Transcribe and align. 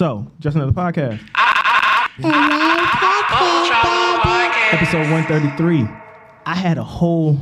So, 0.00 0.26
just 0.38 0.56
another 0.56 0.72
podcast. 0.72 1.20
Episode 4.72 5.10
133. 5.10 5.86
I 6.46 6.54
had 6.54 6.78
a 6.78 6.82
whole 6.82 7.36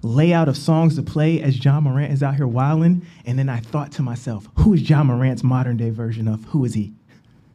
layout 0.00 0.48
of 0.48 0.56
songs 0.56 0.94
to 0.94 1.02
play 1.02 1.42
as 1.42 1.64
Ja 1.64 1.80
Morant 1.80 2.12
is 2.12 2.22
out 2.22 2.36
here 2.36 2.46
wilding, 2.46 3.04
and 3.24 3.36
then 3.36 3.48
I 3.48 3.58
thought 3.58 3.90
to 3.94 4.02
myself, 4.02 4.48
who 4.58 4.74
is 4.74 4.88
Ja 4.88 5.02
Morant's 5.02 5.42
modern 5.42 5.76
day 5.76 5.90
version 5.90 6.28
of? 6.28 6.44
Who 6.44 6.64
is 6.64 6.74
he? 6.74 6.94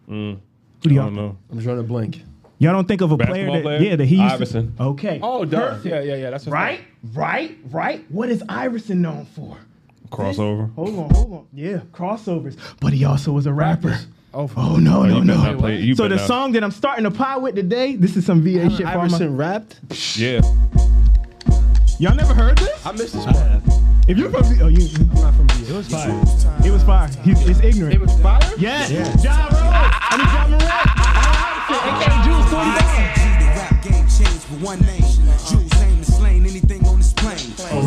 Mm. 0.09 0.39
Who 0.83 0.89
do 0.89 0.89
I 0.89 0.93
y'all 0.95 1.05
don't 1.05 1.15
know. 1.15 1.37
I'm 1.49 1.63
trying 1.63 1.77
to 1.77 1.83
blink. 1.83 2.21
Y'all 2.59 2.73
don't 2.73 2.89
think 2.89 2.99
of 2.99 3.13
a 3.13 3.17
player 3.17 3.27
Basketball 3.27 3.53
that 3.53 3.63
player? 3.63 3.79
yeah 3.91 3.95
that 3.95 4.05
he 4.07 4.17
used 4.17 4.33
Iverson. 4.33 4.75
To, 4.75 4.83
okay. 4.83 5.21
Oh, 5.23 5.45
duh. 5.45 5.69
Perfect. 5.69 5.85
Yeah, 5.85 6.01
yeah, 6.01 6.15
yeah. 6.15 6.29
That's 6.31 6.45
what's 6.45 6.53
Right, 6.53 6.81
right, 7.13 7.57
right. 7.69 8.11
What 8.11 8.27
is 8.27 8.43
Iverson 8.49 9.01
known 9.01 9.23
for? 9.23 9.57
Crossover. 10.11 10.73
Hold 10.75 10.89
on, 10.99 11.09
hold 11.09 11.33
on. 11.33 11.47
Yeah, 11.53 11.77
crossovers. 11.93 12.57
But 12.79 12.93
he 12.93 13.05
also 13.05 13.31
was 13.31 13.45
a 13.45 13.53
rapper. 13.53 13.97
Oh, 14.33 14.49
Oh 14.55 14.77
no, 14.77 15.03
no, 15.03 15.21
no. 15.21 15.57
play- 15.57 15.93
so 15.93 16.07
the 16.07 16.15
not- 16.15 16.27
song 16.27 16.51
that 16.53 16.63
I'm 16.63 16.71
starting 16.71 17.03
to 17.03 17.11
pie 17.11 17.37
with 17.37 17.55
today, 17.55 17.95
this 17.95 18.15
is 18.15 18.25
some 18.25 18.41
VA 18.41 18.69
shit 18.69 18.79
for 18.79 18.87
all 18.87 18.93
my- 18.97 19.03
Iverson 19.05 19.35
rapped. 19.37 19.79
Yeah. 20.17 20.41
Y'all 21.99 22.15
never 22.15 22.33
heard 22.33 22.57
this? 22.57 22.85
I 22.85 22.91
missed 22.93 23.13
this 23.13 23.25
part. 23.25 23.61
If 24.07 24.17
you're 24.17 24.29
from 24.31 24.43
V- 24.45 24.61
oh 24.63 24.67
you 24.67 24.87
I'm 24.99 25.13
not 25.21 25.33
from 25.35 25.47
VA. 25.49 25.73
It 25.73 25.77
was 25.77 25.87
fire. 25.87 26.09
it 26.65 26.71
was 26.71 26.83
fire. 26.83 27.09
He's 27.23 27.47
it's 27.47 27.59
ignorant. 27.59 27.93
It 27.95 28.01
was 28.01 28.13
fire. 28.19 28.39
yes. 28.57 28.89
John 29.21 29.37
Rose. 29.37 29.59
I 29.61 30.17
mean 30.17 30.27
Ja 30.27 30.47
Morant. 30.47 31.31
AKA 31.71 32.15
Jewelz 32.25 32.49
40 32.49 32.71
The 33.39 33.45
rap 33.55 33.83
game 33.83 34.07
changed 34.07 34.43
for 34.49 34.55
one 34.65 34.79
name. 34.81 35.01
Jules 35.47 35.81
aim 35.83 35.97
to 35.99 36.11
slain 36.11 36.45
anything 36.45 36.85
on 36.87 36.97
this 36.97 37.13
plane. 37.13 37.37
Oh. 37.71 37.85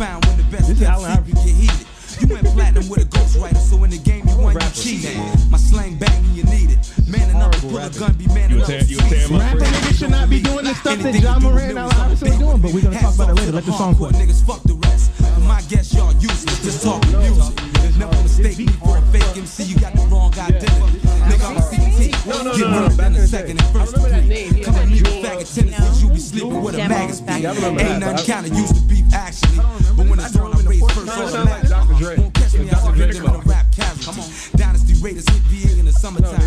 Remains 0.00 0.16
are 0.16 0.20
found 0.20 0.24
when 0.24 0.36
the 0.36 0.42
best 0.44 0.68
This 0.68 0.80
is 0.80 0.86
kept 0.86 0.92
Allen 0.92 1.24
secret 1.26 1.44
get 1.44 1.54
heated. 1.54 1.86
You 2.20 2.26
went 2.34 2.46
platinum 2.54 2.88
with 2.88 3.00
a 3.02 3.04
ghostwriter, 3.04 3.56
so 3.56 3.84
in 3.84 3.90
the 3.90 3.98
game 3.98 4.26
you 4.28 4.36
won, 4.36 4.54
you 4.54 4.60
cheated. 4.72 5.16
My 5.50 5.58
slang 5.58 5.96
bang 5.98 6.22
when 6.22 6.34
you 6.34 6.44
need 6.44 6.70
it. 6.72 6.78
Man 7.08 7.30
enough 7.30 7.52
to 7.52 7.60
pull 7.60 7.78
a 7.78 7.90
gun, 7.90 8.12
be 8.14 8.26
man 8.28 8.50
You 8.50 8.56
enough 8.56 8.68
were 8.68 8.78
to 8.80 8.84
tearing- 8.84 8.88
you 8.88 8.96
were 8.96 9.02
tearing 9.02 9.20
seize 9.20 9.30
it. 9.30 9.38
my 9.38 9.52
Rapper 9.52 9.64
niggas 9.64 9.98
should 9.98 10.10
not 10.10 10.30
be 10.30 10.40
doing 10.40 10.64
the 10.64 10.74
stuff 10.74 10.98
that 10.98 11.14
Ja 11.20 11.38
Morant 11.38 11.70
and 11.70 11.78
Allen 11.78 11.96
Iverson 11.96 12.32
are 12.32 12.38
doing, 12.38 12.58
but 12.60 12.72
we're 12.72 12.80
gonna 12.82 13.00
talk 13.00 13.14
about 13.14 13.30
it 13.30 13.34
later. 13.36 13.52
Let 13.52 13.64
the 13.66 13.72
song 13.72 13.94
play. 13.94 14.10
Niggas 14.12 14.42
fuck 14.44 14.62
the 14.64 14.74
rest. 14.74 15.10
My 15.46 15.60
guess, 15.68 15.92
y'all 15.94 16.12
useless. 16.14 16.60
Just 16.64 16.82
talking 16.82 17.18
music. 17.18 17.69
Never 17.98 18.22
mistake 18.22 18.58
me 18.58 18.66
for 18.80 18.96
a 18.98 19.02
fake 19.12 19.36
MC. 19.36 19.64
You 19.64 19.78
got 19.80 19.92
the 19.94 20.02
wrong 20.10 20.32
identity. 20.38 20.98
Nigga, 21.28 21.44
I'm 21.50 21.56
a 21.56 21.62
CT. 21.62 22.26
No, 22.26 22.42
no, 22.42 22.56
Get 22.56 22.60
no, 22.70 22.88
no, 22.88 22.96
back 22.96 23.06
in 23.08 23.14
in 23.14 23.18
a 23.18 23.20
the 23.20 23.28
second 23.28 23.60
and 23.60 23.68
first 23.72 23.94
I 23.94 23.96
remember 23.96 24.08
that 24.10 24.22
degree. 24.22 24.34
name. 24.34 24.54
He 24.54 24.62
Come 24.64 24.74
had 24.74 24.82
at 24.82 24.88
that 24.88 24.94
me 24.94 25.02
with 25.02 25.10
jewel. 25.12 25.22
faggot 25.22 25.54
tendencies. 25.54 26.02
You 26.02 26.08
be 26.10 26.18
sleeping 26.20 26.62
with 26.62 26.74
a 26.74 26.76
Demo 26.78 26.94
magazine. 26.94 27.26
back 27.26 27.44
Ain't 27.44 27.78
day. 27.78 27.98
nothing 27.98 28.16
I- 28.16 28.22
kinda 28.42 28.48
used 28.60 28.74
to 28.76 28.80
beef 28.82 29.04
actually. 29.14 29.56
But 29.96 30.06
when 30.08 30.18
it's 30.20 30.36
on, 30.36 30.52
I 30.54 30.60
raise 30.64 30.80
first 30.80 30.96
No, 30.96 31.02
it 31.02 31.08
off 31.24 31.30
sounds 31.30 31.50
like 31.50 31.68
Dr. 31.68 31.94
Dre. 32.00 32.16
Won't 32.16 32.34
catch 32.34 32.52
me 32.54 32.64
Dr. 32.64 32.76
out 32.88 32.94
Dre 32.94 33.06
victim 33.06 33.24
in 33.24 33.30
a 33.30 33.32
come 33.32 33.40
on. 33.40 33.46
rap 33.48 33.66
casualty. 33.76 34.22
Dynasty 34.56 34.94
Raiders 35.02 35.28
hit 35.28 35.42
VA 35.50 35.78
in 35.80 35.84
the 35.86 35.92
summertime. 35.92 36.40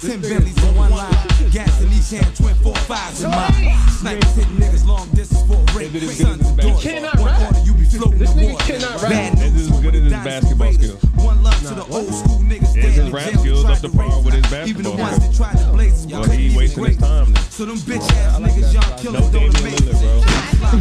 Ten 0.00 0.20
Bentleys 0.20 0.56
in 0.62 0.74
one 0.76 0.90
line. 0.90 1.14
Gas 1.50 1.80
in 1.82 1.92
each 1.92 2.10
hand, 2.10 2.30
twin 2.36 2.54
four 2.62 2.76
fives 2.86 3.22
in 3.22 3.30
mine. 3.30 3.74
Snipers 3.98 4.34
hitting 4.36 4.56
niggas 4.56 4.86
long 4.86 5.08
distance 5.14 5.42
for 5.48 5.54
a 5.58 5.78
rape. 5.78 5.94
Is 5.94 6.02
it 6.02 6.10
as 6.10 6.18
good 6.18 6.26
Sons 6.26 6.46
and 6.46 6.62
his 6.62 6.70
daughters. 6.70 6.82
cannot 6.82 7.18
One 7.18 7.26
rap. 7.26 7.46
order, 7.46 7.60
you 7.66 7.74
be 7.92 7.98
floating 7.98 8.18
This 8.18 8.30
in 8.32 8.38
nigga 8.38 8.52
water. 8.52 8.64
cannot 8.72 9.02
rap. 9.02 9.10
Bad 9.10 9.38
Is 9.38 9.68
it 9.68 9.72
as 9.72 9.80
good 9.80 9.94
as 9.94 10.02
his 10.04 10.12
basketball 10.12 10.66
Raiders. 10.70 10.98
skills? 10.98 11.14
One 11.26 11.42
love 11.42 11.58
to 11.60 11.74
the 11.74 11.84
old 11.90 12.14
school 12.14 12.38
niggas. 12.40 12.62
Is 12.62 12.74
dead 12.74 12.92
his 13.04 13.10
rap 13.10 13.30
skills 13.34 13.62
tried 13.62 13.72
up 13.72 13.78
to 13.80 13.88
to 13.88 13.96
par 13.96 14.22
with 14.22 14.34
his 14.34 14.44
us. 14.44 14.50
basketball 14.50 14.68
Even 14.68 14.82
the 14.82 14.90
skills? 14.90 15.10
ones 15.10 15.18
that 15.26 15.34
tried 15.36 15.58
to 15.58 15.72
blaze 15.72 15.92
us, 16.06 16.12
Well, 16.12 16.22
couldn't 16.24 16.38
he 16.38 16.56
wasting 16.56 16.84
his 16.84 16.96
time 16.98 17.32
then. 17.32 17.42
So 17.50 17.64
them 17.66 17.76
bitch 17.78 18.12
ass 18.12 18.38
niggas, 18.40 18.72
young 18.74 18.98
killers 18.98 19.32
No 19.32 19.38
don't 19.40 19.52
Damian 19.52 19.78
amaze 19.78 20.29
My, 20.70 20.78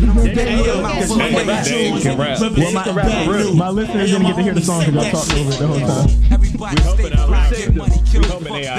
my 3.55 3.69
listeners 3.69 4.11
didn't 4.11 4.27
get 4.27 4.35
to 4.35 4.43
hear 4.43 4.53
the 4.53 4.61
song 4.61 4.85
because 4.85 4.93
y'all 4.93 5.11
talked 5.11 5.33
over 5.33 5.49
it 5.49 5.57
the 5.57 5.67
whole 5.67 5.79
time. 5.79 6.09
Everybody 6.31 6.81
stay 6.83 7.09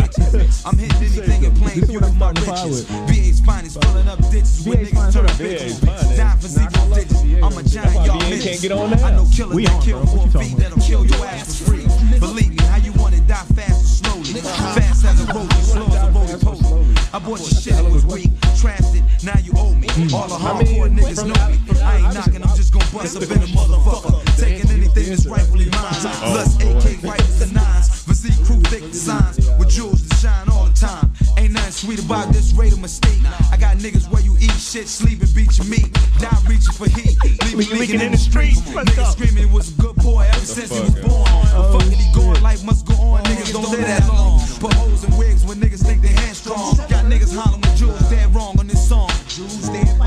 bitches. 0.07 0.63
I'm 0.65 0.79
hitting 0.79 0.97
anything 1.03 1.45
you 1.75 1.83
what 1.95 2.05
I'm 2.05 2.19
with 2.19 2.19
my 2.19 2.33
to 2.33 2.41
riches. 2.47 2.85
VA's 3.11 3.41
finest, 3.41 3.83
filling 3.83 4.09
up 4.09 4.19
ditches 4.31 4.65
with 4.67 4.79
niggas 4.79 5.13
turn 5.13 5.27
bitches. 5.35 5.81
VA's 6.17 6.41
for 6.41 6.47
zero 6.47 6.95
digits. 6.95 7.23
I'm 7.43 7.59
a 7.59 7.63
giant, 7.63 8.07
y'all 8.07 8.21
can't 8.21 8.61
get 8.61 8.73
on 8.73 8.91
I 9.03 9.11
know 9.11 9.25
that 9.25 9.67
on, 9.67 9.83
kill 9.83 10.07
for 10.07 10.27
a 10.27 10.31
about? 10.31 10.59
that'll 10.59 10.79
kill 10.79 11.07
your 11.07 11.27
ass 11.27 11.59
for 11.59 11.73
free. 11.73 11.87
Believe 12.21 12.51
me, 12.51 12.63
how 12.65 12.77
you 12.77 12.93
want 12.93 13.15
it, 13.17 13.27
die 13.27 13.35
fast 13.57 14.05
or 14.07 14.23
slowly. 14.23 14.41
Fast 14.41 15.05
as 15.05 15.21
a 15.21 15.27
roadie, 15.27 15.63
slow 15.63 15.87
as 15.87 16.05
a 16.05 16.47
post. 16.47 17.00
I 17.13 17.19
bought 17.19 17.41
your 17.41 17.49
shit, 17.49 17.75
it 17.75 17.91
was 17.91 18.07
weak. 18.07 18.31
Trashed 18.55 18.95
it, 18.95 19.03
now 19.25 19.37
you 19.43 19.53
owe 19.57 19.75
me. 19.75 19.89
All 20.15 20.29
the 20.29 20.39
hardcore 20.39 20.89
niggas 20.89 21.27
know 21.27 21.35
me. 21.51 21.81
I 21.83 21.97
ain't 21.97 22.15
knocking, 22.15 22.43
I'm 22.43 22.57
just 22.57 22.73
gonna 22.73 22.85
bust 22.93 23.17
up 23.17 23.23
in 23.25 23.43
a 23.43 23.47
motherfucker. 23.47 24.39
Taking 24.39 24.71
anything 24.71 25.09
that's 25.09 25.27
rightfully 25.27 25.67
mine. 25.71 25.91
Plus 25.91 26.55
AK 26.63 27.03
rifles 27.03 27.43
and 27.43 27.55
nines. 27.55 28.00
Physique 28.01 28.45
crew 28.45 28.61
thick 28.73 28.83
designs. 28.91 29.37
With 29.59 29.69
jewels 29.69 30.07
that 30.09 30.17
shine 30.17 30.49
all 30.49 30.67
the 30.67 30.75
time. 30.75 31.13
Ain't 31.39 31.53
nothing 31.53 31.73
sweet 31.73 32.05
about 32.05 32.33
this 32.33 32.53
rate 32.53 32.73
of 32.73 32.81
mistake. 32.81 33.19
I 33.53 33.57
got 33.57 33.77
niggas 33.79 34.11
where 34.11 34.23
you 34.23 34.37
eat 34.41 34.53
shit, 34.53 34.89
sleep 34.89 35.21
and 35.21 35.35
beat 35.35 35.57
your 35.59 35.67
meat. 35.67 35.93
Die 36.19 36.43
reaching 36.49 36.73
for 36.73 36.89
heat. 36.89 37.17
Leave 37.45 37.57
me 37.57 37.79
leaking 37.79 38.01
in 38.01 38.13
the 38.13 38.19
streets. 38.19 38.61
Niggas 38.61 39.13
screaming 39.13 39.49
he 39.49 39.55
was 39.55 39.77
a 39.77 39.81
good 39.81 39.97
boy 39.97 40.27
ever 40.29 40.47
since 40.47 40.71
he 40.71 40.81
was 40.81 40.95
fuck, 40.95 41.09
born. 41.09 41.25
But 41.55 41.73
fucking 41.73 41.99
he 41.99 42.13
going, 42.15 42.43
life 42.43 42.65
must 42.65 42.87
go 42.87 42.95
on. 42.95 43.25
Niggas 43.25 43.53
don't 43.53 43.71
live 43.71 43.87
that 43.87 44.07
long. 44.09 44.41
Put 44.61 44.73
holes 44.75 45.05
in 45.05 45.17
wigs 45.17 45.45
when 45.45 45.59
niggas 45.59 45.85
think 45.85 46.03
they 46.03 46.09
hand 46.09 46.37
strong. 46.37 46.77
Got 46.89 47.07
niggas 47.07 47.35
hollering 47.35 47.61
with 47.61 47.77
jewels 47.77 48.11
dead 48.11 48.35
wrong 48.35 48.59
on 48.59 48.67
this 48.67 48.89
song. 48.89 49.11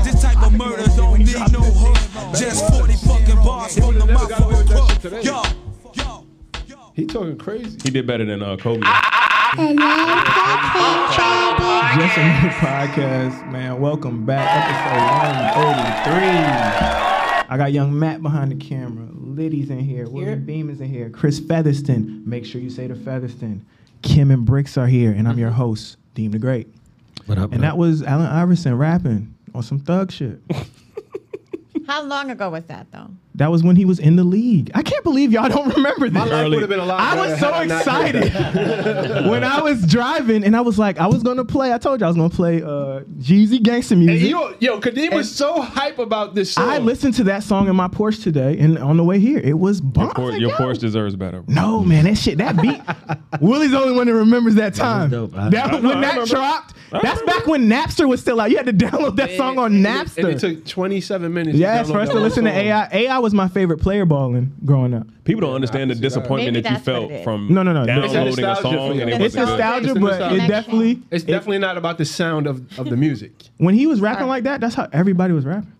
This 0.04 0.22
type 0.22 0.42
of 0.42 0.52
murder 0.52 0.84
don't 0.96 1.18
need 1.18 1.34
no 1.52 1.62
hook. 1.62 1.98
Just 2.34 2.66
40 2.72 2.94
fucking 3.06 3.36
bars 3.36 3.78
from 3.78 3.98
the 3.98 4.06
mouth 4.06 4.30
of 4.30 4.52
a 4.52 4.64
crook. 4.64 5.24
Yo, 5.24 5.32
yo, 5.32 5.42
yo. 5.42 5.63
He 6.94 7.06
talking 7.06 7.36
crazy. 7.36 7.76
He 7.82 7.90
did 7.90 8.06
better 8.06 8.24
than 8.24 8.40
uh, 8.40 8.56
Kobe. 8.56 8.80
Just 8.80 8.92
another 12.16 12.54
podcast, 12.60 13.50
man. 13.50 13.80
Welcome 13.80 14.24
back, 14.24 14.46
episode 14.64 15.02
133. 15.56 17.50
I 17.50 17.56
got 17.56 17.72
young 17.72 17.98
Matt 17.98 18.22
behind 18.22 18.52
the 18.52 18.64
camera. 18.64 19.08
Liddy's 19.12 19.70
in 19.70 19.80
here. 19.80 20.08
William 20.08 20.44
Beam 20.44 20.70
is 20.70 20.80
in 20.80 20.88
here. 20.88 21.10
Chris 21.10 21.40
Featherston. 21.40 22.22
Make 22.24 22.44
sure 22.44 22.60
you 22.60 22.70
say 22.70 22.86
the 22.86 22.94
Featherston. 22.94 23.66
Kim 24.02 24.30
and 24.30 24.44
Bricks 24.44 24.78
are 24.78 24.86
here, 24.86 25.10
and 25.10 25.26
I'm 25.26 25.36
your 25.36 25.50
host, 25.50 25.96
Deem 26.14 26.30
the 26.30 26.38
Great. 26.38 26.68
What 27.26 27.38
up? 27.38 27.50
And 27.52 27.64
that 27.64 27.76
was 27.76 28.04
Allen 28.04 28.26
Iverson 28.26 28.78
rapping 28.78 29.34
on 29.52 29.64
some 29.64 29.80
thug 29.80 30.12
shit. 30.12 30.38
How 31.88 32.04
long 32.04 32.30
ago 32.30 32.50
was 32.50 32.62
that 32.66 32.86
though? 32.92 33.10
That 33.36 33.50
was 33.50 33.64
when 33.64 33.74
he 33.74 33.84
was 33.84 33.98
in 33.98 34.14
the 34.14 34.22
league. 34.22 34.70
I 34.76 34.82
can't 34.82 35.02
believe 35.02 35.32
y'all 35.32 35.48
don't 35.48 35.68
remember 35.76 36.08
this. 36.08 36.14
My 36.14 36.24
life 36.24 36.48
would 36.50 36.60
have 36.60 36.68
been 36.68 36.78
a 36.78 36.84
lot 36.84 37.00
I 37.00 37.16
was 37.30 37.40
so 37.40 37.48
I 37.50 37.64
excited 37.64 38.32
when 39.28 39.42
I 39.42 39.60
was 39.60 39.84
driving 39.86 40.44
and 40.44 40.54
I 40.56 40.60
was 40.60 40.78
like, 40.78 40.98
I 40.98 41.08
was 41.08 41.22
gonna 41.24 41.44
play. 41.44 41.72
I 41.72 41.78
told 41.78 42.00
you 42.00 42.06
I 42.06 42.08
was 42.10 42.16
gonna 42.16 42.30
play 42.30 42.62
uh, 42.62 43.00
Jeezy 43.18 43.60
gangster 43.60 43.96
music. 43.96 44.20
Hey, 44.20 44.28
yo, 44.28 44.54
yo, 44.60 44.80
Kadeem 44.80 45.12
was 45.14 45.34
so 45.34 45.60
hype 45.60 45.98
about 45.98 46.36
this 46.36 46.52
song. 46.52 46.68
I 46.68 46.78
listened 46.78 47.14
to 47.14 47.24
that 47.24 47.42
song 47.42 47.68
in 47.68 47.74
my 47.74 47.88
Porsche 47.88 48.22
today, 48.22 48.56
and 48.58 48.78
on 48.78 48.96
the 48.96 49.04
way 49.04 49.18
here, 49.18 49.38
it 49.38 49.58
was 49.58 49.80
bomb. 49.80 50.04
Your, 50.04 50.14
Por- 50.14 50.30
like, 50.30 50.40
your 50.40 50.50
yo. 50.50 50.56
Porsche 50.56 50.78
deserves 50.78 51.16
better. 51.16 51.42
bro. 51.42 51.54
No, 51.54 51.80
man, 51.84 52.04
that 52.04 52.16
shit, 52.16 52.38
that 52.38 52.60
beat. 52.62 52.80
Willie's 53.40 53.72
the 53.72 53.80
only 53.80 53.96
one 53.96 54.06
that 54.06 54.14
remembers 54.14 54.54
that 54.56 54.74
time. 54.74 55.10
dope. 55.10 55.34
I- 55.36 55.48
That, 55.50 55.72
I 55.74 55.80
know, 55.80 55.88
when 55.88 56.00
that 56.02 56.26
dropped, 56.28 56.74
that's 56.92 57.22
back 57.22 57.46
when 57.48 57.68
Napster 57.68 58.08
was 58.08 58.20
still 58.20 58.40
out. 58.40 58.50
You 58.52 58.56
had 58.58 58.66
to 58.66 58.72
download 58.72 59.16
that 59.16 59.32
song 59.32 59.58
on 59.58 59.74
And 59.74 59.84
it- 59.84 59.88
Napster. 59.88 60.18
And 60.18 60.28
it 60.28 60.38
took 60.38 60.64
27 60.66 61.34
minutes. 61.34 61.58
yes, 61.58 61.88
to 61.88 61.92
for 61.94 61.98
us 61.98 62.08
to 62.10 62.14
that 62.14 62.20
listen 62.20 62.44
to. 62.44 62.50
AI. 62.52 62.88
AI 62.92 63.18
was 63.24 63.34
my 63.34 63.48
favorite 63.48 63.78
player 63.78 64.04
balling 64.06 64.52
growing 64.64 64.94
up. 64.94 65.06
People 65.24 65.40
don't 65.40 65.54
understand 65.54 65.90
the 65.90 65.94
I 65.94 65.96
can 65.96 66.02
see 66.02 66.02
that. 66.02 66.20
disappointment 66.20 66.54
Maybe 66.54 66.62
that 66.62 66.70
you 66.70 66.74
that's 66.76 66.86
what 66.86 66.94
felt 66.94 67.10
it 67.10 67.14
is. 67.16 67.24
from 67.24 67.52
No, 67.52 67.62
no, 67.64 67.72
no. 67.72 67.80
It's 67.82 67.88
a 67.90 67.94
downloading 68.14 68.44
a 68.44 68.46
nostalgia 68.48 68.62
song 68.78 68.94
you. 68.94 69.00
and 69.02 69.10
it 69.10 69.20
It's 69.20 69.34
wasn't 69.34 69.46
good. 69.46 69.58
nostalgia, 69.58 69.84
It's 69.86 69.94
the 69.94 70.00
but 70.00 70.06
nostalgia. 70.10 70.44
it 70.44 70.48
definitely. 70.48 71.02
It's 71.10 71.24
it- 71.24 71.26
definitely 71.26 71.58
not 71.58 71.76
about 71.76 71.98
the 71.98 72.04
sound 72.04 72.46
of, 72.46 72.78
of 72.78 72.88
the 72.90 72.96
music. 72.96 73.32
when 73.58 73.74
he 73.74 73.86
was 73.86 74.00
rapping 74.00 74.26
like 74.28 74.44
that, 74.44 74.60
that's 74.60 74.74
how 74.76 74.88
everybody 74.92 75.32
was 75.32 75.44
rapping. 75.44 75.72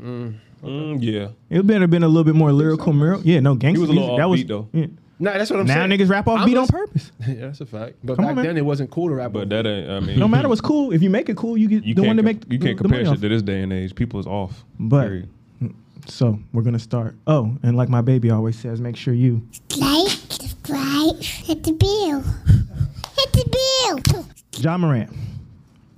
Mm, 0.00 0.98
yeah. 1.00 1.28
It 1.50 1.64
would 1.66 1.80
have 1.80 1.90
been 1.90 2.02
a 2.02 2.08
little 2.08 2.24
bit 2.24 2.34
more 2.34 2.52
lyrical. 2.52 2.92
Mir- 2.92 3.18
yeah, 3.24 3.40
no 3.40 3.54
gangster 3.54 3.78
He 3.78 3.80
was 3.80 3.90
a 3.90 3.92
little 3.92 4.16
music. 4.16 4.18
That 4.18 4.28
was 4.28 4.40
offbeat, 4.44 4.48
though. 4.48 4.78
yeah. 4.78 4.86
Nah, 5.20 5.32
that's 5.32 5.50
what 5.50 5.58
I'm 5.58 5.66
saying. 5.66 5.78
Now 5.78 5.86
saying. 5.96 6.00
niggas 6.00 6.10
rap 6.10 6.28
off 6.28 6.38
I'm 6.40 6.46
beat 6.46 6.56
on 6.56 6.62
just- 6.62 6.72
purpose. 6.72 7.12
yeah, 7.26 7.34
that's 7.46 7.60
a 7.60 7.66
fact. 7.66 7.94
But 8.04 8.16
Come 8.16 8.24
back 8.24 8.30
on, 8.30 8.36
man. 8.36 8.44
then, 8.46 8.56
it 8.56 8.64
wasn't 8.64 8.90
cool 8.90 9.08
to 9.08 9.14
rap. 9.16 9.32
But 9.32 9.42
off 9.44 9.48
that 9.48 9.66
ain't, 9.66 9.90
I 9.90 9.98
mean, 10.00 10.18
No 10.18 10.28
matter 10.28 10.48
what's 10.48 10.60
cool, 10.60 10.92
if 10.92 11.02
you 11.02 11.10
make 11.10 11.28
it 11.28 11.36
cool, 11.36 11.56
you 11.56 11.66
get 11.68 11.82
you 11.84 11.94
the 11.94 12.02
can't, 12.02 12.06
one 12.08 12.16
to 12.18 12.22
com- 12.22 12.26
make 12.26 12.52
you 12.52 12.58
the- 12.58 12.64
can't 12.66 12.76
the 12.78 12.82
compare 12.84 12.98
money 12.98 13.04
shit 13.06 13.14
off. 13.16 13.20
to 13.22 13.28
this 13.28 13.42
day 13.42 13.62
and 13.62 13.72
age. 13.72 13.94
People 13.96 14.20
is 14.20 14.26
off. 14.26 14.64
But- 14.78 15.06
Period. 15.08 15.28
So 16.08 16.38
we're 16.52 16.62
gonna 16.62 16.78
start. 16.78 17.14
Oh, 17.26 17.56
and 17.62 17.76
like 17.76 17.88
my 17.88 18.00
baby 18.00 18.30
always 18.30 18.58
says, 18.58 18.80
make 18.80 18.96
sure 18.96 19.14
you 19.14 19.46
Like, 19.76 20.08
subscribe, 20.30 21.20
hit 21.22 21.62
the 21.64 21.72
bell. 21.72 22.22
Hit 23.16 23.32
the 23.32 24.02
bell. 24.12 24.26
Ja 24.56 24.76
Morant. 24.78 25.10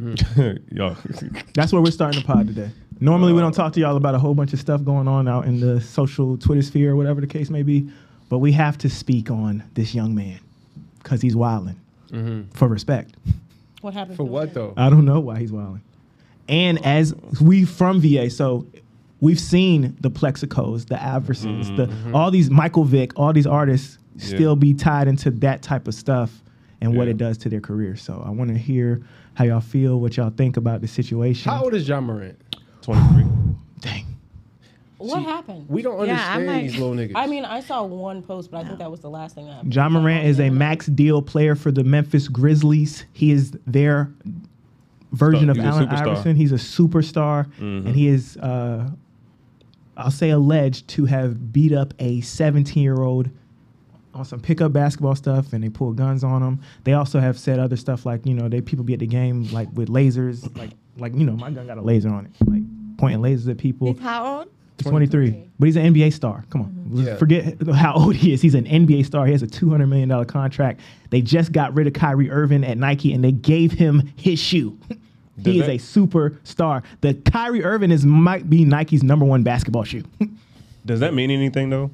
Mm. 0.00 0.62
Yo, 0.72 0.96
That's 1.54 1.72
where 1.72 1.82
we're 1.82 1.90
starting 1.90 2.20
the 2.20 2.26
pod 2.26 2.48
today. 2.48 2.70
Normally 3.00 3.32
we 3.32 3.40
don't 3.40 3.52
talk 3.52 3.72
to 3.74 3.80
y'all 3.80 3.96
about 3.96 4.14
a 4.14 4.18
whole 4.18 4.34
bunch 4.34 4.52
of 4.52 4.60
stuff 4.60 4.84
going 4.84 5.08
on 5.08 5.26
out 5.26 5.46
in 5.46 5.60
the 5.60 5.80
social 5.80 6.36
Twitter 6.36 6.62
sphere 6.62 6.92
or 6.92 6.96
whatever 6.96 7.20
the 7.20 7.26
case 7.26 7.48
may 7.48 7.62
be, 7.62 7.90
but 8.28 8.38
we 8.38 8.52
have 8.52 8.76
to 8.78 8.90
speak 8.90 9.30
on 9.30 9.62
this 9.74 9.94
young 9.94 10.14
man 10.14 10.38
because 11.02 11.22
he's 11.22 11.34
wilding 11.34 11.80
mm-hmm. 12.10 12.50
for 12.50 12.68
respect. 12.68 13.14
What 13.80 13.94
happened? 13.94 14.16
For 14.16 14.24
what 14.24 14.52
though? 14.52 14.74
I 14.76 14.90
don't 14.90 15.06
know 15.06 15.20
why 15.20 15.38
he's 15.38 15.52
wilding. 15.52 15.82
And 16.48 16.84
as 16.84 17.14
we 17.40 17.64
from 17.64 18.00
VA, 18.00 18.28
so 18.28 18.66
we've 19.20 19.40
seen 19.40 19.96
the 20.00 20.10
Plaxicos, 20.10 20.86
the 20.86 20.94
Iversons, 20.96 21.74
the 21.76 21.90
all 22.12 22.30
these 22.30 22.50
Michael 22.50 22.84
Vick, 22.84 23.12
all 23.18 23.32
these 23.32 23.46
artists 23.46 23.98
still 24.16 24.56
be 24.56 24.74
tied 24.74 25.08
into 25.08 25.30
that 25.30 25.62
type 25.62 25.88
of 25.88 25.94
stuff 25.94 26.42
and 26.80 26.96
what 26.96 27.08
it 27.08 27.16
does 27.16 27.36
to 27.38 27.48
their 27.48 27.60
career. 27.60 27.96
So 27.96 28.22
I 28.26 28.30
want 28.30 28.48
to 28.50 28.58
hear 28.58 29.02
how 29.34 29.44
y'all 29.44 29.60
feel, 29.60 30.00
what 30.00 30.16
y'all 30.16 30.30
think 30.30 30.56
about 30.56 30.80
the 30.80 30.88
situation. 30.88 31.50
How 31.50 31.64
old 31.64 31.74
is 31.74 31.86
Ja 31.88 32.00
Morant? 32.00 32.38
23. 32.82 33.24
Dang. 33.80 34.06
What 34.98 35.22
happened? 35.22 35.66
We 35.68 35.80
don't 35.82 36.06
Yeah, 36.06 36.14
I'm 36.14 36.40
understand 36.40 36.46
like- 36.46 36.62
these 36.62 36.78
little 36.78 36.94
niggas. 36.94 37.12
I 37.14 37.26
mean, 37.26 37.44
I 37.46 37.60
saw 37.60 37.82
one 37.84 38.22
post, 38.22 38.50
but 38.50 38.64
I 38.64 38.66
think 38.66 38.78
that 38.80 38.90
was 38.90 39.00
the 39.00 39.08
last 39.10 39.34
thing 39.34 39.46
that 39.46 39.52
happened. 39.54 39.74
Ja 39.74 39.88
Morant 39.88 40.26
is 40.26 40.38
a 40.40 40.50
max 40.50 40.86
deal 40.86 41.22
player 41.22 41.54
for 41.54 41.70
the 41.70 41.84
Memphis 41.84 42.28
Grizzlies. 42.28 43.04
He 43.12 43.30
is 43.32 43.52
their 43.66 44.10
version 45.12 45.44
Star- 45.44 45.50
of 45.52 45.56
he's 45.56 45.64
a 45.64 45.68
Allen. 45.68 45.88
Iverson. 45.88 46.36
He's 46.36 46.52
a 46.52 46.56
superstar, 46.56 47.46
Mhm. 47.58 47.86
and 47.86 47.96
he 47.96 48.08
is, 48.08 48.36
uh, 48.38 48.90
I'll 50.00 50.10
say, 50.10 50.30
alleged 50.30 50.88
to 50.88 51.04
have 51.06 51.52
beat 51.52 51.72
up 51.72 51.94
a 51.98 52.20
17 52.22 52.82
year 52.82 53.00
old 53.02 53.30
on 54.12 54.24
some 54.24 54.40
pickup 54.40 54.72
basketball 54.72 55.14
stuff, 55.14 55.52
and 55.52 55.62
they 55.62 55.68
pull 55.68 55.92
guns 55.92 56.24
on 56.24 56.42
them. 56.42 56.60
They 56.84 56.94
also 56.94 57.20
have 57.20 57.38
said 57.38 57.58
other 57.58 57.76
stuff 57.76 58.04
like, 58.04 58.26
you 58.26 58.34
know, 58.34 58.48
they 58.48 58.60
people 58.60 58.84
be 58.84 58.94
at 58.94 58.98
the 59.00 59.06
game 59.06 59.44
like 59.52 59.68
with 59.74 59.88
lasers, 59.88 60.56
like 60.58 60.70
like 60.98 61.14
you 61.14 61.24
know, 61.24 61.32
my 61.36 61.50
gun 61.50 61.66
got 61.66 61.78
a 61.78 61.82
laser 61.82 62.08
on 62.08 62.26
it, 62.26 62.32
like 62.48 62.62
pointing 62.98 63.20
lasers 63.20 63.48
at 63.48 63.58
people. 63.58 63.92
He's 63.92 64.02
how 64.02 64.38
old? 64.38 64.48
He's 64.78 64.86
23, 64.90 65.44
but 65.58 65.66
he's 65.66 65.76
an 65.76 65.94
NBA 65.94 66.10
star. 66.12 66.42
Come 66.48 66.62
on, 66.62 66.68
mm-hmm. 66.68 66.96
Let's 66.96 67.08
Yeah. 67.08 67.16
forget 67.16 67.62
how 67.74 67.92
old 67.94 68.16
he 68.16 68.32
is. 68.32 68.40
He's 68.40 68.54
an 68.54 68.64
NBA 68.64 69.04
star. 69.04 69.26
He 69.26 69.32
has 69.32 69.42
a 69.42 69.46
$200 69.46 69.86
million 69.88 70.24
contract. 70.24 70.80
They 71.10 71.20
just 71.20 71.52
got 71.52 71.74
rid 71.74 71.86
of 71.86 71.92
Kyrie 71.92 72.30
Irving 72.30 72.64
at 72.64 72.78
Nike, 72.78 73.12
and 73.12 73.22
they 73.22 73.32
gave 73.32 73.72
him 73.72 74.10
his 74.16 74.38
shoe. 74.40 74.78
Does 75.42 75.54
he 75.54 75.60
is 75.60 75.68
a 75.68 75.78
superstar. 76.00 76.82
The 77.00 77.14
Kyrie 77.14 77.64
Irving 77.64 77.90
is 77.90 78.04
might 78.04 78.48
be 78.50 78.64
Nike's 78.64 79.02
number 79.02 79.24
one 79.24 79.42
basketball 79.42 79.84
shoe. 79.84 80.04
Does 80.86 81.00
that 81.00 81.14
mean 81.14 81.30
anything 81.30 81.70
though? 81.70 81.90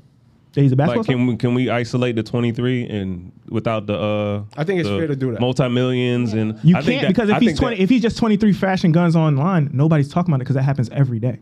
he's 0.54 0.72
a 0.72 0.76
basketball 0.76 1.02
Like, 1.02 1.06
can 1.06 1.26
we 1.26 1.36
can 1.36 1.54
we 1.54 1.68
isolate 1.68 2.16
the 2.16 2.22
23 2.22 2.88
and 2.88 3.30
without 3.50 3.86
the 3.86 3.94
uh? 3.94 4.42
I 4.56 4.64
think 4.64 4.80
it's 4.80 4.88
fair 4.88 5.06
to 5.06 5.14
do 5.16 5.32
that. 5.32 5.40
Multi 5.40 5.68
millions 5.68 6.32
and 6.32 6.58
You 6.64 6.76
I 6.76 6.82
can't 6.82 7.02
that- 7.02 7.08
because 7.08 7.28
if 7.28 7.36
I 7.36 7.40
he's 7.40 7.58
20, 7.58 7.76
that- 7.76 7.82
if 7.82 7.90
he's 7.90 8.00
just 8.00 8.16
23 8.16 8.52
fashion 8.54 8.90
guns 8.92 9.14
online, 9.16 9.68
nobody's 9.74 10.08
talking 10.08 10.32
about 10.32 10.36
it 10.40 10.44
because 10.44 10.54
that 10.56 10.62
happens 10.62 10.88
every 10.90 11.18
day. 11.18 11.38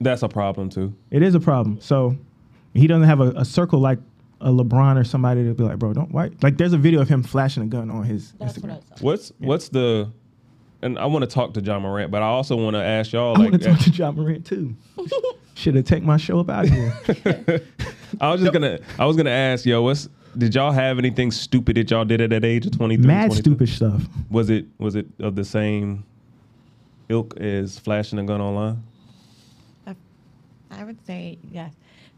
that's 0.00 0.22
a 0.22 0.28
problem 0.28 0.68
too. 0.68 0.92
It 1.10 1.22
is 1.22 1.34
a 1.34 1.40
problem. 1.40 1.80
So 1.80 2.16
he 2.74 2.86
doesn't 2.86 3.08
have 3.08 3.20
a, 3.20 3.30
a 3.30 3.44
circle 3.46 3.80
like 3.80 3.98
a 4.42 4.50
LeBron 4.50 5.00
or 5.00 5.04
somebody 5.04 5.42
to 5.44 5.54
be 5.54 5.62
like, 5.64 5.78
bro, 5.78 5.94
don't 5.94 6.10
why 6.12 6.30
like 6.42 6.58
there's 6.58 6.74
a 6.74 6.78
video 6.78 7.00
of 7.00 7.08
him 7.08 7.22
flashing 7.22 7.62
a 7.62 7.66
gun 7.66 7.90
on 7.90 8.02
his 8.04 8.32
That's 8.32 8.58
Instagram. 8.58 8.62
what 8.62 8.70
I 8.92 8.96
saw. 8.96 9.04
What's 9.06 9.32
what's 9.38 9.68
the 9.70 10.10
and 10.84 10.98
I 10.98 11.06
want 11.06 11.22
to 11.22 11.26
talk 11.26 11.54
to 11.54 11.60
Ja 11.60 11.78
Morant, 11.78 12.10
but 12.10 12.22
I 12.22 12.26
also 12.26 12.56
want 12.56 12.74
to 12.74 12.82
ask 12.82 13.12
y'all 13.12 13.34
I 13.36 13.40
like 13.40 13.50
want 13.52 13.62
to 13.62 13.68
talk 13.70 13.78
to 13.80 13.90
eh, 13.90 13.94
Ja 13.94 14.12
Morant 14.12 14.46
too. 14.46 14.76
Should 15.54 15.76
have 15.76 15.86
taken 15.86 16.06
my 16.06 16.16
show 16.18 16.40
up 16.40 16.50
out 16.50 16.68
here. 16.68 16.92
I 18.20 18.30
was 18.30 18.40
just 18.40 18.52
gonna 18.52 18.78
I 18.98 19.06
was 19.06 19.16
gonna 19.16 19.30
ask 19.30 19.64
yo, 19.64 19.82
what's 19.82 20.08
did 20.36 20.54
y'all 20.54 20.72
have 20.72 20.98
anything 20.98 21.30
stupid 21.30 21.76
that 21.76 21.90
y'all 21.90 22.04
did 22.04 22.20
at 22.20 22.30
that 22.30 22.44
age 22.44 22.66
of 22.66 22.76
23? 22.76 23.06
Mad 23.06 23.26
22? 23.26 23.40
stupid 23.42 23.68
stuff. 23.68 24.02
Was 24.30 24.50
it 24.50 24.66
was 24.78 24.94
it 24.94 25.06
of 25.20 25.36
the 25.36 25.44
same 25.44 26.04
ilk 27.08 27.36
as 27.38 27.78
flashing 27.78 28.18
a 28.18 28.24
gun 28.24 28.40
online? 28.40 28.82
I 30.70 30.82
would 30.82 31.04
say 31.06 31.38
yes. 31.52 31.72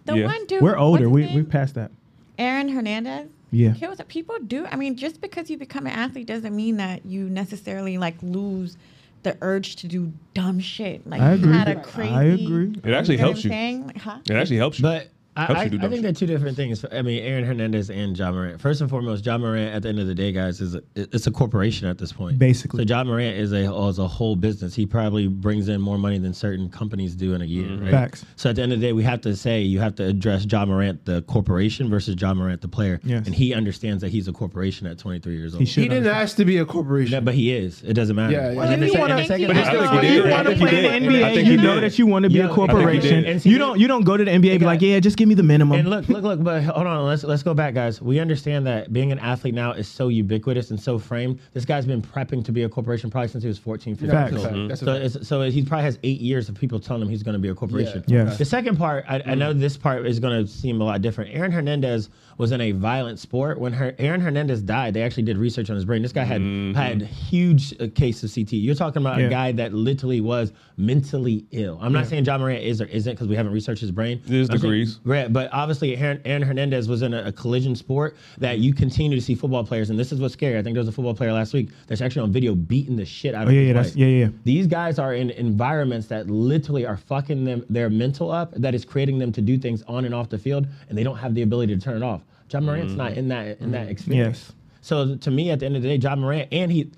The 0.07 0.17
Yeah. 0.17 0.27
one 0.27 0.47
dude. 0.47 0.63
We're 0.63 0.79
older. 0.79 1.11
We 1.11 1.27
name? 1.27 1.35
we 1.35 1.43
passed 1.43 1.75
that. 1.75 1.91
Aaron 2.39 2.69
Hernandez. 2.69 3.29
Yeah. 3.57 3.73
He 3.73 3.87
was 3.87 4.01
people 4.09 4.39
do. 4.39 4.67
I 4.67 4.77
mean, 4.77 4.97
just 4.97 5.21
because 5.21 5.49
you 5.49 5.57
become 5.57 5.87
an 5.87 5.93
athlete 5.93 6.27
doesn't 6.27 6.55
mean 6.55 6.77
that 6.77 7.07
you 7.07 7.29
necessarily 7.29 7.97
like 7.97 8.17
lose 8.23 8.77
the 9.23 9.37
urge 9.41 9.77
to 9.77 9.89
do 9.89 10.13
dumb 10.35 10.61
shit. 10.61 11.07
Like 11.07 11.23
I 11.23 11.37
he 11.37 11.43
agree. 11.43 11.53
had 11.53 11.69
a 11.69 11.81
crazy. 11.81 12.13
I 12.13 12.25
agree. 12.25 12.75
It 12.85 12.93
actually 12.93 13.15
you 13.15 13.23
know 13.23 13.27
helps 13.29 13.39
what 13.39 13.45
you. 13.45 13.51
I'm 13.51 13.57
saying? 13.57 13.87
Like, 13.87 13.99
huh? 13.99 14.19
It 14.29 14.37
actually 14.37 14.59
helps 14.59 14.79
you. 14.79 14.83
But 14.83 15.09
I, 15.37 15.53
I, 15.53 15.69
do 15.69 15.79
I 15.83 15.89
think 15.89 16.03
they're 16.03 16.13
two 16.13 16.27
different 16.27 16.57
things. 16.57 16.85
I 16.91 17.03
mean, 17.03 17.23
Aaron 17.23 17.45
Hernandez 17.45 17.91
and 17.91 18.17
Ja 18.17 18.33
Morant. 18.33 18.61
First 18.61 18.81
and 18.81 18.89
foremost, 18.89 19.25
Ja 19.27 19.37
Morant, 19.37 19.75
at 19.75 19.83
the 19.83 19.89
end 19.91 19.99
of 19.99 20.07
the 20.07 20.15
day, 20.15 20.33
guys, 20.33 20.61
is 20.61 20.75
a, 20.75 20.83
it's 20.95 21.27
a 21.27 21.31
corporation 21.31 21.87
at 21.89 21.99
this 21.99 22.13
point. 22.13 22.39
Basically. 22.39 22.87
So 22.87 22.89
Ja 22.95 23.05
Morant 23.05 23.37
is 23.37 23.53
a 23.53 23.71
is 23.87 23.99
a 23.99 24.09
whole 24.09 24.35
business. 24.37 24.75
He 24.75 24.87
probably 24.87 25.29
brings 25.29 25.69
in 25.69 25.81
more 25.81 25.99
money 25.99 26.19
than 26.19 26.33
certain 26.33 26.71
companies 26.71 27.15
do 27.15 27.35
in 27.35 27.43
a 27.43 27.45
year. 27.45 27.67
Mm-hmm. 27.69 27.83
Right? 27.85 27.91
Facts. 27.91 28.25
So 28.37 28.51
at 28.51 28.57
the 28.57 28.63
end 28.63 28.73
of 28.73 28.81
the 28.81 28.87
day, 28.87 28.93
we 28.93 29.03
have 29.03 29.21
to 29.23 29.37
say 29.37 29.61
you 29.61 29.79
have 29.81 29.95
to 29.97 30.05
address 30.05 30.47
Ja 30.51 30.65
Morant, 30.65 31.05
the 31.05 31.23
corporation, 31.23 31.91
versus 31.91 32.17
Ja 32.19 32.33
Morant, 32.33 32.61
the 32.63 32.69
player. 32.69 33.01
Yes. 33.05 33.27
And 33.27 33.35
he 33.35 33.53
understands 33.53 34.01
that 34.03 34.09
he's 34.11 34.29
a 34.29 34.33
corporation 34.33 34.87
at 34.87 34.99
23 34.99 35.37
years 35.37 35.55
old. 35.55 35.63
He 35.63 35.83
he 35.83 35.89
didn't 35.89 36.07
ask 36.07 36.37
to 36.39 36.45
be 36.45 36.59
a 36.59 36.65
corporation. 36.65 37.13
Yeah, 37.13 37.21
but 37.21 37.35
he 37.35 37.55
is. 37.55 37.83
It 37.83 37.93
doesn't 37.95 38.17
matter. 38.17 38.33
Yeah, 38.33 38.53
yeah. 38.53 38.63
And 38.63 38.73
then 38.73 38.81
Well, 38.81 38.89
you 38.89 38.99
wanna- 39.01 39.15
and 39.17 39.23
the 39.23 39.27
second 39.27 39.47
But 39.49 39.57
part- 39.57 39.67
I 39.67 39.71
think 39.71 39.85
So 39.87 39.91
he 39.91 39.97
if 39.97 40.03
did. 40.03 40.25
you 40.25 40.31
want 40.31 40.49
to 40.49 40.57
play 40.57 40.97
in 40.97 41.03
the. 41.03 41.09
NBA, 41.09 41.45
you 41.47 41.57
know 41.59 41.81
that 41.81 41.99
you 41.99 42.07
want 42.07 42.23
to 42.23 42.29
be 42.31 42.37
Yeah, 42.37 42.43
a 42.49 42.53
I 42.53 42.55
think 42.55 42.61
he 42.71 42.75
corporation. 42.75 43.23
did. 43.23 43.25
And 43.31 43.43
see, 43.43 43.51
You 43.51 43.59
don't 43.59 43.79
you 43.79 43.87
don't 43.89 44.05
go 44.05 44.17
to 44.17 44.25
the 44.25 44.31
NBA 44.31 44.51
and 44.53 44.61
be 44.61 44.67
like, 44.67 44.81
yeah, 44.83 44.99
just 45.01 45.17
give 45.17 45.26
me 45.27 45.35
the 45.35 45.43
minimum. 45.43 45.79
And 45.79 45.89
look, 45.91 46.09
look, 46.09 46.23
look, 46.23 46.43
but 46.43 46.63
hold 46.63 46.87
on. 46.87 47.05
Let's 47.07 47.25
let's 47.25 47.43
go 47.43 47.55
back, 47.55 47.75
guys. 47.75 48.01
We 48.01 48.19
understand 48.21 48.67
that 48.67 48.93
being 48.93 49.13
an 49.13 49.19
athlete 49.19 49.55
now 49.55 49.73
is 49.73 49.89
so 49.89 50.09
ubiquitous 50.09 50.71
and 50.71 50.81
so 50.81 50.99
framed. 50.99 51.41
This 51.53 51.65
guy's 51.65 51.85
been 51.87 52.01
prepping 52.03 52.45
to 52.45 52.53
be 52.53 52.63
a 52.63 52.69
corporation 52.69 53.11
probably 53.11 53.29
since 53.29 53.43
he 53.45 53.49
was 53.49 53.59
14, 53.59 53.95
15 53.97 54.11
Facts. 54.11 54.33
years 54.33 54.45
old. 54.47 54.79
So, 54.79 54.93
it's, 54.95 55.29
so 55.29 55.43
he 55.43 55.63
probably 55.65 55.85
has 55.85 55.99
eight 56.03 56.21
years 56.21 56.49
of 56.49 56.55
people 56.55 56.79
telling 56.81 57.03
him 57.03 57.09
he's 57.09 57.23
going 57.23 57.33
to 57.35 57.39
be 57.39 57.49
a 57.49 57.55
corporation. 57.55 58.05
Yeah. 58.07 58.25
Yes. 58.25 58.39
The 58.39 58.45
second 58.45 58.77
part, 58.77 59.05
I, 59.09 59.23
I 59.27 59.35
know 59.35 59.53
this 59.53 59.77
part 59.77 60.07
is 60.07 60.19
going 60.21 60.45
to 60.45 60.51
seem 60.51 60.81
a 60.81 60.85
lot 60.85 61.03
different. 61.03 61.35
Aaron 61.35 61.53
Hernandez 61.53 62.09
was 62.39 62.53
in 62.53 62.61
a 62.61 62.73
violent 62.73 63.19
sport. 63.19 63.59
When 63.59 63.73
her, 63.73 63.95
Aaron 63.99 64.21
Hernandez 64.21 64.63
died, 64.63 64.95
they 64.95 65.03
actually 65.03 65.23
did 65.25 65.39
research 65.39 65.71
on 65.71 65.77
his 65.77 65.85
brain. 65.85 66.03
This 66.03 66.13
guy 66.13 66.25
had 66.25 66.43
had 66.77 67.03
huge 67.03 67.73
uh, 67.81 67.87
case 67.95 68.23
of 68.23 68.31
CTE. 68.31 68.63
You're 68.63 68.75
talking 68.75 69.03
about 69.03 69.19
Yeah. 69.19 69.27
a 69.27 69.31
guy 69.31 69.53
that 69.53 69.73
literally 69.73 70.21
was 70.21 70.53
mentally 70.77 71.47
ill. 71.51 71.79
I'm 71.81 71.93
not 71.93 72.07
saying 72.07 72.25
Ja 72.25 72.39
Morant 72.39 72.63
is 72.63 72.81
or 72.81 72.85
isn't 72.87 73.13
because 73.13 73.27
we 73.29 73.37
haven't 73.37 73.53
researched 73.53 73.81
his 73.81 73.91
brain. 73.91 74.21
There's 74.27 74.51
I'm 74.51 74.59
saying- 74.59 74.87
degrees. 75.17 75.33
But 75.33 75.53
obviously 75.53 75.97
Aaron, 75.97 76.21
Aaron 76.25 76.43
Hernandez 76.43 76.89
was 76.89 77.03
in 77.03 77.15
a, 77.15 77.25
a 77.25 77.33
collision 77.33 77.75
sport 77.75 78.17
that 78.39 78.59
you 78.59 78.73
continue 78.75 79.19
to 79.19 79.25
see 79.25 79.35
football 79.35 79.65
players, 79.65 79.91
and 79.91 79.99
this 79.99 80.13
is 80.13 80.21
what's 80.21 80.35
scary. 80.35 80.59
I 80.59 80.63
think 80.63 80.75
there 80.75 80.81
was 80.81 80.89
a 80.89 80.93
football 80.93 81.15
player 81.15 81.33
last 81.33 81.53
week 81.53 81.71
that's 81.87 82.01
actually 82.01 82.23
on 82.23 82.33
video 82.33 82.55
beating 82.55 82.97
the 82.97 83.05
shit 83.05 83.35
out 83.35 83.47
Oh 83.47 83.49
of 83.49 83.55
yeah, 83.55 83.61
his 83.61 83.69
yeah, 83.69 83.73
that's 83.75 83.89
wife. 83.91 83.97
yeah, 83.97 84.07
yeah. 84.07 84.29
These 84.45 84.67
guys 84.67 84.99
are 84.99 85.15
in 85.15 85.31
environments 85.31 86.07
that 86.09 86.29
literally 86.29 86.87
are 86.87 86.97
fucking 86.97 87.45
them 87.45 87.65
their 87.69 87.91
mental 87.91 88.31
up. 88.31 88.53
That 88.55 88.75
is 88.75 88.85
creating 88.85 89.19
them 89.19 89.33
to 89.33 89.41
do 89.41 89.59
things 89.59 89.83
on 89.89 90.05
and 90.05 90.15
off 90.15 90.29
the 90.29 90.39
field, 90.39 90.67
and 90.89 90.97
they 90.97 91.03
don't 91.03 91.19
have 91.19 91.35
the 91.35 91.43
ability 91.43 91.75
to 91.75 91.81
turn 91.81 91.97
it 91.97 92.03
off. 92.03 92.23
Ja 92.51 92.61
Morant's 92.61 92.95
not 92.95 93.11
mm-hmm. 93.11 93.19
in 93.19 93.29
that 93.29 93.61
in 93.61 93.71
that 93.73 93.83
mm-hmm. 93.83 93.91
experience. 93.91 94.45
Yes. 94.47 94.53
So 94.81 95.17
to 95.17 95.31
me, 95.31 95.51
at 95.51 95.61
the 95.61 95.67
end 95.67 95.77
of 95.77 95.83
the 95.83 95.89
day, 95.89 95.97
Ja 95.97 96.15
Morant 96.15 96.49
and 96.53 96.71
he. 96.71 96.91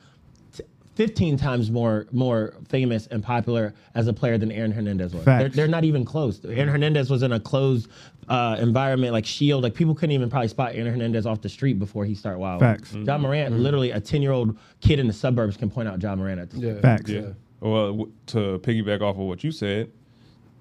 T- 0.98 1.06
15 1.06 1.36
times 1.36 1.70
more 1.70 2.06
more 2.10 2.54
famous 2.68 3.06
and 3.06 3.22
popular 3.22 3.72
as 3.94 4.08
a 4.08 4.12
player 4.12 4.36
than 4.36 4.50
Aaron 4.50 4.72
Hernandez 4.72 5.14
was. 5.14 5.24
They're, 5.24 5.48
they're 5.48 5.68
not 5.68 5.84
even 5.84 6.04
close. 6.04 6.44
Aaron 6.44 6.68
Hernandez 6.68 7.08
was 7.08 7.22
in 7.22 7.32
a 7.32 7.38
closed 7.40 7.88
uh, 8.28 8.56
environment 8.58 9.12
like 9.12 9.24
Shield. 9.24 9.62
Like 9.62 9.74
people 9.74 9.94
couldn't 9.94 10.10
even 10.12 10.28
probably 10.28 10.48
spot 10.48 10.72
Aaron 10.74 10.90
Hernandez 10.90 11.24
off 11.24 11.40
the 11.40 11.48
street 11.48 11.78
before 11.78 12.04
he 12.04 12.14
started 12.14 12.40
wild. 12.40 12.60
Facts. 12.60 12.92
Ja 12.94 13.16
Morant, 13.16 13.54
literally 13.58 13.92
a 13.92 14.00
10 14.00 14.22
year 14.22 14.32
old 14.32 14.58
kid 14.80 14.98
in 14.98 15.06
the 15.06 15.12
suburbs 15.12 15.56
can 15.56 15.70
point 15.70 15.88
out 15.88 16.02
Ja 16.02 16.14
Morant 16.16 16.40
at 16.40 16.50
this. 16.50 16.60
Yeah. 16.60 16.80
Facts. 16.80 17.10
Yeah. 17.10 17.20
Well, 17.60 17.86
w- 17.92 18.12
to 18.26 18.58
piggyback 18.60 19.00
off 19.00 19.16
of 19.16 19.22
what 19.22 19.42
you 19.44 19.52
said, 19.52 19.90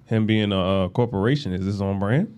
him 0.06 0.24
being 0.26 0.52
a 0.52 0.84
uh, 0.84 0.88
corporation, 0.88 1.52
is 1.52 1.64
this 1.64 1.80
on 1.80 1.98
brand? 1.98 2.36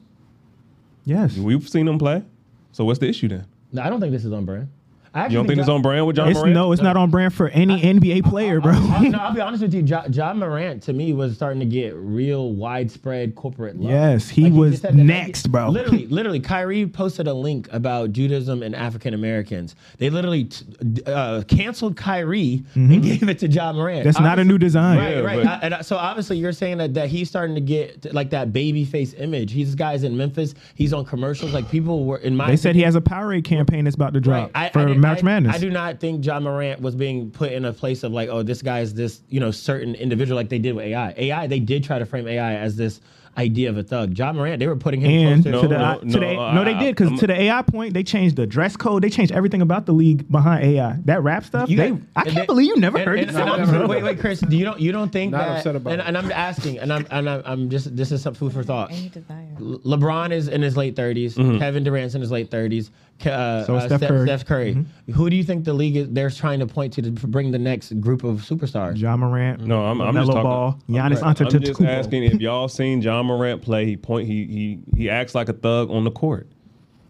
Yes. 1.04 1.36
We've 1.36 1.66
seen 1.68 1.86
him 1.86 1.98
play. 1.98 2.24
So 2.72 2.84
what's 2.84 2.98
the 2.98 3.08
issue 3.08 3.28
then? 3.28 3.46
No, 3.72 3.82
I 3.82 3.88
don't 3.90 4.00
think 4.00 4.12
this 4.12 4.24
is 4.24 4.32
on 4.32 4.44
brand. 4.44 4.68
I 5.12 5.26
You 5.26 5.34
don't 5.34 5.46
think 5.48 5.58
it's 5.58 5.68
on 5.68 5.82
brand 5.82 6.06
with 6.06 6.14
John 6.16 6.28
It's 6.28 6.38
Morant? 6.38 6.54
no, 6.54 6.70
it's 6.70 6.82
not 6.82 6.96
on 6.96 7.10
brand 7.10 7.34
for 7.34 7.48
any 7.48 7.80
NBA 7.80 8.24
player, 8.24 8.60
bro. 8.60 8.72
I, 8.72 9.08
no, 9.08 9.18
I'll 9.18 9.34
be 9.34 9.40
honest 9.40 9.60
with 9.62 9.74
you. 9.74 9.82
John, 9.82 10.12
Ja 10.12 10.32
Morant 10.32 10.84
to 10.84 10.92
me 10.92 11.12
was 11.12 11.34
starting 11.34 11.58
to 11.58 11.66
get 11.66 11.94
real 11.96 12.52
widespread 12.52 13.34
corporate 13.34 13.76
love. 13.76 13.90
Yes, 13.90 14.28
he 14.28 14.44
Like, 14.44 14.52
was 14.52 14.70
just 14.72 14.82
said 14.82 14.96
that- 14.96 15.02
next, 15.02 15.50
bro. 15.50 15.68
Literally, 15.70 16.06
literally, 16.08 16.38
Kyrie 16.38 16.86
posted 16.86 17.26
a 17.26 17.34
link 17.34 17.68
about 17.72 18.12
Judaism 18.12 18.62
and 18.62 18.74
African 18.76 19.12
Americans. 19.14 19.74
They 19.98 20.10
literally 20.10 20.44
t- 20.44 20.64
uh, 21.06 21.42
canceled 21.48 21.96
Kyrie 21.96 22.62
and 22.76 23.02
gave 23.02 23.28
it 23.28 23.40
to 23.40 23.48
Ja 23.48 23.72
Morant. 23.72 23.98
Mm-hmm. 24.00 24.04
That's 24.04 24.20
not 24.20 24.38
a 24.38 24.44
new 24.44 24.58
design. 24.58 24.98
Right, 24.98 25.16
Yeah, 25.16 25.20
right. 25.22 25.42
but- 25.42 25.46
I- 25.48 25.58
and 25.62 25.74
I- 25.74 25.80
so 25.80 25.96
obviously, 25.96 26.36
you're 26.38 26.52
saying 26.52 26.78
that, 26.78 26.94
that 26.94 27.08
he's 27.08 27.28
starting 27.28 27.56
to 27.56 27.60
get 27.60 28.14
like 28.14 28.30
that 28.30 28.52
baby 28.52 28.84
face 28.84 29.12
image. 29.14 29.50
He's 29.50 29.74
guys 29.74 30.04
in 30.04 30.16
Memphis. 30.16 30.54
He's 30.76 30.92
on 30.92 31.04
commercials. 31.04 31.52
Like 31.52 31.68
people 31.68 32.04
were 32.04 32.18
in 32.18 32.36
my. 32.36 32.46
They 32.46 32.56
said 32.56 32.76
he 32.76 32.82
has 32.82 32.94
a 32.94 33.00
Powerade 33.00 33.42
campaign 33.44 33.82
that's 33.84 33.96
about 33.96 34.14
to 34.14 34.20
drop 34.20 34.52
Right. 34.54 34.66
I- 34.66 34.68
for 34.70 34.78
I 34.78 34.84
didn't- 34.84 34.99
March 35.00 35.18
I- 35.20 35.22
Madness. 35.22 35.54
I 35.54 35.58
do 35.58 35.70
not 35.70 36.00
think 36.00 36.24
Ja 36.24 36.38
Morant 36.40 36.80
was 36.80 36.94
being 36.94 37.30
put 37.30 37.52
in 37.52 37.64
a 37.64 37.72
place 37.72 38.02
of 38.02 38.12
like, 38.12 38.28
oh, 38.28 38.42
this 38.42 38.62
guy 38.62 38.80
is 38.80 38.94
this, 38.94 39.22
you 39.28 39.40
know, 39.40 39.50
certain 39.50 39.94
individual 39.94 40.36
like 40.36 40.48
they 40.48 40.58
did 40.58 40.74
with 40.74 40.84
AI. 40.86 41.14
AI, 41.16 41.46
they 41.46 41.60
did 41.60 41.84
try 41.84 41.98
to 41.98 42.06
frame 42.06 42.26
AI 42.28 42.54
as 42.56 42.76
this 42.76 43.00
idea 43.38 43.70
of 43.70 43.78
a 43.78 43.82
thug. 43.82 44.18
Ja 44.18 44.32
Morant, 44.32 44.58
they 44.58 44.66
were 44.66 44.74
putting 44.74 45.00
him 45.00 45.32
and 45.34 45.42
closer 45.44 45.62
to 45.62 45.68
the, 45.68 45.78
No, 45.78 45.98
to 46.00 46.04
no, 46.06 46.12
the 46.12 46.20
no, 46.34 46.52
no, 46.52 46.64
they 46.64 46.74
did 46.74 46.96
because 46.96 47.18
to 47.20 47.28
the 47.28 47.40
AI 47.42 47.62
point, 47.62 47.94
they 47.94 48.02
changed 48.02 48.34
the 48.34 48.44
dress 48.44 48.76
code. 48.76 49.04
They 49.04 49.08
changed 49.08 49.30
everything 49.32 49.62
about 49.62 49.86
the 49.86 49.92
league 49.92 50.30
behind 50.30 50.64
AI. 50.64 50.96
That 51.04 51.22
rap 51.22 51.44
stuff. 51.44 51.70
You 51.70 51.76
they, 51.76 51.96
I 52.16 52.24
can't 52.24 52.34
they- 52.34 52.46
believe 52.46 52.66
you 52.66 52.76
never 52.78 52.98
and- 52.98 53.06
heard 53.06 53.18
and- 53.20 53.28
this. 53.28 53.36
and 53.36 53.48
song, 53.48 53.60
I'm- 53.60 53.88
Wait, 53.88 54.02
wait, 54.02 54.18
Chris, 54.18 54.40
do 54.40 54.56
you 54.56 54.64
don't 54.64 54.80
you 54.80 54.90
don't 54.90 55.12
think 55.12 55.30
Not 55.30 55.46
that? 55.46 55.56
upset 55.58 55.76
about 55.76 55.92
and, 55.92 56.02
it. 56.02 56.08
and 56.08 56.18
I'm 56.18 56.32
asking, 56.32 56.80
and 56.80 56.92
I'm 56.92 57.06
and 57.12 57.30
I'm, 57.30 57.42
I'm 57.46 57.70
just 57.70 57.96
this 57.96 58.10
is 58.10 58.20
some 58.20 58.34
food 58.34 58.52
for 58.52 58.64
thought. 58.64 58.90
Any 58.90 59.08
desire. 59.10 59.46
LeBron 59.60 60.32
is 60.32 60.48
in 60.48 60.60
his 60.62 60.76
late 60.76 60.96
30s. 60.96 61.34
Mm-hmm. 61.34 61.58
Kevin 61.58 61.84
Durant's 61.84 62.14
in 62.16 62.20
his 62.20 62.30
late 62.32 62.50
30s. 62.50 62.90
Ke- 63.20 63.26
Uh, 63.26 63.64
So 63.64 63.76
uh, 63.76 63.86
Steph 63.86 64.00
Curry. 64.00 64.26
Steph 64.26 64.44
Curry. 64.46 64.84
Who 65.14 65.28
do 65.30 65.36
you 65.36 65.44
think 65.44 65.64
the 65.64 65.72
league 65.74 65.96
is? 65.96 66.08
They're 66.10 66.30
trying 66.30 66.60
to 66.60 66.66
point 66.66 66.92
to 66.94 67.02
to 67.02 67.10
bring 67.10 67.50
the 67.50 67.58
next 67.58 68.00
group 68.00 68.24
of 68.24 68.38
superstars. 68.40 68.98
Ja 68.98 69.16
Morant. 69.16 69.60
No, 69.66 69.84
I'm, 69.84 70.00
I'm 70.00 70.14
just 70.14 70.26
talking. 70.28 70.42
Ball, 70.42 70.78
I'm 70.88 70.94
Giannis 70.94 71.22
right. 71.22 71.40
I'm 71.40 71.60
just 71.62 71.80
asking 71.82 72.24
if 72.24 72.40
y'all 72.40 72.68
seen 72.68 73.02
Ja 73.02 73.22
Morant 73.22 73.62
play. 73.62 73.84
He 73.86 73.96
point. 73.96 74.26
He 74.26 74.44
he 74.46 74.78
he 74.96 75.10
acts 75.10 75.34
like 75.34 75.48
a 75.48 75.52
thug 75.52 75.90
on 75.90 76.04
the 76.04 76.10
court. 76.10 76.48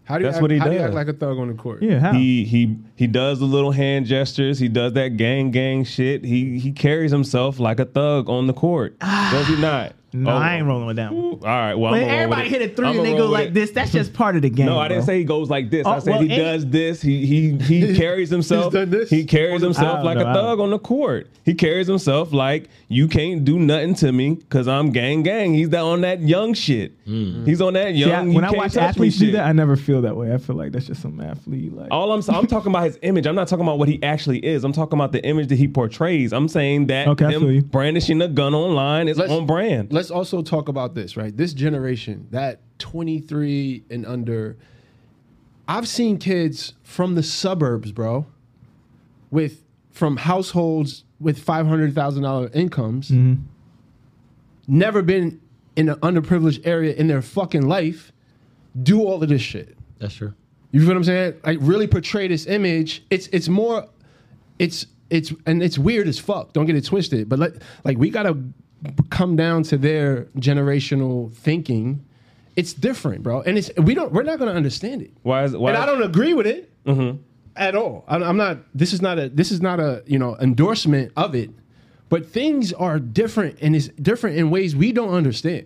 How 0.03 0.17
do 0.17 0.23
you 0.23 0.27
That's 0.27 0.37
act, 0.37 0.41
what 0.41 0.51
he 0.51 0.57
how 0.57 0.65
do 0.67 0.73
you 0.73 0.79
act 0.81 0.93
like 0.93 1.07
a 1.07 1.13
thug 1.13 1.37
on 1.37 1.47
the 1.47 1.53
court? 1.53 1.81
Yeah, 1.81 1.99
how? 1.99 2.11
He 2.11 2.43
he 2.43 2.75
he 2.97 3.07
does 3.07 3.39
the 3.39 3.45
little 3.45 3.71
hand 3.71 4.05
gestures. 4.07 4.59
He 4.59 4.67
does 4.67 4.91
that 4.93 5.15
gang 5.15 5.51
gang 5.51 5.85
shit. 5.85 6.25
He 6.25 6.59
he 6.59 6.71
carries 6.73 7.11
himself 7.11 7.59
like 7.59 7.79
a 7.79 7.85
thug 7.85 8.27
on 8.29 8.47
the 8.47 8.53
court. 8.53 8.99
does 8.99 9.47
he 9.47 9.55
not? 9.61 9.93
No, 10.13 10.29
Oh, 10.31 10.35
I 10.35 10.55
ain't 10.57 10.65
rolling 10.67 10.87
with 10.87 10.97
that 10.97 11.13
one. 11.13 11.23
All 11.23 11.39
right. 11.41 11.73
Well, 11.75 11.91
When 11.93 12.01
I'm 12.03 12.07
gonna 12.09 12.19
roll 12.21 12.29
with 12.29 12.39
everybody 12.39 12.49
hit 12.49 12.71
a 12.71 12.75
3 12.75 12.87
I'ma 12.87 12.97
and 12.97 13.05
they 13.05 13.17
go 13.17 13.27
like 13.27 13.47
it. 13.49 13.53
this, 13.53 13.71
that's 13.71 13.91
just 13.91 14.13
part 14.13 14.35
of 14.35 14.41
the 14.41 14.49
game. 14.49 14.65
No, 14.71 14.77
I 14.79 14.87
didn't 14.87 15.01
bro. 15.01 15.05
say 15.13 15.17
he 15.19 15.23
goes 15.23 15.49
like 15.49 15.69
this. 15.69 15.85
Oh, 15.87 15.91
I 15.91 15.99
said 15.99 16.09
well, 16.11 16.21
he 16.21 16.27
does 16.27 16.65
this. 16.67 17.01
He 17.01 17.25
he 17.25 17.57
he 17.57 17.95
carries 17.95 18.29
himself. 18.29 18.73
done 18.73 18.89
this? 18.89 19.09
He 19.09 19.23
carries 19.25 19.61
himself 19.61 20.03
like 20.03 20.17
know, 20.17 20.25
a 20.25 20.27
I 20.29 20.33
don't- 20.33 20.43
thug 20.43 20.59
on 20.59 20.69
the 20.71 20.79
court. 20.79 21.27
He 21.43 21.55
carries 21.55 21.87
himself 21.87 22.31
like 22.33 22.69
you 22.87 23.07
can't 23.07 23.43
do 23.43 23.57
nothing 23.57 23.95
to 23.95 24.11
me 24.11 24.35
because 24.35 24.67
I'm 24.67 24.91
gang 24.91 25.23
gang. 25.23 25.53
He's 25.55 25.69
that 25.69 25.79
on 25.81 26.01
that 26.01 26.21
young 26.21 26.53
shit. 26.53 26.93
Hmm. 27.05 27.45
He's 27.45 27.61
on 27.61 27.73
that 27.73 27.87
See, 27.95 28.03
I- 28.03 28.07
young. 28.07 28.29
you 28.29 28.35
when 28.35 28.43
I 28.43 28.49
can't 28.49 28.57
watch 28.57 28.77
athletes 28.77 29.17
do 29.17 29.31
that, 29.31 29.45
I 29.45 29.51
never 29.53 29.75
feel 29.75 30.01
that 30.03 30.15
way. 30.15 30.33
I 30.33 30.37
feel 30.37 30.55
like 30.55 30.71
that's 30.71 30.85
just 30.87 31.01
some 31.01 31.19
athlete. 31.19 31.73
Like, 31.73 31.87
All 31.91 32.11
I'm 32.11 32.21
I'm 32.29 32.45
talking 32.47 32.71
about 32.71 32.83
his 32.83 32.99
image. 33.01 33.25
I'm 33.25 33.35
not 33.35 33.47
talking 33.47 33.65
about 33.65 33.79
what 33.79 33.87
he 33.87 34.01
actually 34.03 34.45
is. 34.45 34.63
I'm 34.63 34.73
talking 34.73 34.99
about 34.99 35.11
the 35.13 35.23
image 35.25 35.47
that 35.47 35.55
he 35.57 35.67
portrays. 35.67 36.31
I'm 36.31 36.47
saying 36.47 36.87
that 36.87 37.07
Okay, 37.07 37.31
him 37.31 37.61
brandishing 37.61 38.21
a 38.21 38.27
gun 38.27 38.53
online 38.53 39.07
is 39.07 39.17
Let's- 39.17 39.31
on 39.31 39.45
brand. 39.45 39.91
Let's 40.01 40.09
also 40.09 40.41
talk 40.41 40.67
about 40.67 40.95
this, 40.95 41.15
right? 41.15 41.37
This 41.37 41.53
generation, 41.53 42.27
that 42.31 42.59
23 42.79 43.83
and 43.91 44.03
under, 44.03 44.57
I've 45.67 45.87
seen 45.87 46.17
kids 46.17 46.73
from 46.81 47.13
the 47.13 47.21
suburbs, 47.21 47.91
bro, 47.91 48.25
with 49.29 49.63
from 49.91 50.17
households 50.17 51.03
with 51.19 51.37
five 51.37 51.67
hundred 51.67 51.93
thousand 51.93 52.23
dollar 52.23 52.49
incomes, 52.51 53.11
Mm-hmm. 53.11 53.43
never 54.67 55.03
been 55.03 55.39
in 55.75 55.87
an 55.89 55.97
underprivileged 55.97 56.65
area 56.65 56.95
in 56.95 57.05
their 57.05 57.21
fucking 57.21 57.67
life, 57.67 58.11
do 58.81 59.01
all 59.03 59.21
of 59.21 59.29
this 59.29 59.43
shit. 59.43 59.77
That's 59.99 60.15
true. 60.15 60.33
You 60.71 60.79
feel 60.79 60.87
what 60.89 60.97
I'm 60.97 61.03
saying? 61.03 61.35
Like 61.45 61.59
really 61.61 61.85
portray 61.85 62.27
this 62.27 62.47
image. 62.47 63.03
It's 63.11 63.27
it's 63.27 63.47
more, 63.49 63.87
it's 64.57 64.87
it's 65.11 65.31
and 65.45 65.61
it's 65.61 65.77
weird 65.77 66.07
as 66.07 66.17
fuck. 66.17 66.53
Don't 66.53 66.65
get 66.65 66.75
it 66.75 66.85
twisted. 66.85 67.29
But 67.29 67.37
let, 67.37 67.51
like 67.83 67.99
we 67.99 68.09
gotta 68.09 68.35
come 69.09 69.35
down 69.35 69.63
to 69.63 69.77
their 69.77 70.23
generational 70.37 71.33
thinking. 71.33 72.03
It's 72.55 72.73
different, 72.73 73.23
bro, 73.23 73.41
and 73.41 73.57
it's 73.57 73.71
we 73.77 73.93
don't 73.93 74.11
we're 74.11 74.23
not 74.23 74.39
gonna 74.39 74.51
understand 74.51 75.01
it. 75.01 75.11
Why 75.23 75.43
is 75.43 75.55
why? 75.55 75.69
and 75.71 75.77
I 75.81 75.85
don't 75.85 76.03
agree 76.03 76.33
with 76.33 76.47
it 76.47 76.69
Mm-hmm. 76.85 77.17
at 77.55 77.75
all. 77.75 78.03
I, 78.07 78.15
I'm 78.17 78.37
not. 78.37 78.57
This 78.73 78.91
is 78.91 79.01
not 79.01 79.19
a. 79.19 79.29
This 79.29 79.51
is 79.51 79.61
not 79.61 79.79
a 79.79 80.03
you 80.05 80.17
know 80.19 80.35
endorsement 80.39 81.11
of 81.15 81.35
it. 81.35 81.49
But 82.09 82.25
things 82.27 82.73
are 82.73 82.99
different, 82.99 83.57
and 83.61 83.73
it's 83.75 83.87
different 83.87 84.35
in 84.37 84.49
ways 84.49 84.75
we 84.75 84.91
don't 84.91 85.13
understand. 85.13 85.65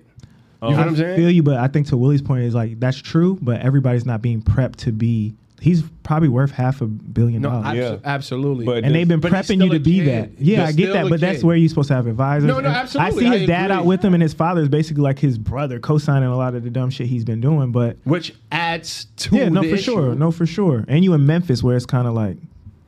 You 0.62 0.72
know 0.72 0.78
what 0.78 0.88
I'm 0.88 0.96
saying? 0.96 1.16
feel 1.18 1.30
you, 1.32 1.44
but 1.44 1.58
I 1.58 1.68
think 1.68 1.88
to 1.88 1.98
Willie's 1.98 2.22
point 2.24 2.44
is 2.44 2.54
like 2.56 2.80
that's 2.80 2.98
true, 2.98 3.38
but 3.42 3.62
everybody's 3.62 4.06
not 4.06 4.22
being 4.22 4.42
prepped 4.42 4.76
to 4.78 4.92
be. 4.92 5.34
He's 5.66 5.82
probably 6.04 6.30
worth 6.30 6.52
half 6.52 6.82
a 6.82 6.86
billion 6.86 7.42
no, 7.42 7.50
dollars. 7.50 7.66
abso- 7.66 7.76
Yeah. 7.76 7.98
absolutely. 8.06 8.66
But 8.68 8.84
and 8.84 8.94
they've 8.94 9.08
been 9.08 9.20
prepping 9.20 9.64
you 9.64 9.72
to 9.72 9.80
be 9.80 9.96
kid. 10.02 10.08
that. 10.08 10.40
Yeah, 10.40 10.60
He's 10.68 10.70
I 10.70 10.72
get 10.78 10.94
that, 10.94 11.08
a 11.08 11.10
but 11.10 11.20
that's 11.20 11.44
where 11.44 11.56
you're 11.56 11.68
supposed 11.70 11.88
to 11.88 11.96
have 11.96 12.06
advisors. 12.06 12.46
No, 12.48 12.60
no, 12.60 12.68
And 12.68 12.68
absolutely. 12.68 13.26
I 13.26 13.30
see 13.32 13.36
I 13.36 13.38
his 13.40 13.48
dad 13.48 13.66
agree. 13.72 13.76
out 13.78 13.86
with 13.88 14.06
him, 14.06 14.14
and 14.14 14.22
his 14.22 14.34
father 14.36 14.62
is 14.62 14.70
basically 14.70 15.02
like 15.02 15.18
his 15.18 15.40
brother, 15.40 15.80
co-signing 15.80 16.30
a 16.30 16.38
lot 16.38 16.54
of 16.54 16.64
the 16.64 16.70
dumb 16.70 16.92
shit 16.92 17.08
he's 17.08 17.26
been 17.26 17.42
doing. 17.42 17.72
But 17.72 17.98
which 18.04 18.36
adds 18.52 19.06
to 19.18 19.36
yeah, 19.36 19.50
no, 19.50 19.62
the 19.64 19.70
for 19.70 19.74
issue. 19.76 19.92
sure, 19.92 20.14
no, 20.16 20.30
for 20.32 20.46
sure. 20.46 20.86
And 20.88 21.04
you 21.04 21.14
in 21.16 21.26
Memphis, 21.26 21.64
where 21.64 21.76
it's 21.76 21.88
kind 21.88 22.08
of 22.08 22.14
like 22.14 22.38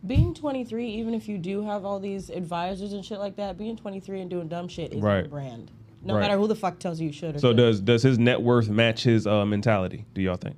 Being 0.05 0.33
23, 0.35 0.87
even 0.87 1.13
if 1.15 1.27
you 1.27 1.37
do 1.39 1.63
have 1.63 1.83
all 1.83 1.99
these 1.99 2.29
advisors 2.29 2.93
and 2.93 3.03
shit 3.03 3.17
like 3.17 3.35
that, 3.37 3.57
being 3.57 3.75
23 3.75 4.21
and 4.21 4.29
doing 4.29 4.47
dumb 4.47 4.67
shit 4.67 4.93
is 4.93 5.01
Right. 5.01 5.21
your 5.21 5.29
brand. 5.29 5.71
No 6.05 6.13
Right. 6.13 6.21
matter 6.21 6.37
who 6.37 6.47
the 6.47 6.55
fuck 6.55 6.77
tells 6.77 7.01
you 7.01 7.07
you 7.07 7.11
should 7.13 7.35
or 7.35 7.39
So 7.39 7.47
shouldn't. 7.49 7.57
does 7.57 7.81
does 7.81 8.03
his 8.03 8.19
net 8.19 8.39
worth 8.43 8.69
match 8.69 9.03
his 9.03 9.25
uh, 9.25 9.45
mentality? 9.47 10.05
Do 10.13 10.21
y'all 10.21 10.37
think? 10.37 10.55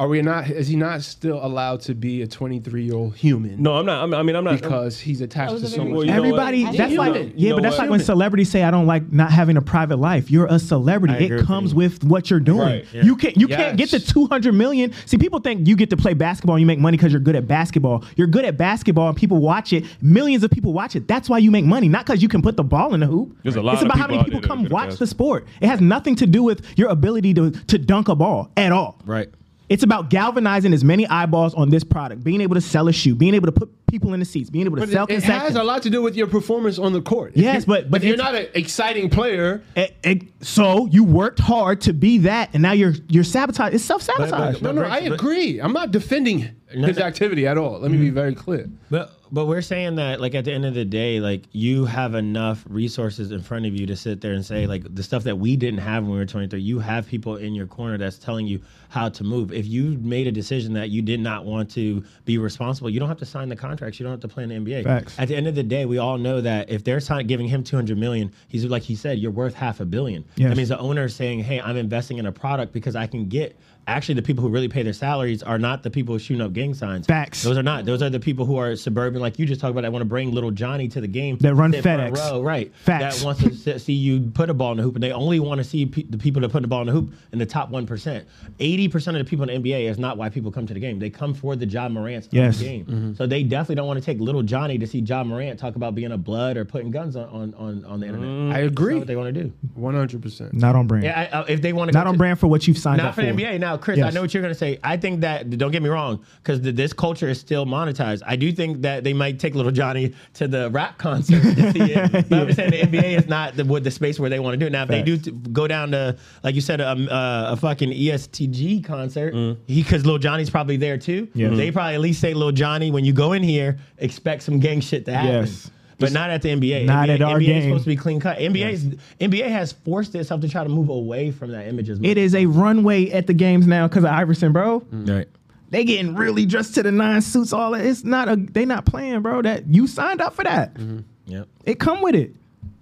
Are 0.00 0.06
we 0.06 0.22
not? 0.22 0.48
Is 0.48 0.68
he 0.68 0.76
not 0.76 1.02
still 1.02 1.44
allowed 1.44 1.80
to 1.82 1.94
be 1.94 2.22
a 2.22 2.26
23 2.28 2.84
year 2.84 2.94
old 2.94 3.16
human? 3.16 3.60
No, 3.60 3.74
I'm 3.74 3.84
not. 3.86 4.04
I'm, 4.04 4.14
I 4.14 4.22
mean, 4.22 4.36
I'm 4.36 4.44
not. 4.44 4.60
because 4.60 5.00
he's 5.00 5.20
attached 5.20 5.50
to 5.50 5.56
a 5.56 5.66
so 5.66 5.76
very- 5.78 5.88
much. 5.88 5.96
Well, 5.96 6.04
you 6.06 6.12
know 6.12 6.18
everybody. 6.18 6.64
what? 6.64 6.76
That's 6.76 6.92
You 6.92 6.98
like 6.98 7.14
know- 7.14 7.20
yeah, 7.20 7.30
you 7.34 7.48
know 7.48 7.56
but 7.56 7.62
that's 7.64 7.72
what? 7.74 7.82
like 7.84 7.90
when 7.90 8.00
celebrities 8.00 8.48
say, 8.48 8.62
"I 8.62 8.70
don't 8.70 8.86
like 8.86 9.10
not 9.12 9.32
having 9.32 9.56
a 9.56 9.60
private 9.60 9.96
life." 9.98 10.30
You're 10.30 10.46
a 10.46 10.60
celebrity. 10.60 11.14
I 11.14 11.38
It 11.40 11.46
comes 11.46 11.72
you. 11.72 11.78
with 11.78 12.04
what 12.04 12.30
you're 12.30 12.38
doing. 12.38 12.60
Right. 12.60 12.86
You 12.92 13.16
can't 13.16 13.36
you 13.36 13.48
can't 13.48 13.76
get 13.76 13.88
to 13.90 13.98
200 13.98 14.52
million. 14.54 14.92
See, 15.06 15.18
people 15.18 15.40
think 15.40 15.66
you 15.66 15.74
get 15.74 15.90
to 15.90 15.96
play 15.96 16.14
basketball 16.14 16.54
and 16.54 16.60
you 16.60 16.66
make 16.66 16.78
money 16.78 16.96
because 16.96 17.10
you're 17.12 17.20
good 17.20 17.34
at 17.34 17.48
basketball. 17.48 18.04
You're 18.14 18.28
good 18.28 18.44
at 18.44 18.56
basketball 18.56 19.08
and 19.08 19.16
people 19.16 19.38
watch 19.38 19.72
it. 19.72 19.84
Millions 20.00 20.44
of 20.44 20.52
people 20.52 20.72
watch 20.72 20.94
it. 20.94 21.08
That's 21.08 21.28
why 21.28 21.38
you 21.38 21.50
make 21.50 21.64
money, 21.64 21.88
not 21.88 22.06
because 22.06 22.22
you 22.22 22.28
can 22.28 22.40
put 22.40 22.56
the 22.56 22.62
ball 22.62 22.94
in 22.94 23.00
the 23.00 23.06
hoop. 23.06 23.36
There's 23.42 23.56
a 23.56 23.62
lot 23.62 23.72
It's 23.74 23.82
of 23.82 23.86
about 23.86 23.98
how 23.98 24.06
many 24.06 24.18
people 24.22 24.40
there 24.40 24.42
that 24.42 24.46
are 24.52 24.56
come 24.56 24.68
watch 24.68 24.96
the 24.96 25.08
sport. 25.08 25.48
It 25.60 25.66
has 25.66 25.80
nothing 25.80 26.14
to 26.16 26.26
do 26.26 26.44
with 26.44 26.64
your 26.78 26.88
ability 26.90 27.34
to 27.34 27.50
to 27.50 27.78
dunk 27.78 28.06
a 28.08 28.14
ball 28.14 28.52
at 28.56 28.70
all. 28.70 29.00
Right. 29.04 29.28
It's 29.68 29.82
about 29.82 30.08
galvanizing 30.08 30.72
as 30.72 30.82
many 30.82 31.06
eyeballs 31.06 31.54
on 31.54 31.68
this 31.68 31.84
product, 31.84 32.24
being 32.24 32.40
able 32.40 32.54
to 32.54 32.60
sell 32.60 32.88
a 32.88 32.92
shoe, 32.92 33.14
being 33.14 33.34
able 33.34 33.46
to 33.46 33.52
put 33.52 33.70
people 33.86 34.14
in 34.14 34.20
the 34.20 34.26
seats, 34.26 34.48
being 34.50 34.64
able 34.66 34.76
to 34.76 34.82
But 34.82 34.88
sell 34.90 35.04
it, 35.06 35.16
it 35.18 35.22
has 35.24 35.56
a 35.56 35.62
lot 35.62 35.82
to 35.82 35.90
do 35.90 36.00
with 36.02 36.16
your 36.16 36.26
performance 36.26 36.78
on 36.78 36.92
the 36.92 37.02
court. 37.02 37.32
Yes, 37.34 37.62
you- 37.62 37.66
but- 37.66 37.90
but 37.90 38.02
if 38.02 38.08
you're 38.08 38.16
not 38.16 38.34
an 38.34 38.46
exciting 38.54 39.10
player, 39.10 39.62
Eh, 39.76 39.88
eh, 40.04 40.14
so 40.40 40.86
you 40.90 41.04
worked 41.04 41.38
hard 41.40 41.80
to 41.82 41.92
be 41.92 42.18
that, 42.18 42.50
and 42.54 42.62
now 42.62 42.72
you're 42.72 42.94
you're 43.08 43.24
sabotaged. 43.24 43.74
It's 43.74 43.84
self 43.84 44.02
sabotage. 44.02 44.62
no, 44.62 44.72
no, 44.72 44.82
I 44.82 44.98
agree. 44.98 45.58
I'm 45.60 45.72
not 45.72 45.90
defending 45.90 46.38
No, 46.40 46.48
his 46.70 46.98
no. 46.98 47.04
activity 47.04 47.46
at 47.46 47.56
all. 47.56 47.78
Let 47.78 47.90
me 47.90 47.96
be 47.96 48.06
mm-hmm. 48.06 48.14
very 48.14 48.34
clear. 48.34 48.68
But 48.90 49.12
but 49.30 49.46
we're 49.46 49.62
saying 49.62 49.96
that 49.96 50.20
like 50.20 50.34
at 50.34 50.44
the 50.44 50.52
end 50.52 50.64
of 50.64 50.74
the 50.74 50.84
day, 50.84 51.20
like 51.20 51.44
you 51.52 51.84
have 51.84 52.14
enough 52.14 52.64
resources 52.68 53.30
in 53.30 53.42
front 53.42 53.66
of 53.66 53.74
you 53.74 53.86
to 53.86 53.96
sit 53.96 54.20
there 54.20 54.32
and 54.32 54.44
say 54.44 54.66
like 54.66 54.94
the 54.94 55.02
stuff 55.02 55.24
that 55.24 55.38
we 55.38 55.56
didn't 55.56 55.80
have 55.80 56.02
when 56.02 56.12
we 56.12 56.18
were 56.18 56.26
23. 56.26 56.60
You 56.60 56.78
have 56.78 57.06
people 57.06 57.36
in 57.36 57.54
your 57.54 57.66
corner 57.66 57.98
that's 57.98 58.18
telling 58.18 58.46
you 58.46 58.60
how 58.88 59.08
to 59.10 59.24
move. 59.24 59.52
If 59.52 59.66
you 59.66 59.98
made 59.98 60.26
a 60.26 60.32
decision 60.32 60.72
that 60.74 60.90
you 60.90 61.02
did 61.02 61.20
not 61.20 61.44
want 61.44 61.70
to 61.72 62.04
be 62.24 62.38
responsible, 62.38 62.90
you 62.90 63.00
don't 63.00 63.08
have 63.08 63.18
to 63.18 63.26
sign 63.26 63.48
the 63.48 63.56
contracts. 63.56 63.98
You 63.98 64.04
don't 64.04 64.12
have 64.12 64.20
to 64.20 64.28
play 64.28 64.44
in 64.44 64.48
the 64.48 64.56
NBA. 64.56 64.84
Facts. 64.84 65.18
At 65.18 65.28
the 65.28 65.36
end 65.36 65.46
of 65.46 65.54
the 65.54 65.62
day, 65.62 65.84
we 65.84 65.98
all 65.98 66.18
know 66.18 66.40
that 66.40 66.70
if 66.70 66.84
they're 66.84 67.00
sign- 67.00 67.26
giving 67.26 67.48
him 67.48 67.62
200 67.62 67.98
million, 67.98 68.32
he's 68.48 68.64
like 68.64 68.82
he 68.82 68.94
said, 68.94 69.18
you're 69.18 69.30
worth 69.30 69.54
half 69.54 69.80
a 69.80 69.84
billion. 69.84 70.24
Yes. 70.36 70.50
That 70.50 70.56
means 70.56 70.68
the 70.70 70.78
owner 70.78 71.04
is 71.04 71.14
saying, 71.14 71.40
"Hey, 71.40 71.60
I'm 71.60 71.76
investing 71.76 72.18
in 72.18 72.26
a 72.26 72.32
product 72.32 72.72
because 72.72 72.96
I 72.96 73.06
can 73.06 73.28
get." 73.28 73.58
Actually, 73.88 74.14
the 74.16 74.22
people 74.22 74.42
who 74.42 74.50
really 74.50 74.68
pay 74.68 74.82
their 74.82 74.92
salaries 74.92 75.42
are 75.42 75.58
not 75.58 75.82
the 75.82 75.90
people 75.90 76.16
shooting 76.18 76.42
up 76.42 76.52
gang 76.52 76.74
signs. 76.74 77.06
Facts. 77.06 77.42
Those 77.42 77.56
are 77.58 77.62
not. 77.62 77.84
Those 77.86 78.02
are 78.02 78.10
the 78.10 78.20
people 78.20 78.44
who 78.44 78.56
are 78.56 78.76
suburban, 78.76 79.20
like 79.20 79.38
you 79.38 79.46
just 79.46 79.60
talked 79.60 79.70
about. 79.70 79.80
That 79.80 79.92
want 79.92 80.02
to 80.02 80.06
bring 80.08 80.30
little 80.32 80.50
Johnny 80.50 80.88
to 80.88 81.00
the 81.00 81.08
game. 81.08 81.38
That 81.38 81.54
run 81.54 81.72
sit 81.72 81.82
front 81.82 82.14
FedEx. 82.14 82.16
row, 82.30 82.42
right? 82.42 82.72
Facts. 82.84 83.18
That 83.20 83.24
wants 83.24 83.64
to 83.64 83.78
see 83.78 83.94
you 83.94 84.30
put 84.34 84.50
a 84.50 84.54
ball 84.54 84.72
in 84.72 84.76
the 84.76 84.82
hoop, 84.82 84.94
and 84.94 85.02
they 85.02 85.10
only 85.12 85.40
want 85.40 85.58
to 85.58 85.64
see 85.64 85.86
pe- 85.86 86.02
the 86.02 86.18
people 86.18 86.42
that 86.42 86.50
put 86.50 86.60
the 86.62 86.68
ball 86.68 86.82
in 86.82 86.86
the 86.86 86.92
hoop 86.92 87.12
in 87.32 87.38
the 87.38 87.46
top 87.46 87.70
one 87.70 87.86
percent. 87.86 88.28
Eighty 88.60 88.88
percent 88.88 89.16
of 89.16 89.24
the 89.24 89.28
people 89.28 89.48
in 89.48 89.62
the 89.62 89.70
NBA 89.70 89.88
is 89.90 89.98
not 89.98 90.18
why 90.18 90.28
people 90.28 90.52
come 90.52 90.66
to 90.66 90.74
the 90.74 90.80
game. 90.80 90.98
They 90.98 91.08
come 91.10 91.32
for 91.32 91.56
the 91.56 91.66
Ja 91.66 91.88
Morant's 91.88 92.26
of 92.26 92.34
Yes. 92.34 92.60
game. 92.60 92.84
Mm-hmm. 92.84 93.14
So 93.14 93.26
they 93.26 93.42
definitely 93.42 93.76
don't 93.76 93.86
want 93.86 93.98
to 93.98 94.04
take 94.04 94.20
little 94.20 94.42
Johnny 94.42 94.76
to 94.78 94.86
see 94.86 94.98
Ja 94.98 95.24
Morant 95.24 95.58
talk 95.58 95.76
about 95.76 95.94
being 95.94 96.12
a 96.12 96.18
blood 96.18 96.58
or 96.58 96.64
putting 96.66 96.90
guns 96.90 97.16
on 97.16 97.28
on, 97.28 97.54
on, 97.54 97.84
on 97.86 98.00
the 98.00 98.06
internet. 98.06 98.54
I 98.54 98.60
That's 98.60 98.72
agree. 98.72 98.92
not 98.94 98.98
what 98.98 99.06
they 99.08 99.16
want 99.16 99.34
to 99.34 99.42
do. 99.44 99.52
100%. 99.78 100.52
Not 100.52 100.76
on 100.76 100.86
brand. 100.86 101.04
Yeah, 101.04 101.28
I, 101.32 101.38
I, 101.40 101.44
if 101.48 101.62
they 101.62 101.72
want 101.72 101.90
to 101.90 101.96
Not 101.96 102.06
on 102.06 102.16
brand 102.18 102.38
for 102.38 102.48
what 102.48 102.66
you've 102.68 102.76
signed 102.78 102.98
not 102.98 103.08
up 103.08 103.14
for 103.14 103.22
Not 103.22 103.30
for. 103.30 103.36
the 103.36 103.42
NBA. 103.44 103.60
Now, 103.60 103.77
Chris, 103.78 103.98
I 104.00 104.10
know 104.10 104.20
what 104.22 104.34
you're 104.34 104.42
going 104.42 104.52
to 104.54 104.58
say. 104.58 104.78
I 104.84 104.96
think 104.96 105.20
that 105.22 105.48
don't 105.58 105.70
get 105.70 105.82
me 105.82 105.88
wrong, 105.88 106.24
because 106.42 106.60
this 106.60 106.92
culture 106.92 107.28
is 107.28 107.40
still 107.40 107.64
monetized. 107.66 108.22
I 108.26 108.36
do 108.36 108.52
think 108.52 108.82
that 108.82 109.04
they 109.04 109.12
might 109.14 109.38
take 109.38 109.54
little 109.54 109.72
Johnny 109.72 110.14
to 110.34 110.46
the 110.48 110.70
rap 110.70 110.98
concert 110.98 111.40
to 111.42 111.72
see 111.72 111.92
it. 111.92 112.08
But 112.28 112.38
I'm 112.40 112.46
just 112.46 112.56
saying 112.56 112.70
the 112.70 112.82
NBA 112.98 113.18
is 113.18 113.26
not 113.26 113.56
the, 113.56 113.64
what 113.64 113.84
the 113.84 113.90
space 113.90 114.18
where 114.20 114.28
they 114.30 114.38
want 114.40 114.54
to 114.54 114.58
do 114.58 114.66
it. 114.66 114.70
Now, 114.72 114.82
if 114.82 114.88
they 114.88 115.02
do 115.02 115.16
t- 115.18 115.30
go 115.30 115.66
down 115.66 115.90
to, 115.92 116.16
like 116.42 116.54
you 116.54 116.60
said, 116.60 116.80
um, 116.80 117.08
uh, 117.08 117.52
a 117.52 117.56
fucking 117.56 117.90
ESTG 117.90 118.84
concert, 118.84 119.34
because 119.66 120.04
little 120.04 120.18
Johnny's 120.18 120.50
probably 120.50 120.76
there 120.76 120.98
too. 120.98 121.28
Yes. 121.34 121.56
They 121.56 121.70
probably 121.70 121.94
at 121.94 122.00
least 122.00 122.20
say, 122.20 122.34
little 122.34 122.52
Johnny, 122.52 122.90
when 122.90 123.04
you 123.04 123.12
go 123.12 123.32
in 123.32 123.42
here, 123.42 123.78
expect 123.98 124.42
some 124.42 124.58
gang 124.58 124.80
shit 124.80 125.04
to 125.06 125.14
happen. 125.14 125.30
Yes. 125.30 125.70
But 125.98 126.12
not 126.12 126.30
at 126.30 126.42
the 126.42 126.50
NBA. 126.50 126.84
Not 126.84 127.08
NBA, 127.08 127.14
at 127.14 127.22
our 127.22 127.38
NBA 127.38 127.46
game. 127.46 127.56
is 127.58 127.64
supposed 127.64 127.84
to 127.84 127.90
be 127.90 127.96
clean 127.96 128.20
cut. 128.20 128.38
NBA, 128.38 128.70
is, 128.72 128.84
NBA 129.20 129.48
has 129.48 129.72
forced 129.72 130.14
itself 130.14 130.40
to 130.42 130.48
try 130.48 130.62
to 130.62 130.68
move 130.68 130.88
away 130.88 131.30
from 131.32 131.50
that 131.52 131.66
image 131.66 131.90
as 131.90 131.98
much. 131.98 132.08
It 132.08 132.18
is 132.18 132.34
a 132.34 132.46
runway 132.46 133.10
at 133.10 133.26
the 133.26 133.34
games 133.34 133.66
now 133.66 133.88
because 133.88 134.04
of 134.04 134.10
Iverson, 134.10 134.52
bro. 134.52 134.80
Mm. 134.80 135.08
Right. 135.10 135.28
They 135.70 135.84
getting 135.84 136.14
really 136.14 136.46
dressed 136.46 136.74
to 136.76 136.82
the 136.82 136.92
nine 136.92 137.20
suits. 137.20 137.52
All 137.52 137.72
that. 137.72 137.84
It's 137.84 138.04
not 138.04 138.28
a. 138.28 138.36
They 138.36 138.64
not 138.64 138.86
playing, 138.86 139.20
bro. 139.22 139.42
That 139.42 139.66
you 139.66 139.86
signed 139.86 140.20
up 140.20 140.34
for 140.34 140.44
that. 140.44 140.74
Mm-hmm. 140.74 141.00
Yep. 141.26 141.48
It 141.64 141.78
come 141.80 142.00
with 142.00 142.14
it. 142.14 142.32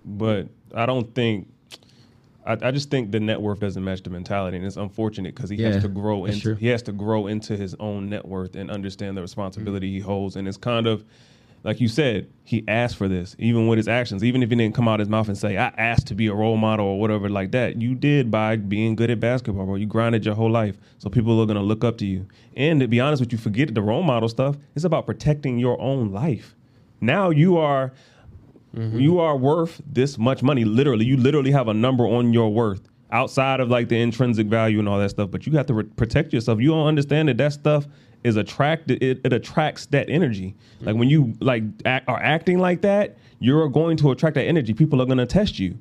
but 0.04 0.48
I 0.74 0.86
don't 0.86 1.12
think. 1.14 1.48
I, 2.46 2.52
I 2.62 2.70
just 2.70 2.90
think 2.90 3.10
the 3.10 3.18
net 3.18 3.40
worth 3.42 3.58
doesn't 3.58 3.82
match 3.82 4.02
the 4.04 4.10
mentality, 4.10 4.56
and 4.56 4.64
it's 4.64 4.76
unfortunate 4.76 5.34
because 5.34 5.50
he 5.50 5.56
Yeah, 5.56 5.72
has 5.72 5.82
to 5.82 5.88
grow 5.88 6.26
into 6.26 6.40
true. 6.40 6.54
he 6.54 6.68
has 6.68 6.82
to 6.82 6.92
grow 6.92 7.26
into 7.26 7.56
his 7.56 7.74
own 7.80 8.08
net 8.08 8.24
worth 8.28 8.54
and 8.54 8.70
understand 8.70 9.16
the 9.16 9.22
responsibility 9.22 9.88
mm-hmm. 9.88 9.94
he 9.96 10.00
holds, 10.00 10.36
and 10.36 10.46
it's 10.46 10.56
kind 10.56 10.86
of 10.86 11.04
like 11.66 11.80
you 11.80 11.88
said, 11.88 12.28
he 12.44 12.62
asked 12.68 12.96
for 12.96 13.08
this, 13.08 13.34
even 13.40 13.66
with 13.66 13.76
his 13.76 13.88
actions, 13.88 14.22
even 14.22 14.40
if 14.40 14.50
he 14.50 14.54
didn't 14.54 14.76
come 14.76 14.86
out 14.86 15.00
his 15.00 15.08
mouth 15.08 15.26
and 15.26 15.36
say, 15.36 15.58
"I 15.58 15.72
asked 15.76 16.06
to 16.06 16.14
be 16.14 16.28
a 16.28 16.34
role 16.34 16.56
model" 16.56 16.86
or 16.86 17.00
whatever 17.00 17.28
like 17.28 17.50
that. 17.50 17.82
You 17.82 17.96
did 17.96 18.30
by 18.30 18.54
being 18.54 18.94
good 18.94 19.10
at 19.10 19.18
basketball, 19.18 19.66
bro. 19.66 19.74
You 19.74 19.86
grinded 19.86 20.24
your 20.24 20.36
whole 20.36 20.48
life, 20.48 20.78
so 20.98 21.10
people 21.10 21.40
are 21.40 21.46
gonna 21.46 21.64
look 21.64 21.82
up 21.82 21.98
to 21.98 22.06
you. 22.06 22.26
And 22.56 22.78
to 22.78 22.86
be 22.86 23.00
honest 23.00 23.20
with 23.20 23.32
you, 23.32 23.38
forget 23.38 23.74
the 23.74 23.82
role 23.82 24.04
model 24.04 24.28
stuff. 24.28 24.56
It's 24.76 24.84
about 24.84 25.06
protecting 25.06 25.58
your 25.58 25.78
own 25.80 26.12
life. 26.12 26.54
Now 27.00 27.30
you 27.30 27.56
are 27.56 27.92
mm-hmm. 28.72 29.00
you 29.00 29.18
are 29.18 29.36
worth 29.36 29.82
this 29.84 30.16
much 30.18 30.44
money. 30.44 30.64
Literally, 30.64 31.04
you 31.04 31.16
literally 31.16 31.50
have 31.50 31.66
a 31.66 31.74
number 31.74 32.06
on 32.06 32.32
your 32.32 32.48
worth. 32.52 32.88
outside 33.10 33.60
of 33.60 33.70
like 33.70 33.88
the 33.88 34.00
intrinsic 34.00 34.48
value 34.48 34.78
and 34.80 34.88
all 34.88 34.98
that 34.98 35.10
stuff. 35.10 35.30
But 35.30 35.46
you 35.46 35.52
have 35.56 35.66
to 35.66 35.74
re- 35.74 35.84
protect 35.84 36.32
yourself. 36.32 36.60
You 36.60 36.70
don't 36.70 36.86
understand 36.86 37.28
that 37.28 37.38
that 37.38 37.52
stuff 37.52 37.86
is 38.26 38.36
attracted. 38.36 39.02
It, 39.02 39.20
it 39.24 39.32
attracts 39.32 39.86
that 39.86 40.10
energy. 40.10 40.54
Like 40.80 40.96
when 40.96 41.08
you 41.08 41.34
like 41.40 41.62
act, 41.84 42.08
are 42.08 42.20
acting 42.20 42.58
like 42.58 42.82
that, 42.82 43.16
you're 43.38 43.68
going 43.68 43.96
to 43.98 44.10
attract 44.10 44.34
that 44.34 44.44
energy. 44.44 44.74
People 44.74 45.00
are 45.00 45.06
going 45.06 45.18
to 45.18 45.26
test 45.26 45.58
you. 45.58 45.78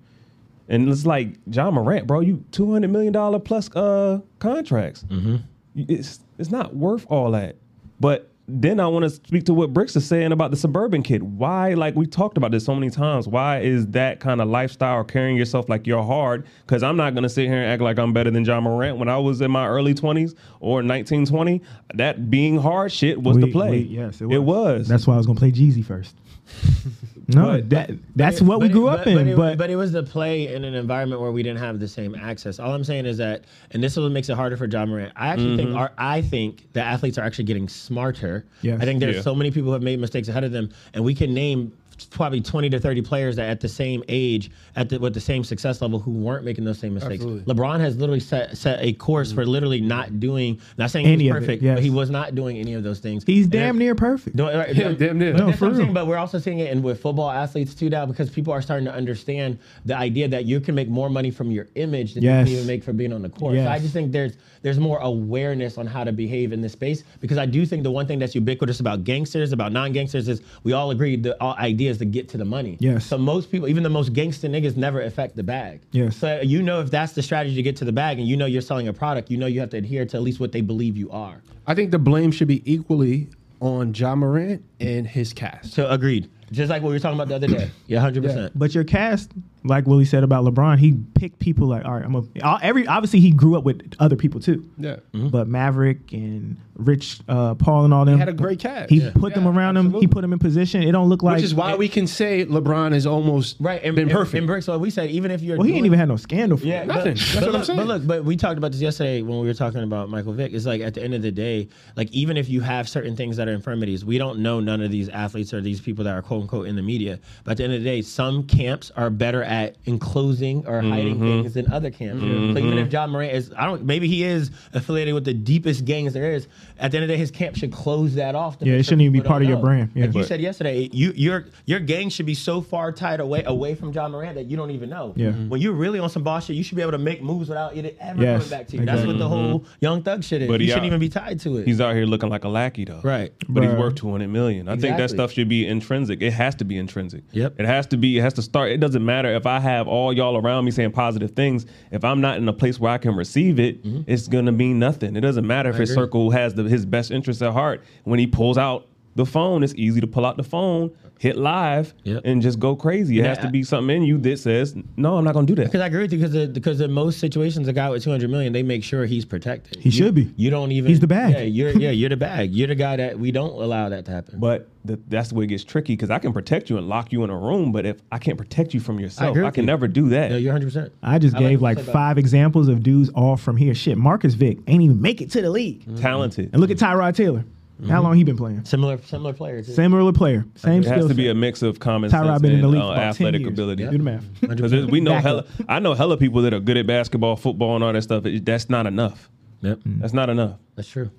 And 0.68 0.88
it's 0.90 1.06
like 1.06 1.38
Ja 1.52 1.72
Morant, 1.72 2.08
bro. 2.08 2.22
You 2.22 2.44
two 2.52 2.72
hundred 2.72 2.92
million 2.92 3.14
dollar 3.14 3.40
plus 3.40 3.70
uh 3.76 4.20
contracts. 4.40 5.04
Mm-hmm. 5.10 5.38
It's 5.76 6.20
it's 6.38 6.52
not 6.52 6.76
worth 6.76 7.06
all 7.10 7.32
that. 7.32 7.56
But 8.00 8.30
then 8.48 8.80
I 8.80 8.88
want 8.88 9.04
to 9.04 9.10
speak 9.10 9.46
to 9.46 9.54
what 9.56 9.74
Bricks 9.74 9.96
is 9.96 10.06
saying 10.06 10.32
about 10.32 10.52
the 10.52 10.58
suburban 10.58 11.02
kid. 11.02 11.24
Why, 11.24 11.74
like 11.74 11.96
we 11.96 12.06
talked 12.06 12.38
about 12.38 12.52
this 12.52 12.64
so 12.64 12.76
many 12.76 12.92
times, 12.92 13.28
why 13.28 13.62
is 13.62 13.88
that 13.88 14.20
kind 14.20 14.40
of 14.40 14.48
lifestyle 14.48 14.98
or 14.98 15.04
carrying 15.04 15.36
yourself 15.36 15.68
like 15.68 15.88
you're 15.88 16.04
hard? 16.04 16.46
Because 16.66 16.84
I'm 16.84 16.96
not 16.96 17.16
gonna 17.16 17.30
sit 17.30 17.48
here 17.48 17.58
and 17.62 17.72
act 17.72 17.82
like 17.82 17.98
I'm 17.98 18.14
better 18.14 18.30
than 18.30 18.46
Ja 18.46 18.62
Morant. 18.62 18.98
When 18.98 19.10
I 19.10 19.18
was 19.18 19.42
in 19.42 19.50
my 19.50 19.68
early 19.68 19.96
20s 19.96 20.36
or 20.60 20.84
1920. 20.84 21.62
that 21.96 22.30
being 22.30 22.58
hard 22.58 22.92
shit 22.92 23.22
was 23.22 23.38
the 23.38 23.52
play. 23.52 23.72
we- 23.72 23.78
yes, 23.80 24.22
it 24.22 24.26
was. 24.26 24.36
It 24.36 24.44
was. 24.44 24.88
That's 24.88 25.08
why 25.08 25.16
I 25.16 25.18
was 25.18 25.26
gonna 25.26 25.40
play 25.40 25.52
Jeezy 25.52 25.84
first. 25.84 26.16
no, 27.28 27.44
But- 27.54 27.70
that 27.72 27.92
that's 28.16 28.40
But 28.40 28.46
it- 28.46 28.48
what 28.48 28.62
we 28.62 28.70
grew 28.70 28.90
it- 28.90 29.00
up 29.00 29.08
in. 29.08 29.28
it, 29.28 29.36
But, 29.36 29.58
but 29.58 29.70
it 29.70 29.76
was 29.76 29.92
the 29.92 30.04
play 30.04 30.54
in 30.54 30.64
an 30.64 30.74
environment 30.76 31.22
where 31.22 31.32
we 31.32 31.42
didn't 31.44 31.60
have 31.60 31.80
the 31.80 31.88
same 31.88 32.16
access. 32.16 32.60
All 32.60 32.74
I'm 32.74 32.84
saying 32.84 33.06
is 33.06 33.18
that, 33.18 33.44
and 33.72 33.84
this 33.84 33.94
is 33.94 34.00
what 34.04 34.12
makes 34.12 34.30
it 34.30 34.36
harder 34.36 34.58
for 34.58 34.66
Ja 34.66 34.86
Morant. 34.86 35.12
I 35.16 35.28
actually 35.28 35.58
think 35.58 35.70
mm-hmm. 35.70 35.78
our, 35.78 35.92
I 35.98 36.22
think 36.22 36.68
the 36.74 36.82
athletes 36.82 37.18
are 37.18 37.22
actually 37.24 37.46
getting 37.46 37.68
smarter. 37.68 38.46
Yes. 38.62 38.82
I 38.82 38.86
think 38.86 39.00
there's 39.00 39.16
Yeah. 39.18 39.22
so 39.22 39.34
many 39.36 39.50
people 39.52 39.68
who 39.70 39.74
have 39.74 39.84
made 39.84 40.00
mistakes 40.00 40.28
ahead 40.28 40.44
of 40.44 40.52
them, 40.52 40.70
and 40.94 41.04
we 41.04 41.14
can 41.16 41.34
name 41.34 41.72
probably 42.10 42.42
20 42.42 42.70
to 42.70 42.80
30 42.80 43.02
players 43.02 43.36
that 43.36 43.50
at 43.50 43.62
the 43.62 43.70
same 43.70 44.04
age 44.08 44.52
at 44.76 44.90
the, 44.90 45.00
with 45.00 45.14
the 45.14 45.20
same 45.20 45.44
success 45.44 45.82
level 45.82 46.00
who 46.00 46.12
weren't 46.12 46.44
making 46.44 46.66
those 46.66 46.80
same 46.80 46.94
mistakes. 46.94 47.24
Absolutely. 47.24 47.54
LeBron 47.54 47.80
has 47.80 47.98
literally 47.98 48.20
set, 48.20 48.58
set 48.58 48.80
a 48.82 48.94
course 48.94 49.32
for 49.32 49.42
mm-hmm. 49.42 49.52
literally 49.52 49.82
not 49.82 50.20
doing 50.20 50.60
not 50.78 50.92
saying 50.92 51.06
Any 51.06 51.24
he 51.24 51.30
of 51.30 51.36
was 51.36 51.44
it, 51.44 51.48
perfect, 51.48 51.64
yes. 51.64 51.76
but 51.78 51.84
he 51.84 51.90
was 51.90 52.10
not 52.10 52.36
doing 52.36 52.58
any 52.58 52.74
of 52.74 52.84
those 52.84 53.00
things. 53.00 53.24
he's 53.26 53.46
And 53.46 53.52
damn 53.52 53.78
near 53.78 53.96
perfect. 53.96 54.36
no, 54.36 54.46
right, 54.46 54.76
Yeah, 54.76 54.92
damn 54.92 55.18
near. 55.18 55.34
But 55.34 55.40
No, 55.40 55.46
that's 55.48 55.60
for 55.60 55.66
what 55.66 55.72
I'm 55.72 55.78
saying. 55.82 55.94
But 55.94 56.08
we're 56.08 56.18
also 56.18 56.40
seeing 56.40 56.60
it 56.60 56.72
in 56.72 56.82
with 56.82 57.02
football 57.02 57.30
athletes 57.30 57.74
too 57.74 57.90
now 57.90 58.06
because 58.06 58.30
people 58.30 58.52
are 58.52 58.62
starting 58.62 58.86
to 58.86 58.94
understand 58.94 59.60
the 59.86 59.96
idea 59.96 60.28
that 60.28 60.46
you 60.46 60.60
can 60.60 60.76
make 60.76 60.90
more 60.90 61.10
money 61.10 61.32
from 61.32 61.52
your 61.52 61.68
image 61.76 62.14
than 62.14 62.24
Yes. 62.24 62.48
you 62.48 62.56
can 62.56 62.56
even 62.56 62.68
make 62.68 62.84
from 62.84 62.98
being 62.98 63.14
on 63.14 63.22
the 63.22 63.30
court. 63.30 63.56
So 63.56 63.68
I 63.68 63.80
just 63.80 63.94
think 63.94 64.12
there's 64.12 64.38
there's 64.62 64.80
more 64.80 64.98
awareness 65.00 65.78
on 65.78 65.86
how 65.86 66.04
to 66.04 66.12
behave 66.12 66.52
in 66.52 66.60
this 66.60 66.72
space 66.72 67.04
because 67.22 67.38
I 67.38 67.46
do 67.46 67.66
think 67.66 67.84
the 67.84 67.92
one 67.92 68.08
thing 68.08 68.18
that's 68.18 68.34
ubiquitous 68.34 68.80
about 68.80 69.04
gangsters, 69.04 69.52
about 69.52 69.72
non-gangsters, 69.72 70.28
is 70.28 70.42
we 70.64 70.74
all 70.74 70.90
agree 70.90 71.16
the 71.16 71.40
all 71.40 71.56
idea 71.58 71.85
is 71.88 71.98
to 72.00 72.06
get 72.06 72.30
to 72.30 72.38
the 72.38 72.46
money. 72.46 72.78
Yes. 72.80 73.06
So 73.06 73.18
most 73.18 73.52
people, 73.52 73.68
even 73.68 73.84
the 73.84 73.90
most 73.90 74.14
gangster 74.14 74.48
niggas, 74.48 74.76
never 74.76 75.02
affect 75.02 75.36
the 75.36 75.44
bag. 75.44 75.82
Yes. 75.92 76.18
So 76.18 76.42
you 76.42 76.62
know 76.62 76.82
if 76.82 76.92
that's 76.92 77.14
the 77.14 77.22
strategy 77.22 77.56
to 77.56 77.62
get 77.62 77.76
to 77.78 77.86
the 77.86 77.92
bag, 77.92 78.20
and 78.20 78.28
you 78.28 78.38
know 78.38 78.46
you're 78.46 78.62
selling 78.62 78.88
a 78.88 78.94
product, 78.94 79.30
you 79.32 79.38
know 79.38 79.48
you 79.48 79.60
have 79.60 79.70
to 79.72 79.78
adhere 79.78 80.06
to 80.06 80.18
at 80.18 80.24
least 80.24 80.40
what 80.40 80.52
they 80.52 80.62
believe 80.62 80.98
you 80.98 81.10
are. 81.12 81.42
I 81.68 81.76
think 81.76 81.92
the 81.92 82.00
blame 82.00 82.32
should 82.32 82.48
be 82.48 82.62
equally 82.72 83.30
on 83.60 83.94
Ja 83.94 84.16
Morant 84.16 84.64
and 84.80 85.08
his 85.08 85.34
cast. 85.34 85.74
So 85.74 85.90
agreed. 85.90 86.30
Just 86.52 86.70
like 86.70 86.84
what 86.84 86.90
we 86.90 86.96
were 86.96 87.00
talking 87.00 87.18
about 87.18 87.28
the 87.28 87.36
other 87.36 87.48
day. 87.48 87.72
Yeah, 87.88 88.00
hundred 88.00 88.24
percent. 88.24 88.58
But 88.58 88.76
your 88.76 88.84
cast, 88.84 89.32
like 89.66 89.86
Willie 89.88 90.06
said 90.06 90.24
about 90.24 90.46
LeBron, 90.46 90.78
he 90.78 90.94
picked 91.16 91.40
people 91.40 91.68
like, 91.68 91.86
all 91.86 91.94
right, 91.94 92.04
I'm 92.06 92.16
a, 92.16 92.24
all- 92.44 92.60
every 92.62 92.86
obviously 92.88 93.20
he 93.20 93.32
grew 93.32 93.58
up 93.58 93.64
with 93.64 93.94
other 94.00 94.16
people 94.16 94.40
too. 94.40 94.70
Yeah. 94.78 94.98
But 95.14 95.48
Maverick 95.48 96.12
and 96.14 96.58
Rich 96.76 97.20
uh, 97.30 97.56
Paul 97.56 97.86
and 97.86 97.94
all 97.94 98.04
them 98.06 98.20
had 98.20 98.28
a 98.30 98.34
great 98.34 98.60
cast. 98.60 98.90
He 98.90 98.98
Yeah. 99.02 99.12
put 99.16 99.34
them 99.34 99.46
Yeah, 99.46 99.52
around 99.56 99.78
him. 99.78 99.94
He 99.94 100.08
put 100.08 100.22
them 100.22 100.34
in 100.34 100.40
position. 100.40 100.84
It 100.84 100.92
don't 100.92 101.08
look 101.10 101.24
like 101.24 101.38
Which 101.38 101.46
is 101.46 101.56
why 101.56 101.76
we 101.76 101.88
can 101.88 102.06
say 102.06 102.46
LeBron 102.46 102.94
is 102.94 103.06
almost 103.08 103.58
Right, 103.60 103.82
and, 103.84 103.96
been 103.96 104.04
and- 104.04 104.12
perfect. 104.12 104.36
And 104.38 104.48
Bricks, 104.48 104.68
what 104.68 104.80
we 104.80 104.90
said, 104.90 105.10
even 105.10 105.32
if 105.32 105.42
you're 105.42 105.58
Well, 105.58 105.64
he 105.66 105.72
doing- 105.72 105.78
ain't 105.78 105.86
even 105.88 106.00
had 106.00 106.10
no 106.10 106.18
scandal 106.18 106.58
for 106.58 106.66
yeah, 106.68 106.82
it. 106.82 106.88
Nothing. 106.88 107.14
But, 107.14 107.20
That's 107.20 107.34
but 107.36 107.46
what 107.48 107.56
I'm 107.56 107.64
saying. 107.64 107.78
But 107.80 107.88
look, 107.88 108.06
but 108.08 108.26
we 108.26 108.36
talked 108.36 108.58
about 108.58 108.72
this 108.74 108.82
yesterday 108.82 109.22
when 109.22 109.40
we 109.40 109.48
were 109.48 109.54
talking 109.54 109.84
about 109.84 110.10
Michael 110.10 110.34
Vick. 110.34 110.54
It's 110.54 110.66
like 110.66 110.82
at 110.82 110.94
the 110.94 111.02
end 111.04 111.14
of 111.14 111.22
the 111.22 111.32
day, 111.32 111.70
like 111.96 112.12
even 112.12 112.36
if 112.38 112.50
you 112.50 112.62
have 112.62 112.88
certain 112.90 113.16
things 113.16 113.38
that 113.38 113.48
are 113.48 113.54
infirmities, 113.54 114.04
we 114.06 114.18
don't 114.18 114.40
know 114.40 114.60
none 114.60 114.82
of 114.82 114.92
these 114.92 115.08
athletes 115.10 115.54
or 115.54 115.62
these 115.62 115.80
people 115.80 116.04
that 116.04 116.14
are 116.14 116.22
quote 116.22 116.42
unquote 116.44 116.68
in 116.68 116.76
the 116.76 116.84
media. 116.84 117.20
But 117.46 117.52
at 117.52 117.58
the 117.58 117.64
end 117.64 117.74
of 117.74 117.80
the 117.84 117.90
day, 117.90 118.02
some 118.02 118.44
camps 118.44 118.92
are 118.98 119.10
better 119.10 119.42
at 119.44 119.55
enclosing 119.86 120.66
or 120.68 120.82
hiding 120.82 121.16
mm-hmm. 121.16 121.42
things 121.44 121.58
in 121.58 121.72
other 121.72 121.92
camps. 121.92 122.24
Mm-hmm. 122.24 122.54
So 122.54 122.60
even 122.60 122.78
if 122.78 122.92
Ja 122.92 123.08
Morant 123.08 123.34
is, 123.34 123.54
I 123.58 123.66
don't, 123.66 123.84
maybe 123.84 124.08
he 124.08 124.24
is 124.24 124.52
affiliated 124.74 125.14
with 125.14 125.26
the 125.26 125.34
deepest 125.34 125.86
gangs 125.86 126.14
there 126.14 126.32
is. 126.32 126.48
At 126.80 126.92
the 126.92 126.98
end 126.98 127.04
of 127.04 127.08
the 127.08 127.14
day, 127.14 127.18
his 127.18 127.32
camp 127.32 127.56
should 127.56 127.72
close 127.72 128.16
that 128.16 128.36
off. 128.36 128.60
to 128.60 128.66
Yeah, 128.66 128.74
it 128.74 128.78
sure 128.78 128.84
shouldn't 128.84 129.02
even 129.04 129.14
be 129.14 129.22
part 129.22 129.42
don't 129.42 129.44
of 129.44 129.50
your 129.50 129.60
brand. 129.60 129.92
Yeah. 129.96 130.06
Like 130.06 130.16
you 130.16 130.24
said 130.24 130.42
yesterday, 130.42 130.90
you 130.92 131.14
your 131.16 131.46
your 131.66 131.80
gang 131.80 132.10
should 132.10 132.26
be 132.26 132.36
so 132.36 132.62
far 132.62 132.92
tied 132.92 133.20
away 133.20 133.44
away 133.46 133.76
from 133.76 133.92
Ja 133.92 134.08
Morant 134.08 134.36
that 134.36 134.46
you 134.46 134.58
don't 134.58 134.72
even 134.72 134.90
know. 134.90 135.14
Yeah. 135.16 135.30
Mm-hmm. 135.30 135.50
When 135.50 135.62
you're 135.62 135.74
really 135.74 136.00
on 136.00 136.10
some 136.10 136.24
boss 136.24 136.46
shit, 136.46 136.56
you 136.56 136.64
should 136.64 136.76
be 136.76 136.82
able 136.82 136.92
to 136.92 136.98
make 136.98 137.22
moves 137.22 137.50
without 137.50 137.76
it 137.76 137.98
ever 138.00 138.22
Yes, 138.22 138.44
coming 138.44 138.60
back 138.60 138.68
to 138.68 138.78
you. 138.78 138.86
That's 138.86 139.06
what 139.06 139.18
the 139.18 139.28
whole 139.28 139.66
young 139.80 140.04
thug 140.04 140.24
shit 140.24 140.42
is. 140.42 140.48
But 140.48 140.60
you 140.60 140.66
he 140.66 140.72
shouldn't 140.72 140.86
out- 140.86 140.88
even 140.88 141.00
be 141.00 141.10
tied 141.10 141.40
to 141.42 141.58
it. 141.58 141.68
He's 141.68 141.82
out 141.82 141.96
here 141.96 142.06
looking 142.06 142.30
like 142.30 142.44
a 142.44 142.50
lackey 142.50 142.86
though. 142.86 143.02
right. 143.04 143.34
But 143.48 143.64
he's 143.64 143.74
worth 143.74 143.96
200 143.96 144.28
million. 144.28 144.68
I 144.68 144.78
think 144.78 144.98
that 144.98 145.10
stuff 145.10 145.32
should 145.32 145.50
be 145.50 145.68
intrinsic. 145.68 146.22
It 146.22 146.32
has 146.32 146.56
to 146.56 146.66
be 146.66 146.78
intrinsic. 146.78 147.24
Yep. 147.32 147.60
It 147.60 147.66
has 147.66 147.88
to 147.88 147.98
be, 147.98 148.18
it 148.18 148.22
has 148.22 148.34
to 148.34 148.42
start. 148.42 148.72
It 148.72 148.80
doesn't 148.80 149.04
matter 149.04 149.34
if 149.34 149.45
I 149.46 149.60
have 149.60 149.88
all 149.88 150.14
y'all 150.14 150.38
around 150.38 150.66
me 150.66 150.72
saying 150.72 150.92
positive 150.92 151.32
things. 151.32 151.66
If 151.92 152.04
I'm 152.04 152.22
not 152.22 152.38
in 152.38 152.48
a 152.48 152.54
place 152.54 152.80
where 152.80 152.92
I 152.92 152.98
can 152.98 153.16
receive 153.16 153.60
it, 153.60 153.84
mm-hmm. 153.84 154.02
it's 154.08 154.28
going 154.28 154.46
to 154.46 154.52
mean 154.52 154.80
nothing. 154.80 155.16
It 155.16 155.22
doesn't 155.22 155.46
matter 155.46 155.70
if 155.70 155.76
his 155.76 155.92
agree. 155.92 156.04
circle 156.04 156.32
has 156.32 156.54
the, 156.54 156.64
his 156.64 156.86
best 156.86 157.12
interests 157.12 157.42
at 157.42 157.54
heart. 157.54 157.84
When 158.04 158.20
he 158.20 158.28
pulls 158.28 158.58
out 158.58 158.88
the 159.16 159.26
phone, 159.26 159.64
it's 159.64 159.74
easy 159.76 160.02
to 160.02 160.08
pull 160.08 160.26
out 160.26 160.36
the 160.38 160.44
phone, 160.44 160.92
hit 161.20 161.38
live, 161.38 161.94
Yep. 162.04 162.22
and 162.26 162.42
just 162.42 162.60
go 162.60 162.76
crazy. 162.76 163.18
It 163.18 163.22
Yeah. 163.22 163.30
has 163.30 163.38
to 163.40 163.50
be 163.50 163.64
something 163.64 163.96
in 163.96 164.04
you 164.04 164.18
that 164.18 164.40
says, 164.40 164.76
no, 164.98 165.16
I'm 165.16 165.24
not 165.24 165.34
going 165.34 165.46
to 165.48 165.52
do 165.56 165.62
that. 165.62 165.68
Because 165.68 165.80
I 165.80 165.88
agree 165.88 166.02
with 166.02 166.12
you. 166.12 166.20
Because 166.20 166.34
the, 166.34 166.48
because 166.48 166.82
in 166.82 166.92
most 166.92 167.20
situations, 167.20 167.68
a 167.70 167.74
guy 167.74 167.90
with 167.90 168.04
200 168.04 168.30
million, 168.30 168.52
they 168.52 168.62
make 168.64 168.84
sure 168.84 169.06
he's 169.06 169.24
protected. 169.24 169.78
He 169.80 169.86
You- 169.90 169.92
should 169.92 170.16
be. 170.16 170.34
You 170.36 170.50
don't 170.50 170.74
even. 170.74 170.90
He's 170.90 171.00
the 171.00 171.08
bag. 171.08 171.34
Yeah, 171.34 171.42
you're 171.44 171.70
yeah, 171.72 171.92
you're 171.92 172.10
the 172.10 172.18
bag. 172.18 172.52
You're 172.54 172.68
the 172.68 172.76
guy 172.76 172.98
that 172.98 173.18
we 173.18 173.32
don't 173.32 173.54
allow 173.54 173.88
that 173.88 174.04
to 174.06 174.12
happen. 174.12 174.40
But 174.40 174.68
the, 174.84 175.00
that's 175.08 175.32
where 175.32 175.46
it 175.46 175.48
gets 175.48 175.64
tricky 175.64 175.94
because 175.94 176.10
I 176.12 176.20
can 176.20 176.34
protect 176.34 176.70
you 176.70 176.78
and 176.78 176.88
lock 176.90 177.14
you 177.14 177.24
in 177.24 177.30
a 177.30 177.38
room, 177.38 177.72
but 177.72 177.86
if 177.86 178.02
I 178.12 178.18
can't 178.20 178.38
protect 178.38 178.74
you 178.74 178.80
from 178.82 179.00
yourself, 179.00 179.32
agree 179.32 179.46
I, 179.48 179.52
can 179.52 179.64
you. 179.64 179.68
never 179.68 179.88
do 179.88 180.10
that. 180.10 180.30
no, 180.32 180.38
you're 180.38 180.52
100. 180.54 180.66
percent 180.68 180.92
I 181.02 181.18
just 181.20 181.36
I 181.36 181.40
gave 181.40 181.62
what 181.62 181.70
like 181.70 181.78
you 181.80 181.84
said 181.86 181.94
five 181.94 182.18
examples 182.18 182.68
of 182.68 182.84
dudes 182.84 183.10
all 183.16 183.38
from 183.38 183.56
here. 183.56 183.74
Shit, 183.74 183.98
Marcus 183.98 184.34
Vick 184.34 184.58
ain't 184.68 184.84
even 184.84 185.02
make 185.02 185.22
it 185.22 185.32
to 185.32 185.42
the 185.42 185.50
league. 185.50 185.82
Mm-hmm. 185.86 185.96
Talented. 185.96 186.50
And 186.52 186.60
look 186.62 186.70
at 186.70 186.78
Tyrod 186.78 187.16
Taylor. 187.16 187.46
How 187.90 188.02
long 188.02 188.16
he 188.16 188.24
been 188.24 188.38
playing? 188.38 188.64
Similar 188.66 189.00
similar 189.04 189.34
players. 189.34 189.74
Similar 189.74 190.12
player, 190.14 190.46
same 190.56 190.82
It 190.82 190.88
has 190.88 190.96
skill 190.98 191.08
to 191.10 191.14
be 191.14 191.28
a 191.28 191.36
mix 191.36 191.62
of 191.62 191.80
common 191.80 192.10
Tyrod 192.10 192.28
sense 192.28 192.42
been 192.42 192.52
in 192.54 192.62
the 192.62 192.68
league 192.70 192.82
uh, 192.82 192.88
for 192.88 192.94
about 192.94 193.02
10 193.02 193.10
athletic 193.28 193.42
years. 193.42 193.52
ability. 193.54 193.84
Do 193.84 193.92
the 193.98 194.04
math. 194.04 194.24
Because 194.42 194.74
we 194.88 195.02
know 195.02 195.16
hella. 195.16 195.46
I 195.68 195.80
know 195.80 195.94
hella 195.94 196.16
people 196.18 196.42
that 196.44 196.54
are 196.54 196.60
good 196.62 196.78
at 196.78 196.88
basketball, 196.88 197.36
football, 197.36 197.76
and 197.76 197.84
all 197.84 197.92
that 197.94 198.02
stuff. 198.02 198.26
It- 198.26 198.46
that's 198.46 198.70
not 198.70 198.88
enough. 198.88 199.30
Yep, 199.62 199.80
That's 199.86 200.14
not 200.14 200.30
enough. 200.30 200.58
that's 200.76 200.88
true. 200.88 201.10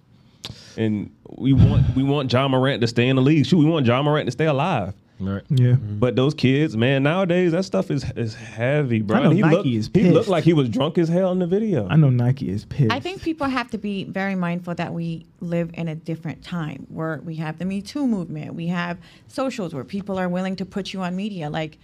And 0.77 1.11
we 1.37 1.53
want 1.53 1.95
we 1.97 2.03
want 2.03 2.33
Ja 2.33 2.47
Morant 2.49 2.81
to 2.81 2.87
stay 2.87 3.09
in 3.09 3.17
the 3.17 3.23
league. 3.23 3.45
Shoot, 3.47 3.59
we 3.59 3.65
want 3.65 3.85
Ja 3.87 4.03
Morant 4.03 4.27
to 4.27 4.31
stay 4.33 4.47
alive. 4.47 4.95
Right. 5.19 5.43
Yeah. 5.49 5.73
Mm-hmm. 5.73 5.99
But 5.99 6.17
those 6.17 6.35
kids, 6.35 6.77
man, 6.77 7.03
nowadays 7.03 7.53
that 7.53 7.65
stuff 7.65 7.91
is 7.91 8.05
is 8.17 8.35
heavy, 8.35 9.01
bro. 9.01 9.17
I 9.17 9.23
know 9.25 9.31
he 9.31 9.41
Nike 9.41 9.55
looked, 9.55 9.69
is 9.69 9.91
he 9.95 10.11
looked 10.11 10.29
like 10.29 10.45
he 10.45 10.53
was 10.53 10.69
drunk 10.69 10.99
as 10.99 11.09
hell 11.09 11.33
in 11.33 11.39
the 11.39 11.47
video. 11.47 11.89
I 11.89 11.97
know 11.97 12.11
Nike 12.11 12.51
is 12.51 12.65
pissed. 12.67 12.93
I 12.93 13.01
think 13.01 13.23
people 13.23 13.47
have 13.47 13.71
to 13.71 13.79
be 13.79 14.05
very 14.05 14.35
mindful 14.35 14.75
that 14.75 14.93
we 14.93 15.27
live 15.41 15.71
in 15.75 15.89
a 15.89 15.95
different 15.95 16.43
time 16.43 16.87
where 16.91 17.21
we 17.25 17.37
have 17.37 17.59
the 17.59 17.65
Me 17.65 17.81
Too 17.81 18.07
movement, 18.07 18.55
we 18.55 18.67
have 18.67 18.99
socials 19.27 19.75
where 19.75 19.85
people 19.85 20.19
are 20.19 20.29
willing 20.29 20.57
to 20.57 20.67
put 20.67 20.93
you 20.93 21.01
on 21.01 21.17
media. 21.17 21.49
Like, 21.49 21.79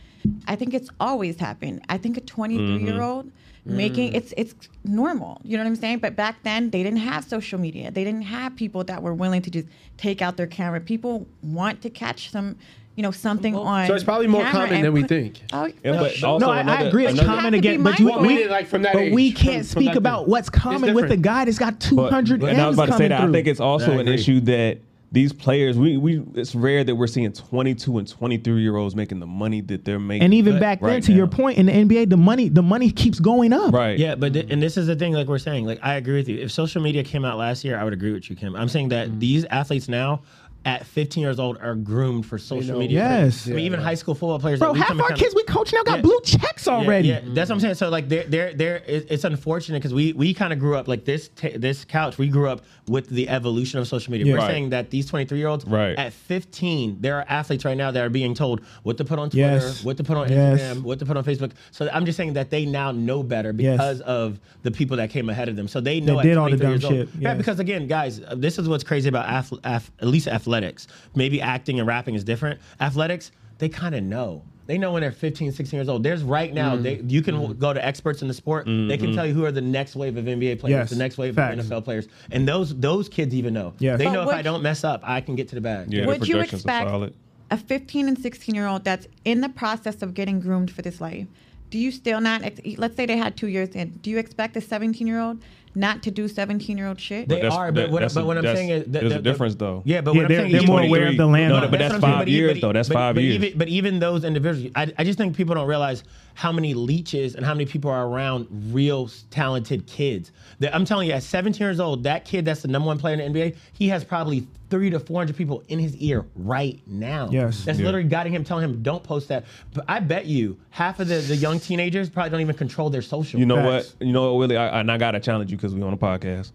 I 0.46 0.56
think 0.56 0.74
it's 0.74 0.90
always 1.00 1.38
happened. 1.38 1.82
I 1.88 1.98
think 1.98 2.16
a 2.16 2.20
23 2.20 2.84
year 2.84 3.00
old 3.00 3.26
mm-hmm. 3.26 3.76
making 3.76 4.12
mm. 4.12 4.16
it's 4.16 4.34
it's 4.36 4.54
normal. 4.84 5.40
You 5.44 5.56
know 5.56 5.64
what 5.64 5.70
I'm 5.70 5.76
saying? 5.76 5.98
But 5.98 6.16
back 6.16 6.42
then 6.42 6.70
they 6.70 6.82
didn't 6.82 7.00
have 7.00 7.24
social 7.24 7.58
media. 7.58 7.90
They 7.90 8.04
didn't 8.04 8.22
have 8.22 8.56
people 8.56 8.84
that 8.84 9.02
were 9.02 9.14
willing 9.14 9.42
to 9.42 9.50
just 9.50 9.68
take 9.96 10.22
out 10.22 10.36
their 10.36 10.46
camera. 10.46 10.80
People 10.80 11.26
want 11.42 11.82
to 11.82 11.90
catch 11.90 12.30
some. 12.30 12.56
You 12.94 13.02
know 13.02 13.10
something 13.10 13.56
on. 13.56 13.86
So 13.86 13.94
it's 13.94 14.04
probably 14.04 14.26
more 14.26 14.42
camera 14.42 14.52
common 14.66 14.74
and 14.74 14.84
than 14.84 14.92
we 14.92 15.00
put- 15.00 15.08
think. 15.08 15.40
Oh, 15.52 15.64
Yeah, 15.82 15.92
for 15.94 15.98
but 15.98 16.12
sure. 16.12 16.28
also 16.28 16.46
no, 16.46 16.52
I, 16.52 16.58
I 16.58 16.60
another- 16.60 16.88
agree. 16.88 17.06
It's 17.06 17.12
another- 17.14 17.24
You 17.24 17.30
have 17.30 17.38
common 17.38 17.52
to 17.52 17.60
be 17.62 17.68
again, 17.68 17.82
but 17.82 17.98
you, 17.98 18.04
mindful. 18.06 18.26
we, 18.26 18.34
Well, 18.42 18.50
like 18.50 18.66
from 18.66 18.82
that 18.82 18.92
but 18.92 19.12
we 19.12 19.26
age, 19.28 19.36
can't 19.36 19.44
from- 19.44 19.72
from 19.72 19.82
speak 19.82 19.86
back 19.88 19.96
about 19.96 20.20
then. 20.24 20.30
what's 20.30 20.50
common 20.50 20.94
with 20.94 21.04
a 21.04 21.08
different. 21.08 21.22
guy 21.22 21.44
that's 21.46 21.58
got 21.58 21.80
200 21.80 22.40
But- 22.40 22.50
and 22.50 22.60
I 22.60 22.66
was 22.66 22.76
about 22.76 22.86
to 22.86 22.92
say 22.92 23.04
M's 23.06 23.10
that. 23.10 23.28
I 23.28 23.32
think 23.32 23.46
it's 23.46 23.60
also 23.60 23.92
I 23.92 23.94
an 23.94 24.00
agree. 24.00 24.14
issue 24.14 24.40
that 24.40 24.78
these 25.10 25.32
players, 25.32 25.76
we, 25.76 25.98
we 25.98 26.22
it's 26.34 26.54
rare 26.54 26.82
that 26.84 26.94
we're 26.94 27.06
seeing 27.06 27.30
22 27.32 27.98
and 27.98 28.08
23 28.08 28.62
year 28.62 28.76
olds 28.76 28.96
making 28.96 29.20
the 29.20 29.26
money 29.26 29.60
that 29.60 29.84
they're 29.84 29.98
making. 29.98 30.22
And 30.24 30.32
even 30.32 30.58
back 30.58 30.80
then, 30.80 30.88
right 30.88 31.02
to 31.02 31.12
your 31.12 31.26
now. 31.26 31.36
point, 31.36 31.58
in 31.58 31.66
the 31.66 31.72
NBA, 31.72 32.08
the 32.08 32.16
money 32.16 32.48
the 32.48 32.62
money 32.62 32.90
keeps 32.90 33.20
going 33.20 33.52
up. 33.52 33.74
right? 33.74 33.98
Yeah, 33.98 34.14
but 34.14 34.32
th- 34.32 34.46
and 34.50 34.62
this 34.62 34.78
is 34.78 34.86
the 34.86 34.96
thing, 34.96 35.12
like 35.12 35.28
we're 35.28 35.36
saying, 35.38 35.66
like 35.66 35.80
I 35.82 35.94
agree 35.96 36.14
with 36.16 36.28
you. 36.30 36.38
If 36.38 36.50
social 36.50 36.80
media 36.80 37.04
came 37.04 37.26
out 37.26 37.36
last 37.36 37.62
year, 37.62 37.78
I 37.78 37.84
would 37.84 37.92
agree 37.92 38.12
with 38.12 38.30
you, 38.30 38.36
Kim. 38.36 38.56
I'm 38.56 38.68
saying 38.70 38.88
that 38.88 39.08
mm. 39.10 39.20
these 39.20 39.44
athletes 39.46 39.86
now 39.86 40.22
at 40.64 40.86
15 40.86 41.20
years 41.22 41.38
old 41.40 41.58
are 41.60 41.74
groomed 41.74 42.24
for 42.26 42.38
social 42.38 42.74
know. 42.74 42.78
media. 42.78 42.98
Yes. 43.00 43.46
I 43.48 43.50
mean, 43.50 43.60
even 43.66 43.80
high 43.80 43.94
school 43.94 44.14
football 44.14 44.38
players. 44.38 44.58
Bro, 44.58 44.68
that 44.68 44.74
we 44.74 44.80
half 44.80 45.00
our 45.00 45.10
in 45.10 45.16
kids 45.16 45.34
we 45.34 45.42
coach 45.44 45.72
now 45.72 45.82
got 45.82 45.96
Yeah. 45.98 46.02
blue 46.02 46.20
checks 46.24 46.66
Yeah, 46.66 46.72
already. 46.74 47.08
Yeah, 47.08 47.20
that's 47.28 47.48
what 47.50 47.56
I'm 47.56 47.60
saying. 47.60 47.74
So 47.74 47.88
like, 47.88 48.08
they're, 48.08 48.24
they're, 48.24 48.54
they're, 48.54 48.82
it's 48.86 49.24
unfortunate 49.24 49.78
because 49.80 49.92
we, 49.94 50.12
we 50.12 50.32
kind 50.34 50.52
of 50.52 50.58
grew 50.58 50.76
up 50.76 50.86
like 50.88 51.04
this. 51.04 51.28
T- 51.34 51.56
this 51.56 51.84
couch, 51.84 52.18
we 52.18 52.28
grew 52.28 52.48
up 52.48 52.62
with 52.86 53.08
the 53.08 53.28
evolution 53.28 53.80
of 53.80 53.88
social 53.88 54.12
media. 54.12 54.26
Yeah. 54.26 54.32
We're 54.34 54.38
Right. 54.38 54.50
saying 54.50 54.70
that 54.70 54.90
these 54.90 55.06
23 55.06 55.38
year 55.38 55.48
olds, 55.48 55.64
Right. 55.64 55.98
at 55.98 56.12
15, 56.12 56.98
there 57.00 57.16
are 57.18 57.24
athletes 57.28 57.64
right 57.64 57.76
now 57.76 57.90
that 57.90 58.04
are 58.04 58.10
being 58.10 58.34
told 58.34 58.60
what 58.82 58.96
to 58.98 59.04
put 59.04 59.18
on 59.18 59.30
Twitter, 59.30 59.54
Yes. 59.56 59.84
what 59.84 59.96
to 59.96 60.04
put 60.04 60.16
on 60.16 60.28
Yes. 60.30 60.60
Instagram, 60.60 60.82
what 60.82 60.98
to 61.00 61.06
put 61.06 61.16
on 61.16 61.24
Facebook. 61.24 61.52
So 61.70 61.88
I'm 61.92 62.04
just 62.06 62.16
saying 62.16 62.34
that 62.34 62.50
they 62.50 62.66
now 62.66 62.92
know 62.92 63.22
better 63.22 63.52
Yes. 63.56 63.72
because 63.78 64.00
of 64.02 64.38
the 64.62 64.70
people 64.70 64.96
that 64.98 65.10
came 65.10 65.28
ahead 65.28 65.48
of 65.48 65.56
them. 65.56 65.66
So 65.68 65.80
they 65.80 66.00
know 66.00 66.18
at 66.18 66.24
did 66.24 66.36
all 66.36 66.50
the 66.50 66.56
dumb 66.56 66.70
years 66.70 66.84
old- 66.84 66.94
shit, 66.94 67.08
Yeah, 67.18 67.34
because 67.34 67.58
again, 67.60 67.86
guys, 67.86 68.20
this 68.36 68.58
is 68.58 68.68
what's 68.68 68.84
crazy 68.84 69.08
about 69.08 69.26
ath- 69.26 69.52
ath- 69.64 69.90
at 70.00 70.08
least 70.08 70.28
athletics. 70.52 70.86
Maybe 71.14 71.40
acting 71.40 71.78
and 71.78 71.88
rapping 71.88 72.14
is 72.14 72.24
different. 72.24 72.60
Athletics, 72.80 73.32
they 73.58 73.68
kind 73.68 73.94
of 73.94 74.02
know. 74.02 74.42
They 74.66 74.78
know 74.78 74.92
when 74.92 75.02
they're 75.02 75.10
15, 75.10 75.50
16 75.52 75.76
years 75.76 75.88
old. 75.88 76.02
There's 76.04 76.22
right 76.22 76.52
now, 76.54 76.76
Mm. 76.76 76.82
they, 76.82 77.00
you 77.08 77.20
can 77.20 77.54
go 77.54 77.72
to 77.72 77.84
experts 77.84 78.22
in 78.22 78.28
the 78.28 78.34
sport. 78.34 78.66
They 78.66 78.96
can 78.96 79.12
tell 79.12 79.26
you 79.26 79.34
who 79.34 79.44
are 79.44 79.50
the 79.50 79.60
next 79.60 79.96
wave 79.96 80.16
of 80.16 80.24
NBA 80.26 80.60
players, 80.60 80.70
Yes, 80.78 80.90
the 80.90 80.96
next 80.96 81.18
wave 81.18 81.34
facts. 81.34 81.58
of 81.58 81.66
NFL 81.66 81.82
players, 81.84 82.06
and 82.30 82.46
those 82.46 82.74
those 82.78 83.08
kids 83.08 83.34
even 83.34 83.54
know. 83.54 83.74
Yes. 83.80 83.98
They 83.98 84.04
But 84.04 84.12
know 84.12 84.22
if 84.22 84.28
I 84.28 84.42
don't 84.42 84.62
mess 84.62 84.84
up, 84.84 85.00
I 85.04 85.20
can 85.20 85.34
get 85.34 85.48
to 85.48 85.54
the 85.56 85.60
bag. 85.60 85.92
Yeah, 85.92 86.02
the 86.02 86.06
Would 86.08 86.28
you 86.28 86.34
projections 86.36 86.60
expect 86.64 87.12
a 87.50 87.56
15 87.56 88.08
and 88.08 88.18
16 88.18 88.54
year 88.54 88.66
old 88.68 88.84
that's 88.84 89.08
in 89.24 89.40
the 89.40 89.48
process 89.48 90.00
of 90.00 90.14
getting 90.14 90.38
groomed 90.40 90.70
for 90.70 90.82
this 90.82 91.00
life? 91.00 91.26
Do 91.70 91.78
you 91.78 91.90
still 91.90 92.20
not, 92.20 92.42
let's 92.76 92.96
say 92.96 93.06
they 93.06 93.16
had 93.16 93.36
two 93.36 93.48
years 93.48 93.70
in, 93.70 93.90
do 94.02 94.10
you 94.10 94.18
expect 94.18 94.56
a 94.56 94.60
17 94.60 95.06
year 95.06 95.18
old 95.20 95.42
not 95.74 96.02
to 96.02 96.10
do 96.10 96.28
17 96.28 96.76
year 96.76 96.86
old 96.88 97.00
shit? 97.00 97.28
They 97.28 97.36
that's- 97.36 97.52
are, 97.54 97.72
but 97.72 97.80
that- 97.82 97.90
what, 97.90 98.02
but 98.14 98.20
a- 98.20 98.24
what 98.24 98.38
I'm 98.38 98.44
saying 98.44 98.68
is, 98.70 98.84
that- 98.84 98.92
there's 99.00 99.12
a 99.14 99.22
difference, 99.22 99.54
though. 99.54 99.82
Yeah, 99.84 100.00
but 100.00 100.14
Yeah, 100.14 100.22
what 100.22 100.30
I'm 100.32 100.36
they're- 100.36 100.48
they're 100.60 100.66
more 100.66 100.82
aware 100.82 101.08
of 101.08 101.16
the 101.16 101.26
land. 101.26 101.48
No, 101.52 101.60
no, 101.60 101.68
but 101.68 101.78
that's 101.78 101.94
what 101.94 101.96
I'm 101.96 102.00
saying, 102.02 102.12
five 102.12 102.20
but 102.20 102.28
e- 102.28 102.32
years, 102.32 102.52
but 102.54 102.60
though. 102.66 102.72
That's 102.72 102.88
but- 102.88 102.94
five 102.94 103.14
but 103.14 103.24
years. 103.24 103.34
Even, 103.36 103.58
but 103.58 103.68
even 103.68 103.98
those 103.98 104.24
individuals, 104.24 104.70
I, 104.76 104.92
I 104.98 105.04
just 105.04 105.18
think 105.18 105.36
people 105.36 105.54
don't 105.54 105.66
realize 105.66 106.04
how 106.34 106.50
many 106.52 106.74
leeches 106.74 107.34
and 107.34 107.44
how 107.44 107.52
many 107.54 107.66
people 107.66 107.90
are 107.90 108.06
around 108.06 108.46
real 108.72 109.10
talented 109.30 109.86
kids. 109.86 110.30
I'm 110.72 110.84
telling 110.84 111.08
you, 111.08 111.14
at 111.14 111.22
17 111.22 111.64
years 111.64 111.80
old, 111.80 112.04
that 112.04 112.24
kid 112.24 112.44
that's 112.44 112.62
the 112.62 112.68
number 112.68 112.86
one 112.86 112.98
player 112.98 113.18
in 113.20 113.32
the 113.32 113.40
NBA, 113.40 113.56
he 113.72 113.88
has 113.88 114.04
probably 114.04 114.46
three 114.70 114.88
to 114.90 114.98
400 114.98 115.36
people 115.36 115.62
in 115.68 115.78
his 115.78 115.94
ear 115.96 116.24
right 116.34 116.80
now. 116.86 117.28
Yes. 117.30 117.64
That's 117.64 117.78
Yeah. 117.78 117.86
literally 117.86 118.08
guiding 118.08 118.32
him, 118.32 118.44
telling 118.44 118.64
him, 118.64 118.82
don't 118.82 119.02
post 119.02 119.28
that. 119.28 119.44
But 119.74 119.84
I 119.88 120.00
bet 120.00 120.26
you 120.26 120.56
half 120.70 121.00
of 121.00 121.08
the, 121.08 121.16
the 121.16 121.36
young 121.36 121.60
teenagers 121.60 122.08
probably 122.08 122.30
don't 122.30 122.40
even 122.40 122.56
control 122.56 122.88
their 122.88 123.02
social. 123.02 123.38
You 123.38 123.46
know 123.46 123.56
Facts. 123.56 123.94
what? 123.98 124.06
You 124.06 124.12
know 124.12 124.32
what, 124.32 124.38
Willie? 124.38 124.56
I, 124.56 124.80
and 124.80 124.90
I 124.90 124.96
gotta 124.98 125.20
challenge 125.20 125.50
you 125.50 125.56
because 125.56 125.74
we 125.74 125.82
on 125.82 125.92
a 125.92 125.96
podcast. 125.98 126.52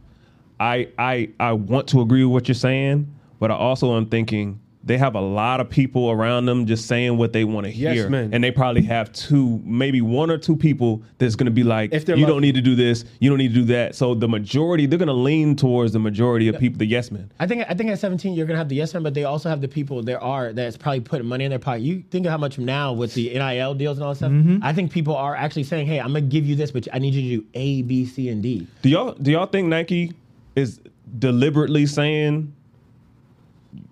I 0.60 0.88
I 0.98 1.30
I 1.40 1.52
want 1.54 1.88
to 1.90 2.02
agree 2.02 2.24
with 2.24 2.34
what 2.34 2.48
you're 2.48 2.56
saying, 2.56 3.14
but 3.40 3.52
I 3.52 3.56
also 3.56 3.96
am 3.96 4.08
thinking 4.08 4.60
they 4.88 4.98
have 4.98 5.16
a 5.16 5.22
lot 5.22 5.60
of 5.60 5.70
people 5.70 6.10
around 6.10 6.46
them 6.46 6.66
just 6.66 6.88
saying 6.88 7.18
what 7.18 7.34
they 7.34 7.44
want 7.44 7.66
to 7.66 7.72
hear. 7.72 7.94
Yes, 7.94 8.10
man. 8.10 8.34
and 8.34 8.42
they 8.42 8.52
probably 8.52 8.82
have 8.84 9.12
two, 9.12 9.62
maybe 9.66 10.02
one 10.02 10.32
or 10.32 10.38
two 10.38 10.56
people 10.56 11.04
that's 11.18 11.36
gonna 11.36 11.52
be 11.52 11.64
like, 11.64 11.94
If 11.94 12.08
you 12.08 12.26
don't 12.26 12.42
need 12.42 12.56
to 12.56 12.62
do 12.62 12.74
this, 12.74 13.04
you 13.20 13.30
don't 13.30 13.38
need 13.38 13.50
to 13.50 13.54
do 13.54 13.66
that. 13.66 13.96
So 13.96 14.16
the 14.16 14.30
majority, 14.30 14.86
they're 14.86 14.98
gonna 14.98 15.12
lean 15.14 15.58
towards 15.58 15.92
the 15.92 16.00
majority 16.00 16.48
of 16.48 16.58
people, 16.58 16.78
the 16.78 16.86
yes 16.86 17.12
men. 17.12 17.30
I 17.40 17.48
think 17.48 17.66
I 17.70 17.74
think 17.74 17.90
at 17.90 18.00
17 18.00 18.34
you're 18.34 18.46
gonna 18.46 18.58
have 18.58 18.70
the 18.70 18.76
yes 18.76 18.94
men, 18.94 19.04
but 19.04 19.14
they 19.14 19.26
also 19.26 19.50
have 19.50 19.60
the 19.60 19.68
people 19.68 20.02
there 20.02 20.24
are 20.24 20.54
that's 20.54 20.78
probably 20.78 21.02
putting 21.02 21.28
money 21.28 21.44
in 21.44 21.50
their 21.50 21.60
pocket. 21.60 21.82
You 21.82 22.04
think 22.10 22.26
of 22.26 22.32
how 22.32 22.38
much 22.38 22.58
now 22.58 22.94
with 22.94 23.14
the 23.14 23.30
NIL 23.34 23.74
deals 23.74 23.98
and 23.98 24.06
all 24.06 24.14
that 24.14 24.18
stuff. 24.18 24.32
Mm-hmm. 24.32 24.64
I 24.64 24.72
think 24.72 24.92
people 24.92 25.16
are 25.16 25.36
actually 25.36 25.64
saying, 25.64 25.88
"Hey, 25.88 26.00
I'm 26.00 26.08
gonna 26.08 26.22
give 26.22 26.46
you 26.46 26.56
this, 26.56 26.72
but 26.72 26.88
I 26.94 27.00
need 27.00 27.14
you 27.14 27.22
to 27.38 27.42
do 27.42 27.48
A, 27.56 27.82
B, 27.82 28.06
C, 28.06 28.30
and 28.30 28.42
D." 28.42 28.66
Do 28.82 28.90
y'all 28.90 29.12
do 29.14 29.32
y'all 29.32 29.48
think 29.48 29.68
Nike 29.68 30.14
is 30.56 30.80
deliberately 31.20 31.86
saying 31.86 32.54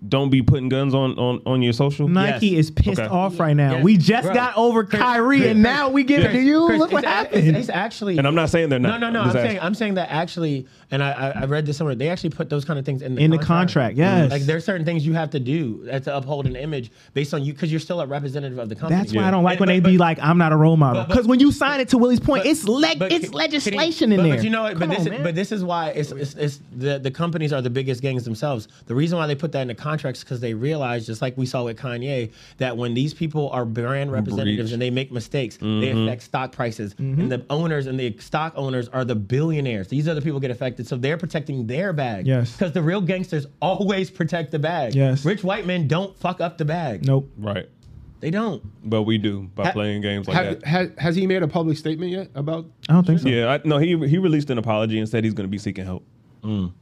don't 0.08 0.30
be 0.30 0.42
putting 0.42 0.68
guns 0.68 0.94
on 0.94 1.18
on, 1.18 1.40
on 1.46 1.62
your 1.62 1.72
social? 1.72 2.08
Nike 2.08 2.48
Yes. 2.48 2.66
is 2.66 2.70
pissed 2.70 3.00
Okay. 3.00 3.08
off 3.08 3.38
right 3.40 3.54
now. 3.56 3.72
Yes. 3.76 3.84
We 3.84 3.96
just 3.96 4.26
Bro. 4.26 4.34
got 4.34 4.56
over 4.56 4.84
Chris, 4.84 5.00
Kyrie, 5.00 5.38
Chris, 5.38 5.50
and 5.52 5.62
now 5.62 5.88
we 5.88 6.04
give 6.04 6.22
it 6.24 6.32
to 6.32 6.40
you. 6.40 6.66
Chris, 6.66 6.78
Look 6.78 6.92
what 6.92 7.04
it's, 7.04 7.12
a- 7.12 7.14
happened. 7.14 7.48
It's, 7.48 7.58
it's 7.58 7.68
actually 7.68 8.18
And 8.18 8.26
I'm 8.26 8.34
not 8.34 8.50
saying 8.50 8.68
they're 8.68 8.78
not. 8.78 9.00
no, 9.00 9.10
no. 9.10 9.20
I'm 9.20 9.26
I'm 9.28 9.32
saying. 9.32 9.58
I'm 9.60 9.74
saying 9.74 9.94
that 9.94 10.10
actually, 10.10 10.66
and 10.90 11.02
I, 11.02 11.10
I 11.12 11.40
I 11.42 11.44
read 11.46 11.66
this 11.66 11.76
somewhere. 11.76 11.94
They 11.94 12.08
actually 12.08 12.30
put 12.30 12.48
those 12.50 12.64
kind 12.64 12.78
of 12.78 12.84
things 12.84 13.02
in 13.02 13.14
the 13.14 13.22
In 13.22 13.30
the 13.30 13.38
contract, 13.38 13.96
yes. 13.96 14.30
Like 14.30 14.42
there's 14.42 14.64
certain 14.64 14.84
things 14.86 15.06
you 15.06 15.14
have 15.14 15.30
to 15.30 15.40
do 15.40 15.88
uh, 15.90 16.00
to 16.00 16.16
uphold 16.16 16.46
an 16.46 16.56
image 16.56 16.90
based 17.14 17.34
on 17.34 17.44
you 17.44 17.52
because 17.52 17.70
you're 17.70 17.80
still 17.80 18.00
a 18.00 18.06
representative 18.06 18.58
of 18.58 18.68
the 18.68 18.74
company. 18.74 19.00
That's 19.00 19.12
why 19.14 19.22
Yeah. 19.22 19.28
I 19.28 19.30
don't 19.30 19.44
like 19.44 19.52
And- 19.54 19.60
when 19.60 19.68
they 19.68 19.80
but- 19.80 19.90
be 19.90 19.98
like, 19.98 20.18
"I'm 20.22 20.38
not 20.38 20.52
a 20.52 20.56
role 20.56 20.76
model." 20.76 21.02
but- 21.02 21.08
but- 21.08 21.14
Because 21.14 21.26
when 21.28 21.40
you 21.40 21.50
sign 21.52 21.80
it 21.80 21.88
to 21.90 21.98
Willie's 21.98 22.20
point, 22.20 22.44
But- 22.44 22.50
it's 22.50 22.64
leg, 22.68 22.98
but 22.98 23.12
it's 23.12 23.32
legislation 23.34 24.12
in 24.12 24.18
but, 24.18 24.22
there. 24.24 24.34
But 24.36 24.44
you 24.44 24.50
know, 24.50 24.62
what? 24.62 24.78
but 24.78 24.88
this, 24.90 25.06
is, 25.06 25.22
but 25.22 25.34
this 25.34 25.52
is 25.52 25.64
why 25.64 25.90
it's, 25.90 26.12
it's, 26.12 26.34
it's 26.34 26.60
the 26.76 26.98
the 26.98 27.10
companies 27.10 27.52
are 27.52 27.62
the 27.62 27.70
biggest 27.70 28.02
gangs 28.02 28.24
themselves. 28.24 28.68
The 28.86 28.94
reason 28.94 29.18
why 29.18 29.26
they 29.26 29.34
put 29.34 29.52
that 29.52 29.62
in 29.62 29.68
the 29.68 29.74
contracts 29.96 30.22
because 30.22 30.40
they 30.40 30.52
realize, 30.52 31.06
just 31.06 31.22
like 31.22 31.36
we 31.38 31.46
saw 31.46 31.64
with 31.64 31.78
Kanye, 31.78 32.30
that 32.58 32.76
when 32.76 32.92
these 32.92 33.14
people 33.14 33.48
are 33.50 33.64
brand 33.64 34.12
representatives 34.12 34.70
Breach. 34.70 34.72
and 34.72 34.82
they 34.82 34.90
make 34.90 35.10
mistakes, 35.10 35.56
they 35.56 35.64
mm-hmm. 35.64 36.06
affect 36.06 36.22
stock 36.22 36.52
prices, 36.52 36.94
mm-hmm. 36.94 37.20
and 37.20 37.32
the 37.32 37.44
owners 37.48 37.86
and 37.86 37.98
the 37.98 38.14
stock 38.18 38.52
owners 38.56 38.88
are 38.88 39.04
the 39.04 39.14
billionaires. 39.14 39.88
These 39.88 40.06
are 40.06 40.14
the 40.14 40.20
people 40.20 40.38
get 40.38 40.50
affected, 40.50 40.86
so 40.86 40.96
they're 40.96 41.16
protecting 41.16 41.66
their 41.66 41.92
bag. 41.92 42.26
Yes. 42.26 42.52
because 42.52 42.72
the 42.72 42.82
real 42.82 43.00
gangsters 43.00 43.46
always 43.62 44.10
protect 44.10 44.50
the 44.50 44.58
bag. 44.58 44.94
Yes. 44.94 45.24
rich 45.24 45.42
white 45.42 45.66
men 45.66 45.88
don't 45.88 46.16
fuck 46.18 46.40
up 46.40 46.58
the 46.58 46.64
bag. 46.64 47.06
nope. 47.06 47.30
right. 47.38 47.68
they 48.20 48.30
don't. 48.30 48.62
But 48.88 49.02
we 49.04 49.16
do 49.16 49.48
by 49.54 49.66
Ha- 49.66 49.72
playing 49.72 50.02
games 50.02 50.28
like 50.28 50.36
Have, 50.36 50.60
that. 50.60 50.66
has, 50.66 50.90
has 50.98 51.16
he 51.16 51.26
made 51.26 51.42
a 51.42 51.48
public 51.48 51.78
statement 51.78 52.12
yet 52.12 52.28
about? 52.34 52.66
I 52.88 52.92
don't 52.92 53.06
think 53.06 53.20
so. 53.20 53.28
Yeah, 53.28 53.48
I, 53.48 53.60
no, 53.64 53.78
he 53.78 53.96
he 54.06 54.18
released 54.18 54.50
an 54.50 54.58
apology 54.58 54.98
and 54.98 55.08
said 55.08 55.24
he's 55.24 55.34
going 55.34 55.48
to 55.48 55.50
be 55.50 55.58
seeking 55.58 55.84
help. 55.84 56.04
Mm. 56.42 56.50
mm. 56.50 56.72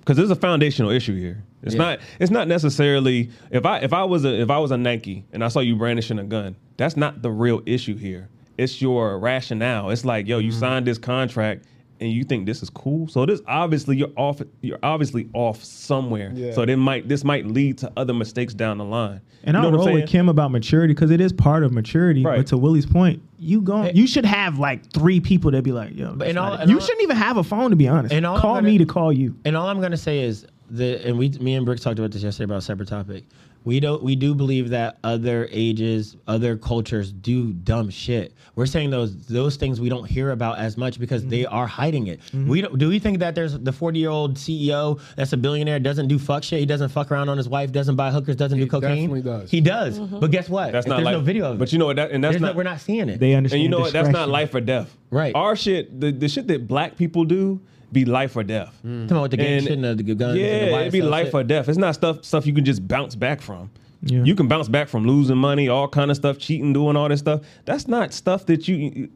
Because 0.00 0.16
there's 0.16 0.30
a 0.30 0.36
foundational 0.36 0.90
issue 0.90 1.14
here. 1.14 1.44
It's 1.62 1.74
Yeah. 1.74 1.78
not. 1.82 1.98
It's 2.18 2.30
not 2.30 2.48
necessarily 2.48 3.30
if 3.50 3.66
I 3.66 3.78
if 3.78 3.92
I 3.92 4.04
was 4.04 4.24
a 4.24 4.40
if 4.40 4.50
I 4.50 4.58
was 4.58 4.70
a 4.70 4.76
Nike 4.76 5.24
and 5.32 5.44
I 5.44 5.48
saw 5.48 5.60
you 5.60 5.76
brandishing 5.76 6.18
a 6.18 6.24
gun. 6.24 6.56
That's 6.76 6.96
not 6.96 7.22
the 7.22 7.30
real 7.30 7.60
issue 7.66 7.96
here. 7.96 8.28
It's 8.58 8.80
your 8.82 9.18
rationale. 9.18 9.90
It's 9.90 10.04
like, 10.04 10.26
yo, 10.26 10.38
you 10.38 10.50
Mm-hmm. 10.50 10.60
signed 10.60 10.86
this 10.86 10.98
contract 10.98 11.64
and 12.00 12.10
you 12.10 12.24
think 12.24 12.46
this 12.46 12.62
is 12.62 12.70
cool. 12.70 13.08
So 13.08 13.26
this 13.26 13.40
obviously 13.46 13.96
you're 13.98 14.10
off. 14.16 14.40
You're 14.62 14.78
obviously 14.82 15.28
off 15.34 15.62
somewhere. 15.62 16.32
Yeah. 16.34 16.52
So 16.52 16.64
then 16.64 16.78
might 16.78 17.08
this 17.08 17.24
might 17.24 17.46
lead 17.46 17.78
to 17.78 17.92
other 17.96 18.14
mistakes 18.14 18.54
down 18.54 18.78
the 18.78 18.84
line. 18.84 19.20
And 19.44 19.54
You 19.54 19.62
know 19.62 19.68
I'll 19.68 19.78
what 19.78 19.86
roll 19.86 19.94
with? 19.94 20.08
Kim 20.08 20.28
about 20.28 20.50
maturity 20.50 20.92
because 20.92 21.10
it 21.10 21.20
is 21.20 21.32
part 21.32 21.62
of 21.64 21.72
maturity. 21.72 22.22
Right. 22.22 22.36
But 22.38 22.46
to 22.48 22.58
Willie's 22.58 22.84
point, 22.84 23.22
you 23.38 23.62
go, 23.62 23.84
you 23.94 24.06
should 24.06 24.26
have 24.26 24.58
like 24.58 24.92
three 24.92 25.18
people 25.20 25.50
that 25.52 25.62
be 25.64 25.72
like, 25.72 25.96
yo, 25.96 26.14
that's 26.14 26.30
in 26.30 26.36
all- 26.38 26.54
it. 26.54 26.68
you 26.68 26.74
all- 26.74 26.80
shouldn't 26.82 27.02
even 27.02 27.16
have 27.16 27.38
a 27.38 27.44
phone 27.44 27.70
to 27.70 27.76
be 27.76 27.88
honest. 27.88 28.12
in 28.14 28.26
all 28.26 28.38
Call 28.38 28.54
gonna- 28.56 28.66
me 28.66 28.76
to 28.78 28.84
call 28.84 29.10
you. 29.12 29.34
And 29.46 29.56
all 29.56 29.68
I'm 29.68 29.80
gonna 29.80 29.96
say 29.96 30.20
is 30.20 30.46
the 30.70 31.06
and 31.06 31.18
we 31.18 31.28
me 31.30 31.54
and 31.54 31.66
Brick 31.66 31.80
talked 31.80 31.98
about 31.98 32.10
this 32.12 32.22
yesterday 32.22 32.44
about 32.44 32.58
a 32.58 32.62
separate 32.62 32.88
topic. 32.88 33.24
We 33.62 33.78
don't 33.78 34.02
we 34.02 34.16
do 34.16 34.34
believe 34.34 34.70
that 34.70 34.96
other 35.04 35.46
ages, 35.50 36.16
other 36.26 36.56
cultures 36.56 37.12
do 37.12 37.52
dumb 37.52 37.90
shit. 37.90 38.32
We're 38.54 38.64
saying 38.64 38.88
those 38.88 39.26
those 39.26 39.56
things 39.56 39.78
we 39.82 39.90
don't 39.90 40.06
hear 40.06 40.30
about 40.30 40.58
as 40.58 40.78
much 40.78 40.98
because 40.98 41.26
they 41.26 41.40
Mm-hmm. 41.42 41.54
are 41.54 41.66
hiding 41.66 42.06
it. 42.06 42.20
We 42.32 42.62
don't 42.62 42.78
do 42.78 42.88
we 42.88 42.98
think 42.98 43.18
that 43.18 43.34
there's 43.34 43.58
the 43.58 43.72
40 43.72 43.98
year 43.98 44.08
old 44.08 44.36
CEO 44.36 44.98
that's 45.14 45.34
a 45.34 45.36
billionaire 45.36 45.78
doesn't 45.78 46.08
do 46.08 46.18
fuck 46.18 46.42
shit. 46.42 46.60
He 46.60 46.64
doesn't 46.66 46.88
fuck 46.88 47.10
around 47.12 47.28
on 47.28 47.36
his 47.36 47.50
wife, 47.50 47.70
doesn't 47.70 47.96
buy 47.96 48.10
hookers, 48.10 48.36
doesn't 48.36 48.56
He 48.58 48.64
do 48.64 48.70
cocaine. 48.70 49.10
definitely 49.10 49.22
does. 49.22 49.50
He 49.50 49.60
does. 49.60 49.98
But 49.98 50.30
guess 50.30 50.48
what? 50.48 50.72
That's 50.72 50.86
If 50.86 50.88
not 50.90 50.96
there's 50.96 51.04
like 51.06 51.14
no 51.16 51.20
video 51.20 51.44
of 51.50 51.56
it. 51.56 51.58
But 51.58 51.70
you 51.72 51.78
know 51.78 51.86
what? 51.86 51.96
That, 51.96 52.12
and 52.12 52.24
that's 52.24 52.32
There's 52.32 52.40
no- 52.40 52.46
not. 52.48 52.56
we're 52.56 52.62
not 52.62 52.80
seeing 52.80 53.10
it. 53.10 53.20
They 53.20 53.34
understand. 53.34 53.58
and 53.58 53.62
you 53.62 53.68
know 53.68 53.80
what? 53.80 53.92
That's 53.92 54.08
not 54.08 54.30
life 54.30 54.54
or 54.54 54.60
death. 54.62 54.96
Right. 55.10 55.34
Our 55.34 55.54
shit, 55.54 56.00
the, 56.00 56.12
the 56.12 56.28
shit 56.30 56.46
that 56.46 56.66
black 56.66 56.96
people 56.96 57.24
do, 57.26 57.60
be 57.92 58.04
life 58.04 58.36
or 58.36 58.42
death. 58.42 58.76
Mm. 58.86 59.02
Talking 59.08 59.10
about 59.10 59.22
with 59.22 59.30
the 59.32 59.36
gang 59.38 59.52
And- 59.58 59.62
shit 59.64 59.72
and 59.72 59.84
the, 59.84 59.94
the 59.94 60.14
guns. 60.14 60.22
and 60.22 60.34
the 60.34 60.40
Yeah, 60.40 60.80
it'd 60.80 60.92
be 60.92 61.02
life 61.02 61.26
shit. 61.28 61.34
or 61.34 61.42
death. 61.44 61.68
It's 61.68 61.78
not 61.78 61.94
stuff 61.94 62.24
stuff 62.24 62.46
you 62.46 62.52
can 62.52 62.64
just 62.64 62.86
bounce 62.86 63.14
back 63.14 63.40
from. 63.40 63.70
Yeah. 64.02 64.22
You 64.24 64.34
can 64.34 64.48
bounce 64.48 64.66
back 64.68 64.88
from 64.88 65.06
losing 65.06 65.36
money, 65.36 65.68
all 65.68 65.86
kind 65.86 66.10
of 66.10 66.16
stuff, 66.16 66.38
cheating, 66.38 66.72
doing 66.72 66.96
all 66.96 67.08
this 67.10 67.20
stuff. 67.20 67.42
That's 67.66 67.86
not 67.86 68.14
stuff 68.14 68.46
that 68.46 68.66
you. 68.66 69.10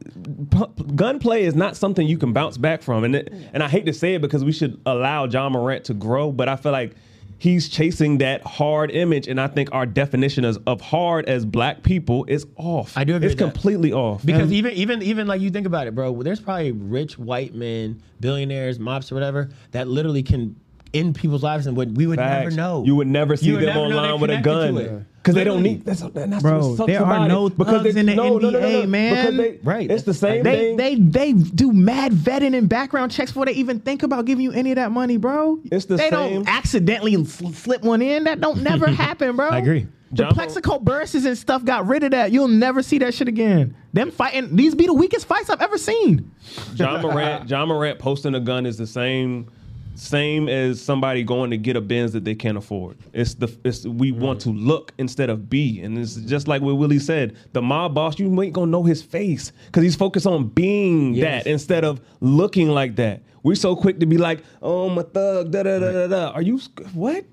Gunplay 0.95 1.45
is 1.45 1.55
not 1.55 1.77
something 1.77 2.07
you 2.07 2.19
can 2.19 2.33
bounce 2.33 2.59
back 2.59 2.83
from, 2.83 3.05
and 3.05 3.17
it, 3.17 3.33
and 3.53 3.63
I 3.63 3.69
hate 3.69 3.87
to 3.87 3.93
say 3.95 4.15
it 4.15 4.21
because 4.21 4.45
we 4.45 4.53
should 4.53 4.81
allow 4.87 5.25
Ja 5.25 5.49
Morant 5.49 5.85
to 5.85 5.95
grow, 5.95 6.31
but 6.33 6.49
I 6.49 6.57
feel 6.57 6.73
like 6.73 6.95
he's 7.45 7.69
chasing 7.69 8.19
that 8.19 8.43
hard 8.43 8.91
image, 8.91 9.29
and 9.29 9.39
I 9.39 9.47
think 9.49 9.69
our 9.73 9.85
definition 9.85 10.45
of, 10.47 10.59
of 10.67 10.81
hard 10.81 11.27
as 11.29 11.45
black 11.45 11.83
people 11.83 12.25
is 12.25 12.47
off. 12.57 12.97
I 12.97 13.05
do 13.05 13.15
agree 13.17 13.27
It's 13.27 13.33
with 13.35 13.39
that. 13.41 13.53
completely 13.53 13.93
off 13.93 14.25
Because 14.25 14.51
even 14.51 14.73
even 14.73 15.03
even 15.03 15.27
like 15.27 15.41
you 15.43 15.51
think 15.51 15.67
about 15.67 15.87
it, 15.87 15.95
bro, 15.95 16.23
there's 16.23 16.41
probably 16.41 16.73
rich 16.73 17.19
white 17.19 17.55
men, 17.55 18.03
billionaires, 18.21 18.79
mobs 18.79 19.13
or 19.13 19.15
whatever 19.15 19.51
that 19.73 19.87
literally 19.89 20.23
can 20.23 20.57
end 20.95 21.15
people's 21.17 21.43
lives 21.43 21.67
and 21.67 21.77
would 21.77 21.97
we 21.97 22.07
would 22.07 22.19
never 22.19 22.51
know. 22.51 22.85
You 22.87 22.95
would 22.97 23.09
never 23.09 23.37
see 23.37 23.53
would 23.53 23.61
them 23.61 23.67
never 23.69 23.79
know 23.81 23.85
online 23.99 24.03
they're 24.09 24.17
with 24.17 24.31
a 24.31 24.35
connected 24.43 24.51
to 24.51 24.85
gun 24.85 24.99
it. 25.01 25.05
because 25.17 25.35
they 25.35 25.45
don't 25.45 25.63
need. 25.63 25.85
That's, 25.85 26.01
and 26.03 26.33
that's 26.33 26.43
Bro, 26.43 26.69
what 26.69 26.77
sucks 26.77 26.87
there 26.87 27.01
are 27.01 27.05
about 27.05 27.29
no 27.29 27.47
it. 27.47 27.59
because 27.59 27.83
thugs 27.83 27.95
they, 27.95 28.01
in 28.01 28.07
the 28.07 28.15
no, 28.15 28.39
no, 28.39 28.51
no, 28.51 28.61
no, 28.61 28.67
NBA, 28.69 28.81
no. 28.83 28.87
man. 28.87 29.15
Because 29.15 29.37
they, 29.37 29.59
Right, 29.63 29.91
It's 29.91 30.03
the 30.05 30.15
same 30.15 30.43
They 30.45 30.57
thing. 30.57 30.77
they 30.77 30.95
they 30.95 31.33
do 31.33 31.73
mad 31.73 32.13
vetting 32.13 32.57
and 32.57 32.69
background 32.69 33.13
checks 33.13 33.31
before 33.33 33.47
they 33.47 33.53
even 33.53 33.81
think 33.81 34.03
about 34.03 34.25
giving 34.25 34.45
you 34.45 34.53
any 34.53 34.71
of 34.73 34.77
that 34.77 34.93
money, 34.93 35.17
bro. 35.17 35.61
It's 35.71 35.85
the 35.87 35.97
they 35.97 36.11
same- 36.11 36.45
don't 36.45 36.49
accidentally 36.49 37.23
sl- 37.25 37.49
slip 37.51 37.83
one 37.83 38.01
in. 38.03 38.25
That 38.25 38.41
don't 38.41 38.63
never 38.63 38.87
happen, 38.91 39.37
bro. 39.37 39.49
I 39.49 39.59
agree. 39.59 39.87
The 40.11 40.23
John- 40.25 40.35
Plaxico 40.35 40.79
Burress 40.79 41.15
and 41.15 41.37
stuff 41.37 41.65
got 41.65 41.89
rid 41.89 42.05
of 42.05 42.13
that. 42.13 42.31
You'll 42.31 42.47
never 42.47 42.83
see 42.85 42.99
that 42.99 43.15
shit 43.15 43.27
again. 43.27 43.75
Them 43.95 44.13
fighting 44.13 44.55
these 44.55 44.75
be 44.77 44.87
the 44.87 44.93
weakest 44.93 45.27
fights 45.27 45.51
I've 45.51 45.61
ever 45.61 45.77
seen. 45.77 46.31
Ja 46.77 47.01
Morant, 47.01 47.49
Ja 47.51 47.67
Morant 47.67 47.99
posting 47.99 48.35
a 48.37 48.41
gun 48.41 48.65
is 48.65 48.77
the 48.77 48.87
same 48.87 49.51
same 49.95 50.49
as 50.49 50.81
somebody 50.83 51.23
going 51.23 51.51
to 51.51 51.57
get 51.57 51.77
a 51.77 51.81
Benz 51.81 52.13
that 52.13 52.25
they 52.25 52.35
can't 52.35 52.57
afford. 52.59 52.99
It's 53.13 53.35
the 53.35 53.55
it's 53.65 53.85
we 53.87 54.13
mm. 54.13 54.19
want 54.19 54.41
to 54.43 54.51
look 54.51 54.93
instead 54.99 55.31
of 55.31 55.49
be, 55.49 55.81
and 55.81 55.97
it's 55.99 56.17
just 56.17 56.49
like 56.49 56.63
what 56.63 56.77
Willie 56.77 56.99
said. 56.99 57.37
The 57.53 57.63
mob 57.63 57.95
boss, 57.95 58.19
you 58.19 58.43
ain't 58.43 58.53
gonna 58.53 58.71
know 58.71 58.83
his 58.83 59.03
face 59.03 59.53
because 59.67 59.83
he's 59.83 59.97
focused 59.97 60.27
on 60.27 60.49
being 60.49 61.15
Yes. 61.15 61.45
that 61.45 61.51
instead 61.51 61.85
of 61.85 62.01
looking 62.21 62.69
like 62.69 62.97
that. 62.97 63.23
We're 63.43 63.55
so 63.55 63.77
quick 63.77 64.01
to 64.01 64.07
be 64.07 64.17
like, 64.19 64.43
oh 64.63 64.89
my 64.89 65.03
thug, 65.03 65.51
da 65.51 65.63
da 65.63 65.79
da 65.79 65.93
da 65.93 66.07
da. 66.07 66.31
Are 66.31 66.43
you 66.43 66.59
what? 66.95 67.25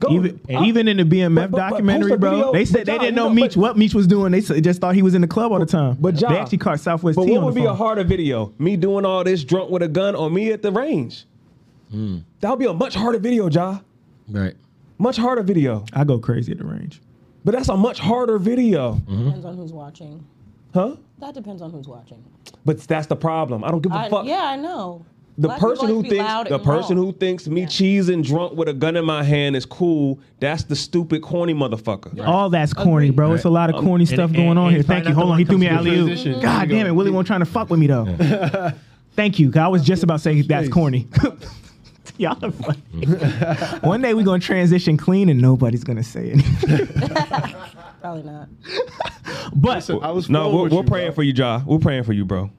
Go. 0.00 0.10
Even, 0.12 0.40
I'm- 0.48 0.64
even 0.64 0.88
in 0.88 0.96
the 0.96 1.04
BMF 1.04 1.34
But- 1.34 1.50
but- 1.50 1.58
but 1.58 1.70
documentary, 1.70 2.16
bro, 2.16 2.30
video- 2.30 2.52
they 2.52 2.64
said 2.64 2.86
they 2.86 2.96
didn't 2.96 3.14
know 3.14 3.28
Meech 3.28 3.54
what 3.56 3.76
Meech 3.76 3.94
was 3.94 4.06
doing. 4.06 4.32
They 4.32 4.40
just 4.40 4.80
thought 4.80 4.94
he 4.94 5.02
was 5.02 5.14
in 5.14 5.20
the 5.20 5.26
club 5.26 5.52
all 5.52 5.58
the 5.58 5.66
time. 5.66 5.98
But 6.00 6.14
they 6.14 6.20
John, 6.22 6.32
actually 6.32 6.58
caught 6.58 6.80
Southwest 6.80 7.16
But 7.16 7.26
T 7.26 7.32
what 7.32 7.42
would 7.42 7.54
be 7.54 7.66
a 7.66 7.74
harder 7.74 8.02
video? 8.02 8.52
Me 8.58 8.76
doing 8.76 9.04
all 9.04 9.22
this 9.24 9.44
drunk 9.44 9.70
with 9.70 9.82
a 9.82 9.88
gun, 9.88 10.14
or 10.14 10.30
me 10.30 10.52
at 10.52 10.62
the 10.62 10.72
range? 10.72 11.26
That 11.90 12.50
would 12.50 12.58
be 12.58 12.66
a 12.66 12.72
much 12.72 12.94
harder 12.94 13.18
video, 13.18 13.48
Ja. 13.50 13.80
Right. 14.28 14.54
Much 14.98 15.16
harder 15.16 15.42
video. 15.42 15.84
I 15.92 16.04
go 16.04 16.18
crazy 16.18 16.52
at 16.52 16.58
the 16.58 16.64
range. 16.64 17.00
But 17.44 17.52
that's 17.52 17.68
a 17.68 17.76
much 17.76 17.98
harder 17.98 18.38
video, 18.38 18.94
Depends 19.08 19.44
on 19.44 19.56
who's 19.56 19.72
watching. 19.72 20.24
huh? 20.74 20.96
That 21.20 21.34
depends 21.34 21.62
on 21.62 21.70
who's 21.70 21.88
watching. 21.88 22.22
But 22.64 22.80
that's 22.80 23.06
the 23.06 23.16
problem. 23.16 23.64
I 23.64 23.70
don't 23.70 23.80
give 23.82 23.92
a 23.92 23.96
I, 23.96 24.08
fuck. 24.10 24.26
yeah, 24.26 24.44
I 24.44 24.56
know. 24.56 25.04
The 25.38 25.48
Black 25.48 25.60
person 25.60 25.86
who 25.88 26.02
thinks 26.02 26.48
the 26.50 26.58
person 26.58 26.96
wrong. 26.98 27.06
who 27.06 27.12
thinks 27.12 27.48
me 27.48 27.64
cheesing 27.64 28.22
drunk 28.22 28.54
with 28.56 28.68
a 28.68 28.74
gun 28.74 28.94
in 28.96 29.06
my 29.06 29.22
hand 29.22 29.56
is 29.56 29.64
cool. 29.64 30.18
That's 30.38 30.64
the 30.64 30.76
stupid 30.76 31.22
corny 31.22 31.54
motherfucker. 31.54 32.22
All 32.26 32.50
that's 32.50 32.74
corny, 32.74 33.06
Agreed. 33.06 33.16
bro. 33.16 33.32
It's 33.32 33.44
a 33.44 33.50
lot 33.50 33.70
of 33.70 33.76
Um, 33.76 33.86
corny 33.86 34.02
and- 34.02 34.08
stuff 34.10 34.28
and- 34.30 34.36
going 34.36 34.58
on 34.58 34.66
and 34.66 34.74
here. 34.74 34.82
Thank 34.82 35.08
you. 35.08 35.14
Hold 35.14 35.30
on, 35.30 35.38
he 35.38 35.46
threw 35.46 35.56
me 35.56 35.66
comes 35.68 35.78
alley 35.78 35.90
to 35.92 35.96
oop. 35.96 36.06
transition. 36.08 36.40
God 36.42 36.68
damn 36.68 36.82
go. 36.84 36.88
it, 36.88 36.94
Willie 36.94 37.10
won't 37.10 37.26
trying 37.26 37.40
to 37.40 37.46
fuck 37.46 37.70
with 37.70 37.80
me 37.80 37.86
though. 37.86 38.72
Thank 39.16 39.38
you. 39.38 39.50
I 39.56 39.68
was 39.68 39.82
just 39.82 40.02
about 40.02 40.16
to 40.18 40.22
say 40.22 40.42
that's 40.42 40.68
corny. 40.68 41.08
Y'all 42.24 42.44
are 42.44 42.50
funny. 42.50 42.80
One 43.80 44.02
day 44.02 44.12
we're 44.12 44.24
gonna 44.24 44.40
transition 44.40 44.96
clean 44.98 45.28
and 45.30 45.40
nobody's 45.40 45.84
gonna 45.84 46.02
say 46.04 46.32
anything. 46.32 46.86
Probably 48.02 48.22
not. 48.24 48.48
But 49.54 49.88
I 49.90 50.10
was 50.10 50.28
No, 50.28 50.42
flowing 50.50 50.54
we're, 50.56 50.62
with 50.64 50.72
we're 50.72 50.78
you, 50.82 50.84
praying 50.88 51.08
bro. 51.08 51.14
for 51.14 51.22
you, 51.22 51.32
Ja. 51.32 51.62
We're 51.64 51.78
praying 51.78 52.04
for 52.04 52.12
you, 52.12 52.24
bro. 52.26 52.50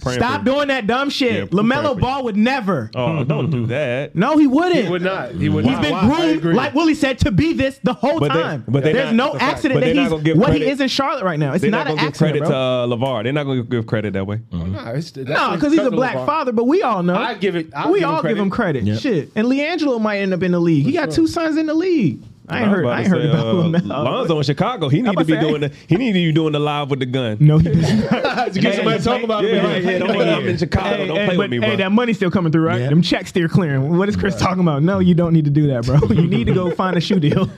Praying 0.00 0.18
stop 0.20 0.40
for 0.40 0.44
doing 0.46 0.68
that 0.68 0.86
dumb 0.86 1.08
Yeah, 1.08 1.12
shit. 1.12 1.52
we're 1.52 1.62
LaMelo 1.62 1.94
for 1.94 2.00
Ball 2.00 2.24
would 2.24 2.36
never. 2.36 2.90
Oh, 2.94 3.24
don't 3.24 3.50
do 3.50 3.66
that. 3.66 4.14
No, 4.14 4.36
he 4.38 4.46
wouldn't. 4.46 4.84
He 4.84 4.88
would 4.90 5.02
not. 5.02 5.32
He 5.32 5.48
would 5.48 5.64
He's 5.64 5.72
not. 5.74 5.82
been 5.82 5.92
Why? 5.92 6.00
I 6.30 6.36
groomed, 6.36 6.56
like 6.56 6.74
Willie 6.74 6.94
said, 6.94 7.18
to 7.20 7.30
be 7.30 7.52
this 7.52 7.78
the 7.82 7.92
whole 7.92 8.18
But 8.20 8.32
they- 8.32 8.42
time. 8.42 8.64
but 8.68 8.82
they're 8.84 8.92
There's 8.92 9.12
not- 9.12 9.34
no 9.34 9.38
accident 9.40 9.74
but 9.76 9.80
that 9.80 9.86
they're 9.86 9.94
not 9.94 10.02
he's 10.02 10.10
gonna 10.10 10.22
give 10.22 10.36
what 10.38 10.54
he 10.54 10.64
is 10.64 10.80
in 10.80 10.88
Charlotte 10.88 11.24
right 11.24 11.38
now. 11.38 11.52
It's 11.52 11.62
They're 11.62 11.70
not, 11.70 11.78
not 11.86 11.90
an 11.90 11.96
gonna 11.96 12.00
give 12.02 12.08
accident, 12.08 12.32
credit 12.32 12.48
bro. 12.48 12.50
to 12.50 12.56
uh, 12.56 12.96
LaVar. 12.96 13.22
They're 13.24 13.32
not 13.32 13.44
gonna 13.44 13.62
give 13.62 13.86
credit 13.86 14.12
that 14.14 14.26
way. 14.26 14.40
Nah, 14.52 14.90
it's, 14.92 15.10
that's 15.10 15.28
No, 15.28 15.50
because 15.54 15.72
he's 15.72 15.80
a 15.82 15.90
black 15.90 16.16
LaVar. 16.16 16.26
father, 16.26 16.52
but 16.52 16.66
we 16.66 16.82
all 16.82 17.02
know. 17.02 17.14
I 17.16 17.34
give 17.34 17.56
it. 17.56 17.68
I'll 17.74 17.92
we 17.92 18.00
give 18.00 18.08
him 18.08 18.14
all 18.14 18.22
give 18.22 18.38
him 18.38 18.50
credit. 18.50 18.98
Shit. 19.00 19.30
And 19.36 19.46
LiAngelo 19.48 20.00
might 20.00 20.18
end 20.18 20.32
up 20.32 20.42
in 20.42 20.52
the 20.52 20.60
league. 20.60 20.84
He 20.84 20.92
got 20.92 21.10
two 21.10 21.26
sons 21.26 21.56
in 21.56 21.66
the 21.66 21.74
league. 21.74 22.20
I 22.50 22.58
ain't 22.60 22.68
was 22.68 22.76
heard. 22.76 22.84
about 22.84 22.92
I 22.92 22.96
to 22.96 23.02
ain't 23.02 23.08
heard 23.12 23.22
say, 23.22 23.28
about 23.30 23.46
uh, 23.46 23.52
LaMelo. 23.80 24.04
Lonzo 24.04 24.36
in 24.38 24.42
Chicago. 24.44 24.88
He 24.88 25.02
need 25.02 25.16
to 25.16 25.24
be 25.24 25.32
say- 25.34 25.40
doing 25.40 25.60
the. 25.62 25.72
He 25.88 25.96
need 25.96 26.08
to 26.08 26.12
be 26.14 26.32
doing 26.32 26.52
the 26.52 26.58
live 26.58 26.90
with 26.90 26.98
the 27.00 27.06
gun. 27.06 27.36
No, 27.40 27.58
he 27.58 27.68
doesn't. 27.72 28.52
to 28.54 28.60
get 28.60 28.74
somebody 28.76 28.98
to 28.98 29.04
talk 29.04 29.22
about 29.22 29.44
yeah, 29.44 29.50
it. 29.50 29.64
right, 29.64 29.84
yeah, 29.84 29.98
don't 29.98 30.16
worry, 30.16 30.28
I'm 30.30 30.46
in 30.48 30.56
Chicago. 30.58 30.96
Hey, 30.96 31.06
don't 31.06 31.16
hey, 31.16 31.26
play 31.26 31.36
but, 31.36 31.50
with 31.50 31.60
me, 31.60 31.66
hey, 31.66 31.76
that 31.76 31.92
money's 31.92 32.16
still 32.16 32.30
coming 32.30 32.52
through, 32.52 32.66
right? 32.66 32.80
Yeah. 32.80 32.88
Them 32.90 33.02
checks 33.02 33.30
still 33.30 33.48
clearing. 33.48 33.96
What 33.96 34.08
is 34.08 34.16
Chris 34.16 34.36
talking 34.36 34.60
about? 34.60 34.82
No, 34.82 34.98
you 34.98 35.14
don't 35.14 35.32
need 35.32 35.44
to 35.46 35.50
do 35.50 35.66
that, 35.68 35.84
bro. 35.86 35.98
You 36.10 36.26
need 36.26 36.46
to 36.48 36.52
go 36.54 36.70
find 36.72 36.96
a 36.96 37.00
shoe 37.00 37.20
deal. 37.20 37.48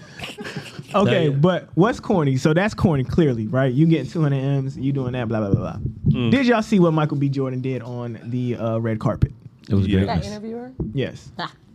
okay, 0.94 1.28
but 1.30 1.68
what's 1.74 2.00
corny? 2.00 2.36
So 2.36 2.52
that's 2.54 2.74
corny, 2.74 3.04
clearly, 3.04 3.46
right? 3.46 3.72
You 3.72 3.86
getting 3.86 4.10
200 4.10 4.36
M's, 4.36 4.76
you 4.76 4.92
doing 4.92 5.12
that, 5.12 5.28
blah, 5.28 5.40
blah, 5.40 5.50
blah, 5.50 5.60
blah. 5.60 5.76
Mm. 6.08 6.30
Did 6.30 6.46
y'all 6.46 6.62
see 6.62 6.78
what 6.78 6.92
Michael 6.92 7.16
B. 7.16 7.28
Jordan 7.28 7.60
did 7.60 7.82
on 7.82 8.18
the 8.24 8.56
uh, 8.56 8.78
red 8.78 9.00
carpet? 9.00 9.32
It 9.68 9.74
was 9.74 9.86
Yeah. 9.86 9.98
great. 10.04 10.06
That 10.06 10.24
interviewer? 10.26 10.72
Yes. 10.92 11.30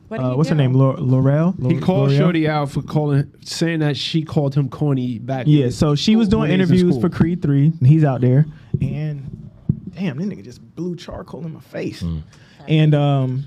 What 0.08 0.20
Uh, 0.22 0.30
he 0.32 0.36
what's 0.38 0.50
her 0.50 0.56
do? 0.56 0.62
name? 0.62 0.74
Laure- 0.74 0.98
Laurel? 1.00 1.54
He 1.68 1.80
called 1.80 2.10
L'Oreal? 2.10 2.18
Shorty 2.18 2.48
out 2.48 2.70
for 2.72 2.82
calling, 2.82 3.30
saying 3.42 3.80
that 3.80 3.98
she 3.98 4.22
called 4.24 4.56
him 4.56 4.70
corny 4.70 5.20
back. 5.20 5.46
Yeah, 5.48 5.70
so 5.70 5.96
she 5.96 6.16
was 6.16 6.28
doing 6.30 6.42
when 6.42 6.52
he 6.52 6.58
was 6.58 6.70
in 6.72 6.78
interviews 6.78 7.02
for 7.02 7.10
Creed 7.10 7.42
3. 7.42 7.74
and 7.80 7.88
He's 7.88 8.04
out 8.06 8.22
there. 8.22 8.46
And 8.82 9.50
damn, 9.96 10.18
this 10.18 10.28
nigga 10.28 10.44
just 10.44 10.62
blew 10.76 10.96
charcoal 10.96 11.46
in 11.46 11.54
my 11.54 11.60
face. 11.60 12.04
And 12.68 12.96
um, 12.96 13.46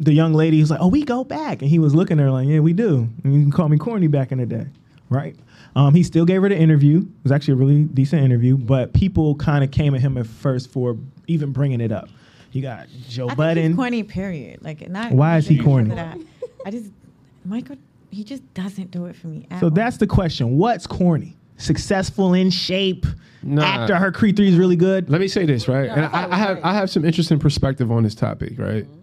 the 0.00 0.12
young 0.12 0.32
lady 0.32 0.60
was 0.60 0.70
like, 0.70 0.80
Oh, 0.80 0.88
we 0.88 1.02
go 1.04 1.24
back. 1.24 1.60
And 1.62 1.70
he 1.70 1.78
was 1.78 1.94
looking 1.94 2.20
at 2.20 2.22
her 2.22 2.30
like, 2.30 2.46
Yeah, 2.48 2.60
we 2.60 2.72
do. 2.72 3.08
And 3.24 3.34
you 3.34 3.40
can 3.42 3.50
call 3.50 3.68
me 3.68 3.78
corny 3.78 4.06
back 4.06 4.30
in 4.32 4.38
the 4.38 4.46
day. 4.46 4.66
Right? 5.10 5.34
Um, 5.74 5.94
he 5.94 6.02
still 6.02 6.24
gave 6.24 6.42
her 6.42 6.48
the 6.48 6.56
interview. 6.58 6.98
It 7.00 7.06
was 7.24 7.32
actually 7.32 7.52
a 7.54 7.56
really 7.56 7.84
decent 7.84 8.22
interview, 8.22 8.56
but 8.56 8.92
people 8.92 9.34
kind 9.36 9.62
of 9.64 9.70
came 9.70 9.94
at 9.94 10.00
him 10.00 10.16
at 10.18 10.26
first 10.26 10.70
for 10.70 10.96
even 11.26 11.52
bringing 11.52 11.80
it 11.80 11.92
up. 11.92 12.08
You 12.52 12.62
got 12.62 12.86
Joe 13.08 13.24
I 13.26 13.28
think 13.28 13.36
Budden. 13.38 13.66
he's 13.68 13.76
corny. 13.76 14.02
Period. 14.02 14.62
Like 14.62 14.88
not. 14.88 15.12
Why 15.12 15.36
is 15.36 15.46
he 15.46 15.58
corny? 15.58 15.92
I 16.64 16.70
just 16.70 16.90
Michael. 17.44 17.76
He 18.10 18.24
just 18.24 18.42
doesn't 18.54 18.90
do 18.90 19.04
it 19.06 19.16
for 19.16 19.26
me. 19.26 19.46
At 19.50 19.60
So 19.60 19.66
all. 19.66 19.70
that's 19.70 19.98
the 19.98 20.06
question. 20.06 20.56
What's 20.56 20.86
corny? 20.86 21.36
Successful 21.58 22.32
in 22.34 22.50
shape. 22.50 23.04
Nah. 23.42 23.62
After 23.62 23.96
her 23.96 24.10
Creed 24.10 24.36
3 24.36 24.48
is 24.48 24.56
really 24.56 24.76
good. 24.76 25.10
Let 25.10 25.20
me 25.20 25.28
say 25.28 25.44
this, 25.44 25.68
right? 25.68 25.88
and 25.90 26.06
I 26.06 26.08
I, 26.24 26.32
I 26.32 26.36
have 26.36 26.52
great. 26.56 26.64
I 26.64 26.74
have 26.74 26.90
some 26.90 27.04
interesting 27.04 27.38
perspective 27.38 27.92
on 27.92 28.02
this 28.02 28.14
topic, 28.14 28.58
right? 28.58 28.84
Mm-hmm. 28.84 28.94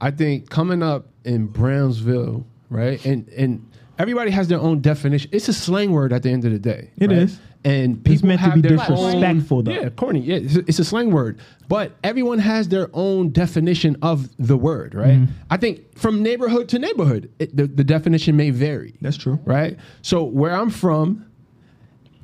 I 0.00 0.10
think 0.10 0.48
coming 0.50 0.82
up 0.82 1.06
in 1.24 1.46
Brownsville, 1.46 2.46
right, 2.70 3.04
and 3.04 3.28
and 3.30 3.66
everybody 3.98 4.30
has 4.30 4.48
their 4.48 4.60
own 4.60 4.80
definition. 4.80 5.30
It's 5.32 5.48
a 5.48 5.52
slang 5.52 5.90
word 5.92 6.12
at 6.12 6.22
the 6.22 6.30
end 6.30 6.44
of 6.44 6.52
the 6.52 6.58
day. 6.58 6.90
It 6.96 7.10
It 7.10 7.18
is, 7.18 7.38
is. 7.64 7.70
and 7.72 7.96
It's 7.98 8.02
people 8.08 8.28
meant 8.28 8.40
to 8.42 8.52
be 8.52 8.60
their 8.60 8.76
disrespectful, 8.76 9.58
own, 9.58 9.64
though. 9.64 9.72
Yeah, 9.72 9.88
corny. 9.90 10.20
Yeah, 10.20 10.36
it's 10.36 10.56
a, 10.56 10.60
it's 10.60 10.78
a 10.78 10.84
slang 10.84 11.10
word, 11.10 11.40
but 11.68 11.92
everyone 12.04 12.38
has 12.38 12.68
their 12.68 12.88
own 12.92 13.30
definition 13.30 13.96
of 14.02 14.28
the 14.38 14.56
word, 14.56 14.94
right? 14.94 15.14
Mm-hmm. 15.14 15.32
I 15.50 15.56
think 15.56 15.96
from 15.98 16.22
neighborhood 16.22 16.68
to 16.70 16.78
neighborhood, 16.78 17.30
it, 17.38 17.56
the, 17.56 17.66
the 17.66 17.84
definition 17.84 18.36
may 18.36 18.50
vary. 18.50 18.94
That's 19.00 19.16
true. 19.16 19.38
right? 19.44 19.76
So 20.02 20.24
where 20.24 20.52
I'm 20.52 20.70
from, 20.70 21.26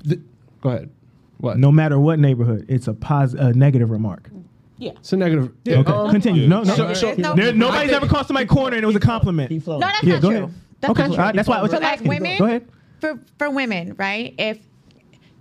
the, 0.05 0.20
go 0.61 0.68
ahead. 0.70 0.90
What? 1.38 1.59
No 1.59 1.72
matter 1.72 1.98
what 1.98 2.18
neighborhood, 2.18 2.66
it's 2.68 2.87
a 2.87 2.92
positive, 2.94 3.46
a 3.46 3.53
negative 3.55 3.90
remark. 3.90 4.29
Yeah. 4.76 4.92
it's 4.92 5.12
a 5.12 5.16
negative. 5.16 5.53
Okay, 5.68 5.92
um, 5.92 6.11
continue. 6.11 6.46
No, 6.48 6.62
no. 6.62 6.74
So- 6.74 6.94
so- 6.94 7.14
no- 7.18 7.35
There- 7.35 7.53
nobody's 7.53 7.81
I 7.81 7.87
think- 7.92 8.03
ever 8.03 8.07
called 8.07 8.26
somebody 8.26 8.46
corner 8.46 8.76
and 8.76 8.85
it 8.85 8.87
was 8.87 8.96
a 8.96 9.00
compliment. 9.00 9.50
He 9.50 9.59
flowed. 9.59 9.81
No, 9.81 9.87
that's 9.87 10.03
Yeah, 10.03 10.14
not 10.14 10.22
go 10.22 10.29
true. 10.31 10.37
ahead. 10.38 10.55
That's 10.81 10.90
okay, 10.92 11.03
not 11.03 11.09
true. 11.14 11.16
right, 11.24 11.35
that's 11.35 11.48
why 11.48 11.59
I 11.59 11.62
was 11.62 11.70
So, 11.70 11.76
like 11.79 11.92
asking. 11.92 12.09
women, 12.09 12.38
Go 12.38 12.44
ahead. 12.46 12.66
for 12.98 13.18
for 13.38 13.50
women, 13.50 13.94
right? 13.98 14.35
If 14.38 14.59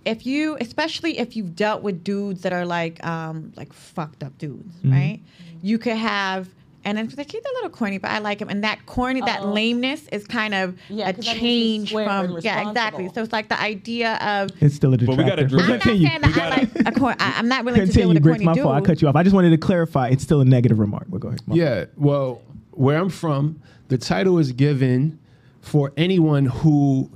if 0.04 0.24
you, 0.26 0.56
especially 0.60 1.18
if 1.18 1.36
you've 1.36 1.54
dealt 1.54 1.82
with 1.82 2.02
dudes 2.04 2.42
that 2.42 2.52
are 2.52 2.64
like 2.66 3.04
um 3.06 3.52
like 3.56 3.72
fucked 3.72 4.22
up 4.22 4.36
dudes, 4.38 4.74
Mm-hmm. 4.78 4.92
right? 4.92 5.20
You 5.62 5.78
could 5.78 5.96
have. 5.96 6.48
And 6.82 6.96
then 6.96 7.12
like 7.18 7.30
he's 7.30 7.42
a 7.44 7.54
little 7.56 7.68
corny, 7.68 7.98
but 7.98 8.10
I 8.10 8.20
like 8.20 8.40
him. 8.40 8.48
And 8.48 8.64
that 8.64 8.86
corny, 8.86 9.20
that 9.20 9.40
Uh-oh. 9.42 9.52
lameness 9.52 10.08
is 10.08 10.26
kind 10.26 10.54
of 10.54 10.74
Yeah, 10.88 11.10
a 11.10 11.12
'cause 11.12 11.26
that 11.26 11.34
means 11.42 11.90
change 11.90 11.92
from 11.92 12.38
yeah, 12.40 12.66
exactly. 12.70 13.10
So 13.14 13.22
it's 13.22 13.34
like 13.34 13.50
the 13.50 13.60
idea 13.60 14.14
of 14.16 14.50
It's 14.62 14.76
still 14.76 14.94
a 14.94 14.96
But 14.96 15.08
we 15.10 15.16
detractor. 15.16 15.44
gotta 15.44 15.56
But 15.56 15.58
I'm 15.58 15.60
I'm 15.64 15.68
not 15.68 15.80
continue. 15.82 16.08
saying 16.08 16.20
that 16.22 16.30
I 16.30 16.34
gotta- 16.34 16.78
like 16.78 16.96
a 16.96 16.98
corny. 16.98 17.16
I, 17.20 17.34
I'm 17.36 17.48
not 17.48 17.66
willing 17.66 17.86
to 17.86 17.92
deal 17.92 18.08
with 18.08 18.16
a 18.16 18.20
Bricks. 18.22 18.36
corny 18.38 18.44
My 18.46 18.54
dude. 18.54 18.62
fault. 18.62 18.76
I 18.76 18.80
cut 18.80 19.02
you 19.02 19.08
off. 19.08 19.16
I 19.16 19.22
just 19.22 19.34
wanted 19.34 19.50
to 19.50 19.58
clarify. 19.58 20.08
It's 20.08 20.22
still 20.22 20.40
a 20.40 20.44
negative 20.46 20.78
remark. 20.78 21.04
But 21.10 21.20
go 21.20 21.28
ahead. 21.28 21.42
My 21.46 21.54
fault. 21.54 21.58
Yeah. 21.58 21.84
Well, 21.98 22.40
where 22.70 22.96
I'm 22.96 23.10
from, 23.10 23.60
the 23.88 23.98
title 23.98 24.38
is 24.38 24.52
given 24.52 25.18
for 25.60 25.92
anyone 25.98 26.46
who 26.46 27.10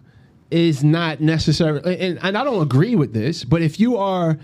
is 0.54 0.84
not 0.84 1.20
necessarily, 1.20 1.98
and, 1.98 2.16
and 2.22 2.38
I 2.38 2.44
don't 2.44 2.62
agree 2.62 2.94
with 2.94 3.12
this, 3.12 3.42
but 3.42 3.60
if 3.60 3.80
you 3.80 3.96
are 3.96 4.38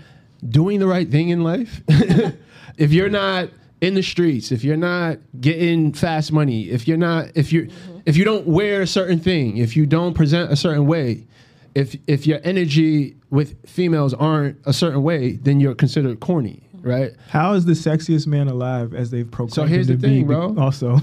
doing 0.47 0.81
the 0.81 0.87
right 0.87 1.09
thing 1.09 1.29
in 1.29 1.41
life, 1.41 1.81
if 2.77 2.91
you're 2.91 3.09
not 3.09 3.47
in 3.79 3.93
the 3.93 4.03
streets, 4.03 4.51
if 4.51 4.61
you're 4.61 4.75
not 4.75 5.19
getting 5.39 5.93
fast 5.93 6.33
money, 6.33 6.63
if 6.63 6.85
you're 6.85 6.97
not, 6.97 7.27
if 7.35 7.53
you, 7.53 7.67
mm-hmm. 7.67 7.99
if 8.05 8.17
you 8.17 8.25
don't 8.25 8.45
wear 8.45 8.81
a 8.81 8.87
certain 8.87 9.19
thing, 9.19 9.55
if 9.55 9.77
you 9.77 9.85
don't 9.85 10.13
present 10.13 10.51
a 10.51 10.57
certain 10.57 10.85
way, 10.85 11.25
if 11.75 11.95
if 12.07 12.27
your 12.27 12.41
energy 12.43 13.15
with 13.29 13.55
females 13.65 14.13
aren't 14.13 14.57
a 14.65 14.73
certain 14.73 15.03
way, 15.03 15.37
then 15.37 15.61
you're 15.61 15.75
considered 15.75 16.19
corny, 16.19 16.67
right? 16.81 17.13
How 17.29 17.53
is 17.53 17.65
the 17.65 17.73
sexiest 17.73 18.27
man 18.27 18.47
alive 18.47 18.93
as 18.93 19.11
they've 19.11 19.29
proclaimed 19.29 19.53
So 19.53 19.63
here's 19.65 19.89
him 19.89 19.97
the 19.99 20.01
to 20.01 20.07
thing, 20.13 20.21
be? 20.21 20.27
bro. 20.27 20.55
Also, 20.57 20.97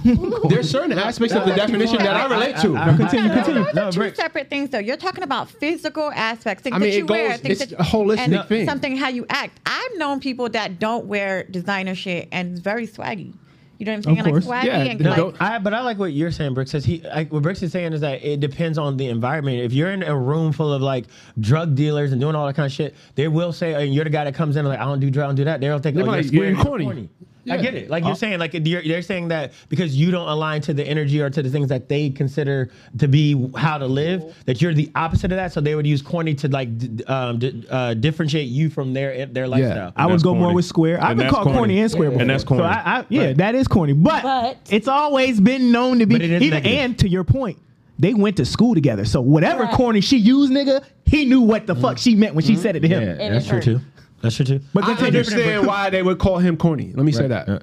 There's 0.49 0.71
certain 0.71 0.99
aspects 0.99 1.35
of 1.35 1.47
the 1.47 1.55
definition 1.55 1.99
that 1.99 2.17
I 2.17 2.27
relate 2.27 2.57
to. 2.59 2.69
No, 2.69 2.97
continue, 2.97 3.31
continue. 3.33 3.64
Those 3.73 3.97
are 3.97 4.11
two 4.11 4.14
separate 4.17 4.51
things, 4.51 4.71
though. 4.71 4.79
You're 4.79 4.97
talking 4.97 5.25
about 5.25 5.51
physical 5.51 6.11
aspects, 6.12 6.62
things 6.62 6.77
I 6.77 6.79
mean, 6.79 6.91
that 6.91 6.97
you 6.97 7.05
it 7.05 7.11
wear, 7.11 7.37
things 7.37 7.61
it's 7.61 7.71
that, 7.73 7.81
a 7.81 7.85
holistic 7.85 8.19
and 8.19 8.49
thing. 8.49 8.67
Something 8.67 8.97
how 8.97 9.09
you 9.09 9.27
act. 9.31 9.61
I've 9.67 9.97
known 9.97 10.21
people 10.21 10.49
that 10.51 10.79
don't 10.79 11.07
wear 11.07 11.45
designer 11.45 11.95
shit 11.95 12.29
and 12.33 12.53
it's 12.53 12.61
very 12.61 12.87
swaggy. 12.87 13.35
You 13.79 13.87
know 13.87 13.93
what 13.93 13.97
I'm 13.97 14.03
saying? 14.03 14.19
Of 14.19 14.25
like 14.27 14.33
course. 14.35 14.47
swaggy 14.47 14.64
Yeah, 14.64 14.83
and 14.83 15.01
no, 15.01 15.11
like, 15.11 15.17
don't- 15.17 15.37
I, 15.41 15.59
but 15.61 15.73
I 15.73 15.81
like 15.83 15.99
what 15.99 16.12
you're 16.12 16.33
saying, 16.33 16.55
Brooks. 16.55 16.73
Says 16.73 16.85
he, 16.85 17.01
like, 17.03 17.33
what 17.33 17.43
Brooks 17.43 17.62
is 17.62 17.71
saying 17.71 17.93
is 17.93 18.01
that 18.01 18.25
it 18.25 18.41
depends 18.41 18.77
on 18.77 18.97
the 18.97 19.07
environment. 19.07 19.61
If 19.61 19.73
you're 19.73 19.93
in 19.93 20.03
a 20.03 20.17
room 20.17 20.53
full 20.53 20.73
of 20.73 20.83
like 20.83 21.05
drug 21.38 21.77
dealers 21.77 22.11
and 22.11 22.21
doing 22.21 22.35
all 22.35 22.47
that 22.47 22.57
kind 22.57 22.67
of 22.67 22.73
shit, 22.73 22.97
they 23.14 23.29
will 23.29 23.53
say, 23.53 23.75
and 23.85 23.95
you're 23.95 24.05
the 24.05 24.11
guy 24.11 24.25
that 24.25 24.35
comes 24.35 24.57
in 24.57 24.61
and 24.61 24.69
like, 24.69 24.81
I 24.81 24.85
don't 24.85 24.99
do 24.99 25.11
drug, 25.11 25.25
I 25.25 25.27
don't 25.29 25.37
do 25.37 25.45
that. 25.45 25.61
They'll 25.61 25.79
think, 25.79 25.95
They're 25.97 26.05
oh, 26.05 26.09
like, 26.09 26.25
you're, 26.25 26.55
square, 26.55 26.75
you're 26.75 26.81
you're 26.81 26.93
corny. 26.93 27.09
Corny. 27.49 27.61
I 27.61 27.63
get 27.63 27.75
it. 27.75 27.91
Like 27.91 28.05
you're 28.05 28.15
saying, 28.15 28.39
like 28.39 28.53
you're, 28.55 28.83
they're 28.83 29.03
saying 29.03 29.29
that 29.29 29.53
because 29.69 29.97
you 29.97 30.11
don't 30.11 30.29
align 30.29 30.61
to 30.63 30.75
the 30.75 30.85
energy 30.85 31.21
or 31.21 31.31
to 31.31 31.43
the 31.43 31.51
things 31.51 31.69
that 31.69 31.89
they 31.89 32.11
consider 32.11 32.71
to 32.99 33.09
be 33.09 33.51
how 33.57 33.79
to 33.79 33.87
live, 33.87 34.35
that 34.47 34.61
you're 34.63 34.75
the 34.75 34.91
opposite 34.95 35.33
of 35.33 35.37
that. 35.37 35.53
So 35.53 35.61
they 35.61 35.75
would 35.75 35.87
use 35.87 36.03
corny 36.03 36.35
to 36.35 36.49
like 36.49 36.69
um, 37.09 37.39
d- 37.39 37.67
uh, 37.71 37.95
differentiate 37.95 38.49
you 38.49 38.71
from 38.71 38.93
their 38.93 39.27
their 39.27 39.49
lifestyle. 39.49 39.93
I 39.97 40.07
would 40.07 40.15
that's 40.15 40.23
go 40.23 40.35
more 40.35 40.53
with 40.55 40.65
square. 40.65 40.99
I've 41.03 41.11
And 41.11 41.19
been 41.21 41.31
called 41.31 41.45
corny. 41.45 41.59
corny. 41.59 41.81
and 41.81 41.91
square 41.91 42.11
before. 42.11 42.21
And 42.23 42.31
that's 42.31 42.45
corny. 42.45 42.63
So 42.63 42.67
I, 42.67 42.99
I, 43.01 43.05
yeah, 43.09 43.25
Right. 43.27 43.37
that 43.39 43.55
is 43.55 43.67
corny. 43.69 43.93
But, 43.93 44.23
But- 44.23 44.57
it's 44.71 44.89
always 44.89 45.41
been 45.41 45.73
known 45.73 45.99
to 46.01 46.07
be. 46.07 46.15
But 46.17 46.23
it 46.23 46.31
is 46.31 46.43
even, 46.43 46.65
and 46.67 46.99
to 46.99 47.09
your 47.09 47.25
point, 47.25 47.59
they 47.99 48.15
went 48.15 48.37
to 48.37 48.45
school 48.45 48.75
together. 48.75 49.05
So 49.05 49.21
whatever 49.21 49.65
Right. 49.65 49.75
corny 49.75 50.01
she 50.01 50.19
used, 50.19 50.53
nigga, 50.53 50.85
he 51.05 51.25
knew 51.25 51.41
what 51.41 51.67
the 51.67 51.75
fuck 51.75 51.99
she 51.99 52.15
meant 52.15 52.35
when 52.35 52.45
she 52.45 52.55
said 52.55 52.77
it 52.77 52.81
to 52.81 52.89
him. 52.89 53.03
yeah, 53.03 53.25
And 53.25 53.35
that's 53.35 53.47
true 53.49 53.61
too. 53.61 53.81
That's 54.20 54.37
true 54.37 54.44
too. 54.44 54.61
But 54.74 54.85
I 54.85 54.94
continue. 54.94 55.20
understand 55.20 55.66
why 55.66 55.90
they 55.90 56.02
would 56.02 56.18
call 56.18 56.38
him 56.38 56.57
corny. 56.57 56.92
Let 56.94 57.04
me 57.04 57.12
say 57.12 57.28
that. 57.28 57.48
right. 57.48 57.62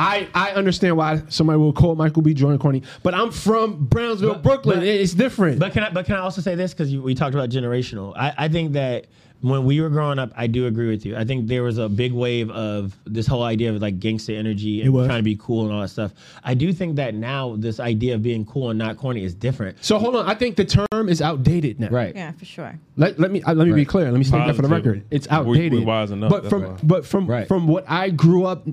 I, 0.00 0.26
I 0.34 0.50
understand 0.52 0.96
why 0.96 1.22
somebody 1.28 1.58
will 1.58 1.72
call 1.72 1.94
Michael 1.94 2.22
B. 2.22 2.34
Jordan 2.34 2.58
corny, 2.58 2.82
but 3.04 3.14
I'm 3.14 3.30
from 3.30 3.84
Brownsville, 3.86 4.34
But- 4.34 4.42
Brooklyn. 4.42 4.78
but- 4.80 4.86
it's 4.86 5.14
different. 5.14 5.60
But 5.60 5.72
can 5.72 5.84
I? 5.84 5.90
But 5.90 6.06
can 6.06 6.16
I 6.16 6.20
also 6.20 6.40
say 6.40 6.54
this 6.56 6.72
because 6.74 6.94
we 6.96 7.14
talked 7.14 7.34
about 7.34 7.50
generational? 7.50 8.12
I, 8.16 8.34
I 8.36 8.48
think 8.48 8.72
that 8.72 9.06
when 9.42 9.64
we 9.64 9.80
were 9.80 9.88
growing 9.88 10.18
up, 10.18 10.30
I 10.36 10.46
do 10.46 10.66
agree 10.66 10.88
with 10.90 11.06
you. 11.06 11.16
I 11.16 11.24
think 11.24 11.48
there 11.48 11.62
was 11.62 11.78
a 11.78 11.88
big 11.88 12.12
wave 12.12 12.50
of 12.50 12.94
this 13.06 13.26
whole 13.26 13.42
idea 13.42 13.72
of 13.72 13.80
like 13.80 13.98
gangster 13.98 14.34
energy 14.34 14.82
and 14.82 14.92
trying 14.94 15.18
to 15.18 15.22
be 15.22 15.36
cool 15.36 15.64
and 15.64 15.72
all 15.72 15.80
that 15.80 15.88
stuff. 15.88 16.12
I 16.44 16.54
do 16.54 16.72
think 16.72 16.96
that 16.96 17.14
now 17.14 17.56
this 17.56 17.80
idea 17.80 18.14
of 18.16 18.22
being 18.22 18.44
cool 18.44 18.70
and 18.70 18.78
not 18.78 18.96
corny 18.98 19.24
is 19.24 19.34
different. 19.34 19.82
so 19.82 19.98
hold 19.98 20.16
on, 20.16 20.26
I 20.28 20.34
think 20.34 20.56
the 20.56 20.64
term 20.64 21.08
is 21.08 21.22
outdated 21.22 21.80
now. 21.80 21.88
Right. 21.88 22.14
Yeah, 22.14 22.32
for 22.32 22.44
sure. 22.44 22.78
Let, 22.96 23.18
let 23.18 23.30
me 23.30 23.42
uh, 23.42 23.54
let 23.54 23.66
me 23.66 23.72
be 23.74 23.84
clear. 23.86 24.10
Let 24.10 24.18
me 24.18 24.24
state 24.24 24.46
that 24.46 24.56
for 24.56 24.62
the 24.62 24.68
record. 24.68 25.04
It's 25.10 25.26
We- 25.28 25.36
we 25.36 25.38
outdated. 25.58 25.84
wise 25.86 26.10
enough, 26.10 26.30
But 26.30 26.42
that's 26.42 26.50
from 26.50 26.62
why. 26.64 26.78
but 26.82 27.06
from 27.06 27.26
Right. 27.26 27.48
from 27.48 27.66
what 27.66 27.84
I 27.88 28.10
grew 28.10 28.44
up 28.44 28.66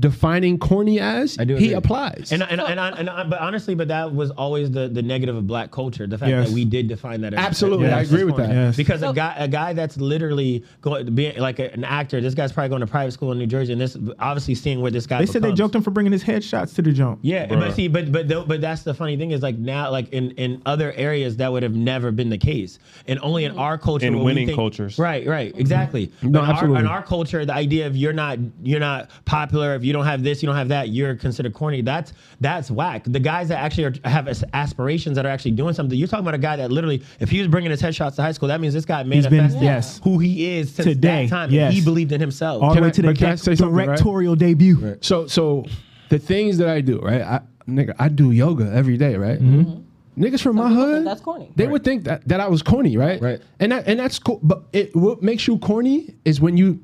defining 0.00 0.58
corny 0.58 0.98
as, 0.98 1.38
I 1.38 1.44
do 1.44 1.56
he 1.56 1.66
agree. 1.66 1.74
applies. 1.74 2.32
And, 2.32 2.42
I- 2.42 2.46
and, 2.46 2.60
I- 2.60 2.70
and, 2.70 2.80
I- 2.80 2.88
and, 2.90 3.10
I- 3.10 3.20
uh, 3.20 3.24
but 3.24 3.38
honestly, 3.40 3.74
but 3.74 3.88
that 3.88 4.14
was 4.14 4.30
always 4.30 4.70
the, 4.70 4.88
the 4.88 5.02
negative 5.02 5.36
of 5.36 5.46
black 5.46 5.70
culture. 5.70 6.06
The 6.06 6.16
fact 6.18 6.30
Yes. 6.30 6.48
that 6.48 6.54
we 6.54 6.64
did 6.64 6.88
define 6.88 7.20
that. 7.20 7.34
As 7.34 7.40
Absolutely, 7.44 7.88
I 7.88 8.00
as 8.00 8.10
agree 8.12 8.24
with 8.24 8.36
that. 8.36 8.48
Yes. 8.50 8.76
Because 8.76 9.02
a 9.02 9.12
guy 9.12 9.34
a 9.38 9.48
guy 9.48 9.72
that's 9.74 9.96
literally 9.98 10.64
going 10.80 11.14
being 11.14 11.38
like 11.38 11.58
a- 11.58 11.72
an 11.72 11.84
actor. 11.84 12.20
This 12.20 12.34
guy's 12.34 12.52
probably 12.52 12.70
going 12.70 12.80
to 12.80 12.86
private 12.86 13.12
school 13.12 13.32
in 13.32 13.38
New 13.38 13.46
Jersey, 13.46 13.72
and 13.72 13.80
this 13.80 13.96
obviously 14.18 14.54
seeing 14.54 14.80
where 14.80 14.90
this 14.90 15.06
guy. 15.06 15.18
They 15.18 15.26
said 15.26 15.42
they 15.42 15.52
joked 15.52 15.74
him 15.74 15.82
for 15.82 15.90
bringing 15.90 16.12
his 16.12 16.24
headshots 16.24 16.74
to 16.76 16.82
the 16.82 16.92
jump. 16.92 17.18
Yeah, 17.22 17.46
Bruh. 17.46 17.60
but 17.60 17.74
see, 17.74 17.88
but 17.88 18.10
but 18.10 18.28
tho- 18.28 18.44
but 18.44 18.60
that's 18.60 18.82
the 18.82 18.94
funny 18.94 19.16
thing 19.16 19.32
is 19.32 19.42
like 19.42 19.58
now, 19.58 19.90
like 19.90 20.08
in 20.10 20.30
in 20.32 20.62
other 20.66 20.92
areas 20.92 21.36
that 21.36 21.52
would 21.52 21.62
have 21.62 21.74
never 21.74 22.10
been 22.10 22.30
the 22.30 22.38
case, 22.38 22.78
and 23.06 23.18
only 23.22 23.44
in 23.44 23.58
our 23.58 23.76
culture, 23.76 24.06
In 24.06 24.20
winning 24.20 24.46
think- 24.46 24.56
cultures. 24.56 24.98
right, 24.98 25.26
right, 25.26 25.52
exactly. 25.56 26.10
No, 26.22 26.30
But 26.30 26.38
in 26.38 26.44
our, 26.44 26.50
absolutely. 26.52 26.80
in 26.80 26.86
our 26.86 27.02
culture, 27.02 27.44
the 27.44 27.54
idea 27.54 27.86
of 27.86 27.96
you're 27.96 28.12
not 28.14 28.38
you're 28.62 28.80
not 28.80 29.10
popular, 29.26 29.73
if 29.74 29.84
you 29.84 29.92
don't 29.92 30.04
have 30.04 30.22
this, 30.22 30.42
you 30.42 30.46
don't 30.46 30.56
have 30.56 30.68
that, 30.68 30.88
you're 30.90 31.14
considered 31.14 31.54
corny. 31.54 31.82
That's 31.82 32.12
that's 32.40 32.70
whack. 32.70 33.04
The 33.06 33.20
guys 33.20 33.48
that 33.48 33.58
actually 33.58 33.84
are, 33.84 33.94
have 34.04 34.28
aspirations 34.54 35.16
that 35.16 35.26
are 35.26 35.30
actually 35.30 35.52
doing 35.52 35.74
something. 35.74 35.98
You're 35.98 36.08
talking 36.08 36.24
about 36.24 36.34
a 36.34 36.38
guy 36.38 36.56
that 36.56 36.70
literally, 36.72 37.02
if 37.20 37.30
he 37.30 37.38
was 37.38 37.48
bringing 37.48 37.70
his 37.70 37.82
headshots 37.82 38.16
to 38.16 38.22
high 38.22 38.32
school, 38.32 38.48
that 38.48 38.60
means 38.60 38.74
this 38.74 38.84
guy 38.84 39.02
He's 39.04 39.26
been- 39.26 39.36
manifested 39.38 39.62
yes. 39.62 40.00
who 40.04 40.18
he 40.18 40.56
is 40.56 40.74
since 40.74 40.86
Today, 40.86 41.26
that 41.26 41.30
time. 41.30 41.50
yes. 41.50 41.72
He 41.72 41.80
believed 41.82 42.12
in 42.12 42.20
himself. 42.20 42.62
All 42.62 42.70
Can 42.74 42.82
the 42.82 42.88
way 42.88 42.92
to 42.92 43.02
the 43.02 43.08
but 43.08 43.18
can 43.18 43.26
I 43.26 43.30
di- 43.32 43.36
say 43.36 43.64
right? 43.66 43.86
directorial 43.86 44.36
debut. 44.36 44.98
So 45.00 45.26
so 45.26 45.64
the 46.08 46.18
things 46.18 46.58
that 46.58 46.68
I 46.68 46.80
do, 46.80 47.00
right? 47.00 47.22
I 47.22 47.40
nigga, 47.68 47.94
I 47.98 48.08
do 48.08 48.30
yoga 48.30 48.70
every 48.74 48.96
day, 48.96 49.16
right? 49.16 49.38
Mm-hmm. 49.40 49.80
Niggas 50.22 50.40
from 50.42 50.54
my 50.56 50.68
hood, 50.68 51.04
that's 51.04 51.20
corny. 51.20 51.50
They 51.56 51.66
would 51.66 51.82
think 51.82 52.04
that, 52.04 52.28
that 52.28 52.38
I 52.38 52.46
was 52.46 52.62
corny, 52.62 52.96
right? 52.96 53.20
Right. 53.20 53.40
And 53.58 53.72
that 53.72 53.88
and 53.88 53.98
that's 53.98 54.18
cool. 54.20 54.38
But 54.44 54.62
it 54.72 54.94
what 54.94 55.22
makes 55.22 55.48
you 55.48 55.58
corny 55.58 56.14
is 56.24 56.40
when 56.40 56.56
you, 56.56 56.80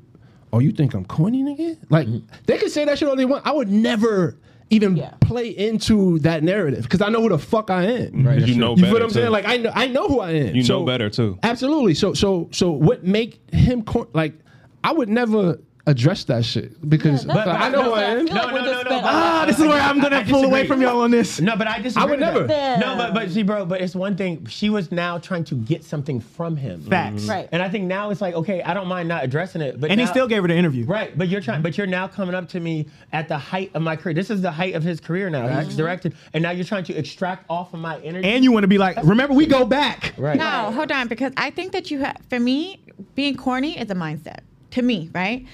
oh, 0.53 0.59
you 0.59 0.71
think 0.71 0.93
I'm 0.93 1.05
corny, 1.05 1.43
nigga? 1.43 1.77
Like 1.89 2.07
mm-hmm. 2.07 2.25
they 2.45 2.57
can 2.57 2.69
say 2.69 2.85
that 2.85 2.97
shit 2.99 3.07
all 3.07 3.15
they 3.15 3.25
want. 3.25 3.45
I 3.45 3.51
would 3.51 3.69
never 3.69 4.37
even 4.69 4.95
Yeah. 4.95 5.13
play 5.19 5.49
into 5.49 6.19
that 6.19 6.43
narrative 6.43 6.83
because 6.83 7.01
I 7.01 7.09
know 7.09 7.21
who 7.21 7.29
the 7.29 7.37
fuck 7.37 7.69
I 7.69 7.83
am. 7.83 7.91
Mm-hmm. 8.11 8.27
Right, 8.27 8.39
you 8.41 8.55
know 8.55 8.71
You 8.71 8.75
better. 8.77 8.85
feel 8.85 8.93
what 8.93 9.01
I'm 9.01 9.07
too. 9.09 9.13
saying? 9.15 9.31
Like 9.31 9.45
I 9.45 9.57
know 9.57 9.71
I 9.75 9.87
know 9.87 10.07
who 10.07 10.19
I 10.21 10.31
am. 10.31 10.55
you 10.55 10.63
So- 10.63 10.79
know 10.79 10.85
better 10.85 11.09
too. 11.09 11.37
Absolutely. 11.43 11.93
So 11.93 12.13
so 12.13 12.47
so 12.51 12.71
what 12.71 13.03
make 13.03 13.39
him 13.53 13.83
cor- 13.83 14.07
like 14.13 14.33
I 14.83 14.93
would 14.93 15.09
never 15.09 15.59
address 15.87 16.23
that 16.25 16.45
shit 16.45 16.87
because 16.89 17.25
Yeah, 17.25 17.33
that's 17.33 17.47
like, 17.47 17.59
I 17.61 17.69
know 17.69 17.83
who 17.83 17.91
I 17.93 18.03
am. 18.03 18.27
feel 18.27 18.35
No, 18.35 18.49
no, 18.49 18.55
no, 18.57 18.63
no, 18.65 18.71
spent 18.81 18.87
but- 18.89 18.97
on 18.97 19.03
Ah, 19.03 19.43
this 19.47 19.57
is 19.59 19.65
where 19.65 19.81
I'm 19.81 19.99
gonna 19.99 20.23
pull 20.27 20.43
away 20.45 20.67
from 20.67 20.81
y'all 20.81 21.01
on 21.01 21.09
this. 21.11 21.41
No, 21.41 21.55
but 21.55 21.67
I 21.67 21.79
just 21.81 21.97
I 21.97 22.05
would 22.05 22.19
never. 22.19 22.43
that. 22.43 22.79
No, 22.79 22.95
but 22.95 23.13
but 23.15 23.31
see, 23.31 23.41
bro, 23.41 23.65
but 23.65 23.81
it's 23.81 23.95
one 23.95 24.15
thing. 24.15 24.45
She 24.45 24.69
was 24.69 24.91
now 24.91 25.17
trying 25.17 25.43
to 25.45 25.55
get 25.55 25.83
something 25.83 26.19
from 26.19 26.55
him. 26.55 26.81
Facts. 26.81 27.25
Right. 27.25 27.49
And 27.51 27.63
I 27.63 27.69
think 27.69 27.85
now 27.85 28.11
it's 28.11 28.21
like, 28.21 28.35
okay, 28.35 28.61
I 28.61 28.73
don't 28.75 28.87
mind 28.87 29.09
not 29.09 29.23
addressing 29.23 29.61
it, 29.61 29.79
but 29.79 29.89
And 29.89 29.99
he 29.99 30.05
still 30.05 30.27
gave 30.27 30.43
her 30.43 30.47
the 30.47 30.55
interview. 30.55 30.85
Right, 30.85 31.17
but 31.17 31.29
you're 31.29 31.41
trying, 31.41 31.61
but 31.63 31.77
you're 31.77 31.87
now 31.87 32.07
coming 32.07 32.35
up 32.35 32.47
to 32.49 32.59
me 32.59 32.87
at 33.11 33.27
the 33.27 33.37
height 33.37 33.71
of 33.73 33.81
my 33.81 33.95
career. 33.95 34.13
This 34.13 34.29
is 34.29 34.41
the 34.41 34.51
height 34.51 34.75
of 34.75 34.83
his 34.83 34.99
career 34.99 35.29
now. 35.29 35.61
He's 35.61 35.75
directed, 35.75 36.13
and 36.33 36.43
now 36.43 36.51
you're 36.51 36.65
trying 36.65 36.83
to 36.85 36.93
extract 36.95 37.45
off 37.49 37.73
of 37.73 37.79
my 37.79 37.97
energy. 38.01 38.27
And 38.27 38.43
you 38.43 38.51
want 38.51 38.63
to 38.63 38.67
be 38.67 38.77
like, 38.77 38.97
remember, 39.03 39.33
we 39.33 39.45
go 39.47 39.65
back. 39.65 40.13
right, 40.17 40.37
No, 40.37 40.71
hold 40.71 40.91
on, 40.91 41.07
because 41.07 41.33
I 41.37 41.49
think 41.49 41.71
that 41.71 41.89
you 41.89 41.99
have, 41.99 42.17
for 42.29 42.39
me, 42.39 42.79
being 43.15 43.35
corny 43.35 43.79
is 43.79 43.89
a 43.89 43.95
mindset. 43.95 44.39
To 44.71 44.81
me, 44.81 45.09
right? 45.13 45.45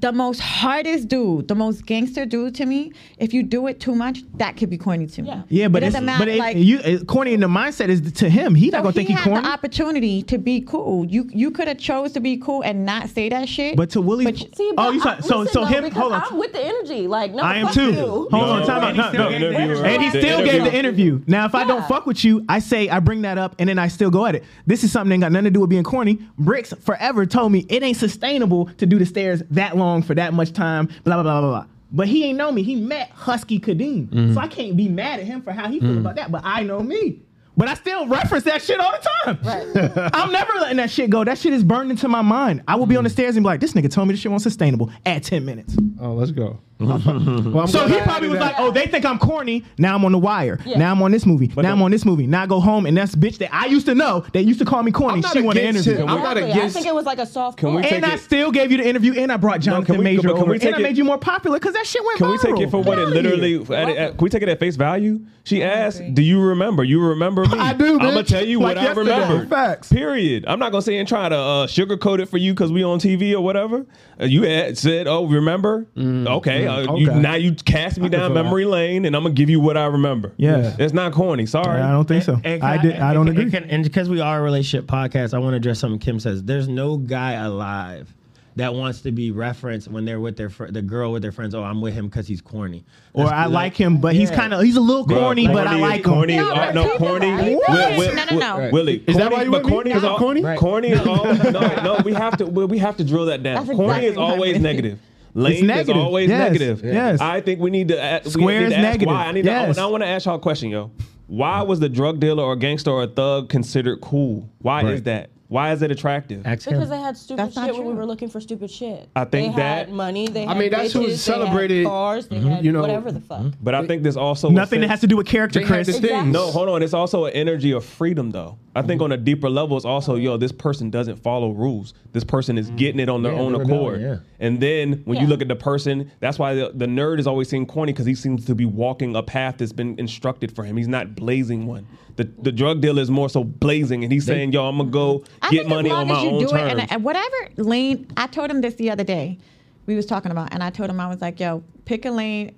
The 0.00 0.10
most 0.12 0.40
hardest 0.40 1.06
dude, 1.08 1.46
the 1.46 1.54
most 1.54 1.86
gangster 1.86 2.26
dude 2.26 2.56
to 2.56 2.66
me, 2.66 2.92
if 3.18 3.32
you 3.32 3.44
do 3.44 3.68
it 3.68 3.78
too 3.78 3.94
much, 3.94 4.18
that 4.34 4.56
could 4.56 4.68
be 4.68 4.76
corny 4.76 5.06
to 5.06 5.22
me. 5.22 5.28
Yeah. 5.28 5.42
Yeah, 5.48 5.68
but 5.68 5.82
it 5.82 5.86
it's 5.86 5.94
doesn't 5.94 6.06
but 6.06 6.18
matter. 6.18 6.30
it, 6.32 6.38
like, 6.38 6.56
you 6.56 6.80
it, 6.80 7.06
corny 7.06 7.34
in 7.34 7.40
the 7.40 7.46
mindset 7.46 7.88
is 7.88 8.00
to 8.14 8.28
him. 8.28 8.54
He's 8.56 8.72
not 8.72 8.82
gonna 8.82 8.92
think 8.92 9.08
he 9.08 9.14
he 9.14 9.20
had 9.20 9.24
corny. 9.28 9.42
the 9.42 9.48
opportunity 9.48 10.22
to 10.24 10.38
be 10.38 10.60
cool. 10.60 11.04
You 11.06 11.30
you 11.32 11.52
could 11.52 11.68
have 11.68 11.78
chose 11.78 12.12
to 12.12 12.20
be 12.20 12.36
cool 12.36 12.62
and 12.62 12.84
not 12.84 13.08
say 13.10 13.28
that 13.28 13.48
shit. 13.48 13.76
But 13.76 13.90
to 13.90 14.00
Willie, 14.00 14.24
But- 14.24 14.36
See, 14.56 14.72
oh, 14.76 14.90
you 14.90 15.00
I- 15.00 15.02
saw, 15.02 15.20
so 15.20 15.38
listen, 15.38 15.52
so 15.54 15.60
though, 15.60 15.66
him. 15.66 15.84
because 15.84 16.00
Hold 16.00 16.12
on, 16.14 16.22
I'm 16.32 16.36
with 16.38 16.52
the 16.52 16.64
energy. 16.64 17.06
Like, 17.06 17.32
no, 17.32 17.42
I 17.44 17.58
am 17.58 17.72
too. 17.72 17.92
You. 17.92 17.96
Hold 18.06 18.32
No, 18.32 18.38
on, 18.38 18.66
time 18.66 18.82
and 18.84 18.84
out. 18.84 18.92
he 18.92 18.96
No, 18.98 19.08
still 19.08 19.24
no. 19.24 19.30
gave 19.30 19.40
the 19.40 19.60
interview. 19.62 19.84
And 19.84 20.02
he 20.02 20.10
still 20.10 20.44
gave 20.44 20.64
the 20.64 20.74
interview. 20.74 21.20
Now, 21.28 21.46
if 21.46 21.54
I 21.54 21.64
don't 21.64 21.86
fuck 21.86 22.06
with 22.06 22.24
you, 22.24 22.44
I 22.48 22.58
say 22.58 22.88
I 22.88 22.98
bring 22.98 23.22
that 23.22 23.38
up, 23.38 23.54
and 23.60 23.68
then 23.68 23.78
I 23.78 23.86
still 23.86 24.10
go 24.10 24.26
at 24.26 24.34
it. 24.34 24.42
This 24.66 24.82
is 24.82 24.90
something 24.90 25.20
that 25.20 25.26
got 25.26 25.32
nothing 25.32 25.44
to 25.44 25.50
do 25.50 25.60
with 25.60 25.70
being 25.70 25.84
corny. 25.84 26.18
Bricks 26.38 26.74
forever 26.80 27.24
told 27.24 27.52
me 27.52 27.64
it 27.68 27.82
ain't 27.84 27.96
sustainable 27.96 28.66
to 28.78 28.86
do 28.86 28.98
the 28.98 29.06
stairs 29.06 29.42
that 29.50 29.75
long 29.76 30.02
for 30.02 30.14
that 30.14 30.32
much 30.34 30.52
time. 30.52 30.86
Blah 31.04 31.14
blah 31.14 31.22
blah 31.22 31.40
blah 31.40 31.50
blah. 31.50 31.66
But 31.92 32.08
he 32.08 32.24
ain't 32.24 32.36
know 32.36 32.50
me. 32.50 32.62
He 32.62 32.74
met 32.76 33.10
Husky 33.10 33.60
Kadeem, 33.60 34.08
Mm-hmm. 34.08 34.34
so 34.34 34.40
I 34.40 34.48
can't 34.48 34.76
be 34.76 34.88
mad 34.88 35.20
at 35.20 35.26
him 35.26 35.40
for 35.42 35.52
how 35.52 35.68
he 35.68 35.78
feel 35.80 35.98
about 35.98 36.16
that. 36.16 36.32
But 36.32 36.42
I 36.44 36.62
know 36.64 36.80
me. 36.80 37.22
But 37.58 37.68
I 37.68 37.74
still 37.74 38.06
reference 38.06 38.44
that 38.44 38.60
shit 38.60 38.78
all 38.78 38.92
the 38.92 39.08
time. 39.24 39.38
Right. 39.42 40.10
I'm 40.14 40.30
never 40.30 40.52
letting 40.60 40.76
that 40.76 40.90
shit 40.90 41.08
go. 41.08 41.24
That 41.24 41.38
shit 41.38 41.54
is 41.54 41.64
burned 41.64 41.90
into 41.90 42.06
my 42.06 42.20
mind. 42.20 42.62
I 42.68 42.74
will 42.76 42.84
be 42.84 42.96
on 42.98 43.04
the 43.04 43.08
stairs 43.08 43.34
and 43.36 43.44
be 43.44 43.46
like, 43.46 43.60
this 43.60 43.72
nigga 43.72 43.90
told 43.90 44.08
me 44.08 44.12
this 44.12 44.20
shit 44.20 44.30
wasn't 44.30 44.52
sustainable 44.52 44.90
at 45.06 45.22
10 45.22 45.42
minutes. 45.44 45.74
Oh, 45.98 46.12
let's 46.12 46.32
go. 46.32 46.58
Well, 46.78 47.66
So 47.66 47.86
he 47.88 47.98
probably 48.00 48.28
was 48.28 48.38
that. 48.38 48.44
like, 48.44 48.54
"Oh, 48.58 48.70
they 48.70 48.86
think 48.86 49.04
I'm 49.04 49.18
corny. 49.18 49.64
Now 49.78 49.94
I'm 49.94 50.04
on 50.04 50.12
the 50.12 50.18
wire. 50.18 50.58
Yeah. 50.64 50.78
Now 50.78 50.92
I'm 50.92 51.02
on 51.02 51.10
this 51.10 51.24
movie. 51.26 51.50
now 51.56 51.72
I'm 51.72 51.82
on 51.82 51.90
this 51.90 52.04
movie. 52.04 52.26
Now 52.26 52.42
I 52.42 52.46
go 52.46 52.60
home 52.60 52.86
and 52.86 52.96
that's 52.96 53.14
bitch 53.14 53.38
that 53.38 53.54
I 53.54 53.66
used 53.66 53.86
to 53.86 53.94
know. 53.94 54.24
That 54.32 54.42
used 54.42 54.58
to 54.58 54.64
call 54.64 54.82
me 54.82 54.92
corny. 54.92 55.22
She 55.22 55.40
want 55.42 55.56
to 55.56 55.64
interview. 55.64 55.94
it. 55.94 56.00
I'm 56.00 56.20
not 56.22 56.36
Exactly. 56.36 56.62
I 56.62 56.68
think 56.68 56.86
it 56.86 56.94
was 56.94 57.06
like 57.06 57.18
a 57.18 57.26
soft. 57.26 57.58
Can 57.58 57.70
we 57.70 57.80
pull. 57.80 57.82
take 57.82 57.92
and 57.92 58.04
I 58.04 58.14
it- 58.14 58.20
still 58.20 58.50
gave 58.52 58.70
you 58.70 58.78
the 58.78 58.86
interview, 58.86 59.14
and 59.14 59.32
I 59.32 59.36
brought 59.36 59.60
Jonathan 59.60 59.86
can 59.94 59.98
we- 59.98 60.04
Major 60.04 60.28
but 60.28 60.34
can 60.34 60.42
over, 60.42 60.50
we 60.50 60.56
and 60.56 60.62
take 60.62 60.74
I 60.74 60.78
made 60.78 60.96
you 60.98 61.04
more 61.04 61.18
popular 61.18 61.58
because 61.58 61.74
that 61.74 61.86
shit 61.86 62.04
went 62.04 62.18
Can 62.18 62.26
viral. 62.28 62.30
we 62.32 62.38
take 62.56 62.60
it 62.66 62.70
for 62.70 62.82
what 62.82 62.98
it 62.98 63.08
literally? 63.08 63.54
yeah. 63.56 63.76
At, 63.76 63.88
at, 63.88 64.10
can 64.18 64.24
we 64.24 64.28
take 64.30 64.42
it 64.42 64.48
at 64.48 64.58
face 64.60 64.76
value? 64.76 65.20
She 65.44 65.62
asked, 65.62 66.02
"Do 66.14 66.22
you 66.22 66.40
remember? 66.42 66.82
You 66.84 67.00
remember 67.00 67.42
me? 67.46 67.58
I 67.58 67.72
do, 67.72 67.92
I'm 67.94 67.98
gonna 68.00 68.22
tell 68.24 68.44
you 68.44 68.60
Like 68.60 68.76
what 68.76 68.84
I 68.84 68.92
remember. 68.92 69.46
Facts. 69.46 69.92
Period. 69.92 70.44
I'm 70.48 70.58
not 70.58 70.72
gonna 70.72 70.82
say 70.82 70.96
and 70.98 71.06
try 71.08 71.28
to 71.28 71.36
uh, 71.36 71.66
sugarcoat 71.68 72.18
it 72.20 72.26
for 72.28 72.36
you 72.36 72.52
because 72.52 72.72
we 72.72 72.82
on 72.84 72.98
TV 72.98 73.32
or 73.32 73.40
whatever. 73.40 73.86
Uh, 74.20 74.24
you 74.24 74.42
had 74.42 74.76
said, 74.76 75.06
"Oh, 75.06 75.24
remember? 75.26 75.86
okay, 75.96 76.65
uh, 76.66 76.94
You, 76.96 77.10
now 77.14 77.34
you 77.34 77.52
cast 77.54 77.98
me 77.98 78.08
down 78.08 78.20
feel 78.20 78.34
that. 78.34 78.44
memory 78.44 78.64
lane, 78.64 79.04
and 79.04 79.14
I'm 79.16 79.22
gonna 79.22 79.34
give 79.34 79.50
you 79.50 79.60
what 79.60 79.76
I 79.76 79.86
remember. 79.86 80.32
Yeah. 80.36 80.74
it's 80.78 80.92
not 80.92 81.12
corny. 81.12 81.46
Sorry, 81.46 81.80
I 81.80 81.90
don't 81.92 82.06
think 82.06 82.24
so. 82.24 82.40
And 82.44 82.62
I 82.62 82.76
can 82.78 82.86
did. 82.86 83.00
I 83.00 83.14
don't 83.14 83.28
and- 83.28 83.38
agree. 83.38 83.42
and 83.44 83.52
can- 83.52 83.70
and 83.70 83.84
because 83.84 84.08
we 84.08 84.20
are 84.20 84.38
a 84.38 84.42
relationship 84.42 84.86
podcast, 84.88 85.34
I 85.34 85.38
want 85.38 85.52
to 85.52 85.56
address 85.56 85.78
something 85.78 85.98
Kim 86.00 86.20
says. 86.20 86.42
There's 86.42 86.68
no 86.68 86.96
guy 86.96 87.32
alive 87.32 88.12
that 88.56 88.72
wants 88.72 89.02
to 89.02 89.12
be 89.12 89.30
referenced 89.32 89.86
when 89.86 90.06
they're 90.06 90.18
with 90.18 90.34
their 90.38 90.48
fr- 90.48 90.68
the 90.68 90.80
girl 90.80 91.12
with 91.12 91.20
their 91.20 91.30
friends. 91.30 91.54
Oh, 91.54 91.62
I'm 91.62 91.82
with 91.82 91.92
him 91.92 92.06
because 92.06 92.26
he's 92.26 92.40
corny. 92.40 92.84
or 93.12 93.26
I 93.26 93.44
like- 93.44 93.52
like 93.52 93.76
him, 93.76 93.98
but 93.98 94.14
he's 94.14 94.30
kind 94.30 94.54
of 94.54 94.62
he's 94.62 94.76
a 94.76 94.80
little 94.80 95.06
Bruh, 95.06 95.18
corny, 95.20 95.46
but 95.46 95.66
I 95.66 95.74
is- 95.76 95.80
like 95.82 95.96
him. 95.98 96.12
corny 96.12 96.34
Is, 96.36 96.40
No, 96.40 96.54
all- 96.54 96.72
no, 96.72 96.96
corny. 96.96 97.26
like- 97.26 97.38
Wi- 97.40 97.56
What? 97.56 97.68
Wi- 97.68 98.14
No, 98.14 98.24
no, 98.24 98.30
no. 98.30 98.38
Wi- 98.38 98.70
Willie, 98.72 99.04
Is 99.06 99.16
that 99.18 99.24
corny- 99.30 99.36
why 99.36 99.42
you 99.42 99.50
but 99.50 99.62
with 99.64 99.70
corny 99.72 99.90
Is 99.90 99.96
is 99.96 100.02
that 100.02 100.10
all 100.10 100.18
corny? 100.18 100.42
Right. 100.42 100.58
Corny 100.58 100.88
is 100.88 101.00
all 101.06 101.24
no, 101.34 101.60
no. 101.82 102.00
We 102.02 102.14
have 102.14 102.38
to. 102.38 102.46
We 102.46 102.78
have 102.78 102.96
to 102.96 103.04
drill 103.04 103.26
that 103.26 103.42
down. 103.42 103.56
That's 103.66 103.76
corny 103.76 104.06
exactly 104.06 104.06
is 104.08 104.16
always 104.16 104.58
negative. 104.58 104.98
Lane 105.36 105.52
is 105.56 105.62
negative. 105.62 105.96
always 106.02 106.28
Yes. 106.30 106.38
negative. 106.52 106.80
Yes. 106.84 107.20
I 107.20 107.40
think 107.40 107.60
we 107.60 107.70
need 107.70 107.88
to. 107.88 107.94
a- 107.96 108.20
we 108.24 108.30
Square 108.30 108.60
need 108.60 108.66
is 108.66 108.72
to 108.72 108.76
ask 108.78 108.84
negative. 108.84 109.14
Why? 109.14 109.26
I 109.26 109.32
need 109.32 109.44
Yes. 109.44 109.76
to. 109.76 109.82
I 109.82 109.86
want 109.86 110.02
to 110.02 110.08
ask 110.08 110.26
y'all 110.26 110.36
a 110.36 110.38
question, 110.38 110.70
yo. 110.70 110.90
Why 111.28 111.62
was 111.62 111.80
the 111.80 111.88
drug 111.88 112.20
dealer 112.20 112.42
or 112.42 112.56
gangster 112.56 112.90
or 112.90 113.06
thug 113.06 113.48
considered 113.48 114.00
cool? 114.00 114.48
Why 114.60 114.82
is 114.90 115.02
that? 115.02 115.30
Why 115.48 115.72
is 115.72 115.80
it 115.82 115.90
attractive? 115.92 116.44
Ask 116.46 116.64
Because 116.64 116.84
him. 116.84 116.88
they 116.90 116.98
had 116.98 117.16
stupid 117.16 117.38
That's 117.44 117.54
not 117.56 117.66
shit 117.66 117.74
when 117.76 117.84
we 117.84 117.90
true. 117.92 117.98
were 117.98 118.06
looking 118.06 118.28
for 118.28 118.40
stupid 118.40 118.70
shit. 118.70 119.08
I 119.14 119.24
think 119.24 119.54
they 119.54 119.62
had 119.62 119.88
that- 119.88 119.92
money. 119.92 120.26
They 120.26 120.44
I 120.44 120.48
had 120.48 120.58
mean, 120.58 120.70
that's 120.70 120.92
who's 120.92 121.04
bitches, 121.06 121.08
they 121.10 121.16
celebrated, 121.16 121.76
Had 121.84 121.86
cars. 121.90 122.26
They 122.26 122.36
mm-hmm, 122.36 122.48
had 122.48 122.64
you 122.64 122.72
know, 122.72 122.80
whatever 122.80 123.12
the 123.12 123.20
fuck. 123.20 123.52
But 123.62 123.74
I 123.76 123.86
think 123.86 124.02
there's 124.02 124.16
also 124.16 124.48
a 124.48 124.52
Nothing 124.52 124.80
that 124.80 124.86
sense- 124.86 124.90
has 124.90 125.00
to 125.02 125.06
do 125.06 125.16
with 125.16 125.26
character, 125.26 125.60
They 125.60 125.64
had 125.66 125.72
Chris. 125.72 125.86
the 125.86 125.92
thing. 125.94 126.04
Exactly. 126.04 126.32
No, 126.32 126.50
hold 126.50 126.68
on. 126.68 126.82
It's 126.82 126.94
also 126.94 127.26
an 127.26 127.32
energy 127.34 127.70
of 127.72 127.84
freedom, 127.84 128.30
though. 128.32 128.58
I 128.74 128.82
think 128.82 128.98
mm-hmm. 129.00 129.04
on 129.04 129.12
a 129.12 129.16
deeper 129.16 129.48
level, 129.48 129.76
it's 129.76 129.86
also, 129.86 130.16
yo, 130.16 130.36
this 130.36 130.52
person 130.52 130.90
doesn't 130.90 131.16
follow 131.16 131.50
rules. 131.52 131.94
This 132.12 132.24
person 132.24 132.58
is 132.58 132.66
mm-hmm. 132.66 132.76
getting 132.76 133.00
it 133.00 133.08
on 133.08 133.22
their 133.22 133.32
Yeah, 133.32 133.38
own 133.40 133.52
they're 133.52 133.62
accord. 133.62 133.98
rebelling, 134.00 134.20
And 134.40 134.60
then 134.60 134.92
when 135.06 135.16
you 135.16 135.22
Yeah. 135.22 135.28
look 135.30 135.40
at 135.42 135.48
the 135.48 135.56
person, 135.56 136.10
that's 136.20 136.38
why 136.38 136.54
the, 136.54 136.72
the 136.74 136.84
nerd 136.86 137.18
is 137.18 137.26
always 137.26 137.48
seen 137.48 137.64
corny 137.66 137.92
because 137.92 138.04
he 138.04 138.14
seems 138.14 138.44
to 138.46 138.54
be 138.54 138.66
walking 138.66 139.16
a 139.16 139.22
path 139.22 139.56
that's 139.58 139.72
been 139.72 139.98
instructed 139.98 140.54
for 140.54 140.64
him. 140.64 140.76
He's 140.76 140.88
not 140.88 141.14
blazing 141.14 141.66
one. 141.66 141.86
The 142.16 142.24
the 142.42 142.52
drug 142.52 142.80
dealer 142.80 143.02
is 143.02 143.10
more 143.10 143.28
so 143.28 143.44
blazing, 143.44 144.02
and 144.02 144.12
he's 144.12 144.24
saying, 144.24 144.52
yo, 144.52 144.66
I'm 144.66 144.78
gonna 144.78 144.90
go 144.90 145.24
I 145.42 145.50
get 145.50 145.68
money 145.68 145.90
on 145.90 146.08
my 146.08 146.16
as 146.16 146.22
you 146.22 146.30
own 146.30 146.40
do 146.40 146.48
terms. 146.48 146.86
and 146.90 147.04
whatever 147.04 147.36
lane. 147.56 148.06
I 148.16 148.26
told 148.26 148.50
him 148.50 148.62
this 148.62 148.74
the 148.74 148.90
other 148.90 149.04
day. 149.04 149.38
We 149.84 149.94
was 149.94 150.06
talking 150.06 150.32
about, 150.32 150.52
and 150.52 150.62
I 150.62 150.70
told 150.70 150.90
him 150.90 150.98
I 150.98 151.08
was 151.08 151.20
like, 151.20 151.38
"Yo, 151.38 151.62
pick 151.84 152.06
a 152.06 152.10
lane, 152.10 152.54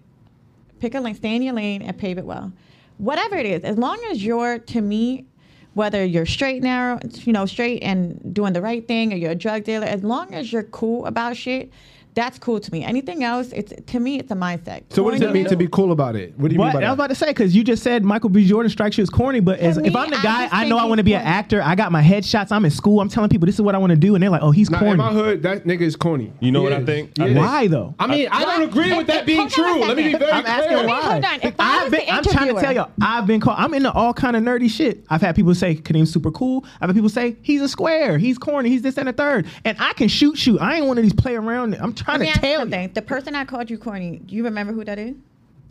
pick 0.78 0.94
a 0.94 1.00
lane, 1.00 1.14
stay 1.14 1.34
in 1.34 1.42
your 1.42 1.54
lane, 1.54 1.82
and 1.82 1.98
pave 1.98 2.18
it 2.18 2.24
well. 2.24 2.52
Whatever 2.98 3.36
it 3.36 3.46
is, 3.46 3.64
as 3.64 3.76
long 3.78 3.98
as 4.10 4.24
you're 4.24 4.58
to 4.58 4.80
me, 4.80 5.26
whether 5.74 6.04
you're 6.04 6.26
straight 6.26 6.62
narrow, 6.62 6.98
you 7.24 7.32
know, 7.32 7.46
straight 7.46 7.82
and 7.82 8.32
doing 8.34 8.52
the 8.52 8.62
right 8.62 8.86
thing, 8.86 9.12
or 9.12 9.16
you're 9.16 9.32
a 9.32 9.36
drug 9.36 9.64
dealer, 9.64 9.86
as 9.86 10.02
long 10.02 10.32
as 10.34 10.52
you're 10.52 10.64
cool 10.64 11.04
about 11.06 11.36
shit, 11.36 11.70
that's 12.18 12.38
cool 12.38 12.58
to 12.60 12.72
me. 12.72 12.84
Anything 12.84 13.22
else, 13.24 13.52
it's 13.52 13.72
to 13.92 14.00
me, 14.00 14.18
it's 14.18 14.30
a 14.30 14.34
mindset. 14.34 14.82
So 14.90 15.02
what 15.02 15.12
does 15.12 15.20
it 15.22 15.32
mean 15.32 15.46
to 15.46 15.56
be 15.56 15.68
cool 15.68 15.92
about 15.92 16.16
it? 16.16 16.34
What 16.36 16.48
do 16.48 16.54
you 16.54 16.58
What 16.58 16.66
mean 16.66 16.72
by 16.74 16.78
I 16.86 16.90
was 16.90 16.98
that? 16.98 17.04
about 17.04 17.06
to 17.10 17.14
say 17.14 17.26
because 17.28 17.54
you 17.54 17.62
just 17.64 17.82
said 17.82 18.04
Michael 18.04 18.28
B. 18.30 18.44
Jordan 18.46 18.70
strikes 18.70 18.98
you 18.98 19.02
as 19.02 19.10
corny, 19.10 19.40
but 19.40 19.58
as, 19.60 19.76
To 19.76 19.84
if 19.84 19.94
I'm 19.94 20.10
the 20.10 20.16
I 20.16 20.22
guy, 20.22 20.42
just 20.44 20.54
I 20.54 20.64
know 20.64 20.76
think 20.76 20.82
I 20.82 20.84
want 20.86 20.98
to 20.98 21.04
be 21.04 21.14
an 21.14 21.20
corny. 21.22 21.34
actor. 21.34 21.62
I 21.62 21.74
got 21.74 21.92
my 21.92 22.02
headshots. 22.02 22.50
I'm 22.50 22.64
in 22.64 22.70
school. 22.70 23.00
I'm 23.00 23.08
telling 23.08 23.30
people 23.30 23.46
this 23.46 23.54
is 23.54 23.62
what 23.62 23.74
I 23.74 23.78
want 23.78 23.90
to 23.90 23.96
do, 23.96 24.14
and 24.14 24.22
they're 24.22 24.30
like, 24.30 24.42
"Oh, 24.42 24.50
he's 24.50 24.68
Nah, 24.70 24.78
corny." 24.78 24.92
in 24.92 24.96
my 24.98 25.12
hood, 25.12 25.42
that 25.44 25.64
nigga 25.64 25.82
is 25.82 25.94
corny. 25.96 26.32
You 26.40 26.50
know 26.52 26.60
He 26.60 26.64
what 26.64 26.72
I 26.72 26.80
is. 26.80 26.86
think? 26.86 27.16
He 27.16 27.22
I 27.22 27.26
is. 27.28 27.34
think- 27.34 27.46
Why 27.46 27.66
though? 27.68 27.94
I 27.98 28.06
mean, 28.06 28.28
I 28.30 28.44
don't 28.44 28.62
agree 28.68 28.96
with 28.96 29.06
that 29.06 29.24
being 29.26 29.38
Hold 29.48 29.52
on 29.52 29.64
a 29.64 29.72
true. 29.74 29.80
Let 29.86 29.96
me 29.96 30.02
be 30.04 30.12
second. 30.12 30.26
very 30.26 30.32
I'm 30.32 30.46
asking 30.46 30.76
clear. 30.76 30.86
why. 30.88 31.00
Hold 31.02 31.24
on. 31.24 31.40
If 31.42 31.54
I 31.58 31.76
I've 31.78 31.82
was 31.84 31.90
been, 31.92 32.06
the 32.06 32.12
I'm 32.12 32.22
trying 32.24 32.34
to 32.36 32.40
interviewer- 32.42 32.60
tell 32.60 32.74
y'all, 32.74 32.90
I've 33.00 33.26
been 33.26 33.40
called. 33.40 33.56
I'm 33.58 33.74
into 33.74 33.92
all 33.92 34.12
kind 34.12 34.36
of 34.36 34.42
nerdy 34.42 34.68
shit. 34.70 35.04
I've 35.08 35.20
had 35.20 35.36
people 35.36 35.54
say 35.54 35.74
Kadeem's 35.76 36.12
super 36.12 36.30
cool. 36.30 36.64
I've 36.80 36.88
had 36.88 36.94
people 36.96 37.08
say 37.08 37.36
he's 37.42 37.60
a 37.62 37.68
square, 37.68 38.18
he's 38.18 38.38
corny, 38.38 38.70
he's 38.70 38.82
this 38.82 38.96
and 38.98 39.08
a 39.08 39.12
third. 39.12 39.46
And 39.64 39.76
I 39.80 39.92
can 39.92 40.08
shoot, 40.08 40.36
shoot. 40.38 40.60
I 40.60 40.76
ain't 40.76 40.86
one 40.86 40.98
of 40.98 41.02
these 41.02 41.12
play 41.12 41.36
around. 41.36 41.74
I'm 41.80 41.92
trying 42.08 42.20
Let 42.20 42.20
me 42.20 42.26
to 42.26 42.30
ask 42.32 42.42
you 42.42 42.70
tell 42.70 42.82
you. 42.82 42.88
The 42.88 43.02
person 43.02 43.34
I 43.34 43.44
called 43.44 43.70
you 43.70 43.78
corny, 43.78 44.18
do 44.24 44.34
you 44.34 44.44
remember 44.44 44.72
who 44.72 44.84
that 44.84 44.98
is? 44.98 45.14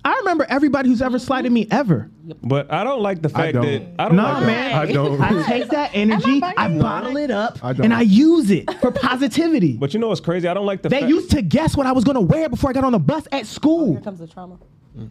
I 0.05 0.15
remember 0.19 0.45
everybody 0.47 0.87
who's 0.87 1.01
ever 1.01 1.19
slighted 1.19 1.51
me 1.51 1.67
ever. 1.71 2.09
But 2.43 2.71
I 2.71 2.83
don't 2.83 3.01
like 3.01 3.21
the 3.21 3.29
fact 3.29 3.55
don't. 3.55 3.63
that 3.65 3.81
I 3.99 4.07
don't 4.07 4.15
Nah, 4.15 4.31
like 4.33 4.39
the- 4.41 4.45
man. 4.45 4.75
I 4.75 4.91
don't. 4.91 5.21
I 5.21 5.43
take 5.47 5.69
that 5.69 5.91
energy, 5.93 6.39
bugging 6.39 6.53
I 6.55 6.67
you? 6.69 6.79
bottle 6.79 7.17
it 7.17 7.31
up, 7.31 7.59
I 7.63 7.73
don't. 7.73 7.85
and 7.85 7.93
I 7.93 8.01
use 8.01 8.49
it 8.51 8.71
for 8.79 8.91
positivity. 8.91 9.73
But 9.73 9.93
you 9.93 9.99
know 9.99 10.07
what's 10.09 10.21
crazy? 10.21 10.47
I 10.47 10.53
don't 10.53 10.65
like 10.67 10.81
the 10.83 10.89
fact 10.89 11.01
that 11.01 11.07
They 11.07 11.11
fact. 11.11 11.21
used 11.23 11.31
to 11.31 11.41
guess 11.41 11.75
what 11.75 11.87
I 11.87 11.91
was 11.91 12.03
gonna 12.03 12.21
wear 12.21 12.47
before 12.47 12.69
I 12.69 12.73
got 12.73 12.83
on 12.83 12.91
the 12.93 12.99
bus 12.99 13.27
at 13.31 13.47
school. 13.47 13.93
Here 13.93 14.01
comes 14.01 14.19
the 14.19 14.27
trauma. 14.27 14.57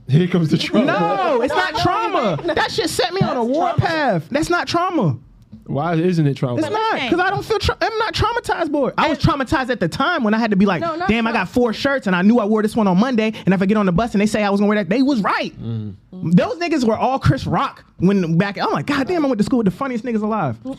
Here 0.09 0.29
comes 0.29 0.49
the 0.51 0.59
trauma. 0.59 0.87
No, 0.87 1.43
it's 1.43 1.55
not 1.55 1.75
trauma. 1.77 2.41
That 2.55 2.71
shit 2.73 2.89
set 2.89 3.13
me 3.13 3.21
on 3.21 3.37
a 3.37 3.45
warpath. 3.45 4.29
That's 4.31 4.49
not 4.49 4.67
trauma. 4.67 5.19
Why 5.67 5.95
isn't 5.95 6.27
it 6.27 6.35
trauma? 6.37 6.59
It's 6.61 6.71
not 6.71 6.95
because 6.95 7.19
I 7.19 7.31
don't 7.31 7.45
feel. 7.45 7.59
Tra- 7.59 7.77
I'm 7.81 7.99
not 7.99 8.15
traumatized, 8.15 8.71
boy. 8.71 8.93
I 8.97 9.09
was 9.09 9.19
traumatized 9.19 9.69
at 9.71 9.81
the 9.81 9.89
time 9.89 10.23
when 10.23 10.33
I 10.33 10.39
had 10.39 10.51
to 10.51 10.57
be 10.57 10.65
like, 10.65 10.81
No, 10.81 10.95
not 10.95 11.09
"Damn, 11.09 11.27
I 11.27 11.33
got 11.33 11.49
four 11.49 11.73
shirts, 11.73 12.07
and 12.07 12.15
I 12.15 12.23
knew 12.23 12.39
I 12.39 12.45
wore 12.45 12.63
this 12.63 12.77
one 12.77 12.87
on 12.87 12.99
Monday, 12.99 13.33
and 13.45 13.53
if 13.53 13.61
I 13.61 13.67
get 13.67 13.77
on 13.77 13.87
the 13.87 13.93
bus 13.93 14.13
and 14.15 14.21
they 14.21 14.27
say 14.27 14.45
I 14.45 14.51
was 14.51 14.61
gonna 14.61 14.69
wear 14.69 14.79
that, 14.79 14.89
they 14.89 15.03
was 15.03 15.23
right. 15.23 15.53
Those 15.59 16.57
niggas 16.59 16.85
were 16.85 16.97
all 16.97 17.19
Chris 17.19 17.47
Rock 17.47 17.85
when 17.99 18.39
back. 18.39 18.59
I'm 18.59 18.71
like, 18.73 18.87
God 18.87 19.07
damn, 19.09 19.25
I 19.25 19.29
went 19.29 19.39
to 19.39 19.45
school 19.45 19.59
with 19.59 19.67
the 19.67 19.71
funniest 19.71 20.05
niggas 20.05 20.23
alive. 20.23 20.57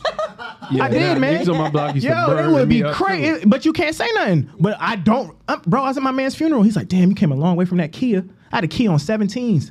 Yeah, 0.70 0.84
I 0.84 0.88
did, 0.90 1.14
nah, 1.14 1.18
man. 1.18 1.42
Niggas 1.46 1.50
on 1.52 1.58
my 1.58 1.70
block 1.70 1.94
used 1.94 2.06
to 2.06 2.12
Yo, 2.12 2.26
burn 2.26 2.50
it 2.50 2.52
would 2.52 2.68
me 2.68 2.78
be 2.78 2.84
up, 2.84 2.94
crazy, 2.94 3.46
but 3.46 3.64
you 3.64 3.72
can't 3.72 3.94
say 3.94 4.06
nothing. 4.16 4.50
But 4.60 4.76
I 4.78 4.96
don't, 4.96 5.34
uh, 5.48 5.56
bro. 5.66 5.82
I 5.82 5.88
was 5.88 5.96
at 5.96 6.02
my 6.02 6.10
man's 6.10 6.34
funeral. 6.34 6.62
He's 6.62 6.76
like, 6.76 6.88
"Damn, 6.88 7.08
you 7.08 7.14
came 7.14 7.32
a 7.32 7.36
long 7.36 7.56
way 7.56 7.64
from 7.64 7.78
that 7.78 7.90
Kia." 7.92 8.22
I 8.52 8.56
had 8.56 8.64
a 8.64 8.68
Kia 8.68 8.90
on 8.90 8.98
17s, 8.98 9.70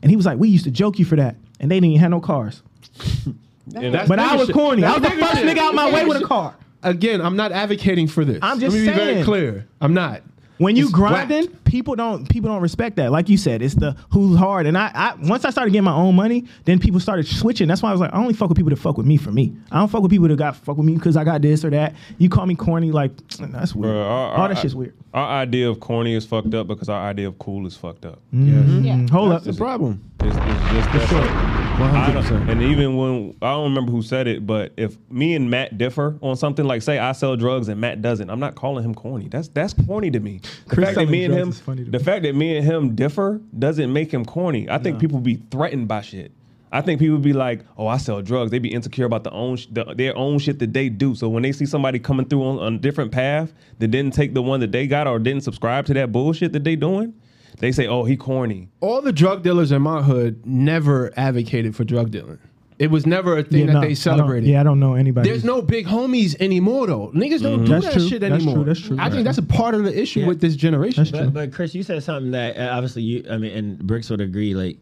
and 0.00 0.10
he 0.10 0.16
was 0.16 0.24
like, 0.24 0.38
"We 0.38 0.48
used 0.48 0.64
to 0.64 0.70
joke 0.70 0.98
you 0.98 1.04
for 1.04 1.16
that," 1.16 1.36
and 1.58 1.70
they 1.70 1.76
didn't 1.76 1.90
even 1.90 2.00
have 2.00 2.10
no 2.10 2.20
cars. 2.20 2.62
That's 3.72 4.08
But 4.08 4.18
I 4.18 4.36
was 4.36 4.46
shit. 4.46 4.54
corny. 4.54 4.84
I 4.84 4.92
was 4.94 5.02
the 5.02 5.10
first 5.10 5.34
shit. 5.38 5.46
nigga 5.56 5.58
out 5.60 5.74
my 5.74 5.92
way 5.92 6.04
with 6.04 6.22
a 6.22 6.24
car. 6.24 6.54
Again, 6.82 7.20
I'm 7.20 7.36
not 7.36 7.52
advocating 7.52 8.08
for 8.08 8.24
this. 8.24 8.38
I'm 8.42 8.58
just 8.58 8.74
Let 8.74 8.82
me 8.84 8.88
be 8.90 8.94
very 8.96 9.22
clear. 9.24 9.66
I'm 9.80 9.92
not. 9.94 10.22
When 10.58 10.76
you 10.76 10.84
It's 10.84 10.92
grinding, 10.92 11.46
whack. 11.46 11.54
People 11.70 11.94
don't 11.94 12.28
people 12.28 12.50
don't 12.50 12.60
respect 12.60 12.96
that. 12.96 13.12
Like 13.12 13.28
you 13.28 13.36
said, 13.36 13.62
it's 13.62 13.74
the 13.76 13.94
who's 14.10 14.36
hard. 14.36 14.66
And 14.66 14.76
I, 14.76 14.90
I 14.92 15.14
once 15.22 15.44
I 15.44 15.50
started 15.50 15.70
getting 15.70 15.84
my 15.84 15.94
own 15.94 16.16
money, 16.16 16.44
then 16.64 16.80
people 16.80 16.98
started 16.98 17.26
switching. 17.28 17.68
That's 17.68 17.80
why 17.80 17.90
I 17.90 17.92
was 17.92 18.00
like, 18.00 18.12
I 18.12 18.18
only 18.18 18.34
fuck 18.34 18.48
with 18.48 18.56
people 18.58 18.70
that 18.70 18.76
fuck 18.76 18.96
with 18.96 19.06
me 19.06 19.16
for 19.16 19.30
me. 19.30 19.54
I 19.70 19.78
don't 19.78 19.88
fuck 19.88 20.02
with 20.02 20.10
people 20.10 20.26
that 20.28 20.36
got 20.36 20.56
fuck 20.56 20.76
with 20.76 20.86
me 20.86 20.94
because 20.94 21.16
I 21.16 21.22
got 21.22 21.42
this 21.42 21.64
or 21.64 21.70
that. 21.70 21.94
You 22.18 22.28
call 22.28 22.44
me 22.46 22.56
corny, 22.56 22.90
like 22.90 23.12
that's 23.38 23.74
weird. 23.74 23.94
Bruh, 23.94 24.04
our- 24.04 24.32
All 24.34 24.40
our- 24.42 24.48
that 24.48 24.58
shit's 24.58 24.74
weird. 24.74 24.94
Our 25.14 25.28
idea 25.42 25.68
of 25.68 25.80
corny 25.80 26.14
is 26.14 26.24
fucked 26.24 26.54
up 26.54 26.68
because 26.68 26.88
our 26.88 27.02
idea 27.08 27.26
of 27.26 27.36
cool 27.40 27.66
is 27.66 27.76
fucked 27.76 28.04
up. 28.04 28.20
Mm-hmm. 28.32 28.84
Yeah. 28.84 28.94
Mm-hmm. 28.94 29.06
Hold 29.08 29.32
up. 29.32 29.42
The 29.42 29.52
problem. 29.54 30.00
It's, 30.20 30.36
it's 30.36 30.72
just 30.72 30.92
that 30.92 31.08
sure. 31.08 31.22
simple. 31.22 31.36
I 31.82 32.12
don't- 32.12 32.22
100%. 32.24 32.48
and 32.50 32.62
even 32.62 32.96
when 32.96 33.34
I 33.42 33.52
don't 33.52 33.70
remember 33.70 33.90
who 33.90 34.02
said 34.02 34.26
it, 34.28 34.46
but 34.46 34.72
if 34.76 34.96
me 35.10 35.34
and 35.34 35.50
Matt 35.50 35.78
differ 35.78 36.16
on 36.20 36.36
something, 36.36 36.64
like 36.64 36.82
say 36.82 36.98
I 36.98 37.12
sell 37.12 37.36
drugs 37.36 37.68
and 37.68 37.80
Matt 37.80 38.02
doesn't, 38.02 38.28
I'm 38.28 38.38
not 38.38 38.54
calling 38.54 38.84
him 38.84 38.94
corny. 38.94 39.28
That's 39.28 39.48
that's 39.48 39.72
corny 39.72 40.10
to 40.10 40.20
me. 40.20 40.40
The 40.68 40.74
Chris 40.74 40.86
fact 40.86 40.94
that 40.94 40.94
selling 40.94 41.10
me 41.10 41.24
and 41.24 41.34
him, 41.34 41.52
is 41.60 41.64
funny 41.64 41.84
to 41.84 41.90
the 41.90 41.98
me. 41.98 42.04
fact 42.04 42.22
that 42.24 42.34
me 42.34 42.56
and 42.56 42.66
him 42.66 42.94
differ 42.94 43.40
doesn't 43.58 43.92
make 43.92 44.12
him 44.12 44.24
corny. 44.24 44.68
I 44.68 44.78
think 44.78 44.98
people 44.98 45.20
be 45.20 45.36
threatened 45.50 45.88
by 45.88 46.00
shit. 46.00 46.32
I 46.72 46.80
think 46.82 47.00
people 47.00 47.18
be 47.18 47.32
like, 47.32 47.64
"Oh, 47.76 47.88
I 47.88 47.96
sell 47.96 48.22
drugs." 48.22 48.52
They 48.52 48.60
be 48.60 48.72
insecure 48.72 49.04
about 49.04 49.24
the 49.24 49.32
own 49.32 49.56
sh- 49.56 49.66
the, 49.72 49.92
their 49.96 50.16
own 50.16 50.38
shit 50.38 50.60
that 50.60 50.72
they 50.72 50.88
do. 50.88 51.14
So 51.16 51.28
when 51.28 51.42
they 51.42 51.50
see 51.52 51.66
somebody 51.66 51.98
coming 51.98 52.26
through 52.26 52.44
on, 52.44 52.58
on 52.60 52.74
a 52.74 52.78
different 52.78 53.10
path 53.10 53.52
that 53.80 53.88
didn't 53.88 54.14
take 54.14 54.34
the 54.34 54.42
one 54.42 54.60
that 54.60 54.70
they 54.70 54.86
got 54.86 55.06
or 55.08 55.18
didn't 55.18 55.42
subscribe 55.42 55.86
to 55.86 55.94
that 55.94 56.12
bullshit 56.12 56.52
that 56.52 56.62
they 56.62 56.76
doing, 56.76 57.12
they 57.58 57.72
say, 57.72 57.88
"Oh, 57.88 58.04
he 58.04 58.16
corny." 58.16 58.68
All 58.80 59.02
the 59.02 59.12
drug 59.12 59.42
dealers 59.42 59.72
in 59.72 59.82
my 59.82 60.02
hood 60.02 60.46
never 60.46 61.12
advocated 61.16 61.74
for 61.74 61.82
drug 61.82 62.12
dealing. 62.12 62.38
It 62.80 62.90
was 62.90 63.04
never 63.06 63.36
a 63.36 63.42
thing 63.42 63.60
Yeah, 63.60 63.66
that 63.66 63.72
no, 63.74 63.80
they 63.82 63.86
don't- 63.88 63.96
celebrated. 63.96 64.48
Yeah, 64.48 64.60
I 64.60 64.62
don't 64.64 64.80
know 64.80 64.94
anybody. 64.94 65.28
There's 65.28 65.44
no 65.44 65.60
big 65.60 65.86
homies 65.86 66.34
anymore 66.40 66.86
though. 66.86 67.12
Niggas 67.14 67.42
don't 67.42 67.64
do 67.66 67.72
That's 67.72 67.84
that 67.84 67.92
true. 67.92 68.08
shit 68.08 68.20
That's 68.22 68.34
anymore. 68.34 68.54
true. 68.54 68.64
That's 68.64 68.80
true. 68.80 68.96
I 68.98 69.02
Right. 69.02 69.12
think 69.12 69.24
that's 69.26 69.36
a 69.38 69.42
part 69.42 69.74
of 69.74 69.84
the 69.84 70.00
issue 70.00 70.20
Yeah. 70.20 70.26
with 70.28 70.40
this 70.40 70.56
generation. 70.56 71.04
That's 71.04 71.10
true. 71.10 71.26
But, 71.26 71.34
but 71.34 71.52
Chris, 71.52 71.74
you 71.74 71.82
said 71.82 72.02
something 72.02 72.30
that 72.32 72.56
uh, 72.56 72.70
obviously 72.72 73.02
you, 73.02 73.24
I 73.30 73.36
mean, 73.36 73.52
and 73.52 73.78
Bricks 73.78 74.08
would 74.08 74.22
agree. 74.22 74.54
Like, 74.54 74.78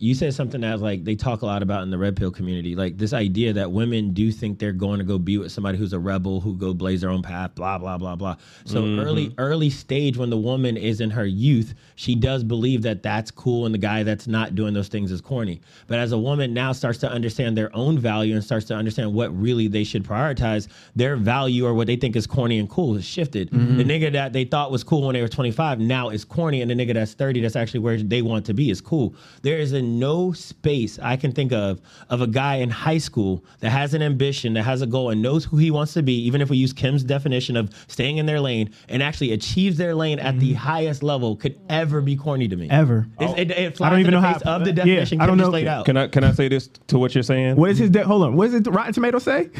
you 0.00 0.14
said 0.14 0.32
something 0.32 0.62
that 0.62 0.80
like 0.80 1.04
they 1.04 1.14
talk 1.14 1.42
a 1.42 1.46
lot 1.46 1.62
about 1.62 1.82
in 1.82 1.90
the 1.90 1.98
red 1.98 2.16
pill 2.16 2.30
community, 2.30 2.74
like 2.74 2.96
this 2.96 3.12
idea 3.12 3.52
that 3.52 3.70
women 3.70 4.14
do 4.14 4.32
think 4.32 4.58
they're 4.58 4.72
going 4.72 4.98
to 4.98 5.04
go 5.04 5.18
be 5.18 5.36
with 5.36 5.52
somebody 5.52 5.76
who's 5.76 5.92
a 5.92 5.98
rebel 5.98 6.40
who 6.40 6.56
go 6.56 6.72
blaze 6.72 7.02
their 7.02 7.10
own 7.10 7.20
path, 7.22 7.54
blah 7.54 7.76
blah 7.76 7.98
blah 7.98 8.16
blah. 8.16 8.36
So 8.64 8.82
mm-hmm. 8.82 8.98
early 8.98 9.34
early 9.36 9.68
stage 9.68 10.16
when 10.16 10.30
the 10.30 10.38
woman 10.38 10.78
is 10.78 11.02
in 11.02 11.10
her 11.10 11.26
youth, 11.26 11.74
she 11.96 12.14
does 12.14 12.42
believe 12.42 12.80
that 12.82 13.02
that's 13.02 13.30
cool, 13.30 13.66
and 13.66 13.74
the 13.74 13.78
guy 13.78 14.02
that's 14.02 14.26
not 14.26 14.54
doing 14.54 14.72
those 14.72 14.88
things 14.88 15.12
is 15.12 15.20
corny. 15.20 15.60
But 15.86 15.98
as 15.98 16.12
a 16.12 16.18
woman 16.18 16.54
now 16.54 16.72
starts 16.72 16.98
to 17.00 17.10
understand 17.10 17.54
their 17.54 17.74
own 17.76 17.98
value 17.98 18.34
and 18.34 18.42
starts 18.42 18.64
to 18.66 18.74
understand 18.74 19.12
what 19.12 19.38
really 19.38 19.68
they 19.68 19.84
should 19.84 20.02
prioritize, 20.02 20.68
their 20.96 21.16
value 21.16 21.66
or 21.66 21.74
what 21.74 21.88
they 21.88 21.96
think 21.96 22.16
is 22.16 22.26
corny 22.26 22.58
and 22.58 22.70
cool 22.70 22.94
has 22.94 23.04
shifted. 23.04 23.50
Mm-hmm. 23.50 23.76
The 23.76 23.84
nigga 23.84 24.12
that 24.12 24.32
they 24.32 24.46
thought 24.46 24.70
was 24.70 24.82
cool 24.82 25.02
when 25.02 25.12
they 25.12 25.20
were 25.20 25.28
25 25.28 25.78
now 25.78 26.08
is 26.08 26.24
corny, 26.24 26.62
and 26.62 26.70
the 26.70 26.74
nigga 26.74 26.94
that's 26.94 27.12
30 27.12 27.42
that's 27.42 27.54
actually 27.54 27.80
where 27.80 27.98
they 27.98 28.22
want 28.22 28.46
to 28.46 28.54
be 28.54 28.70
is 28.70 28.80
cool. 28.80 29.14
There 29.42 29.58
is 29.58 29.74
a 29.74 29.89
no 29.98 30.32
space 30.32 30.98
I 30.98 31.16
can 31.16 31.32
think 31.32 31.52
of 31.52 31.80
of 32.08 32.20
a 32.20 32.26
guy 32.26 32.56
in 32.56 32.70
high 32.70 32.98
school 32.98 33.44
that 33.60 33.70
has 33.70 33.94
an 33.94 34.02
ambition, 34.02 34.54
that 34.54 34.62
has 34.62 34.82
a 34.82 34.86
goal, 34.86 35.10
and 35.10 35.20
knows 35.22 35.44
who 35.44 35.56
he 35.56 35.70
wants 35.70 35.92
to 35.94 36.02
be, 36.02 36.14
even 36.26 36.40
if 36.40 36.50
we 36.50 36.56
use 36.56 36.72
Kim's 36.72 37.02
definition 37.02 37.56
of 37.56 37.70
staying 37.88 38.18
in 38.18 38.26
their 38.26 38.40
lane, 38.40 38.70
and 38.88 39.02
actually 39.02 39.32
achieves 39.32 39.76
their 39.76 39.94
lane 39.94 40.18
at 40.18 40.38
the 40.38 40.50
mm-hmm. 40.50 40.56
highest 40.58 41.02
level, 41.02 41.36
could 41.36 41.58
ever 41.68 42.00
be 42.00 42.16
corny 42.16 42.48
to 42.48 42.56
me. 42.56 42.68
Ever. 42.70 43.06
It's- 43.20 43.38
It, 43.38 43.50
it 43.50 43.80
I 43.80 43.90
don't 43.90 44.00
even 44.00 44.14
in 44.14 44.20
the 44.20 44.26
know 44.28 44.34
face 44.34 44.42
how- 44.42 44.56
of 44.56 44.64
the 44.64 44.70
yeah, 44.70 44.74
definition 44.74 45.20
I 45.20 45.26
don't 45.26 45.34
Kim 45.36 45.38
just 45.40 45.48
know. 45.48 45.52
laid 45.52 45.66
out. 45.66 45.84
Can 45.86 45.96
I 45.96 46.08
can 46.08 46.24
I 46.24 46.32
say 46.32 46.48
this 46.48 46.68
to 46.88 46.98
what 46.98 47.14
you're 47.14 47.22
saying? 47.22 47.56
What 47.56 47.70
is 47.70 47.78
his? 47.78 47.90
De- 47.90 48.04
hold 48.04 48.22
on. 48.22 48.36
What 48.36 48.48
is 48.48 48.54
it? 48.54 48.66
Rotten 48.66 48.92
Tomato 48.92 49.18
say? 49.18 49.50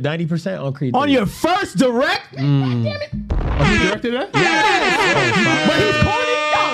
Ninety 0.00 0.26
percent 0.26 0.60
on 0.62 0.72
Creed. 0.72 0.94
On 0.94 1.04
3. 1.04 1.12
your 1.12 1.26
first 1.26 1.76
direct. 1.76 2.34
Mm. 2.36 3.26
Oh, 3.30 3.64
he 3.64 3.78
directed 3.86 4.14
that? 4.14 4.32
But 4.32 5.76
he's 5.76 6.02
corny. 6.02 6.29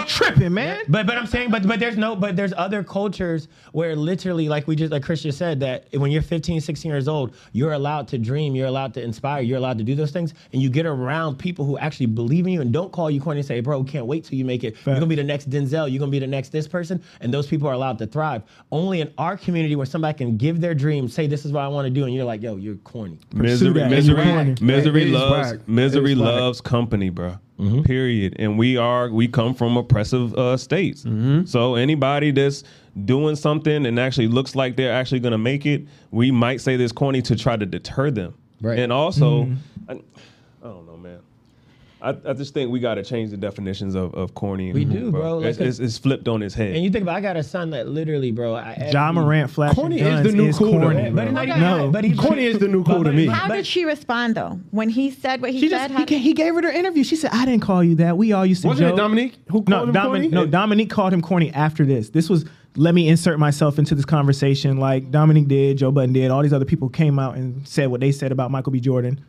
Y'all 0.07 0.31
tripping, 0.31 0.53
man. 0.55 0.83
But 0.89 1.07
but 1.07 1.17
I'm 1.17 1.27
saying 1.27 1.51
but 1.51 1.67
but 1.67 1.81
there's 1.81 1.97
no 1.97 2.15
but 2.17 2.37
there's 2.37 2.53
other 2.57 2.83
cultures 2.85 3.49
where 3.73 3.97
literally 3.97 4.49
like 4.49 4.67
we 4.67 4.77
just 4.77 4.93
like 4.93 5.03
Chris 5.03 5.23
just 5.23 5.39
said 5.39 5.61
that 5.61 5.87
when 5.93 6.11
you're 6.11 6.23
15 6.23 6.61
16 6.61 6.91
years 6.91 7.09
old 7.09 7.35
you're 7.53 7.73
allowed 7.73 8.07
to 8.09 8.19
dream 8.19 8.55
you're 8.55 8.67
allowed 8.67 8.95
to 8.95 9.03
inspire 9.03 9.43
you're 9.43 9.59
allowed 9.59 9.79
to 9.79 9.85
do 9.85 9.95
those 9.95 10.11
things 10.13 10.35
and 10.53 10.63
you 10.63 10.71
get 10.71 10.87
around 10.87 11.37
people 11.37 11.65
who 11.65 11.77
actually 11.79 12.07
believe 12.07 12.47
in 12.47 12.53
you 12.53 12.61
and 12.61 12.73
don't 12.73 12.93
call 12.93 13.11
you 13.11 13.21
corny 13.21 13.41
and 13.41 13.47
say 13.47 13.61
bro 13.61 13.83
can't 13.85 14.07
wait 14.07 14.25
till 14.25 14.39
you 14.39 14.45
make 14.45 14.65
it 14.65 14.77
you're 14.87 14.95
gonna 14.95 15.07
be 15.07 15.15
the 15.17 15.25
next 15.25 15.51
Denzel 15.51 15.91
you're 15.91 15.99
gonna 15.99 16.11
be 16.11 16.19
the 16.19 16.27
next 16.27 16.51
this 16.51 16.69
person 16.69 17.03
and 17.21 17.33
those 17.35 17.47
people 17.47 17.69
are 17.69 17.73
allowed 17.75 17.99
to 17.99 18.07
thrive 18.07 18.43
only 18.73 19.01
in 19.01 19.13
our 19.19 19.37
community 19.37 19.77
where 19.77 19.87
somebody 19.87 20.17
can 20.17 20.37
give 20.37 20.61
their 20.61 20.75
dream 20.75 21.09
say 21.09 21.27
this 21.27 21.45
is 21.45 21.53
what 21.53 21.63
I 21.65 21.69
want 21.69 21.87
to 21.87 21.91
do 21.91 22.05
and 22.05 22.15
you're 22.15 22.25
like 22.25 22.43
yo 22.43 22.57
you're 22.57 22.77
corny 22.77 23.19
Misery, 23.35 23.73
that. 23.81 23.91
misery, 23.91 24.23
It's 24.23 24.61
misery 24.61 25.03
It 25.03 25.09
is 25.09 25.13
loves 25.15 25.69
misery 25.69 26.13
It 26.13 26.19
is 26.19 26.21
whack. 26.21 26.27
loves 26.41 26.61
company, 26.61 27.11
bro. 27.11 27.39
Period. 27.85 28.37
And 28.39 28.59
we 28.59 28.77
are 28.77 29.11
we 29.11 29.29
come 29.29 29.55
from 29.55 29.77
oppressive 29.77 30.35
uh, 30.35 30.57
states. 30.57 31.05
So 31.47 31.75
anybody 31.75 32.31
that's 32.31 32.65
doing 33.05 33.37
something 33.37 33.87
and 33.87 33.99
actually 33.99 34.29
looks 34.29 34.55
like 34.55 34.77
they're 34.77 34.93
actually 34.93 35.21
gonna 35.21 35.39
make 35.39 35.65
it, 35.67 35.87
we 36.11 36.31
might 36.31 36.61
say 36.61 36.77
this 36.77 36.93
corny 36.93 37.23
to 37.23 37.37
try 37.37 37.57
to 37.57 37.65
deter 37.67 38.11
them. 38.11 38.35
Right. 38.61 38.79
And 38.79 38.93
also, 38.93 39.45
Mm-hmm. 39.45 39.91
I, 39.91 39.93
I 39.93 40.69
don't 40.71 40.87
know, 40.87 40.97
man. 40.97 41.21
I, 42.03 42.11
I 42.11 42.33
just 42.35 42.53
think 42.53 42.71
we 42.71 42.79
got 42.79 42.97
to 42.97 43.03
change 43.03 43.31
the 43.31 43.39
definitions 43.39 43.95
of, 43.95 44.15
of 44.15 44.35
corny. 44.35 44.67
And 44.71 44.75
We 44.75 44.85
do, 44.85 45.11
bro. 45.11 45.39
Like 45.39 45.47
It's, 45.47 45.59
it's, 45.59 45.79
it's 45.79 45.97
flipped 45.99 46.29
on 46.29 46.43
its 46.43 46.55
head. 46.55 46.75
And 46.77 46.85
you 46.85 46.91
think 46.91 47.03
about, 47.03 47.17
I 47.17 47.21
got 47.23 47.37
a 47.37 47.43
son 47.43 47.71
that 47.71 47.89
literally, 47.89 48.33
bro. 48.33 48.55
I, 48.55 48.91
John 48.93 49.17
every- 49.17 49.23
Morant 49.25 49.51
flashing 49.51 49.75
Corny 49.77 50.01
is 50.01 50.23
the 50.23 50.33
new 50.33 50.49
is 50.49 50.59
cool, 50.59 50.79
corny, 50.79 51.05
But 51.11 51.15
bro. 51.15 51.23
it's 51.25 51.33
not 51.33 51.49
even 51.49 51.61
no, 51.61 51.91
but 51.91 52.05
he- 52.05 52.15
Corny 52.15 52.45
is 52.45 52.59
the 52.59 52.69
new 52.69 52.85
cool 52.85 53.03
to 53.03 53.13
me. 53.13 53.27
How 53.27 53.49
did 53.49 53.67
she 53.67 53.85
respond 53.87 54.35
though 54.35 54.61
when 54.73 54.91
he 54.91 55.11
said 55.11 55.41
what 55.41 55.53
he 55.53 55.61
She 55.61 55.69
said? 55.71 55.89
just 55.89 55.93
How 55.95 55.99
he, 56.01 56.05
did- 56.05 56.21
he 56.21 56.35
gave 56.35 56.55
her 56.55 56.61
the 56.63 56.77
interview. 56.77 57.03
She 57.03 57.17
said, 57.17 57.31
"I 57.33 57.47
didn't 57.47 57.63
call 57.63 57.83
you 57.83 57.95
that. 57.97 58.17
We 58.19 58.33
all 58.33 58.45
used 58.45 58.61
to 58.63 58.69
Wasn't 58.69 58.87
it 58.87 58.91
joke." 58.91 58.99
Dominique 58.99 59.37
who 59.51 59.65
no, 59.67 59.77
called 59.77 59.89
him 59.89 59.95
Dominic, 59.95 60.31
corny? 60.33 60.45
no, 60.45 60.51
Dominique 60.51 60.91
called 60.91 61.13
him 61.15 61.23
corny 61.23 61.51
after 61.53 61.87
this. 61.87 62.11
This 62.11 62.29
was 62.29 62.45
let 62.77 62.95
me 62.95 63.09
insert 63.09 63.39
myself 63.39 63.79
into 63.79 63.95
this 63.95 64.05
conversation, 64.05 64.77
like 64.77 65.11
Dominique 65.11 65.49
did, 65.49 65.79
Joe 65.79 65.91
Budden 65.91 66.13
did. 66.13 66.31
All 66.31 66.43
these 66.43 66.53
other 66.53 66.67
people 66.67 66.91
came 66.91 67.19
out 67.19 67.37
and 67.37 67.67
said 67.67 67.87
what 67.91 68.01
they 68.01 68.13
said 68.13 68.33
about 68.33 68.51
Michael 68.51 68.71
B. 68.73 68.81
Jordan. 68.81 69.25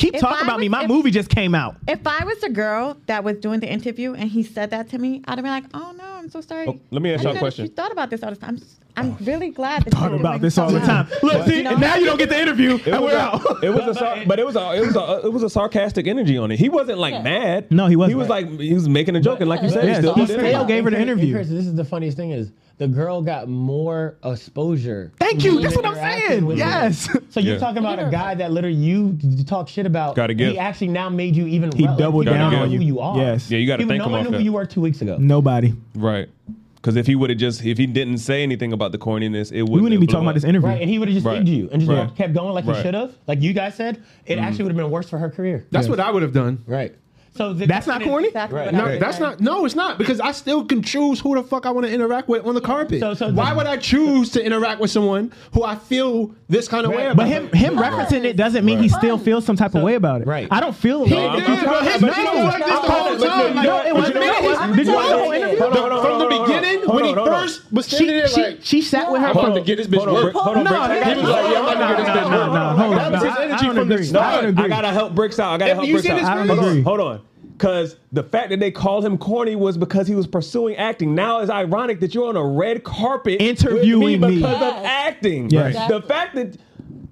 Keep 0.00 0.14
If 0.14 0.20
talking 0.22 0.38
I 0.38 0.48
about 0.48 0.60
me. 0.60 0.68
My 0.70 0.82
if- 0.84 0.88
movie 0.88 1.10
just 1.10 1.28
came 1.28 1.54
out. 1.54 1.76
if 1.86 2.06
I 2.06 2.24
was 2.24 2.38
the 2.40 2.48
girl 2.48 2.96
that 3.06 3.22
was 3.22 3.36
doing 3.36 3.60
the 3.60 3.68
interview 3.70 4.14
and 4.14 4.30
he 4.30 4.42
said 4.42 4.70
that 4.70 4.88
to 4.90 4.98
me, 4.98 5.22
I'd 5.28 5.36
have 5.38 5.44
been 5.44 5.52
like, 5.52 5.64
"Oh 5.74 5.92
no, 5.96 6.04
I'm 6.04 6.30
so 6.30 6.40
sorry." 6.40 6.66
Oh, 6.66 6.80
let 6.90 7.02
me 7.02 7.12
ask 7.12 7.20
I 7.20 7.28
y'all 7.28 7.36
a 7.36 7.38
question. 7.38 7.66
You 7.66 7.70
thought 7.70 7.92
about 7.92 8.08
this 8.08 8.22
all 8.22 8.30
the 8.30 8.36
time. 8.36 8.58
I'm, 8.96 9.06
I'm 9.06 9.12
oh. 9.12 9.24
really 9.24 9.50
glad 9.50 9.84
that 9.84 9.90
Talk 9.90 10.10
you 10.10 10.16
about 10.18 10.40
this 10.40 10.56
all 10.56 10.70
the 10.70 10.80
time. 10.80 11.06
Look, 11.22 11.46
see, 11.46 11.58
You 11.58 11.62
know? 11.64 11.70
and 11.72 11.80
now 11.80 11.96
you 11.96 12.06
don't 12.06 12.18
get 12.18 12.30
the 12.30 12.40
interview, 12.40 12.76
It 12.76 12.88
and 12.88 13.02
was 13.02 13.12
we're 13.12 13.18
a- 13.18 13.20
out. 13.20 13.64
It 13.64 13.70
was 13.70 13.96
a, 13.98 14.24
but 14.26 14.38
it 14.38 14.46
was 14.46 14.56
a, 14.56 14.72
it 14.74 14.86
was 14.86 14.96
a, 14.96 15.26
it 15.26 15.32
was 15.32 15.42
a 15.42 15.50
sarcastic 15.50 16.06
energy 16.06 16.38
on 16.38 16.50
it. 16.50 16.58
He 16.58 16.68
wasn't 16.70 16.98
like 16.98 17.12
Yeah. 17.14 17.22
mad. 17.22 17.70
No, 17.70 17.86
he 17.86 17.94
wasn't. 17.96 18.12
He 18.12 18.14
was 18.16 18.28
like 18.28 18.48
he 18.58 18.72
was 18.72 18.88
making 18.88 19.16
a 19.16 19.20
joke, 19.20 19.40
and 19.40 19.48
like 19.50 19.62
you 19.62 19.68
said, 19.68 19.84
Yeah, 19.84 19.90
he 19.96 20.00
still 20.00 20.14
he 20.14 20.26
did 20.26 20.40
it. 20.40 20.48
still 20.48 20.64
gave 20.64 20.84
her 20.84 20.90
the 20.90 21.00
interview. 21.00 21.34
Chris, 21.34 21.48
this 21.50 21.66
is 21.66 21.74
the 21.74 21.84
funniest 21.84 22.16
thing 22.16 22.30
is 22.30 22.52
the 22.80 22.88
girl 22.88 23.20
got 23.20 23.46
more 23.46 24.16
exposure. 24.24 25.12
Thank 25.20 25.44
you. 25.44 25.60
That's 25.60 25.76
what 25.76 25.84
I'm 25.84 25.94
saying. 25.96 26.46
with 26.46 26.58
her. 26.58 26.64
Yes. 26.64 27.10
So 27.28 27.38
you're 27.38 27.54
Yeah. 27.54 27.60
talking 27.60 27.78
about 27.78 27.98
a 27.98 28.10
guy 28.10 28.34
that 28.34 28.52
literally 28.52 28.74
you 28.74 29.10
d- 29.12 29.44
talk 29.44 29.68
shit 29.68 29.84
about. 29.84 30.16
Gotta 30.16 30.32
give. 30.32 30.52
He 30.52 30.58
actually 30.58 30.88
now 30.88 31.10
made 31.10 31.36
you 31.36 31.46
even. 31.46 31.70
He 31.72 31.84
rel- 31.84 31.96
doubled 31.98 32.24
down 32.24 32.54
on 32.54 32.68
who 32.70 32.76
you. 32.76 32.80
you 32.80 33.00
are. 33.00 33.18
Yes. 33.18 33.50
Yeah, 33.50 33.58
you 33.58 33.66
got 33.66 33.76
to 33.76 33.82
People, 33.82 33.90
thank 33.90 33.98
no 33.98 34.06
him 34.06 34.12
one 34.12 34.20
off 34.22 34.30
knew 34.32 34.38
who 34.38 34.44
you 34.44 34.52
were 34.54 34.64
two 34.64 34.80
weeks 34.80 35.02
ago. 35.02 35.18
Nobody. 35.20 35.74
Right. 35.94 36.28
Because 36.76 36.96
if 36.96 37.06
he 37.06 37.14
would 37.14 37.28
have 37.28 37.38
just, 37.38 37.62
if 37.62 37.76
he 37.76 37.84
didn't 37.86 38.18
say 38.18 38.42
anything 38.42 38.72
about 38.72 38.92
the 38.92 38.98
corniness, 38.98 39.52
it 39.52 39.60
wouldn't. 39.62 39.68
We 39.68 39.80
wouldn't 39.82 39.92
even 39.92 40.00
be 40.00 40.06
talking 40.06 40.20
blew 40.20 40.30
about 40.30 40.34
this 40.36 40.44
interview. 40.44 40.68
Right, 40.70 40.80
and 40.80 40.88
he 40.88 40.98
would 40.98 41.08
have 41.08 41.14
just 41.14 41.26
Right. 41.26 41.46
you 41.46 41.68
and 41.70 41.82
just 41.82 41.92
Right. 41.92 42.16
kept 42.16 42.32
going 42.32 42.54
like 42.54 42.64
Right. 42.64 42.76
he 42.76 42.82
should 42.82 42.94
have. 42.94 43.12
Like 43.28 43.42
you 43.42 43.52
guys 43.52 43.74
said, 43.74 43.98
it 44.24 44.36
mm-hmm. 44.36 44.44
actually 44.44 44.64
would 44.64 44.70
have 44.72 44.78
been 44.78 44.90
worse 44.90 45.08
for 45.08 45.18
her 45.18 45.28
career. 45.28 45.66
That's 45.70 45.88
what 45.88 46.00
I 46.00 46.10
would 46.10 46.22
have 46.22 46.32
done. 46.32 46.60
Right. 46.66 46.94
So 47.36 47.52
the 47.54 47.64
That's 47.66 47.86
not 47.86 48.02
corny? 48.02 48.26
Exactly 48.28 48.58
Right. 48.58 48.72
No, 48.74 48.98
that's 48.98 49.18
done. 49.18 49.30
not. 49.30 49.40
No, 49.40 49.64
it's 49.64 49.74
not 49.76 49.98
because 49.98 50.20
I 50.20 50.32
still 50.32 50.64
can 50.64 50.82
choose 50.82 51.20
who 51.20 51.36
the 51.36 51.42
fuck 51.44 51.64
I 51.64 51.70
want 51.70 51.86
to 51.86 51.92
interact 51.92 52.28
with 52.28 52.44
on 52.44 52.54
the 52.54 52.60
carpet. 52.60 53.00
So- 53.00 53.14
so 53.14 53.30
Why 53.30 53.50
the- 53.50 53.56
would 53.56 53.66
I 53.66 53.76
choose 53.76 54.30
to 54.32 54.44
interact 54.44 54.80
with 54.80 54.90
someone 54.90 55.32
who 55.54 55.62
I 55.64 55.76
feel 55.76 56.32
this 56.48 56.66
kind 56.68 56.84
of 56.86 56.92
way 56.92 57.06
about? 57.06 57.16
But 57.16 57.28
him 57.28 57.48
him 57.52 57.76
referencing 57.76 58.24
it 58.24 58.36
doesn't 58.36 58.64
mean 58.64 58.78
he 58.80 58.88
still 58.88 59.16
feels 59.16 59.44
some 59.46 59.56
type 59.56 59.74
of 59.74 59.82
way 59.82 59.94
about 59.94 60.22
it. 60.22 60.26
Right. 60.26 60.48
I 60.50 60.60
don't 60.60 60.74
feel 60.74 61.04
a 61.04 61.06
He 61.06 61.14
way. 61.14 61.20
did, 61.20 61.30
that 61.30 61.48
you 61.48 61.54
his 61.54 61.62
about- 61.62 61.74
was 61.74 61.84
like 61.84 61.92
this 61.92 62.00
the 62.00 62.06
no, 62.06 62.12
whole 62.14 62.50
time. 62.50 63.54
no, 63.54 63.70
Like, 63.76 63.86
it 63.86 63.94
wasn't. 63.94 64.14
you 64.14 64.20
know 64.20 64.72
It. 64.72 64.76
Did 64.76 64.86
you 64.86 64.92
watch 64.94 65.08
the 65.08 65.18
whole 65.18 65.30
interview? 65.32 65.58
Hold 65.60 65.72
on, 65.72 65.78
hold 65.78 65.92
on, 65.92 66.02
From 66.04 66.18
the 66.18 66.24
on, 66.24 66.30
hold 66.32 66.40
on. 66.40 66.46
beginning, 66.48 66.88
when 66.88 67.04
he 67.04 67.10
on, 67.10 67.16
hold 67.16 67.28
on. 67.28 67.40
first 67.42 67.72
was 67.72 67.86
standing 67.86 68.08
there 68.16 68.28
She, 68.28 68.42
like, 68.42 68.58
she 68.62 68.82
sat 68.82 69.10
with 69.10 69.20
her. 69.20 69.28
I'm 69.28 69.36
about 69.36 69.54
to 69.54 69.60
get 69.60 69.76
this 69.76 69.86
bitch 69.86 69.98
Hold 69.98 70.08
on, 70.08 70.14
work. 70.14 70.34
Hold 70.34 70.56
on, 70.58 70.64
No, 70.64 70.70
he 70.70 70.76
was 70.76 71.28
like, 71.30 71.52
yeah, 71.52 71.58
I'm 71.60 71.64
about 71.64 71.72
to 71.72 71.78
get 71.78 71.96
this 71.96 72.08
bitch 72.08 72.30
No, 72.30 72.38
work. 72.38 72.52
no, 72.52 72.68
hold 72.70 72.92
That 72.98 73.06
on. 73.06 73.12
was 73.12 73.22
his 73.22 73.32
I- 73.32 73.44
energy 73.44 73.68
from 73.68 73.88
the 73.88 74.04
start. 74.04 74.26
I 74.26 74.40
don't 74.40 74.50
agree. 74.50 74.64
I 74.64 74.68
gotta 74.68 74.88
help 74.88 75.14
Bricks 75.14 75.38
out. 75.38 75.52
I 75.52 75.58
gotta 75.58 75.74
help 75.74 75.88
Bricks 75.88 76.06
out. 76.08 76.18
his 76.18 76.28
Hold 76.28 76.48
face? 76.48 76.58
Agree. 76.68 76.82
hold 76.82 77.00
on. 77.00 77.20
Because 77.60 77.96
the 78.10 78.22
fact 78.22 78.48
that 78.48 78.58
they 78.58 78.70
called 78.70 79.04
him 79.04 79.18
corny 79.18 79.54
was 79.54 79.76
because 79.76 80.08
he 80.08 80.14
was 80.14 80.26
pursuing 80.26 80.76
acting. 80.76 81.14
Now 81.14 81.40
it's 81.40 81.50
ironic 81.50 82.00
that 82.00 82.14
you're 82.14 82.26
on 82.26 82.36
a 82.38 82.42
red 82.42 82.84
carpet 82.84 83.36
Interviewing 83.38 84.18
with 84.22 84.30
me. 84.30 84.36
me 84.36 84.36
because 84.36 84.54
of 84.54 84.60
Yes. 84.82 84.84
acting. 84.86 85.50
Yes. 85.50 85.88
The 85.90 86.00
fact 86.00 86.34
that 86.36 86.56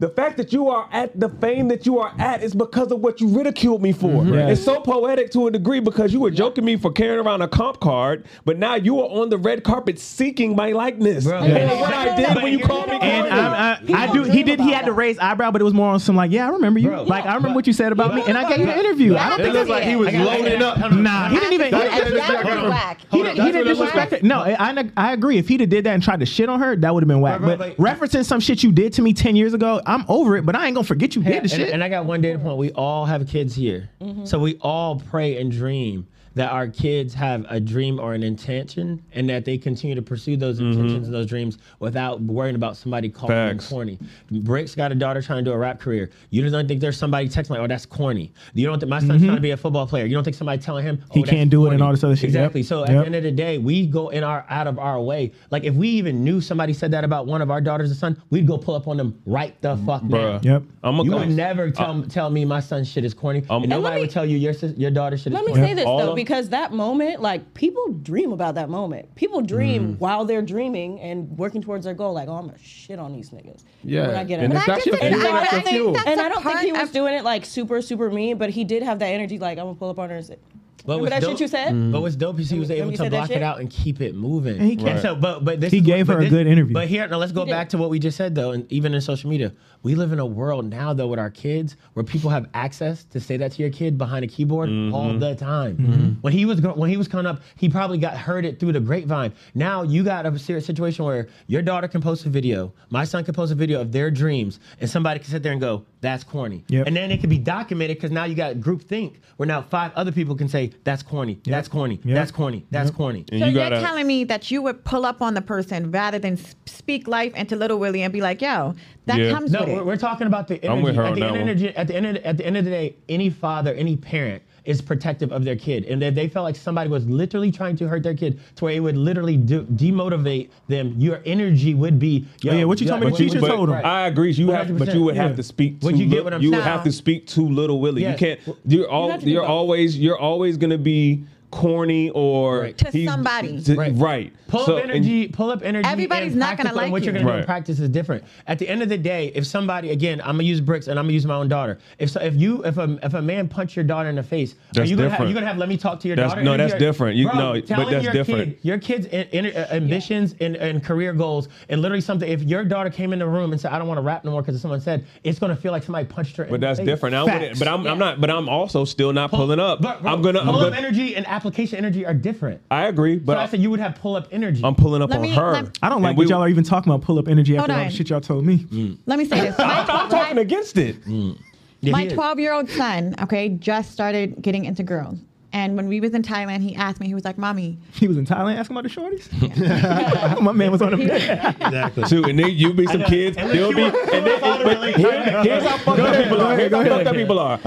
the 0.01 0.09
fact 0.09 0.37
that 0.37 0.53
you 0.53 0.69
are 0.69 0.89
at 0.93 1.19
the 1.19 1.29
fame 1.29 1.69
that 1.69 1.85
you 1.87 1.99
are 1.99 2.13
at 2.19 2.43
is 2.43 2.55
because 2.55 2.93
of 2.93 3.01
what 3.01 3.21
you 3.21 3.29
ridiculed 3.37 3.83
me 3.83 3.93
for. 3.93 4.09
Mm-hmm. 4.23 4.35
Yes. 4.35 4.59
It's 4.59 4.65
so 4.65 4.81
poetic 4.81 5.31
to 5.33 5.47
a 5.49 5.51
degree 5.51 5.81
because 5.81 6.13
you 6.13 6.21
were 6.21 6.31
joking 6.31 6.65
me 6.65 6.77
for 6.77 6.93
carrying 6.93 7.19
around 7.25 7.43
a 7.43 7.49
comp 7.49 7.81
card, 7.81 8.25
but 8.45 8.59
now 8.59 8.77
you 8.77 9.01
are 9.01 9.09
on 9.09 9.29
the 9.29 9.39
red 9.39 9.65
carpet 9.65 9.99
seeking 9.99 10.55
my 10.55 10.73
likeness. 10.73 11.25
Bro. 11.25 11.39
And 11.41 11.53
Yes. 11.53 11.81
what 11.81 11.93
I 11.95 12.17
did 12.17 12.43
when 12.43 12.53
you 12.53 12.61
called 12.61 12.89
me. 12.89 12.99
And 13.01 13.27
I'm, 13.29 13.79
I, 13.95 14.05
I 14.09 14.13
do. 14.13 14.23
He 14.23 14.43
did. 14.43 14.61
He 14.61 14.71
had 14.73 14.85
to 14.87 14.93
raise 14.93 15.19
eyebrow, 15.19 15.51
but 15.51 15.61
it 15.61 15.65
was 15.65 15.75
more 15.75 15.91
on 15.91 15.99
some 16.01 16.15
like, 16.17 16.31
yeah, 16.31 16.47
I 16.47 16.51
remember 16.51 16.79
you. 16.79 16.89
Bro. 16.89 17.03
like 17.05 17.25
I 17.27 17.35
remember 17.35 17.57
what 17.57 17.67
you 17.67 17.73
said 17.73 17.91
about 17.93 18.15
me, 18.15 18.23
and 18.27 18.39
I 18.39 18.49
gave 18.49 18.61
you 18.61 18.67
the 18.67 18.79
interview. 18.79 19.17
I 19.17 19.31
don't 19.31 19.41
It 19.41 19.43
think 19.45 19.55
looked 19.55 19.71
like 19.71 19.83
he 19.85 19.97
was 19.97 20.09
I 20.09 20.13
got- 20.13 20.21
I 20.21 20.25
got- 20.25 20.41
loading 20.41 20.63
up. 20.63 20.77
hold 20.79 20.93
on. 20.93 21.03
Nah, 21.03 21.29
he 21.29 21.37
didn't 21.41 21.53
even. 21.55 21.71
That's 21.73 21.95
He, 21.95 21.99
what 21.99 22.07
it 22.09 22.15
is. 22.15 22.21
That 22.29 22.45
was 22.63 22.71
whack. 22.71 23.01
he, 23.11 23.17
didn't, 23.23 23.41
on. 23.41 23.47
he 23.47 23.53
didn't 23.53 23.67
That's 23.67 23.79
what 23.79 23.89
it 23.89 23.91
disrespect 23.93 24.13
it. 24.13 24.23
No, 24.25 24.41
I, 24.41 24.57
I 24.71 24.91
I 24.97 25.13
agree. 25.13 25.39
If 25.39 25.49
he'd 25.49 25.61
have 25.61 25.69
did 25.71 25.85
that 25.85 25.95
and 25.95 26.03
tried 26.03 26.21
to 26.21 26.27
shit 26.27 26.49
on 26.49 26.61
her, 26.61 26.77
that 26.77 26.95
would 26.95 27.03
have 27.03 27.09
been 27.09 27.21
whack. 27.21 27.41
But 27.41 27.59
right, 27.59 27.79
right. 27.79 27.99
referencing 27.99 28.25
some 28.25 28.41
shit 28.41 28.63
you 28.63 28.71
did 28.73 28.93
to 28.95 29.03
me 29.03 29.13
ten 29.13 29.35
years 29.37 29.55
ago, 29.55 29.81
I'm 29.89 30.05
over 30.09 30.37
it. 30.37 30.47
But 30.47 30.55
I 30.55 30.67
ain't 30.67 30.75
gonna 30.75 30.87
forget 30.87 31.17
you 31.17 31.23
did 31.23 31.33
the 31.33 31.41
and, 31.41 31.51
shit. 31.51 31.71
and 31.71 31.83
I 31.83 31.89
got 31.89 32.05
one 32.05 32.21
data 32.21 32.39
point. 32.39 32.59
We 32.59 32.71
all 32.73 33.07
have 33.07 33.27
kids 33.27 33.55
here, 33.55 33.91
mm-hmm. 34.01 34.25
so 34.25 34.39
we 34.39 34.57
all 34.61 35.01
pray 35.01 35.41
and 35.41 35.51
dream 35.51 36.07
that 36.39 36.53
our 36.53 36.69
kids 36.69 37.15
have 37.15 37.45
a 37.49 37.59
dream 37.59 37.99
or 37.99 38.15
an 38.15 38.23
intention, 38.23 39.03
and 39.13 39.29
that 39.29 39.45
they 39.45 39.59
continue 39.59 39.97
to 39.97 40.03
pursue 40.03 40.37
those 40.37 40.61
intentions 40.61 41.07
and 41.09 41.15
those 41.15 41.27
dreams 41.27 41.59
without 41.81 42.21
worrying 42.23 42.55
about 42.55 42.77
somebody 42.77 43.09
calling 43.09 43.35
Facts. 43.35 43.69
them 43.69 43.77
corny. 43.77 43.99
Brick's 44.31 44.75
got 44.77 44.93
a 44.93 44.95
daughter 44.95 45.21
trying 45.21 45.45
to 45.45 45.51
do 45.51 45.53
a 45.53 45.59
rap 45.59 45.81
career. 45.81 46.11
You 46.31 46.49
don't 46.49 46.69
think 46.69 46.81
there's 46.81 46.97
somebody 46.97 47.29
texting 47.29 47.51
like, 47.51 47.59
"Oh, 47.61 47.67
that's 47.67 47.87
corny." 47.87 48.33
You 48.55 48.67
don't 48.67 48.79
think 48.79 48.89
my 48.91 49.01
son's 49.01 49.23
trying 49.25 49.35
to 49.37 49.41
be 49.43 49.51
a 49.51 49.57
football 49.57 49.87
player. 49.87 50.07
You 50.07 50.15
don't 50.15 50.23
think 50.23 50.37
somebody 50.37 50.63
telling 50.63 50.85
him 50.85 50.99
He 51.13 51.21
"Oh, 51.21 51.23
that's 51.25 51.31
can't 51.31 51.51
do 51.51 51.67
it 51.67 51.73
and 51.75 51.83
all 51.83 51.91
this 51.91 52.05
other 52.05 52.15
shit. 52.15 52.25
Exactly. 52.27 52.61
Yep. 52.61 52.69
So 52.69 52.85
at 52.85 52.91
Yep. 52.91 53.01
the 53.01 53.07
end 53.07 53.15
of 53.17 53.23
the 53.25 53.33
day, 53.33 53.59
we 53.59 53.87
go 53.87 54.11
in 54.11 54.23
our 54.23 54.47
out 54.49 54.67
of 54.69 54.79
our 54.79 55.01
way. 55.01 55.33
Like 55.51 55.65
if 55.65 55.75
we 55.75 55.89
even 55.89 56.23
knew 56.23 56.41
somebody 56.41 56.73
said 56.73 56.93
that 56.93 57.03
about 57.03 57.27
one 57.27 57.43
of 57.43 57.51
our 57.51 57.61
daughters 57.61 57.91
or 57.91 57.95
son, 57.95 58.17
we'd 58.31 58.47
go 58.47 58.57
pull 58.57 58.77
up 58.77 58.87
on 58.87 58.97
them 58.97 59.19
right 59.27 59.61
the 59.61 59.77
fuck 59.79 60.05
now. 60.05 60.39
Yep. 60.43 60.63
I'm 60.85 61.01
a 61.01 61.05
You 61.05 61.13
would 61.13 61.31
never 61.31 61.71
tell 61.71 62.03
tell 62.03 62.31
me 62.31 62.45
my 62.45 62.61
son's 62.61 62.89
shit 62.89 63.05
is 63.05 63.13
corny, 63.13 63.41
Um, 63.51 63.65
and 63.65 63.73
And 63.73 63.83
nobody 63.83 63.97
me- 63.97 64.01
would 64.03 64.11
tell 64.11 64.25
you 64.25 64.39
your 64.39 64.53
your 64.77 64.91
daughter 64.93 65.17
shit 65.17 65.33
is 65.33 65.33
Let 65.33 65.45
me 65.45 65.55
say 65.55 65.75
this 65.75 65.85
All 65.85 65.99
though, 65.99 66.11
of- 66.11 66.17
because 66.29 66.51
that 66.51 66.73
moment, 66.75 67.23
like 67.23 67.55
people 67.55 67.91
dream 68.03 68.33
about 68.33 68.55
that 68.57 68.69
moment. 68.69 69.15
People 69.15 69.41
dream 69.41 69.97
while 69.99 70.27
they're 70.27 70.43
dreaming 70.43 71.01
and 71.01 71.27
working 71.39 71.63
towards 71.63 71.87
their 71.87 71.95
goal. 71.95 72.13
Like, 72.13 72.29
oh, 72.29 72.35
I'm 72.35 72.47
gonna 72.49 72.59
shit 72.59 72.99
on 72.99 73.15
these 73.15 73.31
niggas. 73.31 73.65
Yeah. 73.83 74.09
when 74.09 74.17
I 74.17 74.25
get 74.25 74.41
And 74.41 74.53
it. 74.53 74.57
if 74.57 74.67
that's 74.67 74.85
your 74.85 74.97
And 75.03 75.15
fuel, 75.15 75.27
I 75.27 75.41
that's 75.41 75.53
your 75.53 75.61
think 75.63 75.75
fuel. 75.75 75.93
that's 75.95 76.07
And 76.07 76.21
a 76.21 76.25
I 76.25 76.29
don't 76.29 76.43
think 76.43 76.61
he 76.61 76.73
was 76.73 76.91
doing 76.91 77.15
it 77.15 77.25
like 77.25 77.47
super, 77.47 77.81
super 77.81 78.11
mean, 78.11 78.37
but 78.37 78.51
he 78.51 78.65
did 78.65 78.83
have 78.83 78.99
that 78.99 79.07
energy. 79.07 79.39
Like, 79.39 79.57
I'm 79.59 79.65
gonna 79.69 79.77
pull 79.77 79.89
up 79.89 79.99
on 79.99 80.11
her 80.11 80.17
and 80.17 80.27
say, 80.27 80.37
But 80.85 80.95
Remember 81.01 81.11
what's 81.17 81.25
that 81.25 81.31
shit 81.31 81.41
you 81.41 81.49
said? 81.49 81.69
Mm-hmm. 81.73 81.93
But 81.93 82.01
what's 82.03 82.17
dope 82.17 82.39
is 82.41 82.51
he 82.51 82.59
was 82.59 82.71
able 82.71 82.93
to 82.93 83.11
block 83.11 83.31
it 83.31 83.43
out 83.43 83.61
and 83.61 83.69
keep 83.71 84.01
it 84.01 84.15
moving. 84.15 84.59
And 84.59 84.69
he 84.69 84.77
kept- 84.77 85.03
so, 85.03 85.15
but 85.15 85.45
but 85.45 85.61
this 85.61 85.73
He 85.73 85.79
is 85.79 85.85
gave 85.85 86.09
what- 86.09 86.15
her 86.15 86.21
but 86.21 86.27
a 86.27 86.31
good 86.31 86.47
interview. 86.47 86.75
But 86.75 86.89
here, 86.89 87.07
now 87.09 87.19
let's 87.19 87.33
go 87.33 87.41
He 87.43 87.47
did. 87.47 87.53
back 87.53 87.69
to 87.71 87.79
what 87.79 87.91
we 87.91 87.99
just 87.99 88.17
said 88.17 88.35
though, 88.35 88.53
and 88.53 88.71
even 88.73 88.95
in 88.95 89.01
social 89.01 89.29
media, 89.29 89.53
we 89.83 89.95
live 89.95 90.13
in 90.13 90.19
a 90.19 90.27
world 90.27 90.65
now 90.67 90.93
though 90.93 91.07
with 91.09 91.19
our 91.19 91.31
kids 91.31 91.77
where 91.95 92.05
people 92.05 92.31
have 92.31 92.49
access 92.55 93.05
to 93.05 93.21
say 93.21 93.37
that 93.37 93.53
to 93.53 93.63
your 93.63 93.71
kid 93.71 93.99
behind 93.99 94.25
a 94.25 94.29
keyboard 94.29 94.69
mm-hmm. 94.69 94.95
all 94.95 95.13
the 95.19 95.35
time. 95.35 95.77
Mm-hmm. 95.77 96.09
When 96.21 96.33
he 96.33 96.45
was 96.45 96.61
when 96.61 96.91
he 96.91 96.97
was 96.97 97.09
coming 97.09 97.27
up, 97.27 97.43
he 97.57 97.69
probably 97.69 97.99
got 97.99 98.17
heard 98.17 98.45
it 98.45 98.59
through 98.61 98.73
the 98.73 98.81
grapevine. 98.81 99.33
Now 99.55 99.83
you 99.83 100.03
got 100.05 100.27
a 100.27 100.39
serious 100.39 100.67
situation 100.67 101.05
where 101.05 101.29
your 101.47 101.63
daughter 101.63 101.89
can 101.89 102.01
post 102.01 102.27
a 102.27 102.29
video, 102.29 102.73
my 102.91 103.05
son 103.05 103.25
can 103.25 103.35
post 103.35 103.53
a 103.53 103.55
video 103.55 103.81
of 103.81 103.93
their 103.93 104.11
dreams, 104.11 104.61
and 104.81 104.89
somebody 104.89 105.21
can 105.21 105.29
sit 105.31 105.43
there 105.43 105.53
and 105.53 105.61
go, 105.61 105.85
"That's 106.01 106.25
corny," 106.25 106.65
Yep. 106.69 106.87
and 106.87 106.97
then 106.97 107.11
it 107.11 107.21
can 107.21 107.31
be 107.31 107.39
documented 107.39 107.97
because 107.97 108.11
now 108.11 108.25
you 108.25 108.35
got 108.35 108.61
group 108.61 108.83
think 108.83 109.21
where 109.37 109.47
now 109.47 109.63
five 109.63 109.93
other 109.95 110.13
people 110.13 110.35
can 110.35 110.49
say, 110.49 110.68
"That's 110.85 111.03
corny," 111.03 111.41
"That's 111.45 111.69
corny," 111.69 112.01
Yep. 112.05 112.15
"That's 112.15 112.31
corny," 112.31 112.65
"That's 112.71 112.91
corny." 112.91 113.25
And 113.31 113.41
So 113.41 113.47
you 113.47 113.53
you 113.53 113.59
gotta 113.59 113.77
are 113.77 113.81
telling 113.81 114.07
me 114.07 114.25
that 114.25 114.51
you 114.51 114.63
would 114.63 114.85
pull 114.85 115.05
up 115.07 115.21
on 115.23 115.35
the 115.35 115.43
person 115.43 115.91
rather 115.91 116.19
than 116.19 116.39
speak 116.67 117.07
life 117.09 117.35
into 117.35 117.57
Little 117.57 117.79
Willie 117.79 118.03
and 118.03 118.13
be 118.13 118.21
like, 118.21 118.41
"Yo, 118.43 118.75
that 119.07 119.19
Yeah. 119.19 119.31
comes 119.33 119.53
No, 119.53 119.61
with 119.61 119.69
we're, 119.69 119.79
it." 119.81 119.87
we're 119.87 119.97
talking 119.97 120.27
about 120.27 120.49
the 120.49 120.57
energy. 120.65 120.69
I'm 120.79 120.83
with 120.83 120.95
her 120.97 121.03
at, 121.05 121.09
on 121.09 121.15
the 121.15 121.21
that 121.21 121.35
end 121.37 121.61
one. 121.61 121.69
at 121.77 121.87
the 121.89 121.95
end 121.97 122.07
of 122.07 122.15
the, 122.15 122.27
at 122.29 122.37
the 122.39 122.47
end 122.47 122.57
of 122.57 122.65
the 122.65 122.71
day, 122.71 122.97
any 123.09 123.31
father, 123.31 123.73
any 123.75 123.97
parent 123.97 124.43
is 124.69 124.83
protective 124.83 125.33
of 125.33 125.45
their 125.45 125.57
kid, 125.57 125.85
and 125.87 126.03
if 126.03 126.15
they 126.15 126.29
felt 126.29 126.45
like 126.45 126.55
somebody 126.55 126.91
was 126.91 127.07
literally 127.07 127.51
trying 127.51 127.75
to 127.77 127.89
hurt 127.89 128.03
their 128.03 128.15
kid, 128.15 128.39
to 128.57 128.65
where 128.67 128.75
it 128.75 128.81
would 128.81 128.97
literally 128.99 129.37
de- 129.39 129.65
demotivate 129.65 130.51
them, 130.69 130.95
your 130.99 131.21
energy 131.25 131.73
would 131.75 131.99
be. 131.99 132.27
Yo, 132.43 132.53
Oh, 132.53 132.57
yeah, 132.57 132.65
what 132.65 132.79
you 132.81 132.87
told 132.87 133.01
me 133.01 133.07
the 133.07 133.13
what- 133.13 133.19
teacher 133.19 133.41
what- 133.41 133.49
told 133.49 133.69
him. 133.71 133.77
right. 133.77 133.85
I 133.85 134.07
agree. 134.09 134.31
You 134.33 134.51
have, 134.51 134.77
but 134.79 134.93
you 134.93 135.03
would 135.05 135.15
100%. 135.17 135.17
have 135.29 135.37
to 135.37 135.43
speak. 135.43 135.81
To 135.81 135.87
Would 135.87 135.99
you 135.99 136.07
get 136.07 136.23
what 136.23 136.35
I'm 136.35 136.43
You 136.43 136.51
would 136.51 136.61
have 136.61 136.85
to 136.85 136.93
speak 136.93 137.27
to 137.29 137.41
Little 137.49 137.81
Willie. 137.81 138.03
Yeah. 138.03 138.13
You 138.13 138.19
can't. 138.19 138.41
You're 138.67 138.89
all. 138.91 139.11
have 139.11 139.21
to 139.21 139.27
do 139.27 139.33
You're 139.33 139.45
always. 139.47 139.99
You're 139.99 140.19
always 140.19 140.59
gonna 140.59 140.77
be 140.79 141.25
corny 141.51 142.11
or 142.11 142.61
Right. 142.61 142.79
To 142.79 143.05
somebody. 143.07 143.61
to- 143.63 143.75
Right. 143.75 143.93
right. 143.95 144.33
Pull 144.49 144.65
So, 144.65 144.77
up 144.77 144.83
and- 144.85 144.93
energy. 144.93 145.29
pull 145.29 145.51
up 145.51 145.61
energy. 145.63 145.87
Everybody's 145.89 146.35
not 146.35 146.57
gonna 146.57 146.71
practical 146.71 146.71
and 146.71 146.77
like 146.87 146.93
what 146.93 147.03
you. 147.03 147.13
you're 147.13 147.21
gonna 147.23 147.33
do 147.35 147.39
in 147.41 147.45
practice 147.45 147.79
is 147.81 147.89
different. 147.91 148.25
At 148.47 148.59
the 148.59 148.67
end 148.69 148.83
of 148.83 148.89
the 148.89 148.97
day, 148.97 149.31
if 149.35 149.47
somebody 149.47 149.91
again, 149.91 150.21
I'm 150.21 150.33
gonna 150.37 150.45
use 150.45 150.61
bricks 150.61 150.89
and 150.89 150.99
I'm 150.99 151.05
gonna 151.05 151.13
use 151.13 151.27
my 151.27 151.35
own 151.35 151.49
daughter. 151.49 151.79
If 151.99 152.11
so, 152.11 152.21
if 152.21 152.35
you 152.35 152.65
if 152.65 152.79
a 152.79 152.99
if 153.03 153.13
a 153.15 153.21
man 153.23 153.49
punch 153.49 153.77
your 153.77 153.85
daughter 153.85 154.09
in 154.09 154.17
the 154.17 154.23
face, 154.23 154.53
are 154.53 154.57
That's 154.75 154.91
you 154.91 154.97
gonna 154.97 155.09
different. 155.11 155.21
have, 155.21 155.29
you 155.29 155.35
gonna 155.35 155.47
have 155.47 155.59
let 155.59 155.69
me 155.69 155.77
talk 155.77 156.01
to 156.01 156.09
your 156.09 156.17
That's- 156.17 156.33
daughter? 156.33 156.43
no, 156.45 156.57
that's 156.57 156.75
different. 156.75 157.17
You- 157.17 157.29
Bro, 157.29 157.39
no, 157.39 157.53
but 157.77 157.91
that's 157.91 158.05
your 158.05 158.13
different. 158.13 158.45
Kid, 158.49 158.59
your 158.63 158.79
kid's 158.79 159.07
in, 159.07 159.27
in, 159.33 159.47
uh, 159.47 159.67
ambitions 159.71 160.35
and, 160.41 160.57
and 160.57 160.83
career 160.83 161.13
goals, 161.13 161.49
and 161.69 161.83
literally 161.83 162.01
something. 162.01 162.29
If 162.31 162.43
your 162.43 162.65
daughter 162.65 162.89
came 162.91 163.13
in 163.13 163.19
the 163.19 163.27
room 163.27 163.53
and 163.53 163.61
said, 163.61 163.73
"I 163.73 163.79
don't 163.79 163.89
want 163.89 163.99
to 163.99 164.03
rap 164.03 164.25
no 164.25 164.31
more" 164.31 164.41
because 164.43 164.61
someone 164.61 164.81
said, 164.81 165.05
it's 165.25 165.39
gonna 165.39 165.57
feel 165.57 165.73
like 165.73 165.83
somebody 165.83 166.07
punched 166.07 166.37
her. 166.39 166.45
in 166.45 166.51
But 166.51 166.61
the 166.61 166.67
that's 166.67 166.79
face. 166.79 166.87
different. 166.87 167.15
I 167.17 167.25
Facts. 167.27 167.41
wouldn't, 167.41 167.59
but 167.59 167.69
I'm, 167.69 167.87
I'm 167.87 167.99
not. 167.99 168.19
But 168.21 168.31
I'm 168.31 168.49
also 168.49 168.85
still 168.87 169.13
not 169.13 169.31
Pull- 169.31 169.41
pulling 169.41 169.61
up. 169.61 169.83
But, 169.83 170.03
bro, 170.03 170.13
I'm 170.13 170.23
gonna. 170.23 170.39
I'm 170.41 170.47
pull 170.47 170.57
up 170.61 170.73
gonna 170.73 170.77
energy 170.77 171.15
and 171.17 171.27
application 171.39 171.79
energy 171.79 172.05
are 172.05 172.15
different. 172.15 172.61
I 172.71 172.87
agree, 172.89 173.17
But 173.17 173.27
but 173.27 173.37
I 173.39 173.47
said 173.47 173.61
you 173.61 173.71
would 173.71 173.81
have 173.81 173.95
pull 173.95 174.17
up 174.17 174.27
energy. 174.33 174.61
I'm 174.65 174.75
pulling 174.75 175.03
up 175.03 175.11
Let 175.11 175.17
on 175.17 175.23
me- 175.23 175.31
her. 175.35 175.53
let- 175.53 175.79
I 175.83 175.89
don't 175.89 176.03
like 176.03 176.17
we- 176.17 176.25
that 176.25 176.31
y'all 176.31 176.43
are 176.43 176.49
even 176.49 176.65
talking 176.65 176.93
about 176.93 177.05
pull 177.05 177.19
up 177.19 177.29
energy 177.29 177.57
after 177.57 177.73
all 177.73 177.85
the 177.85 177.91
shit 177.91 178.11
y'all 178.11 178.21
told 178.21 178.45
me. 178.45 178.59
Mm. 178.59 178.99
Let 179.07 179.19
me 179.19 179.25
say 179.25 179.41
this. 179.41 179.57
I'm, 179.61 179.89
I'm 179.91 180.11
talking 180.11 180.39
against 180.47 180.77
it. 180.77 181.03
Mm. 181.05 181.39
Yeah, 181.81 181.93
my 181.93 182.09
12 182.09 182.41
year 182.41 182.53
old 182.53 182.69
son, 182.69 183.15
okay, 183.23 183.51
just 183.51 183.93
started 183.93 184.43
getting 184.43 184.65
into 184.65 184.83
girls. 184.83 185.19
And 185.53 185.77
when 185.77 185.89
we 185.89 185.99
was 186.01 186.13
in 186.13 186.23
Thailand, 186.23 186.61
he 186.61 186.75
asked 186.77 187.01
me, 187.01 187.07
he 187.07 187.15
was 187.15 187.25
like, 187.25 187.39
Mommy, 187.39 187.79
He 187.95 188.07
was 188.07 188.19
in 188.19 188.27
Thailand 188.27 188.57
asking 188.59 188.77
about 188.77 188.83
the 188.83 188.95
shorties. 189.01 190.41
My 190.43 190.53
man 190.53 190.71
was 190.73 190.83
on 190.83 190.93
him. 190.93 191.01
Exactly. 191.03 192.05
Too, 192.05 192.25
and 192.25 192.39
then 192.39 192.51
you 192.51 192.75
be 192.75 192.87
some 192.87 193.03
kids. 193.05 193.37
And 193.39 193.49
They'll 193.51 193.71
you 193.71 193.77
be. 193.77 193.83
were- 193.85 194.13
And 194.13 194.27
then, 194.27 194.41
but 194.41 194.95
here- 194.97 195.43
here's 195.43 195.65
how 195.65 195.79
fucked 195.79 196.01
up 196.01 196.23
people 196.23 196.41
are. 196.43 196.57
Here's 196.57 196.73
how 196.73 196.85
fucked 196.85 197.07
up 197.07 197.15
people 197.15 197.39
are. 197.39 197.59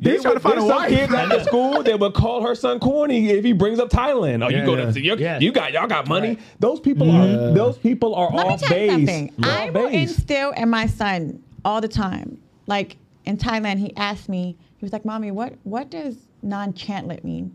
And 0.00 0.06
He's 0.06 0.22
trying 0.22 0.34
to 0.34 0.40
find 0.40 0.54
there's 0.54 0.64
a 0.64 0.68
some 0.68 0.76
wife. 0.76 0.88
kids 0.90 1.12
at 1.14 1.28
the 1.28 1.44
school 1.44 1.82
that 1.82 1.98
would 1.98 2.14
call 2.14 2.42
her 2.46 2.54
son 2.54 2.78
corny 2.78 3.30
if 3.30 3.44
he 3.44 3.52
brings 3.52 3.78
up 3.80 3.90
Thailand. 3.90 4.44
Oh, 4.44 4.48
you 4.48 4.58
Yeah, 4.58 4.64
go 4.66 4.76
yeah. 4.76 4.90
to 4.92 5.00
you 5.00 5.16
Yeah. 5.16 5.38
you 5.40 5.50
got 5.52 5.72
y'all 5.72 5.86
got 5.88 6.06
money. 6.08 6.28
Right. 6.28 6.38
Those 6.60 6.80
people 6.80 7.10
are 7.10 7.52
those 7.52 7.78
people 7.78 8.14
are 8.14 8.30
let 8.32 8.46
me 8.46 8.52
off 8.54 8.60
tell 8.60 8.78
you 8.78 8.86
base. 8.86 8.90
something. 8.96 9.34
They're 9.38 9.50
I 9.52 9.68
off 9.68 9.74
will 9.74 9.88
base. 9.90 10.10
instill 10.16 10.50
in 10.52 10.70
my 10.70 10.86
son 10.86 11.42
all 11.64 11.80
the 11.80 11.88
time. 11.88 12.40
Like 12.66 12.96
in 13.24 13.36
Thailand, 13.36 13.78
he 13.78 13.94
asked 13.96 14.28
me, 14.28 14.56
he 14.76 14.84
was 14.84 14.92
like, 14.92 15.04
Mommy, 15.04 15.30
what, 15.32 15.54
what 15.64 15.90
does 15.90 16.16
non 16.42 16.72
chantlet 16.72 17.24
mean? 17.24 17.54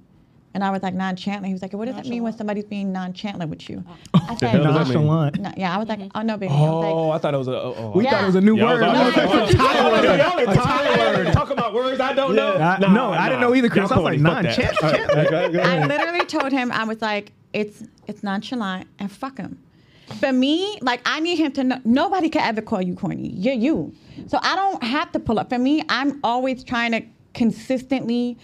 And 0.56 0.64
I 0.64 0.70
was 0.70 0.84
like, 0.84 0.94
non 0.94 1.16
chantlet. 1.16 1.48
He 1.48 1.54
was 1.54 1.62
like, 1.62 1.74
What 1.74 1.86
does 1.86 1.96
that 1.96 2.06
mean 2.06 2.22
when 2.24 2.38
somebody's 2.38 2.66
being 2.66 2.92
non 2.92 3.14
chantlet 3.14 3.50
with 3.50 3.70
you? 3.70 3.84
Oh. 3.88 4.26
I 4.30 4.36
said, 4.36 4.50
hell 4.50 4.64
does 4.64 4.74
that 4.76 4.96
mean? 4.96 5.06
Nonchalant. 5.08 5.40
no, 5.40 5.52
Yeah, 5.58 5.74
I 5.76 5.78
was 5.80 5.88
like, 5.90 6.00
mm-hmm. 6.00 6.16
Oh, 6.18 6.22
no, 6.22 6.38
baby. 6.38 6.54
I 6.54 6.58
Oh, 6.68 7.08
like, 7.08 7.16
I 7.16 7.22
thought 7.22 7.34
it 7.34 7.38
was 7.38 7.48
a. 7.48 7.56
Oh, 7.56 7.76
oh. 7.78 7.92
We 7.98 8.04
Yeah. 8.04 8.12
thought 8.12 8.24
it 8.24 8.26
was 8.28 8.36
a 8.36 8.42
new 8.42 8.58
Yeah, 8.58 8.66
I 8.66 8.74
was 8.74 8.82
word. 8.82 8.88
like, 8.88 8.98
I 8.98 9.06
was 9.06 9.16
like, 9.18 9.28
hold 9.30 9.44
"It's 9.44 9.54
a 9.54 9.58
Thai 9.58 9.90
word." 9.92 10.50
A 10.50 10.54
Thai 10.56 11.24
word. 11.24 11.34
Talk 11.34 11.50
about 11.50 11.74
words 11.74 12.00
I 12.00 12.14
don't 12.14 12.36
know. 12.36 12.54
I- 12.56 12.78
Nah, 12.78 12.94
no, 12.94 13.12
I 13.12 13.30
didn't 13.30 13.42
nah. 13.42 13.48
know 13.50 13.56
either, 13.56 13.70
Chris. 13.70 13.90
Y'all 13.90 14.00
I 14.08 14.12
was 14.12 14.22
like, 14.22 14.34
corny. 14.34 14.50
Fuck 14.50 14.82
non-chant. 14.82 15.58
I 15.66 15.86
literally 15.88 16.26
told 16.26 16.52
him, 16.52 16.72
I 16.72 16.84
was 16.84 17.02
like, 17.02 17.32
it's 17.54 17.84
it's 18.08 18.24
nonchalant 18.24 18.88
and 19.00 19.12
fuck 19.12 19.38
him. 19.38 19.58
For 20.20 20.32
me, 20.32 20.78
like 20.82 21.02
I 21.06 21.20
need 21.20 21.38
him 21.38 21.52
to 21.54 21.64
know 21.64 21.80
nobody 21.86 22.30
could 22.30 22.42
ever 22.42 22.62
call 22.62 22.82
you 22.82 22.96
corny. 22.96 23.30
You're 23.30 23.54
you. 23.56 23.94
So 24.28 24.38
I 24.42 24.56
don't 24.56 24.84
have 24.84 25.12
to 25.14 25.20
pull 25.20 25.40
up. 25.40 25.50
For 25.50 25.58
me, 25.58 25.84
I'm 25.90 26.20
always 26.24 26.64
trying 26.64 26.92
to 26.92 27.02
consistently 27.34 28.38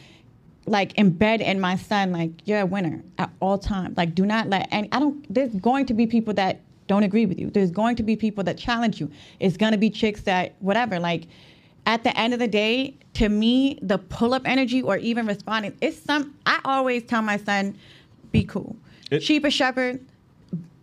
like 0.70 0.94
embed 0.94 1.42
in 1.42 1.60
my 1.60 1.76
son, 1.76 2.12
like 2.12 2.32
you're 2.46 2.60
a 2.62 2.66
winner 2.66 3.04
at 3.18 3.30
all 3.40 3.58
times. 3.58 3.98
Like 3.98 4.16
do 4.16 4.26
not 4.26 4.48
let 4.48 4.68
any 4.72 4.90
I 4.92 5.00
don't 5.00 5.34
there's 5.34 5.54
going 5.56 5.86
to 5.88 5.94
be 5.94 6.08
people 6.08 6.34
that 6.36 6.62
don't 6.88 7.04
agree 7.04 7.26
with 7.26 7.40
you. 7.40 7.50
There's 7.50 7.72
going 7.72 7.96
to 7.98 8.04
be 8.04 8.16
people 8.16 8.44
that 8.46 8.58
challenge 8.58 9.00
you. 9.00 9.12
It's 9.40 9.58
gonna 9.58 9.78
be 9.78 9.90
chicks 9.90 10.22
that 10.22 10.56
whatever. 10.60 11.00
Like 11.00 11.28
at 11.86 12.04
the 12.04 12.18
end 12.20 12.34
of 12.34 12.40
the 12.40 12.48
day, 12.48 12.96
to 13.16 13.30
me, 13.30 13.80
the 13.82 13.98
pull 13.98 14.34
up 14.34 14.44
energy 14.46 14.82
or 14.82 14.98
even 14.98 15.26
responding, 15.26 15.76
it's 15.82 15.98
some 15.98 16.36
I 16.46 16.60
always 16.64 17.04
tell 17.04 17.22
my 17.22 17.38
son, 17.38 17.78
be 18.32 18.44
cool. 18.44 18.76
It- 19.12 19.24
sheep 19.24 19.44
or 19.44 19.52
shepherd. 19.52 20.06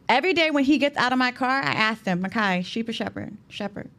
Every 0.09 0.35
day 0.35 0.53
when 0.53 0.63
he 0.63 0.79
gets 0.79 0.97
out 0.97 1.13
of 1.13 1.19
my 1.19 1.33
car, 1.33 1.63
I 1.63 1.73
ask 1.73 2.05
him, 2.05 2.23
Makai, 2.23 2.65
sheep 2.65 2.89
or 2.89 2.93
shepherd? 2.93 3.37
Shepherd. 3.49 3.91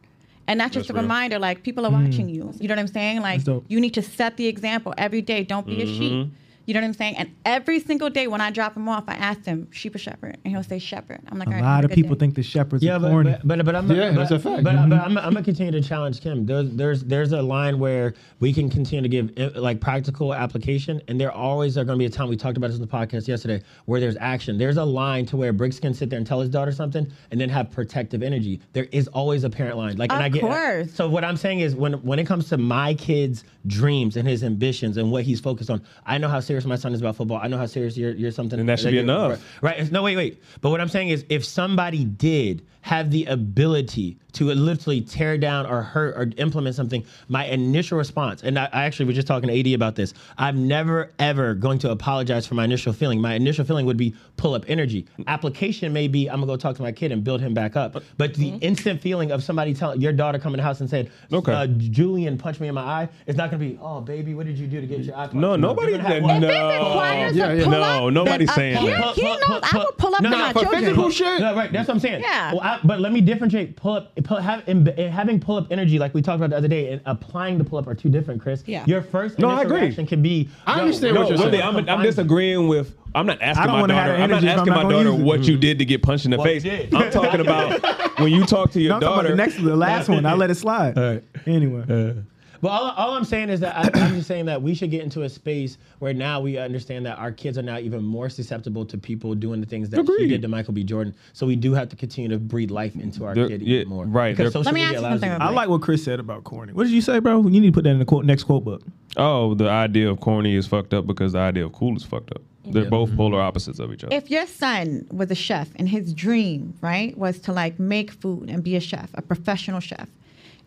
And 0.48 0.58
that's 0.58 0.72
just 0.72 0.88
That's 0.88 0.90
a 0.90 0.94
real. 0.94 1.02
reminder, 1.02 1.38
like 1.38 1.62
people 1.62 1.84
are 1.84 1.90
watching 1.90 2.26
mm. 2.26 2.34
you. 2.34 2.52
You 2.58 2.68
know 2.68 2.72
what 2.72 2.80
I'm 2.80 2.88
saying? 2.88 3.20
Like 3.20 3.42
you 3.68 3.80
need 3.80 3.94
to 3.94 4.02
set 4.02 4.38
the 4.38 4.46
example 4.46 4.94
every 4.96 5.20
day. 5.20 5.44
Don't 5.44 5.66
be 5.66 5.82
a 5.82 5.84
mm-hmm. 5.84 5.98
sheep. 5.98 6.32
You 6.68 6.74
know 6.74 6.80
what 6.80 6.88
I'm 6.88 6.92
saying? 6.92 7.16
And 7.16 7.34
every 7.46 7.80
single 7.80 8.10
day 8.10 8.26
when 8.26 8.42
I 8.42 8.50
drop 8.50 8.76
him 8.76 8.90
off, 8.90 9.04
I 9.08 9.14
ask 9.14 9.42
him, 9.46 9.68
sheep 9.72 9.94
or 9.94 9.98
shepherd? 9.98 10.36
And 10.44 10.52
he'll 10.52 10.62
say 10.62 10.78
shepherd. 10.78 11.18
I'm 11.30 11.38
like, 11.38 11.48
A 11.48 11.52
all 11.52 11.56
right, 11.62 11.76
lot 11.76 11.84
of 11.86 11.90
people 11.92 12.14
day." 12.14 12.18
think 12.18 12.34
the 12.34 12.42
shepherds 12.42 12.82
Yeah, 12.84 12.96
are 12.96 13.00
but, 13.00 13.08
corny. 13.08 13.36
but 13.42 13.56
but 13.56 13.64
but 13.64 13.74
I'm 13.74 13.90
Yeah, 13.90 14.10
but, 14.10 14.16
that's 14.28 14.32
a 14.32 14.38
fact. 14.38 14.64
But, 14.64 14.86
but 14.90 15.00
I'm, 15.00 15.16
I'm 15.16 15.32
gonna 15.32 15.42
continue 15.42 15.72
to 15.72 15.80
challenge 15.80 16.20
Kim. 16.20 16.44
There's 16.44 16.68
there's 16.72 17.04
there's 17.04 17.32
a 17.32 17.40
line 17.40 17.78
where 17.78 18.12
we 18.40 18.52
can 18.52 18.68
continue 18.68 19.00
to 19.00 19.08
give 19.08 19.32
eh, 19.38 19.58
like 19.58 19.80
practical 19.80 20.34
application, 20.34 21.00
and 21.08 21.18
there 21.18 21.32
always 21.32 21.78
are 21.78 21.84
gonna 21.84 21.96
be 21.96 22.04
a 22.04 22.10
time 22.10 22.28
we 22.28 22.36
talked 22.36 22.58
about 22.58 22.66
this 22.66 22.76
in 22.76 22.82
the 22.82 22.86
podcast 22.86 23.26
yesterday 23.28 23.62
where 23.86 23.98
there's 23.98 24.18
action. 24.20 24.58
There's 24.58 24.76
a 24.76 24.84
line 24.84 25.24
to 25.24 25.38
where 25.38 25.54
Bricks 25.54 25.80
can 25.80 25.94
sit 25.94 26.10
there 26.10 26.18
and 26.18 26.26
tell 26.26 26.40
his 26.40 26.50
daughter 26.50 26.72
something, 26.72 27.10
and 27.30 27.40
then 27.40 27.48
have 27.48 27.70
protective 27.70 28.22
energy. 28.22 28.60
There 28.74 28.88
is 28.92 29.08
always 29.08 29.44
a 29.44 29.48
parent 29.48 29.78
line. 29.78 29.96
Like, 29.96 30.12
and 30.12 30.20
Of 30.20 30.26
I 30.26 30.28
get 30.28 30.40
course. 30.42 30.92
So 30.92 31.08
what 31.08 31.24
I'm 31.24 31.38
saying 31.38 31.60
is 31.60 31.74
when 31.74 31.94
when 32.02 32.18
it 32.18 32.26
comes 32.26 32.50
to 32.50 32.58
my 32.58 32.92
kid's 32.92 33.44
dreams 33.66 34.18
and 34.18 34.28
his 34.28 34.44
ambitions 34.44 34.98
and 34.98 35.10
what 35.10 35.24
he's 35.24 35.40
focused 35.40 35.70
on, 35.70 35.82
I 36.04 36.18
know 36.18 36.28
how 36.28 36.40
serious 36.40 36.57
my 36.66 36.76
son 36.76 36.92
is 36.94 37.00
about 37.00 37.16
football. 37.16 37.38
I 37.42 37.48
know 37.48 37.58
how 37.58 37.66
serious 37.66 37.96
you're, 37.96 38.12
you're 38.12 38.30
something. 38.30 38.58
And 38.58 38.68
that 38.68 38.78
should 38.80 38.90
be 38.92 38.98
enough. 38.98 39.42
Right. 39.62 39.90
No, 39.92 40.02
wait, 40.02 40.16
wait. 40.16 40.42
But 40.60 40.70
what 40.70 40.80
I'm 40.80 40.88
saying 40.88 41.08
is, 41.10 41.24
if 41.28 41.44
somebody 41.44 42.04
did 42.04 42.66
have 42.82 43.10
the 43.10 43.24
ability 43.26 44.16
to 44.32 44.44
literally 44.44 45.00
tear 45.00 45.36
down 45.36 45.66
or 45.66 45.82
hurt 45.82 46.14
or 46.16 46.30
implement 46.36 46.74
something, 46.76 47.04
my 47.28 47.44
initial 47.46 47.98
response, 47.98 48.42
and 48.42 48.58
I, 48.58 48.66
I 48.72 48.84
actually 48.84 49.06
was 49.06 49.16
just 49.16 49.26
talking 49.26 49.48
to 49.48 49.58
AD 49.60 49.66
about 49.74 49.96
this, 49.96 50.14
I'm 50.38 50.68
never 50.68 51.12
ever 51.18 51.54
going 51.54 51.78
to 51.80 51.90
apologize 51.90 52.46
for 52.46 52.54
my 52.54 52.64
initial 52.64 52.92
feeling. 52.92 53.20
My 53.20 53.34
initial 53.34 53.64
feeling 53.64 53.84
would 53.86 53.96
be 53.96 54.14
pull 54.36 54.54
up 54.54 54.64
energy. 54.68 55.06
Application 55.26 55.92
may 55.92 56.08
be 56.08 56.28
I'm 56.30 56.36
gonna 56.36 56.46
go 56.46 56.56
talk 56.56 56.76
to 56.76 56.82
my 56.82 56.92
kid 56.92 57.10
and 57.12 57.22
build 57.24 57.40
him 57.40 57.52
back 57.52 57.74
up. 57.76 58.02
But 58.16 58.34
the 58.34 58.50
instant 58.60 59.00
feeling 59.00 59.32
of 59.32 59.42
somebody 59.42 59.74
telling 59.74 60.00
your 60.00 60.12
daughter 60.12 60.38
coming 60.38 60.56
to 60.58 60.62
the 60.62 60.66
house 60.66 60.80
and 60.80 60.88
saying, 60.88 61.10
Okay. 61.32 61.52
uh, 61.52 61.66
Julian 61.66 62.38
punched 62.38 62.60
me 62.60 62.68
in 62.68 62.74
my 62.74 62.82
eye, 62.82 63.08
it's 63.26 63.36
not 63.36 63.50
gonna 63.50 63.62
be, 63.62 63.78
oh 63.82 64.00
baby, 64.00 64.34
what 64.34 64.46
did 64.46 64.56
you 64.56 64.66
do 64.66 64.80
to 64.80 64.86
get 64.86 65.00
your 65.00 65.14
eye? 65.16 65.22
punched?" 65.26 65.34
No, 65.34 65.50
You're 65.50 65.58
nobody. 65.58 65.92
gonna 65.92 66.04
have 66.04 66.22
No, 66.22 66.28
one- 66.48 66.56
If 66.56 66.80
it 66.80 66.84
requires 66.84 67.36
Yeah, 67.36 67.46
a 67.48 67.56
yeah. 67.56 67.62
pull 67.64 67.70
No, 67.72 67.80
up, 68.08 68.12
nobody's 68.12 68.48
then, 68.48 68.48
uh, 68.48 68.54
saying 68.54 68.76
he, 68.78 68.86
that. 68.88 69.14
He 69.14 69.22
knows 69.22 69.60
I 69.62 69.76
will 69.78 69.92
pull 69.96 70.14
up 70.14 70.22
No, 70.22 70.30
to 70.30 70.36
my 70.36 70.52
for 70.52 70.60
children. 70.60 70.82
physical 70.82 71.10
shit. 71.10 71.40
No, 71.40 71.54
right. 71.56 71.72
That's 71.72 71.88
what 71.88 71.94
I'm 71.94 72.00
saying. 72.00 72.20
Yeah. 72.22 72.52
Well, 72.52 72.60
I, 72.62 72.80
but 72.84 73.00
let 73.00 73.12
me 73.12 73.20
differentiate 73.20 73.76
pull 73.76 73.94
up, 73.94 74.14
pull, 74.24 74.38
have, 74.38 74.68
in, 74.68 74.86
in 74.88 75.10
having 75.12 75.40
pull 75.40 75.56
up 75.56 75.66
energy, 75.70 75.98
like 75.98 76.14
we 76.14 76.22
talked 76.22 76.36
about 76.36 76.50
the 76.50 76.56
other 76.56 76.68
day, 76.68 76.92
and 76.92 77.00
applying 77.06 77.58
the 77.58 77.64
pull 77.64 77.78
up 77.78 77.86
are 77.86 77.94
two 77.94 78.08
different, 78.08 78.40
Chris. 78.42 78.62
Yeah. 78.66 78.84
Your 78.86 79.02
first 79.02 79.38
No, 79.38 79.48
I 79.50 79.62
agree. 79.62 79.80
reaction 79.80 80.06
can 80.06 80.22
be. 80.22 80.48
I 80.66 80.76
yo, 80.76 80.80
understand 80.82 81.14
No, 81.14 81.20
what 81.22 81.28
you're 81.30 81.38
Willie, 81.38 81.58
saying. 81.58 81.62
I'm, 81.76 81.88
I'm 81.88 82.02
disagreeing 82.02 82.68
with. 82.68 82.94
I'm 83.14 83.24
not 83.26 83.40
asking 83.40 83.64
don't 83.64 83.72
my 83.74 83.80
wanna 83.80 83.94
have 83.94 84.06
daughter. 84.08 84.22
I'm 84.22 84.30
not 84.30 84.44
asking 84.44 84.48
I'm 84.72 84.76
my 84.76 84.82
not 84.82 84.90
gonna 84.92 85.04
daughter 85.10 85.24
what 85.24 85.44
you 85.44 85.56
did 85.56 85.78
to 85.78 85.84
get 85.86 86.02
punched 86.02 86.26
in 86.26 86.30
the 86.30 86.36
What 86.36 86.46
face. 86.46 86.64
I'm 86.92 87.10
talking 87.10 87.40
about 87.40 87.80
when 88.20 88.30
you 88.32 88.44
talk 88.44 88.70
to 88.72 88.80
your 88.80 88.90
No, 88.90 88.94
I'm 88.96 89.00
talking 89.00 89.12
about 89.14 89.22
daughter. 89.22 89.28
the 89.30 89.36
next, 89.36 89.62
the 89.62 89.74
last 89.76 90.08
one. 90.10 90.26
I 90.26 90.34
let 90.34 90.50
it 90.50 90.56
slide. 90.56 90.96
right. 90.96 91.24
Anyway, 91.46 92.14
But 92.60 92.68
all, 92.68 92.90
all 92.90 93.14
I'm 93.16 93.24
saying 93.24 93.50
is 93.50 93.60
that 93.60 93.76
I, 93.76 93.82
I'm 94.00 94.14
just 94.16 94.26
saying 94.28 94.46
that 94.46 94.60
we 94.60 94.74
should 94.74 94.90
get 94.90 95.02
into 95.02 95.22
a 95.22 95.28
space 95.28 95.78
where 96.00 96.12
now 96.12 96.40
we 96.40 96.58
understand 96.58 97.06
that 97.06 97.18
our 97.18 97.30
kids 97.30 97.56
are 97.58 97.62
now 97.62 97.78
even 97.78 98.02
more 98.02 98.28
susceptible 98.28 98.84
to 98.86 98.98
people 98.98 99.34
doing 99.34 99.60
the 99.60 99.66
things 99.66 99.90
that 99.90 99.96
she 99.98 100.00
Agreed. 100.00 100.28
did 100.28 100.42
to 100.42 100.48
Michael 100.48 100.72
B. 100.74 100.82
Jordan. 100.84 101.14
So 101.32 101.46
we 101.46 101.56
do 101.56 101.72
have 101.74 101.88
to 101.90 101.96
continue 101.96 102.28
to 102.30 102.38
breathe 102.38 102.70
life 102.70 102.94
into 102.96 103.24
our 103.24 103.34
They're- 103.34 103.48
kid 103.48 103.62
yeah, 103.62 103.76
even 103.78 103.88
more. 103.88 104.04
right, 104.06 104.36
Because 104.36 104.52
social 104.52 104.64
Let 104.72 104.74
me 104.74 104.80
media 104.80 104.98
ask 104.98 105.04
you 105.04 105.10
something 105.20 105.30
you. 105.30 105.36
I 105.46 105.50
like 105.50 105.68
what 105.68 105.82
Chris 105.82 106.02
said 106.02 106.18
about 106.20 106.44
corny. 106.44 106.72
What 106.72 106.84
did 106.84 106.92
you 106.92 107.00
say, 107.00 107.18
bro? 107.20 107.42
You 107.46 107.60
need 107.60 107.66
to 107.68 107.72
put 107.72 107.84
that 107.84 107.90
in 107.90 107.98
the 107.98 108.04
quote, 108.04 108.24
next 108.24 108.44
quote 108.44 108.64
book. 108.64 108.82
oh, 109.16 109.54
the 109.54 109.68
idea 109.68 110.10
of 110.10 110.20
corny 110.20 110.54
is 110.56 110.66
fucked 110.66 110.92
up 110.94 111.06
because 111.06 111.32
the 111.32 111.38
idea 111.38 111.64
of 111.64 111.72
cool 111.72 111.96
is 111.96 112.04
fucked 112.04 112.30
up. 112.32 112.42
They're 112.64 112.82
Yeah. 112.82 112.88
both 112.90 113.08
mm-hmm. 113.08 113.16
polar 113.18 113.40
opposites 113.40 113.78
of 113.78 113.92
each 113.92 114.04
other. 114.04 114.14
if 114.14 114.30
your 114.30 114.46
son 114.46 115.06
was 115.10 115.30
a 115.30 115.34
chef 115.34 115.68
and 115.76 115.88
his 115.88 116.12
dream, 116.12 116.74
right, 116.82 117.16
was 117.16 117.38
to 117.40 117.52
like 117.52 117.78
make 117.78 118.10
food 118.10 118.50
and 118.50 118.62
be 118.62 118.76
a 118.76 118.80
chef, 118.80 119.10
a 119.14 119.22
professional 119.22 119.80
chef, 119.80 120.08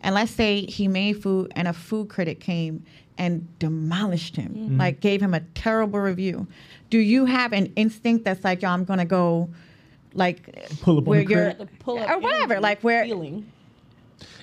and 0.02 0.14
let's 0.14 0.32
say 0.32 0.66
he 0.66 0.88
made 0.88 1.22
food 1.22 1.52
and 1.56 1.68
a 1.68 1.72
food 1.72 2.08
critic 2.08 2.40
came 2.40 2.84
and 3.18 3.46
demolished 3.58 4.36
him, 4.36 4.52
Mm-hmm. 4.54 4.78
like 4.78 5.00
gave 5.00 5.20
him 5.22 5.34
a 5.34 5.40
terrible 5.54 6.00
review, 6.00 6.46
do 6.90 6.98
you 6.98 7.24
have 7.26 7.52
an 7.52 7.72
instinct 7.76 8.24
that's 8.24 8.42
like, 8.44 8.62
yo, 8.62 8.68
I'm 8.70 8.84
gonna 8.84 9.04
go, 9.04 9.48
like, 10.14 10.68
Pull 10.80 10.98
up 10.98 11.04
on 11.04 11.10
where 11.10 11.24
the 11.24 11.30
you're, 11.30 11.54
pull 11.78 11.98
up 11.98 12.08
or 12.10 12.18
whatever, 12.18 12.60
like 12.60 12.80
where, 12.82 13.04
feeling. 13.04 13.50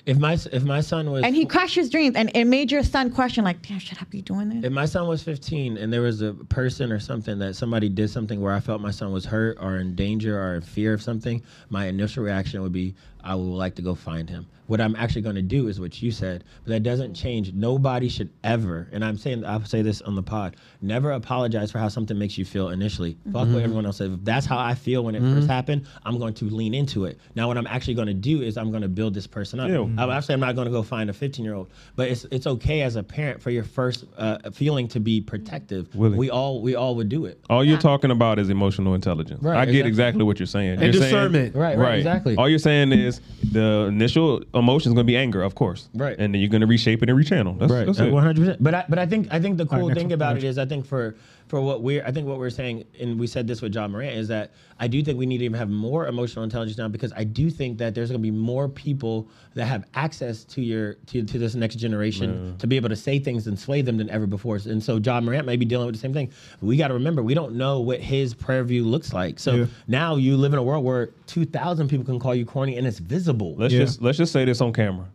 If 0.06 0.18
my 0.18 0.38
if 0.52 0.64
my 0.64 0.80
son 0.80 1.10
was 1.10 1.24
and 1.24 1.34
he 1.34 1.44
crushed 1.44 1.74
his 1.74 1.90
dreams, 1.90 2.16
and 2.16 2.30
it 2.34 2.44
made 2.44 2.72
your 2.72 2.82
son 2.82 3.10
question, 3.10 3.44
like, 3.44 3.62
damn, 3.62 3.78
should 3.78 3.98
I 4.00 4.04
be 4.04 4.22
doing 4.22 4.48
this? 4.48 4.64
If 4.64 4.72
my 4.72 4.86
son 4.86 5.08
was 5.08 5.22
15 5.22 5.76
and 5.76 5.92
there 5.92 6.02
was 6.02 6.22
a 6.22 6.32
person 6.32 6.92
or 6.92 7.00
something 7.00 7.38
that 7.38 7.54
somebody 7.54 7.88
did 7.88 8.10
something 8.10 8.40
where 8.40 8.52
I 8.52 8.60
felt 8.60 8.80
my 8.80 8.90
son 8.90 9.12
was 9.12 9.24
hurt 9.24 9.58
or 9.60 9.76
in 9.76 9.94
danger 9.94 10.40
or 10.40 10.54
in 10.54 10.62
fear 10.62 10.94
of 10.94 11.02
something, 11.02 11.42
my 11.68 11.86
initial 11.86 12.24
reaction 12.24 12.62
would 12.62 12.72
be, 12.72 12.94
I 13.22 13.34
would 13.34 13.42
like 13.42 13.74
to 13.76 13.82
go 13.82 13.94
find 13.94 14.28
him. 14.28 14.46
What 14.66 14.80
I'm 14.80 14.94
actually 14.94 15.22
going 15.22 15.34
to 15.34 15.42
do 15.42 15.66
is 15.66 15.80
what 15.80 16.00
you 16.00 16.12
said, 16.12 16.44
but 16.62 16.70
that 16.70 16.84
doesn't 16.84 17.14
change. 17.14 17.52
Nobody 17.52 18.08
should 18.08 18.30
ever, 18.44 18.88
and 18.92 19.04
I'm 19.04 19.18
saying, 19.18 19.44
I'll 19.44 19.64
say 19.64 19.82
this 19.82 20.00
on 20.02 20.14
the 20.14 20.22
pod, 20.22 20.54
never 20.80 21.10
apologize 21.10 21.72
for 21.72 21.78
how 21.78 21.88
something 21.88 22.16
makes 22.16 22.38
you 22.38 22.44
feel 22.44 22.68
initially. 22.68 23.18
Fuck 23.24 23.34
what 23.34 23.48
mm-hmm. 23.48 23.58
everyone 23.58 23.86
else 23.86 23.96
says. 23.96 24.12
If 24.12 24.24
that's 24.24 24.46
how 24.46 24.58
I 24.58 24.74
feel 24.76 25.02
when 25.02 25.16
it 25.16 25.22
first 25.22 25.32
mm-hmm. 25.32 25.46
happened, 25.46 25.86
I'm 26.04 26.20
going 26.20 26.34
to 26.34 26.44
lean 26.44 26.72
into 26.72 27.04
it. 27.04 27.18
Now, 27.34 27.48
what 27.48 27.58
I'm 27.58 27.66
actually 27.66 27.94
going 27.94 28.06
to 28.06 28.14
do 28.14 28.42
is 28.42 28.56
I'm 28.56 28.70
going 28.70 28.82
to 28.82 28.88
build 28.88 29.12
this 29.12 29.26
person 29.26 29.58
up. 29.58 29.68
Yeah. 29.96 30.04
I'm 30.04 30.10
actually 30.10 30.34
I'm 30.34 30.40
not 30.40 30.54
going 30.54 30.66
to 30.66 30.72
go 30.72 30.82
find 30.82 31.10
a 31.10 31.12
15 31.12 31.44
year 31.44 31.54
old, 31.54 31.70
but 31.96 32.08
it's 32.08 32.24
it's 32.30 32.46
okay 32.46 32.82
as 32.82 32.96
a 32.96 33.02
parent 33.02 33.42
for 33.42 33.50
your 33.50 33.64
first 33.64 34.04
uh, 34.16 34.50
feeling 34.52 34.88
to 34.88 35.00
be 35.00 35.20
protective. 35.20 35.94
Willie. 35.94 36.18
We 36.18 36.30
all 36.30 36.62
we 36.62 36.74
all 36.74 36.94
would 36.96 37.08
do 37.08 37.26
it. 37.26 37.40
All 37.48 37.64
you're 37.64 37.78
talking 37.78 38.10
about 38.10 38.38
is 38.38 38.50
emotional 38.50 38.94
intelligence. 38.94 39.42
Right, 39.42 39.56
I 39.56 39.64
get 39.64 39.86
exactly. 39.86 39.88
exactly 39.88 40.24
what 40.24 40.38
you're 40.38 40.46
saying. 40.46 40.70
And 40.72 40.82
You're 40.82 40.92
saying- 40.92 41.04
discernment. 41.04 41.54
Right, 41.54 41.78
right, 41.78 41.98
exactly. 41.98 42.36
All 42.36 42.48
you're 42.48 42.58
saying 42.58 42.92
is 42.92 43.20
the 43.52 43.86
initial 43.88 44.42
emotion 44.54 44.90
is 44.90 44.94
going 44.94 45.06
to 45.06 45.10
be 45.10 45.16
anger, 45.16 45.42
of 45.42 45.54
course. 45.54 45.88
Right. 45.94 46.16
And 46.18 46.34
then 46.34 46.40
you're 46.40 46.50
going 46.50 46.60
to 46.60 46.66
reshape 46.66 47.02
it 47.02 47.10
and 47.10 47.18
rechannel. 47.18 47.58
That's, 47.58 47.72
right. 47.72 47.86
that's 47.86 47.98
it. 48.00 48.12
One 48.12 48.22
hundred 48.22 48.40
percent. 48.40 48.62
But 48.62 48.74
I, 48.74 48.84
but 48.88 48.98
I 48.98 49.06
think 49.06 49.28
I 49.30 49.40
think 49.40 49.58
the 49.58 49.66
cool 49.66 49.88
next 49.88 49.98
thing 49.98 50.06
one. 50.08 50.12
about 50.14 50.32
it 50.32 50.42
Next. 50.42 50.44
is 50.44 50.58
I 50.58 50.66
think 50.66 50.86
for 50.86 51.16
for 51.50 51.60
what 51.60 51.82
we're. 51.82 52.04
I 52.06 52.12
think 52.12 52.28
what 52.28 52.38
we're 52.38 52.48
saying, 52.48 52.84
and 53.00 53.18
we 53.18 53.26
said 53.26 53.48
this 53.48 53.60
with 53.60 53.74
Ja 53.74 53.88
Morant, 53.88 54.16
is 54.16 54.28
that 54.28 54.52
I 54.78 54.86
do 54.86 55.02
think 55.02 55.18
we 55.18 55.26
need 55.26 55.38
to 55.38 55.44
even 55.44 55.58
have 55.58 55.68
more 55.68 56.06
emotional 56.06 56.44
intelligence 56.44 56.78
now 56.78 56.86
because 56.86 57.12
I 57.16 57.24
do 57.24 57.50
think 57.50 57.76
that 57.78 57.92
there's 57.92 58.08
going 58.08 58.20
to 58.20 58.22
be 58.22 58.30
more 58.30 58.68
people 58.68 59.28
that 59.54 59.64
have 59.66 59.84
access 59.94 60.44
to 60.44 60.62
your 60.62 60.94
to, 61.08 61.24
to 61.24 61.38
this 61.40 61.56
next 61.56 61.74
generation 61.74 62.54
to 62.60 62.68
be 62.68 62.76
able 62.76 62.88
to 62.88 62.94
say 62.94 63.18
things 63.18 63.48
and 63.48 63.58
sway 63.58 63.82
them 63.82 63.96
than 63.96 64.08
ever 64.10 64.28
before. 64.28 64.60
And 64.64 64.80
so 64.82 64.98
Ja 65.04 65.20
Morant 65.20 65.44
may 65.44 65.56
be 65.56 65.64
dealing 65.64 65.86
with 65.86 65.96
the 65.96 66.00
same 66.00 66.12
thing. 66.14 66.30
We 66.62 66.76
got 66.76 66.88
to 66.88 66.94
remember 66.94 67.20
we 67.20 67.34
don't 67.34 67.56
know 67.56 67.80
what 67.80 67.98
his 68.00 68.32
prayer 68.32 68.62
view 68.62 68.84
looks 68.84 69.12
like. 69.12 69.40
So 69.40 69.54
Yeah. 69.56 69.66
now 69.88 70.14
you 70.14 70.36
live 70.36 70.52
in 70.52 70.60
a 70.60 70.62
world 70.62 70.84
where 70.84 71.06
2,000 71.26 71.88
people 71.88 72.04
can 72.06 72.20
call 72.20 72.34
you 72.36 72.46
corny 72.46 72.76
and 72.78 72.86
it's 72.86 73.00
visible. 73.00 73.56
Let's 73.56 73.74
Yeah. 73.74 73.80
just 73.80 74.00
let's 74.00 74.18
just 74.18 74.32
say 74.32 74.44
this 74.44 74.60
on 74.60 74.72
camera. 74.72 75.06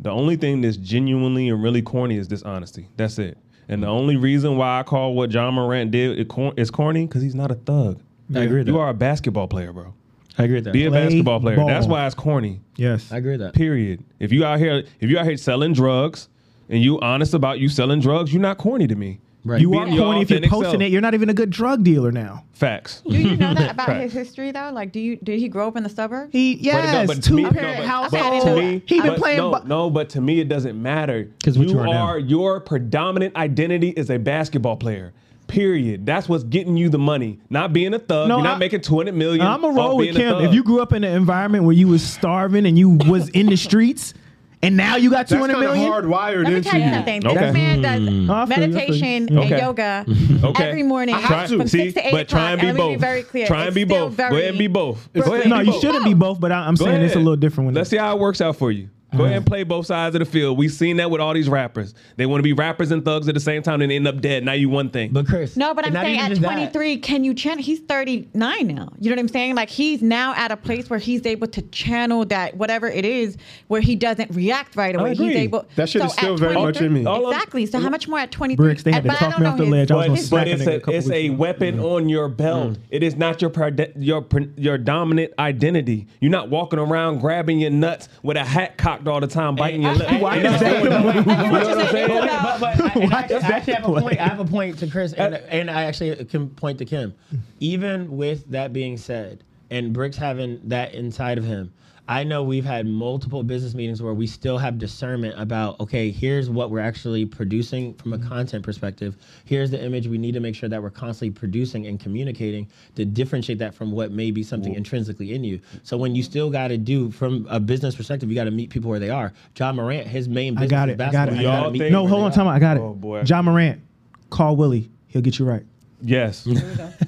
The 0.00 0.10
only 0.10 0.36
thing 0.36 0.60
that's 0.60 0.76
genuinely 0.76 1.48
and 1.48 1.62
really 1.62 1.80
corny 1.80 2.18
is 2.18 2.28
dishonesty. 2.28 2.88
That's 2.98 3.18
it. 3.18 3.38
And 3.72 3.82
the 3.82 3.86
only 3.86 4.16
reason 4.16 4.56
why 4.58 4.80
I 4.80 4.82
call 4.82 5.14
what 5.14 5.30
Ja 5.32 5.50
Morant 5.50 5.90
did 5.90 6.18
it 6.18 6.28
cor- 6.28 6.52
is 6.56 6.70
corny 6.70 7.06
because 7.06 7.22
he's 7.22 7.34
not 7.34 7.50
a 7.50 7.54
thug. 7.54 8.00
I 8.34 8.40
agree 8.40 8.58
with 8.58 8.66
You 8.68 8.74
that. 8.74 8.78
are 8.80 8.88
a 8.90 8.94
basketball 8.94 9.48
player, 9.48 9.72
bro. 9.72 9.94
I 10.38 10.44
agree 10.44 10.56
with 10.56 10.64
that. 10.64 10.72
Be 10.72 10.84
a 10.86 10.90
Play 10.90 11.04
basketball 11.06 11.40
player. 11.40 11.56
ball. 11.56 11.66
That's 11.68 11.86
why 11.86 12.04
it's 12.06 12.14
corny. 12.14 12.60
Yes. 12.76 13.10
I 13.12 13.16
agree 13.18 13.32
with 13.32 13.40
that. 13.40 13.54
Period. 13.54 14.04
If 14.18 14.30
you 14.32 14.44
out 14.44 14.58
here, 14.58 14.84
if 15.00 15.08
you 15.10 15.18
out 15.18 15.24
here 15.26 15.36
selling 15.36 15.72
drugs 15.72 16.28
and 16.68 16.82
you 16.82 17.00
honest 17.00 17.34
about 17.34 17.58
you 17.60 17.68
selling 17.68 18.00
drugs, 18.00 18.32
you're 18.32 18.42
not 18.42 18.58
corny 18.58 18.86
to 18.86 18.94
me. 18.94 19.20
Right. 19.44 19.60
You 19.60 19.74
are 19.74 19.88
your 19.88 20.04
corny 20.04 20.22
if 20.22 20.30
you're 20.30 20.36
authentic 20.38 20.50
posting 20.50 20.70
self. 20.72 20.82
it. 20.82 20.92
You're 20.92 21.00
not 21.00 21.14
even 21.14 21.28
a 21.28 21.34
good 21.34 21.50
drug 21.50 21.82
dealer 21.82 22.12
now. 22.12 22.44
Facts. 22.52 23.02
Do 23.08 23.16
you 23.18 23.36
know 23.36 23.54
that 23.54 23.70
about 23.72 23.88
Right. 23.88 24.02
his 24.02 24.12
history 24.12 24.52
though? 24.52 24.70
Like, 24.72 24.92
do 24.92 25.00
you 25.00 25.16
did 25.16 25.40
he 25.40 25.48
grow 25.48 25.66
up 25.66 25.76
in 25.76 25.82
the 25.82 25.88
suburbs? 25.88 26.30
He 26.32 26.54
But 26.56 26.62
no, 26.62 26.70
yes, 26.70 27.06
but 27.08 27.14
to 27.16 27.20
two 27.22 27.34
me- 27.34 27.42
no, 27.42 27.50
parent 27.50 27.78
but- 27.78 27.86
household. 27.86 28.44
but 28.44 28.54
to 28.54 28.56
me- 28.60 28.82
he 28.86 29.00
been 29.00 29.10
but 29.10 29.18
playing. 29.18 29.38
No, 29.38 29.50
bu- 29.60 29.66
no, 29.68 29.90
but 29.90 30.08
to 30.10 30.20
me 30.20 30.38
it 30.38 30.48
doesn't 30.48 30.80
matter 30.80 31.28
'Cause 31.44 31.58
what 31.58 31.66
you 31.66 31.74
you 31.74 31.80
are 31.80 31.86
now. 31.86 32.02
are 32.06 32.18
your 32.20 32.60
predominant 32.60 33.34
identity 33.34 33.88
is 33.90 34.10
a 34.10 34.18
basketball 34.18 34.76
player. 34.76 35.12
Period. 35.48 36.06
That's 36.06 36.28
what's 36.28 36.44
getting 36.44 36.76
you 36.76 36.88
the 36.88 36.98
money. 36.98 37.38
Not 37.50 37.72
being 37.72 37.92
a 37.94 37.98
thug. 37.98 38.28
No, 38.28 38.36
You're 38.36 38.44
not 38.44 38.56
I- 38.56 38.58
making 38.60 38.80
200 38.82 39.14
million. 39.14 39.44
I'm 39.44 39.62
a 39.64 39.66
off 39.66 39.76
roll 39.76 39.96
with 39.98 40.04
being 40.06 40.16
a 40.16 40.20
Kim. 40.20 40.30
thug. 40.34 40.44
If 40.44 40.54
you 40.54 40.62
grew 40.62 40.80
up 40.80 40.92
in 40.92 41.02
an 41.04 41.14
environment 41.14 41.64
where 41.64 41.74
you 41.74 41.88
was 41.88 42.02
starving 42.02 42.64
and 42.64 42.78
you 42.78 42.90
was 42.90 43.28
in 43.30 43.46
the 43.46 43.56
streets, 43.68 44.14
and 44.62 44.76
now 44.76 44.96
you 44.96 45.10
got 45.10 45.28
two 45.28 45.38
hundred 45.38 45.58
million. 45.58 45.90
That's 45.90 45.92
hundred 45.92 46.10
kind 46.12 46.24
of 46.24 46.30
million. 46.30 46.42
hardwired 46.42 46.44
Let 46.44 46.50
me 46.50 46.56
into 46.58 46.70
tell 46.70 46.78
you 46.80 46.86
you. 46.86 46.92
something. 46.94 47.26
Okay. 47.26 47.34
This 47.46 47.54
man 47.54 47.82
does 47.82 47.92
I 47.92 47.96
feel 47.96 48.12
you, 48.12 48.32
I 48.32 48.46
feel 48.46 48.58
you. 48.64 48.72
meditation 48.72 49.28
and 49.28 49.38
Okay. 49.38 49.58
yoga 49.60 50.04
Okay. 50.44 50.64
every 50.68 50.82
morning 50.82 51.14
Try, 51.18 51.46
from 51.46 51.66
see, 51.68 51.90
six 51.90 51.94
to 51.94 52.06
eight 52.06 52.12
but 52.12 52.28
try 52.28 52.52
and 52.52 52.60
be 52.60 52.68
o'clock. 52.68 52.78
let 52.78 52.88
me 52.90 52.92
both. 52.94 53.00
be 53.00 53.00
very 53.00 53.22
clear. 53.22 53.46
Try 53.46 53.64
and 53.66 53.74
be 53.74 53.84
still 53.84 54.08
both. 54.08 54.16
Go 54.16 54.24
ahead 54.36 54.48
and 54.50 54.58
be 54.58 54.66
both. 54.68 55.12
Go 55.12 55.34
ahead 55.34 55.48
no, 55.48 55.58
be 55.60 55.64
you 55.66 55.72
both. 55.72 55.80
shouldn't 55.80 56.04
be 56.04 56.14
both, 56.14 56.40
but 56.40 56.52
I, 56.52 56.66
I'm 56.66 56.74
Go 56.74 56.84
saying 56.84 57.02
it's 57.02 57.14
a 57.14 57.18
little 57.18 57.36
different. 57.36 57.66
When 57.66 57.74
Let's 57.74 57.90
see 57.90 57.96
how 57.96 58.16
it 58.16 58.20
works 58.20 58.40
out 58.40 58.56
for 58.56 58.70
you. 58.70 58.88
Go 59.12 59.18
mm. 59.18 59.26
ahead 59.26 59.36
and 59.38 59.46
play 59.46 59.62
both 59.62 59.86
sides 59.86 60.14
of 60.14 60.20
the 60.20 60.24
field. 60.24 60.56
We've 60.56 60.72
seen 60.72 60.96
that 60.96 61.10
with 61.10 61.20
all 61.20 61.34
these 61.34 61.48
rappers. 61.48 61.94
They 62.16 62.24
want 62.24 62.38
to 62.38 62.42
be 62.42 62.52
rappers 62.54 62.90
and 62.90 63.04
thugs 63.04 63.28
at 63.28 63.34
the 63.34 63.40
same 63.40 63.62
time 63.62 63.82
and 63.82 63.92
end 63.92 64.08
up 64.08 64.20
dead. 64.20 64.44
Now 64.44 64.52
you 64.52 64.68
one 64.70 64.90
thing. 64.90 65.12
But 65.12 65.26
Chris, 65.26 65.56
No, 65.56 65.74
but 65.74 65.86
I'm 65.86 65.92
saying 65.92 66.18
at 66.18 66.30
just 66.30 66.40
that. 66.40 66.52
23, 66.52 66.98
can 66.98 67.22
you 67.24 67.34
channel? 67.34 67.62
He's 67.62 67.80
39 67.80 68.66
now. 68.66 68.92
You 68.98 69.10
know 69.10 69.16
what 69.16 69.18
I'm 69.20 69.28
saying? 69.28 69.54
Like 69.54 69.68
he's 69.68 70.02
now 70.02 70.34
at 70.34 70.50
a 70.50 70.56
place 70.56 70.88
where 70.88 70.98
he's 70.98 71.26
able 71.26 71.46
to 71.48 71.62
channel 71.62 72.24
that 72.26 72.56
whatever 72.56 72.88
it 72.88 73.04
is, 73.04 73.36
where 73.68 73.80
he 73.80 73.96
doesn't 73.96 74.30
react 74.34 74.76
right 74.76 74.94
away. 74.94 75.10
He's 75.10 75.20
agree. 75.20 75.36
able. 75.36 75.66
That 75.76 75.88
shit 75.88 76.02
is 76.02 76.12
still 76.12 76.36
very 76.36 76.54
much 76.54 76.80
in 76.80 76.92
me. 76.92 77.00
Exactly. 77.00 77.66
So 77.66 77.80
how 77.80 77.90
much 77.90 78.08
more 78.08 78.18
at 78.18 78.30
23? 78.30 78.64
Bricks, 78.64 78.82
they 78.82 78.92
had 78.92 79.04
to 79.04 79.10
talk 79.10 79.38
me 79.38 79.46
off 79.46 79.56
the 79.58 79.64
his- 79.64 79.72
ledge. 79.72 79.90
I 79.90 79.94
was 79.96 80.06
But, 80.06 80.06
gonna 80.06 80.14
but 80.14 80.24
smack 80.24 80.46
a 80.46 80.50
it's 80.50 80.62
nigga 80.62 80.88
a 80.88 80.90
a, 80.90 80.96
it's 80.96 81.10
a 81.10 81.26
ago. 81.26 81.36
weapon 81.36 81.80
on 81.80 82.08
your 82.08 82.28
belt. 82.28 82.72
Mm. 82.72 82.78
It 82.90 83.02
is 83.02 83.16
not 83.16 83.42
your 83.42 83.52
your 83.98 84.26
your 84.56 84.78
dominant 84.78 85.32
identity. 85.38 86.06
You're 86.20 86.30
not 86.30 86.48
walking 86.48 86.78
around 86.78 87.20
grabbing 87.20 87.60
your 87.60 87.70
nuts 87.70 88.08
with 88.22 88.36
a 88.36 88.44
hat 88.44 88.78
cocked 89.02 89.12
all 89.14 89.20
the 89.20 89.26
time, 89.26 89.54
biting 89.56 89.82
your 89.82 89.94
lip. 89.94 90.20
Why 90.20 90.38
is 90.38 90.44
I'm 90.46 90.52
that 90.52 90.60
the- 90.60 90.66
I 90.66 90.82
get 90.82 91.04
what 91.04 91.14
You 91.14 91.24
know 91.24 91.42
you're 91.42 91.52
what 91.52 91.78
I'm 91.78 91.88
saying. 91.88 92.08
saying? 92.08 92.10
It's 92.10 92.24
about- 92.24 92.60
But, 92.60 92.78
but 92.78 92.96
I, 92.96 93.00
and 93.00 93.04
I, 93.04 93.06
Why 93.06 93.18
actually, 93.20 93.34
does 93.34 93.44
I 93.44 93.48
that 93.48 93.52
actually 93.56 93.72
have 93.74 93.84
a 93.84 94.00
point. 94.00 94.20
I 94.20 94.28
have 94.28 94.40
a 94.40 94.44
point 94.44 94.78
to 94.78 94.86
Chris, 94.86 95.12
and, 95.12 95.34
uh, 95.34 95.38
and 95.48 95.70
I 95.70 95.84
actually 95.84 96.24
can 96.26 96.48
point 96.50 96.78
to 96.78 96.84
Kim. 96.84 97.14
Even 97.60 98.16
with 98.16 98.50
that 98.50 98.72
being 98.72 98.96
said, 98.96 99.44
and 99.70 99.92
Bricks 99.92 100.16
having 100.16 100.60
that 100.68 100.94
inside 100.94 101.38
of 101.38 101.44
him, 101.44 101.72
I 102.12 102.24
know 102.24 102.42
we've 102.42 102.64
had 102.64 102.86
multiple 102.86 103.42
business 103.42 103.72
meetings 103.72 104.02
where 104.02 104.12
we 104.12 104.26
still 104.26 104.58
have 104.58 104.76
discernment 104.76 105.40
about 105.40 105.80
okay, 105.80 106.10
here's 106.10 106.50
what 106.50 106.70
we're 106.70 106.80
actually 106.80 107.24
producing 107.24 107.94
from 107.94 108.12
a 108.12 108.18
mm-hmm. 108.18 108.28
content 108.28 108.62
perspective. 108.62 109.16
Here's 109.46 109.70
the 109.70 109.82
image 109.82 110.08
we 110.08 110.18
need 110.18 110.32
to 110.32 110.40
make 110.40 110.54
sure 110.54 110.68
that 110.68 110.82
we're 110.82 110.90
constantly 110.90 111.30
producing 111.30 111.86
and 111.86 111.98
communicating 111.98 112.68
to 112.96 113.06
differentiate 113.06 113.60
that 113.60 113.74
from 113.74 113.92
what 113.92 114.12
may 114.12 114.30
be 114.30 114.42
something 114.42 114.74
intrinsically 114.74 115.32
in 115.32 115.42
you. 115.42 115.58
So 115.84 115.96
when 115.96 116.14
you 116.14 116.22
still 116.22 116.50
got 116.50 116.68
to 116.68 116.76
do 116.76 117.10
from 117.10 117.46
a 117.48 117.58
business 117.58 117.94
perspective, 117.94 118.28
you 118.28 118.34
got 118.34 118.44
to 118.44 118.50
meet 118.50 118.68
people 118.68 118.90
where 118.90 119.00
they 119.00 119.10
are. 119.10 119.32
Ja 119.58 119.72
Morant, 119.72 120.06
his 120.06 120.28
main 120.28 120.58
I 120.58 120.66
business 120.66 120.70
got 120.70 120.88
it. 120.90 121.00
I 121.00 121.10
got 121.10 121.28
it. 121.28 121.30
basketball. 121.30 121.38
I 121.38 121.42
got 121.42 121.62
gotta 121.62 121.68
it. 121.68 121.72
meet 121.72 121.92
No, 121.92 122.02
No, 122.02 122.08
hold 122.08 122.24
on, 122.24 122.30
are. 122.30 122.34
time. 122.34 122.48
I 122.48 122.58
got 122.58 122.76
it. 122.76 122.80
Oh, 122.80 122.92
boy. 122.92 123.22
Ja 123.24 123.40
Morant, 123.40 123.80
call 124.28 124.54
Willie. 124.56 124.90
He'll 125.06 125.22
get 125.22 125.38
you 125.38 125.46
right. 125.46 125.64
Yes. 126.04 126.46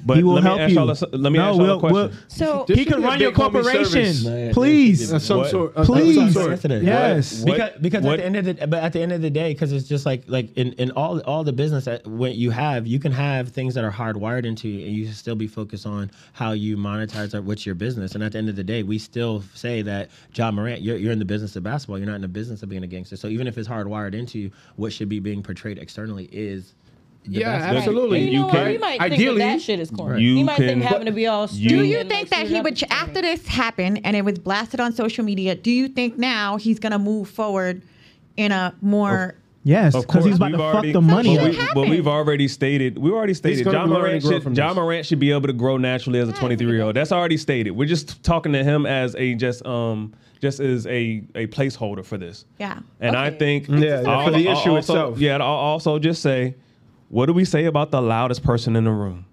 But 0.05 0.17
he 0.17 0.23
will 0.23 0.35
let 0.35 0.43
me 0.43 0.49
help 0.49 0.59
ask 0.61 0.69
you. 0.69 0.75
y'all 0.75 0.89
a, 0.89 1.17
let 1.17 1.31
me 1.31 1.37
no, 1.39 1.49
ask 1.49 1.57
y'all 1.57 1.65
we'll, 1.65 1.75
a 1.75 1.79
question. 1.79 1.95
we'll- 1.95 2.11
So 2.27 2.65
This 2.67 2.77
he 2.77 2.83
should 2.85 2.93
can 2.93 3.03
run 3.03 3.19
your 3.19 3.31
big 3.31 3.39
homie 3.39 3.63
service. 3.63 3.83
corporation. 4.23 4.23
Man, 4.33 4.53
Please, 4.53 5.11
Of 5.11 5.21
some 5.21 5.45
sort. 5.47 5.75
of 5.75 5.85
Please. 5.85 6.15
some 6.15 6.31
sort. 6.31 6.63
yes. 6.83 7.43
What- 7.43 7.45
because 7.55 7.71
because 7.81 8.03
what- 8.03 8.13
at 8.13 8.17
the 8.19 8.25
end 8.25 8.35
of 8.37 8.45
the 8.45 8.67
but 8.67 8.83
at 8.83 8.93
the 8.93 9.01
end 9.01 9.11
of 9.11 9.21
the 9.21 9.29
day 9.29 9.53
because 9.53 9.71
it's 9.73 9.87
just 9.87 10.05
like 10.05 10.23
like 10.27 10.55
in, 10.57 10.73
in 10.73 10.91
all 10.91 11.19
all 11.21 11.43
the 11.43 11.53
business 11.53 11.85
that 11.85 12.05
when 12.07 12.33
you 12.35 12.51
have 12.51 12.87
you 12.87 12.99
can 12.99 13.11
have 13.11 13.49
things 13.49 13.73
that 13.73 13.83
are 13.83 13.91
hardwired 13.91 14.45
into 14.45 14.67
you 14.69 14.85
and 14.85 14.95
you 14.95 15.05
can 15.05 15.13
still 15.13 15.35
be 15.35 15.47
focused 15.47 15.85
on 15.85 16.09
how 16.33 16.51
you 16.53 16.77
monetize 16.77 17.33
or 17.33 17.41
what's 17.41 17.65
your 17.65 17.75
business 17.75 18.13
and 18.15 18.23
at 18.23 18.31
the 18.31 18.37
end 18.37 18.47
of 18.49 18.55
the 18.55 18.63
day 18.63 18.83
we 18.83 18.97
still 18.97 19.43
say 19.53 19.81
that 19.81 20.09
Ja 20.35 20.51
Morant 20.51 20.81
you're, 20.81 20.97
you're 20.97 21.11
in 21.11 21.19
the 21.19 21.25
business 21.25 21.55
of 21.55 21.63
basketball 21.63 21.97
you're 21.97 22.07
not 22.07 22.15
in 22.15 22.21
the 22.21 22.27
business 22.27 22.63
of 22.63 22.69
being 22.69 22.83
a 22.83 22.87
gangster 22.87 23.15
so 23.17 23.27
even 23.27 23.47
if 23.47 23.57
it's 23.57 23.67
hardwired 23.67 24.13
into 24.13 24.39
you 24.39 24.51
what 24.77 24.93
should 24.93 25.09
be 25.09 25.19
being 25.19 25.43
portrayed 25.43 25.77
externally 25.77 26.29
is 26.31 26.73
the 26.84 26.84
Yeah, 27.27 27.51
basketball. 27.59 27.77
absolutely. 27.77 28.19
You 28.21 28.25
You 28.31 28.39
know 28.39 28.45
what? 28.45 28.53
can- 28.55 28.71
He 28.71 28.77
might 28.77 28.99
think 28.99 29.13
Ideally- 29.13 29.37
that 29.39 29.53
that 29.53 29.61
shit 29.61 29.79
is 29.79 29.89
corny. 29.89 30.21
You 30.23 30.35
he 30.35 30.43
might 30.43 30.55
can- 30.57 30.67
think 30.67 30.83
having 30.83 31.05
to 31.05 31.11
be 31.11 31.27
all. 31.27 31.47
you- 31.51 31.69
Do 31.69 31.83
you 31.83 31.97
think 32.03 32.11
like, 32.11 32.29
that 32.31 32.47
he 32.47 32.61
would, 32.61 32.83
after 32.91 33.21
this 33.21 33.45
happened 33.47 34.01
and 34.03 34.15
it 34.15 34.23
was 34.25 34.37
blasted 34.39 34.79
on 34.79 34.93
social 34.93 35.23
media, 35.25 35.55
do 35.55 35.71
you 35.71 35.87
think 35.87 36.17
now 36.17 36.57
he's 36.57 36.79
going 36.79 36.91
to 36.91 36.99
move 36.99 37.29
forward 37.29 37.81
in 38.37 38.51
a 38.51 38.73
more. 38.81 39.35
Yes, 39.67 39.95
because 39.95 40.23
he's 40.25 40.35
about 40.35 40.49
to 40.49 40.57
we've 40.57 40.59
fuck 40.61 40.73
already- 40.75 40.91
the 40.91 41.01
money 41.01 41.35
but, 41.37 41.43
we, 41.49 41.55
happened. 41.55 41.69
but 41.73 41.89
we've 41.89 42.07
already 42.07 42.47
stated. 42.47 42.99
We 42.99 43.09
already 43.09 43.33
stated. 43.33 43.63
John 43.63 43.89
learn 43.89 44.01
Morant 44.01 44.21
should. 44.21 44.53
John 44.53 44.75
this. 44.75 44.75
Morant 44.75 45.05
should 45.07 45.17
be 45.19 45.31
able 45.31 45.47
to 45.47 45.53
grow 45.53 45.77
naturally 45.77 46.19
as 46.19 46.29
a 46.29 46.33
23 46.33 46.71
year 46.71 46.83
old. 46.83 46.95
That's 46.95 47.11
already 47.11 47.37
stated. 47.37 47.71
We're 47.71 47.87
just 47.87 48.21
talking 48.23 48.53
to 48.53 48.63
him 48.63 48.85
as 48.85 49.15
a 49.15 49.33
just 49.33 49.65
um 49.65 50.13
just 50.39 50.59
as 50.59 50.85
a 50.85 51.23
a 51.33 51.47
placeholder 51.47 52.05
for 52.05 52.19
this. 52.19 52.45
Yeah. 52.59 52.77
And 52.99 53.15
I 53.15 53.31
think 53.31 53.67
Yeah, 53.67 54.01
yeah, 54.01 54.01
I'll- 54.07 54.25
for 54.25 54.37
the 54.37 54.47
I'll 54.49 54.55
issue 54.59 54.69
also- 54.75 54.77
itself. 54.77 55.19
Yeah, 55.19 55.37
I'll 55.37 55.41
also 55.41 55.97
just 55.97 56.21
say, 56.21 56.53
what 57.09 57.27
do 57.27 57.33
we 57.33 57.45
say 57.45 57.65
about 57.65 57.91
the 57.91 58.01
loudest 58.01 58.43
person 58.43 58.75
in 58.75 58.85
the 58.85 58.91
room? 58.91 59.25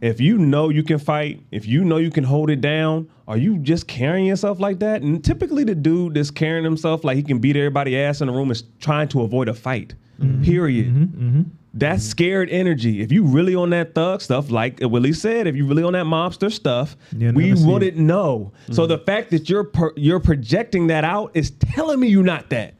If 0.00 0.20
you 0.20 0.36
know 0.36 0.68
you 0.68 0.82
can 0.82 0.98
fight, 0.98 1.42
if 1.50 1.66
you 1.66 1.82
know 1.82 1.96
you 1.96 2.10
can 2.10 2.24
hold 2.24 2.50
it 2.50 2.60
down, 2.60 3.08
are 3.26 3.38
you 3.38 3.58
just 3.58 3.88
carrying 3.88 4.26
yourself 4.26 4.60
like 4.60 4.78
that? 4.80 5.02
And 5.02 5.24
typically, 5.24 5.64
the 5.64 5.74
dude 5.74 6.14
that's 6.14 6.30
carrying 6.30 6.64
himself 6.64 7.02
like 7.02 7.16
he 7.16 7.22
can 7.22 7.38
beat 7.38 7.56
everybody 7.56 7.98
ass 7.98 8.20
in 8.20 8.26
the 8.26 8.32
room 8.32 8.50
is 8.50 8.64
trying 8.78 9.08
to 9.08 9.22
avoid 9.22 9.48
a 9.48 9.54
fight. 9.54 9.94
Mm-hmm. 10.20 10.44
Period. 10.44 11.50
That's 11.72 12.02
scared 12.02 12.48
energy. 12.50 13.02
If 13.02 13.12
you 13.12 13.24
really 13.24 13.54
on 13.54 13.70
that 13.70 13.94
thug 13.94 14.22
stuff, 14.22 14.50
like 14.50 14.78
Willie 14.80 15.12
said, 15.12 15.46
if 15.46 15.56
you 15.56 15.66
really 15.66 15.82
on 15.82 15.92
that 15.92 16.06
mobster 16.06 16.50
stuff, 16.50 16.96
You'll 17.14 17.34
we 17.34 17.52
wouldn't 17.52 17.98
know. 17.98 18.52
So 18.72 18.86
the 18.86 18.98
fact 18.98 19.30
that 19.30 19.50
you're 19.50 19.64
per, 19.64 19.92
you're 19.94 20.20
projecting 20.20 20.86
that 20.86 21.04
out 21.04 21.32
is 21.34 21.50
telling 21.50 22.00
me 22.00 22.08
you're 22.08 22.22
not 22.24 22.48
that. 22.50 22.74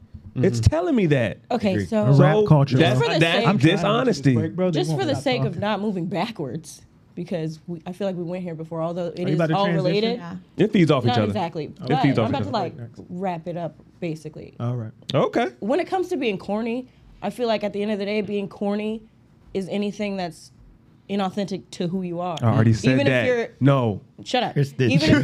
It's 0.45 0.61
mm-hmm. 0.61 0.71
telling 0.71 0.95
me 0.97 1.07
that. 1.07 1.39
Okay, 1.51 1.85
so 1.87 2.07
A 2.07 2.13
rap 2.13 2.47
culture. 2.47 2.77
That's, 2.77 3.01
For 3.01 3.13
the 3.13 3.19
that's 3.19 3.39
sake- 3.39 3.47
I'm 3.49 3.57
dishonesty. 3.59 4.35
just 4.73 4.95
for 4.97 5.05
the 5.05 5.15
sake 5.15 5.43
of 5.43 5.59
not 5.59 5.81
moving 5.81 6.07
backwards, 6.07 6.83
because 7.15 7.61
we, 7.67 7.81
I 7.87 7.93
feel 7.93 8.07
like 8.07 8.17
we 8.17 8.25
went 8.25 8.43
here 8.45 8.55
before, 8.55 8.83
although 8.83 9.07
it 9.07 9.19
you 9.21 9.27
is 9.29 9.35
about 9.37 9.47
to 9.49 9.57
all 9.57 9.65
transition? 9.65 9.87
related. 9.87 10.17
Yeah. 10.19 10.37
It 10.59 10.73
feeds 10.73 10.91
off 10.91 11.05
each 11.05 11.09
Not 11.09 11.19
other. 11.19 11.27
exactly. 11.29 11.65
It 11.65 11.79
But 11.79 12.03
feeds 12.03 12.19
off 12.19 12.29
I'm 12.29 12.35
each 12.35 12.41
about 12.49 12.73
to 12.73 12.79
other. 12.79 12.89
like 12.89 13.07
wrap 13.09 13.49
it 13.49 13.57
up, 13.57 13.77
basically. 14.01 14.55
All 14.61 14.77
right. 14.77 14.93
Okay. 15.15 15.49
when 15.61 15.81
it 15.81 15.87
comes 15.87 16.09
to 16.09 16.17
being 16.17 16.37
corny, 16.39 16.89
I 17.23 17.31
feel 17.31 17.49
like 17.49 17.65
at 17.65 17.73
the 17.73 17.83
end 17.83 17.91
of 17.91 17.99
the 17.99 18.05
day, 18.05 18.21
being 18.21 18.49
corny 18.49 19.03
is 19.55 19.69
anything 19.69 20.17
that's 20.19 20.53
inauthentic 21.09 21.63
to 21.73 21.89
who 21.89 22.03
you 22.03 22.21
are. 22.21 22.37
I 22.43 22.47
already 22.47 22.73
said 22.73 22.93
even 22.93 23.07
that. 23.07 23.25
If 23.25 23.29
you're, 23.29 23.49
no. 23.61 24.01
shut 24.25 24.43
up. 24.43 24.53
Chris 24.55 24.73
did 24.73 24.91
Even 24.93 25.11
if, 25.11 25.23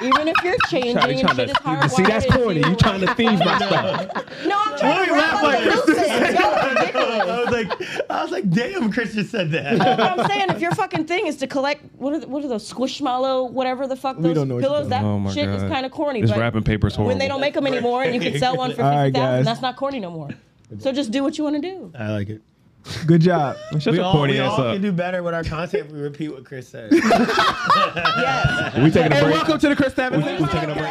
you're, 0.00 0.08
even 0.10 0.28
if 0.28 0.36
you're 0.44 0.56
changing 0.68 0.92
Trying- 0.94 1.20
and 1.20 1.28
shit 1.28 1.36
to- 1.36 1.44
is 1.44 1.52
hardwired 1.52 1.90
see, 1.90 2.02
that's 2.02 2.24
into 2.26 2.38
corny. 2.38 2.60
You 2.68 2.76
trying 2.76 3.00
to 3.00 3.14
thieve 3.14 3.38
my 3.38 3.56
stuff. 3.58 4.12
No, 4.46 4.58
I'm 4.60 4.78
trying 4.78 5.06
to 5.08 5.12
rap 5.14 5.42
like 5.42 5.62
Chris 5.62 5.96
said. 5.98 6.34
Y'all. 6.34 6.52
I 7.22 7.44
was 7.44 7.50
like, 7.50 8.10
I 8.10 8.22
was 8.22 8.30
like, 8.32 8.50
damn, 8.50 8.92
Chris 8.92 9.14
just 9.14 9.30
said 9.30 9.50
that. 9.52 9.78
That's 9.78 10.00
what 10.00 10.20
I'm 10.20 10.28
saying. 10.28 10.50
If 10.50 10.60
your 10.60 10.72
fucking 10.74 11.04
thing 11.06 11.26
is 11.26 11.36
to 11.38 11.46
collect 11.46 11.82
what 11.96 12.12
are 12.14 12.18
the, 12.20 12.28
what 12.28 12.44
are 12.44 12.48
those 12.48 12.70
squishmallow 12.72 13.50
whatever 13.50 13.86
the 13.86 13.96
fuck 13.96 14.18
those 14.18 14.34
don't 14.34 14.48
know 14.48 14.56
what 14.56 14.62
pillows, 14.64 14.88
that 14.88 15.04
Oh 15.04 15.18
my 15.18 15.32
shit 15.32 15.48
is 15.48 15.62
kind 15.62 15.86
of 15.86 15.92
corny. 15.92 16.20
This 16.20 16.30
but 16.30 16.40
wrapping 16.40 16.62
paper 16.64 16.86
is 16.88 16.98
when 16.98 17.18
they 17.18 17.28
don't 17.28 17.40
make 17.40 17.54
them 17.54 17.66
anymore 17.66 18.02
and 18.02 18.14
you 18.14 18.20
can 18.30 18.38
sell 18.38 18.56
one 18.56 18.74
for 18.74 18.82
All 18.82 18.90
right, 18.90 19.04
fifty 19.06 19.18
thousand, 19.20 19.36
guys. 19.38 19.44
that's 19.44 19.62
not 19.62 19.76
corny 19.76 20.00
no 20.00 20.10
more. 20.10 20.30
So 20.78 20.90
just 20.92 21.10
do 21.10 21.22
what 21.22 21.36
you 21.38 21.44
want 21.44 21.56
to 21.56 21.62
do. 21.62 21.92
I 21.98 22.10
like 22.12 22.28
it. 22.30 22.40
Good 23.06 23.20
job. 23.22 23.56
Shut 23.78 23.92
We 23.92 23.96
your 23.98 24.04
all, 24.06 24.12
corny 24.12 24.34
we 24.34 24.40
ass 24.40 24.58
all 24.58 24.66
up. 24.66 24.72
can 24.74 24.82
do 24.82 24.92
better 24.92 25.22
with 25.22 25.34
our 25.34 25.44
content 25.44 25.86
if 25.86 25.92
we 25.92 26.00
repeat 26.00 26.30
what 26.32 26.44
Chris 26.44 26.68
said. 26.68 26.90
Yes. 27.92 28.74
We 28.76 28.90
taking 28.90 29.06
a 29.06 29.08
break. 29.08 29.12
And 29.12 29.24
break. 29.24 29.34
welcome 29.36 29.58
to 29.58 29.68
the 29.68 29.76
Chris 29.76 29.98
Evans. 29.98 30.24
We 30.24 30.46
taking 30.48 30.70
a 30.70 30.74
break. 30.74 30.86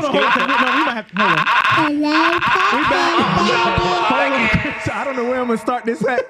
Hold 0.00 0.14
on, 0.14 0.22
hold 0.30 0.50
on. 0.50 0.60
No, 0.60 0.76
we 0.78 0.84
might 0.84 0.94
have 0.94 1.08
to. 1.08 1.16
Hold 1.16 1.32
on. 1.32 1.44
Hello, 1.78 2.38
Papa. 2.40 4.14
Hold 4.14 4.32
on. 4.32 4.80
So 4.84 4.92
I 4.92 5.04
don't 5.04 5.16
know 5.16 5.24
where 5.24 5.40
I'm 5.40 5.46
gonna 5.48 5.58
start 5.58 5.84
this 5.84 6.04
at. 6.06 6.22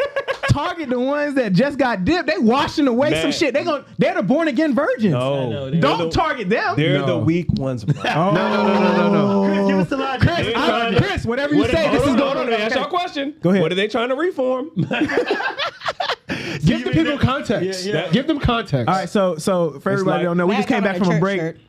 Target 0.51 0.89
the 0.89 0.99
ones 0.99 1.35
that 1.35 1.53
just 1.53 1.79
got 1.79 2.05
dipped. 2.05 2.27
They 2.27 2.39
washing 2.39 2.87
away 2.89 3.21
some 3.21 3.31
shit. 3.33 3.53
They 3.55 3.65
gon' 3.65 3.85
they're 3.99 4.15
the 4.15 4.23
born 4.23 4.49
again 4.49 4.75
virgins. 4.75 5.13
No, 5.13 5.71
Don't 5.71 6.11
target 6.11 6.49
them. 6.49 6.77
They're 6.77 6.99
No. 7.01 7.07
the 7.07 7.19
weak 7.19 7.47
ones, 7.53 7.85
bro. 7.85 7.95
Oh. 8.07 8.33
No, 8.33 8.49
no, 8.49 8.67
no, 8.67 8.75
no, 8.75 9.13
no, 9.13 9.43
no. 9.43 9.49
Chris, 9.55 9.69
give 9.69 9.79
us 9.79 9.89
the 9.89 9.97
logic. 9.99 10.29
Chris, 10.29 10.53
I- 10.57 10.95
Chris, 10.99 11.25
whatever 11.27 11.55
you 11.55 11.61
What 11.61 11.71
say, 11.71 11.87
are- 11.87 11.93
this 11.93 12.03
hold 12.05 12.17
is 12.17 12.21
going 12.23 12.39
on, 12.39 12.53
Ask 12.53 12.75
y'all 12.75 12.85
a 12.85 12.89
question. 12.89 13.35
Go 13.43 13.51
ahead. 13.51 13.63
What 13.63 13.71
are 13.73 13.75
they 13.77 13.89
trying 13.89 14.09
to 14.09 14.15
reform? 14.17 14.71
Give 16.65 16.85
the 16.85 16.91
people 16.93 17.19
context. 17.19 17.85
Yeah, 17.87 17.95
yeah. 18.07 18.11
Give 18.11 18.27
them 18.27 18.39
context. 18.39 18.89
All 18.89 18.95
right, 18.95 19.09
so 19.09 19.37
so 19.37 19.81
for 19.81 19.91
everybody 19.91 20.11
like- 20.11 20.21
who 20.21 20.25
don't 20.27 20.37
know, 20.37 20.47
we 20.47 20.53
Matt 20.53 20.59
just 20.61 20.69
came 20.69 20.83
back 20.85 20.99
from 20.99 21.11
a 21.11 21.19
break. 21.21 21.41
shirt. 21.41 21.61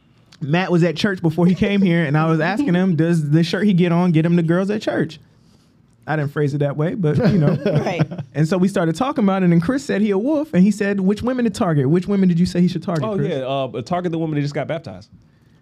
Matt 0.41 0.71
was 0.71 0.83
at 0.83 0.95
church 0.95 1.21
before 1.21 1.45
he 1.47 1.55
came 1.55 1.81
here, 1.81 2.05
and 2.05 2.17
I 2.17 2.29
was 2.29 2.39
asking 2.39 2.73
him, 2.73 2.95
"Does 2.95 3.29
the 3.31 3.43
shirt 3.43 3.65
he 3.65 3.73
get 3.73 3.91
on 3.91 4.11
get 4.11 4.25
him 4.25 4.35
the 4.35 4.43
girls 4.43 4.69
at 4.69 4.81
church?" 4.81 5.19
I 6.07 6.15
didn't 6.15 6.31
phrase 6.31 6.53
it 6.53 6.59
that 6.59 6.75
way, 6.77 6.95
but 6.95 7.17
you 7.17 7.37
know. 7.37 7.57
Right. 7.65 8.01
And 8.33 8.47
so 8.47 8.57
we 8.57 8.67
started 8.67 8.95
talking 8.95 9.23
about 9.23 9.43
it, 9.43 9.49
and 9.51 9.61
Chris 9.61 9.83
said 9.83 10.01
he 10.01 10.11
a 10.11 10.17
wolf, 10.17 10.53
and 10.53 10.63
he 10.63 10.71
said, 10.71 10.99
"Which 11.01 11.21
women 11.21 11.45
to 11.45 11.51
target? 11.51 11.89
Which 11.89 12.07
women 12.07 12.29
did 12.29 12.39
you 12.39 12.45
say 12.45 12.61
he 12.61 12.67
should 12.67 12.83
target?" 12.83 13.03
Oh 13.05 13.15
Chris? 13.17 13.29
yeah, 13.29 13.37
uh, 13.45 13.81
target 13.81 14.11
the 14.11 14.19
woman 14.19 14.35
that 14.35 14.41
just 14.41 14.53
got 14.55 14.67
baptized 14.67 15.09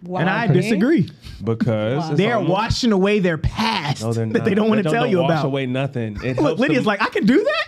Wow. 0.02 0.20
And 0.20 0.30
I 0.30 0.46
disagree. 0.46 1.08
because 1.42 2.10
it's 2.10 2.18
They 2.18 2.30
are 2.30 2.36
almost- 2.36 2.50
washing 2.52 2.92
away 2.92 3.18
their 3.18 3.38
past 3.38 4.02
No, 4.02 4.12
they're 4.12 4.26
that 4.26 4.44
they 4.44 4.50
not. 4.50 4.56
don't 4.56 4.68
want 4.68 4.78
to 4.78 4.82
That 4.84 4.90
tell 4.92 5.06
you 5.06 5.18
wash 5.20 5.30
about. 5.30 5.44
away 5.46 5.66
nothing. 5.66 6.16
It 6.22 6.36
Look, 6.36 6.38
helps 6.46 6.60
Lydia's 6.60 6.78
them- 6.80 6.86
like, 6.86 7.02
I 7.02 7.08
can 7.08 7.26
do 7.26 7.42
that. 7.42 7.64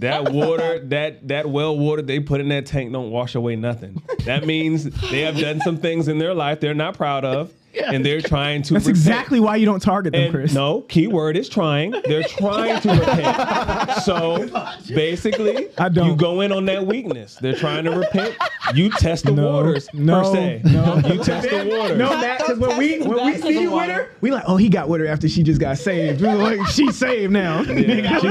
That 0.00 0.32
water, 0.32 0.80
that 0.86 1.28
that 1.28 1.48
well 1.48 1.78
water 1.78 2.02
they 2.02 2.18
put 2.20 2.40
in 2.40 2.48
that 2.48 2.66
tank 2.66 2.92
don't 2.92 3.10
wash 3.10 3.34
away 3.34 3.54
nothing. 3.56 4.02
That 4.24 4.44
means 4.46 4.84
they 5.10 5.20
have 5.20 5.38
done 5.38 5.60
some 5.60 5.76
things 5.76 6.08
in 6.08 6.18
their 6.18 6.34
life 6.34 6.58
they're 6.60 6.74
not 6.74 6.96
proud 6.96 7.24
of, 7.24 7.52
and 7.76 8.04
they're 8.04 8.20
trying 8.20 8.62
to. 8.62 8.74
That's 8.74 8.86
repent. 8.86 8.96
exactly 8.98 9.40
why 9.40 9.56
you 9.56 9.66
don't 9.66 9.80
target 9.80 10.12
them, 10.12 10.22
And 10.22 10.32
Chris. 10.32 10.52
no, 10.54 10.82
keyword 10.82 11.36
is 11.36 11.48
trying. 11.48 11.90
They're 12.04 12.22
trying 12.24 12.80
to 12.82 12.90
repent. 12.90 13.94
So 14.04 14.46
basically, 14.88 15.68
I 15.78 15.88
don't. 15.88 16.10
you 16.10 16.16
go 16.16 16.40
in 16.42 16.52
on 16.52 16.64
that 16.66 16.86
weakness. 16.86 17.36
They're 17.36 17.54
trying 17.56 17.84
to 17.84 17.90
repent. 17.92 18.36
You 18.74 18.90
test 18.90 19.24
the 19.24 19.32
No, 19.32 19.50
waters 19.50 19.88
no, 19.94 20.22
per 20.22 20.32
se. 20.32 20.62
no. 20.64 20.96
you 21.06 21.22
test 21.22 21.48
the 21.48 21.64
waters. 21.70 21.96
No, 21.98 22.10
Matt, 22.10 22.38
because 22.38 22.58
when 22.58 22.76
we 22.76 23.00
when 23.00 23.26
we 23.26 23.36
see 23.40 23.60
you 23.60 23.70
with 23.72 23.90
her, 23.90 24.10
we 24.20 24.30
like, 24.30 24.44
oh, 24.46 24.56
he 24.56 24.68
got 24.68 24.88
with 24.88 25.00
her 25.00 25.06
after 25.06 25.28
she 25.28 25.42
just 25.42 25.60
got 25.60 25.78
saved. 25.78 26.20
We 26.20 26.28
like, 26.28 26.66
she's 26.68 26.96
saved 26.96 27.32
now. 27.32 27.62
Yeah. 27.62 28.20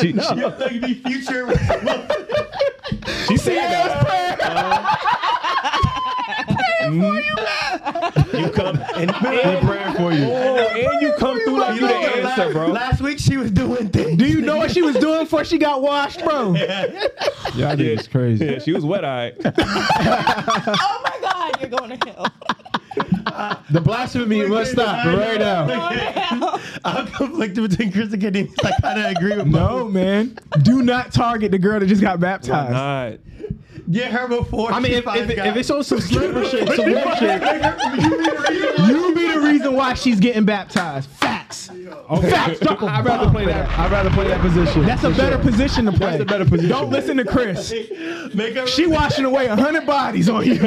She, 0.00 0.08
she, 0.12 0.20
she, 0.20 0.34
Yo, 0.36 0.50
thought 0.50 0.72
you'd 0.72 0.82
be 0.82 0.94
future. 0.94 1.48
she 3.26 3.36
said 3.36 3.56
that. 3.56 4.38
Uh, 4.42 4.96
you 6.90 7.00
come 8.10 8.76
and, 8.96 9.10
and 9.10 9.66
praying 9.66 9.94
for 9.94 10.12
you. 10.12 10.24
Oh, 10.24 10.56
and 10.56 11.02
you 11.02 11.12
come 11.18 11.38
through 11.40 11.58
like 11.60 11.80
you 11.80 11.86
the 11.86 11.94
answer, 11.94 12.52
bro. 12.52 12.68
Last 12.68 13.00
week 13.00 13.18
she 13.18 13.36
was 13.36 13.50
doing 13.50 13.88
things. 13.90 14.18
Do 14.18 14.26
you 14.26 14.40
know 14.40 14.56
what 14.56 14.70
she 14.70 14.82
was 14.82 14.96
doing 14.96 15.24
before 15.24 15.44
she 15.44 15.58
got 15.58 15.82
washed, 15.82 16.22
bro? 16.24 16.54
Y'all 17.54 17.76
niggas 17.76 18.10
crazy. 18.10 18.44
Yeah, 18.44 18.58
she 18.58 18.72
was 18.72 18.84
wet 18.84 19.04
eyed. 19.04 19.36
Oh 19.54 21.02
my 21.04 21.18
God, 21.20 21.60
you're 21.60 21.70
going 21.70 21.98
to 21.98 22.08
hell. 22.10 23.62
The 23.70 23.80
blasphemy 23.80 24.46
must 24.46 24.72
stop 24.72 25.04
right 25.06 25.38
now. 25.38 26.58
I'm 26.84 27.06
conflicted 27.06 27.70
between 27.70 27.92
Chris 27.92 28.12
and 28.12 28.22
Kadeem. 28.22 28.52
I 28.64 28.72
kind 28.80 29.00
of 29.00 29.10
agree 29.12 29.36
with 29.36 29.46
No, 29.46 29.88
man. 29.88 30.38
Do 30.62 30.82
not 30.82 31.12
target 31.12 31.50
the 31.50 31.58
girl 31.58 31.80
that 31.80 31.86
just 31.86 32.02
got 32.02 32.20
baptized. 32.20 33.20
Not. 33.86 33.92
Get 33.92 34.12
her 34.12 34.28
before. 34.28 34.72
I 34.72 34.80
mean, 34.80 34.92
if, 34.92 35.06
if, 35.06 35.36
God. 35.36 35.46
if 35.46 35.56
it's 35.56 35.70
on 35.70 35.84
some 35.84 36.00
slipper 36.00 36.44
shit, 36.48 36.68
some 36.74 36.84
weird 36.86 37.18
shit. 37.18 37.42
You 38.88 39.14
be 39.14 39.32
the 39.32 39.40
reason 39.42 39.74
why 39.74 39.94
she's 39.94 40.20
getting 40.20 40.44
baptized. 40.44 41.08
Facts. 41.10 41.68
Facts. 41.68 42.60
Drop 42.60 42.82
a 42.82 42.86
I'd 42.86 43.04
rather 43.04 43.30
play 43.30 43.44
for 43.44 43.50
that. 43.50 43.78
I'd 43.78 43.90
rather 43.90 44.10
play 44.10 44.28
that 44.28 44.40
position. 44.40 44.84
That's 44.84 45.04
a 45.04 45.10
better 45.10 45.36
sure. 45.36 45.50
position 45.50 45.84
to 45.86 45.92
play. 45.92 46.10
That's 46.10 46.22
a 46.22 46.24
better 46.24 46.44
position. 46.44 46.68
Don't 46.68 46.90
listen 46.90 47.16
to 47.18 47.24
Chris. 47.24 47.72
make 48.34 48.54
her 48.54 48.66
She 48.66 48.86
washing 48.86 49.24
away 49.24 49.46
a 49.46 49.56
hundred 49.56 49.86
bodies 49.86 50.28
on 50.28 50.44
you. 50.44 50.52
Ain't 50.54 50.60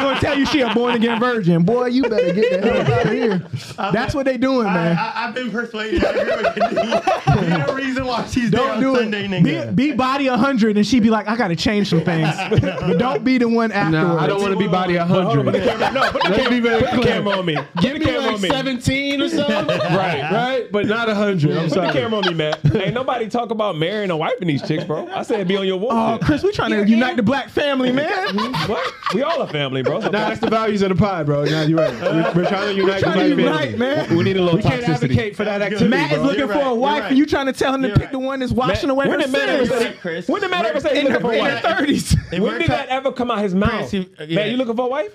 gonna 0.00 0.20
tell 0.20 0.38
you 0.38 0.46
she 0.46 0.60
a 0.60 0.72
born 0.74 0.94
again 0.94 1.20
virgin. 1.20 1.62
Boy, 1.62 1.86
you 1.86 2.02
better 2.02 2.32
get 2.32 2.62
the 2.62 2.72
hell 2.72 2.92
out 2.92 3.06
of 3.06 3.12
here. 3.12 3.42
That's 3.92 4.14
what 4.14 4.26
they 4.26 4.36
doing, 4.36 4.66
I, 4.66 4.74
man. 4.74 4.96
I, 4.98 5.12
I've 5.26 5.34
been 5.34 5.50
persuaded. 5.50 6.04
I 6.04 6.10
agree 6.10 6.36
with 6.36 6.46
Kadeem. 6.46 7.40
There's 7.40 7.66
no 7.66 7.74
reason 7.74 8.06
why 8.06 8.26
she's 8.26 8.50
there 8.50 8.60
Don't 8.60 8.76
on 8.76 8.80
do 8.80 8.94
Sunday, 8.96 9.24
it. 9.24 9.30
nigga. 9.30 9.74
Be, 9.74 9.90
be 9.90 9.96
body 9.96 10.26
a 10.28 10.36
hundred, 10.36 10.76
and 10.76 10.86
she'd 10.86 11.02
be 11.02 11.10
like, 11.10 11.28
I 11.28 11.36
gotta 11.36 11.56
change 11.56 11.88
some 11.88 12.02
things. 12.02 12.28
but 12.50 12.98
don't 12.98 13.24
be 13.24 13.38
the 13.38 13.48
one 13.48 13.72
afterwards. 13.72 14.16
Nah, 14.16 14.22
I 14.22 14.26
don't 14.26 14.40
want 14.40 14.52
to 14.52 14.58
be 14.58 14.66
body 14.66 14.96
100. 14.96 15.14
But, 15.14 15.24
hold 15.24 15.38
on, 15.38 15.44
no, 15.46 15.52
put 15.52 15.60
the 15.60 15.66
camera, 15.66 15.92
no, 15.92 16.12
put 16.12 16.22
the 16.22 17.02
camera 17.02 17.38
on 17.38 17.46
me. 17.46 17.56
Give 17.80 17.98
me 17.98 18.18
like 18.18 18.38
17 18.38 19.22
or 19.22 19.28
something. 19.28 19.66
right, 19.78 20.30
right? 20.30 20.72
But 20.72 20.86
not 20.86 21.08
100. 21.08 21.56
I'm 21.56 21.68
sorry. 21.68 21.86
Put 21.86 21.92
the 21.94 22.00
camera 22.00 22.18
on 22.18 22.26
me, 22.26 22.34
man. 22.34 22.54
Ain't 22.74 22.94
nobody 22.94 23.28
talk 23.28 23.50
about 23.50 23.76
marrying 23.76 24.10
or 24.10 24.18
wiping 24.18 24.48
these 24.48 24.62
chicks, 24.66 24.84
bro. 24.84 25.08
I 25.08 25.22
said 25.22 25.48
be 25.48 25.56
on 25.56 25.66
your 25.66 25.78
wall. 25.78 26.14
Oh, 26.14 26.18
Chris, 26.24 26.42
we 26.42 26.52
trying 26.52 26.70
to 26.70 26.86
unite 26.86 27.16
the 27.16 27.22
black 27.22 27.48
family, 27.48 27.92
man. 27.92 28.36
what? 28.68 28.94
We 29.14 29.22
all 29.22 29.40
a 29.42 29.48
family, 29.48 29.82
bro. 29.82 30.00
So 30.00 30.06
nah, 30.06 30.28
that's 30.28 30.40
the 30.40 30.50
values 30.50 30.82
of 30.82 30.90
the 30.90 30.94
pod, 30.94 31.26
bro. 31.26 31.44
Nah, 31.44 31.62
you're 31.62 31.78
right. 31.78 32.00
We're, 32.00 32.42
we're 32.42 32.48
trying 32.48 32.74
to 32.74 32.74
unite 32.74 33.00
trying 33.00 33.30
the 33.30 33.42
black 33.42 33.60
family. 33.70 33.78
Man. 33.78 34.16
We 34.16 34.24
need 34.24 34.36
a 34.36 34.42
little 34.42 34.56
we 34.56 34.62
toxicity. 34.62 34.78
We 34.78 34.84
can't 34.84 35.02
advocate 35.02 35.36
for 35.36 35.44
that 35.44 35.62
activity, 35.62 35.88
Matt 35.88 36.12
is 36.12 36.22
looking 36.22 36.48
for 36.48 36.62
a 36.62 36.74
wife, 36.74 37.04
and 37.04 37.18
you 37.18 37.26
trying 37.26 37.46
to 37.46 37.52
tell 37.52 37.74
him 37.74 37.82
to 37.82 37.90
pick 37.94 38.10
the 38.10 38.18
one 38.18 38.40
that's 38.40 38.52
washing 38.52 38.90
away 38.90 39.08
when 39.08 39.20
her 39.20 39.28
sins. 39.28 40.28
When 40.28 40.40
did 40.40 40.50
Matt 40.50 40.66
ever 40.66 40.80
say 40.80 40.94
he's 40.94 41.04
looking 41.04 41.20
for 41.20 41.32
a 41.32 41.38
wife? 41.38 41.64
In 41.64 41.86
the 41.86 41.92
30s. 41.92 42.29
If 42.32 42.40
When 42.40 42.58
did 42.60 42.68
that 42.70 42.88
ever 42.88 43.12
come 43.12 43.30
out 43.30 43.40
his 43.40 43.54
mouth? 43.54 43.88
Chris, 43.90 43.92
you- 43.94 44.06
yeah. 44.20 44.34
Man, 44.36 44.50
you 44.50 44.56
looking 44.56 44.76
for 44.76 44.86
a 44.86 44.90
wife? 44.90 45.12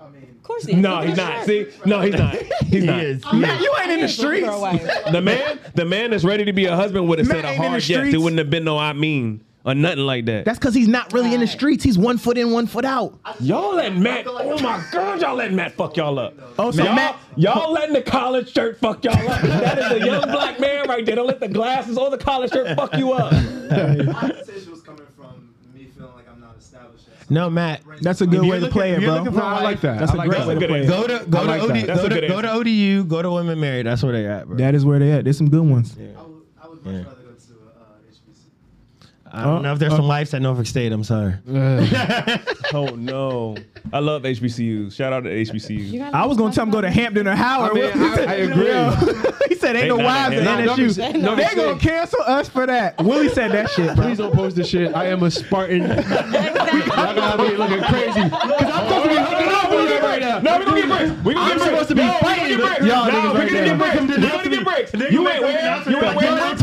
Of 0.00 0.42
course 0.48 0.64
he 0.66 0.72
is. 0.72 0.78
No, 0.78 0.96
Look 0.96 1.04
he's 1.08 1.18
at 1.18 1.28
not. 1.28 1.36
his 1.38 1.46
See, 1.74 1.80
no, 1.86 2.00
he's 2.02 2.14
not. 2.14 2.34
He's 2.66 2.82
He 2.82 2.86
not. 2.86 3.00
is. 3.00 3.24
Matt, 3.32 3.60
you 3.62 3.74
ain't 3.80 3.90
in 3.92 4.00
the 4.00 4.06
He 4.06 4.12
is 4.12 4.18
looking 4.18 4.42
streets. 4.42 4.46
for 4.46 4.52
a 4.52 4.60
wife. 4.60 5.04
The 5.10 5.20
man, 5.22 5.58
the 5.74 5.84
man 5.86 6.10
that's 6.10 6.22
ready 6.24 6.44
to 6.44 6.52
be 6.52 6.66
a 6.66 6.76
husband 6.76 7.08
would 7.08 7.18
have 7.18 7.28
Man 7.28 7.36
said 7.38 7.44
a 7.46 7.48
ain't 7.48 7.56
in 7.56 7.62
the 7.62 7.68
hard 7.70 7.88
yes. 7.88 7.98
streets. 8.00 8.14
It 8.14 8.18
wouldn't 8.18 8.38
have 8.38 8.50
been 8.50 8.64
no 8.64 8.76
I 8.76 8.92
mean 8.92 9.42
or 9.64 9.74
nothing 9.74 10.00
like 10.04 10.26
that. 10.26 10.44
That's 10.44 10.58
because 10.58 10.74
he's 10.74 10.88
not 10.88 11.14
really 11.14 11.32
in 11.32 11.40
the 11.40 11.46
Right. 11.46 11.48
streets. 11.48 11.82
He's 11.82 11.96
one 11.96 12.18
foot 12.18 12.36
in, 12.36 12.50
one 12.50 12.66
foot 12.66 12.84
out. 12.84 13.18
Y'all 13.40 13.74
letting 13.74 14.02
Matt. 14.02 14.26
Oh 14.28 14.58
my 14.60 14.84
God, 14.92 15.22
y'all 15.22 15.34
letting 15.34 15.56
Matt 15.56 15.72
fuck 15.72 15.96
y'all 15.96 16.18
up. 16.18 16.34
Oh, 16.58 16.70
so 16.70 16.84
y'all, 16.84 16.94
Matt- 16.94 17.16
y'all 17.36 17.72
letting 17.72 17.94
the 17.94 18.02
college 18.02 18.52
shirt 18.52 18.78
fuck 18.78 19.02
y'all 19.02 19.16
up. 19.16 19.40
That 19.40 19.78
is 19.78 20.02
a 20.02 20.04
young 20.06 20.22
black 20.30 20.60
man 20.60 20.86
right 20.86 21.06
there. 21.06 21.14
Don't 21.16 21.26
let 21.26 21.40
the 21.40 21.48
glasses 21.48 21.96
or 21.96 22.10
the 22.10 22.18
college 22.18 22.52
shirt 22.52 22.76
fuck 22.76 22.94
you 22.98 23.12
up. 23.12 23.30
conversation 23.30 24.70
was 24.70 24.82
coming 24.82 25.06
from 25.16 25.54
me 25.74 25.86
feeling 25.96 26.12
like 26.14 26.28
I'm 26.30 26.40
not 26.40 26.56
established 26.58 27.06
yet. 27.08 27.13
No, 27.30 27.48
Matt. 27.50 27.82
That's 28.00 28.20
a 28.20 28.26
good 28.26 28.42
way 28.42 28.60
to 28.60 28.68
play 28.68 28.92
it, 28.92 29.00
bro. 29.00 29.24
No, 29.24 29.42
I 29.42 29.62
like 29.62 29.80
that. 29.80 29.98
That's 29.98 30.12
I 30.12 30.14
a 30.14 30.16
like 30.18 30.28
great 30.28 30.38
that. 30.40 30.48
way 30.48 30.54
to 30.58 30.66
play 30.66 30.80
it. 30.82 30.86
Go 30.88 31.06
to 31.06 31.24
go 31.26 31.38
I 31.48 31.58
to 31.58 31.64
OD, 31.64 31.70
that. 31.70 31.86
Go 31.96 32.08
to 32.08 32.28
go 32.28 32.42
to. 32.42 32.52
ODU, 32.52 33.04
go 33.04 33.22
to 33.22 33.30
women 33.30 33.58
married. 33.60 33.86
That's 33.86 34.02
where 34.02 34.12
they 34.12 34.26
at, 34.26 34.46
bro. 34.46 34.56
That 34.56 34.74
is 34.74 34.84
where 34.84 34.98
they 34.98 35.12
at. 35.12 35.24
There's 35.24 35.38
some 35.38 35.48
good 35.50 35.62
ones. 35.64 35.96
I 35.98 36.02
would, 36.22 36.42
I 36.62 36.68
would 36.68 36.84
much 36.84 36.94
rather 37.06 37.22
go 37.22 37.30
to 37.32 37.54
uh, 37.80 37.84
HBC. 38.10 39.23
I 39.36 39.44
don't 39.44 39.62
know 39.62 39.72
if 39.72 39.78
there's 39.78 39.92
some 39.92 40.04
uh, 40.04 40.08
lives 40.08 40.32
at 40.34 40.42
Norfolk 40.42 40.66
State. 40.66 40.92
I'm 40.92 41.04
sorry. 41.04 41.34
Oh 42.72 42.86
no, 42.86 43.56
I 43.92 44.00
love 44.00 44.22
HBCUs. 44.22 44.94
Shout 44.94 45.12
out 45.12 45.22
to 45.24 45.30
HBCUs. 45.30 45.90
You 45.92 46.02
I 46.02 46.26
was 46.26 46.36
gonna 46.36 46.52
tell 46.52 46.64
him 46.64 46.70
go 46.72 46.80
to 46.80 46.90
Hampton 46.90 47.28
or 47.28 47.36
Howard. 47.36 47.70
I 47.70 47.74
mean, 47.74 47.92
I- 48.02 48.24
I 48.24 48.34
agree. 48.34 49.32
he 49.48 49.54
said 49.54 49.76
ain't 49.76 49.88
no 49.88 49.96
not 49.98 50.04
wives 50.06 50.36
at 50.40 50.46
at 50.46 50.58
Hampton. 50.66 50.86
NSU. 50.88 51.14
No, 51.14 51.20
no, 51.20 51.36
they 51.36 51.54
no. 51.54 51.68
gonna 51.68 51.78
cancel 51.80 52.20
us 52.22 52.48
for 52.48 52.66
that. 52.66 52.98
Willie 53.04 53.28
said 53.28 53.52
that 53.52 53.70
shit, 53.70 53.94
bro. 53.94 54.06
Please 54.06 54.18
don't 54.18 54.34
post 54.34 54.56
this 54.56 54.68
shit. 54.68 54.92
I 54.96 55.06
am 55.06 55.22
a 55.22 55.30
Spartan. 55.30 55.82
Y'all 55.82 55.94
gonna 55.94 57.20
have 57.20 57.38
me 57.38 57.56
looking 57.56 57.82
crazy. 57.84 58.24
Because 58.24 58.42
I'm 58.50 58.88
supposed 58.88 59.02
to 59.04 59.08
be 59.10 59.16
hooking 59.16 59.48
up 59.54 59.70
with 59.70 59.90
you 59.90 59.98
right 60.00 60.20
now. 60.20 60.38
No, 60.40 60.58
we 60.58 60.64
gonna 60.64 60.80
get 60.80 60.88
bricks. 60.88 61.24
We 61.24 61.34
gonna 61.34 61.46
I'm 61.52 61.58
get 61.58 61.58
bricks. 61.58 61.64
supposed 61.70 61.88
to 61.90 61.94
be 61.94 62.02
no, 62.02 62.12
we 62.14 62.18
fighting 62.20 62.42
gonna 62.42 62.56
get 62.56 62.78
bricks. 62.78 62.86
y'all 62.92 63.06
no, 63.06 63.12
niggas 63.12 63.32
we 63.34 63.38
right 63.38 63.48
gonna 63.52 63.60
now. 63.60 63.66
get 63.66 63.78
bricks. 63.78 63.94
Welcome 63.94 64.08
to 64.08 64.14
We 64.14 64.20
the 64.20 64.28
gonna 64.28 64.48
get 64.50 64.64
bricks. 64.64 65.12
You 65.12 65.22
make 65.22 65.40
went 65.40 65.42
where? 65.42 65.90
You 65.90 65.96
went 66.00 66.02
that. 66.02 66.16
where? 66.16 66.53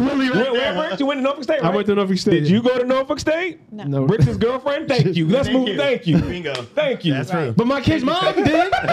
To 1.22 1.24
Norfolk 1.24 1.44
State, 1.44 1.64
I 1.64 1.70
went 1.76 1.88
to 1.88 1.96
Norfolk 1.96 2.18
State. 2.18 2.32
Did 2.42 2.50
you 2.50 2.62
go 2.62 2.78
to 2.78 2.84
Norfolk 2.86 3.20
State? 3.20 3.60
No. 3.72 4.06
Bricks' 4.06 4.38
girlfriend? 4.38 4.88
Thank 4.88 5.16
you. 5.16 5.28
Let's 5.28 5.48
Thank 5.48 5.60
move. 5.60 5.68
you. 5.70 5.78
Thank 5.78 6.08
you. 6.08 6.18
Bingo. 6.20 6.54
Thank 6.54 7.06
you. 7.06 7.14
That's 7.14 7.30
true. 7.32 7.54
But 7.56 7.68
my 7.68 7.82
kid's 7.82 8.04
mom 8.04 8.36
did. 8.36 8.72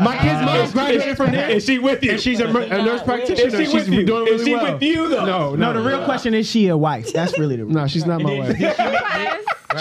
My 0.00 0.16
kid's 0.20 0.42
mom 0.44 0.70
graduated 0.70 1.16
from 1.16 1.32
there. 1.32 1.50
Is 1.50 1.64
she 1.64 1.78
with 1.78 2.02
you? 2.02 2.12
And 2.12 2.20
she's 2.20 2.40
a, 2.40 2.46
a 2.48 2.50
nurse 2.82 3.02
practitioner. 3.02 3.48
Is 3.48 3.54
she 3.54 3.64
She's 3.64 3.74
with 3.74 3.88
you? 3.88 4.06
doing 4.06 4.32
Is 4.32 4.44
she 4.44 4.54
well. 4.54 4.72
with 4.72 4.82
you 4.82 5.08
though? 5.08 5.24
No, 5.24 5.54
No, 5.54 5.72
the 5.72 5.82
real 5.86 6.04
question 6.04 6.34
is 6.34 6.48
she 6.48 6.68
a 6.68 6.76
wife? 6.76 7.12
That's 7.12 7.38
really 7.38 7.56
the. 7.56 7.64
Real. 7.64 7.74
No, 7.78 7.86
she's 7.86 8.06
not 8.06 8.20
my 8.22 8.38
wife. 8.38 8.56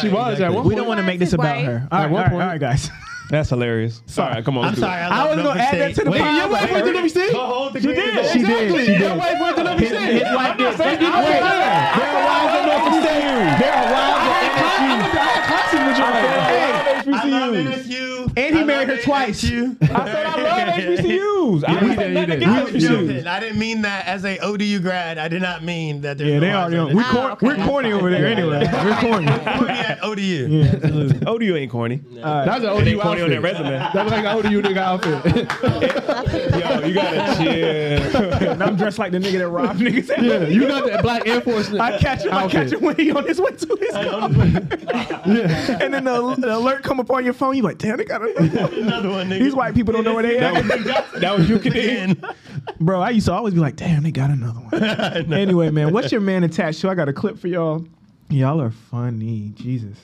She 0.01 0.09
was 0.09 0.39
at 0.41 0.51
one 0.51 0.65
we 0.67 0.75
don't 0.75 0.87
want 0.87 0.99
to 0.99 1.03
make 1.05 1.19
this 1.19 1.33
about 1.33 1.61
her. 1.63 1.87
All 1.91 1.97
right, 1.99 2.05
At 2.05 2.11
one 2.11 2.19
all 2.19 2.23
right, 2.23 2.31
point. 2.31 2.41
all 2.43 2.49
right, 2.49 2.59
guys. 2.59 2.89
That's 3.29 3.49
hilarious. 3.49 4.01
Sorry, 4.05 4.41
come 4.41 4.57
on. 4.57 4.65
I'm 4.65 4.75
sorry. 4.75 5.01
I, 5.01 5.07
I 5.09 5.23
love 5.27 5.37
was 5.37 5.45
gonna 5.45 5.59
add 5.59 5.77
that 5.79 5.95
to 5.95 6.03
the 6.05 6.11
Wait, 6.11 6.21
pod. 6.21 6.35
your 6.37 6.47
wife 6.49 6.71
went 6.71 6.85
to 6.85 6.91
Norfolk 6.93 7.09
State? 7.11 7.31
She 7.81 7.87
did. 7.87 8.31
She 8.31 8.39
did. 8.39 8.85
She 8.85 8.97
did. 8.97 9.17
wife 9.17 9.39
went 9.41 9.55
to 9.57 9.63
Norfolk 9.63 9.79
His, 9.81 9.91
his 9.91 10.23
wife 10.35 10.57
did. 10.57 10.79
Wait, 10.79 10.99
there 10.99 11.11
are 11.11 11.23
wives 12.23 12.53
at 12.55 12.63
Norfolk 12.71 12.95
State. 13.03 13.27
There 13.59 13.73
are 13.75 13.87
wives 13.91 14.27
at 14.31 14.47
NSU. 14.55 14.91
classes 15.47 15.81
with 15.87 15.97
your 15.97 16.07
Hey, 16.07 16.71
I 17.11 17.27
love 17.27 17.51
HBCUs. 17.53 17.83
NSU. 17.83 18.16
And 18.37 18.55
he 18.55 18.61
I 18.61 18.65
married 18.65 18.89
her 18.89 19.01
twice. 19.01 19.43
You. 19.43 19.75
I 19.81 19.85
said 19.87 20.25
I 20.25 20.41
love 20.41 20.75
HBCUs. 20.99 21.63
I 21.67 21.73
Yeah, 21.73 21.79
didn't 21.79 21.95
say 21.97 22.03
did, 22.07 22.13
nothing 22.13 22.29
did. 22.39 22.43
against 22.43 22.73
HBCUs. 22.73 23.25
I 23.27 23.39
didn't 23.39 23.59
mean 23.59 23.81
that 23.81 24.05
as 24.07 24.23
a 24.25 24.37
oh, 24.39 24.53
ODU 24.53 24.79
grad. 24.79 25.17
I 25.17 25.27
did 25.27 25.41
not 25.41 25.63
mean 25.63 26.01
that. 26.01 26.17
There's 26.17 26.29
Yeah, 26.29 26.35
no 26.35 26.39
they 26.41 26.51
hearts 26.51 26.75
are. 26.75 26.79
on 26.81 26.95
We 26.95 27.01
it. 27.03 27.07
Cor- 27.07 27.31
okay, 27.31 27.47
we're 27.47 27.65
corny 27.65 27.91
over 27.93 28.09
there 28.11 28.27
anyway. 28.27 28.69
We're 28.71 28.95
corny. 28.99 29.25
Corny 29.27 29.69
at 29.79 29.99
oh, 30.03 30.11
ODU. 30.11 31.25
ODU 31.27 31.55
ain't 31.55 31.71
corny. 31.71 32.01
That's 32.13 32.63
an 32.63 32.69
ODU 32.69 32.89
ain't 32.89 33.01
corny 33.01 33.21
on 33.21 33.25
outfit. 33.25 33.29
their 33.29 33.41
resume. 33.41 33.69
That's 33.71 34.11
like 34.11 34.25
an 34.25 34.37
ODU 34.37 34.61
nigga 34.61 34.77
outfit. 34.77 35.25
Yo, 36.57 36.87
you 36.87 36.93
gotta 36.93 37.43
chill. 37.43 38.33
and 38.51 38.63
I'm 38.63 38.75
dressed 38.75 38.99
like 38.99 39.11
the 39.11 39.19
nigga 39.19 39.39
that 39.39 39.49
robbed 39.49 39.79
niggas. 39.79 40.09
yeah, 40.21 40.47
you 40.47 40.67
got 40.67 40.85
that 40.85 41.01
black 41.01 41.27
Air 41.27 41.41
Force. 41.41 41.71
I 41.73 41.97
catch 41.97 42.23
him. 42.25 42.33
I 42.33 42.47
catch 42.47 42.71
him 42.71 42.81
when 42.81 42.95
he 42.95 43.11
on 43.11 43.25
his 43.25 43.39
way 43.41 43.51
to 43.51 43.77
his 43.79 43.91
car. 43.91 44.29
And 45.81 45.93
then 45.93 46.03
the, 46.03 46.35
the 46.37 46.55
alert 46.55 46.83
come 46.83 46.99
up 46.99 47.09
on 47.11 47.23
your 47.25 47.33
phone. 47.33 47.55
You 47.55 47.63
like, 47.63 47.77
damn, 47.77 47.97
they 47.97 48.05
got 48.05 48.21
another 48.21 48.26
one. 48.26 48.26
Another 48.37 49.09
one, 49.09 49.29
nigga. 49.29 49.39
These 49.39 49.55
white 49.55 49.73
people 49.75 49.93
don't 49.93 50.03
know 50.03 50.13
where 50.13 50.23
they 50.23 50.37
at. 50.39 50.63
That 51.19 51.37
was 51.37 51.49
you 51.49 51.59
can 51.59 52.21
Bro, 52.79 53.01
I 53.01 53.11
used 53.11 53.27
to 53.27 53.33
always 53.33 53.53
be 53.53 53.59
like, 53.59 53.75
damn, 53.75 54.03
they 54.03 54.11
got 54.11 54.29
another 54.29 54.59
one. 54.59 54.83
anyway, 55.33 55.69
man, 55.69 55.93
what's 55.93 56.11
your 56.11 56.21
man 56.21 56.43
attached 56.43 56.81
to? 56.81 56.89
I 56.89 56.95
got 56.95 57.09
a 57.09 57.13
clip 57.13 57.37
for 57.37 57.47
y'all. 57.47 57.85
Y'all 58.29 58.61
are 58.61 58.71
funny. 58.71 59.51
Jesus. 59.55 59.97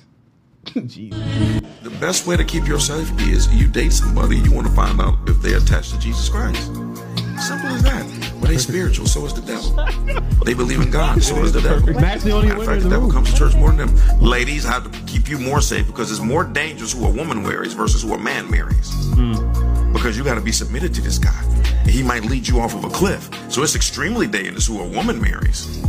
Jesus. 0.65 1.19
The 1.81 1.89
best 1.99 2.25
way 2.25 2.37
to 2.37 2.43
keep 2.43 2.67
yourself 2.67 3.11
is 3.21 3.53
you 3.53 3.67
date 3.67 3.91
somebody, 3.91 4.37
you 4.37 4.51
want 4.53 4.67
to 4.67 4.73
find 4.73 4.99
out 5.01 5.17
if 5.27 5.41
they're 5.41 5.57
attached 5.57 5.91
to 5.91 5.99
Jesus 5.99 6.29
Christ. 6.29 6.67
Simple 7.45 7.69
as 7.69 7.83
that. 7.83 8.32
Well, 8.43 8.51
they 8.51 8.57
spiritual, 8.57 9.05
so 9.05 9.25
is 9.25 9.33
the 9.33 9.41
devil. 9.41 9.71
They 10.43 10.53
believe 10.53 10.81
in 10.81 10.91
God, 10.91 11.23
so 11.23 11.41
is 11.43 11.53
the 11.53 11.61
devil. 11.61 11.93
Matt's 11.93 12.25
the 12.25 12.31
only 12.31 12.49
Matter 12.49 12.59
of 12.59 12.67
fact, 12.67 12.83
the 12.83 12.89
devil 12.89 13.07
room. 13.07 13.11
comes 13.11 13.31
to 13.31 13.37
church 13.37 13.55
more 13.55 13.71
than 13.71 13.95
them. 13.95 14.19
Ladies 14.19 14.65
have 14.65 14.91
to 14.91 14.99
keep 15.05 15.29
you 15.29 15.39
more 15.39 15.61
safe 15.61 15.87
because 15.87 16.11
it's 16.11 16.19
more 16.19 16.43
dangerous 16.43 16.91
who 16.91 17.05
a 17.05 17.09
woman 17.09 17.41
marries 17.41 17.71
versus 17.71 18.01
who 18.01 18.13
a 18.13 18.17
man 18.17 18.51
marries. 18.51 18.91
Hmm. 19.13 19.93
Because 19.93 20.17
you 20.17 20.25
got 20.25 20.35
to 20.35 20.41
be 20.41 20.51
submitted 20.51 20.93
to 20.95 21.01
this 21.01 21.17
guy. 21.17 21.41
He 21.85 22.03
might 22.03 22.25
lead 22.25 22.45
you 22.45 22.59
off 22.59 22.75
of 22.75 22.83
a 22.83 22.89
cliff. 22.89 23.29
So 23.49 23.63
it's 23.63 23.75
extremely 23.75 24.27
dangerous 24.27 24.67
who 24.67 24.81
a 24.81 24.87
woman 24.87 25.21
marries. 25.21 25.81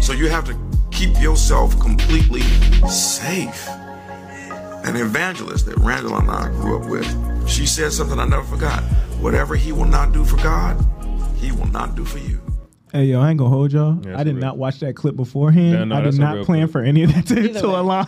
So 0.00 0.12
you 0.12 0.28
have 0.28 0.44
to 0.44 0.56
keep 0.92 1.20
yourself 1.20 1.76
completely 1.80 2.42
safe. 2.88 3.66
An 3.68 4.94
evangelist 4.94 5.66
that 5.66 5.76
Randall 5.78 6.18
and 6.18 6.30
I 6.30 6.50
grew 6.50 6.80
up 6.80 6.88
with, 6.88 7.48
she 7.48 7.66
said 7.66 7.92
something 7.92 8.20
I 8.20 8.26
never 8.26 8.44
forgot. 8.44 8.84
Whatever 9.18 9.56
he 9.56 9.72
will 9.72 9.86
not 9.86 10.12
do 10.12 10.24
for 10.24 10.36
God, 10.36 10.78
he 11.36 11.52
will 11.52 11.66
not 11.66 11.94
do 11.94 12.04
for 12.04 12.18
you. 12.18 12.40
Hey, 12.92 13.04
yo, 13.06 13.20
I 13.20 13.30
ain't 13.30 13.38
gonna 13.38 13.50
hold 13.50 13.72
y'all. 13.72 14.00
Yeah, 14.06 14.18
I 14.18 14.24
did 14.24 14.36
a 14.36 14.38
not 14.38 14.58
watch 14.58 14.80
that 14.80 14.94
clip 14.96 15.16
beforehand. 15.16 15.72
Yeah, 15.72 15.84
no, 15.84 15.96
I 15.96 16.00
did 16.02 16.18
not 16.18 16.44
plan 16.46 16.62
clip. 16.62 16.72
for 16.72 16.82
any 16.82 17.02
of 17.02 17.14
that 17.14 17.26
to, 17.26 17.52
to 17.52 17.66
align. 17.66 18.06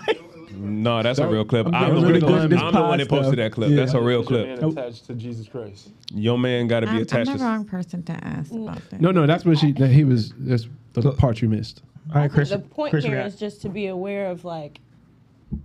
No, 0.53 1.03
that's 1.03 1.18
a 1.18 1.29
real 1.29 1.45
clip. 1.45 1.66
I'm 1.66 1.74
I'm, 1.74 1.95
the 1.95 2.01
really 2.01 2.20
one, 2.20 2.33
good 2.33 2.43
at 2.45 2.51
this 2.51 2.61
I'm 2.61 2.72
the 2.72 2.81
one 2.81 2.99
that 2.99 3.09
posted 3.09 3.26
stuff. 3.26 3.37
that 3.37 3.53
clip. 3.53 3.70
Yeah. 3.70 3.76
That's 3.76 3.95
a 3.95 4.01
real 4.01 4.24
Man 4.29 4.59
clip. 4.59 4.72
attached 4.72 5.07
to 5.07 5.14
Jesus 5.14 5.47
Christ. 5.47 5.91
Your 6.12 6.39
man 6.39 6.66
got 6.66 6.81
to 6.81 6.87
be 6.87 6.93
I'm, 6.93 6.99
I'm 6.99 7.24
the 7.24 7.39
to. 7.39 7.45
wrong 7.45 7.64
person 7.64 8.03
to 8.05 8.12
ask 8.24 8.51
mm. 8.51 8.64
about 8.64 8.91
that. 8.91 9.01
No, 9.01 9.11
no, 9.12 9.26
that's 9.26 9.45
what 9.45 9.59
she. 9.59 9.72
That 9.72 9.89
he 9.89 10.05
was. 10.05 10.33
That's 10.39 10.66
the 10.95 11.12
part 11.12 11.43
you 11.43 11.49
missed. 11.49 11.83
All 12.14 12.20
right, 12.22 12.31
Chris. 12.31 12.51
the 12.51 12.59
point 12.59 12.91
Chris, 12.91 13.05
here 13.05 13.12
we 13.12 13.18
got- 13.18 13.26
is 13.26 13.37
just 13.37 13.62
to 13.62 13.68
be 13.68 13.87
aware 13.87 14.31
of 14.31 14.45
like, 14.45 14.81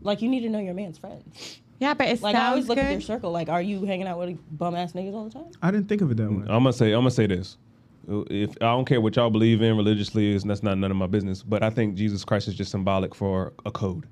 like 0.01 0.21
you 0.21 0.29
need 0.29 0.41
to 0.41 0.49
know 0.49 0.59
your 0.59 0.73
man's 0.73 0.97
friends. 0.97 1.59
Yeah, 1.79 1.93
but 1.93 2.07
it 2.07 2.21
Like 2.21 2.35
I 2.35 2.47
always 2.47 2.63
sounds 2.65 2.69
look 2.69 2.77
at 2.77 2.83
good. 2.87 2.93
their 2.93 3.01
circle. 3.01 3.31
Like, 3.31 3.49
are 3.49 3.61
you 3.61 3.83
hanging 3.85 4.07
out 4.07 4.17
with 4.19 4.37
bum 4.57 4.75
ass 4.75 4.93
niggas 4.93 5.13
all 5.13 5.25
the 5.25 5.31
time? 5.31 5.45
I 5.61 5.71
didn't 5.71 5.89
think 5.89 6.01
of 6.01 6.11
it 6.11 6.17
that 6.17 6.29
way. 6.29 6.37
I'm 6.41 6.63
gonna 6.63 6.73
say 6.73 6.87
I'm 6.93 6.99
gonna 7.01 7.11
say 7.11 7.27
this. 7.27 7.57
If 8.07 8.51
I 8.61 8.65
don't 8.65 8.85
care 8.85 8.99
what 8.99 9.15
y'all 9.15 9.29
believe 9.29 9.61
in 9.61 9.77
religiously, 9.77 10.33
is 10.33 10.43
that's 10.43 10.61
not 10.63 10.77
none 10.77 10.91
of 10.91 10.97
my 10.97 11.07
business. 11.07 11.41
But 11.41 11.63
I 11.63 11.69
think 11.69 11.95
Jesus 11.95 12.23
Christ 12.25 12.47
is 12.47 12.55
just 12.55 12.71
symbolic 12.71 13.15
for 13.15 13.53
a 13.65 13.71
code. 13.71 14.05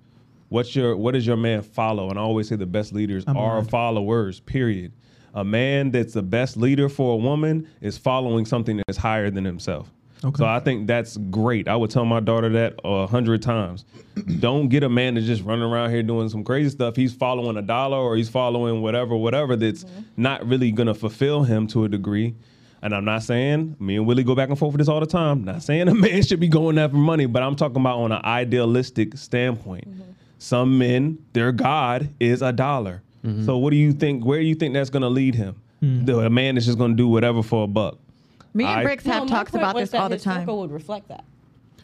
What's 0.50 0.76
your 0.76 0.96
what 0.98 1.14
does 1.14 1.26
your 1.28 1.38
man 1.38 1.62
follow? 1.62 2.10
And 2.10 2.18
I 2.18 2.22
always 2.22 2.48
say 2.50 2.56
the 2.56 2.66
best 2.66 2.94
leaders 2.94 3.24
I'm 3.28 3.38
are 3.38 3.56
aligned. 3.58 3.70
followers. 3.70 4.40
Period. 4.42 4.92
A 5.34 5.44
man 5.46 5.92
that's 5.92 6.14
the 6.14 6.22
best 6.24 6.58
leader 6.58 6.90
for 6.90 7.14
a 7.14 7.18
woman 7.18 7.68
is 7.80 7.98
following 7.98 8.46
something 8.46 8.82
that's 8.86 8.98
higher 8.98 9.30
than 9.30 9.46
himself. 9.46 9.90
Okay. 10.24 10.38
So 10.38 10.46
I 10.46 10.60
think 10.60 10.88
that's 10.88 11.18
great. 11.18 11.68
I 11.68 11.76
would 11.76 11.90
tell 11.90 12.06
my 12.06 12.20
daughter 12.20 12.50
that 12.50 12.76
a 12.84 13.08
hundred 13.08 13.42
times. 13.42 13.86
Don't 14.40 14.70
get 14.70 14.84
a 14.84 14.90
man 14.90 15.16
that's 15.16 15.26
just 15.26 15.44
running 15.44 15.64
around 15.64 15.90
here 15.90 16.04
doing 16.04 16.30
some 16.30 16.44
crazy 16.44 16.70
stuff. 16.70 16.96
He's 16.96 17.14
following 17.14 17.58
a 17.58 17.62
dollar 17.62 17.98
or 17.98 18.16
he's 18.16 18.30
following 18.30 18.82
whatever, 18.82 19.16
whatever 19.16 19.56
that's 19.56 19.84
mm-hmm. 19.84 20.02
not 20.18 20.46
really 20.46 20.72
gonna 20.72 20.94
fulfill 20.94 21.44
him 21.44 21.68
to 21.68 21.86
a 21.86 21.90
degree. 21.90 22.36
And 22.84 22.96
I'm 22.96 23.06
not 23.06 23.24
saying 23.24 23.76
me 23.80 23.96
and 23.96 24.06
Willie 24.06 24.24
go 24.24 24.36
back 24.36 24.50
and 24.50 24.58
forth 24.58 24.74
with 24.74 24.80
this 24.80 24.88
all 24.88 25.00
the 25.00 25.06
time. 25.06 25.44
Not 25.44 25.64
saying 25.64 25.88
a 25.88 25.94
man 25.96 26.22
should 26.24 26.40
be 26.40 26.48
going 26.48 26.78
after 26.78 26.98
money, 26.98 27.26
but 27.26 27.42
I'm 27.42 27.56
talking 27.56 27.78
about 27.78 27.98
on 28.00 28.12
an 28.12 28.22
idealistic 28.24 29.18
standpoint. 29.18 29.90
Mm-hmm. 29.90 30.12
Some 30.38 30.78
men, 30.78 31.24
their 31.34 31.52
God 31.52 32.10
is 32.20 32.42
a 32.42 32.52
dollar. 32.52 33.04
Mm-hmm. 33.26 33.46
So 33.46 33.58
what 33.58 33.72
do 33.72 33.78
you 33.78 33.94
think? 33.94 34.26
Where 34.26 34.40
do 34.40 34.46
you 34.46 34.56
think 34.56 34.74
that's 34.74 34.90
gonna 34.90 35.10
lead 35.10 35.36
him? 35.36 35.62
Hmm. 35.80 36.06
The, 36.06 36.20
a 36.20 36.30
man 36.30 36.58
is 36.58 36.66
just 36.66 36.78
gonna 36.78 36.96
do 36.96 37.08
whatever 37.08 37.42
for 37.44 37.64
a 37.64 37.68
buck. 37.68 37.98
Me 38.54 38.66
and 38.66 38.80
I- 38.80 38.84
Bricks 38.84 39.06
have 39.06 39.24
No, 39.24 39.26
my 39.26 39.30
talks 39.38 39.52
point 39.52 39.64
about 39.64 39.76
was 39.76 39.84
this 39.84 39.92
that 39.92 40.02
all 40.02 40.10
the 40.10 40.16
his 40.16 40.24
time. 40.24 40.42
Circle 40.42 40.60
would 40.62 40.72
reflect 40.72 41.08
that. 41.10 41.24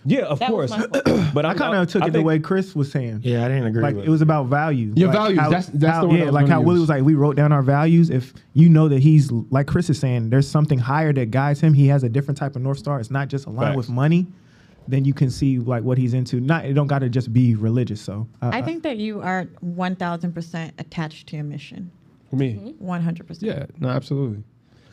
Yeah, 0.05 0.21
of 0.21 0.39
That 0.39 0.53
was 0.53 0.71
course. 0.71 0.91
my 0.93 1.01
point. 1.01 1.33
but 1.33 1.45
I 1.45 1.53
kind 1.53 1.75
of 1.75 1.87
took 1.89 2.03
I 2.03 2.07
it 2.07 2.11
the 2.13 2.21
way 2.21 2.39
Chris 2.39 2.73
was 2.75 2.89
saying. 2.89 3.21
Yeah, 3.23 3.43
I 3.43 3.49
didn't 3.49 3.65
agree 3.65 3.81
Like 3.81 3.95
with 3.95 4.05
it 4.05 4.09
was 4.09 4.21
about 4.21 4.45
values. 4.45 4.95
Your 4.97 5.09
Like, 5.09 5.17
values, 5.17 5.39
how- 5.39 5.49
that's- 5.49 5.69
that's 5.73 5.95
how- 5.95 6.01
the 6.03 6.07
word 6.07 6.13
I 6.13 6.17
yeah. 6.19 6.25
was 6.25 6.33
Like 6.33 6.43
gonna 6.45 6.53
how 6.53 6.61
Willie 6.61 6.75
use. 6.79 6.81
was 6.81 6.89
like, 6.89 7.03
we 7.03 7.15
wrote 7.15 7.35
down 7.35 7.51
our 7.51 7.61
values. 7.63 8.09
If 8.09 8.33
you 8.53 8.69
know 8.69 8.87
that 8.87 8.99
he's 8.99 9.31
like 9.31 9.67
Chris 9.67 9.89
is 9.89 9.99
saying, 9.99 10.29
there's 10.29 10.47
something 10.47 10.79
higher 10.79 11.11
that 11.11 11.31
guides 11.31 11.59
him. 11.59 11.73
He 11.73 11.87
has 11.87 12.03
a 12.03 12.09
different 12.09 12.37
type 12.37 12.55
of 12.55 12.61
north 12.61 12.77
star. 12.77 12.99
It's 13.01 13.11
not 13.11 13.27
just 13.27 13.47
aligned 13.47 13.75
with 13.75 13.89
money. 13.89 14.27
Then 14.87 15.03
you 15.03 15.13
can 15.13 15.29
see 15.29 15.59
like 15.59 15.83
what 15.83 15.97
he's 15.97 16.13
into. 16.13 16.39
Not 16.39 16.63
it 16.63 16.73
don't 16.73 16.87
got 16.87 16.99
to 16.99 17.09
just 17.09 17.33
be 17.33 17.55
religious. 17.55 17.99
So 17.99 18.27
uh, 18.41 18.51
I 18.53 18.61
think 18.61 18.83
that 18.83 18.95
you 18.95 19.19
are 19.21 19.45
1000% 19.65 20.71
attached 20.79 21.27
to 21.27 21.35
your 21.35 21.43
mission. 21.43 21.91
for 22.29 22.37
Me. 22.37 22.75
100%. 22.81 23.41
Yeah. 23.41 23.65
No, 23.79 23.89
absolutely. 23.89 24.43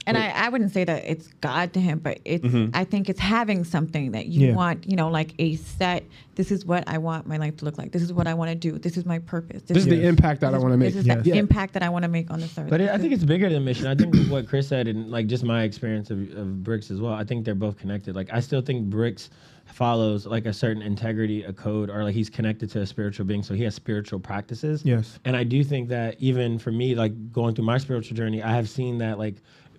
And 0.06 0.18
I, 0.18 0.28
I 0.30 0.48
wouldn't 0.50 0.72
say 0.72 0.84
that 0.84 1.04
it's 1.04 1.28
God 1.40 1.72
to 1.74 1.80
him, 1.80 1.98
but 1.98 2.18
it's 2.24 2.44
mm-hmm. 2.44 2.70
I 2.76 2.84
think 2.84 3.08
it's 3.08 3.20
having 3.20 3.64
something 3.64 4.12
that 4.12 4.26
you 4.26 4.48
Yeah. 4.48 4.54
want, 4.54 4.88
you 4.88 4.96
know, 4.96 5.08
like 5.08 5.32
a 5.38 5.56
set. 5.56 6.04
This 6.34 6.50
is 6.50 6.66
what 6.66 6.84
I 6.88 6.98
want 6.98 7.26
my 7.26 7.36
life 7.36 7.56
to 7.58 7.64
look 7.64 7.78
like. 7.78 7.92
This 7.92 8.02
is 8.02 8.12
what 8.12 8.26
I 8.26 8.34
want 8.34 8.50
to 8.50 8.54
do. 8.54 8.78
This 8.78 8.96
is 8.96 9.06
my 9.06 9.20
purpose. 9.20 9.62
This 9.62 9.78
is 9.78 9.86
the 9.86 10.04
impact 10.04 10.40
that 10.40 10.52
I 10.52 10.58
want 10.58 10.72
to 10.72 10.76
make. 10.76 10.92
This 10.92 11.00
is 11.00 11.06
Yes. 11.06 11.22
the 11.22 11.30
Yeah. 11.30 11.36
impact 11.36 11.72
that 11.74 11.82
I 11.82 11.88
want 11.88 12.02
to 12.02 12.08
make 12.08 12.30
on 12.30 12.40
this 12.40 12.58
earth. 12.58 12.68
But 12.68 12.80
it, 12.80 12.90
I 12.90 12.98
think 12.98 13.12
it's 13.12 13.24
bigger 13.24 13.48
than 13.48 13.64
mission. 13.64 13.86
I 13.86 13.94
think 13.94 14.14
what 14.28 14.46
Chris 14.48 14.68
said 14.68 14.88
and 14.88 15.10
like 15.10 15.26
just 15.26 15.44
my 15.44 15.62
experience 15.62 16.10
of, 16.10 16.18
of 16.36 16.62
Bricks 16.64 16.90
as 16.90 17.00
well. 17.00 17.12
I 17.14 17.24
think 17.24 17.44
they're 17.44 17.54
both 17.54 17.78
connected. 17.78 18.14
Like 18.16 18.28
I 18.32 18.40
still 18.40 18.60
think 18.62 18.90
Bricks 18.90 19.30
follows 19.66 20.26
like 20.26 20.44
a 20.46 20.52
certain 20.52 20.82
integrity, 20.82 21.42
a 21.44 21.52
code, 21.52 21.88
or 21.88 22.04
like 22.04 22.14
he's 22.14 22.28
connected 22.28 22.70
to 22.70 22.80
a 22.80 22.86
spiritual 22.86 23.24
being, 23.26 23.42
so 23.42 23.54
he 23.54 23.62
has 23.62 23.74
spiritual 23.74 24.20
practices. 24.20 24.82
Yes. 24.84 25.18
And 25.24 25.36
I 25.36 25.44
do 25.44 25.64
think 25.64 25.88
that 25.88 26.16
even 26.18 26.58
for 26.58 26.70
me, 26.70 26.94
like 26.94 27.32
going 27.32 27.54
through 27.54 27.64
my 27.64 27.78
spiritual 27.78 28.16
journey, 28.16 28.42
I 28.42 28.54
have 28.54 28.68
seen 28.68 28.98
that 28.98 29.18
like 29.18 29.36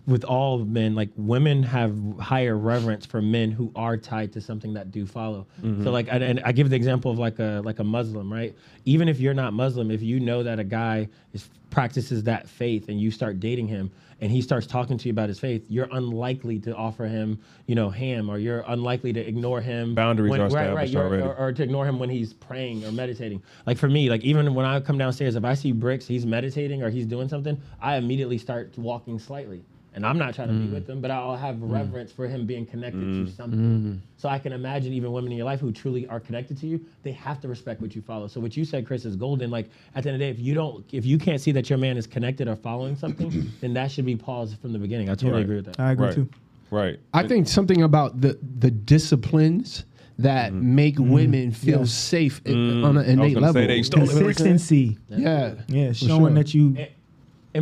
with 0.07 0.23
all 0.23 0.59
men, 0.59 0.93
like 0.93 1.09
women 1.15 1.63
have 1.63 1.95
higher 2.19 2.57
reverence 2.57 3.05
for 3.05 3.21
men 3.21 3.51
who 3.51 3.71
are 3.75 3.97
tied 3.97 4.31
to 4.33 4.41
something 4.41 4.73
that 4.73 4.91
do 4.91 5.05
follow. 5.05 5.47
So 5.61 5.67
mm-hmm. 5.67 5.87
like, 5.87 6.07
and, 6.11 6.23
and 6.23 6.41
I 6.45 6.51
give 6.51 6.69
the 6.69 6.75
example 6.75 7.11
of 7.11 7.17
like 7.17 7.39
a 7.39 7.61
like 7.65 7.79
a 7.79 7.83
Muslim, 7.83 8.31
right? 8.31 8.55
Even 8.85 9.09
if 9.09 9.19
you're 9.19 9.33
not 9.33 9.53
Muslim, 9.53 9.89
if 9.89 10.01
you 10.01 10.19
know 10.19 10.43
that 10.43 10.59
a 10.59 10.63
guy 10.63 11.09
is 11.33 11.49
practices 11.71 12.23
that 12.23 12.47
faith 12.47 12.87
and 12.87 13.01
you 13.01 13.11
start 13.11 13.39
dating 13.39 13.67
him 13.67 13.91
and 14.21 14.31
he 14.31 14.41
starts 14.41 14.65
talking 14.65 14.97
to 14.97 15.09
you 15.09 15.11
about 15.11 15.27
his 15.27 15.39
faith, 15.39 15.65
you're 15.67 15.89
unlikely 15.91 16.57
to 16.59 16.73
offer 16.73 17.05
him, 17.05 17.37
you 17.65 17.75
know, 17.75 17.89
ham, 17.89 18.29
or 18.29 18.37
you're 18.37 18.63
unlikely 18.67 19.11
to 19.11 19.19
ignore 19.19 19.59
him. 19.59 19.93
Boundaries 19.93 20.29
when, 20.29 20.39
are 20.39 20.47
right, 20.49 20.73
right, 20.73 20.85
established 20.85 20.95
already. 20.95 21.23
or, 21.23 21.35
or 21.35 21.51
to 21.51 21.63
ignore 21.63 21.85
him 21.85 21.99
when 21.99 22.09
he's 22.09 22.31
praying 22.33 22.85
or 22.85 22.91
meditating. 22.91 23.43
Like 23.65 23.77
for 23.77 23.89
me, 23.89 24.09
like 24.09 24.21
even 24.21 24.53
when 24.53 24.65
I 24.65 24.79
come 24.79 24.97
downstairs, 24.97 25.35
if 25.35 25.43
I 25.43 25.55
see 25.55 25.73
Bricks, 25.73 26.07
he's 26.07 26.25
meditating 26.25 26.81
or 26.81 26.89
he's 26.89 27.05
doing 27.05 27.27
something, 27.27 27.59
I 27.81 27.97
immediately 27.97 28.37
start 28.37 28.77
walking 28.77 29.19
slightly. 29.19 29.63
And 29.95 30.05
I'm 30.05 30.17
not 30.17 30.35
trying 30.35 30.49
to 30.49 30.53
be 30.53 30.67
mm. 30.67 30.73
with 30.73 30.89
him, 30.89 30.99
but 30.99 31.09
I'll 31.09 31.37
have 31.37 31.55
mm. 31.55 31.71
reverence 31.71 32.11
for 32.11 32.27
him 32.27 32.45
being 32.45 32.65
connected 32.65 32.99
to 32.99 33.05
mm. 33.05 33.35
something. 33.35 34.01
So 34.17 34.27
I 34.27 34.37
can 34.37 34.51
imagine 34.51 34.91
even 34.91 35.13
women 35.13 35.31
in 35.31 35.37
your 35.37 35.45
life 35.45 35.61
who 35.61 35.71
truly 35.71 36.05
are 36.07 36.19
connected 36.19 36.57
to 36.59 36.67
you, 36.67 36.85
they 37.03 37.13
have 37.13 37.39
to 37.41 37.47
respect 37.47 37.81
what 37.81 37.95
you 37.95 38.01
follow. 38.01 38.27
So 38.27 38.41
what 38.41 38.57
you 38.57 38.65
said, 38.65 38.85
Chris, 38.85 39.05
is 39.05 39.15
golden. 39.15 39.49
Like 39.49 39.69
at 39.95 40.03
the 40.03 40.09
end 40.09 40.15
of 40.15 40.19
the 40.19 40.25
day, 40.25 40.29
if 40.29 40.39
you 40.39 40.53
don't, 40.53 40.85
if 40.91 41.05
you 41.05 41.17
can't 41.17 41.39
see 41.39 41.53
that 41.53 41.69
your 41.69 41.79
man 41.79 41.95
is 41.95 42.07
connected 42.07 42.49
or 42.49 42.57
following 42.57 42.97
something, 42.97 43.49
then 43.61 43.73
that 43.73 43.89
should 43.89 44.05
be 44.05 44.17
paused 44.17 44.59
from 44.59 44.73
the 44.73 44.79
beginning. 44.79 45.09
I 45.09 45.13
totally 45.13 45.31
Right. 45.31 45.41
agree 45.43 45.55
with 45.55 45.65
that. 45.67 45.79
I 45.79 45.93
agree 45.93 46.07
Right. 46.07 46.15
too. 46.15 46.29
Right. 46.71 46.99
I 47.13 47.25
think 47.25 47.47
something 47.47 47.81
about 47.83 48.19
the 48.19 48.37
the 48.59 48.71
disciplines 48.71 49.85
that 50.19 50.51
mm-hmm. 50.51 50.75
make 50.75 50.95
mm-hmm. 50.95 51.11
women 51.11 51.51
feel 51.51 51.79
Yes. 51.79 51.91
safe 51.91 52.41
i- 52.45 52.49
Mm. 52.49 52.85
on 52.85 52.97
an 52.97 52.97
I 52.97 52.99
was 52.99 53.07
innate 53.07 53.37
level. 53.37 53.61
say 53.61 53.67
they 53.67 53.83
stole. 53.83 54.07
Consistency. 54.07 54.97
yeah. 55.09 55.53
Yeah, 55.67 55.89
For 55.89 55.93
showing 55.93 56.19
sure. 56.21 56.29
that 56.33 56.53
you. 56.53 56.75
And 56.77 56.87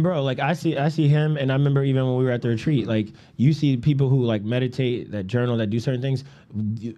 bro, 0.01 0.23
like 0.23 0.39
I 0.39 0.53
see, 0.53 0.77
I 0.77 0.89
see 0.89 1.07
him, 1.07 1.37
and 1.37 1.51
I 1.51 1.55
remember 1.55 1.83
even 1.83 2.05
when 2.05 2.17
we 2.17 2.23
were 2.23 2.31
at 2.31 2.41
the 2.41 2.49
retreat, 2.49 2.87
like 2.87 3.09
you 3.37 3.53
see 3.53 3.77
people 3.77 4.09
who 4.09 4.23
like 4.23 4.43
meditate, 4.43 5.11
that 5.11 5.27
journal, 5.27 5.57
that 5.57 5.67
do 5.67 5.79
certain 5.79 6.01
things. 6.01 6.23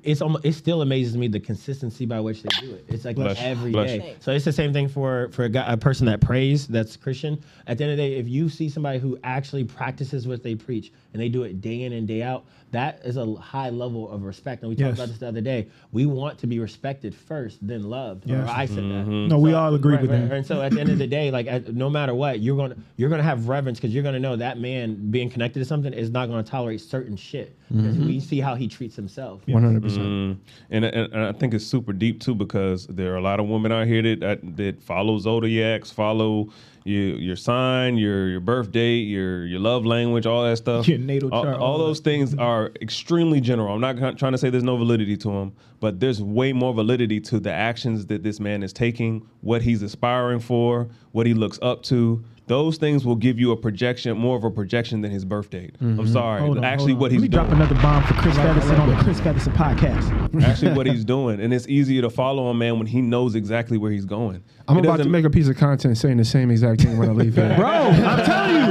It's 0.04 0.22
almost, 0.22 0.44
it 0.46 0.54
still 0.54 0.82
amazes 0.82 1.16
me 1.16 1.30
the 1.30 1.40
consistency 1.40 2.06
by 2.06 2.20
which 2.20 2.44
they 2.44 2.50
do 2.60 2.74
it. 2.74 2.84
It's 2.90 3.06
like 3.06 3.16
Bless 3.16 3.40
every 3.40 3.72
Bless 3.72 3.90
day. 3.90 4.16
So 4.20 4.32
it's 4.34 4.44
the 4.44 4.52
same 4.52 4.74
thing 4.74 4.90
for 4.90 5.30
for 5.32 5.46
a, 5.46 5.50
guy, 5.50 5.72
a 5.72 5.78
person 5.78 6.06
that 6.08 6.20
prays, 6.20 6.68
that's 6.68 6.98
Christian. 6.98 7.42
At 7.66 7.78
the 7.78 7.86
end 7.86 7.92
of 7.92 7.98
the 7.98 8.04
day, 8.04 8.16
if 8.16 8.28
you 8.28 8.50
see 8.50 8.68
somebody 8.68 9.00
who 9.00 9.18
actually 9.24 9.64
practices 9.64 10.28
what 10.28 10.44
they 10.44 10.56
preach 10.56 10.92
and 11.14 11.22
they 11.22 11.30
do 11.30 11.44
it 11.44 11.62
day 11.62 11.84
in 11.84 11.94
and 11.94 12.06
day 12.06 12.22
out, 12.22 12.44
that 12.72 13.00
is 13.06 13.16
a 13.16 13.34
high 13.36 13.70
level 13.70 14.10
of 14.12 14.24
respect. 14.24 14.62
And 14.64 14.70
we 14.70 14.76
Yes. 14.76 14.88
talked 14.90 14.98
about 15.00 15.08
this 15.08 15.20
the 15.20 15.28
other 15.30 15.40
day. 15.42 15.68
We 15.94 16.06
want 16.06 16.38
to 16.40 16.48
be 16.48 16.60
respected 16.60 17.16
first, 17.16 17.66
then 17.66 17.84
loved. 17.84 18.26
Yes. 18.30 18.50
Or 18.50 18.52
I 18.52 18.66
said 18.66 18.78
that. 18.78 19.06
Mm-hmm. 19.08 19.28
No, 19.30 19.40
we 19.40 19.54
all 19.54 19.74
agree 19.74 19.94
Right, 19.94 20.02
with 20.02 20.12
right, 20.12 20.28
that. 20.28 20.36
And 20.36 20.46
so 20.46 20.62
at 20.62 20.74
the 20.74 20.82
end 20.82 20.90
of 20.90 20.98
the 20.98 21.08
day, 21.08 21.32
like 21.32 21.48
at, 21.48 21.74
no 21.74 21.90
matter 21.90 22.14
what, 22.14 22.42
you're 22.42 22.58
gonna 22.58 22.76
you're 22.98 23.10
gonna 23.10 23.24
have 23.24 23.48
reverence 23.48 23.80
because 23.80 23.94
you're 23.94 24.04
gonna 24.04 24.20
know 24.20 24.36
that 24.36 24.60
man 24.60 25.10
being 25.12 25.30
connected 25.30 25.60
to 25.60 25.66
something 25.66 25.94
is 25.94 26.10
not 26.10 26.28
gonna 26.28 26.44
tolerate 26.44 26.82
certain 26.82 27.16
shit. 27.16 27.58
Because 27.72 27.98
we 27.98 28.20
see 28.20 28.40
how 28.40 28.54
he 28.54 28.68
treats 28.68 28.96
himself. 28.96 29.42
One 29.48 29.64
hundred 29.64 29.82
percent. 29.82 30.06
Mm. 30.06 30.38
And, 30.70 30.86
and, 30.86 31.14
and 31.14 31.24
I 31.24 31.32
think 31.32 31.54
it's 31.54 31.66
super 31.66 31.94
deep 31.94 32.22
too 32.22 32.36
because 32.36 32.86
there 32.86 33.14
are 33.14 33.18
a 33.18 33.22
lot 33.22 33.40
of 33.40 33.48
women 33.48 33.72
out 33.72 33.88
here 33.88 34.04
that 34.04 34.20
that, 34.20 34.58
that 34.58 34.84
follow 34.84 35.18
zodiacs, 35.18 35.90
follow 35.90 36.52
your 36.84 37.18
your 37.18 37.36
sign, 37.36 37.98
your 37.98 38.30
your 38.30 38.40
birth 38.40 38.72
date, 38.72 39.08
your 39.08 39.48
your 39.48 39.60
love 39.60 39.84
language, 39.84 40.28
all 40.28 40.44
that 40.44 40.58
stuff. 40.58 40.88
Your 40.88 41.00
natal 41.00 41.34
all, 41.34 41.44
chart, 41.44 41.58
all 41.58 41.72
all 41.74 41.78
those 41.80 42.00
things 42.00 42.36
are 42.36 42.72
extremely 42.82 43.42
general. 43.42 43.74
I'm 43.74 43.82
not 43.82 44.18
trying 44.20 44.34
to 44.34 44.38
say 44.38 44.52
there's 44.52 44.64
no 44.64 44.78
validity 44.78 45.18
to 45.18 45.28
them, 45.30 45.54
but 45.80 46.00
there's 46.00 46.22
way 46.22 46.54
more 46.54 46.74
validity 46.74 47.20
to 47.22 47.40
the 47.40 47.52
actions 47.52 48.06
that 48.06 48.22
this 48.22 48.40
man 48.40 48.62
is 48.62 48.74
taking, 48.74 49.28
what 49.42 49.64
he's 49.64 49.82
aspiring 49.82 50.40
for, 50.40 50.88
what 51.14 51.26
he 51.26 51.34
looks 51.34 51.58
up 51.64 51.82
to. 51.84 52.24
Those 52.48 52.78
things 52.78 53.04
will 53.04 53.16
give 53.16 53.40
you 53.40 53.52
a 53.52 53.58
projection, 53.58 54.16
more 54.18 54.38
of 54.38 54.44
a 54.44 54.52
projection 54.52 55.02
than 55.02 55.12
his 55.12 55.26
birth 55.26 55.50
date. 55.50 55.76
I'm 55.82 55.98
mm-hmm. 55.98 56.14
sorry. 56.14 56.42
Hold 56.42 56.64
Actually, 56.64 56.94
on. 56.94 57.00
what 57.00 57.12
he's 57.12 57.22
Let 57.22 57.24
me 57.24 57.28
doing. 57.30 57.48
drop 57.48 57.56
another 57.56 57.76
bomb 57.82 58.04
for 58.04 58.14
Chris 58.14 58.36
Featherston 58.36 58.80
on 58.80 58.90
the 58.90 59.04
Chris 59.04 59.20
Featherston 59.20 59.54
podcast. 59.54 60.44
actually 60.44 60.74
what 60.74 60.86
he's 60.86 61.04
doing, 61.16 61.40
and 61.42 61.54
it's 61.54 61.68
easier 61.68 62.04
to 62.04 62.10
follow 62.10 62.48
a 62.50 62.54
man 62.54 62.78
when 62.78 62.88
he 62.88 63.02
knows 63.02 63.34
exactly 63.34 63.78
where 63.80 63.92
he's 63.92 64.06
going. 64.06 64.44
I'm 64.68 64.78
It 64.78 64.86
about 64.86 64.98
to 64.98 65.10
make 65.10 65.26
a 65.26 65.30
piece 65.30 65.48
of 65.48 65.58
content 65.58 65.98
saying 65.98 66.18
the 66.18 66.26
same 66.26 66.52
exact 66.52 66.82
thing 66.82 66.98
when 66.98 67.10
I 67.10 67.14
leave 67.14 67.36
here. 67.36 67.56
Bro, 67.58 67.68
I'm 67.68 68.26
telling 68.26 68.56
you, 68.56 68.65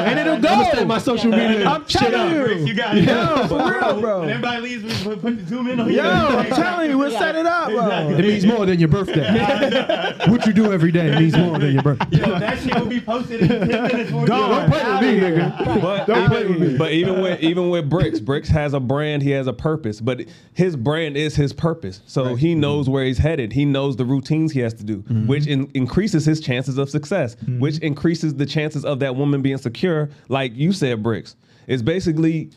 and 0.47 0.61
it'll 0.61 0.65
go. 0.65 0.65
I'm 0.65 0.65
gonna 0.65 0.77
set 0.77 0.87
my 0.87 0.99
social 0.99 1.31
media. 1.31 1.67
I'm 1.67 1.85
telling 1.85 2.35
you. 2.35 2.67
You 2.67 2.75
got 2.75 2.97
it. 2.97 3.05
Yo, 3.05 3.49
for 3.49 3.71
real, 3.71 4.01
bro. 4.01 4.21
When 4.21 4.31
everybody 4.31 4.63
leaves, 4.63 5.05
we 5.05 5.15
put, 5.15 5.23
put 5.23 5.39
the 5.39 5.47
zoom 5.47 5.69
in 5.69 5.81
on 5.81 5.91
Yo, 5.91 5.95
you. 5.95 6.01
I'm 6.03 6.47
telling 6.51 6.91
you, 6.91 6.99
we'll 6.99 7.11
set 7.11 7.37
it 7.37 7.47
up, 7.47 7.71
bro. 7.71 8.11
It 8.11 8.19
means 8.21 8.47
more 8.47 8.67
than 8.67 8.79
your 8.79 8.89
birthday. 8.89 9.25
what 10.29 10.47
you 10.47 10.53
do 10.53 10.73
every 10.73 10.93
day 10.93 11.19
means 11.19 11.37
more 11.37 11.59
than 11.59 11.73
your 11.73 11.83
birthday. 11.83 12.19
Yo, 12.19 12.39
that 12.39 12.59
shit 12.59 12.75
will 12.75 12.87
be 12.87 13.01
posted 13.01 13.43
in 13.43 13.49
10 13.49 13.69
minutes. 13.69 14.11
before 14.11 14.27
Go, 14.27 14.49
don't 14.49 14.71
play 14.71 14.93
with 14.93 15.01
me, 15.01 15.21
nigga. 15.21 15.81
But 15.81 16.07
Don't 16.07 16.29
play 16.29 16.41
even, 16.41 16.61
with 16.61 16.73
me. 16.73 16.79
but 16.79 16.93
even 16.93 17.21
with 17.21 17.41
even 17.41 17.71
with 17.71 17.89
Bricks, 17.89 18.21
Bricks 18.21 18.49
has 18.49 18.75
a 18.75 18.81
brand, 18.81 19.23
he 19.23 19.31
has 19.31 19.47
a 19.47 19.53
purpose, 19.53 20.01
but 20.01 20.25
his 20.53 20.77
brand 20.77 21.17
is 21.17 21.35
his 21.35 21.53
purpose. 21.53 22.01
So 22.07 22.35
he 22.35 22.53
mm-hmm. 22.53 22.61
knows 22.61 22.89
where 22.89 23.05
he's 23.05 23.19
headed. 23.19 23.53
He 23.53 23.65
knows 23.65 23.97
the 23.97 24.05
routines 24.05 24.53
he 24.53 24.61
has 24.61 24.75
to 24.75 24.85
do, 24.85 24.99
mm-hmm. 24.99 25.27
which 25.27 25.47
in, 25.47 25.71
increases 25.75 26.25
his 26.25 26.41
chances 26.41 26.79
of 26.79 26.91
success, 26.91 27.37
which 27.59 27.77
mm-hmm. 27.77 27.85
increases 27.85 28.35
the 28.35 28.47
chances 28.47 28.85
of 28.85 29.01
that 29.01 29.17
woman 29.17 29.43
being 29.43 29.59
secure. 29.59 30.11
Like 30.35 30.57
you 30.57 30.73
said, 30.73 31.01
Bricks, 31.01 31.37
it's 31.69 31.81
basically. 31.83 32.51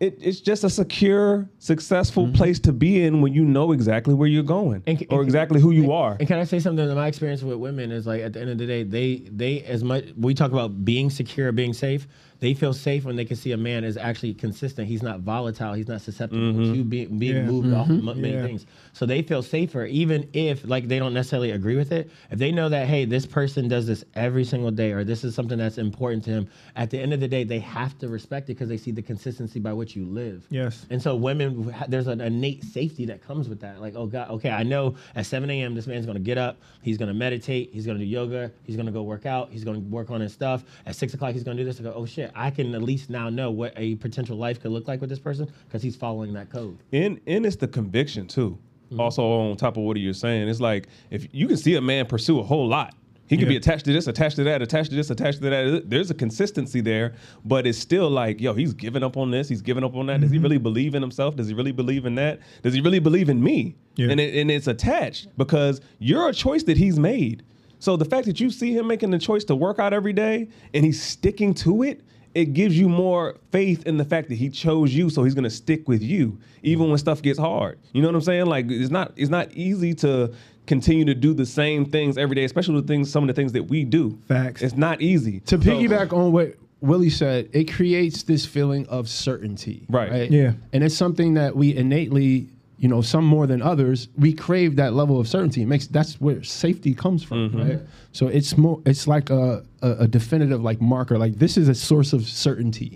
It, 0.00 0.18
it's 0.20 0.40
just 0.40 0.64
a 0.64 0.70
secure, 0.70 1.48
successful 1.60 2.24
mm-hmm. 2.24 2.34
place 2.34 2.58
to 2.60 2.72
be 2.72 3.04
in 3.04 3.20
when 3.20 3.32
you 3.32 3.44
know 3.44 3.70
exactly 3.70 4.12
where 4.12 4.26
you're 4.28 4.42
going 4.42 4.82
And 4.88 5.06
or 5.08 5.20
and- 5.20 5.28
exactly 5.28 5.60
who 5.60 5.70
you 5.70 5.92
are. 5.92 6.16
And 6.18 6.26
can 6.28 6.38
I 6.40 6.44
say 6.44 6.58
something? 6.58 6.86
that 6.86 6.94
My 6.94 7.06
experience 7.06 7.42
with 7.42 7.58
women 7.58 7.92
is 7.92 8.04
like 8.04 8.20
at 8.20 8.32
the 8.32 8.40
end 8.40 8.50
of 8.50 8.58
the 8.58 8.66
day, 8.66 8.82
they 8.82 9.16
they 9.30 9.62
as 9.62 9.82
much 9.84 10.04
we 10.16 10.34
talk 10.34 10.50
about 10.52 10.84
being 10.84 11.10
secure, 11.10 11.52
being 11.52 11.72
safe. 11.72 12.06
They 12.40 12.54
feel 12.54 12.72
safe 12.72 13.04
when 13.04 13.16
they 13.16 13.24
can 13.24 13.36
see 13.36 13.52
a 13.52 13.56
man 13.56 13.84
is 13.84 13.96
actually 13.96 14.34
consistent. 14.34 14.88
He's 14.88 15.02
not 15.02 15.20
volatile. 15.20 15.72
He's 15.72 15.88
not 15.88 16.00
susceptible 16.00 16.52
mm-hmm. 16.52 16.74
to 16.74 16.84
being 16.84 17.18
being 17.18 17.36
Yeah. 17.36 17.42
moved 17.44 17.72
off 17.72 17.88
mm-hmm. 17.88 18.08
m- 18.08 18.20
many 18.20 18.34
Yeah. 18.34 18.46
things. 18.46 18.66
So 18.92 19.06
they 19.06 19.22
feel 19.22 19.42
safer, 19.42 19.84
even 19.86 20.28
if 20.32 20.66
like 20.66 20.88
they 20.88 20.98
don't 20.98 21.14
necessarily 21.14 21.52
agree 21.52 21.76
with 21.76 21.92
it. 21.92 22.10
If 22.30 22.38
they 22.38 22.52
know 22.52 22.68
that 22.68 22.86
hey, 22.86 23.04
this 23.04 23.26
person 23.26 23.68
does 23.68 23.86
this 23.86 24.04
every 24.14 24.44
single 24.44 24.70
day, 24.70 24.92
or 24.92 25.04
this 25.04 25.24
is 25.24 25.34
something 25.34 25.58
that's 25.58 25.78
important 25.78 26.24
to 26.24 26.30
him. 26.30 26.48
At 26.76 26.90
the 26.90 26.98
end 26.98 27.12
of 27.12 27.20
the 27.20 27.28
day, 27.28 27.44
they 27.44 27.60
have 27.60 27.98
to 27.98 28.08
respect 28.08 28.48
it 28.50 28.54
because 28.54 28.68
they 28.68 28.76
see 28.76 28.90
the 28.90 29.02
consistency 29.02 29.58
by 29.60 29.72
which 29.72 29.96
you 29.96 30.04
live. 30.04 30.44
Yes. 30.50 30.86
And 30.90 31.00
so 31.00 31.16
women, 31.16 31.74
there's 31.88 32.06
an 32.06 32.20
innate 32.20 32.64
safety 32.64 33.06
that 33.06 33.22
comes 33.22 33.48
with 33.48 33.60
that. 33.60 33.80
Like, 33.80 33.94
oh 33.96 34.06
God, 34.06 34.30
okay, 34.30 34.50
I 34.50 34.62
know 34.62 34.96
at 35.14 35.26
7 35.26 35.48
a.m. 35.50 35.74
this 35.74 35.86
man's 35.86 36.06
gonna 36.06 36.18
get 36.18 36.38
up, 36.38 36.58
he's 36.82 36.98
gonna 36.98 37.14
meditate, 37.14 37.70
he's 37.72 37.86
gonna 37.86 37.98
do 37.98 38.04
yoga, 38.04 38.50
he's 38.64 38.76
gonna 38.76 38.92
go 38.92 39.02
work 39.02 39.26
out, 39.26 39.50
he's 39.50 39.64
gonna 39.64 39.80
work 39.80 40.10
on 40.10 40.20
his 40.20 40.32
stuff. 40.32 40.64
At 40.86 40.96
six 40.96 41.14
o'clock, 41.14 41.32
he's 41.32 41.44
gonna 41.44 41.56
do 41.56 41.64
this. 41.64 41.80
I 41.80 41.82
go, 41.82 41.92
oh 41.94 42.06
shit, 42.06 42.23
I 42.34 42.50
can 42.50 42.74
at 42.74 42.82
least 42.82 43.10
now 43.10 43.28
know 43.28 43.50
what 43.50 43.72
a 43.76 43.96
potential 43.96 44.36
life 44.36 44.60
could 44.60 44.70
look 44.70 44.88
like 44.88 45.00
with 45.00 45.10
this 45.10 45.18
person 45.18 45.50
because 45.66 45.82
he's 45.82 45.96
following 45.96 46.32
that 46.34 46.50
code. 46.50 46.78
and 46.92 47.20
and 47.26 47.46
it's 47.46 47.56
the 47.56 47.68
conviction 47.68 48.26
too. 48.26 48.58
Mm-hmm. 48.90 49.00
Also 49.00 49.22
on 49.22 49.56
top 49.56 49.76
of 49.76 49.82
what 49.82 49.96
you're 49.96 50.12
saying, 50.12 50.48
it's 50.48 50.60
like 50.60 50.88
if 51.10 51.26
you 51.32 51.46
can 51.46 51.56
see 51.56 51.74
a 51.76 51.80
man 51.80 52.06
pursue 52.06 52.40
a 52.40 52.42
whole 52.42 52.68
lot. 52.68 52.94
He 53.26 53.38
can 53.38 53.48
be 53.48 53.56
attached 53.56 53.86
to 53.86 53.92
this, 53.92 54.06
attached 54.06 54.36
to 54.36 54.44
that, 54.44 54.60
attached 54.60 54.90
to 54.90 54.96
this, 54.96 55.08
attached 55.08 55.40
to 55.40 55.50
that. 55.50 55.88
There's 55.88 56.10
a 56.10 56.14
consistency 56.14 56.82
there, 56.82 57.14
but 57.44 57.66
it's 57.66 57.78
still 57.78 58.10
like, 58.10 58.38
yo, 58.40 58.52
he's 58.52 58.74
giving 58.74 59.02
up 59.02 59.16
on 59.16 59.30
this, 59.30 59.48
he's 59.48 59.62
giving 59.62 59.82
up 59.82 59.96
on 59.96 60.06
that. 60.06 60.20
Does 60.20 60.30
he 60.30 60.36
mm-hmm. 60.36 60.44
really 60.44 60.58
believe 60.58 60.94
in 60.94 61.00
himself? 61.00 61.34
Does 61.34 61.48
he 61.48 61.54
really 61.54 61.72
believe 61.72 62.04
in 62.04 62.14
that? 62.16 62.40
Does 62.62 62.74
he 62.74 62.82
really 62.82 62.98
believe 62.98 63.30
in 63.30 63.42
me? 63.42 63.76
Yeah. 63.96 64.10
And 64.10 64.20
it, 64.20 64.34
and 64.34 64.50
it's 64.50 64.66
attached 64.66 65.28
because 65.38 65.80
you're 65.98 66.28
a 66.28 66.34
choice 66.34 66.64
that 66.64 66.76
he's 66.76 66.98
made. 66.98 67.42
So 67.78 67.96
the 67.96 68.04
fact 68.04 68.26
that 68.26 68.40
you 68.40 68.50
see 68.50 68.76
him 68.76 68.86
making 68.86 69.10
the 69.10 69.18
choice 69.18 69.44
to 69.44 69.54
work 69.54 69.78
out 69.78 69.92
every 69.92 70.12
day 70.12 70.48
and 70.72 70.84
he's 70.84 71.02
sticking 71.02 71.54
to 71.54 71.82
it, 71.82 72.02
it 72.34 72.52
gives 72.52 72.78
you 72.78 72.88
more 72.88 73.36
faith 73.52 73.86
in 73.86 73.96
the 73.96 74.04
fact 74.04 74.28
that 74.28 74.34
he 74.36 74.48
chose 74.50 74.92
you, 74.94 75.08
so 75.10 75.22
he's 75.24 75.34
gonna 75.34 75.50
stick 75.50 75.86
with 75.88 76.02
you 76.02 76.38
even 76.62 76.88
when 76.88 76.98
stuff 76.98 77.20
gets 77.22 77.38
hard. 77.38 77.78
You 77.92 78.02
know 78.02 78.08
what 78.08 78.14
I'm 78.16 78.20
saying? 78.22 78.46
Like 78.46 78.66
it's 78.70 78.90
not 78.90 79.12
it's 79.16 79.30
not 79.30 79.52
easy 79.52 79.94
to 79.96 80.32
continue 80.66 81.04
to 81.04 81.14
do 81.14 81.34
the 81.34 81.44
same 81.46 81.84
things 81.84 82.16
every 82.16 82.34
day, 82.34 82.44
especially 82.44 82.80
the 82.80 82.86
things 82.86 83.10
some 83.10 83.22
of 83.24 83.28
the 83.28 83.34
things 83.34 83.52
that 83.52 83.64
we 83.64 83.84
do. 83.84 84.18
Facts. 84.28 84.62
It's 84.62 84.76
not 84.76 85.00
easy 85.02 85.40
To 85.40 85.56
So- 85.62 85.70
piggyback 85.70 86.12
on 86.12 86.32
what 86.32 86.54
Willie 86.80 87.10
said, 87.10 87.48
it 87.52 87.72
creates 87.72 88.24
this 88.24 88.44
feeling 88.44 88.86
of 88.88 89.08
certainty. 89.08 89.86
Right. 89.88 90.30
Yeah. 90.30 90.52
And 90.72 90.84
it's 90.84 90.94
something 90.94 91.34
that 91.34 91.56
we 91.56 91.74
innately, 91.74 92.48
you 92.84 92.88
know, 92.92 93.00
some 93.00 93.24
more 93.24 93.46
than 93.46 93.62
others, 93.62 94.08
we 94.24 94.30
crave 94.34 94.76
that 94.76 94.92
level 94.92 95.18
of 95.18 95.26
certainty. 95.26 95.62
It 95.62 95.66
makes 95.74 95.86
that's 95.86 96.20
where 96.20 96.42
safety 96.44 96.92
comes 96.94 97.22
from, 97.24 97.38
Mm-hmm. 97.48 97.62
right? 97.68 97.80
So 98.12 98.26
it's 98.28 98.58
more 98.58 98.78
it's 98.84 99.06
like 99.08 99.30
a, 99.30 99.64
a, 99.80 99.90
a 100.04 100.06
definitive 100.18 100.60
like 100.62 100.80
marker. 100.82 101.16
Like 101.18 101.34
this 101.44 101.56
is 101.56 101.66
a 101.68 101.74
source 101.74 102.12
of 102.12 102.22
certainty 102.28 102.92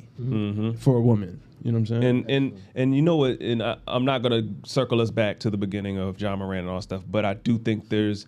for 0.78 0.96
a 0.96 1.00
woman. 1.00 1.40
You 1.62 1.72
know 1.72 1.78
what 1.78 1.90
I'm 1.90 2.02
saying? 2.02 2.04
And 2.04 2.30
and 2.30 2.62
and 2.74 2.94
you 2.96 3.02
know 3.02 3.16
what? 3.16 3.40
And 3.40 3.62
I, 3.62 3.76
I'm 3.94 4.04
not 4.04 4.20
gonna 4.22 4.42
circle 4.64 5.00
us 5.00 5.10
back 5.10 5.38
to 5.40 5.50
the 5.50 5.56
beginning 5.56 5.96
of 5.98 6.20
Ja 6.20 6.36
Morant 6.36 6.66
and 6.66 6.70
all 6.70 6.82
stuff, 6.82 7.02
but 7.10 7.24
I 7.24 7.34
do 7.34 7.58
think 7.58 7.88
there's, 7.88 8.26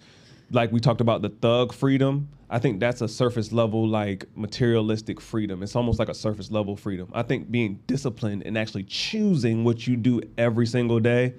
like 0.51 0.73
we 0.73 0.81
talked 0.81 1.01
about 1.01 1.23
the 1.23 1.29
thug 1.29 1.73
freedom. 1.73 2.29
I 2.53 2.59
think 2.59 2.81
that's 2.81 3.01
a 3.01 3.09
surface 3.09 3.53
level 3.53 3.87
like 3.87 4.27
materialistic 4.35 5.21
freedom. 5.21 5.63
It's 5.63 5.77
almost 5.77 5.99
like 5.99 6.09
a 6.09 6.15
surface 6.15 6.51
level 6.51 6.77
freedom. 6.77 7.09
I 7.13 7.23
think 7.23 7.51
being 7.51 7.79
disciplined 7.87 8.43
and 8.45 8.59
actually 8.59 8.83
choosing 8.85 9.63
what 9.63 9.87
you 9.87 9.97
do 9.97 10.21
every 10.37 10.67
single 10.67 10.99
day 10.99 11.35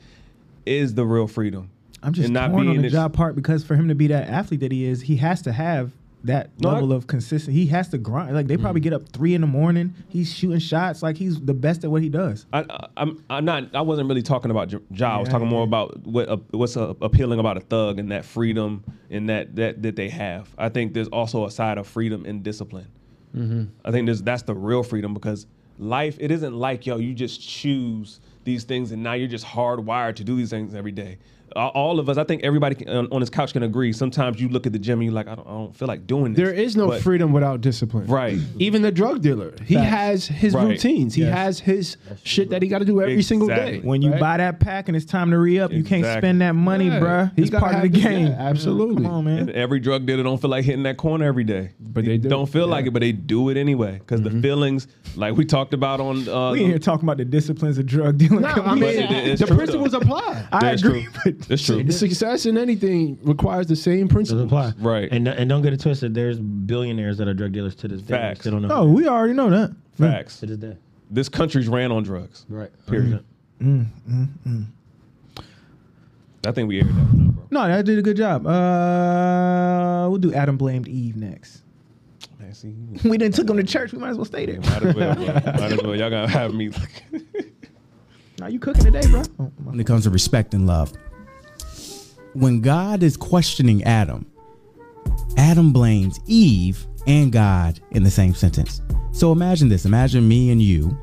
is 0.66 0.94
the 0.94 1.06
real 1.06 1.28
freedom. 1.28 1.70
I'm 2.02 2.14
just 2.14 2.26
And 2.26 2.34
not 2.34 2.52
torn 2.52 2.68
on 2.68 2.78
the 2.78 2.86
ex- 2.86 2.94
job 2.94 3.14
part 3.14 3.36
because 3.36 3.64
for 3.64 3.76
him 3.76 3.90
to 3.90 3.96
be 3.96 4.08
that 4.08 4.28
athlete 4.28 4.62
that 4.62 4.72
he 4.72 4.86
is, 4.86 5.02
he 5.02 5.18
has 5.18 5.42
to 5.44 5.52
have 5.52 5.92
that 6.24 6.52
No, 6.60 6.70
I- 6.70 6.74
level 6.74 6.94
of 6.94 7.08
consistency. 7.08 7.52
He 7.60 7.66
has 7.68 7.90
to 7.90 7.98
grind. 7.98 8.36
Like 8.36 8.48
they 8.48 8.58
probably 8.58 8.82
get 8.82 8.94
up 8.94 9.10
three 9.10 9.34
in 9.34 9.42
the 9.42 9.48
morning. 9.48 9.94
He's 10.10 10.32
shooting 10.34 10.60
shots. 10.60 11.02
Like 11.02 11.18
he's 11.18 11.40
the 11.42 11.54
best 11.54 11.84
at 11.84 11.90
what 11.92 12.02
he 12.04 12.10
does. 12.10 12.46
I, 12.54 12.60
I- 12.70 12.88
I'm 12.98 13.24
I'm 13.30 13.46
not. 13.46 13.74
I 13.76 13.82
wasn't 13.82 14.08
really 14.08 14.22
talking 14.22 14.52
about 14.52 14.68
J- 14.70 14.78
Ja. 14.94 15.16
I 15.16 15.20
was 15.20 15.28
Yeah, 15.28 15.32
talking 15.34 15.48
more 15.48 15.64
about 15.64 16.06
what 16.06 16.30
uh, 16.30 16.38
what's 16.52 16.78
uh, 16.78 16.94
appealing 17.02 17.40
about 17.40 17.58
a 17.58 17.62
thug 17.62 17.98
and 18.00 18.12
that 18.12 18.26
freedom 18.26 18.84
and 19.10 19.30
that 19.30 19.56
that 19.56 19.82
that 19.82 19.96
they 19.96 20.10
have. 20.10 20.54
I 20.58 20.70
think 20.70 20.94
there's 20.94 21.08
also 21.10 21.46
a 21.46 21.52
side 21.52 21.78
of 21.78 21.88
freedom 21.88 22.26
and 22.26 22.44
discipline. 22.44 22.88
I 23.86 23.92
think 23.92 24.06
there's 24.08 24.22
that's 24.22 24.44
the 24.44 24.54
real 24.54 24.84
freedom 24.84 25.14
because 25.14 25.48
life 25.80 26.18
it 26.20 26.32
isn't 26.32 26.54
like 26.54 26.86
yo 26.86 26.98
you 26.98 27.14
just 27.14 27.42
choose 27.42 28.20
these 28.44 28.66
things 28.66 28.92
and 28.92 29.02
now 29.02 29.14
you're 29.14 29.28
just 29.30 29.46
hardwired 29.46 30.16
to 30.16 30.24
do 30.26 30.36
these 30.36 30.50
things 30.50 30.76
every 30.76 30.92
day. 30.92 31.18
A- 31.56 31.60
All 31.68 32.00
of 32.00 32.10
us, 32.10 32.18
I 32.18 32.24
think 32.24 32.44
everybody 32.44 32.76
can, 32.76 32.90
on, 32.90 33.08
on 33.12 33.20
this 33.20 33.30
couch 33.30 33.54
can 33.54 33.64
agree. 33.64 33.92
Sometimes 33.94 34.40
you 34.42 34.50
look 34.50 34.66
at 34.66 34.74
the 34.74 34.80
gym 34.80 35.00
and 35.00 35.06
you're 35.06 35.14
like, 35.14 35.28
I 35.28 35.36
don't, 35.36 35.48
I 35.48 35.52
don't 35.52 35.76
feel 35.76 35.88
like 35.88 36.08
doing 36.08 36.34
this. 36.34 36.44
there 36.46 36.54
is 36.54 36.76
no 36.76 36.88
But- 36.90 37.02
freedom 37.02 37.32
without 37.34 37.62
discipline. 37.62 38.08
Right. 38.08 38.38
Even 38.60 38.82
the 38.82 38.92
drug 38.92 39.22
dealer, 39.22 39.54
he 39.66 39.76
Facts. 39.76 39.90
has 39.90 40.28
his 40.28 40.54
Right. 40.54 40.68
routines. 40.68 41.16
He 41.16 41.22
Yes. 41.24 41.34
has 41.38 41.60
his 41.60 41.98
shit 42.24 42.50
that 42.52 42.62
he 42.62 42.68
got 42.70 42.80
to 42.80 42.86
do 42.86 43.02
every 43.02 43.22
single 43.24 43.48
day. 43.48 43.80
When 43.84 44.02
you 44.02 44.12
right? 44.12 44.20
buy 44.20 44.38
that 44.38 44.60
pack 44.60 44.88
and 44.88 44.96
it's 44.96 45.06
time 45.06 45.32
to 45.32 45.38
re 45.38 45.60
up, 45.60 45.72
you 45.72 45.84
can't 45.84 46.06
spend 46.06 46.42
that 46.42 46.54
money, 46.56 46.88
Yeah. 46.88 47.00
bruh. 47.00 47.32
He 47.36 47.42
It's 47.44 47.52
part 47.52 47.76
of 47.76 47.82
the 47.82 47.90
this- 47.90 48.04
game. 48.04 48.28
yeah, 48.28 48.34
absolutely. 48.40 49.04
Come 49.04 49.14
on, 49.14 49.26
man. 49.26 49.40
And 49.40 49.50
every 49.52 49.80
drug 49.80 50.06
dealer 50.06 50.24
don't 50.24 50.40
feel 50.40 50.50
like 50.50 50.66
hitting 50.66 50.84
that 50.84 50.98
corner 50.98 51.26
every 51.26 51.44
day, 51.44 51.72
But 51.80 52.06
they 52.06 52.18
do. 52.18 52.30
not 52.30 52.50
feel 52.50 52.68
like 52.68 52.86
it, 52.86 52.92
but 52.92 53.02
they 53.02 53.12
do 53.12 53.50
it 53.50 53.58
anyway 53.58 54.00
because 54.00 54.22
the 54.22 54.32
feelings, 54.42 54.88
like 55.16 55.36
we 55.36 55.46
talked 55.46 55.74
about 55.74 56.00
on. 56.00 56.28
Uh, 56.28 56.52
we 56.52 56.64
in 56.64 56.70
here 56.70 56.80
talking 56.80 57.06
about 57.06 57.18
the 57.18 57.26
disciplines 57.26 57.78
of 57.78 57.86
drug 57.86 58.18
dealing. 58.18 58.42
Nah, 58.42 58.54
Come 58.54 58.68
I 58.68 58.76
mean, 58.76 59.36
the 59.36 59.48
principles 59.48 59.94
apply. 59.94 60.46
I 60.52 60.60
That's 60.62 60.84
agree, 60.84 61.04
true. 61.04 61.12
but 61.26 61.41
That's 61.48 61.66
true. 61.66 61.90
Success 61.92 62.46
in 62.46 62.58
anything 62.58 63.18
requires 63.24 63.68
the 63.68 63.76
same 63.76 64.08
principles. 64.08 64.44
apply. 64.46 64.74
Right. 64.80 65.10
And 65.12 65.28
and 65.28 65.50
don't 65.50 65.62
get 65.62 65.74
it 65.74 65.80
twisted. 65.80 66.14
There's 66.14 66.40
billionaires 66.40 67.18
that 67.18 67.28
are 67.28 67.34
drug 67.34 67.52
dealers 67.52 67.76
to 67.76 67.88
this 67.88 68.02
day. 68.02 68.14
Facts. 68.16 68.44
They 68.46 68.52
don't 68.52 68.62
know. 68.62 68.70
oh, 68.72 68.86
we 68.86 69.08
already 69.08 69.34
know 69.34 69.50
that. 69.50 69.74
Facts. 69.98 70.40
To 70.42 70.46
this 70.46 70.58
day. 70.58 70.78
This 71.10 71.28
country's 71.30 71.68
ran 71.68 71.92
on 71.92 72.04
drugs. 72.04 72.46
Right. 72.48 72.70
Period. 72.88 73.24
Mm-hmm. 73.62 73.82
Mm, 73.82 73.86
mm, 74.10 74.28
mm. 74.48 75.44
I 76.48 76.52
think 76.52 76.68
we 76.70 76.80
aired 76.80 76.88
that 76.88 76.94
one 76.94 77.28
out, 77.28 77.36
bro. 77.36 77.48
No, 77.52 77.68
that 77.68 77.86
did 77.86 78.00
a 78.00 78.02
good 78.02 78.18
job. 78.18 78.48
Uh, 78.48 80.08
we'll 80.10 80.18
do 80.20 80.34
Adam 80.34 80.58
blamed 80.58 80.88
Eve 80.88 81.16
next. 81.16 81.62
Man, 82.40 82.54
see, 82.54 82.74
We 83.08 83.18
didn't 83.20 83.36
took 83.36 83.48
him 83.50 83.58
to 83.58 83.64
church. 83.64 83.92
We 83.94 84.00
might 84.00 84.10
as 84.10 84.18
well 84.18 84.26
stay 84.26 84.46
there. 84.48 84.60
might 84.62 84.82
as 84.84 84.96
well. 84.96 85.16
Might 85.16 85.46
as 85.74 85.82
well. 85.84 85.96
Y'all 85.96 86.10
gotta 86.10 86.28
have 86.28 86.54
me. 86.56 86.72
Now 88.40 88.48
you 88.48 88.58
cooking 88.58 88.84
today, 88.86 89.02
bro? 89.12 89.22
When 89.64 89.80
it 89.80 89.86
comes 89.86 90.06
to 90.06 90.10
respect 90.10 90.56
and 90.56 90.66
love. 90.66 90.92
When 92.34 92.62
God 92.62 93.04
is 93.04 93.18
questioning 93.18 93.84
Adam, 93.84 94.26
Adam 95.38 95.74
blames 95.74 96.20
Eve 96.28 96.88
and 97.08 97.32
God 97.32 97.80
in 97.92 98.04
the 98.04 98.12
same 98.12 98.34
sentence. 98.34 98.82
So 99.12 99.32
imagine 99.32 99.70
this 99.70 99.86
imagine 99.86 100.28
me 100.28 100.52
and 100.52 100.62
you 100.62 100.98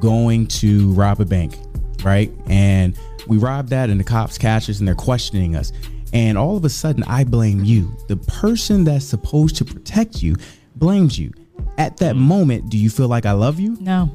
going 0.00 0.46
to 0.46 0.92
rob 0.92 1.20
a 1.20 1.24
bank, 1.24 1.56
right? 2.04 2.32
And 2.46 2.98
we 3.26 3.38
rob 3.38 3.68
that, 3.68 3.90
and 3.90 3.98
the 4.00 4.04
cops 4.04 4.38
catch 4.38 4.68
us 4.68 4.78
and 4.78 4.88
they're 4.88 4.94
questioning 4.94 5.56
us. 5.56 5.72
And 6.12 6.36
all 6.36 6.56
of 6.56 6.64
a 6.64 6.68
sudden, 6.68 7.04
I 7.04 7.24
blame 7.24 7.64
you. 7.64 7.96
The 8.08 8.16
person 8.16 8.84
that's 8.84 9.04
supposed 9.04 9.56
to 9.56 9.64
protect 9.64 10.22
you 10.22 10.36
blames 10.76 11.18
you. 11.18 11.32
At 11.78 11.98
that 11.98 12.16
mm. 12.16 12.20
moment, 12.20 12.68
do 12.70 12.76
you 12.78 12.90
feel 12.90 13.08
like 13.08 13.26
I 13.26 13.32
love 13.32 13.60
you? 13.60 13.76
No. 13.80 14.10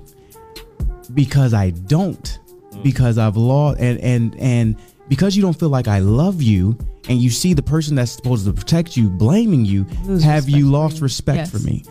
because 1.14 1.54
I 1.54 1.70
don't 1.72 2.39
mm. 2.72 2.84
because 2.84 3.17
I've 3.17 3.38
lost 3.38 3.80
and 3.80 4.00
and 4.00 4.36
and 4.39 4.76
because 5.08 5.36
you 5.36 5.42
don't 5.42 5.58
feel 5.58 5.70
like 5.70 5.88
I 5.88 6.00
love 6.00 6.42
you 6.42 6.78
and 7.08 7.22
you 7.22 7.30
see 7.30 7.54
the 7.54 7.62
person 7.64 7.96
that's 7.96 8.12
supposed 8.12 8.46
to 8.46 8.54
protect 8.54 8.98
you 8.98 9.10
blaming 9.10 9.66
you 9.66 9.86
Lose 10.06 10.24
have 10.24 10.50
you 10.50 10.70
lost 10.70 11.02
respect 11.02 11.38
Yes. 11.38 11.52
for 11.52 11.60
me? 11.60 11.84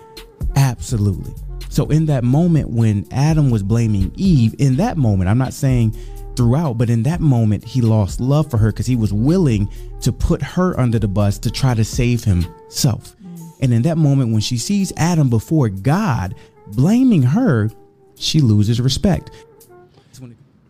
Absolutely. 0.57 1.33
So 1.69 1.87
in 1.87 2.07
that 2.07 2.25
moment 2.25 2.71
when 2.71 3.07
Adam 3.11 3.51
was 3.51 3.63
blaming 3.63 4.13
Eve 4.17 4.55
in 4.59 4.77
that 4.77 4.97
moment 4.97 5.29
I'm 5.29 5.39
not 5.39 5.53
saying 5.53 5.97
throughout 6.37 6.79
but 6.79 6.91
in 6.91 7.03
that 7.05 7.21
moment 7.21 7.65
he 7.65 7.81
lost 7.81 8.21
love 8.21 8.51
for 8.51 8.59
her 8.59 8.71
because 8.73 8.87
he 8.87 8.97
was 8.97 9.13
willing 9.13 9.69
to 10.01 10.13
put 10.13 10.43
her 10.43 10.79
under 10.79 10.99
the 10.99 11.09
bus 11.09 11.39
to 11.41 11.51
try 11.51 11.75
to 11.75 11.85
save 11.85 12.25
himself. 12.25 13.17
And 13.61 13.73
in 13.73 13.83
that 13.83 13.97
moment 13.99 14.33
when 14.33 14.41
she 14.41 14.59
sees 14.59 14.93
Adam 14.97 15.31
before 15.31 15.69
God 15.69 16.35
blaming 16.69 17.23
her 17.23 17.71
she 18.17 18.41
loses 18.41 18.81
respect 18.81 19.31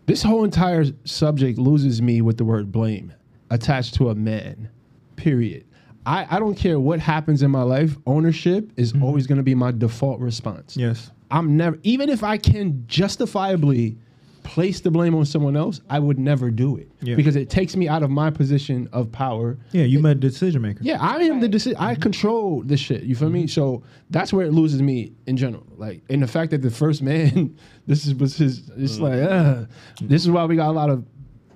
This 0.06 0.22
whole 0.22 0.44
entire 0.44 0.84
subject 1.04 1.58
loses 1.58 2.02
me 2.02 2.20
with 2.20 2.36
the 2.36 2.44
word 2.44 2.70
blame 2.70 3.12
attached 3.50 3.94
to 3.94 4.10
a 4.10 4.14
man. 4.14 4.68
Period. 5.16 5.64
I, 6.06 6.26
I 6.28 6.38
don't 6.38 6.54
care 6.54 6.78
what 6.78 7.00
happens 7.00 7.42
in 7.42 7.50
my 7.50 7.62
life. 7.62 7.96
Ownership 8.06 8.70
is 8.76 8.92
mm-hmm. 8.92 9.02
always 9.02 9.26
going 9.26 9.38
to 9.38 9.44
be 9.44 9.54
my 9.54 9.70
default 9.70 10.20
response. 10.20 10.76
Yes. 10.76 11.10
I'm 11.30 11.56
never, 11.56 11.78
even 11.82 12.10
if 12.10 12.22
I 12.22 12.36
can 12.36 12.84
justifiably 12.86 13.96
place 14.44 14.78
the 14.80 14.90
blame 14.90 15.14
on 15.16 15.24
someone 15.24 15.56
else, 15.56 15.80
I 15.90 15.98
would 15.98 16.18
never 16.18 16.50
do 16.50 16.76
it 16.76 16.88
Yeah. 17.00 17.16
because 17.16 17.34
it 17.34 17.50
takes 17.50 17.74
me 17.74 17.88
out 17.88 18.04
of 18.04 18.10
my 18.10 18.30
position 18.30 18.88
of 18.92 19.10
power. 19.10 19.58
Yeah, 19.72 19.84
you 19.84 19.98
met 19.98 20.18
a 20.18 20.20
decision 20.20 20.62
maker. 20.62 20.78
Yeah, 20.82 20.98
I 21.00 21.16
am 21.22 21.40
the 21.40 21.48
decision. 21.48 21.76
I 21.80 21.96
control 21.96 22.62
this 22.62 22.78
shit. 22.78 23.02
You 23.02 23.16
feel 23.16 23.30
me? 23.30 23.40
Mm-hmm. 23.40 23.48
So 23.48 23.82
that's 24.10 24.32
where 24.32 24.46
it 24.46 24.52
loses 24.52 24.80
me 24.80 25.12
in 25.26 25.36
general. 25.36 25.66
Like, 25.76 26.02
in 26.08 26.20
the 26.20 26.28
fact 26.28 26.52
that 26.52 26.62
the 26.62 26.70
first 26.70 27.02
man, 27.02 27.58
this 27.86 28.06
is 28.06 28.14
was 28.14 28.36
his. 28.36 28.70
It's 28.76 28.98
mm. 28.98 29.00
like, 29.00 29.28
uh, 29.28 29.64
this 30.00 30.22
is 30.22 30.30
why 30.30 30.44
we 30.44 30.54
got 30.56 30.68
a 30.68 30.72
lot 30.72 30.90
of, 30.90 31.04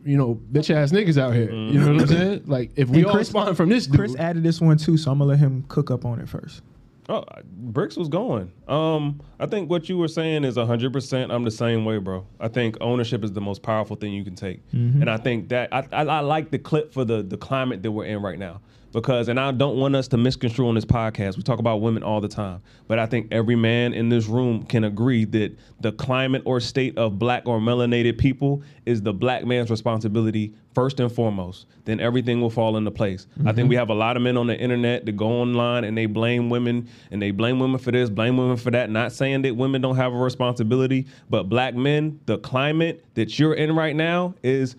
you 0.04 0.16
know, 0.16 0.40
bitch 0.50 0.74
ass 0.74 0.90
niggas 0.90 1.18
out 1.18 1.34
here. 1.34 1.52
You 1.52 1.78
know 1.78 1.92
what 1.92 2.02
I'm 2.02 2.08
mm. 2.08 2.08
saying? 2.08 2.42
Like, 2.46 2.72
if 2.74 2.88
we 2.88 2.98
And 2.98 3.06
all 3.06 3.14
Chris- 3.14 3.28
spawn 3.28 3.54
from 3.54 3.68
this 3.68 3.86
dude, 3.86 3.96
Chris 3.96 4.16
added 4.16 4.42
this 4.42 4.60
one 4.60 4.78
too, 4.78 4.96
so 4.96 5.12
I'm 5.12 5.18
gonna 5.18 5.30
let 5.30 5.38
him 5.38 5.64
cook 5.68 5.90
up 5.90 6.04
on 6.04 6.20
it 6.20 6.28
first. 6.28 6.62
Oh, 7.10 7.24
Bricks 7.44 7.96
was 7.96 8.08
going. 8.08 8.52
Um, 8.68 9.22
I 9.40 9.46
think 9.46 9.70
what 9.70 9.88
you 9.88 9.96
were 9.96 10.08
saying 10.08 10.44
is 10.44 10.56
hundred 10.56 10.92
percent. 10.92 11.32
I'm 11.32 11.42
the 11.44 11.50
same 11.50 11.84
way, 11.86 11.96
bro. 11.98 12.26
I 12.38 12.48
think 12.48 12.76
ownership 12.82 13.24
is 13.24 13.32
the 13.32 13.40
most 13.40 13.62
powerful 13.62 13.96
thing 13.96 14.12
you 14.12 14.24
can 14.24 14.34
take, 14.34 14.60
Mhm. 14.72 15.00
and 15.00 15.08
I 15.10 15.16
think 15.16 15.48
that 15.48 15.72
I, 15.72 15.86
I, 15.92 16.02
I 16.04 16.20
like 16.20 16.50
the 16.50 16.58
clip 16.58 16.92
for 16.92 17.04
the 17.06 17.22
the 17.22 17.38
climate 17.38 17.82
that 17.82 17.90
we're 17.92 18.04
in 18.04 18.20
right 18.20 18.38
now 18.38 18.60
because, 18.92 19.28
and 19.28 19.38
I 19.40 19.52
don't 19.52 19.76
want 19.78 19.96
us 19.96 20.08
to 20.08 20.16
misconstrue 20.18 20.68
on 20.68 20.74
this 20.74 20.84
podcast. 20.84 21.36
We 21.38 21.42
talk 21.42 21.58
about 21.60 21.80
women 21.80 22.02
all 22.02 22.20
the 22.20 22.28
time, 22.28 22.60
but 22.88 22.98
I 22.98 23.06
think 23.06 23.28
every 23.32 23.56
man 23.56 23.94
in 23.94 24.10
this 24.10 24.26
room 24.26 24.64
can 24.64 24.84
agree 24.84 25.24
that 25.26 25.56
the 25.80 25.92
climate 25.92 26.42
or 26.44 26.60
state 26.60 26.96
of 26.98 27.18
black 27.18 27.46
or 27.46 27.58
melanated 27.58 28.18
people 28.18 28.62
is 28.84 29.00
the 29.02 29.14
black 29.14 29.46
man's 29.46 29.70
responsibility 29.70 30.52
first 30.78 31.00
and 31.00 31.10
foremost. 31.10 31.66
Then 31.86 31.98
everything 31.98 32.40
will 32.40 32.50
fall 32.50 32.76
into 32.76 32.92
place. 32.92 33.26
I 33.44 33.50
think 33.50 33.66
Mhm. 33.66 33.70
we 33.70 33.74
have 33.74 33.90
a 33.90 33.94
lot 33.94 34.16
of 34.16 34.22
men 34.22 34.36
on 34.36 34.46
the 34.46 34.56
internet 34.56 35.06
that 35.06 35.16
go 35.16 35.26
online 35.26 35.82
and 35.82 35.98
they 35.98 36.06
blame 36.06 36.50
women 36.50 36.86
and 37.10 37.20
they 37.20 37.32
blame 37.32 37.58
women 37.58 37.78
for 37.78 37.90
this, 37.90 38.08
blame 38.10 38.36
women 38.36 38.56
for 38.56 38.70
that. 38.70 38.88
Not 38.88 39.10
saying 39.10 39.42
that 39.42 39.56
women 39.56 39.80
don't 39.80 39.96
have 39.96 40.12
a 40.14 40.16
responsibility, 40.16 41.06
but 41.28 41.48
black 41.48 41.74
men, 41.74 42.20
the 42.26 42.38
climate 42.38 43.04
that 43.14 43.40
you're 43.40 43.54
in 43.54 43.74
right 43.74 43.96
now 43.96 44.34
is 44.44 44.76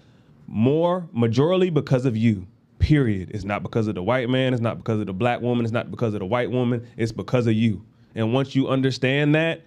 more 0.47 1.05
majorly 1.13 1.73
because 1.73 2.05
of 2.05 2.15
you. 2.15 2.47
Period. 2.79 3.31
It's 3.33 3.43
not 3.43 3.61
because 3.61 3.87
of 3.89 3.95
the 3.95 4.01
white 4.03 4.29
man. 4.29 4.53
It's 4.53 4.61
not 4.61 4.77
because 4.77 5.01
of 5.01 5.07
the 5.07 5.11
black 5.13 5.41
woman. 5.41 5.65
It's 5.65 5.73
not 5.73 5.91
because 5.91 6.13
of 6.13 6.21
the 6.21 6.25
white 6.25 6.49
woman. 6.49 6.81
It's 6.95 7.11
because 7.11 7.45
of 7.45 7.55
you. 7.55 7.81
And 8.15 8.33
once 8.33 8.55
you 8.55 8.69
understand 8.69 9.35
that 9.35 9.63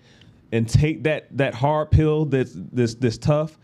and 0.51 0.67
take 0.67 1.03
that 1.03 1.27
that 1.37 1.53
hard 1.53 1.91
pill 1.91 2.25
that's 2.25 2.55
this 2.73 2.95
this 2.95 3.19
tough, 3.19 3.59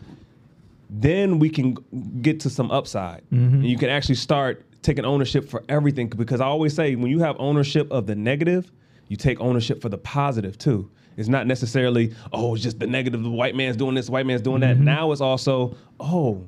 then 0.89 1.39
we 1.39 1.49
can 1.49 1.77
get 2.21 2.39
to 2.41 2.49
some 2.49 2.71
upside. 2.71 3.21
Mhm. 3.31 3.53
And 3.53 3.65
you 3.67 3.77
can 3.77 3.89
actually 3.89 4.15
start 4.15 4.65
taking 4.81 5.05
ownership 5.05 5.47
for 5.47 5.63
everything. 5.69 6.07
Because 6.07 6.41
I 6.41 6.45
always 6.45 6.73
say, 6.73 6.95
when 6.95 7.11
you 7.11 7.19
have 7.19 7.35
ownership 7.39 7.91
of 7.91 8.07
the 8.07 8.15
negative, 8.15 8.71
you 9.07 9.17
take 9.17 9.39
ownership 9.39 9.81
for 9.81 9.89
the 9.89 9.97
positive 9.97 10.57
too. 10.57 10.89
It's 11.17 11.29
not 11.29 11.47
necessarily, 11.47 12.13
oh, 12.31 12.55
it's 12.55 12.63
just 12.63 12.79
the 12.79 12.87
negative. 12.87 13.23
The 13.23 13.29
white 13.29 13.55
man's 13.55 13.75
doing 13.75 13.95
this, 13.95 14.05
the 14.05 14.13
white 14.13 14.25
man's 14.25 14.41
doing 14.41 14.61
that. 14.61 14.79
Now 14.79 15.11
it's 15.11 15.21
also, 15.21 15.75
oh, 15.99 16.45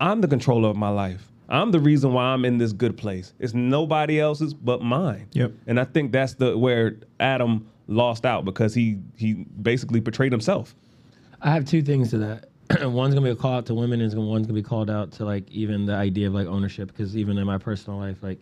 I'm 0.00 0.20
the 0.22 0.28
controller 0.28 0.70
of 0.70 0.76
my 0.76 0.88
life. 0.88 1.30
I'm 1.50 1.70
the 1.70 1.80
reason 1.80 2.12
why 2.12 2.24
I'm 2.24 2.44
in 2.44 2.58
this 2.58 2.72
good 2.72 2.96
place. 2.96 3.32
It's 3.38 3.54
nobody 3.54 4.20
else's 4.20 4.54
but 4.54 4.82
mine. 4.82 5.26
Yep. 5.32 5.52
And 5.66 5.80
I 5.80 5.84
think 5.84 6.12
that's 6.12 6.34
the 6.34 6.56
where 6.56 6.96
Adam 7.20 7.66
lost 7.86 8.26
out 8.26 8.44
because 8.44 8.74
he 8.74 8.98
he 9.16 9.46
basically 9.62 10.00
portrayed 10.00 10.32
himself. 10.32 10.74
I 11.40 11.50
have 11.52 11.64
two 11.64 11.82
things 11.82 12.10
to 12.10 12.18
that. 12.18 12.48
one's 12.82 13.14
gonna 13.14 13.24
be 13.24 13.30
a 13.30 13.36
call 13.36 13.54
out 13.54 13.66
to 13.66 13.74
women, 13.74 14.00
and 14.00 14.28
one's 14.28 14.46
gonna 14.46 14.58
be 14.58 14.62
called 14.62 14.90
out 14.90 15.12
to 15.12 15.24
like 15.24 15.50
even 15.50 15.86
the 15.86 15.94
idea 15.94 16.26
of 16.26 16.34
like 16.34 16.46
ownership. 16.46 16.88
Because 16.88 17.16
even 17.16 17.38
in 17.38 17.46
my 17.46 17.58
personal 17.58 17.98
life, 17.98 18.22
like 18.22 18.38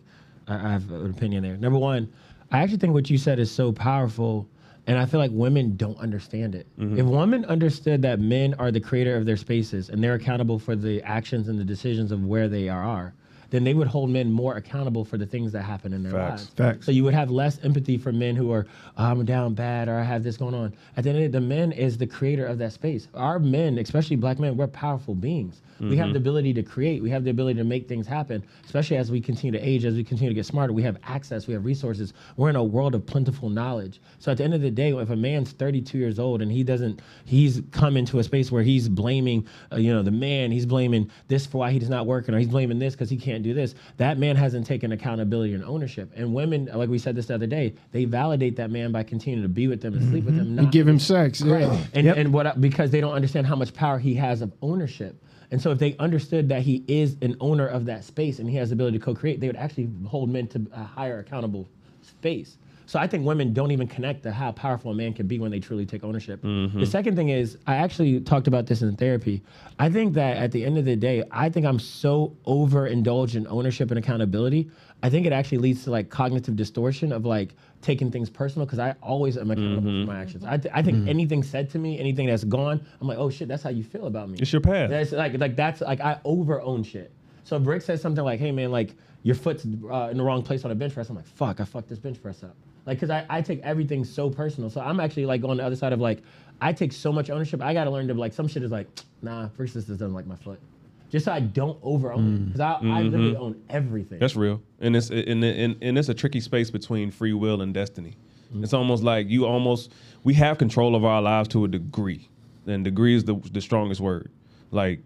I, 0.47 0.55
I 0.55 0.71
have 0.71 0.91
an 0.91 1.09
opinion 1.09 1.43
there. 1.43 1.57
Number 1.57 1.79
one, 1.79 2.11
I 2.51 2.59
actually 2.59 2.77
think 2.77 2.93
what 2.93 3.09
you 3.09 3.17
said 3.17 3.39
is 3.39 3.51
so 3.51 3.71
powerful, 3.71 4.47
and 4.85 4.97
I 4.97 5.05
feel 5.05 5.19
like 5.19 5.31
women 5.33 5.75
don't 5.77 5.97
understand 5.97 6.55
it. 6.55 6.67
Mm-hmm. 6.79 6.99
If 6.99 7.05
women 7.05 7.45
understood 7.45 8.01
that 8.03 8.19
men 8.19 8.53
are 8.55 8.71
the 8.71 8.79
creator 8.79 9.15
of 9.15 9.25
their 9.25 9.37
spaces 9.37 9.89
and 9.89 10.03
they're 10.03 10.15
accountable 10.15 10.59
for 10.59 10.75
the 10.75 11.01
actions 11.03 11.47
and 11.47 11.59
the 11.59 11.65
decisions 11.65 12.11
of 12.11 12.25
where 12.25 12.47
they 12.47 12.69
are. 12.69 13.13
Then 13.49 13.63
they 13.63 13.73
would 13.73 13.87
hold 13.87 14.09
men 14.09 14.31
more 14.31 14.55
accountable 14.55 15.05
for 15.05 15.17
the 15.17 15.25
things 15.25 15.51
that 15.53 15.61
happen 15.63 15.93
in 15.93 16.03
their 16.03 16.11
Facts. 16.11 16.41
lives. 16.41 16.53
Facts. 16.53 16.85
So 16.85 16.91
you 16.91 17.03
would 17.03 17.13
have 17.13 17.31
less 17.31 17.59
empathy 17.63 17.97
for 17.97 18.11
men 18.11 18.35
who 18.35 18.51
are, 18.51 18.65
"Oh, 18.97 19.05
I'm 19.05 19.23
down 19.25 19.53
bad, 19.53 19.87
or 19.87 19.95
I 19.95 20.03
have 20.03 20.23
this 20.23 20.37
going 20.37 20.53
on. 20.53 20.73
At 20.95 21.03
the 21.03 21.09
end 21.11 21.17
of 21.19 21.23
the 21.23 21.27
day, 21.29 21.31
the 21.39 21.47
men 21.47 21.71
is 21.71 21.97
the 21.97 22.07
creator 22.07 22.45
of 22.45 22.57
that 22.57 22.73
space. 22.73 23.07
Our 23.13 23.39
men, 23.39 23.77
especially 23.77 24.15
black 24.17 24.39
men, 24.39 24.57
we're 24.57 24.67
powerful 24.67 25.15
beings. 25.15 25.61
We 25.79 25.95
have 25.97 26.09
Mhm. 26.09 26.13
the 26.13 26.17
ability 26.19 26.53
to 26.55 26.63
create. 26.63 27.01
We 27.03 27.09
have 27.11 27.23
the 27.23 27.29
ability 27.29 27.57
to 27.59 27.63
make 27.63 27.87
things 27.87 28.07
happen, 28.07 28.43
especially 28.65 28.97
as 28.97 29.11
we 29.11 29.21
continue 29.21 29.51
to 29.57 29.65
age, 29.65 29.85
as 29.85 29.95
we 29.95 30.03
continue 30.03 30.29
to 30.29 30.35
get 30.35 30.45
smarter. 30.45 30.73
We 30.73 30.81
have 30.83 30.97
access, 31.03 31.47
we 31.47 31.53
have 31.53 31.65
resources. 31.65 32.13
We're 32.35 32.49
in 32.49 32.55
a 32.55 32.63
world 32.63 32.95
of 32.95 33.05
plentiful 33.05 33.49
knowledge. 33.49 33.99
So 34.19 34.31
at 34.31 34.37
the 34.37 34.43
end 34.43 34.53
of 34.53 34.61
the 34.61 34.71
day, 34.71 34.91
if 34.95 35.09
a 35.09 35.15
man's 35.15 35.51
32 35.51 35.97
years 35.97 36.19
old 36.19 36.41
and 36.41 36.51
he 36.51 36.63
doesn't, 36.63 37.01
he's 37.25 37.61
come 37.71 37.95
into 37.97 38.19
a 38.19 38.23
space 38.23 38.51
where 38.51 38.63
he's 38.63 38.89
blaming, 38.89 39.45
uh, 39.71 39.77
you 39.77 39.93
know, 39.93 40.01
the 40.03 40.11
man, 40.11 40.51
he's 40.51 40.65
blaming 40.65 41.09
this 41.27 41.45
for 41.45 41.59
why 41.59 41.71
he's 41.71 41.89
not 41.89 42.05
working, 42.05 42.33
or 42.33 42.39
he's 42.39 42.47
blaming 42.47 42.79
this 42.79 42.93
because 42.95 43.09
he 43.09 43.17
can't 43.17 43.43
do 43.43 43.53
this. 43.53 43.75
That 43.97 44.17
man 44.17 44.35
hasn't 44.35 44.65
taken 44.65 44.91
accountability 44.91 45.53
and 45.53 45.63
ownership. 45.63 46.11
And 46.15 46.33
women, 46.33 46.69
like 46.73 46.89
we 46.89 46.97
said 46.97 47.15
this 47.15 47.27
the 47.27 47.35
other 47.35 47.47
day, 47.47 47.73
they 47.91 48.05
validate 48.05 48.55
that 48.57 48.71
man 48.71 48.91
by 48.91 49.03
continuing 49.03 49.43
to 49.43 49.49
be 49.49 49.67
with 49.67 49.81
them 49.81 49.93
and 49.93 50.09
sleep 50.09 50.25
with 50.25 50.35
them. 50.37 50.59
you 50.59 50.67
give 50.71 50.87
him 50.87 50.99
sex. 50.99 51.41
Correct. 51.43 51.71
Yeah. 51.71 51.79
And 51.93 52.07
and 52.07 52.33
what 52.33 52.59
because 52.59 52.91
they 52.91 53.01
don't 53.01 53.13
understand 53.13 53.45
how 53.47 53.55
much 53.55 53.73
power 53.73 53.99
he 53.99 54.13
has 54.15 54.41
of 54.41 54.51
ownership. 54.61 55.21
And 55.51 55.61
so 55.61 55.71
if 55.71 55.79
they 55.79 55.95
understood 55.97 56.49
that 56.49 56.61
he 56.61 56.83
is 56.87 57.15
an 57.21 57.35
owner 57.39 57.67
of 57.67 57.85
that 57.85 58.03
space 58.03 58.39
and 58.39 58.49
he 58.49 58.57
has 58.57 58.69
the 58.69 58.73
ability 58.73 58.99
to 58.99 59.05
co-create, 59.05 59.39
they 59.39 59.47
would 59.47 59.55
actually 59.55 59.89
hold 60.05 60.29
men 60.29 60.47
to 60.47 60.67
a 60.73 60.83
higher 60.83 61.19
accountable 61.19 61.67
space. 62.01 62.57
So 62.85 62.97
I 62.99 63.05
think 63.05 63.25
women 63.25 63.53
don't 63.53 63.71
even 63.71 63.87
connect 63.87 64.23
to 64.23 64.31
how 64.31 64.53
powerful 64.53 64.91
a 64.91 64.95
man 64.95 65.13
can 65.13 65.27
be 65.27 65.39
when 65.39 65.51
they 65.51 65.59
truly 65.59 65.85
take 65.85 66.05
ownership. 66.05 66.41
Mhm. 66.41 66.79
The 66.79 66.85
second 66.85 67.17
thing 67.17 67.29
is 67.29 67.57
I 67.67 67.75
actually 67.75 68.21
talked 68.21 68.47
about 68.47 68.65
this 68.65 68.81
in 68.81 68.95
therapy. 68.95 69.41
I 69.77 69.89
think 69.89 70.13
that 70.13 70.37
at 70.37 70.53
the 70.53 70.63
end 70.63 70.77
of 70.77 70.85
the 70.85 70.95
day, 70.95 71.23
I 71.29 71.49
think 71.49 71.65
I'm 71.65 71.79
so 71.79 72.33
overindulged 72.45 73.35
in 73.35 73.45
ownership 73.47 73.91
and 73.91 73.97
accountability. 73.97 74.69
I 75.03 75.09
think 75.09 75.25
it 75.25 75.33
actually 75.33 75.57
leads 75.59 75.83
to 75.83 75.91
like 75.91 76.09
cognitive 76.09 76.55
distortion 76.55 77.11
of 77.11 77.25
like 77.25 77.55
taking 77.81 78.09
things 78.11 78.29
personal 78.29 78.65
because 78.65 78.79
I 78.79 78.95
always 79.01 79.37
am 79.37 79.51
accountable 79.51 79.91
Mhm. 79.91 80.01
for 80.05 80.11
my 80.11 80.19
actions. 80.19 80.43
I, 80.43 80.57
th- 80.57 80.73
I 80.75 80.81
think 80.81 81.03
Mhm. 81.03 81.07
anything 81.09 81.43
said 81.43 81.69
to 81.71 81.79
me, 81.79 81.99
anything 81.99 82.27
that's 82.27 82.43
gone, 82.43 82.81
I'm 82.99 83.07
like, 83.07 83.17
oh 83.17 83.29
shit, 83.29 83.47
that's 83.47 83.63
how 83.63 83.69
you 83.69 83.83
feel 83.83 84.07
about 84.07 84.29
me. 84.29 84.37
It's 84.39 84.51
your 84.51 84.61
path. 84.61 84.89
That's 84.89 85.11
like 85.11 85.37
like 85.39 85.55
that's 85.55 85.81
like 85.81 86.01
I 86.01 86.19
over 86.25 86.61
own 86.61 86.83
shit. 86.83 87.11
So 87.43 87.55
if 87.55 87.63
Brick 87.63 87.81
says 87.81 88.01
something 88.01 88.23
like, 88.23 88.39
hey 88.39 88.51
man, 88.51 88.71
like 88.71 88.95
your 89.23 89.35
foot's 89.35 89.65
uh, 89.91 90.09
in 90.11 90.17
the 90.17 90.23
wrong 90.23 90.41
place 90.43 90.65
on 90.65 90.71
a 90.71 90.75
bench 90.75 90.93
press, 90.93 91.09
I'm 91.09 91.15
like, 91.15 91.25
fuck, 91.27 91.59
I 91.59 91.65
fucked 91.65 91.87
this 91.89 91.99
bench 91.99 92.21
press 92.21 92.43
up. 92.43 92.55
Like, 92.85 92.99
cause 92.99 93.09
I, 93.09 93.25
I 93.29 93.41
take 93.41 93.61
everything 93.61 94.03
so 94.05 94.29
personal. 94.29 94.69
So 94.69 94.79
I'm 94.81 94.99
actually 94.99 95.25
like 95.25 95.43
on 95.43 95.57
the 95.57 95.63
other 95.63 95.75
side 95.75 95.91
of 95.93 95.99
like, 95.99 96.21
I 96.61 96.71
take 96.73 96.93
so 96.93 97.11
much 97.11 97.29
ownership. 97.29 97.61
I 97.61 97.73
gotta 97.73 97.89
learn 97.91 98.07
to 98.07 98.13
like 98.13 98.33
some 98.33 98.47
shit 98.47 98.63
is 98.63 98.71
like, 98.71 98.87
nah, 99.21 99.47
Brick 99.49 99.71
just 99.71 99.87
doesn't 99.87 100.13
like 100.13 100.25
my 100.25 100.35
foot. 100.35 100.59
Just 101.09 101.25
so 101.25 101.31
I 101.31 101.39
don't 101.39 101.77
over 101.83 102.11
own 102.13 102.47
it. 102.49 102.51
Cause 102.53 102.59
I, 102.59 102.73
I 102.83 103.01
literally 103.03 103.33
Mhm. 103.33 103.39
own 103.39 103.55
everything. 103.69 104.19
That's 104.19 104.35
real, 104.35 104.61
and 104.79 104.95
it's 104.95 105.09
and, 105.09 105.43
and, 105.43 105.75
and 105.81 105.97
it's 105.97 106.09
a 106.09 106.13
tricky 106.13 106.41
space 106.41 106.69
between 106.69 107.11
free 107.11 107.33
will 107.33 107.61
and 107.61 107.73
destiny. 107.73 108.13
It's 108.61 108.73
almost 108.73 109.03
like 109.03 109.27
you 109.29 109.45
almost 109.45 109.91
we 110.23 110.33
have 110.35 110.57
control 110.57 110.95
of 110.95 111.03
our 111.05 111.21
lives 111.21 111.49
to 111.49 111.65
a 111.65 111.67
degree, 111.67 112.27
and 112.65 112.83
degree 112.83 113.15
is 113.15 113.23
the 113.25 113.35
the 113.51 113.61
strongest 113.61 114.01
word. 114.01 114.29
Like 114.71 114.99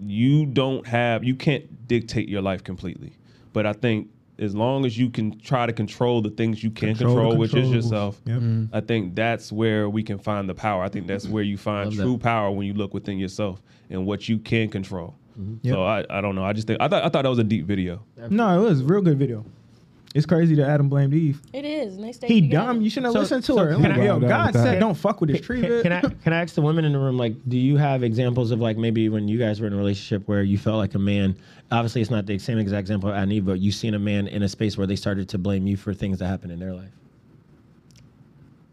you 0.00 0.46
don't 0.46 0.86
have 0.86 1.24
you 1.24 1.34
can't 1.34 1.88
dictate 1.88 2.28
your 2.28 2.42
life 2.42 2.62
completely, 2.64 3.12
but 3.52 3.66
I 3.66 3.72
think 3.72 4.08
as 4.38 4.54
long 4.54 4.84
as 4.86 4.96
you 4.96 5.10
can 5.10 5.36
try 5.40 5.66
to 5.66 5.72
control 5.72 6.22
the 6.22 6.30
things 6.30 6.62
you 6.62 6.70
can 6.70 6.94
Control 6.94 7.14
control, 7.16 7.36
which 7.36 7.54
is 7.54 7.72
yourself, 7.72 8.20
Yep. 8.24 8.38
Mhm. 8.40 8.68
I 8.72 8.80
think 8.80 9.16
that's 9.16 9.50
where 9.50 9.90
we 9.90 10.04
can 10.04 10.18
find 10.18 10.48
the 10.48 10.54
power. 10.54 10.84
I 10.84 10.88
think 10.88 11.08
that's 11.08 11.26
where 11.26 11.42
you 11.42 11.56
find 11.56 11.86
Love 11.88 11.96
that. 11.96 12.02
true 12.04 12.18
power 12.18 12.48
when 12.52 12.64
you 12.68 12.72
look 12.74 12.94
within 12.94 13.18
yourself 13.18 13.60
and 13.90 14.06
what 14.06 14.28
you 14.28 14.38
can 14.38 14.68
control. 14.68 15.16
Yep. 15.62 15.74
So 15.74 15.84
I, 15.84 16.04
I 16.10 16.20
don't 16.20 16.34
know. 16.34 16.44
I 16.44 16.52
just 16.52 16.66
think 16.66 16.80
I 16.80 16.88
thought 16.88 17.04
I 17.04 17.08
thought 17.08 17.22
that 17.22 17.28
was 17.28 17.38
a 17.38 17.44
deep 17.44 17.64
video. 17.66 18.00
No, 18.30 18.60
it 18.60 18.68
was 18.68 18.80
a 18.80 18.84
real 18.84 19.00
good 19.02 19.18
video. 19.18 19.44
It's 20.14 20.24
crazy 20.26 20.54
that 20.56 20.68
Adam 20.68 20.88
blamed 20.88 21.12
Eve. 21.14 21.40
It 21.52 21.66
is. 21.66 21.96
And 21.96 22.02
they 22.04 22.12
stay 22.12 22.26
He 22.28 22.40
together. 22.40 22.66
dumb. 22.68 22.80
You 22.80 22.88
shouldn't 22.88 23.06
have 23.06 23.12
So- 23.12 23.20
listened 23.20 23.44
to 23.44 23.52
so 23.52 23.58
her. 23.58 23.72
Can 23.74 23.82
like, 23.82 23.92
I- 23.98 24.04
yo, 24.06 24.18
That- 24.18 24.28
God 24.28 24.52
that- 24.54 24.62
said 24.64 24.80
don't 24.80 24.94
fuck 24.96 25.20
with 25.20 25.28
his 25.30 25.40
tree. 25.42 25.60
Can, 25.60 25.82
can 25.82 25.92
I 25.92 26.00
can 26.24 26.32
I 26.32 26.40
ask 26.42 26.54
the 26.54 26.62
women 26.62 26.84
in 26.86 26.92
the 26.92 26.98
room 26.98 27.18
like, 27.18 27.34
do 27.46 27.58
you 27.58 27.76
have 27.76 28.02
examples 28.02 28.50
of 28.50 28.58
like 28.60 28.76
maybe 28.78 29.08
when 29.10 29.28
you 29.28 29.38
guys 29.38 29.60
were 29.60 29.66
in 29.66 29.74
a 29.74 29.76
relationship 29.76 30.26
where 30.26 30.42
you 30.42 30.56
felt 30.58 30.76
like 30.78 30.94
a 30.94 30.98
man? 30.98 31.36
Obviously, 31.70 32.00
it's 32.00 32.10
not 32.10 32.24
the 32.26 32.38
same 32.38 32.58
exact 32.58 32.80
example 32.80 33.12
I 33.12 33.26
need, 33.26 33.44
but 33.44 33.60
you 33.60 33.70
seen 33.70 33.92
a 33.94 33.98
man 33.98 34.26
in 34.28 34.42
a 34.42 34.48
space 34.48 34.78
where 34.78 34.86
they 34.86 34.96
started 34.96 35.28
to 35.28 35.38
blame 35.38 35.66
you 35.66 35.76
for 35.76 35.92
things 35.92 36.18
that 36.20 36.26
happened 36.26 36.52
in 36.52 36.58
their 36.58 36.72
life. 36.72 36.90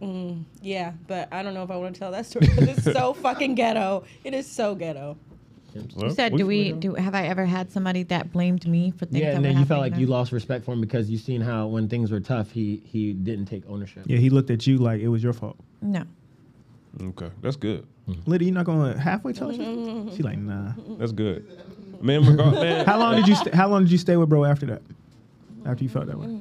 Mm, 0.02 0.44
yeah, 0.62 0.94
but 1.08 1.28
I 1.34 1.44
don't 1.44 1.54
know 1.54 1.64
if 1.64 1.72
I 1.72 1.76
want 1.78 1.96
to 1.96 2.00
tell 2.00 2.12
that 2.12 2.26
story 2.26 2.48
because 2.48 2.70
it's 2.78 2.84
so 2.84 3.14
fucking 3.22 3.56
ghetto. 3.56 4.04
It 4.24 4.34
is 4.34 4.48
so 4.48 4.74
ghetto. 4.76 5.18
You 5.98 6.10
said, 6.12 6.36
do 6.38 6.46
we 6.46 6.72
do? 6.72 6.94
Have 6.96 7.14
I 7.16 7.28
ever 7.28 7.46
had 7.46 7.72
somebody 7.72 8.04
that 8.04 8.32
blamed 8.32 8.66
me 8.68 8.92
for 8.92 9.06
things? 9.06 9.22
Yeah, 9.22 9.32
that 9.32 9.36
and 9.36 9.44
were 9.44 9.50
then 9.50 9.58
you 9.60 9.66
felt 9.66 9.80
happening 9.80 9.82
like 9.82 9.94
to 9.96 10.00
you 10.00 10.06
them? 10.06 10.14
lost 10.14 10.32
respect 10.32 10.64
for 10.66 10.74
him 10.74 10.82
because 10.82 11.10
you 11.10 11.18
seen 11.18 11.42
how 11.42 11.68
when 11.68 11.90
things 11.90 12.12
were 12.12 12.20
tough, 12.22 12.52
he 12.52 12.82
he 12.86 13.14
didn't 13.14 13.46
take 13.46 13.64
ownership. 13.68 14.04
Yeah, 14.06 14.18
he 14.18 14.30
looked 14.30 14.50
at 14.52 14.66
you 14.66 14.78
like 14.78 15.02
it 15.02 15.10
was 15.10 15.22
your 15.22 15.34
fault. 15.34 15.58
No. 15.82 16.04
Okay, 17.02 17.30
that's 17.42 17.58
good. 17.58 17.86
Mm-hmm. 18.08 18.30
Liddy, 18.30 18.46
you 18.46 18.52
not 18.52 18.66
gonna 18.66 18.98
halfway 18.98 19.34
tell 19.34 19.50
us? 19.50 19.56
She 20.16 20.24
like, 20.24 20.38
nah. 20.38 20.72
That's 20.98 21.12
good. 21.12 21.46
Man, 22.02 22.26
regard, 22.26 22.54
man. 22.54 22.86
How 22.86 22.98
long 22.98 23.16
did 23.16 23.28
you 23.28 23.36
st- 23.36 23.54
How 23.54 23.68
long 23.68 23.84
did 23.84 23.92
you 23.92 23.98
stay 23.98 24.16
with 24.16 24.30
bro 24.30 24.46
after 24.46 24.66
that? 24.68 24.82
After 25.66 25.84
you 25.84 25.90
felt 25.90 26.06
that 26.08 26.18
way? 26.20 26.40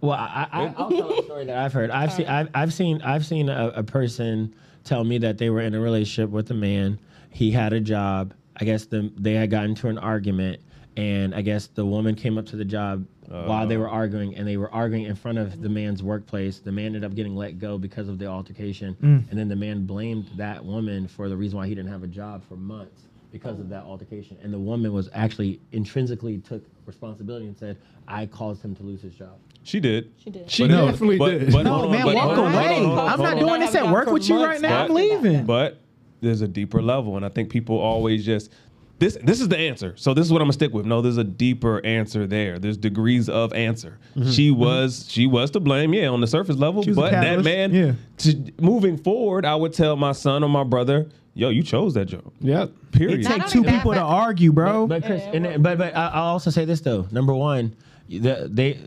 Well, 0.00 0.12
I, 0.12 0.48
I, 0.50 0.74
I'll 0.78 0.88
tell 0.90 1.12
a 1.18 1.22
story 1.24 1.44
that 1.44 1.58
I've 1.58 1.74
heard. 1.74 1.90
I've 1.90 2.10
seen, 2.12 2.26
I've, 2.26 2.48
I've 2.54 2.72
seen, 2.72 3.02
I've 3.02 3.26
seen 3.26 3.50
a, 3.50 3.68
a 3.76 3.82
person 3.82 4.54
tell 4.84 5.04
me 5.04 5.18
that 5.18 5.36
they 5.36 5.50
were 5.50 5.60
in 5.60 5.74
a 5.74 5.80
relationship 5.80 6.30
with 6.30 6.50
a 6.50 6.54
man. 6.54 6.98
He 7.30 7.50
had 7.50 7.72
a 7.72 7.80
job. 7.80 8.34
I 8.56 8.64
guess 8.64 8.84
the, 8.84 9.10
they 9.16 9.34
had 9.34 9.50
gotten 9.50 9.70
into 9.70 9.88
an 9.88 9.98
argument, 9.98 10.60
and 10.96 11.34
I 11.34 11.40
guess 11.42 11.68
the 11.68 11.84
woman 11.84 12.14
came 12.14 12.36
up 12.36 12.46
to 12.46 12.56
the 12.56 12.64
job 12.64 13.06
while 13.30 13.66
they 13.66 13.76
oh. 13.76 13.80
were 13.80 13.88
arguing, 13.88 14.34
and 14.34 14.46
they 14.46 14.56
were 14.56 14.70
arguing 14.72 15.04
in 15.04 15.14
front 15.14 15.38
of 15.38 15.62
the 15.62 15.68
man's 15.68 16.02
workplace. 16.02 16.58
The 16.58 16.72
man 16.72 16.86
ended 16.86 17.04
up 17.04 17.14
getting 17.14 17.36
let 17.36 17.58
go 17.58 17.78
because 17.78 18.08
of 18.08 18.18
the 18.18 18.26
altercation, 18.26 18.96
mm. 19.00 19.30
and 19.30 19.38
then 19.38 19.48
the 19.48 19.56
man 19.56 19.86
blamed 19.86 20.28
that 20.36 20.64
woman 20.64 21.06
for 21.06 21.28
the 21.28 21.36
reason 21.36 21.56
why 21.56 21.68
he 21.68 21.74
didn't 21.74 21.90
have 21.90 22.02
a 22.02 22.08
job 22.08 22.42
for 22.48 22.56
months 22.56 23.04
because 23.30 23.60
of 23.60 23.68
that 23.68 23.84
altercation. 23.84 24.36
And 24.42 24.52
the 24.52 24.58
woman 24.58 24.92
was 24.92 25.08
actually 25.12 25.60
intrinsically 25.70 26.38
took 26.38 26.64
responsibility 26.86 27.46
and 27.46 27.56
said, 27.56 27.76
"I 28.08 28.26
caused 28.26 28.62
him 28.62 28.74
to 28.76 28.82
lose 28.82 29.00
his 29.00 29.14
job." 29.14 29.38
She 29.62 29.78
did. 29.78 30.10
She 30.16 30.30
did. 30.30 30.50
She 30.50 30.64
But 30.64 30.70
no, 30.70 30.86
definitely 30.86 31.18
but- 31.18 31.30
did. 31.30 31.52
but 31.52 31.62
No, 31.62 31.74
hold 31.74 31.84
on, 31.84 31.92
man, 31.92 32.04
but- 32.04 32.14
walk 32.14 32.24
hold 32.24 32.38
on, 32.38 32.54
away. 32.54 32.66
hold 32.66 32.78
on, 32.78 32.84
hold 32.84 32.98
on, 32.98 33.08
I'm 33.08 33.20
not 33.20 33.38
doing 33.38 33.60
this 33.60 33.74
at 33.74 33.92
work 33.92 34.10
with 34.10 34.28
you 34.28 34.44
right 34.44 34.60
now. 34.60 34.84
I'm 34.84 34.92
leaving. 34.92 35.44
But 35.44 35.80
there's 36.20 36.40
a 36.42 36.48
deeper 36.48 36.82
level, 36.82 37.16
and 37.16 37.24
I 37.24 37.28
think 37.28 37.50
people 37.50 37.78
always 37.78 38.24
just 38.24 38.50
this. 38.98 39.16
This 39.22 39.40
is 39.40 39.48
the 39.48 39.58
answer. 39.58 39.94
So 39.96 40.12
this 40.14 40.26
is 40.26 40.32
what 40.32 40.40
I'm 40.42 40.46
gonna 40.46 40.52
stick 40.52 40.72
with. 40.74 40.84
No, 40.86 41.00
there's 41.00 41.16
a 41.16 41.24
deeper 41.24 41.84
answer 41.84 42.26
there. 42.26 42.58
There's 42.58 42.76
degrees 42.76 43.28
of 43.28 43.52
answer. 43.54 43.98
She 44.30 44.50
was 44.50 45.06
she 45.08 45.26
was 45.26 45.50
to 45.52 45.60
blame, 45.60 45.94
yeah, 45.94 46.08
on 46.08 46.20
the 46.20 46.26
surface 46.26 46.56
level. 46.56 46.82
Mm-hmm. 46.82 46.92
She 46.92 46.96
was 46.96 46.98
a 46.98 47.12
But 47.12 47.20
that 47.22 47.42
man, 47.44 47.74
yeah. 47.74 47.92
to, 48.18 48.52
moving 48.60 48.96
forward, 48.98 49.44
I 49.46 49.54
would 49.56 49.72
tell 49.72 49.96
my 49.96 50.12
son 50.12 50.42
or 50.44 50.48
my 50.50 50.64
brother, 50.64 51.08
yo, 51.34 51.48
you 51.48 51.62
chose 51.62 51.94
that 51.94 52.06
job. 52.06 52.30
Yep. 52.40 52.72
Period. 52.92 53.20
It 53.20 53.22
Not 53.24 53.30
take 53.30 53.40
only 53.42 53.52
two 53.52 53.62
that, 53.62 53.76
people 53.76 53.94
to 53.94 54.00
argue, 54.00 54.52
bro. 54.52 54.86
But 54.86 55.04
Chris, 55.04 55.22
and, 55.32 55.62
but 55.62 55.78
but 55.78 55.96
I- 55.96 56.08
I'll 56.08 56.24
also 56.32 56.50
say 56.50 56.64
this 56.66 56.80
though. 56.82 57.06
Number 57.10 57.32
one, 57.34 57.74
the, 58.08 58.48
they 58.52 58.78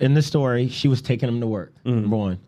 in 0.00 0.12
the 0.14 0.22
story 0.22 0.68
she 0.68 0.88
was 0.88 1.00
taking 1.00 1.28
him 1.28 1.40
to 1.40 1.46
work. 1.46 1.72
Mm-hmm. 1.84 2.00
Number 2.02 2.16
one. 2.16 2.38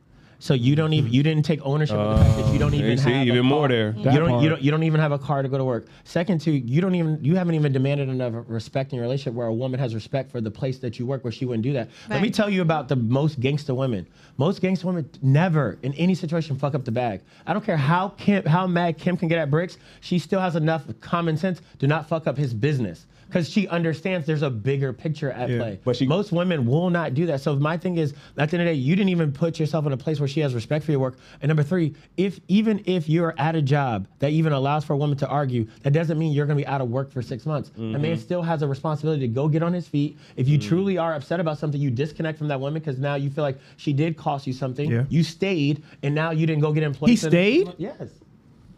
So 0.40 0.54
you 0.54 0.76
don't 0.76 0.92
even 0.92 1.12
you 1.12 1.22
didn't 1.24 1.44
take 1.44 1.60
ownership 1.64 1.96
of 1.96 2.18
the 2.18 2.24
fact 2.24 2.36
that 2.38 2.52
you 2.52 2.58
don't 2.60 2.72
you 2.72 2.84
even 2.84 2.98
see, 2.98 3.10
have 3.10 3.26
a 3.26 3.30
even 3.30 3.44
more 3.44 3.62
car. 3.62 3.68
there. 3.68 3.94
You 3.96 4.04
don't, 4.04 4.28
part. 4.28 4.42
you 4.42 4.48
don't 4.48 4.62
you 4.62 4.70
don't 4.70 4.84
even 4.84 5.00
have 5.00 5.10
a 5.10 5.18
car 5.18 5.42
to 5.42 5.48
go 5.48 5.58
to 5.58 5.64
work. 5.64 5.86
Second, 6.04 6.40
two, 6.40 6.52
you 6.52 6.80
don't 6.80 6.94
even 6.94 7.18
you 7.24 7.34
haven't 7.34 7.56
even 7.56 7.72
demanded 7.72 8.08
enough 8.08 8.44
respect 8.46 8.92
in 8.92 8.96
your 8.96 9.02
relationship 9.02 9.34
where 9.34 9.48
a 9.48 9.54
woman 9.54 9.80
has 9.80 9.94
respect 9.94 10.30
for 10.30 10.40
the 10.40 10.50
place 10.50 10.78
that 10.78 10.98
you 10.98 11.06
work 11.06 11.24
where 11.24 11.32
she 11.32 11.44
wouldn't 11.44 11.64
do 11.64 11.72
that. 11.72 11.90
Let 12.08 12.22
me 12.22 12.30
tell 12.30 12.48
you 12.48 12.62
about 12.62 12.88
the 12.88 12.96
most 12.96 13.40
gangster 13.40 13.74
women. 13.74 14.06
Most 14.36 14.60
gangster 14.60 14.86
women 14.86 15.10
never 15.22 15.76
in 15.82 15.92
any 15.94 16.14
situation 16.14 16.56
fuck 16.56 16.74
up 16.74 16.84
the 16.84 16.92
bag. 16.92 17.22
I 17.44 17.52
don't 17.52 17.64
care 17.64 17.76
how 17.76 18.10
Kim 18.10 18.44
how 18.44 18.66
mad 18.68 18.96
Kim 18.96 19.16
can 19.16 19.26
get 19.26 19.38
at 19.38 19.50
Bricks. 19.50 19.76
She 20.00 20.20
still 20.20 20.40
has 20.40 20.54
enough 20.54 20.84
common 21.00 21.36
sense 21.36 21.60
to 21.80 21.88
not 21.88 22.08
fuck 22.08 22.28
up 22.28 22.38
his 22.38 22.54
business. 22.54 23.06
Because 23.28 23.48
she 23.48 23.68
understands 23.68 24.26
there's 24.26 24.42
a 24.42 24.48
bigger 24.50 24.92
picture 24.92 25.30
at 25.30 25.50
Yeah, 25.50 25.58
play. 25.58 25.80
but 25.84 25.96
she- 25.96 26.06
most 26.06 26.32
women 26.32 26.64
will 26.66 26.88
not 26.88 27.12
do 27.14 27.26
that. 27.26 27.40
So 27.42 27.54
my 27.56 27.76
thing 27.76 27.98
is, 27.98 28.12
at 28.38 28.48
the 28.50 28.56
end 28.58 28.62
of 28.62 28.66
the 28.68 28.72
day, 28.72 28.72
you 28.74 28.96
didn't 28.96 29.10
even 29.10 29.32
put 29.32 29.60
yourself 29.60 29.84
in 29.86 29.92
a 29.92 29.96
place 29.98 30.18
where 30.18 30.28
she 30.28 30.40
has 30.40 30.54
respect 30.54 30.84
for 30.84 30.92
your 30.92 31.00
work. 31.00 31.18
And 31.42 31.48
number 31.50 31.62
three, 31.62 31.94
if 32.16 32.40
even 32.48 32.82
if 32.86 33.06
you're 33.08 33.34
at 33.38 33.54
a 33.54 33.60
job 33.62 34.08
that 34.20 34.30
even 34.30 34.52
allows 34.52 34.84
for 34.84 34.94
a 34.94 34.96
woman 34.96 35.18
to 35.18 35.28
argue, 35.28 35.66
that 35.82 35.92
doesn't 35.92 36.18
mean 36.18 36.32
you're 36.32 36.46
going 36.46 36.56
to 36.56 36.62
be 36.62 36.66
out 36.66 36.80
of 36.80 36.88
work 36.88 37.10
for 37.12 37.20
six 37.22 37.44
months. 37.44 37.70
A 37.76 37.80
Mm-hmm. 37.80 38.00
man 38.02 38.16
still 38.18 38.40
has 38.42 38.62
a 38.62 38.66
responsibility 38.66 39.20
to 39.20 39.28
go 39.28 39.46
get 39.46 39.62
on 39.62 39.72
his 39.74 39.86
feet. 39.86 40.16
If 40.36 40.48
you 40.48 40.58
Mm. 40.58 40.62
truly 40.62 40.98
are 40.98 41.14
upset 41.14 41.38
about 41.38 41.58
something, 41.58 41.80
you 41.80 41.90
disconnect 41.90 42.38
from 42.38 42.48
that 42.48 42.58
woman 42.60 42.80
because 42.80 42.98
now 42.98 43.14
you 43.16 43.28
feel 43.30 43.44
like 43.44 43.58
she 43.76 43.92
did 43.92 44.16
cost 44.16 44.46
you 44.46 44.52
something. 44.54 44.90
Yeah. 44.90 45.04
You 45.10 45.22
stayed, 45.22 45.82
and 46.02 46.14
now 46.14 46.30
you 46.30 46.46
didn't 46.46 46.62
go 46.62 46.72
get 46.72 46.82
employed. 46.82 47.10
He 47.10 47.16
stayed? 47.16 47.74
Yes. 47.76 48.08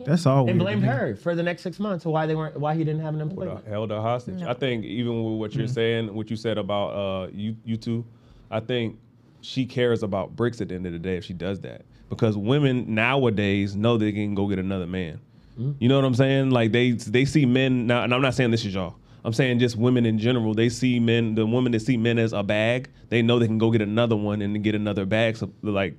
That's 0.06 0.26
all. 0.26 0.48
And 0.48 0.58
weird, 0.58 0.80
blamed 0.80 0.84
her 0.84 1.16
for 1.16 1.34
the 1.34 1.42
next 1.42 1.62
six 1.62 1.78
months 1.78 2.04
why 2.04 2.26
they 2.26 2.34
weren't 2.34 2.58
why 2.58 2.74
he 2.74 2.84
didn't 2.84 3.00
have 3.02 3.14
an 3.14 3.20
Would 3.20 3.30
employment. 3.30 3.58
have 3.58 3.66
held 3.66 3.90
her 3.90 4.00
hostage. 4.00 4.42
I 4.42 4.54
think 4.54 4.84
even 4.84 5.22
with 5.24 5.34
what 5.38 5.54
you're 5.54 5.64
Mm-hmm. 5.66 5.74
saying, 5.74 6.14
what 6.14 6.30
you 6.30 6.36
said 6.36 6.58
about 6.58 6.88
uh, 6.90 7.28
you 7.32 7.56
you 7.64 7.76
two, 7.76 8.04
I 8.50 8.60
think 8.60 8.98
she 9.42 9.64
cares 9.66 10.02
about 10.02 10.36
Bricks 10.36 10.60
at 10.60 10.68
the 10.68 10.74
end 10.74 10.86
of 10.86 10.92
the 10.92 10.98
day 10.98 11.16
if 11.16 11.24
she 11.24 11.32
does 11.32 11.60
that 11.60 11.82
because 12.08 12.36
women 12.36 12.94
nowadays 12.94 13.74
know 13.76 13.96
they 13.96 14.12
can 14.12 14.34
go 14.34 14.46
get 14.48 14.58
another 14.58 14.86
man. 14.86 15.20
Mm-hmm. 15.58 15.72
You 15.78 15.88
know 15.88 15.96
what 15.96 16.04
I'm 16.04 16.14
saying? 16.14 16.50
Like 16.50 16.72
they 16.72 16.92
they 16.92 17.24
see 17.24 17.46
men 17.46 17.86
now, 17.86 18.02
and 18.04 18.14
I'm 18.14 18.22
not 18.22 18.34
saying 18.34 18.50
this 18.50 18.64
is 18.64 18.74
y'all. 18.74 18.96
I'm 19.22 19.34
saying 19.34 19.58
just 19.58 19.76
women 19.76 20.06
in 20.06 20.18
general. 20.18 20.54
They 20.54 20.70
see 20.70 20.98
men, 20.98 21.34
the 21.34 21.44
women 21.44 21.72
that 21.72 21.80
see 21.80 21.98
men 21.98 22.18
as 22.18 22.32
a 22.32 22.42
bag. 22.42 22.88
They 23.10 23.20
know 23.20 23.38
they 23.38 23.46
can 23.46 23.58
go 23.58 23.70
get 23.70 23.82
another 23.82 24.16
one 24.16 24.40
and 24.40 24.62
get 24.64 24.74
another 24.74 25.04
bag. 25.04 25.36
So 25.36 25.50
like 25.62 25.94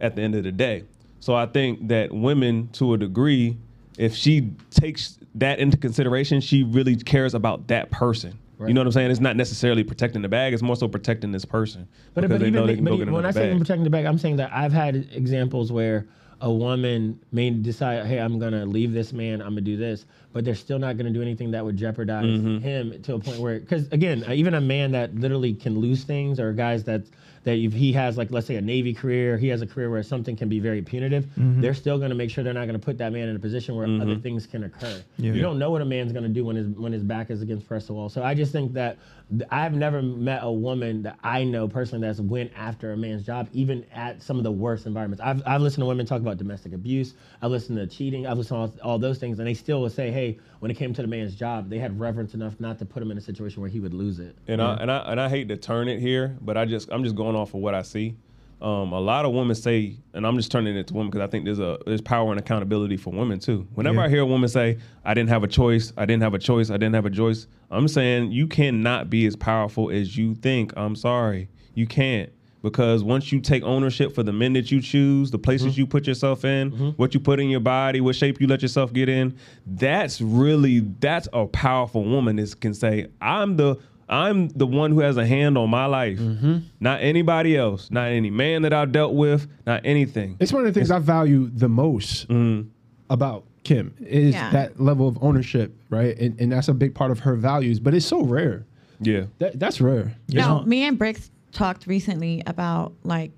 at 0.00 0.14
the 0.16 0.22
end 0.22 0.34
of 0.36 0.44
the 0.44 0.52
day. 0.52 0.84
So 1.22 1.36
I 1.36 1.46
think 1.46 1.86
that 1.86 2.12
women, 2.12 2.68
to 2.72 2.94
a 2.94 2.98
degree, 2.98 3.56
if 3.96 4.12
she 4.12 4.50
takes 4.70 5.18
that 5.36 5.60
into 5.60 5.76
consideration, 5.76 6.40
she 6.40 6.64
really 6.64 6.96
cares 6.96 7.32
about 7.32 7.68
that 7.68 7.92
person. 7.92 8.36
You 8.66 8.74
know 8.74 8.80
what 8.80 8.86
I'm 8.86 8.92
saying? 8.92 9.10
It's 9.12 9.20
not 9.20 9.36
necessarily 9.36 9.84
protecting 9.84 10.22
the 10.22 10.28
bag; 10.28 10.52
it's 10.52 10.62
more 10.62 10.74
so 10.76 10.86
protecting 10.88 11.30
this 11.32 11.44
person 11.44 11.86
But, 12.14 12.28
but 12.28 12.42
even 12.42 12.64
they 12.66 12.74
but 12.76 12.96
when 13.12 13.24
I 13.24 13.30
say 13.30 13.50
bag. 13.50 13.58
protecting 13.58 13.84
the 13.84 13.90
bag, 13.90 14.04
I'm 14.04 14.18
saying 14.18 14.36
that 14.36 14.52
I've 14.52 14.72
had 14.72 15.08
examples 15.12 15.70
where 15.70 16.06
a 16.40 16.50
woman 16.50 17.20
may 17.30 17.50
decide, 17.50 18.04
hey, 18.06 18.18
I'm 18.18 18.38
gonna 18.40 18.66
leave 18.66 18.92
this 18.92 19.12
man, 19.12 19.40
I'm 19.40 19.50
gonna 19.50 19.60
do 19.62 19.76
this, 19.76 20.06
but 20.32 20.44
they're 20.44 20.54
still 20.56 20.78
not 20.80 20.96
gonna 20.96 21.10
do 21.10 21.22
anything 21.22 21.52
that 21.52 21.64
would 21.64 21.76
jeopardize 21.76 22.24
Mm-hmm. 22.24 22.58
him 22.58 23.02
to 23.02 23.14
a 23.14 23.18
point 23.20 23.38
where, 23.40 23.60
because 23.60 23.86
again, 23.92 24.24
even 24.28 24.54
a 24.54 24.60
man 24.60 24.90
that 24.92 25.14
literally 25.14 25.54
can 25.54 25.78
lose 25.78 26.02
things, 26.04 26.38
or 26.40 26.52
guys 26.52 26.82
that 26.84 27.02
that 27.44 27.56
if 27.56 27.72
he 27.72 27.92
has 27.92 28.16
like 28.16 28.30
let's 28.30 28.46
say 28.46 28.56
a 28.56 28.60
navy 28.60 28.94
career, 28.94 29.36
he 29.36 29.48
has 29.48 29.62
a 29.62 29.66
career 29.66 29.90
where 29.90 30.02
something 30.02 30.36
can 30.36 30.48
be 30.48 30.60
very 30.60 30.80
punitive, 30.82 31.24
Mm-hmm. 31.24 31.60
they're 31.60 31.74
still 31.74 31.98
gonna 31.98 32.14
make 32.14 32.30
sure 32.30 32.44
they're 32.44 32.52
not 32.54 32.66
gonna 32.66 32.78
put 32.78 32.98
that 32.98 33.12
man 33.12 33.28
in 33.28 33.36
a 33.36 33.38
position 33.38 33.74
where 33.76 33.86
other 33.86 34.16
things 34.16 34.46
can 34.46 34.64
occur. 34.64 35.02
Yeah. 35.16 35.32
You 35.32 35.40
don't 35.42 35.58
know 35.58 35.70
what 35.70 35.82
a 35.82 35.84
man's 35.84 36.12
gonna 36.12 36.28
do 36.28 36.44
when 36.44 36.56
his 36.56 36.66
when 36.68 36.92
his 36.92 37.02
back 37.02 37.30
is 37.30 37.42
against 37.42 37.66
press 37.66 37.86
the 37.86 37.94
wall. 37.94 38.08
So 38.08 38.22
I 38.22 38.34
just 38.34 38.52
think 38.52 38.72
that 38.74 38.96
th- 38.96 39.21
I've 39.50 39.74
never 39.74 40.02
met 40.02 40.40
a 40.42 40.50
woman 40.50 41.02
that 41.02 41.18
I 41.22 41.44
know 41.44 41.68
personally 41.68 42.06
that's 42.06 42.20
went 42.20 42.52
after 42.56 42.92
a 42.92 42.96
man's 42.96 43.24
job, 43.24 43.48
even 43.52 43.84
at 43.92 44.22
some 44.22 44.36
of 44.36 44.44
the 44.44 44.50
worst 44.50 44.86
environments. 44.86 45.22
I've, 45.22 45.42
I've 45.46 45.62
listened 45.62 45.82
to 45.82 45.86
women 45.86 46.06
talk 46.06 46.20
about 46.20 46.38
domestic 46.38 46.72
abuse. 46.72 47.14
I've 47.40 47.50
listened 47.50 47.78
to 47.78 47.86
cheating. 47.86 48.26
I've 48.26 48.38
listened 48.38 48.74
to 48.74 48.82
all, 48.82 48.92
all 48.92 48.98
those 48.98 49.18
things, 49.18 49.38
and 49.38 49.48
they 49.48 49.54
still 49.54 49.80
would 49.82 49.92
say, 49.92 50.10
hey, 50.10 50.38
when 50.58 50.70
it 50.70 50.74
came 50.74 50.92
to 50.94 51.02
the 51.02 51.08
man's 51.08 51.34
job, 51.34 51.70
they 51.70 51.78
had 51.78 51.98
reverence 51.98 52.34
enough 52.34 52.58
not 52.60 52.78
to 52.80 52.84
put 52.84 53.02
him 53.02 53.10
in 53.10 53.18
a 53.18 53.22
situation 53.22 53.60
where 53.60 53.70
he 53.70 53.80
would 53.80 53.94
lose 53.94 54.18
it. 54.18 54.36
And 54.48 54.60
I 54.60 54.74
and 54.76 54.90
I 54.90 54.98
and 54.98 55.20
I 55.20 55.28
hate 55.28 55.48
to 55.48 55.56
turn 55.56 55.88
it 55.88 56.00
here, 56.00 56.36
but 56.40 56.56
I 56.56 56.64
just 56.64 56.90
I'm 56.90 57.02
just 57.04 57.16
going 57.16 57.36
off 57.36 57.54
of 57.54 57.60
what 57.60 57.74
I 57.74 57.82
see. 57.82 58.16
Um, 58.62 58.92
a 58.92 59.00
lot 59.00 59.24
of 59.24 59.32
women 59.32 59.56
say, 59.56 59.96
and 60.14 60.24
I'm 60.24 60.36
just 60.36 60.52
turning 60.52 60.76
it 60.76 60.86
to 60.86 60.94
women 60.94 61.10
because 61.10 61.26
I 61.26 61.28
think 61.28 61.44
there's 61.44 61.58
a 61.58 61.78
there's 61.84 62.00
power 62.00 62.30
and 62.30 62.38
accountability 62.38 62.96
for 62.96 63.12
women 63.12 63.40
too. 63.40 63.66
Whenever 63.74 63.96
Yeah. 63.96 64.04
I 64.04 64.08
hear 64.08 64.20
a 64.20 64.26
woman 64.26 64.48
say, 64.48 64.78
"I 65.04 65.14
didn't 65.14 65.30
have 65.30 65.42
a 65.42 65.48
choice," 65.48 65.92
"I 65.96 66.06
didn't 66.06 66.22
have 66.22 66.32
a 66.34 66.38
choice," 66.38 66.70
"I 66.70 66.74
didn't 66.74 66.94
have 66.94 67.04
a 67.06 67.10
choice," 67.10 67.48
I'm 67.72 67.88
saying 67.88 68.30
you 68.30 68.46
cannot 68.46 69.10
be 69.10 69.26
as 69.26 69.34
powerful 69.34 69.90
as 69.90 70.16
you 70.16 70.34
think. 70.36 70.72
I'm 70.76 70.94
sorry, 70.94 71.48
you 71.74 71.88
can't. 71.88 72.30
Because 72.62 73.02
once 73.02 73.32
you 73.32 73.40
take 73.40 73.64
ownership 73.64 74.14
for 74.14 74.22
the 74.22 74.32
men 74.32 74.52
that 74.52 74.70
you 74.70 74.80
choose, 74.80 75.32
the 75.32 75.38
places 75.40 75.76
you 75.76 75.84
put 75.84 76.06
yourself 76.06 76.44
in, 76.44 76.70
what 76.96 77.12
you 77.12 77.18
put 77.18 77.40
in 77.40 77.50
your 77.50 77.58
body, 77.58 78.00
what 78.00 78.14
shape 78.14 78.40
you 78.40 78.46
let 78.46 78.62
yourself 78.62 78.92
get 78.92 79.08
in, 79.08 79.34
that's 79.66 80.20
really 80.20 80.78
that's 81.00 81.26
a 81.32 81.46
powerful 81.46 82.04
woman 82.04 82.36
that 82.36 82.60
can 82.60 82.72
say, 82.74 83.08
"I'm 83.20 83.56
the 83.56 83.78
I'm 84.12 84.48
the 84.48 84.66
one 84.66 84.92
who 84.92 85.00
has 85.00 85.16
a 85.16 85.26
hand 85.26 85.56
on 85.56 85.70
my 85.70 85.86
life, 85.86 86.18
mm-hmm. 86.18 86.58
not 86.80 87.00
anybody 87.00 87.56
else, 87.56 87.90
not 87.90 88.08
any 88.08 88.30
man 88.30 88.62
that 88.62 88.72
I've 88.72 88.92
dealt 88.92 89.14
with, 89.14 89.48
not 89.66 89.80
anything." 89.84 90.36
It's 90.38 90.52
one 90.52 90.66
of 90.66 90.72
the 90.72 90.78
things 90.78 90.90
I 90.90 90.98
value 90.98 91.50
the 91.52 91.68
most 91.68 92.28
mm-hmm. 92.28 92.68
about 93.10 93.44
Kim 93.64 93.94
is 94.00 94.34
Yeah. 94.34 94.50
that 94.50 94.80
level 94.80 95.08
of 95.08 95.18
ownership, 95.22 95.74
right? 95.88 96.18
And, 96.18 96.38
and 96.40 96.52
that's 96.52 96.68
a 96.68 96.74
big 96.74 96.94
part 96.94 97.10
of 97.10 97.20
her 97.20 97.36
values, 97.36 97.78
but 97.80 97.94
it's 97.94 98.06
so 98.06 98.22
rare. 98.22 98.66
Yeah. 99.00 99.24
That, 99.38 99.58
that's 99.58 99.80
rare. 99.80 100.14
No, 100.28 100.62
me 100.62 100.84
and 100.84 100.98
Bricks 100.98 101.30
talked 101.52 101.86
recently 101.86 102.42
about 102.46 102.92
like, 103.04 103.30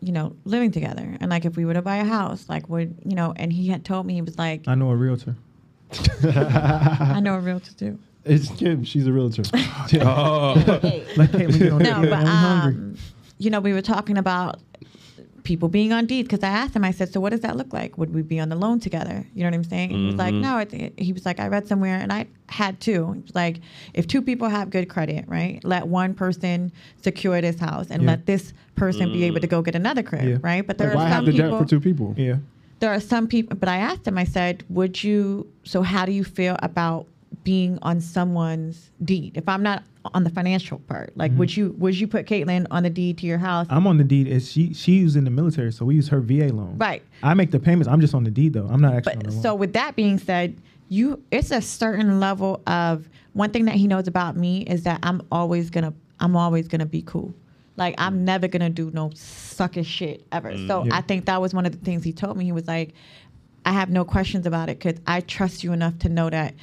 you 0.00 0.12
know, 0.12 0.36
living 0.44 0.70
together 0.70 1.16
and 1.20 1.30
like 1.30 1.44
if 1.44 1.56
we 1.56 1.64
were 1.64 1.74
to 1.74 1.82
buy 1.82 1.96
a 1.96 2.04
house, 2.04 2.48
like 2.48 2.68
would 2.68 2.96
you 3.04 3.14
know? 3.14 3.32
And 3.36 3.52
he 3.52 3.68
had 3.68 3.84
told 3.84 4.06
me 4.06 4.14
he 4.14 4.22
was 4.22 4.38
like, 4.38 4.66
I 4.68 4.74
know 4.74 4.90
a 4.90 4.96
realtor. 4.96 5.36
I 6.22 7.20
know 7.20 7.34
a 7.34 7.40
realtor 7.40 7.72
too. 7.74 7.98
It's 8.28 8.48
Kim. 8.50 8.84
She's 8.84 9.06
a 9.06 9.12
realtor. 9.12 9.42
Oh. 10.00 10.54
Like, 11.16 11.30
hey, 11.30 11.46
we 11.46 11.58
don't 11.58 11.82
No, 11.82 12.00
but 12.02 12.26
um, 12.26 12.96
you 13.38 13.50
know, 13.50 13.60
we 13.60 13.72
were 13.72 13.82
talking 13.82 14.18
about 14.18 14.60
people 15.44 15.68
being 15.68 15.92
on 15.94 16.04
deed 16.04 16.24
because 16.24 16.42
I 16.42 16.48
asked 16.48 16.76
him. 16.76 16.84
I 16.84 16.90
said, 16.90 17.10
"So 17.12 17.20
what 17.20 17.30
does 17.30 17.40
that 17.40 17.56
look 17.56 17.72
like? 17.72 17.96
Would 17.96 18.12
we 18.14 18.20
be 18.22 18.38
on 18.38 18.48
the 18.50 18.56
loan 18.56 18.80
together?" 18.80 19.24
You 19.34 19.44
know 19.44 19.48
what 19.50 19.54
I'm 19.54 19.64
saying? 19.64 19.90
He 19.90 20.06
was 20.06 20.16
like, 20.16 20.34
Mhm. 20.34 20.40
"No." 20.42 20.58
It, 20.58 20.74
it- 20.74 20.98
he 21.00 21.12
was 21.12 21.24
like, 21.24 21.40
"I 21.40 21.48
read 21.48 21.66
somewhere, 21.66 21.96
and 21.98 22.12
I 22.12 22.26
had 22.48 22.80
two. 22.80 23.12
He 23.12 23.20
was 23.20 23.34
like, 23.34 23.60
if 23.94 24.06
two 24.06 24.20
people 24.20 24.48
have 24.48 24.68
good 24.70 24.88
credit, 24.88 25.24
right? 25.26 25.62
Let 25.64 25.86
one 25.88 26.12
person 26.14 26.70
secure 27.02 27.40
this 27.40 27.58
house, 27.58 27.86
and 27.90 28.02
Yeah. 28.02 28.08
let 28.10 28.26
this 28.26 28.52
person 28.76 29.10
be 29.12 29.24
able 29.24 29.40
to 29.40 29.46
go 29.46 29.62
get 29.62 29.74
another 29.74 30.02
credit, 30.02 30.28
Yeah. 30.30 30.36
right? 30.42 30.66
But 30.66 30.76
there 30.78 30.88
Like, 30.88 30.96
why 30.96 31.04
are 31.04 31.08
have 31.08 31.16
some 31.18 31.24
the 31.26 31.32
people. 31.32 31.50
debt 31.50 31.58
for 31.60 31.68
two 31.68 31.80
people? 31.80 32.14
Yeah. 32.16 32.36
there 32.80 32.92
are 32.92 33.00
some 33.00 33.26
people, 33.26 33.56
but 33.58 33.68
I 33.68 33.78
asked 33.78 34.06
him. 34.06 34.16
I 34.18 34.24
said, 34.24 34.62
"Would 34.68 35.02
you? 35.02 35.46
So 35.64 35.82
how 35.82 36.04
do 36.04 36.12
you 36.12 36.24
feel 36.24 36.56
about?" 36.62 37.06
Being 37.44 37.78
on 37.82 38.00
someone's 38.00 38.90
deed 39.04 39.36
if 39.36 39.48
i'm 39.48 39.62
not 39.62 39.82
on 40.14 40.24
the 40.24 40.30
financial 40.30 40.78
part 40.80 41.12
like 41.16 41.30
would 41.32 41.48
mm-hmm. 41.48 41.60
you 41.60 41.74
would 41.78 41.98
you 41.98 42.06
put 42.06 42.26
caitlin 42.26 42.66
on 42.70 42.82
the 42.82 42.90
deed 42.90 43.18
to 43.18 43.26
your 43.26 43.38
house 43.38 43.66
I'm 43.78 43.86
on 43.86 43.96
the 43.96 44.04
deed. 44.04 44.26
Is 44.26 44.50
she 44.50 44.74
she 44.74 45.04
was 45.04 45.16
in 45.16 45.24
the 45.24 45.30
military, 45.30 45.72
so 45.72 45.84
we 45.84 45.94
use 45.94 46.08
her 46.08 46.20
VA 46.20 46.48
loan. 46.48 46.76
Right. 46.76 47.02
I 47.22 47.34
make 47.34 47.50
the 47.50 47.60
payments. 47.60 47.88
I'm 47.88 48.00
just 48.00 48.14
on 48.14 48.24
the 48.24 48.30
deed 48.30 48.52
though. 48.52 48.66
I'm 48.66 48.80
not 48.80 48.94
actually 48.94 49.12
on 49.12 49.18
But 49.20 49.26
the 49.26 49.32
loan. 49.32 49.42
so 49.42 49.54
with 49.54 49.72
that 49.74 49.96
being 49.96 50.18
said, 50.18 50.60
you 50.88 51.22
it's 51.30 51.50
a 51.50 51.60
certain 51.62 52.20
level 52.20 52.62
of 52.66 53.08
one 53.34 53.50
thing 53.50 53.66
that 53.66 53.74
he 53.74 53.86
knows 53.86 54.08
about 54.08 54.36
me 54.36 54.62
is 54.62 54.82
that 54.84 55.00
I'm 55.02 55.22
always 55.30 55.70
gonna 55.70 55.94
I'm 56.20 56.36
always 56.36 56.68
gonna 56.68 56.86
be 56.86 57.02
cool. 57.02 57.34
Like 57.76 57.94
I'm 57.98 58.18
mm. 58.18 58.22
never 58.22 58.48
gonna 58.48 58.70
do 58.70 58.90
no 58.92 59.10
suckish 59.10 59.86
shit 59.86 60.26
ever. 60.32 60.52
Mm. 60.52 60.66
So 60.66 60.84
Yeah. 60.84 60.96
I 60.96 61.02
think 61.02 61.26
that 61.26 61.40
was 61.40 61.54
one 61.54 61.66
of 61.66 61.72
the 61.72 61.84
things 61.84 62.04
he 62.04 62.12
told 62.12 62.36
me. 62.36 62.44
He 62.44 62.52
was 62.52 62.66
like, 62.66 62.94
I 63.64 63.72
have 63.72 63.90
no 63.90 64.04
questions 64.04 64.46
about 64.46 64.68
it 64.70 64.78
because 64.78 64.98
I 65.06 65.20
trust 65.20 65.62
you 65.62 65.72
enough 65.72 65.98
to 66.00 66.08
know 66.08 66.30
that 66.30 66.54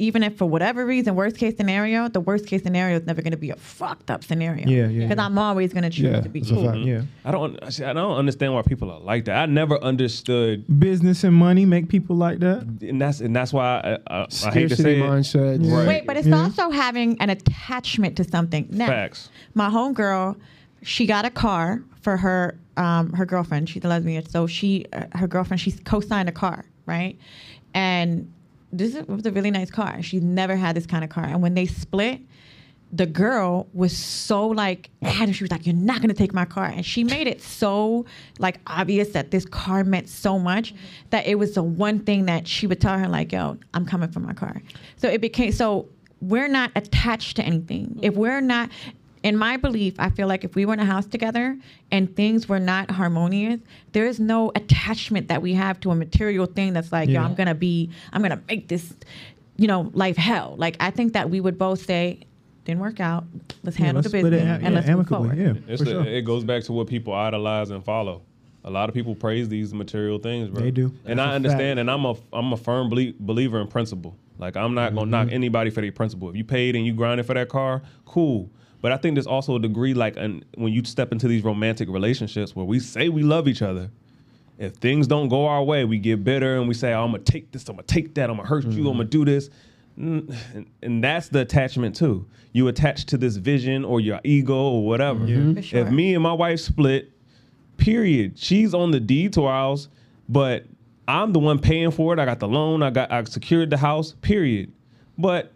even 0.00 0.22
if 0.22 0.36
for 0.36 0.46
whatever 0.46 0.86
reason, 0.86 1.14
worst 1.16 1.36
case 1.36 1.56
scenario, 1.56 2.08
the 2.08 2.20
worst 2.20 2.46
case 2.46 2.62
scenario 2.62 2.96
is 2.98 3.06
never 3.06 3.20
gonna 3.20 3.36
be 3.36 3.50
a 3.50 3.56
fucked 3.56 4.10
up 4.10 4.22
scenario. 4.22 4.66
Yeah, 4.68 4.86
yeah, 4.86 5.02
Because 5.08 5.16
yeah. 5.16 5.24
I'm 5.24 5.36
always 5.38 5.72
gonna 5.72 5.90
choose 5.90 6.04
Yeah, 6.12 6.20
to 6.20 6.28
be 6.28 6.40
that's 6.40 6.52
cool. 6.52 6.66
fact. 6.66 6.78
yeah. 6.78 7.02
I 7.24 7.30
don't. 7.32 7.72
see, 7.72 7.84
I 7.84 7.92
don't 7.92 8.16
understand 8.16 8.54
why 8.54 8.62
people 8.62 8.90
are 8.90 9.00
like 9.00 9.24
that. 9.24 9.36
I 9.36 9.46
never 9.46 9.76
understood, 9.82 10.64
Business 10.78 11.24
and 11.24 11.34
money 11.34 11.64
make 11.64 11.88
people 11.88 12.14
like 12.16 12.38
that. 12.40 12.62
and 12.82 13.00
that's 13.00 13.20
and 13.20 13.34
that's 13.34 13.52
why 13.52 13.98
I, 14.08 14.14
I, 14.14 14.20
I 14.20 14.22
hate 14.22 14.68
to 14.68 14.76
Scarcity 14.76 14.82
say 14.82 15.00
it. 15.00 15.02
mindset. 15.02 15.64
Yeah. 15.64 15.74
Right. 15.76 15.88
Wait, 15.88 16.06
but 16.06 16.16
it's 16.16 16.28
Yeah. 16.28 16.42
also 16.42 16.70
having 16.70 17.20
an 17.20 17.30
attachment 17.30 18.16
to 18.18 18.24
something. 18.24 18.68
Now, 18.70 18.86
Facts. 18.86 19.30
my 19.54 19.68
homegirl, 19.68 20.36
she 20.82 21.06
got 21.06 21.24
a 21.24 21.30
car 21.30 21.82
for 22.02 22.16
her 22.16 22.56
um, 22.76 23.12
her 23.14 23.26
girlfriend. 23.26 23.68
She's 23.68 23.84
a 23.84 23.88
lesbian, 23.88 24.24
so 24.28 24.46
she 24.46 24.86
uh, 24.92 25.06
her 25.18 25.26
girlfriend 25.26 25.60
she 25.60 25.72
co-signed 25.72 26.28
a 26.28 26.32
car, 26.32 26.64
right? 26.86 27.18
And 27.74 28.32
this 28.72 28.94
was 29.06 29.24
a 29.26 29.32
really 29.32 29.50
nice 29.50 29.70
car. 29.70 30.02
She's 30.02 30.22
never 30.22 30.56
had 30.56 30.76
this 30.76 30.86
kind 30.86 31.04
of 31.04 31.10
car. 31.10 31.24
And 31.24 31.42
when 31.42 31.54
they 31.54 31.66
split, 31.66 32.20
the 32.92 33.06
girl 33.06 33.68
was 33.74 33.96
so 33.96 34.46
like 34.46 34.90
adamant. 35.02 35.36
She 35.36 35.44
was 35.44 35.50
like, 35.50 35.66
"You're 35.66 35.76
not 35.76 36.00
gonna 36.00 36.14
take 36.14 36.32
my 36.32 36.44
car," 36.44 36.66
and 36.66 36.84
she 36.84 37.04
made 37.04 37.26
it 37.26 37.42
so 37.42 38.06
like 38.38 38.60
obvious 38.66 39.10
that 39.10 39.30
this 39.30 39.44
car 39.44 39.84
meant 39.84 40.08
so 40.08 40.38
much 40.38 40.74
that 41.10 41.26
it 41.26 41.38
was 41.38 41.54
the 41.54 41.62
one 41.62 42.00
thing 42.00 42.26
that 42.26 42.48
she 42.48 42.66
would 42.66 42.80
tell 42.80 42.98
her 42.98 43.08
like, 43.08 43.32
"Yo, 43.32 43.58
I'm 43.74 43.84
coming 43.84 44.10
for 44.10 44.20
my 44.20 44.32
car." 44.32 44.62
So 44.96 45.08
it 45.08 45.20
became 45.20 45.52
so 45.52 45.88
we're 46.20 46.48
not 46.48 46.70
attached 46.74 47.36
to 47.36 47.42
anything. 47.42 47.98
If 48.02 48.14
we're 48.14 48.40
not, 48.40 48.70
in 49.28 49.36
my 49.36 49.56
belief, 49.56 49.94
I 49.98 50.10
feel 50.10 50.28
like 50.28 50.42
if 50.44 50.54
we 50.54 50.64
were 50.66 50.74
in 50.74 50.80
a 50.80 50.84
house 50.94 51.06
together 51.06 51.56
and 51.90 52.14
things 52.16 52.48
were 52.48 52.58
not 52.60 52.90
harmonious, 52.90 53.60
there 53.92 54.06
is 54.06 54.18
no 54.18 54.50
attachment 54.54 55.28
that 55.28 55.40
we 55.42 55.52
have 55.54 55.78
to 55.80 55.90
a 55.90 55.94
material 55.94 56.46
thing 56.46 56.72
that's 56.72 56.92
like, 56.92 57.08
"Yo, 57.08 57.14
Yeah. 57.14 57.24
I'm 57.24 57.34
gonna 57.34 57.54
be, 57.54 57.90
I'm 58.12 58.22
gonna 58.22 58.40
make 58.48 58.68
this." 58.68 58.92
You 59.56 59.66
know, 59.66 59.90
life 59.92 60.16
hell. 60.16 60.54
Like 60.56 60.76
I 60.80 60.90
think 60.90 61.12
that 61.14 61.30
we 61.30 61.40
would 61.40 61.58
both 61.58 61.84
say, 61.84 62.20
didn't 62.64 62.80
work 62.80 63.00
out. 63.00 63.24
Let's 63.64 63.78
Yeah, 63.78 63.86
handle 63.86 64.02
let's 64.02 64.12
the 64.12 64.18
business 64.22 64.42
it 64.42 64.46
and 64.46 64.62
yeah, 64.62 64.68
let's 64.70 64.86
move 64.86 64.94
amicably. 65.00 65.28
forward. 65.30 65.38
Yeah, 65.66 65.72
It's 65.72 65.80
for 65.82 65.84
the, 65.84 65.90
sure. 65.90 66.04
It 66.04 66.22
goes 66.24 66.44
back 66.44 66.62
to 66.64 66.72
what 66.72 66.86
people 66.86 67.12
idolize 67.12 67.70
and 67.70 67.82
follow. 67.84 68.22
A 68.64 68.70
lot 68.70 68.88
of 68.88 68.94
people 68.94 69.14
praise 69.14 69.48
these 69.48 69.72
material 69.74 70.18
things, 70.18 70.48
bro. 70.50 70.62
They 70.62 70.70
do. 70.70 70.92
and 71.06 71.18
That's 71.18 71.26
I 71.28 71.32
a 71.32 71.34
understand. 71.36 71.78
fact. 71.78 71.80
And 71.80 71.90
I'm 71.90 72.04
a 72.04 72.14
I'm 72.32 72.52
a 72.52 72.56
firm 72.56 72.88
belie- 72.88 73.14
believer 73.18 73.60
in 73.60 73.66
principle. 73.68 74.14
Like 74.38 74.56
I'm 74.56 74.74
not 74.74 74.90
gonna 74.94 75.02
Mm-hmm. 75.02 75.10
knock 75.10 75.28
anybody 75.32 75.70
for 75.70 75.80
their 75.80 75.90
principle. 75.92 76.28
If 76.30 76.36
you 76.36 76.44
paid 76.44 76.76
and 76.76 76.86
you 76.86 76.92
grinded 76.92 77.26
for 77.26 77.34
that 77.34 77.48
car, 77.48 77.82
cool. 78.04 78.48
But 78.80 78.92
I 78.92 78.96
think 78.96 79.14
there's 79.14 79.26
also 79.26 79.56
a 79.56 79.60
degree 79.60 79.94
like 79.94 80.16
an, 80.16 80.44
when 80.54 80.72
you 80.72 80.84
step 80.84 81.12
into 81.12 81.26
these 81.26 81.42
romantic 81.42 81.88
relationships 81.88 82.54
where 82.54 82.64
we 82.64 82.78
say 82.80 83.08
we 83.08 83.22
love 83.22 83.48
each 83.48 83.62
other. 83.62 83.90
If 84.58 84.74
things 84.74 85.06
don't 85.06 85.28
go 85.28 85.46
our 85.46 85.62
way, 85.62 85.84
we 85.84 85.98
get 85.98 86.24
bitter 86.24 86.56
and 86.56 86.66
we 86.66 86.74
say, 86.74 86.92
oh, 86.92 87.04
"I'm 87.04 87.12
gonna 87.12 87.22
take 87.22 87.52
this. 87.52 87.68
I'm 87.68 87.76
gonna 87.76 87.86
take 87.86 88.14
that. 88.14 88.28
I'm 88.28 88.36
gonna 88.36 88.48
hurt 88.48 88.64
you. 88.66 88.88
I'm 88.88 88.96
gonna 88.96 89.04
mm-hmm. 89.04 89.10
do 89.10 89.24
this." 89.24 89.50
And, 89.96 90.66
and 90.82 91.02
that's 91.02 91.28
the 91.28 91.40
attachment 91.40 91.96
too. 91.96 92.26
You 92.52 92.68
attach 92.68 93.06
to 93.06 93.16
this 93.18 93.36
vision 93.36 93.84
or 93.84 94.00
your 94.00 94.20
ego 94.24 94.56
or 94.56 94.86
whatever. 94.86 95.20
Mm-hmm. 95.20 95.54
For 95.54 95.62
sure. 95.62 95.80
If 95.80 95.90
me 95.90 96.14
and 96.14 96.22
my 96.22 96.32
wife 96.32 96.60
split, 96.60 97.12
period. 97.76 98.38
She's 98.38 98.74
on 98.74 98.90
the 98.90 99.00
deed 99.00 99.32
to 99.34 99.44
our 99.44 99.52
house, 99.52 99.88
but 100.28 100.66
I'm 101.06 101.32
the 101.32 101.38
one 101.38 101.58
paying 101.58 101.90
for 101.90 102.12
it. 102.12 102.18
I 102.18 102.24
got 102.24 102.38
the 102.38 102.48
loan. 102.48 102.82
I 102.82 102.90
got 102.90 103.10
I 103.10 103.24
secured 103.24 103.70
the 103.70 103.76
house. 103.76 104.14
Period. 104.20 104.72
But 105.16 105.52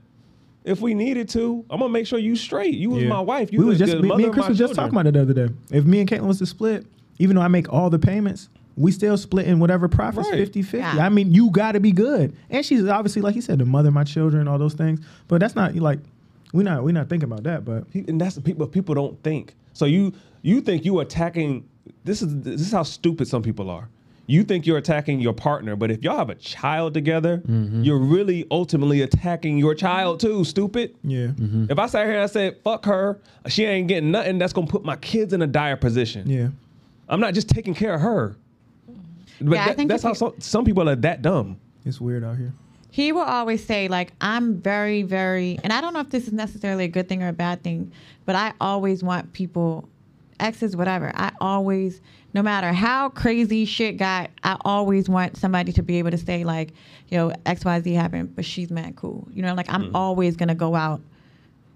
if 0.64 0.80
we 0.80 0.94
needed 0.94 1.28
to, 1.30 1.64
I'm 1.70 1.80
gonna 1.80 1.92
make 1.92 2.06
sure 2.06 2.18
you 2.18 2.36
straight. 2.36 2.74
You 2.74 2.90
was 2.90 3.02
Yeah. 3.02 3.08
my 3.08 3.20
wife. 3.20 3.52
You 3.52 3.60
we 3.60 3.64
was 3.66 3.78
just 3.78 3.92
the 3.92 4.00
me, 4.02 4.16
me 4.16 4.24
and 4.24 4.32
Chris 4.32 4.48
was 4.48 4.58
just 4.58 4.74
talking 4.74 4.92
about 4.94 5.06
it 5.06 5.14
the 5.14 5.22
other 5.22 5.34
day. 5.34 5.48
If 5.70 5.84
me 5.84 6.00
and 6.00 6.08
Caitlin 6.08 6.26
was 6.26 6.38
to 6.38 6.46
split, 6.46 6.86
even 7.18 7.36
though 7.36 7.42
I 7.42 7.48
make 7.48 7.72
all 7.72 7.90
the 7.90 7.98
payments, 7.98 8.48
we 8.76 8.90
still 8.92 9.16
split 9.18 9.46
in 9.46 9.58
whatever 9.60 9.88
profits 9.88 10.28
Right. 10.30 10.38
50 10.38 10.62
50. 10.62 10.78
Yeah. 10.78 11.04
I 11.04 11.08
mean, 11.08 11.32
you 11.32 11.50
got 11.50 11.72
to 11.72 11.80
be 11.80 11.92
good. 11.92 12.32
And 12.48 12.64
she's 12.64 12.86
obviously, 12.86 13.20
like 13.22 13.34
you 13.34 13.42
said, 13.42 13.58
the 13.58 13.66
mother 13.66 13.88
of 13.88 13.94
my 13.94 14.04
children, 14.04 14.48
all 14.48 14.58
those 14.58 14.74
things. 14.74 15.00
But 15.28 15.40
that's 15.40 15.54
not 15.54 15.74
like, 15.74 15.98
we're 16.52 16.62
not, 16.62 16.82
we're 16.84 16.92
not 16.92 17.08
thinking 17.08 17.24
about 17.30 17.42
that. 17.44 17.64
But 17.64 17.84
and 17.94 18.20
that's 18.20 18.34
the 18.34 18.40
people 18.40 18.66
people 18.66 18.94
don't 18.94 19.22
think. 19.22 19.54
So 19.74 19.84
you 19.84 20.12
you 20.42 20.60
think 20.60 20.84
you 20.84 21.00
attacking 21.00 21.64
this 22.04 22.22
is 22.22 22.40
this 22.42 22.60
is 22.60 22.72
how 22.72 22.82
stupid 22.82 23.26
some 23.28 23.42
people 23.42 23.68
are. 23.68 23.88
You 24.26 24.44
think 24.44 24.66
you're 24.66 24.78
attacking 24.78 25.20
your 25.20 25.32
partner, 25.32 25.74
but 25.76 25.90
if 25.90 26.02
y'all 26.02 26.16
have 26.16 26.30
a 26.30 26.36
child 26.36 26.94
together, 26.94 27.38
mm-hmm. 27.38 27.82
you're 27.82 27.98
really 27.98 28.46
ultimately 28.50 29.02
attacking 29.02 29.58
your 29.58 29.74
child 29.74 30.20
too, 30.20 30.44
stupid. 30.44 30.94
yeah. 31.02 31.26
Mm-hmm. 31.28 31.66
If 31.70 31.78
I 31.78 31.86
sat 31.86 32.06
here 32.06 32.14
and 32.14 32.22
I 32.22 32.26
said, 32.26 32.56
fuck 32.62 32.84
her, 32.86 33.18
she 33.48 33.64
ain't 33.64 33.88
getting 33.88 34.10
nothing, 34.12 34.38
that's 34.38 34.52
gonna 34.52 34.68
put 34.68 34.84
my 34.84 34.96
kids 34.96 35.32
in 35.32 35.42
a 35.42 35.46
dire 35.46 35.76
position. 35.76 36.28
Yeah. 36.28 36.48
I'm 37.08 37.20
not 37.20 37.34
just 37.34 37.48
taking 37.48 37.74
care 37.74 37.94
of 37.94 38.00
her. 38.00 38.36
But 39.40 39.54
Yeah, 39.54 39.64
I 39.66 39.74
think 39.74 39.90
that's 39.90 40.02
how 40.04 40.10
you- 40.10 40.14
some, 40.14 40.34
some 40.38 40.64
people 40.64 40.88
are 40.88 40.96
that 40.96 41.20
dumb. 41.22 41.58
It's 41.84 42.00
weird 42.00 42.22
out 42.22 42.36
here. 42.36 42.52
He 42.90 43.10
will 43.10 43.22
always 43.22 43.64
say, 43.64 43.88
like, 43.88 44.12
I'm 44.20 44.60
very, 44.60 45.02
very, 45.02 45.58
and 45.64 45.72
I 45.72 45.80
don't 45.80 45.94
know 45.94 46.00
if 46.00 46.10
this 46.10 46.26
is 46.26 46.32
necessarily 46.32 46.84
a 46.84 46.88
good 46.88 47.08
thing 47.08 47.22
or 47.22 47.28
a 47.28 47.32
bad 47.32 47.62
thing, 47.62 47.90
but 48.26 48.36
I 48.36 48.52
always 48.60 49.02
want 49.02 49.32
people, 49.32 49.88
exes, 50.42 50.76
whatever. 50.76 51.12
I 51.14 51.32
always, 51.40 52.00
no 52.34 52.42
matter 52.42 52.72
how 52.72 53.08
crazy 53.08 53.64
shit 53.64 53.96
got, 53.96 54.30
I 54.42 54.56
always 54.64 55.08
want 55.08 55.36
somebody 55.36 55.72
to 55.72 55.82
be 55.82 55.98
able 55.98 56.10
to 56.10 56.18
say, 56.18 56.44
like, 56.44 56.72
yo, 57.08 57.30
XYZ 57.46 57.94
happened, 57.94 58.34
but 58.34 58.44
she's 58.44 58.70
mad 58.70 58.96
cool. 58.96 59.28
You 59.32 59.42
know, 59.42 59.54
like, 59.54 59.72
I'm 59.72 59.84
mm. 59.84 59.90
always 59.94 60.36
going 60.36 60.48
to 60.48 60.54
go 60.54 60.74
out 60.74 61.00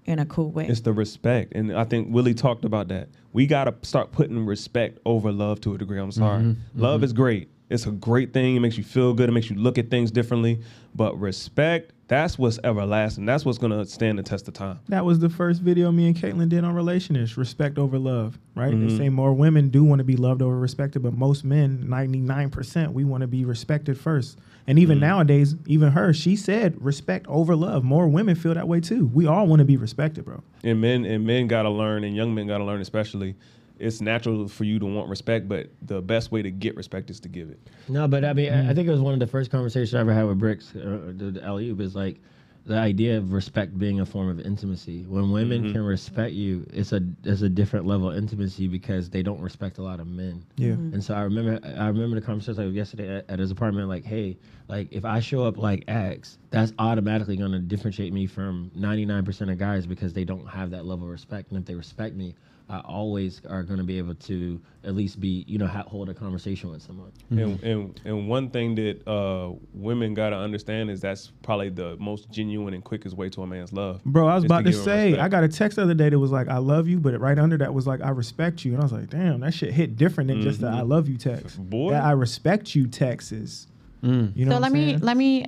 in 0.05 0.19
a 0.19 0.25
cool 0.25 0.51
way. 0.51 0.67
It's 0.67 0.81
the 0.81 0.93
respect. 0.93 1.53
And 1.53 1.75
I 1.75 1.83
think 1.83 2.13
Willie 2.13 2.33
talked 2.33 2.65
about 2.65 2.87
that. 2.89 3.09
We 3.33 3.45
got 3.45 3.65
to 3.65 3.75
start 3.87 4.11
putting 4.11 4.45
respect 4.45 4.99
over 5.05 5.31
love 5.31 5.61
to 5.61 5.75
a 5.75 5.77
degree. 5.77 5.99
I'm 5.99 6.11
sorry. 6.11 6.39
Mm-hmm. 6.39 6.49
Mm-hmm. 6.49 6.81
Love 6.81 7.03
is 7.03 7.13
great. 7.13 7.49
It's 7.69 7.85
a 7.85 7.91
great 7.91 8.33
thing. 8.33 8.55
It 8.55 8.61
makes 8.61 8.77
you 8.77 8.83
feel 8.83 9.13
good. 9.13 9.27
It 9.29 9.33
makes 9.33 9.49
you 9.49 9.57
look 9.57 9.77
at 9.77 9.89
things 9.89 10.09
differently. 10.09 10.61
But 10.95 11.19
respect, 11.19 11.91
that's 12.07 12.37
what's 12.37 12.57
everlasting. 12.63 13.25
That's 13.25 13.43
what's 13.43 13.57
going 13.57 13.71
to 13.71 13.85
stand 13.85 14.17
the 14.17 14.23
test 14.23 14.47
of 14.47 14.53
time. 14.53 14.79
That 14.87 15.03
was 15.03 15.19
the 15.19 15.29
first 15.29 15.61
video 15.61 15.91
me 15.91 16.07
and 16.07 16.15
Caitlin 16.15 16.47
did 16.49 16.63
on 16.63 16.73
relationships, 16.73 17.37
respect 17.37 17.77
over 17.77 17.99
love, 17.99 18.39
right? 18.55 18.73
Mm-hmm. 18.73 18.87
They 18.87 18.97
say 18.97 19.09
more 19.09 19.33
women 19.33 19.69
do 19.69 19.83
want 19.83 19.99
to 19.99 20.05
be 20.05 20.15
loved 20.15 20.41
over 20.41 20.57
respected, 20.57 21.03
but 21.03 21.13
most 21.13 21.43
men, 21.43 21.83
99%, 21.87 22.93
we 22.93 23.03
want 23.03 23.21
to 23.21 23.27
be 23.27 23.45
respected 23.45 23.97
first. 23.99 24.37
And 24.67 24.77
Mm-hmm. 24.77 24.83
even 24.83 24.99
nowadays, 24.99 25.55
even 25.65 25.91
her, 25.91 26.13
she 26.13 26.35
said 26.35 26.75
respect 26.83 27.25
over 27.27 27.55
love. 27.55 27.83
More 27.83 28.07
women 28.07 28.35
feel 28.35 28.53
that 28.53 28.67
way 28.67 28.79
too. 28.81 29.09
We 29.13 29.25
all 29.25 29.47
want 29.47 29.59
to 29.59 29.65
be 29.65 29.77
respected, 29.77 30.25
bro. 30.25 30.43
And 30.63 30.81
men 30.81 31.05
and 31.05 31.25
men 31.25 31.47
got 31.47 31.63
to 31.63 31.69
learn, 31.69 32.03
and 32.03 32.15
young 32.15 32.35
men 32.35 32.47
got 32.47 32.57
to 32.57 32.65
learn 32.65 32.81
especially. 32.81 33.35
It's 33.79 34.01
natural 34.01 34.47
for 34.47 34.63
you 34.63 34.79
to 34.79 34.85
want 34.85 35.09
respect, 35.09 35.47
but 35.47 35.69
the 35.81 36.01
best 36.01 36.31
way 36.31 36.41
to 36.41 36.51
get 36.51 36.75
respect 36.75 37.09
is 37.09 37.19
to 37.21 37.29
give 37.29 37.49
it. 37.49 37.59
No, 37.89 38.07
but 38.07 38.23
I 38.25 38.33
mean, 38.33 38.51
I 38.51 38.71
I 38.71 38.73
think 38.73 38.87
it 38.87 38.91
was 38.91 39.01
one 39.01 39.13
of 39.13 39.19
the 39.19 39.27
first 39.27 39.51
conversations 39.51 39.93
I 39.95 39.99
ever 39.99 40.13
had 40.13 40.23
with 40.25 40.39
Bricks, 40.39 40.73
uh, 40.75 41.13
the, 41.15 41.31
the 41.31 41.51
LU, 41.53 41.75
was 41.75 41.95
like, 41.95 42.17
the 42.65 42.75
idea 42.77 43.17
of 43.17 43.31
respect 43.31 43.77
being 43.79 44.01
a 44.01 44.05
form 44.05 44.27
of 44.27 44.45
intimacy. 44.45 45.05
When 45.07 45.31
women 45.31 45.63
Mm-hmm. 45.63 45.71
can 45.71 45.83
respect 45.83 46.33
you, 46.33 46.65
it's 46.73 46.91
a 46.91 47.01
it's 47.23 47.41
a 47.41 47.47
different 47.47 47.85
level 47.85 48.09
of 48.11 48.17
intimacy 48.17 48.67
because 48.67 49.09
they 49.09 49.23
don't 49.23 49.39
respect 49.39 49.77
a 49.77 49.81
lot 49.83 50.01
of 50.01 50.07
men. 50.07 50.43
Yeah. 50.57 50.73
And 50.73 51.01
so 51.01 51.13
I 51.13 51.21
remember 51.21 51.65
I 51.77 51.87
remember 51.87 52.19
the 52.19 52.25
conversation 52.25 52.65
like 52.65 52.75
yesterday 52.75 53.19
at, 53.19 53.29
at 53.29 53.39
his 53.39 53.51
apartment. 53.51 53.87
Like, 53.87 54.03
hey, 54.03 54.35
like 54.67 54.89
if 54.91 55.05
I 55.05 55.21
show 55.21 55.45
up 55.45 55.57
like 55.57 55.85
X, 55.87 56.39
that's 56.49 56.73
automatically 56.77 57.37
going 57.37 57.53
to 57.53 57.59
differentiate 57.59 58.11
me 58.11 58.25
from 58.27 58.69
ninety 58.75 59.05
nine 59.05 59.23
percent 59.23 59.49
of 59.49 59.57
guys 59.57 59.85
because 59.87 60.11
they 60.11 60.25
don't 60.25 60.45
have 60.47 60.71
that 60.71 60.85
level 60.85 61.05
of 61.05 61.11
respect. 61.11 61.51
And 61.51 61.59
if 61.59 61.63
they 61.65 61.75
respect 61.75 62.15
me, 62.17 62.35
I 62.69 62.79
always 62.79 63.41
are 63.49 63.63
going 63.63 63.77
to 63.77 63.85
be 63.85 63.97
able 63.97 64.15
to 64.15 64.59
at 64.83 64.93
least 64.93 65.21
be 65.21 65.45
you 65.47 65.57
know 65.57 65.67
ha- 65.67 65.85
hold 65.87 66.09
a 66.09 66.13
conversation 66.13 66.69
with 66.69 66.81
someone. 66.81 67.11
And, 67.29 67.63
and 67.63 68.01
and 68.03 68.27
one 68.27 68.49
thing 68.49 68.75
that 68.75 69.07
uh, 69.07 69.53
women 69.73 70.13
gotta 70.13 70.35
understand 70.35 70.89
is 70.89 70.99
that's 70.99 71.31
probably 71.43 71.69
the 71.69 71.95
most 71.97 72.29
genuine 72.29 72.73
and 72.73 72.83
quickest 72.83 73.15
way 73.15 73.29
to 73.29 73.43
a 73.43 73.47
man's 73.47 73.71
love. 73.71 74.03
Bro, 74.03 74.27
I 74.27 74.35
was 74.35 74.43
about 74.43 74.65
to, 74.65 74.71
give 74.71 74.79
him 74.79 74.83
say. 74.83 75.17
I 75.17 75.29
got 75.29 75.43
a 75.43 75.47
text 75.47 75.77
the 75.77 75.83
other 75.83 75.93
day 75.93 76.09
that 76.09 76.19
was 76.19 76.31
like, 76.31 76.49
I 76.49 76.57
love 76.57 76.87
you, 76.87 76.99
but 76.99 77.17
right 77.19 77.39
under 77.39 77.57
that 77.57 77.73
was 77.73 77.87
like, 77.87 78.01
I 78.01 78.09
respect 78.09 78.65
you. 78.65 78.73
And 78.73 78.81
I 78.81 78.83
was 78.83 78.91
like, 78.91 79.09
damn, 79.09 79.39
that 79.41 79.53
shit 79.53 79.73
hit 79.73 79.95
different 79.95 80.27
than 80.27 80.41
just 80.41 80.59
the 80.61 80.67
I 80.67 80.81
love 80.81 81.07
you 81.07 81.17
text. 81.17 81.59
Mm-hmm. 81.59 81.69
Boy. 81.69 81.91
That 81.91 82.03
I 82.03 82.11
respect 82.11 82.75
you 82.75 82.87
text 82.87 83.31
is, 83.31 83.67
you 84.01 84.09
know 84.09 84.31
so 84.35 84.45
what 84.55 84.61
let 84.61 84.67
I'm 84.67 84.73
me 84.73 84.97
let 84.97 85.17
me 85.17 85.45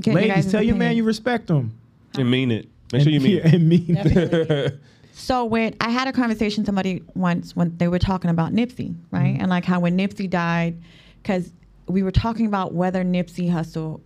get 0.00 0.14
Ladies, 0.14 0.28
you 0.28 0.34
guys' 0.34 0.52
tell 0.52 0.62
your 0.62 0.76
man 0.76 0.96
you 0.96 1.04
respect 1.04 1.50
him. 1.50 1.76
and 2.16 2.30
mean 2.30 2.50
it. 2.50 2.68
Make 2.92 3.02
sure 3.02 3.12
you 3.12 3.20
mean 3.20 3.36
yeah, 3.36 3.46
and 3.54 3.68
mean 3.68 3.84
it. 3.88 4.78
So 5.20 5.44
when 5.44 5.76
I 5.80 5.90
had 5.90 6.08
a 6.08 6.12
conversation 6.12 6.62
with 6.62 6.66
somebody 6.66 7.02
once 7.14 7.54
when 7.54 7.76
they 7.76 7.88
were 7.88 7.98
talking 7.98 8.30
about 8.30 8.52
Nipsey, 8.52 8.96
right? 9.10 9.34
Mm-hmm. 9.34 9.42
And 9.42 9.50
like 9.50 9.66
how 9.66 9.78
when 9.78 9.96
Nipsey 9.96 10.28
died, 10.28 10.80
because 11.22 11.52
we 11.86 12.02
were 12.02 12.10
talking 12.10 12.46
about 12.46 12.72
whether 12.72 13.04
Nipsey 13.04 13.50
Hussle 13.50 14.00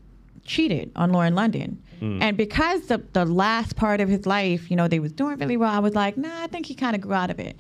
cheated 0.44 0.90
on 0.96 1.12
Lauren 1.12 1.34
London. 1.34 1.80
Mm. 2.00 2.20
And 2.20 2.36
because 2.36 2.88
the, 2.88 2.98
the 3.12 3.24
last 3.24 3.76
part 3.76 4.00
of 4.00 4.08
his 4.08 4.26
life, 4.26 4.70
you 4.70 4.76
know, 4.76 4.88
they 4.88 4.98
was 4.98 5.12
doing 5.12 5.38
really 5.38 5.56
well, 5.56 5.70
I 5.70 5.78
was 5.78 5.94
like, 5.94 6.16
nah, 6.16 6.42
I 6.42 6.48
think 6.48 6.66
he 6.66 6.74
kind 6.74 6.96
of 6.96 7.00
grew 7.00 7.14
out 7.14 7.30
of 7.30 7.38
it. 7.38 7.56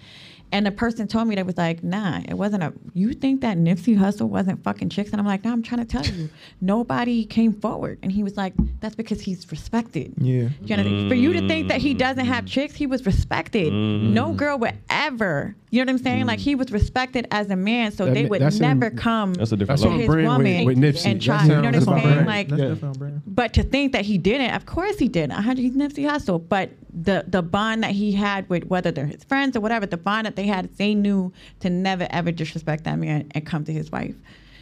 And 0.54 0.64
the 0.64 0.70
person 0.70 1.08
told 1.08 1.26
me 1.26 1.34
they 1.34 1.42
was 1.42 1.56
like, 1.56 1.82
nah, 1.82 2.20
it 2.28 2.34
wasn't 2.34 2.62
a. 2.62 2.72
You 2.92 3.12
think 3.12 3.40
that 3.40 3.58
Nipsey 3.58 3.98
Hussle 3.98 4.28
wasn't 4.28 4.62
fucking 4.62 4.88
chicks? 4.88 5.10
And 5.10 5.18
I'm 5.18 5.26
like, 5.26 5.42
no, 5.44 5.50
I'm 5.50 5.64
trying 5.64 5.84
to 5.84 5.84
tell 5.84 6.06
you, 6.06 6.30
nobody 6.60 7.24
came 7.24 7.52
forward. 7.52 7.98
And 8.04 8.12
he 8.12 8.22
was 8.22 8.36
like, 8.36 8.54
that's 8.78 8.94
because 8.94 9.20
he's 9.20 9.50
respected. 9.50 10.14
Yeah. 10.16 10.50
You 10.62 10.76
know, 10.76 11.08
for 11.08 11.16
you 11.16 11.32
to 11.32 11.48
think 11.48 11.66
that 11.70 11.80
he 11.80 11.92
doesn't 11.92 12.26
have 12.26 12.46
chicks, 12.46 12.76
he 12.76 12.86
was 12.86 13.04
respected. 13.04 13.72
No 13.72 14.28
mm. 14.28 14.36
girl 14.36 14.56
would 14.60 14.78
ever. 14.88 15.56
You 15.70 15.84
know 15.84 15.90
what 15.90 15.98
I'm 15.98 16.04
saying? 16.04 16.26
Like 16.26 16.38
he 16.38 16.54
was 16.54 16.70
respected 16.70 17.26
as 17.32 17.50
a 17.50 17.56
man, 17.56 17.90
so 17.90 18.04
That 18.04 18.14
they 18.14 18.26
would 18.26 18.40
that's 18.40 18.60
in- 18.60 18.62
never 18.62 18.90
come 18.90 19.34
That's 19.34 19.50
a 19.50 19.56
different 19.56 19.82
to 19.82 19.90
his 19.90 20.06
brand 20.06 20.28
woman 20.28 20.64
with, 20.66 20.78
with 20.78 21.04
and 21.04 21.20
try. 21.20 21.38
That's 21.38 21.48
You 21.48 21.56
know 21.56 21.62
what 21.62 21.74
I'm 21.74 21.82
saying? 21.82 22.14
brand. 22.14 22.26
Like, 22.28 22.48
That's 22.48 22.80
Yeah. 22.80 22.92
brand. 22.96 23.22
but 23.26 23.54
to 23.54 23.64
think 23.64 23.90
that 23.90 24.04
he 24.04 24.18
didn't, 24.18 24.54
of 24.54 24.66
course 24.66 25.00
he 25.00 25.08
did. 25.08 25.30
100, 25.30 25.60
he's 25.60 25.72
Nipsey 25.72 26.08
Hussle. 26.08 26.48
But 26.48 26.70
the 26.94 27.24
the 27.26 27.42
bond 27.42 27.82
that 27.82 27.90
he 27.90 28.12
had 28.12 28.48
with 28.48 28.64
whether 28.66 28.90
they're 28.90 29.06
his 29.06 29.24
friends 29.24 29.56
or 29.56 29.60
whatever, 29.60 29.86
the 29.86 29.96
bond 29.96 30.26
that 30.26 30.36
they 30.36 30.46
had, 30.46 30.74
they 30.76 30.94
knew 30.94 31.32
to 31.60 31.70
never 31.70 32.06
ever 32.10 32.30
disrespect 32.30 32.84
that 32.84 32.98
man 32.98 33.26
and 33.32 33.44
come 33.44 33.64
to 33.64 33.72
his 33.72 33.90
wife. 33.90 34.14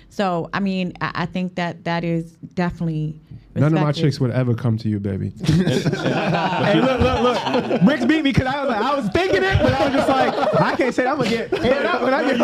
So 0.09 0.49
I 0.53 0.61
mean, 0.61 0.95
I, 1.01 1.11
I 1.15 1.27
think 1.27 1.57
that 1.57 1.85
that 1.85 2.05
is 2.05 2.33
definitely. 2.55 3.21
None 3.55 3.75
of 3.77 3.83
my 3.83 3.93
chicks 3.93 4.19
would 4.19 4.31
ever 4.31 4.55
come 4.55 4.79
to 4.79 4.89
you, 4.89 4.99
baby. 4.99 5.31
hey, 5.45 6.81
look, 6.81 7.01
look, 7.01 7.23
look. 7.23 7.83
Bricks 7.83 8.05
beat 8.07 8.23
me 8.25 8.33
because 8.33 8.47
I 8.47 8.61
was 8.65 8.71
like, 8.71 8.81
I 8.83 8.95
was 8.95 9.09
thinking 9.11 9.43
it, 9.43 9.59
but 9.61 9.73
I 9.75 9.85
was 9.85 9.95
just 9.95 10.09
like, 10.09 10.61
I 10.61 10.75
can't 10.77 10.95
say 10.95 11.03
that. 11.05 11.11
I'm 11.13 11.19
gonna 11.19 11.29
get 11.31 11.53
aired 11.65 11.85
out 11.87 12.03
when 12.03 12.15
I 12.15 12.23
get 12.25 12.39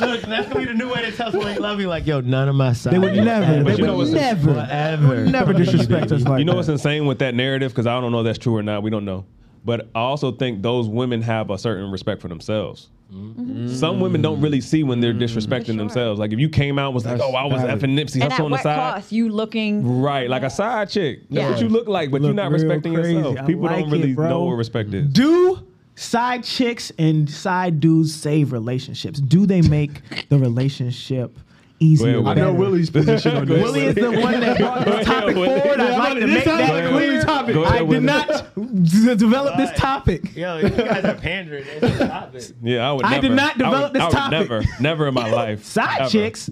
Look, 0.00 0.22
that's 0.22 0.48
gonna 0.48 0.60
be 0.60 0.64
the 0.66 0.74
new 0.74 0.92
way 0.92 1.02
to 1.02 1.12
tell 1.12 1.30
someone 1.30 1.52
they 1.54 1.58
love 1.58 1.78
you. 1.80 1.88
Like, 1.88 2.06
yo, 2.06 2.20
none 2.20 2.48
of 2.48 2.54
my 2.56 2.72
side. 2.72 2.94
They 2.94 2.98
would 2.98 3.14
never, 3.14 3.62
But 3.62 3.72
they 3.72 3.76
you 3.76 3.86
know 3.86 3.96
would 3.96 4.08
what's- 4.08 4.10
never, 4.12 4.54
Forever. 4.54 5.24
never 5.26 5.52
disrespect 5.52 6.10
us 6.12 6.22
like 6.22 6.38
you 6.40 6.44
know 6.44 6.52
that. 6.52 6.56
what's 6.56 6.68
insane 6.68 7.06
with 7.06 7.18
that 7.20 7.34
narrative? 7.34 7.70
Because 7.72 7.86
I 7.86 8.00
don't 8.00 8.10
know 8.12 8.20
if 8.20 8.24
that's 8.24 8.38
true 8.38 8.56
or 8.56 8.62
not. 8.62 8.82
We 8.82 8.90
don't 8.90 9.04
know. 9.04 9.24
But 9.64 9.88
I 9.94 10.00
also 10.00 10.32
think 10.32 10.62
those 10.62 10.88
women 10.88 11.22
have 11.22 11.50
a 11.50 11.58
certain 11.58 11.90
respect 11.90 12.22
for 12.22 12.28
themselves. 12.28 12.88
Mm-hmm. 13.12 13.68
Some 13.74 13.98
women 14.00 14.22
don't 14.22 14.40
really 14.40 14.60
see 14.60 14.84
when 14.84 15.00
they're 15.00 15.12
mm. 15.12 15.20
disrespecting 15.20 15.66
sure. 15.66 15.76
themselves. 15.76 16.20
Like 16.20 16.32
if 16.32 16.38
you 16.38 16.48
came 16.48 16.78
out 16.78 16.86
and 16.86 16.94
was 16.94 17.04
like, 17.04 17.20
"Oh, 17.20 17.32
I 17.34 17.44
was 17.44 17.60
effing 17.62 17.98
Nipsey 17.98 18.22
And 18.22 18.30
Hussle 18.30 18.34
at 18.34 18.40
on 18.40 18.50
the 18.50 18.54
what 18.54 18.62
side," 18.62 18.76
cost? 18.94 19.12
You 19.12 19.28
looking 19.28 20.00
right? 20.00 20.30
Like 20.30 20.44
a 20.44 20.50
side 20.50 20.90
chick. 20.90 21.22
That's 21.28 21.32
Yeah. 21.32 21.50
what 21.50 21.60
you 21.60 21.68
look 21.68 21.88
like, 21.88 22.10
but 22.10 22.20
Look 22.20 22.28
you're 22.28 22.34
not 22.34 22.52
respecting 22.52 22.94
crazy. 22.94 23.14
yourself. 23.14 23.38
I 23.38 23.46
People 23.46 23.64
like 23.64 23.80
don't 23.80 23.90
really 23.90 24.12
it, 24.12 24.18
know 24.18 24.44
what 24.44 24.52
respect 24.52 24.94
is. 24.94 25.08
Do 25.08 25.58
side 25.96 26.44
chicks 26.44 26.92
and 26.98 27.28
side 27.28 27.80
dudes 27.80 28.14
save 28.14 28.52
relationships? 28.52 29.20
Do 29.20 29.44
they 29.44 29.60
make 29.62 30.28
the 30.28 30.38
relationship 30.38 31.36
easier? 31.80 32.20
Well, 32.20 32.28
I 32.30 32.34
know 32.34 32.52
Willie's 32.52 32.90
position 32.90 33.36
on 33.36 33.46
this. 33.46 33.62
Willie 33.62 33.86
is 33.86 33.94
the 33.96 34.10
one 34.10 34.40
that 34.40 34.58
brought 34.58 34.84
this 34.84 35.06
topic 35.06 35.34
Go 35.34 35.42
ahead, 35.44 35.62
forward. 35.62 35.78
Willie. 35.78 35.92
I'd 35.92 35.98
like 35.98 36.18
to 36.20 36.26
make 36.26 36.44
that 36.44 36.84
a 36.84 36.88
clear. 36.90 37.22
Topic. 37.22 37.56
Ahead, 37.56 37.66
I 37.72 37.78
did 37.78 37.88
Willie. 37.88 38.04
not 38.06 38.54
d- 38.54 39.14
develop 39.16 39.56
this 39.56 39.70
topic. 39.78 40.36
Yo, 40.36 40.58
you 40.58 40.68
guys 40.70 41.04
are 41.04 41.14
pandering. 41.14 41.64
It's 41.66 42.00
a 42.00 42.06
topic. 42.08 42.44
Yeah, 42.62 42.88
I 42.88 42.92
would. 42.92 43.04
I 43.04 43.18
did 43.20 43.32
not 43.32 43.58
develop 43.58 43.76
I 43.76 43.82
would, 43.84 43.92
this 43.94 44.02
I 44.02 44.06
would 44.06 44.12
topic. 44.12 44.30
Never, 44.50 44.64
never 44.80 45.08
in 45.08 45.14
my 45.14 45.30
life. 45.32 45.64
Side 45.64 46.00
Ever. 46.02 46.10
chicks. 46.10 46.50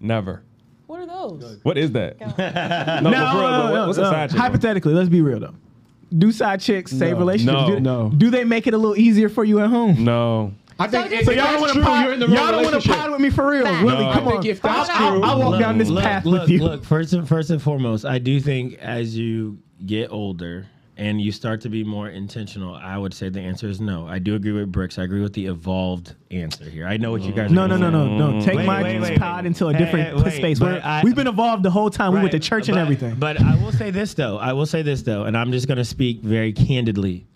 Never. 0.00 0.42
What 0.86 1.00
are 1.00 1.06
those? 1.06 1.58
What 1.62 1.78
is 1.78 1.92
that? 1.92 2.18
no, 2.20 2.26
No, 2.28 2.32
for 2.32 2.40
real, 2.40 3.10
no, 3.10 3.10
though, 3.10 3.68
no, 3.68 3.72
what- 3.72 3.86
what's 3.88 3.98
no. 3.98 4.26
chick? 4.26 4.36
Hypothetically, 4.38 4.94
let's 4.94 5.08
be 5.08 5.20
real 5.20 5.40
though. 5.40 5.54
Do 6.16 6.32
side 6.32 6.60
chicks 6.60 6.90
save 6.90 7.12
No. 7.12 7.18
relationships? 7.18 7.60
No. 7.68 7.74
Do, 7.76 7.80
No. 7.80 8.08
do 8.10 8.30
they 8.30 8.42
make 8.44 8.66
it 8.66 8.74
a 8.74 8.78
little 8.78 8.96
easier 8.96 9.28
for 9.28 9.44
you 9.44 9.60
at 9.60 9.68
home? 9.70 10.02
No. 10.04 10.52
I 10.80 10.86
think 10.88 11.10
So 11.10 11.14
if 11.16 11.24
So 11.26 11.30
y'all 11.32 11.44
don't 11.52 11.60
want 11.60 11.72
to 11.74 11.82
pod, 11.82 12.04
you're 12.04 12.12
in 12.14 12.20
the 12.20 12.26
y'all 12.28 12.36
don't 12.50 12.54
want 12.62 12.66
to 12.68 12.70
relationship. 12.72 12.96
pod 13.00 13.10
with 13.12 13.20
me 13.20 13.30
for 13.30 13.46
real, 13.50 13.64
Fact. 13.64 13.84
Willie. 13.84 14.04
No. 14.06 14.12
Come 14.12 14.26
on, 14.28 14.32
think 14.34 14.46
if 14.46 14.62
that's 14.62 14.90
I'll, 14.90 15.12
true- 15.12 15.22
I'll 15.22 15.38
walk 15.38 15.50
Look, 15.50 15.60
down 15.60 15.78
this 15.78 15.88
look, 15.88 16.02
path 16.04 16.24
look, 16.24 16.40
with 16.42 16.50
you. 16.50 16.62
Look, 16.62 16.84
first 16.84 17.12
and 17.12 17.28
first 17.28 17.50
and 17.50 17.60
foremost, 17.62 18.04
I 18.04 18.18
do 18.18 18.40
think 18.40 18.74
as 18.80 19.16
you 19.16 19.58
get 19.86 20.10
older 20.10 20.66
and 20.96 21.18
you 21.20 21.32
start 21.32 21.62
to 21.62 21.70
be 21.70 21.82
more 21.82 22.08
intentional, 22.10 22.74
I 22.74 22.98
would 22.98 23.14
say 23.14 23.30
the 23.30 23.40
answer 23.40 23.68
is 23.68 23.80
no. 23.80 24.06
I 24.06 24.18
do 24.18 24.34
agree 24.34 24.52
with 24.52 24.70
Bricks. 24.70 24.98
I 24.98 25.04
agree 25.04 25.22
with 25.22 25.32
the 25.32 25.46
evolved 25.46 26.14
answer 26.30 26.64
here. 26.64 26.86
I 26.86 26.98
know 26.98 27.10
what 27.10 27.22
you 27.22 27.32
guys. 27.32 27.50
No, 27.50 27.62
are 27.64 27.68
no, 27.68 27.78
gonna 27.78 27.90
no, 27.90 28.04
say. 28.04 28.10
no, 28.10 28.16
no. 28.18 28.32
Mm-hmm. 28.38 28.44
Take 28.46 28.56
Wait, 28.56 28.66
my 28.66 28.82
wait, 28.82 29.00
wait, 29.00 29.18
pod 29.18 29.44
wait. 29.44 29.46
into 29.46 29.66
a 29.68 29.72
different 29.72 30.08
hey, 30.18 30.22
wait, 30.22 30.32
space. 30.34 30.60
We're- 30.60 30.80
I- 30.80 31.02
we've 31.02 31.14
been 31.14 31.26
evolved 31.26 31.62
the 31.62 31.70
whole 31.70 31.88
time. 31.90 32.12
we 32.12 32.18
went 32.18 32.32
to 32.32 32.36
Right, 32.36 32.42
church 32.42 32.68
and 32.68 32.76
but- 32.76 32.80
everything. 32.82 33.14
But 33.16 33.40
I 33.40 33.56
will 33.62 33.72
say 33.72 33.90
this 33.90 34.12
though. 34.14 34.36
I 34.38 34.52
will 34.52 34.66
say 34.66 34.82
this 34.82 35.02
though, 35.02 35.24
and 35.24 35.36
I'm 35.36 35.52
just 35.52 35.68
gonna 35.68 35.84
speak 35.84 36.20
very 36.22 36.52
candidly. 36.52 37.26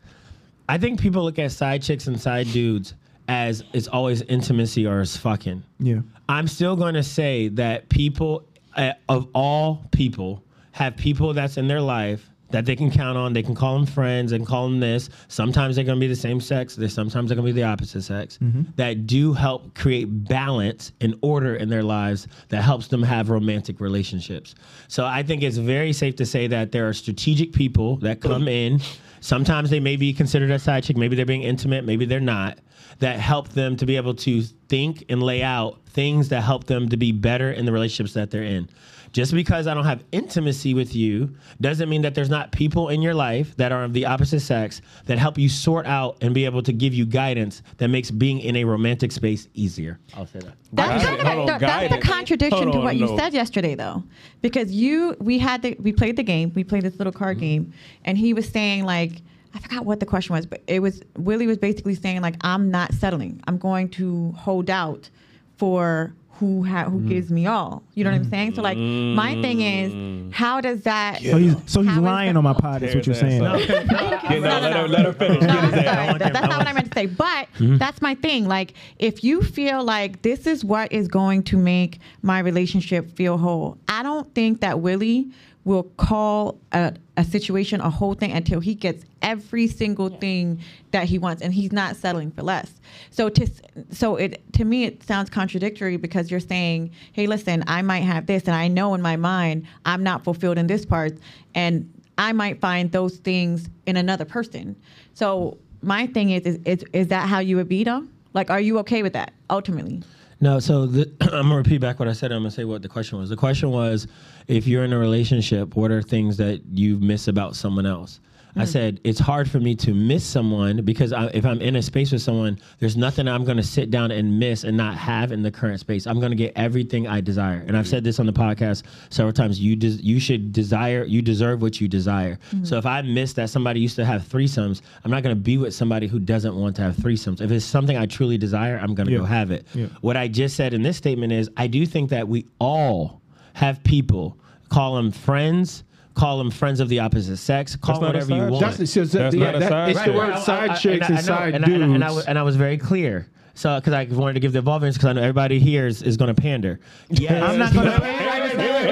I 0.68 0.76
think 0.78 1.00
people 1.00 1.22
look 1.24 1.38
at 1.38 1.52
side 1.52 1.82
chicks 1.82 2.06
and 2.06 2.20
side 2.20 2.46
dudes 2.52 2.94
as 3.28 3.62
it's 3.72 3.88
always 3.88 4.22
intimacy 4.22 4.86
or 4.86 5.00
it's 5.00 5.16
fucking. 5.16 5.62
yeah. 5.78 6.00
I'm 6.26 6.48
still 6.48 6.74
going 6.74 6.94
to 6.94 7.02
say 7.02 7.48
that 7.48 7.90
people, 7.90 8.48
uh, 8.76 8.92
of 9.10 9.28
all 9.34 9.84
people, 9.90 10.42
have 10.72 10.96
people 10.96 11.34
that's 11.34 11.58
in 11.58 11.68
their 11.68 11.82
life 11.82 12.30
that 12.50 12.64
they 12.64 12.76
can 12.76 12.90
count 12.90 13.18
on. 13.18 13.32
They 13.32 13.42
can 13.42 13.54
call 13.54 13.74
them 13.74 13.84
friends 13.84 14.32
and 14.32 14.46
call 14.46 14.68
them 14.68 14.80
this. 14.80 15.10
Sometimes 15.28 15.76
they're 15.76 15.84
going 15.84 15.98
to 15.98 16.00
be 16.00 16.06
the 16.08 16.16
same 16.16 16.40
sex. 16.40 16.76
They 16.76 16.88
sometimes 16.88 17.28
they're 17.28 17.36
going 17.36 17.46
to 17.46 17.52
be 17.52 17.60
the 17.60 17.66
opposite 17.66 18.02
sex. 18.02 18.38
That 18.76 19.06
do 19.06 19.32
help 19.34 19.74
create 19.74 20.04
balance 20.06 20.92
and 21.00 21.14
order 21.20 21.56
in 21.56 21.68
their 21.68 21.82
lives 21.82 22.26
that 22.48 22.62
helps 22.62 22.86
them 22.88 23.02
have 23.02 23.28
romantic 23.28 23.80
relationships. 23.80 24.54
So 24.88 25.04
I 25.04 25.22
think 25.22 25.42
it's 25.42 25.56
very 25.58 25.92
safe 25.92 26.16
to 26.16 26.26
say 26.26 26.46
that 26.46 26.72
there 26.72 26.88
are 26.88 26.92
strategic 26.94 27.52
people 27.52 27.96
that 27.98 28.20
come 28.20 28.48
in. 28.48 28.80
Sometimes 29.24 29.70
they 29.70 29.80
may 29.80 29.96
be 29.96 30.12
considered 30.12 30.50
a 30.50 30.58
side 30.58 30.84
chick. 30.84 30.98
Maybe 30.98 31.16
they're 31.16 31.24
being 31.24 31.44
intimate. 31.44 31.86
Maybe 31.86 32.04
they're 32.04 32.20
not. 32.20 32.58
That 32.98 33.18
help 33.18 33.48
them 33.48 33.74
to 33.78 33.86
be 33.86 33.96
able 33.96 34.12
to 34.16 34.42
think 34.42 35.02
and 35.08 35.22
lay 35.22 35.42
out 35.42 35.80
things 35.86 36.28
that 36.28 36.42
help 36.42 36.64
them 36.64 36.90
to 36.90 36.98
be 36.98 37.10
better 37.10 37.50
in 37.50 37.64
the 37.64 37.72
relationships 37.72 38.12
that 38.12 38.30
they're 38.30 38.42
in. 38.42 38.68
Just 39.14 39.32
because 39.32 39.68
I 39.68 39.74
don't 39.74 39.84
have 39.84 40.02
intimacy 40.10 40.74
with 40.74 40.96
you 40.96 41.36
doesn't 41.60 41.88
mean 41.88 42.02
that 42.02 42.16
there's 42.16 42.28
not 42.28 42.50
people 42.50 42.88
in 42.88 43.00
your 43.00 43.14
life 43.14 43.56
that 43.58 43.70
are 43.70 43.84
of 43.84 43.92
the 43.92 44.06
opposite 44.06 44.40
sex 44.40 44.82
that 45.06 45.18
help 45.18 45.38
you 45.38 45.48
sort 45.48 45.86
out 45.86 46.16
and 46.20 46.34
be 46.34 46.44
able 46.44 46.64
to 46.64 46.72
give 46.72 46.92
you 46.92 47.06
guidance 47.06 47.62
that 47.76 47.88
makes 47.88 48.10
being 48.10 48.40
in 48.40 48.56
a 48.56 48.64
romantic 48.64 49.12
space 49.12 49.46
easier. 49.54 50.00
I'll 50.16 50.26
say 50.26 50.40
that. 50.40 50.54
That's, 50.72 51.04
Hold 51.04 51.20
kind 51.20 51.40
on, 51.40 51.48
of, 51.48 51.60
that's 51.60 51.94
the 51.94 52.00
contradiction 52.00 52.64
Hold 52.64 52.72
to 52.72 52.78
on, 52.78 52.84
what 52.84 52.96
you 52.96 53.06
no. 53.06 53.16
said 53.16 53.32
yesterday, 53.32 53.76
though, 53.76 54.02
because 54.42 54.72
you 54.72 55.16
we 55.20 55.38
had 55.38 55.62
the 55.62 55.76
we 55.78 55.92
played 55.92 56.16
the 56.16 56.24
game, 56.24 56.50
we 56.56 56.64
played 56.64 56.82
this 56.82 56.98
little 56.98 57.12
card 57.12 57.36
mm-hmm. 57.36 57.46
game, 57.46 57.72
and 58.04 58.18
he 58.18 58.34
was 58.34 58.48
saying 58.48 58.84
like 58.84 59.22
I 59.54 59.60
forgot 59.60 59.84
what 59.84 60.00
the 60.00 60.06
question 60.06 60.34
was, 60.34 60.44
but 60.44 60.60
it 60.66 60.80
was 60.80 61.02
Willie 61.16 61.46
was 61.46 61.58
basically 61.58 61.94
saying 61.94 62.20
like 62.20 62.34
I'm 62.40 62.68
not 62.68 62.92
settling, 62.94 63.40
I'm 63.46 63.58
going 63.58 63.90
to 63.90 64.32
hold 64.32 64.70
out 64.70 65.08
for 65.56 66.12
who 66.38 66.64
ha- 66.64 66.84
who 66.84 67.00
mm. 67.00 67.08
gives 67.08 67.30
me 67.30 67.46
all. 67.46 67.82
You 67.94 68.04
know 68.04 68.10
what 68.10 68.16
I'm 68.16 68.30
saying? 68.30 68.54
So 68.54 68.62
like 68.62 68.76
my 68.76 69.40
thing 69.40 69.60
is, 69.60 69.92
mm. 69.92 70.32
how 70.32 70.60
does 70.60 70.82
that? 70.82 71.22
So 71.22 71.36
he's 71.36 71.56
so 71.66 71.82
he's 71.82 71.96
lying 71.96 72.36
on 72.36 72.44
my 72.44 72.52
pod. 72.52 72.82
Is 72.82 72.94
what 72.94 73.06
you're 73.06 73.14
saying. 73.14 73.44
ass 73.44 73.68
no, 73.68 74.38
No, 74.38 74.40
no, 74.40 74.40
let, 74.40 74.70
no. 74.72 74.82
her, 74.82 74.88
let 74.88 75.04
her 75.06 75.12
finish. 75.12 75.40
No, 75.42 75.46
Get 75.46 75.64
his 75.64 75.72
I'm 75.72 75.78
ass. 75.78 76.06
sorry. 76.06 76.18
That- 76.18 76.32
that's 76.32 76.48
not 76.48 76.58
what 76.58 76.66
I 76.66 76.72
meant 76.72 76.92
to 76.92 76.98
say. 76.98 77.06
But 77.06 77.48
mm-hmm. 77.54 77.76
that's 77.78 78.02
my 78.02 78.14
thing. 78.16 78.46
Like, 78.46 78.74
if 78.98 79.22
you 79.24 79.42
feel 79.42 79.84
like 79.84 80.22
this 80.22 80.46
is 80.46 80.64
what 80.64 80.92
is 80.92 81.08
going 81.08 81.42
to 81.44 81.56
make 81.56 81.98
my 82.22 82.40
relationship 82.40 83.10
feel 83.16 83.38
whole, 83.38 83.78
I 83.88 84.02
don't 84.02 84.32
think 84.34 84.60
that 84.60 84.80
Willie 84.80 85.30
will 85.64 85.84
call 85.96 86.58
a, 86.72 86.94
a 87.16 87.24
situation 87.24 87.80
a 87.80 87.90
whole 87.90 88.14
thing 88.14 88.32
until 88.32 88.60
he 88.60 88.74
gets 88.74 89.04
every 89.22 89.66
single 89.66 90.08
thing 90.08 90.60
that 90.90 91.04
he 91.04 91.18
wants, 91.18 91.42
and 91.42 91.54
he's 91.54 91.72
not 91.72 91.96
settling 91.96 92.30
for 92.30 92.42
less. 92.42 92.72
So 93.10 93.28
to 93.30 93.50
so 93.90 94.16
it 94.16 94.42
to 94.54 94.64
me 94.64 94.84
it 94.84 95.02
sounds 95.02 95.30
contradictory 95.30 95.96
because 95.96 96.30
you're 96.30 96.40
saying, 96.40 96.90
hey, 97.12 97.26
listen, 97.26 97.64
I 97.66 97.82
might 97.82 98.02
have 98.02 98.26
this, 98.26 98.44
and 98.44 98.54
I 98.54 98.68
know 98.68 98.94
in 98.94 99.02
my 99.02 99.16
mind 99.16 99.66
I'm 99.84 100.02
not 100.02 100.24
fulfilled 100.24 100.58
in 100.58 100.66
this 100.66 100.84
part, 100.84 101.16
and 101.54 101.90
I 102.18 102.32
might 102.32 102.60
find 102.60 102.92
those 102.92 103.16
things 103.16 103.68
in 103.86 103.96
another 103.96 104.24
person. 104.24 104.76
So 105.14 105.58
my 105.82 106.06
thing 106.06 106.30
is, 106.30 106.42
is, 106.42 106.58
is, 106.64 106.84
is 106.92 107.08
that 107.08 107.28
how 107.28 107.40
you 107.40 107.56
would 107.56 107.68
be 107.68 107.84
though? 107.84 108.06
Like, 108.34 108.50
are 108.50 108.60
you 108.60 108.78
okay 108.80 109.02
with 109.02 109.12
that 109.12 109.32
ultimately? 109.50 110.02
No, 110.40 110.58
so 110.58 110.86
the, 110.86 111.10
I'm 111.20 111.48
gonna 111.48 111.56
repeat 111.56 111.80
back 111.80 111.98
what 111.98 112.08
I 112.08 112.12
said. 112.12 112.32
I'm 112.32 112.40
gonna 112.40 112.50
say 112.50 112.64
what 112.64 112.82
the 112.82 112.88
question 112.88 113.18
was. 113.18 113.30
The 113.30 113.36
question 113.36 113.70
was, 113.70 114.06
if 114.48 114.66
you're 114.66 114.84
in 114.84 114.92
a 114.92 114.98
relationship, 114.98 115.76
what 115.76 115.90
are 115.90 116.02
things 116.02 116.36
that 116.38 116.62
you 116.72 116.98
miss 116.98 117.28
about 117.28 117.56
someone 117.56 117.86
else? 117.86 118.20
I 118.56 118.60
hmm. 118.60 118.66
said 118.66 119.00
it's 119.04 119.18
hard 119.18 119.50
for 119.50 119.58
me 119.58 119.74
to 119.76 119.94
miss 119.94 120.24
someone 120.24 120.84
because 120.84 121.12
I, 121.12 121.26
if 121.28 121.44
I'm 121.44 121.60
in 121.60 121.76
a 121.76 121.82
space 121.82 122.12
with 122.12 122.22
someone, 122.22 122.58
there's 122.78 122.96
nothing 122.96 123.26
I'm 123.26 123.44
going 123.44 123.56
to 123.56 123.62
sit 123.62 123.90
down 123.90 124.10
and 124.10 124.38
miss 124.38 124.64
and 124.64 124.76
not 124.76 124.94
have 124.96 125.32
in 125.32 125.42
the 125.42 125.50
current 125.50 125.80
space. 125.80 126.06
I'm 126.06 126.20
going 126.20 126.30
to 126.30 126.36
get 126.36 126.52
everything 126.56 127.06
I 127.06 127.20
desire, 127.20 127.64
and 127.66 127.76
I've 127.76 127.88
said 127.88 128.04
this 128.04 128.20
on 128.20 128.26
the 128.26 128.32
podcast 128.32 128.84
several 129.10 129.32
times. 129.32 129.60
You 129.60 129.76
des- 129.76 130.02
you 130.02 130.20
should 130.20 130.52
desire, 130.52 131.04
you 131.04 131.22
deserve 131.22 131.62
what 131.62 131.80
you 131.80 131.88
desire. 131.88 132.38
Hmm. 132.50 132.64
So 132.64 132.76
if 132.76 132.86
I 132.86 133.02
miss 133.02 133.32
that 133.34 133.50
somebody 133.50 133.80
used 133.80 133.96
to 133.96 134.04
have 134.04 134.22
threesomes, 134.22 134.82
I'm 135.04 135.10
not 135.10 135.22
going 135.22 135.36
to 135.36 135.42
be 135.42 135.58
with 135.58 135.74
somebody 135.74 136.06
who 136.06 136.18
doesn't 136.18 136.54
want 136.54 136.76
to 136.76 136.82
have 136.82 136.96
threesomes. 136.96 137.40
If 137.40 137.50
it's 137.50 137.64
something 137.64 137.96
I 137.96 138.06
truly 138.06 138.38
desire, 138.38 138.78
I'm 138.78 138.94
going 138.94 139.06
to 139.06 139.12
Yeah. 139.12 139.18
go 139.18 139.24
have 139.24 139.50
it. 139.50 139.66
Yeah. 139.74 139.86
What 140.00 140.16
I 140.16 140.28
just 140.28 140.56
said 140.56 140.74
in 140.74 140.82
this 140.82 140.96
statement 140.96 141.32
is 141.32 141.50
I 141.56 141.66
do 141.66 141.84
think 141.86 142.10
that 142.10 142.28
we 142.28 142.46
all 142.58 143.22
have 143.54 143.82
people 143.84 144.38
call 144.68 144.96
them 144.96 145.10
friends, 145.10 145.84
call 146.14 146.38
them 146.38 146.50
friends 146.50 146.80
of 146.80 146.88
the 146.88 147.00
opposite 147.00 147.36
sex, 147.38 147.76
call 147.76 148.00
That's 148.00 148.02
not 148.02 148.14
a 148.14 148.18
whatever 148.18 148.44
you 148.46 148.52
want. 148.52 148.76
That's, 148.78 148.90
so, 148.92 149.04
so, 149.04 149.18
That's 149.18 149.34
yeah, 149.34 149.44
not 149.46 149.54
a 149.56 149.58
that- 149.60 149.68
side 149.68 149.90
it's 149.90 149.98
the 150.00 150.04
chick. 150.06 150.14
word 150.14 150.30
I- 150.32 150.36
I- 150.36 150.40
side 150.40 150.76
chicks 150.80 150.84
and 150.84 151.02
and, 151.02 151.12
I- 151.14 151.18
I 151.18 151.20
side 151.22 151.54
and 151.54 151.56
and 151.56 151.64
I- 151.64 151.68
dudes. 151.78 151.94
and 151.94 152.04
I, 152.04 152.10
was- 152.10 152.26
and 152.26 152.38
I 152.38 152.42
was 152.42 152.56
very 152.56 152.78
clear. 152.78 153.28
So, 153.56 153.78
because 153.78 153.92
I 153.92 154.04
wanted 154.06 154.32
to 154.34 154.40
give 154.40 154.52
the 154.52 154.58
evolvers, 154.58 154.94
because 154.96 155.10
I 155.10 155.12
know 155.12 155.20
everybody 155.22 155.60
here 155.60 155.86
is, 155.86 156.02
is 156.02 156.16
going 156.16 156.34
to 156.34 156.40
pander. 156.40 156.80
Yes. 157.08 157.40
I'm 157.40 157.56
not 157.56 157.72
gonna- 157.72 158.00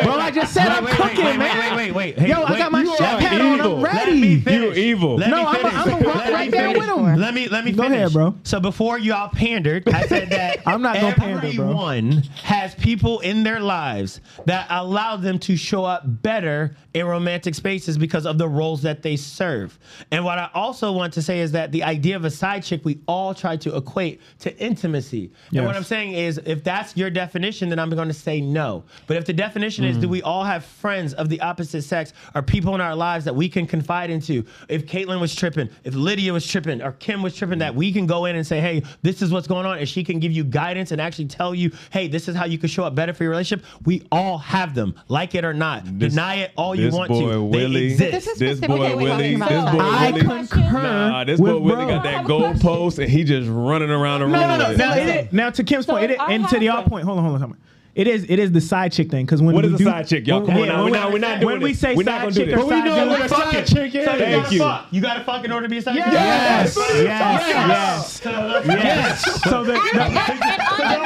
Bro, 0.05 0.15
I 0.15 0.31
just 0.33 0.53
said 0.55 0.69
I'm 0.69 0.85
Wait, 0.85 0.93
wait, 0.99 1.11
cooking, 1.11 1.25
wait, 1.25 1.37
man. 1.39 1.57
Wait, 1.83 1.93
wait, 1.95 2.17
wait, 2.17 2.19
wait. 2.19 2.29
Yo, 2.29 2.43
I 2.45 2.59
got 2.59 2.71
my 2.71 2.83
you 2.83 2.97
chef 2.97 3.15
are 3.15 3.21
hat 3.21 3.41
on. 3.41 3.61
I'm 3.61 3.81
Let 3.81 3.95
ready. 4.07 4.21
me 4.21 4.41
finish. 4.41 4.77
You 4.77 4.83
evil. 4.85 5.17
Let 5.17 5.31
No, 5.31 5.37
me 5.39 5.43
I'm 5.43 5.55
a- 5.55 5.59
finish. 5.59 5.75
I'm 5.75 5.89
a 5.89 6.07
rock 6.07 6.17
Let 6.17 6.27
me 6.29 6.33
right 6.35 6.51
there 6.51 6.61
finish. 6.69 6.79
with 6.79 6.89
him. 6.89 7.17
Let 7.21 7.35
me 7.35 7.49
let 7.49 7.65
me 7.65 7.73
Go 7.73 7.83
ahead, 7.85 8.13
bro. 8.13 8.35
So 8.45 8.61
before 8.61 8.99
y'all 8.99 9.29
pandered, 9.31 9.89
I 9.89 10.07
said 10.07 10.31
that 10.31 10.61
I'm 10.67 10.81
not 10.83 11.01
gonna 11.01 11.15
pander, 11.17 11.41
bro. 11.41 11.49
everyone 11.67 12.13
has 12.45 12.75
people 12.77 13.19
in 13.21 13.43
their 13.43 13.59
lives 13.61 14.21
that 14.47 14.67
allow 14.71 15.17
them 15.17 15.39
to 15.41 15.57
show 15.57 15.85
up 15.85 16.03
better 16.23 16.77
in 16.95 17.07
romantic 17.07 17.55
spaces 17.55 17.97
because 17.99 18.27
of 18.27 18.39
the 18.39 18.47
roles 18.49 18.83
that 18.83 19.03
they 19.03 19.17
serve. 19.17 19.77
And 20.13 20.25
what 20.25 20.39
I 20.39 20.51
also 20.55 20.93
want 20.93 21.13
to 21.15 21.23
say 21.23 21.41
is 21.41 21.51
that 21.53 21.73
the 21.73 21.83
idea 21.83 22.15
of 22.15 22.25
a 22.25 22.31
side 22.31 22.63
chick 22.63 22.83
we 22.85 23.01
all 23.09 23.35
try 23.35 23.57
to 23.57 23.77
equate 23.77 24.21
to 24.41 24.57
intimacy. 24.59 25.33
And 25.55 25.65
what 25.65 25.75
I'm 25.75 25.85
saying 25.85 26.13
is 26.13 26.39
if 26.45 26.63
that's 26.63 26.97
your 26.97 27.11
definition, 27.11 27.71
then 27.71 27.79
I'm 27.79 27.91
going 27.91 28.09
to 28.09 28.15
say 28.15 28.41
no. 28.41 28.85
But 29.07 29.17
if 29.17 29.25
the 29.25 29.33
definition 29.33 29.85
is 29.85 29.97
do 29.97 30.09
we 30.09 30.23
all 30.23 30.45
have 30.45 30.65
friends 30.65 31.15
of 31.15 31.29
the 31.31 31.41
opposite 31.41 31.72
sex 31.81 32.13
or 32.35 32.43
people 32.43 32.75
in 32.75 32.81
our 32.81 32.95
lives 32.95 33.25
that 33.25 33.35
we 33.35 33.49
can 33.49 33.67
confide 33.67 34.11
into? 34.11 34.45
If 34.69 34.85
Caitlyn 34.87 35.21
was 35.21 35.35
tripping, 35.35 35.71
if 35.85 35.95
Lydia 35.95 36.33
was 36.33 36.47
tripping, 36.47 36.83
or 36.83 36.93
Kim 36.93 37.23
was 37.23 37.35
tripping, 37.35 37.61
that 37.61 37.75
we 37.75 37.93
can 37.93 38.07
go 38.07 38.25
in 38.27 38.37
and 38.37 38.47
say, 38.47 38.61
hey, 38.61 38.83
this 39.03 39.23
is 39.23 39.31
what's 39.33 39.47
going 39.47 39.65
on, 39.65 39.79
and 39.79 39.89
she 39.89 40.05
can 40.05 40.19
give 40.19 40.33
you 40.33 40.45
guidance 40.45 40.91
and 40.93 41.01
actually 41.01 41.27
tell 41.27 41.55
you, 41.55 41.71
hey, 41.91 42.09
this 42.09 42.29
is 42.29 42.35
how 42.37 42.45
you 42.45 42.59
can 42.59 42.69
show 42.69 42.85
up 42.85 42.95
better 42.95 43.15
for 43.15 43.23
your 43.23 43.31
relationship. 43.31 43.65
We 43.85 44.03
all 44.13 44.39
have 44.39 44.75
them, 44.75 44.95
like 45.09 45.35
it 45.35 45.45
or 45.45 45.55
not. 45.55 45.85
This- 45.99 46.13
Deny 46.13 46.35
it 46.37 46.51
all 46.57 46.75
you 46.75 46.91
want 46.91 47.09
boy 47.09 47.33
to. 47.33 47.43
Willie- 47.43 47.95
they 47.95 48.09
exist. 48.13 48.39
This 48.39 48.59
This 48.59 48.61
boy 48.61 48.79
what 48.79 48.97
we're 48.97 49.05
Willie, 49.05 49.37
this 49.37 49.47
about. 49.47 49.73
boy 49.73 49.79
I 49.81 50.11
Willie. 50.11 50.27
concur. 50.27 50.83
Nah, 50.83 51.25
this 51.25 51.41
boy 51.41 51.59
Willie 51.59 51.85
bro. 51.85 51.87
got 51.87 52.03
that 52.03 52.15
have 52.15 52.25
a 52.25 52.29
goal 52.29 52.55
post 52.55 52.99
and 52.99 53.09
he 53.11 53.23
just 53.25 53.49
running 53.49 53.91
around 53.91 54.21
the 54.21 54.27
room. 54.27 54.33
No, 54.33 54.49
no, 54.49 54.57
no, 54.59 54.69
with 54.71 54.79
no. 54.79 54.93
it. 54.93 54.99
It 55.09 55.27
is, 55.27 55.33
now 55.33 55.51
to 55.51 55.63
Kim's 55.65 55.87
So 55.87 55.93
point, 55.95 56.11
it, 56.11 56.19
and 56.21 56.49
to 56.49 56.59
the 56.59 56.65
y'all 56.67 56.83
point. 56.85 57.05
Hold 57.05 57.19
on, 57.19 57.25
hold 57.25 57.35
on, 57.37 57.41
hold 57.41 57.53
on. 57.53 57.59
It 57.95 58.07
is 58.09 58.25
it 58.31 58.39
is 58.39 58.51
the 58.53 58.61
side 58.63 58.91
chick 58.93 59.11
thing 59.11 59.27
because 59.27 59.43
when 59.43 59.55
What 59.55 59.65
we 59.67 59.69
is 59.69 59.75
a 59.75 59.79
do, 59.79 59.85
side 59.85 60.09
chick, 60.09 60.27
y'all? 60.27 60.47
Come 60.47 60.57
on 60.57 60.67
now. 60.67 60.83
when 60.85 60.93
We're 60.93 60.99
not- 60.99 61.13
we're 61.13 61.19
not 61.19 61.41
doing 61.41 61.53
when 61.57 61.63
we 61.63 61.75
say 61.75 61.95
We're 61.95 62.05
side 62.05 62.33
chick 62.33 62.47
this. 62.47 62.55
or 62.55 62.57
But 62.57 62.67
we 62.67 62.71
side 62.73 62.85
know 62.87 62.99
dude, 63.01 63.09
what 63.11 63.21
a 63.21 63.29
side 63.29 63.67
chick 63.67 63.95
is. 63.95 64.05
So 64.07 64.13
you 64.13 64.19
Thank 64.19 64.43
gotta 64.45 64.55
you. 64.55 64.61
fuck. 64.61 64.87
You 64.93 65.01
gotta 65.03 65.25
fuck 65.25 65.45
in 65.45 65.53
order 65.53 65.67
to 65.67 65.71
be 65.71 65.77
a 65.77 65.83
side 65.83 65.97
chick? 65.97 66.05
Yes, 66.07 66.75
Yes. 66.75 67.05
yes, 67.05 67.05
yes, 67.45 68.23
So 68.23 68.31
yes. 68.65 69.43
So 69.45 69.63
the, 69.65 69.73
the, 69.75 69.79
the 69.79 70.09
note, 70.09 70.15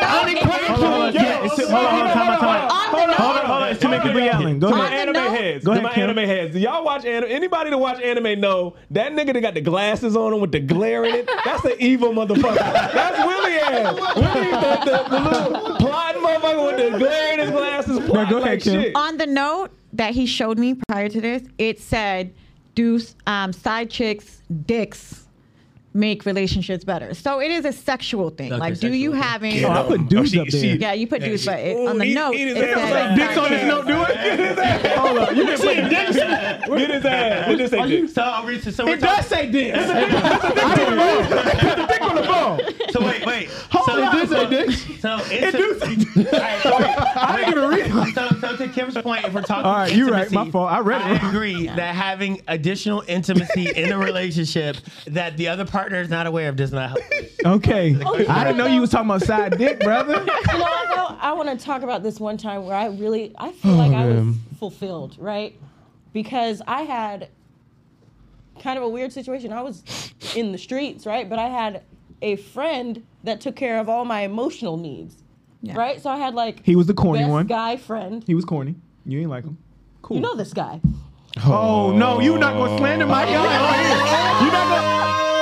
hold 0.06 0.46
on, 0.46 0.76
hold 0.76 0.84
on, 0.84 1.12
yeah, 1.14 1.44
it's 1.44 1.56
too- 1.56 1.66
hold 1.66 1.86
on, 1.86 1.90
hold 1.90 2.02
on, 2.06 2.12
time 2.12 2.28
out, 2.30 2.38
time 2.40 2.48
out. 2.48 2.70
On 2.70 2.70
the 2.70 2.86
Hold 2.86 3.02
on, 3.02 3.08
note- 3.08 3.16
hold 3.16 3.36
on, 3.36 3.46
hold 3.46 3.62
on. 3.64 3.68
It's 3.70 3.80
too 3.80 3.88
many 3.88 4.02
people 4.04 4.20
yelling. 4.20 4.58
Go 4.60 4.68
To 4.70 4.76
my 4.76 4.86
On 4.86 4.92
ahead. 4.92 5.08
anime 5.08 5.34
heads. 5.34 5.64
Go 5.64 5.72
ahead, 5.72 5.82
my 5.82 5.90
anime 5.90 6.16
heads. 6.18 6.52
Do 6.54 6.60
y'all 6.60 6.84
watch 6.84 7.04
anime? 7.04 7.30
Anybody 7.32 7.70
that 7.70 7.78
watch 7.78 8.00
anime 8.00 8.40
know 8.40 8.74
that 8.92 9.10
nigga 9.12 9.32
that 9.32 9.40
got 9.40 9.54
the 9.54 9.60
glasses 9.60 10.16
on 10.16 10.32
him 10.32 10.40
with 10.40 10.52
the 10.52 10.60
glare 10.60 11.04
in 11.04 11.16
it? 11.16 11.28
That's 11.44 11.62
the 11.62 11.76
evil 11.82 12.12
motherfucker. 12.12 12.54
That's 12.54 13.18
Willie 13.26 13.54
ass. 13.56 13.94
Willie, 14.14 14.50
the, 14.50 14.78
the, 14.84 15.78
the 15.78 15.84
little 16.20 16.40
plotting 16.40 16.58
motherfucker 16.58 16.76
with 16.78 16.92
the 16.92 16.98
glare 16.98 17.32
in 17.34 17.40
his 17.40 17.50
glasses. 17.50 17.98
plotting 18.00 18.30
go 18.30 18.36
ahead, 18.38 18.42
like 18.42 18.62
Kim. 18.62 18.82
shit. 18.82 18.96
on 18.96 19.16
the 19.18 19.26
note 19.26 19.70
that 19.92 20.14
he 20.14 20.26
showed 20.26 20.58
me 20.58 20.74
prior 20.88 21.08
to 21.08 21.20
this, 21.20 21.42
it 21.58 21.78
said, 21.80 22.34
"Do 22.74 23.00
um, 23.26 23.52
side 23.52 23.90
chicks 23.90 24.42
dicks 24.66 25.25
make 25.96 26.24
relationships 26.26 26.84
better?" 26.84 27.14
So 27.14 27.40
it 27.40 27.50
is 27.50 27.64
a 27.64 27.72
sexual 27.72 28.30
thing. 28.30 28.52
Okay, 28.52 28.60
like, 28.60 28.78
do 28.78 28.88
you 28.92 29.10
sexual. 29.12 29.22
having? 29.28 29.64
Oh, 29.64 29.70
I 29.70 29.82
put 29.82 30.08
dudes 30.08 30.30
she- 30.30 30.40
up 30.40 30.48
there. 30.48 30.60
she- 30.60 30.76
yeah, 30.76 30.92
you 30.92 31.06
put 31.06 31.22
dudes, 31.22 31.44
but 31.46 31.58
it, 31.58 31.76
Ooh, 31.76 31.88
on 31.88 31.98
the 31.98 32.04
eat- 32.04 32.14
note, 32.14 32.34
eat 32.34 32.48
his 32.48 32.56
it 32.58 32.64
ass 32.70 32.88
said 32.90 33.10
up. 33.10 33.16
Dicks 33.16 33.38
on 33.38 33.50
his 33.52 33.62
note, 33.64 33.86
do 33.86 34.02
it. 34.02 34.08
Get 34.14 34.38
his 34.38 34.58
ass. 34.58 34.96
Hold 34.98 35.18
on, 35.18 35.36
you 35.36 35.46
been 35.46 35.58
putting 35.58 35.88
dicks. 35.88 36.14
Get 36.16 36.90
his 36.90 37.04
ass. 37.04 37.48
It 37.50 37.56
just 37.58 37.70
say 37.72 37.86
dick. 37.88 38.10
So, 38.10 38.22
I'll 38.22 38.46
read- 38.46 38.62
so 38.62 38.84
we're 38.84 38.94
It 38.94 39.00
does 39.00 39.26
say 39.26 39.50
dicks. 39.50 39.78
I 39.78 40.74
didn't 40.76 40.96
know. 40.96 41.26
Put 41.60 41.76
the 41.76 41.86
dick 41.86 42.02
on 42.02 42.14
the 42.16 42.22
phone. 42.24 42.60
So 42.92 43.04
wait, 43.04 43.26
wait. 43.26 43.48
Hold 43.70 43.86
so, 43.86 44.02
on. 44.02 44.16
It 44.16 44.20
do 44.20 44.26
say 44.34 44.48
dicks. 44.50 45.00
So 45.00 45.16
It 45.30 45.54
it's 45.54 45.56
do 45.56 45.78
say 45.80 45.94
dicks. 46.22 46.34
I 46.34 47.36
didn't 47.36 47.52
even 47.58 47.68
read 47.68 47.86
it. 47.86 48.14
So, 48.14 48.28
so 48.40 48.56
to 48.56 48.68
Kim's 48.68 48.94
point, 48.98 49.24
if 49.24 49.32
we're 49.34 49.42
talking, 49.42 49.64
All 49.66 49.74
right, 49.76 49.94
you're 49.94 50.10
right. 50.10 50.24
intimacy, 50.24 50.34
My 50.46 50.50
fault. 50.50 50.70
I 50.70 50.80
read 50.80 51.00
it. 51.00 51.22
I 51.24 51.28
agree 51.28 51.66
that 51.66 51.94
having 51.94 52.40
additional 52.48 53.02
intimacy 53.06 53.70
in 53.74 53.92
a 53.92 53.98
relationship 53.98 54.76
that 55.06 55.36
the 55.36 55.48
other 55.48 55.64
partner 55.86 56.00
is 56.00 56.10
not 56.10 56.26
aware 56.26 56.48
of 56.48 56.56
this. 56.56 56.72
not 56.72 56.90
help. 56.90 57.00
Okay. 57.46 57.96
Oh, 58.04 58.24
I 58.28 58.42
didn't 58.42 58.56
know 58.56 58.66
you 58.66 58.80
was 58.80 58.90
talking 58.90 59.08
about 59.08 59.22
side 59.22 59.56
dick, 59.56 59.78
brother. 59.78 60.14
You 60.52 60.58
know 60.58 60.64
what? 60.64 61.18
I 61.20 61.32
want 61.32 61.48
to 61.48 61.64
talk 61.64 61.82
about 61.82 62.02
this 62.02 62.18
one 62.18 62.36
time 62.36 62.66
where 62.66 62.74
I 62.74 62.86
really 62.86 63.32
I 63.38 63.52
feel 63.52 63.72
oh, 63.72 63.76
like 63.76 63.92
I 63.92 64.06
was 64.06 64.34
fulfilled, 64.58 65.16
right? 65.20 65.56
Because 66.12 66.60
I 66.66 66.82
had 66.82 67.28
kind 68.58 68.78
of 68.78 68.82
a 68.82 68.88
weird 68.88 69.12
situation. 69.12 69.52
I 69.52 69.62
was 69.62 70.12
in 70.34 70.50
the 70.50 70.58
streets, 70.58 71.06
right? 71.06 71.28
But 71.28 71.38
I 71.38 71.48
had 71.48 71.82
a 72.20 72.34
friend 72.34 73.06
that 73.22 73.40
took 73.40 73.54
care 73.54 73.78
of 73.78 73.88
all 73.88 74.04
my 74.04 74.22
emotional 74.22 74.76
needs. 74.76 75.22
Yeah. 75.62 75.76
Right? 75.76 76.02
So 76.02 76.10
I 76.10 76.16
had 76.16 76.34
like 76.34 76.64
He 76.64 76.74
was 76.74 76.86
the 76.88 76.94
corny 76.94 77.20
best 77.20 77.30
one. 77.30 77.46
guy 77.46 77.76
friend. 77.76 78.24
He 78.26 78.34
was 78.34 78.44
corny. 78.44 78.74
You 79.04 79.20
ain't 79.20 79.30
like 79.30 79.44
him. 79.44 79.56
Cool. 80.02 80.16
You 80.16 80.22
know 80.22 80.34
this 80.34 80.52
guy. 80.52 80.80
Oh 81.44 81.92
no, 81.96 82.20
you're 82.20 82.38
not 82.38 82.54
gonna 82.54 82.76
slander 82.78 83.06
my 83.06 83.24
guy 83.24 83.44
right 83.44 84.40
here. 84.40 84.46
You 84.46 84.52
not 84.52 84.68
gonna. 84.68 85.35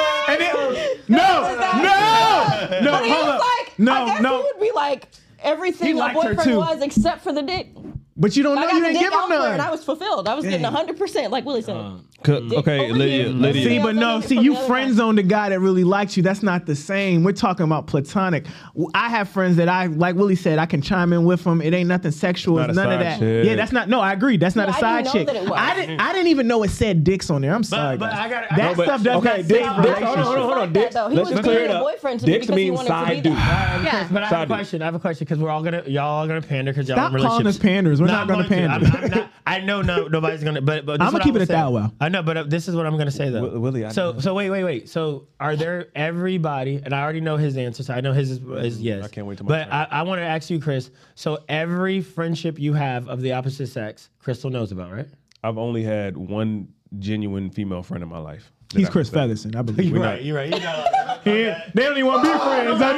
No. 2.84 2.92
But 2.92 3.04
he 3.04 3.10
was 3.10 3.24
up. 3.24 3.40
like, 3.40 3.78
no, 3.78 3.92
I 3.92 4.06
guess 4.06 4.22
no. 4.22 4.36
he 4.38 4.42
would 4.42 4.60
be 4.60 4.72
like 4.74 5.08
everything 5.40 5.96
He 5.96 6.00
a 6.00 6.12
boyfriend 6.12 6.56
was 6.56 6.82
except 6.82 7.22
for 7.22 7.32
the 7.32 7.42
dick. 7.42 7.68
But 8.16 8.36
you 8.36 8.42
don't 8.44 8.56
I 8.56 8.62
know. 8.62 8.66
got 8.68 8.74
You 8.76 8.84
didn't 8.84 9.00
give 9.00 9.12
him 9.12 9.18
elsewhere 9.18 9.52
and 9.54 9.62
I 9.62 9.70
was 9.72 9.82
fulfilled. 9.84 10.28
I 10.28 10.34
was 10.34 10.44
getting 10.44 10.62
Dang. 10.62 10.72
100%, 10.72 11.30
like 11.30 11.44
Willie 11.44 11.62
said. 11.62 11.76
C- 12.24 12.32
Okay, 12.32 12.84
over 12.86 12.94
Lydia, 12.94 13.24
here. 13.24 13.28
Lydia. 13.28 13.64
See, 13.68 13.78
but 13.80 13.96
no, 13.96 14.20
see, 14.20 14.38
you 14.40 14.54
other 14.56 14.66
friend 14.66 14.90
guy. 14.92 14.96
zone 14.96 15.16
the 15.16 15.22
guy 15.22 15.48
that 15.50 15.58
really 15.60 15.84
likes 15.84 16.16
you. 16.16 16.22
That's 16.22 16.42
not 16.42 16.64
the 16.64 16.74
same. 16.76 17.22
We're 17.24 17.32
talking 17.32 17.64
about 17.64 17.86
platonic. 17.86 18.46
I 18.94 19.10
have 19.10 19.28
friends 19.28 19.56
that 19.56 19.68
I, 19.68 19.86
like 19.86 20.14
Willie 20.16 20.36
said, 20.36 20.58
I 20.58 20.64
can 20.66 20.80
chime 20.80 21.12
in 21.12 21.24
with 21.24 21.44
them. 21.44 21.60
It 21.60 21.74
ain't 21.74 21.88
nothing 21.88 22.12
sexual. 22.12 22.60
It's 22.60 22.68
It's 22.70 22.76
none 22.76 22.90
a 22.90 22.94
of 22.94 23.00
that. 23.00 23.18
chick. 23.18 23.44
Yeah, 23.46 23.56
that's 23.56 23.72
not. 23.72 23.88
No, 23.90 24.00
I 24.00 24.12
agree. 24.12 24.36
That's 24.38 24.54
not 24.56 24.68
Yeah, 24.68 24.74
a 24.74 24.76
I 24.76 24.80
side 24.80 25.04
didn't 25.04 25.06
know 25.06 25.12
chick. 25.20 25.26
that 25.26 25.36
it 25.36 25.42
was. 25.50 25.52
I 25.60 25.74
didn't. 25.74 26.00
I 26.00 26.12
didn't 26.12 26.28
even 26.28 26.46
know 26.46 26.62
it 26.62 26.70
said 26.70 27.04
dicks 27.04 27.28
on 27.30 27.42
there. 27.42 27.52
I'm 27.54 27.64
sorry. 27.64 27.98
but 27.98 28.10
guys. 28.10 28.18
I 28.20 28.28
gotta- 28.30 28.46
that 28.56 28.56
know, 28.70 28.74
but- 28.76 28.84
stuff 28.86 29.02
does 29.02 29.16
okay, 29.16 29.28
not 29.28 29.36
dicks- 29.36 29.48
say 29.48 29.54
dicks- 29.58 29.66
hold 29.68 29.78
on, 30.18 30.24
hold 30.24 30.36
on, 30.38 30.42
hold 30.44 30.58
on. 30.58 30.72
Dicks, 30.72 30.94
though. 30.94 31.08
He 31.08 31.16
let's 31.16 31.28
was 31.30 31.36
just 31.38 31.44
clear 31.44 31.58
being 31.58 31.70
it 31.70 31.74
a 31.74 31.76
up. 31.78 31.82
boyfriend 31.82 32.20
to 32.20 32.26
Dicks 32.26 32.46
because 32.46 32.58
he 32.60 32.70
means 32.70 32.86
side 32.86 33.22
dude. 33.22 33.32
Yeah. 33.34 34.08
But 34.10 34.22
I 34.22 34.26
have 34.28 34.42
a 34.42 34.46
question. 34.46 34.80
I 34.80 34.84
have 34.86 34.94
a 34.94 34.98
question 35.00 35.24
because 35.26 35.38
we're 35.38 35.50
all 35.50 35.62
gonna 35.62 35.82
y'all 35.86 36.24
are 36.24 36.28
gonna 36.28 36.40
pander 36.40 36.72
because 36.72 36.88
y'all 36.88 36.96
Stop 36.96 37.12
in 37.12 37.18
calling 37.20 37.44
relationships. 37.44 37.56
us 37.58 37.62
panders. 37.62 38.00
We're 38.04 38.08
No, 38.08 38.12
not 38.14 38.22
I'm 38.22 38.28
gonna 38.28 38.48
going 38.48 38.62
to. 38.62 38.68
pander. 38.68 38.86
I'm, 38.98 39.04
I'm 39.04 39.10
not, 39.10 39.30
I 39.46 39.60
know 39.60 39.82
no 39.82 40.06
nobody's 40.08 40.42
gonna. 40.44 40.60
But 40.62 40.86
but 40.86 41.00
I'ma 41.00 41.08
is 41.08 41.12
what 41.14 41.22
I 41.22 41.24
keep 41.24 41.30
it 41.30 41.38
would 41.40 41.42
at 41.42 41.48
that 41.48 41.72
well. 41.72 41.92
I 42.00 42.08
know, 42.08 42.22
but 42.22 42.36
uh, 42.36 42.42
this 42.44 42.68
is 42.68 42.76
what 42.76 42.86
I'm 42.86 42.96
gonna 42.96 43.10
say 43.10 43.30
though. 43.30 43.40
Wi- 43.40 43.58
Willie, 43.58 43.84
I 43.84 43.90
so 43.90 44.12
know. 44.12 44.20
so 44.20 44.34
wait 44.34 44.50
wait 44.50 44.64
wait. 44.64 44.88
So 44.88 45.28
are 45.40 45.56
there 45.56 45.88
everybody? 45.94 46.80
And 46.84 46.94
I 46.94 47.02
already 47.02 47.20
know 47.20 47.36
his 47.36 47.56
answer. 47.56 47.82
So 47.82 47.94
I 47.94 48.00
know 48.00 48.12
his 48.12 48.30
is, 48.30 48.38
is 48.38 48.80
yes. 48.80 49.04
I 49.04 49.08
can't 49.08 49.26
wait 49.26 49.38
till 49.38 49.46
my 49.46 49.58
But 49.58 49.64
turn. 49.64 49.72
I, 49.72 50.00
I 50.00 50.02
want 50.02 50.18
to 50.20 50.24
ask 50.24 50.50
you, 50.50 50.60
Chris. 50.60 50.90
So 51.14 51.42
every 51.48 52.00
friendship 52.00 52.58
you 52.58 52.72
have 52.74 53.08
of 53.08 53.20
the 53.20 53.32
opposite 53.32 53.66
sex, 53.68 54.08
Crystal 54.18 54.50
knows 54.50 54.72
about, 54.72 54.92
right? 54.92 55.08
I've 55.42 55.58
only 55.58 55.82
had 55.82 56.16
one 56.16 56.68
genuine 56.98 57.50
female 57.50 57.82
friend 57.82 58.02
in 58.02 58.08
my 58.08 58.18
life. 58.18 58.50
That 58.72 58.78
He's 58.78 58.88
Chris 58.88 59.10
can. 59.10 59.28
Featherson, 59.30 59.54
I 59.56 59.62
believe. 59.62 59.90
You're 59.90 60.00
right, 60.02 60.22
You're 60.22 60.36
right. 60.36 60.50
You 60.52 60.60
know. 60.60 60.84
He- 61.22 61.30
they 61.74 61.82
don't 61.84 61.92
even 61.96 62.06
want 62.06 62.24
to 62.24 62.32
be 62.32 62.38
friends. 62.38 62.82
I 62.82 62.96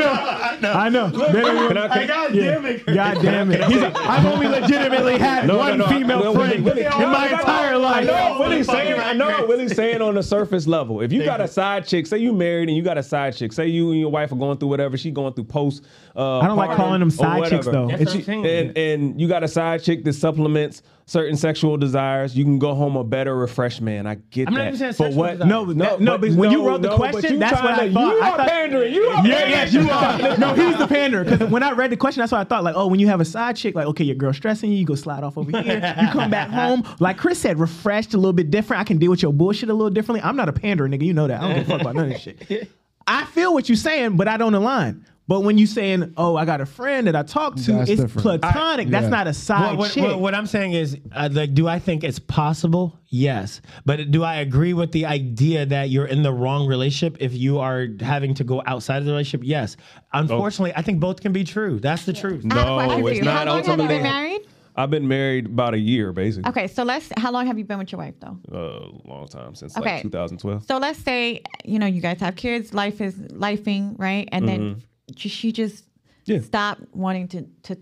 know. 0.61 0.73
I 0.73 0.89
know. 0.89 1.09
They 1.11 1.41
don't 1.41 1.57
even- 1.57 1.69
Can 1.69 1.79
I- 1.79 1.89
can- 1.89 2.07
God 2.09 2.35
Yeah. 2.35 2.45
damn 2.55 2.67
it. 2.67 2.87
God 2.87 3.23
damn 3.23 3.53
it. 3.53 3.65
He's 3.67 3.81
like, 3.83 3.97
I've 4.01 4.27
only 4.27 4.49
legitimately 4.49 5.19
had 5.19 5.47
No, 5.47 5.55
no, 5.55 5.59
one 5.61 5.79
no, 5.79 5.87
female 5.87 6.25
no, 6.25 6.35
friend 6.35 6.65
Willie, 6.65 6.83
Willie, 6.83 7.05
in 7.05 7.11
my 7.11 7.29
entire 7.29 7.79
life. 7.79 7.97
I 7.97 8.03
know 8.05 8.13
Like, 8.13 8.31
what 8.39 8.49
Willie's 8.49 8.67
saying. 8.67 9.01
I 9.01 9.13
know 9.13 9.29
right. 9.29 9.39
what 9.41 9.49
Willie's 9.49 9.77
saying 9.77 10.03
on 10.03 10.15
the 10.17 10.23
surface 10.23 10.67
level. 10.67 11.03
If 11.03 11.13
you 11.13 11.25
got 11.25 11.41
a 11.41 11.47
side 11.49 11.87
chick, 11.87 12.07
say 12.07 12.19
you 12.19 12.33
married 12.33 12.69
and 12.69 12.77
you 12.77 12.83
got 12.83 12.99
a 12.99 13.03
side 13.03 13.37
chick, 13.37 13.53
say 13.53 13.67
you 13.69 13.91
and 13.93 14.01
your 14.01 14.11
wife 14.11 14.33
are 14.33 14.37
going 14.37 14.59
through 14.59 14.69
whatever, 14.69 14.97
she 14.97 15.11
going 15.13 15.35
through 15.35 15.45
post. 15.45 15.85
Uh, 16.17 16.39
I 16.39 16.47
don't 16.49 16.57
like 16.57 16.77
calling 16.77 17.01
them 17.01 17.11
side 17.11 17.49
chicks, 17.51 17.67
though. 17.67 17.89
That's 17.89 18.13
And, 18.15 18.25
she- 18.25 18.33
and 18.33 18.77
and 18.79 19.21
you 19.21 19.29
got 19.29 19.45
a 19.45 19.49
side 19.49 19.83
chick 19.85 20.03
that 20.05 20.15
supplements 20.15 20.83
certain 21.09 21.37
sexual 21.37 21.77
desires. 21.77 22.37
You 22.37 22.43
can 22.43 22.59
go 22.59 22.75
home 22.75 22.97
a 22.97 23.05
better, 23.05 23.37
refreshed 23.37 23.81
man. 23.81 24.07
I 24.09 24.17
get 24.17 24.49
I'm 24.49 24.55
that. 24.55 24.59
not 24.61 24.67
even 24.69 24.79
saying 24.79 24.91
but 24.93 24.97
sexual 24.97 25.19
what? 25.21 25.31
desires. 25.33 25.49
No, 25.65 25.75
that- 25.75 26.01
no, 26.01 26.19
but 26.19 26.31
when 26.33 26.51
you 26.51 26.67
wrote 26.67 26.83
the 26.83 26.89
but 26.89 26.97
question, 26.99 27.35
you 27.35 27.39
that's 27.39 27.53
what 27.63 27.75
trying 27.75 27.81
I 27.81 27.87
to- 27.89 27.95
thought. 27.95 28.15
You 28.17 28.21
I 28.23 28.31
are 28.31 28.37
thought- 28.37 28.49
pandering. 28.49 28.95
You 28.95 29.03
are 29.05 29.27
Yeah, 29.27 29.47
yes, 29.49 29.73
you 29.73 29.87
pandering. 29.87 30.33
are. 30.33 30.39
No, 30.39 30.55
he's 30.55 30.79
the 30.79 30.87
panderer. 30.87 31.25
Because 31.25 31.51
when 31.51 31.63
I 31.63 31.73
read 31.73 31.91
the 31.91 31.97
question, 31.97 32.21
that's 32.21 32.33
what 32.33 32.41
I 32.41 32.45
thought. 32.45 32.65
Like, 32.65 32.75
oh, 32.77 32.87
when 32.89 33.01
you 33.01 33.07
have 33.09 33.21
a 33.21 33.25
side 33.25 33.57
chick, 33.57 33.75
like, 33.75 33.87
okay, 33.87 34.05
your 34.05 34.17
girl 34.17 34.33
stressing 34.33 34.71
you, 34.71 34.79
you 34.79 34.85
go 34.85 34.95
slide 34.95 35.23
off 35.25 35.39
over 35.39 35.51
here. 35.63 35.95
You 36.01 36.09
come 36.09 36.31
back 36.31 36.51
home, 36.61 36.85
like 37.01 37.17
Chris 37.17 37.39
said, 37.39 37.59
refreshed, 37.59 38.15
a 38.15 38.17
little 38.17 38.33
bit 38.33 38.51
different. 38.51 38.81
I 38.81 38.85
can 38.85 38.99
deal 38.99 39.11
with 39.11 39.23
your 39.23 39.33
bullshit 39.33 39.69
a 39.71 39.75
little 39.75 39.91
differently. 39.91 40.23
I'm 40.23 40.37
not 40.37 40.49
a 40.49 40.53
panderer, 40.53 40.89
nigga. 40.89 41.03
You 41.05 41.15
know 41.15 41.27
that. 41.29 41.41
I 41.41 41.49
don't 41.49 41.57
give 41.59 41.65
a 41.67 41.71
fuck 41.71 41.81
about 41.83 41.95
none 41.97 42.05
of 42.07 42.11
this 42.13 42.23
shit. 42.23 42.71
I 43.07 43.25
feel 43.27 43.55
what 43.55 43.69
you're 43.69 43.77
saying, 43.77 44.17
but 44.17 44.27
I 44.27 44.37
don't 44.37 44.55
align. 44.55 45.05
But 45.29 45.41
when 45.41 45.59
you 45.59 45.67
saying, 45.67 46.15
oh, 46.17 46.37
I 46.37 46.45
got 46.45 46.61
a 46.61 46.67
friend 46.67 47.09
that 47.09 47.17
I 47.17 47.23
talk 47.25 47.57
to, 47.57 47.73
That's 47.73 47.91
it's 47.91 48.01
different. 48.03 48.23
platonic. 48.43 48.87
I- 48.87 48.91
that's 48.91 49.05
yeah. 49.05 49.09
not 49.11 49.27
a 49.27 49.35
side 49.35 49.71
What, 49.71 49.79
what, 49.79 49.91
chick. 49.91 50.03
what, 50.05 50.21
what 50.21 50.35
I'm 50.37 50.47
saying 50.47 50.73
is, 50.75 50.97
uh, 51.13 51.29
like, 51.33 51.53
do 51.53 51.67
I 51.67 51.81
think 51.81 52.05
it's 52.05 52.21
possible? 52.21 52.97
Yes, 53.09 53.61
but 53.85 54.11
do 54.13 54.23
I 54.23 54.37
agree 54.37 54.73
with 54.73 54.93
the 54.93 55.07
idea 55.07 55.67
that 55.67 55.91
you're 55.91 56.07
in 56.07 56.23
the 56.23 56.33
wrong 56.33 56.67
relationship 56.69 57.17
if 57.21 57.33
you 57.35 57.59
are 57.59 57.89
having 58.01 58.35
to 58.35 58.45
go 58.45 58.63
outside 58.67 58.99
of 58.99 59.05
the 59.05 59.11
relationship? 59.13 59.41
Yes. 59.47 59.77
Unfortunately, 60.13 60.73
I 60.77 60.83
think 60.83 61.01
both 61.01 61.21
can 61.21 61.33
be 61.33 61.43
true. 61.45 61.81
That's 61.81 62.05
the 62.05 62.13
truth. 62.13 62.45
I 62.51 62.55
have 62.55 62.67
a 62.67 62.99
No, 63.01 63.07
it's 63.09 63.19
you. 63.19 63.25
not 63.25 63.39
How 63.39 63.45
long 63.47 63.57
have 63.59 63.67
you 63.67 63.71
ultimately- 63.73 63.95
been 63.97 64.03
married? 64.05 64.41
I've 64.79 64.91
been 64.91 65.09
married 65.09 65.47
about 65.47 65.73
a 65.73 65.79
year, 65.79 66.13
basically. 66.13 66.51
Okay, 66.51 66.67
so 66.69 66.83
let's. 66.83 67.09
How 67.17 67.33
long 67.33 67.47
have 67.47 67.57
you 67.59 67.65
been 67.65 67.79
with 67.79 67.91
your 67.91 67.99
wife 67.99 68.15
though? 68.21 68.39
A 68.53 69.09
long 69.09 69.27
time 69.27 69.55
since 69.55 69.75
Okay. 69.77 69.95
like 69.95 70.03
2012. 70.03 70.65
So 70.67 70.77
let's 70.77 70.99
say 70.99 71.41
you 71.65 71.79
know 71.79 71.87
you 71.87 72.03
guys 72.03 72.21
have 72.21 72.37
kids, 72.37 72.75
life 72.75 73.01
is 73.01 73.15
lifing, 73.15 73.95
right? 73.99 74.29
And 74.33 74.47
then 74.47 74.77
j- 74.81 74.87
she 75.17 75.53
just 75.53 75.85
Mm-hmm. 75.85 76.33
Yeah. 76.33 76.39
Mm-hmm. 76.39 76.47
stopped 76.47 76.83
wanting 76.93 77.29
to 77.29 77.43
to 77.65 77.77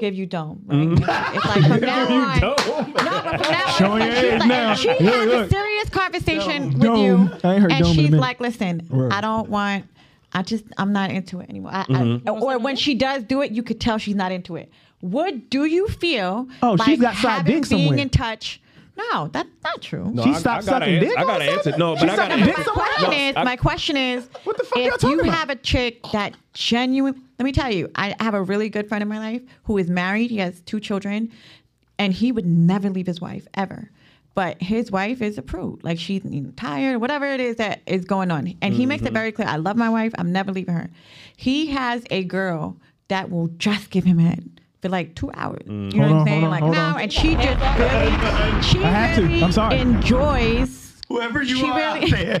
give 0.00 0.14
you 0.14 0.26
dome. 0.26 0.62
Right? 0.66 0.88
It's 1.36 1.46
like 1.46 1.64
from 1.68 1.80
now 1.86 2.08
on. 2.08 2.40
No, 2.40 2.54
but 2.56 2.64
from 2.96 3.04
now 3.04 3.32
on, 3.32 3.78
Showing 3.78 4.02
it's 4.02 4.10
like 4.10 4.10
your 4.10 4.14
she's 4.16 4.24
age 4.24 4.40
like, 4.40 4.48
now. 4.48 4.74
She 4.74 4.88
Look, 4.88 5.00
has 5.00 5.26
look. 5.28 5.46
a 5.46 5.50
serious 5.50 5.88
conversation 5.90 6.64
with 6.72 6.82
Dome. 6.82 6.96
you, 7.04 7.30
I 7.44 7.52
ain't 7.54 7.62
heard 7.62 7.72
and 7.72 7.84
dome 7.84 7.94
she's 7.94 8.10
like, 8.10 8.40
"Listen, 8.40 8.86
Word. 8.90 9.12
I 9.12 9.20
don't 9.20 9.48
want. 9.48 9.84
I 10.32 10.42
just 10.42 10.64
I'm 10.78 10.92
not 10.92 11.10
into 11.12 11.38
it 11.40 11.48
anymore." 11.48 11.70
I, 11.74 11.84
Mm-hmm. 11.84 12.28
I, 12.28 12.32
or 12.32 12.58
when 12.58 12.74
she 12.74 12.94
does 12.96 13.22
do 13.22 13.40
it, 13.42 13.52
you 13.52 13.62
could 13.62 13.80
tell 13.80 13.98
she's 13.98 14.16
not 14.16 14.32
into 14.32 14.56
it. 14.56 14.72
What 15.00 15.48
do 15.50 15.64
you 15.66 15.86
feel? 15.86 16.48
Oh, 16.62 16.72
like 16.72 16.86
she's 16.88 17.00
got 17.00 17.14
having, 17.14 17.52
being 17.52 17.64
somewhere. 17.64 17.98
in 17.98 18.08
touch. 18.10 18.60
No, 18.96 19.28
that's 19.28 19.48
not 19.62 19.82
true. 19.82 20.10
No, 20.10 20.24
She 20.24 20.30
I- 20.30 20.38
stopped 20.38 20.62
I 20.64 20.66
sucking 20.66 20.94
ans- 20.94 21.04
dick 21.08 21.18
I 21.18 21.24
gotta 21.24 21.44
answer. 21.44 21.62
sudden? 21.64 21.78
No, 21.78 21.96
She 21.96 22.06
but 22.06 22.10
I 22.10 22.16
gotta 22.16 22.36
dick 22.36 22.44
my 22.46 22.52
answer. 22.60 22.70
question 22.70 23.10
No, 23.10 23.16
is, 23.16 23.36
I- 23.36 23.44
my 23.44 23.56
question 23.56 23.96
is, 23.96 24.28
What 24.44 24.56
the 24.56 24.64
fuck 24.64 24.78
y'all 24.78 24.86
if 24.86 24.98
talking 24.98 25.10
you 25.16 25.20
about? 25.22 25.34
have 25.34 25.50
a 25.50 25.56
chick 25.56 26.00
that 26.12 26.34
genuine, 26.54 27.20
let 27.38 27.44
me 27.44 27.52
tell 27.52 27.70
you, 27.70 27.90
I 27.94 28.14
have 28.20 28.34
a 28.34 28.42
really 28.42 28.68
good 28.70 28.88
friend 28.88 29.02
in 29.02 29.08
my 29.08 29.18
life 29.18 29.42
who 29.64 29.76
is 29.78 29.90
married. 29.90 30.30
He 30.30 30.38
has 30.38 30.60
two 30.62 30.80
children, 30.80 31.30
and 31.98 32.12
he 32.12 32.32
would 32.32 32.46
never 32.46 32.88
leave 32.90 33.06
his 33.06 33.20
wife 33.20 33.46
ever. 33.54 33.90
But 34.34 34.60
his 34.62 34.90
wife 34.90 35.22
is 35.22 35.38
a 35.38 35.42
prude. 35.42 35.82
Like 35.82 35.98
she's 35.98 36.22
you 36.24 36.42
know, 36.42 36.50
tired, 36.56 36.98
whatever 36.98 37.26
it 37.26 37.40
is 37.40 37.56
that 37.56 37.80
is 37.86 38.04
going 38.04 38.30
on. 38.30 38.54
And 38.60 38.74
he 38.74 38.84
makes 38.84 39.02
it 39.02 39.06
mm-hmm. 39.06 39.14
very 39.14 39.32
clear 39.32 39.48
I 39.48 39.56
love 39.56 39.76
my 39.76 39.88
wife. 39.88 40.12
I'm 40.18 40.30
never 40.30 40.52
leaving 40.52 40.74
her. 40.74 40.90
He 41.36 41.66
has 41.68 42.04
a 42.10 42.22
girl 42.24 42.76
that 43.08 43.30
will 43.30 43.48
just 43.56 43.88
give 43.90 44.04
him 44.04 44.18
head 44.18 44.55
for 44.82 44.88
like 44.88 45.14
two 45.14 45.30
hours. 45.34 45.62
Mm. 45.66 45.92
You 45.92 46.00
know 46.00 46.08
Hold 46.08 46.10
what 46.10 46.12
I'm 46.12 46.20
on, 46.20 46.26
saying? 46.26 46.44
on, 46.44 46.50
like 46.50 46.60
hold 46.62 46.74
no, 46.74 46.80
on. 46.80 47.00
and 47.00 47.12
she 47.12 47.34
just 47.34 47.46
really, 47.78 48.62
she 48.62 48.78
I 48.84 48.90
had 48.90 49.16
to. 49.16 49.22
really 49.22 49.42
I'm 49.42 49.52
sorry. 49.52 49.78
enjoys. 49.78 50.82
Whoever 51.08 51.40
you 51.40 51.56
She 51.58 51.64
are 51.64 51.76
really- 51.76 52.12
out 52.12 52.40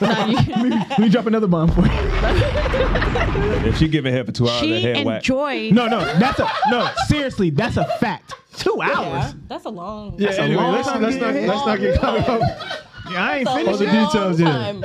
No, 0.00 0.26
you- 0.26 0.70
Let 0.70 0.98
me 0.98 1.08
drop 1.08 1.26
another 1.26 1.46
bomb 1.46 1.70
for 1.70 1.82
you. 1.82 1.90
If 3.64 3.78
she 3.78 3.88
giving 3.88 4.12
head 4.12 4.26
for 4.26 4.32
two 4.32 4.48
hours, 4.48 4.60
she 4.60 4.70
that 4.82 4.96
head 4.96 5.06
whack. 5.06 5.16
enjoys. 5.22 5.72
No, 5.72 5.86
no, 5.88 6.00
that's 6.18 6.38
a 6.38 6.48
no. 6.70 6.90
Seriously, 7.06 7.50
that's 7.50 7.76
a 7.76 7.84
fact. 7.98 8.34
Two 8.56 8.74
Yeah, 8.78 8.92
hours. 8.92 9.34
that's 9.48 9.64
a 9.64 9.68
long. 9.70 10.16
Yeah, 10.18 10.30
anyway, 10.32 10.62
long 10.62 10.72
let's, 10.74 10.88
time 10.88 11.02
let's, 11.02 11.16
not, 11.16 11.32
getting 11.32 11.48
let's 11.48 11.66
not 11.66 11.80
get 11.80 12.00
caught 12.00 12.28
up. 12.28 12.40
Yeah, 13.10 13.22
I 13.24 13.36
ain't 13.38 13.44
That's 13.46 13.68
all 13.68 13.76
the 13.76 13.86
details, 13.86 14.40
yet. 14.40 14.84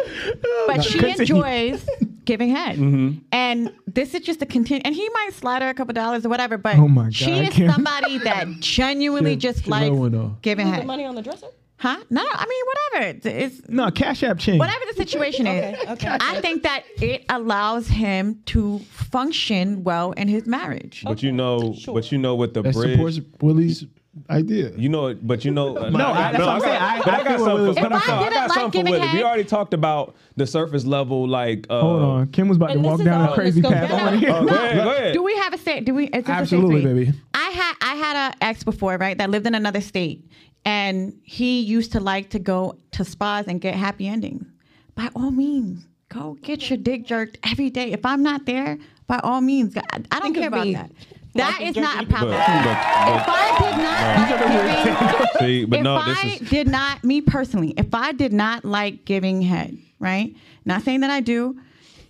but 0.67 0.83
she 0.83 0.99
enjoys 1.19 1.87
giving 2.29 2.49
head. 2.49 2.77
Mm-hmm. 2.77 3.19
And 3.31 3.73
this 3.87 4.13
is 4.13 4.21
just 4.21 4.41
a 4.41 4.45
continue. 4.45 4.81
And 4.85 4.93
he 4.95 5.07
might 5.09 5.31
slide 5.33 5.61
her 5.63 5.69
a 5.69 5.73
couple 5.73 5.93
dollars 5.93 6.25
or 6.25 6.29
whatever, 6.29 6.57
but 6.57 6.75
Oh 6.77 6.87
my 6.87 7.09
she 7.09 7.31
is 7.39 7.55
somebody 7.73 8.19
that 8.19 8.47
genuinely 8.59 9.31
Kim, 9.31 9.39
just 9.39 9.63
Kim 9.63 9.71
likes 9.71 9.89
Owen, 9.91 10.11
though. 10.11 10.37
giving 10.41 10.67
Put 10.67 10.71
the 10.71 10.77
head. 10.77 10.87
money 10.87 11.05
on 11.05 11.15
the 11.15 11.21
dresser. 11.21 11.47
Huh? 11.77 11.97
No, 12.09 12.21
I 12.29 12.45
mean 12.45 12.63
whatever. 12.71 13.17
It's, 13.17 13.25
it's 13.25 13.69
No, 13.69 13.89
Cash 13.89 14.21
App 14.23 14.37
change. 14.37 14.59
whatever 14.59 14.83
the 14.89 14.93
situation 14.97 15.47
is. 15.47 15.79
Okay, 15.79 15.91
okay. 15.93 16.17
I 16.19 16.41
think 16.41 16.63
that 16.63 16.83
it 17.01 17.23
allows 17.29 17.87
him 17.87 18.41
to 18.47 18.79
function 18.79 19.83
well 19.83 20.11
in 20.11 20.27
his 20.27 20.45
marriage. 20.45 21.03
But 21.05 21.23
you 21.23 21.31
know, 21.31 21.73
Sure. 21.73 21.93
but 21.95 22.11
you 22.11 22.17
know 22.17 22.35
what 22.35 22.53
the 22.53 22.61
That 22.61 22.73
bridge. 22.73 22.91
supports 22.95 23.19
Willie's 23.41 23.85
idea. 24.29 24.71
You 24.75 24.89
know, 24.89 25.07
it, 25.07 25.25
but 25.25 25.45
you 25.45 25.51
know. 25.51 25.77
uh, 25.77 25.89
No, 25.89 26.07
I- 26.07 26.31
that's 26.31 26.39
what 26.39 26.49
I'm 26.49 26.61
saying. 26.61 26.81
I- 26.81 26.99
but 26.99 27.13
I 27.13 27.17
I 27.19 27.23
got 27.23 27.35
feel 27.37 27.45
something. 27.45 27.65
For- 27.73 27.79
If 27.79 27.91
I 27.93 27.97
I 27.97 28.29
got 28.29 28.33
like 28.49 28.51
something 28.51 28.63
for 28.65 28.71
giving 28.71 28.91
Willie. 29.01 29.13
We 29.17 29.23
already 29.23 29.43
talked 29.43 29.73
about 29.73 30.15
the 30.35 30.47
surface 30.47 30.85
level, 30.85 31.27
like. 31.27 31.65
Uh, 31.69 31.81
Hold 31.81 32.01
on, 32.01 32.27
Kim 32.27 32.47
was 32.47 32.57
about 32.57 32.73
to 32.73 32.79
walk 32.79 33.03
down 33.03 33.29
a 33.29 33.33
crazy 33.33 33.61
path. 33.61 33.87
scope. 33.87 33.99
I 33.99 34.03
want 34.03 34.13
to 34.13 34.19
hear. 34.19 34.29
Oh, 34.35 34.45
go 34.45 34.55
ahead, 34.55 34.75
go 34.83 34.91
ahead. 34.91 35.13
Do 35.13 35.23
we 35.23 35.35
have 35.37 35.53
a 35.53 35.57
say? 35.57 35.79
Do 35.81 35.93
we? 35.93 36.05
Is 36.05 36.11
this 36.11 36.21
a 36.23 36.25
safe 36.27 36.35
Absolutely, 36.35 36.81
baby. 36.83 37.13
I 37.33 37.49
had 37.49 37.73
I 37.81 37.95
had 37.95 38.33
a 38.33 38.43
ex 38.43 38.63
before, 38.63 38.97
right? 38.97 39.17
That 39.17 39.29
lived 39.29 39.45
in 39.47 39.55
another 39.55 39.81
state, 39.81 40.25
and 40.65 41.13
he 41.23 41.61
used 41.61 41.91
to 41.93 41.99
like 41.99 42.29
to 42.31 42.39
go 42.39 42.77
to 42.91 43.05
spas 43.05 43.47
and 43.47 43.61
get 43.61 43.75
happy 43.75 44.07
endings. 44.07 44.45
By 44.95 45.09
all 45.15 45.31
means, 45.31 45.85
go 46.09 46.37
get 46.41 46.69
your 46.69 46.77
dick 46.77 47.05
jerked 47.05 47.37
every 47.49 47.69
day. 47.69 47.91
If 47.91 48.05
I'm 48.05 48.21
not 48.23 48.45
there, 48.45 48.77
by 49.07 49.19
all 49.23 49.39
means, 49.41 49.77
I, 49.77 49.81
I 50.11 50.19
don't 50.19 50.33
Think 50.33 50.37
care 50.37 50.47
about 50.49 50.65
me 50.67 50.73
that. 50.73 50.91
That 51.35 51.51
walking 51.53 51.67
is 51.67 51.75
not 51.75 52.03
a 52.03 52.07
problem. 52.07 52.31
But- 52.31 52.63
but- 52.63 53.19
if 53.21 53.27
I 53.27 53.59
did 53.59 53.77
not 53.83 54.29
like 54.29 55.09
giving, 55.09 55.27
See, 55.39 55.65
but 55.65 55.77
if 55.79 55.83
no, 55.83 55.95
I 55.95 56.13
this 56.23 56.41
is. 56.41 56.49
did 56.49 56.67
not, 56.67 57.03
me 57.03 57.21
personally, 57.21 57.73
if 57.77 57.93
I 57.93 58.11
did 58.11 58.33
not 58.33 58.65
like 58.65 59.05
giving 59.05 59.41
head, 59.41 59.77
right? 59.99 60.35
Not 60.65 60.81
saying 60.83 61.01
that 61.01 61.09
I 61.11 61.19
do. 61.21 61.59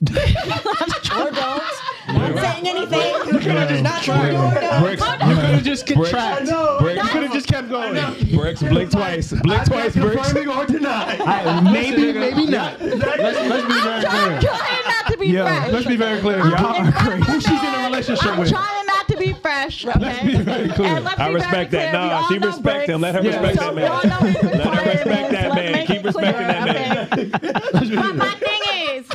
Or 0.01 1.31
don't. 1.31 1.63
Not 2.07 2.39
saying 2.39 2.67
anything. 2.67 3.83
Not 3.83 4.01
trying 4.01 4.35
or 4.35 4.59
don't. 4.61 4.81
Bricks, 4.81 5.01
You 5.01 5.17
could 5.17 5.43
have 5.43 5.63
just 5.63 5.85
Bricks, 5.87 6.11
contract. 6.11 6.47
You 6.47 7.09
could 7.09 7.23
have 7.23 7.33
just 7.33 7.47
kept 7.47 7.69
going. 7.69 7.93
bricks, 8.35 8.63
blink 8.63 8.91
twice, 8.91 9.33
blink 9.33 9.65
twice, 9.65 9.93
bricks. 9.95 10.15
Confirming 10.31 10.47
or 10.49 10.65
denying. 10.65 11.63
Maybe, 11.73 12.13
maybe 12.13 12.45
not. 12.47 12.79
Let's, 12.81 12.95
let's 13.49 13.67
be 13.67 13.81
very 13.81 14.05
I'm 14.05 14.39
clear. 14.39 14.41
trying 14.41 14.83
not 14.85 15.11
to 15.11 15.17
be 15.17 15.27
Yeah, 15.27 15.43
fresh. 15.61 15.73
Let's 15.73 15.85
be 15.87 15.97
very 15.97 16.21
clear. 16.21 16.37
Y'all 16.39 16.65
are 16.87 16.91
crazy. 16.93 17.23
Who 17.31 17.41
she's 17.41 17.61
in 17.63 17.73
a 17.73 17.83
relationship 17.85 18.37
with. 18.39 18.49
Fresh. 19.41 19.85
Okay? 19.85 19.99
Let's 19.99 20.21
be 20.23 20.35
very 20.37 20.69
clear. 20.69 20.87
And 20.95 21.05
let's 21.05 21.19
I 21.19 21.27
be 21.29 21.33
respect 21.35 21.71
very 21.71 21.85
that. 21.85 21.91
clear. 21.91 22.09
Nah, 22.09 22.27
she 22.27 22.37
respect 22.39 22.89
him. 22.89 23.01
Let 23.01 23.15
her 23.15 23.21
Bricks. 23.21 23.37
respect 23.37 23.59
So 23.59 23.65
that 23.65 23.75
man. 23.75 23.91
all 23.91 24.03
know 24.03 24.27
his 24.27 24.43
Let 24.43 24.73
her 24.75 24.89
respect 24.91 25.31
that 25.31 25.55
man. 25.55 25.87
Keep 25.87 26.03
respecting 26.05 26.47
that 26.47 26.65
man. 26.65 27.07
But 27.31 28.15
my 28.15 28.29
thing 28.35 28.58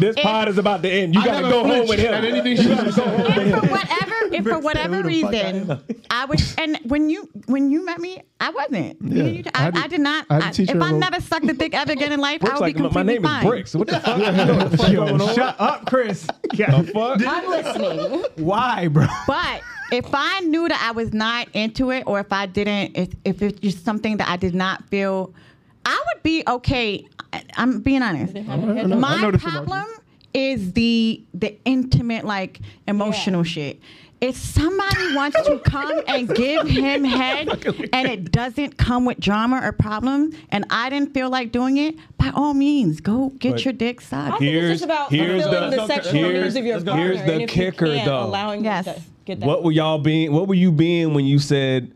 This 0.00 0.16
if- 0.16 0.22
pod 0.22 0.48
is 0.48 0.58
about 0.58 0.82
to 0.82 0.90
end. 0.90 1.14
You 1.14 1.20
I 1.20 1.24
gotta 1.24 1.48
go 1.48 1.64
home 1.64 1.86
with 1.88 1.98
him. 1.98 2.14
at 2.14 2.24
anything 2.24 2.56
she 2.56 2.62
says. 2.64 2.96
if 2.98 3.54
for 3.54 3.66
whatever, 3.68 4.34
if 4.34 4.44
for 4.44 4.58
whatever 4.58 5.02
reason, 5.02 5.80
I 6.10 6.24
was, 6.24 6.54
and 6.58 6.78
when 6.86 7.08
you 7.10 7.28
when 7.46 7.70
you 7.70 7.84
met 7.84 8.00
me, 8.00 8.20
I 8.40 8.50
wasn't. 8.50 8.96
Yeah, 9.02 9.24
you- 9.24 9.44
I, 9.54 9.66
I 9.66 9.70
did- 9.70 9.84
I 9.84 9.86
did 9.88 10.00
not. 10.00 10.26
I 10.30 10.40
had 10.40 10.54
to 10.54 10.62
I- 10.62 10.64
if 10.64 10.68
a 10.70 10.72
I 10.72 10.76
little- 10.78 10.98
never 10.98 11.20
sucked 11.20 11.48
a 11.48 11.52
dick 11.52 11.74
ever 11.74 11.92
again 11.92 12.12
in 12.12 12.20
life, 12.20 12.40
Bricks 12.40 12.52
I 12.52 12.54
would 12.58 12.60
like 12.62 12.76
be 12.76 12.82
my 12.94 13.02
name 13.02 13.22
fine. 13.22 13.44
is 13.44 13.48
Bricks. 13.50 13.74
What 13.84 13.88
the 13.88 14.00
fuck? 14.00 14.18
You 14.18 14.24
what 14.24 14.70
the 14.70 14.76
fuck 14.78 14.92
going 14.92 15.18
Yo, 15.18 15.26
on? 15.26 15.34
shut 15.34 15.56
up, 15.60 15.86
Chris. 15.86 16.26
Yeah. 16.54 16.80
The 16.82 16.92
fuck? 16.92 17.20
I'm 17.26 17.48
listening. 17.48 18.24
Why, 18.36 18.88
bro? 18.88 19.06
But 19.26 19.60
if 19.92 20.06
I 20.12 20.40
knew 20.40 20.68
that 20.68 20.82
I 20.82 20.90
was 20.92 21.12
not 21.12 21.48
into 21.52 21.90
it, 21.90 22.02
or 22.06 22.18
if 22.20 22.32
I 22.32 22.46
didn't, 22.46 22.96
if, 22.96 23.10
if 23.24 23.42
it's 23.42 23.60
just 23.60 23.84
something 23.84 24.16
that 24.16 24.28
I 24.28 24.36
did 24.36 24.54
not 24.54 24.84
feel, 24.88 25.32
I 25.84 26.02
would 26.14 26.22
be 26.22 26.42
okay. 26.46 27.06
I- 27.32 27.42
I'm 27.56 27.80
being 27.80 28.02
honest. 28.02 28.34
I 28.36 28.42
know 28.56 28.96
My 28.96 29.14
this 29.16 29.20
about 29.20 29.32
you. 29.34 29.38
problem 29.38 29.84
is 30.32 30.72
the 30.72 31.22
the 31.34 31.56
intimate, 31.64 32.24
like 32.24 32.60
emotional 32.88 33.42
shit. 33.42 33.80
If 34.20 34.36
somebody 34.36 35.14
wants 35.14 35.36
to 35.46 35.58
come 35.58 36.00
and 36.08 36.34
give 36.34 36.66
him 36.66 37.04
head 37.20 37.48
and 37.92 38.08
it 38.08 38.32
doesn't 38.32 38.78
come 38.78 39.04
with 39.04 39.20
drama 39.20 39.60
or 39.62 39.72
problems, 39.72 40.34
and 40.50 40.64
I 40.70 40.88
didn't 40.88 41.12
feel 41.12 41.28
like 41.28 41.52
doing 41.52 41.76
it, 41.76 41.96
by 42.16 42.30
all 42.34 42.54
means, 42.54 43.00
go 43.00 43.30
get 43.38 43.52
But 43.52 43.64
your 43.66 43.74
dick 43.74 44.00
I 44.00 44.04
sucked. 44.04 44.38
think 44.38 44.42
it's 44.54 44.60
Here's- 44.62 44.70
just 44.80 44.84
about 44.84 45.10
here's 45.10 45.42
fulfilling 45.42 45.70
the- 45.72 45.76
the, 45.76 45.86
sexual 45.86 46.12
here's- 46.12 46.44
needs 46.44 46.56
of 46.56 46.64
your 46.64 46.74
let's 46.76 46.84
go. 46.84 46.92
partner. 46.92 47.12
here's 47.14 47.26
the 47.26 47.32
and 47.34 47.42
if 47.42 47.50
kicker, 47.50 47.86
you 47.86 47.92
can't, 47.96 48.06
though. 48.06 48.24
allowing 48.24 48.64
Yes. 48.64 48.84
them 48.86 48.94
to 48.94 49.00
get 49.26 49.40
that. 49.40 49.46
What 49.46 49.62
were 49.62 49.72
y'all 49.72 49.98
being? 49.98 50.32
What 50.32 50.48
were 50.48 50.54
you 50.54 50.72
being 50.72 51.12
when 51.12 51.26
you 51.26 51.38
said? 51.38 51.92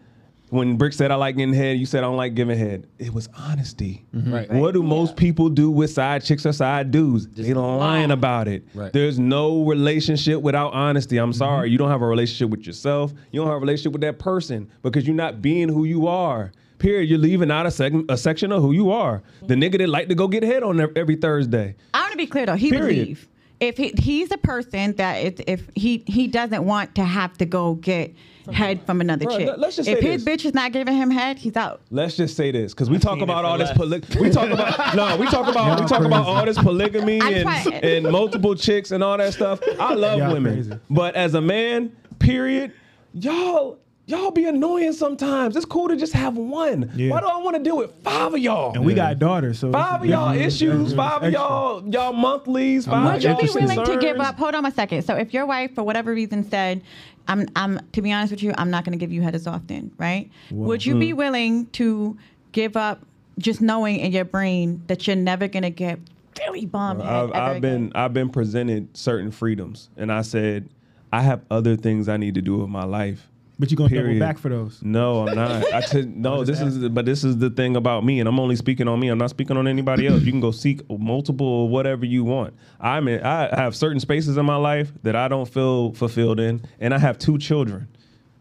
When 0.51 0.77
Brick 0.77 0.93
said 0.93 1.11
I 1.11 1.17
like 1.17 1.37
getting 1.37 1.55
head, 1.55 1.79
you 1.79 1.87
said 1.87 1.99
I 1.99 2.07
don't 2.07 2.17
like 2.17 2.35
giving 2.35 2.59
head. 2.59 2.87
It 2.99 3.13
was 3.13 3.29
honesty. 3.37 4.07
Mm-hmm. 4.15 4.35
Right. 4.35 4.51
What 4.51 4.75
do 4.75 4.83
most 4.83 5.17
people 5.17 5.49
do 5.49 5.71
with 5.71 5.91
side 5.91 6.25
chicks 6.25 6.47
or 6.47 6.53
side 6.53 6.91
dudes? 6.91 7.29
they 7.29 7.53
lying 7.55 8.11
about 8.11 8.49
it. 8.49 8.67
Right. 8.75 8.93
There's 8.93 9.19
no 9.19 9.65
relationship 9.65 10.41
without 10.41 10.73
honesty. 10.73 11.19
I'm 11.19 11.31
mm-hmm. 11.31 11.39
sorry. 11.39 11.71
You 11.71 11.79
don't 11.79 11.91
have 11.91 12.03
a 12.03 12.07
relationship 12.07 12.51
with 12.51 12.67
yourself. 12.67 13.13
You 13.31 13.41
don't 13.41 13.49
have 13.49 13.57
a 13.57 13.61
relationship 13.61 13.93
with 13.93 14.03
that 14.03 14.19
person 14.19 14.71
because 14.83 15.07
you're 15.07 15.17
not 15.17 15.43
being 15.43 15.69
who 15.69 15.85
you 15.85 16.07
are. 16.07 16.53
Period. 16.79 17.11
You're 17.11 17.19
leaving 17.19 17.51
out 17.51 17.67
a, 17.67 17.71
seg- 17.71 18.09
a 18.09 18.17
section 18.17 18.53
of 18.53 18.63
who 18.63 18.73
you 18.73 18.91
are. 18.91 19.23
The 19.43 19.55
nigga 19.55 19.79
that 19.79 19.89
like 19.89 20.09
to 20.09 20.15
go 20.15 20.29
get 20.29 20.45
head 20.45 20.63
on 20.63 20.81
every 20.97 21.17
Thursday. 21.17 21.75
I 21.93 22.01
want 22.01 22.13
to 22.13 22.19
be 22.19 22.27
clear 22.27 22.47
though. 22.47 22.55
He 22.55 22.71
would 22.71 22.81
Period. 22.81 23.09
leave 23.09 23.29
if 23.61 23.77
he, 23.77 23.93
he's 23.99 24.31
a 24.31 24.39
person 24.39 24.95
that 24.97 25.17
if, 25.17 25.41
if 25.47 25.71
he 25.75 26.05
he 26.07 26.29
doesn't 26.29 26.65
want 26.65 26.95
to 26.95 27.05
have 27.05 27.37
to 27.39 27.45
go 27.45 27.75
get 27.75 28.15
head 28.53 28.81
from 28.87 29.01
another 29.01 29.25
Bro, 29.27 29.37
chick. 29.39 29.47
let- 29.49 29.59
let's 29.61 29.77
just 29.77 29.89
if 29.89 30.01
say 30.01 30.13
his 30.13 30.25
this. 30.25 30.35
bitch 30.43 30.45
is 30.47 30.55
not 30.55 30.73
giving 30.73 30.95
him 30.97 31.11
head, 31.11 31.39
he's 31.39 31.57
out. 31.57 31.81
Let's 31.91 32.17
just 32.17 32.37
say 32.37 32.51
this, 32.51 32.73
because 32.75 32.91
we 32.91 32.99
talk 32.99 33.15
seen 33.15 33.21
it 33.21 33.25
about 33.25 33.43
for 33.45 33.47
all 33.51 33.59
this. 33.59 33.69
less. 33.69 33.77
Poly- 33.77 34.03
we 34.21 34.31
talk 34.31 34.51
about 34.51 34.95
no, 34.97 35.17
we 35.17 35.27
talk 35.27 35.49
about 35.49 35.81
we 35.81 35.87
talk 35.87 36.05
about 36.05 36.27
all 36.27 36.45
this 36.45 36.59
polygamy 36.59 37.21
and, 37.21 37.49
and 37.85 38.11
multiple 38.11 38.55
chicks 38.55 38.91
and 38.91 39.03
all 39.05 39.17
that 39.19 39.33
stuff. 39.35 39.61
I 39.79 39.95
love 39.95 40.19
Y'all 40.19 40.33
women, 40.33 40.55
crazy. 40.55 40.73
but 40.91 41.15
as 41.15 41.35
a 41.35 41.41
man, 41.41 41.93
period, 42.19 42.73
y'all 43.15 43.79
y'all 44.09 44.31
be 44.31 44.47
annoying 44.47 44.93
sometimes. 44.93 45.55
It's 45.55 45.67
cool 45.67 45.89
to 45.89 45.97
just 45.97 46.13
have 46.15 46.37
one. 46.37 46.91
Yeah. 46.97 47.11
Why 47.11 47.21
do 47.21 47.27
I 47.27 47.37
want 47.43 47.57
to 47.57 47.63
deal 47.63 47.77
with 47.77 47.93
five 48.03 48.33
of 48.35 48.41
y'all? 48.41 48.73
And 48.75 48.85
we 48.85 48.95
got 48.95 49.19
daughters, 49.19 49.59
so 49.59 49.71
Five 49.71 50.01
of 50.03 50.07
y'all 50.09 50.35
issues, 50.35 50.95
five 50.95 51.23
of 51.23 51.33
y'all 51.33 51.87
y'all 51.89 52.13
monthlies, 52.13 52.87
five 52.87 53.05
not 53.05 53.23
y'all 53.23 53.37
Would 53.37 53.43
you 53.55 53.61
be 53.61 53.67
willing 53.67 53.85
to 53.87 53.99
give 54.01 54.19
up? 54.19 54.37
Hold 54.37 54.55
on 54.55 54.65
a 54.67 54.73
second. 54.73 55.03
So 55.03 55.15
if 55.15 55.33
your 55.33 55.47
wife, 55.47 55.75
for 55.75 55.83
whatever 55.85 56.13
reason, 56.13 56.49
said, 56.49 56.83
"I'm, 57.29 57.47
I'm," 57.55 57.81
to 57.93 58.03
be 58.03 58.11
honest 58.13 58.33
with 58.33 58.43
you, 58.43 58.55
I'm 58.59 58.71
not 58.71 58.85
going 58.85 58.99
to 58.99 58.99
give 58.99 59.13
you 59.13 59.23
head 59.23 59.35
as 59.35 59.47
often, 59.47 59.93
right? 59.99 60.31
Would 60.51 60.85
you 60.85 60.95
Mm. 60.95 61.01
be 61.01 61.13
willing 61.13 61.67
to 61.67 62.17
give 62.53 62.77
up, 62.77 63.01
just 63.39 63.61
knowing 63.61 63.97
in 64.01 64.11
your 64.13 64.25
brain 64.25 64.83
that 64.87 65.07
you're 65.07 65.17
never 65.17 65.47
going 65.49 65.63
to 65.65 65.71
get 65.71 65.99
very 66.35 66.65
bummed. 66.65 67.03
head 67.03 67.11
I've, 67.13 67.33
I've 67.35 67.61
been 67.61 67.75
again? 67.75 67.93
I've 67.95 68.15
been 68.15 68.31
presented 68.31 68.97
certain 68.97 69.31
freedoms, 69.31 69.91
and 69.97 70.11
I 70.11 70.23
said 70.23 70.69
I 71.13 71.21
have 71.23 71.43
other 71.51 71.77
things 71.77 72.09
I 72.09 72.17
need 72.17 72.35
to 72.35 72.43
do 72.43 72.57
with 72.59 72.69
my 72.71 72.85
life. 72.85 73.29
But 73.59 73.71
you're 73.71 73.77
gonna 73.77 73.91
double 73.91 74.03
Period. 74.03 74.21
back 74.21 74.39
for 74.39 74.51
those? 74.51 74.81
No, 74.83 75.27
I'm 75.27 75.35
not. 75.35 75.73
I 75.73 75.81
said 75.93 76.17
no. 76.17 76.45
This 76.45 76.61
is 76.61 76.89
but 76.91 77.05
this 77.05 77.25
is 77.25 77.39
the 77.39 77.51
thing 77.51 77.75
about 77.75 78.05
me, 78.05 78.21
and 78.21 78.29
I'm 78.29 78.39
only 78.39 78.55
speaking 78.55 78.87
on 78.87 79.01
me. 79.01 79.09
I'm 79.09 79.19
not 79.19 79.31
speaking 79.31 79.57
on 79.57 79.67
anybody 79.67 80.07
else. 80.07 80.23
You 80.23 80.31
can 80.31 80.41
go 80.41 80.53
seek 80.53 80.89
multiple 80.89 81.69
whatever 81.69 82.07
you 82.07 82.23
want. 82.23 82.55
I'm 82.81 83.09
in, 83.09 83.21
I 83.23 83.55
have 83.57 83.75
certain 83.75 83.99
spaces 83.99 84.37
in 84.37 84.47
my 84.47 84.57
life 84.57 84.93
that 85.03 85.17
I 85.17 85.27
don't 85.27 85.49
feel 85.49 85.93
fulfilled 85.95 86.39
in, 86.39 86.63
and 86.79 86.95
I 86.95 86.99
have 86.99 87.19
two 87.19 87.37
children. 87.37 87.89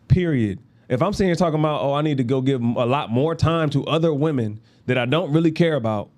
Period. 0.08 0.60
If 0.88 1.02
I'm 1.02 1.14
sitting 1.14 1.30
here 1.30 1.36
talking 1.36 1.60
about 1.60 1.82
oh 1.82 1.94
I 1.94 2.02
need 2.04 2.18
to 2.18 2.24
go 2.24 2.40
give 2.42 2.62
a 2.62 2.86
lot 2.86 3.10
more 3.10 3.34
time 3.34 3.72
to 3.72 3.84
other 3.86 4.14
women 4.14 4.60
that 4.86 5.00
I 5.00 5.06
don't 5.06 5.34
really 5.34 5.52
care 5.52 5.76
about, 5.76 6.10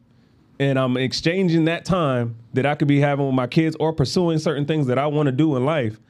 and 0.60 0.78
I'm 0.78 0.98
exchanging 0.98 1.66
that 1.66 1.86
time 1.86 2.36
that 2.54 2.66
I 2.66 2.76
could 2.76 2.90
be 2.90 3.00
having 3.00 3.26
with 3.26 3.36
my 3.36 3.48
kids 3.48 3.78
or 3.80 3.94
pursuing 3.94 4.40
certain 4.40 4.66
things 4.66 4.88
that 4.88 4.98
I 4.98 5.08
want 5.08 5.28
to 5.28 5.32
do 5.32 5.56
in 5.56 5.64
life. 5.64 6.02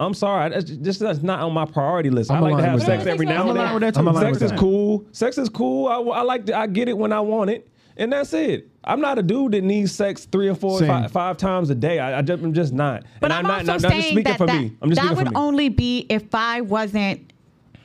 I'm 0.00 0.14
sorry, 0.14 0.50
that's 0.50 0.64
just 0.70 0.98
that's 1.00 1.20
not 1.22 1.40
on 1.40 1.52
my 1.52 1.66
priority 1.66 2.10
list. 2.10 2.30
I'm 2.30 2.42
I 2.42 2.50
like 2.50 2.64
to 2.64 2.68
have 2.70 2.82
sex 2.82 3.04
that. 3.04 3.10
every 3.10 3.26
now 3.26 3.48
and 3.50 3.58
then. 3.58 3.80
that 3.80 3.94
too. 3.94 4.08
I'm 4.08 4.16
Sex 4.16 4.40
is 4.42 4.50
that. 4.50 4.58
cool. 4.58 5.04
Sex 5.12 5.36
is 5.38 5.48
cool. 5.48 5.88
I, 5.88 5.96
I 6.18 6.22
like 6.22 6.46
to, 6.46 6.56
I 6.56 6.66
get 6.66 6.88
it 6.88 6.96
when 6.96 7.12
I 7.12 7.20
want 7.20 7.50
it, 7.50 7.68
and 7.98 8.12
that's 8.12 8.32
it. 8.32 8.68
I'm 8.82 9.00
not 9.00 9.18
a 9.18 9.22
dude 9.22 9.52
that 9.52 9.60
needs 9.62 9.92
sex 9.92 10.24
three 10.24 10.48
or 10.48 10.54
four, 10.54 10.80
five, 10.84 11.12
five 11.12 11.36
times 11.36 11.68
a 11.68 11.74
day. 11.74 11.98
I, 11.98 12.18
I 12.18 12.22
just, 12.22 12.42
I'm 12.42 12.54
just 12.54 12.72
not. 12.72 13.04
But 13.20 13.30
and 13.30 13.34
I'm, 13.34 13.42
not, 13.44 13.52
also 13.60 13.66
not, 13.66 13.66
not 13.66 13.80
just 13.82 13.92
saying 13.92 14.02
speaking 14.14 14.22
that 14.24 14.38
for 14.38 14.46
that, 14.46 14.60
me. 14.60 14.76
I'm 14.80 14.88
just 14.88 15.00
that 15.02 15.06
speaking 15.08 15.16
would 15.18 15.26
for 15.26 15.32
me. 15.34 15.46
only 15.46 15.68
be 15.68 16.06
if 16.08 16.34
I 16.34 16.62
wasn't, 16.62 17.32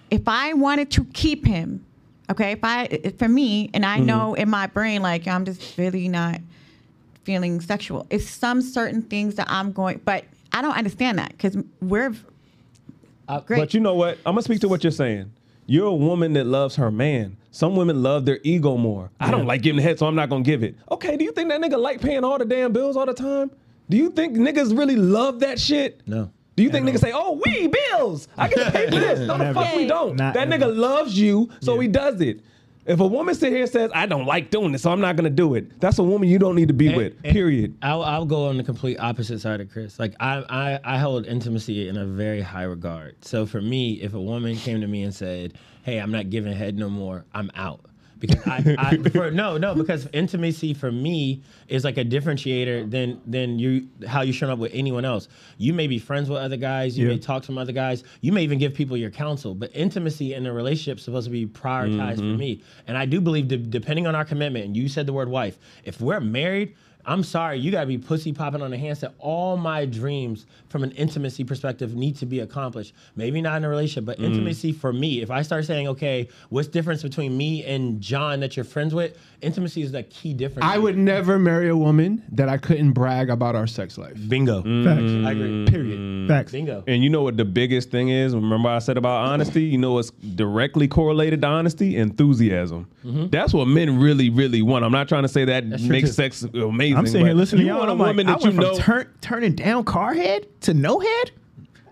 if 0.09 0.25
I 0.27 0.53
wanted 0.53 0.89
to 0.91 1.03
keep 1.05 1.45
him. 1.45 1.85
Okay, 2.31 2.53
if 2.53 2.63
I, 2.63 2.85
if- 2.85 3.19
for 3.19 3.27
me, 3.27 3.69
and 3.73 3.83
Mm-hmm. 3.83 4.01
I 4.01 4.05
know 4.05 4.33
in 4.35 4.49
my 4.49 4.67
brain, 4.67 5.01
like 5.01 5.27
I'm 5.27 5.43
just 5.43 5.77
really 5.77 6.07
not 6.07 6.39
feeling 7.25 7.59
sexual. 7.59 8.07
It's 8.09 8.29
some 8.29 8.61
certain 8.61 9.01
things 9.01 9.35
that 9.35 9.47
I'm 9.49 9.73
going, 9.73 9.99
but 10.05 10.23
I 10.55 10.61
don't 10.61 10.77
understand 10.77 11.19
that 11.19 11.31
because 11.31 11.57
we're 11.81 12.15
great. 13.45 13.59
But 13.59 13.73
you 13.73 13.81
know 13.81 13.93
what? 13.93 14.17
I'm 14.25 14.33
gonna 14.35 14.41
speak 14.41 14.61
to 14.61 14.69
what 14.69 14.85
you're 14.85 14.91
saying. 14.91 15.33
You're 15.67 15.87
a 15.87 15.93
woman 15.93 16.31
that 16.33 16.45
loves 16.45 16.77
her 16.77 16.89
man. 16.89 17.35
Some 17.51 17.75
women 17.75 18.01
love 18.01 18.25
their 18.25 18.39
ego 18.43 18.77
more. 18.77 19.11
I 19.19 19.31
don't 19.31 19.45
like 19.45 19.61
giving 19.61 19.81
head, 19.83 19.99
so 19.99 20.07
I'm 20.07 20.15
not 20.15 20.29
gonna 20.29 20.45
give 20.45 20.63
it. 20.63 20.75
Okay, 20.89 21.17
do 21.17 21.25
you 21.25 21.33
think 21.33 21.49
that 21.49 21.59
nigga 21.59 21.77
like 21.77 21.99
paying 21.99 22.23
all 22.23 22.37
the 22.37 22.45
damn 22.45 22.71
bills 22.71 22.95
all 22.95 23.05
the 23.05 23.13
time? 23.13 23.51
Do 23.89 23.97
you 23.97 24.09
think 24.09 24.37
niggas 24.37 24.77
really 24.77 24.95
love 24.95 25.41
that 25.41 25.59
shit? 25.59 26.01
No. 26.07 26.31
Do 26.55 26.63
you 26.63 26.69
think 26.69 26.87
niggas 26.87 26.99
say, 26.99 27.11
"Oh, 27.13 27.41
we 27.45 27.67
bills, 27.67 28.29
I 28.37 28.47
get 28.47 28.65
to 28.65 28.71
pay 28.71 28.85
for 28.85 28.91
this"? 28.95 29.19
No, 29.27 29.37
the 29.37 29.53
fuck 29.53 29.75
we 29.75 29.87
don't. 29.87 30.15
Not 30.15 30.35
that 30.35 30.47
ever. 30.51 30.65
nigga 30.65 30.77
loves 30.77 31.19
you, 31.19 31.49
so 31.59 31.77
he 31.79 31.89
does 31.89 32.21
it. 32.21 32.39
If 32.85 32.99
a 32.99 33.07
woman 33.07 33.33
sit 33.33 33.51
here 33.51 33.63
and 33.63 33.69
says, 33.71 33.89
"I 33.95 34.05
don't 34.05 34.25
like 34.25 34.51
doing 34.51 34.71
this, 34.71 34.83
so 34.83 34.91
I'm 34.91 35.01
not 35.01 35.15
gonna 35.15 35.29
do 35.31 35.55
it," 35.55 35.79
that's 35.79 35.97
a 35.97 36.03
woman 36.03 36.29
you 36.29 36.37
don't 36.37 36.55
need 36.55 36.67
to 36.67 36.73
be 36.73 36.87
And- 36.87 36.97
with. 36.97 37.13
and 37.23 37.33
Period. 37.33 37.75
I'll, 37.81 38.03
I'll 38.03 38.25
go 38.25 38.47
on 38.47 38.57
the 38.57 38.63
complete 38.63 38.97
opposite 38.99 39.39
side 39.41 39.59
of 39.59 39.71
Chris. 39.71 39.97
Like 39.99 40.13
I, 40.19 40.43
I, 40.49 40.79
I 40.95 40.97
hold 40.99 41.25
intimacy 41.25 41.87
in 41.89 41.97
a 41.97 42.05
very 42.05 42.41
high 42.41 42.63
regard. 42.63 43.15
So 43.25 43.45
for 43.47 43.61
me, 43.61 43.93
if 44.01 44.13
a 44.13 44.21
woman 44.21 44.55
came 44.55 44.81
to 44.81 44.87
me 44.87 45.01
and 45.03 45.13
said, 45.15 45.53
"Hey, 45.83 45.97
I'm 45.97 46.11
not 46.11 46.29
giving 46.29 46.53
head 46.53 46.77
no 46.77 46.89
more," 46.89 47.25
I'm 47.33 47.49
out. 47.55 47.81
Because 48.19 48.47
I, 48.47 48.75
I 49.03 49.09
for, 49.09 49.31
no, 49.31 49.57
no, 49.57 49.75
because 49.75 50.07
intimacy 50.13 50.73
for 50.73 50.91
me 50.91 51.43
is 51.67 51.83
like 51.83 51.97
a 51.97 52.05
differentiator 52.05 52.89
than 52.89 53.21
than 53.25 53.59
you 53.59 53.87
how 54.07 54.21
you 54.21 54.33
show 54.33 54.49
up 54.49 54.59
with 54.59 54.71
anyone 54.73 55.05
else. 55.05 55.27
You 55.57 55.73
may 55.73 55.87
be 55.87 55.99
friends 55.99 56.29
with 56.29 56.39
other 56.39 56.57
guys, 56.57 56.97
you 56.97 57.07
Yeah. 57.07 57.13
may 57.13 57.19
talk 57.19 57.43
to 57.43 57.47
some 57.47 57.57
other 57.57 57.73
guys, 57.73 58.03
you 58.21 58.31
may 58.31 58.43
even 58.43 58.57
give 58.57 58.73
people 58.73 58.95
your 58.97 59.11
counsel, 59.11 59.53
but 59.53 59.71
intimacy 59.73 60.33
in 60.33 60.45
a 60.45 60.53
relationship 60.53 60.97
is 60.99 61.03
supposed 61.03 61.25
to 61.25 61.31
be 61.31 61.45
prioritized 61.45 62.17
for 62.17 62.23
mm-hmm. 62.23 62.37
me. 62.37 62.63
And 62.87 62.97
I 62.97 63.05
do 63.05 63.19
believe 63.19 63.49
that 63.49 63.69
depending 63.69 64.07
on 64.07 64.15
our 64.15 64.25
commitment, 64.25 64.65
and 64.65 64.77
you 64.77 64.87
said 64.87 65.05
the 65.05 65.13
word 65.13 65.29
wife, 65.29 65.57
if 65.83 65.99
we're 65.99 66.19
married, 66.19 66.75
I'm 67.07 67.23
sorry, 67.23 67.59
you 67.59 67.71
gotta 67.71 67.87
be 67.87 67.97
pussy 67.97 68.33
popping 68.33 68.61
on 68.61 68.71
the 68.71 68.77
handset. 68.77 69.13
All 69.19 69.57
my 69.57 69.85
dreams 69.85 70.45
from 70.69 70.83
an 70.83 70.91
intimacy 70.91 71.43
perspective 71.43 71.95
need 71.95 72.17
to 72.17 72.25
be 72.25 72.39
accomplished. 72.39 72.93
Maybe 73.15 73.41
not 73.41 73.57
in 73.57 73.63
a 73.63 73.69
relationship, 73.69 74.05
but 74.05 74.19
mm. 74.19 74.25
intimacy 74.25 74.71
for 74.71 74.91
me. 74.91 75.21
If 75.21 75.31
I 75.31 75.41
start 75.41 75.65
saying, 75.65 75.87
okay, 75.89 76.27
what's 76.49 76.67
difference 76.67 77.03
between 77.03 77.37
me 77.37 77.63
and 77.63 78.01
John 78.01 78.39
that 78.39 78.55
you're 78.55 78.65
friends 78.65 78.93
with? 78.93 79.17
Intimacy 79.41 79.83
is 79.83 79.91
the 79.91 80.03
key 80.03 80.33
difference. 80.33 80.65
I 80.65 80.77
would 80.77 80.97
never 80.97 81.37
marry 81.37 81.69
a 81.69 81.77
woman 81.77 82.23
that 82.31 82.49
I 82.49 82.57
couldn't 82.57 82.93
brag 82.93 83.29
about 83.29 83.55
our 83.55 83.67
sex 83.67 83.97
life. 83.97 84.17
bingo. 84.27 84.61
Facts. 84.61 85.11
I 85.25 85.31
agree. 85.31 85.49
Mm. 85.49 85.69
Period. 85.69 86.27
Facts. 86.27 86.51
Bingo. 86.51 86.83
And 86.87 87.03
you 87.03 87.09
know 87.09 87.21
what 87.21 87.37
the 87.37 87.45
biggest 87.45 87.91
thing 87.91 88.09
is? 88.09 88.33
Remember 88.33 88.69
I 88.69 88.79
said 88.79 88.97
about 88.97 89.27
honesty? 89.27 89.63
You 89.63 89.77
know 89.77 89.93
what's 89.93 90.11
directly 90.11 90.87
correlated 90.87 91.41
to 91.41 91.47
honesty? 91.47 91.97
Enthusiasm. 91.97 92.87
Mm-hmm. 93.05 93.27
That's 93.27 93.53
what 93.53 93.65
men 93.67 93.99
really, 93.99 94.29
really 94.29 94.61
want. 94.61 94.83
I'm 94.83 94.91
not 94.91 95.07
trying 95.07 95.23
to 95.23 95.29
say 95.29 95.45
that 95.45 95.63
true, 95.67 95.87
makes 95.87 96.13
sex 96.13 96.43
amazing. 96.43 96.94
I'm 96.95 97.07
sitting 97.07 97.25
here 97.25 97.35
listening 97.35 97.61
to 97.61 97.65
you 97.65 97.71
y'all. 97.71 97.79
want 97.79 97.89
a 97.89 97.93
I'm 97.93 97.99
like, 97.99 98.07
woman 98.07 98.27
I 98.27 98.31
that 98.33 98.41
you 98.41 98.49
went 98.51 98.55
from 98.55 98.63
know. 98.63 98.77
turn, 98.77 99.13
turning 99.21 99.55
down 99.55 99.83
car 99.83 100.13
head 100.13 100.47
to 100.61 100.73
no 100.73 100.99
head. 100.99 101.31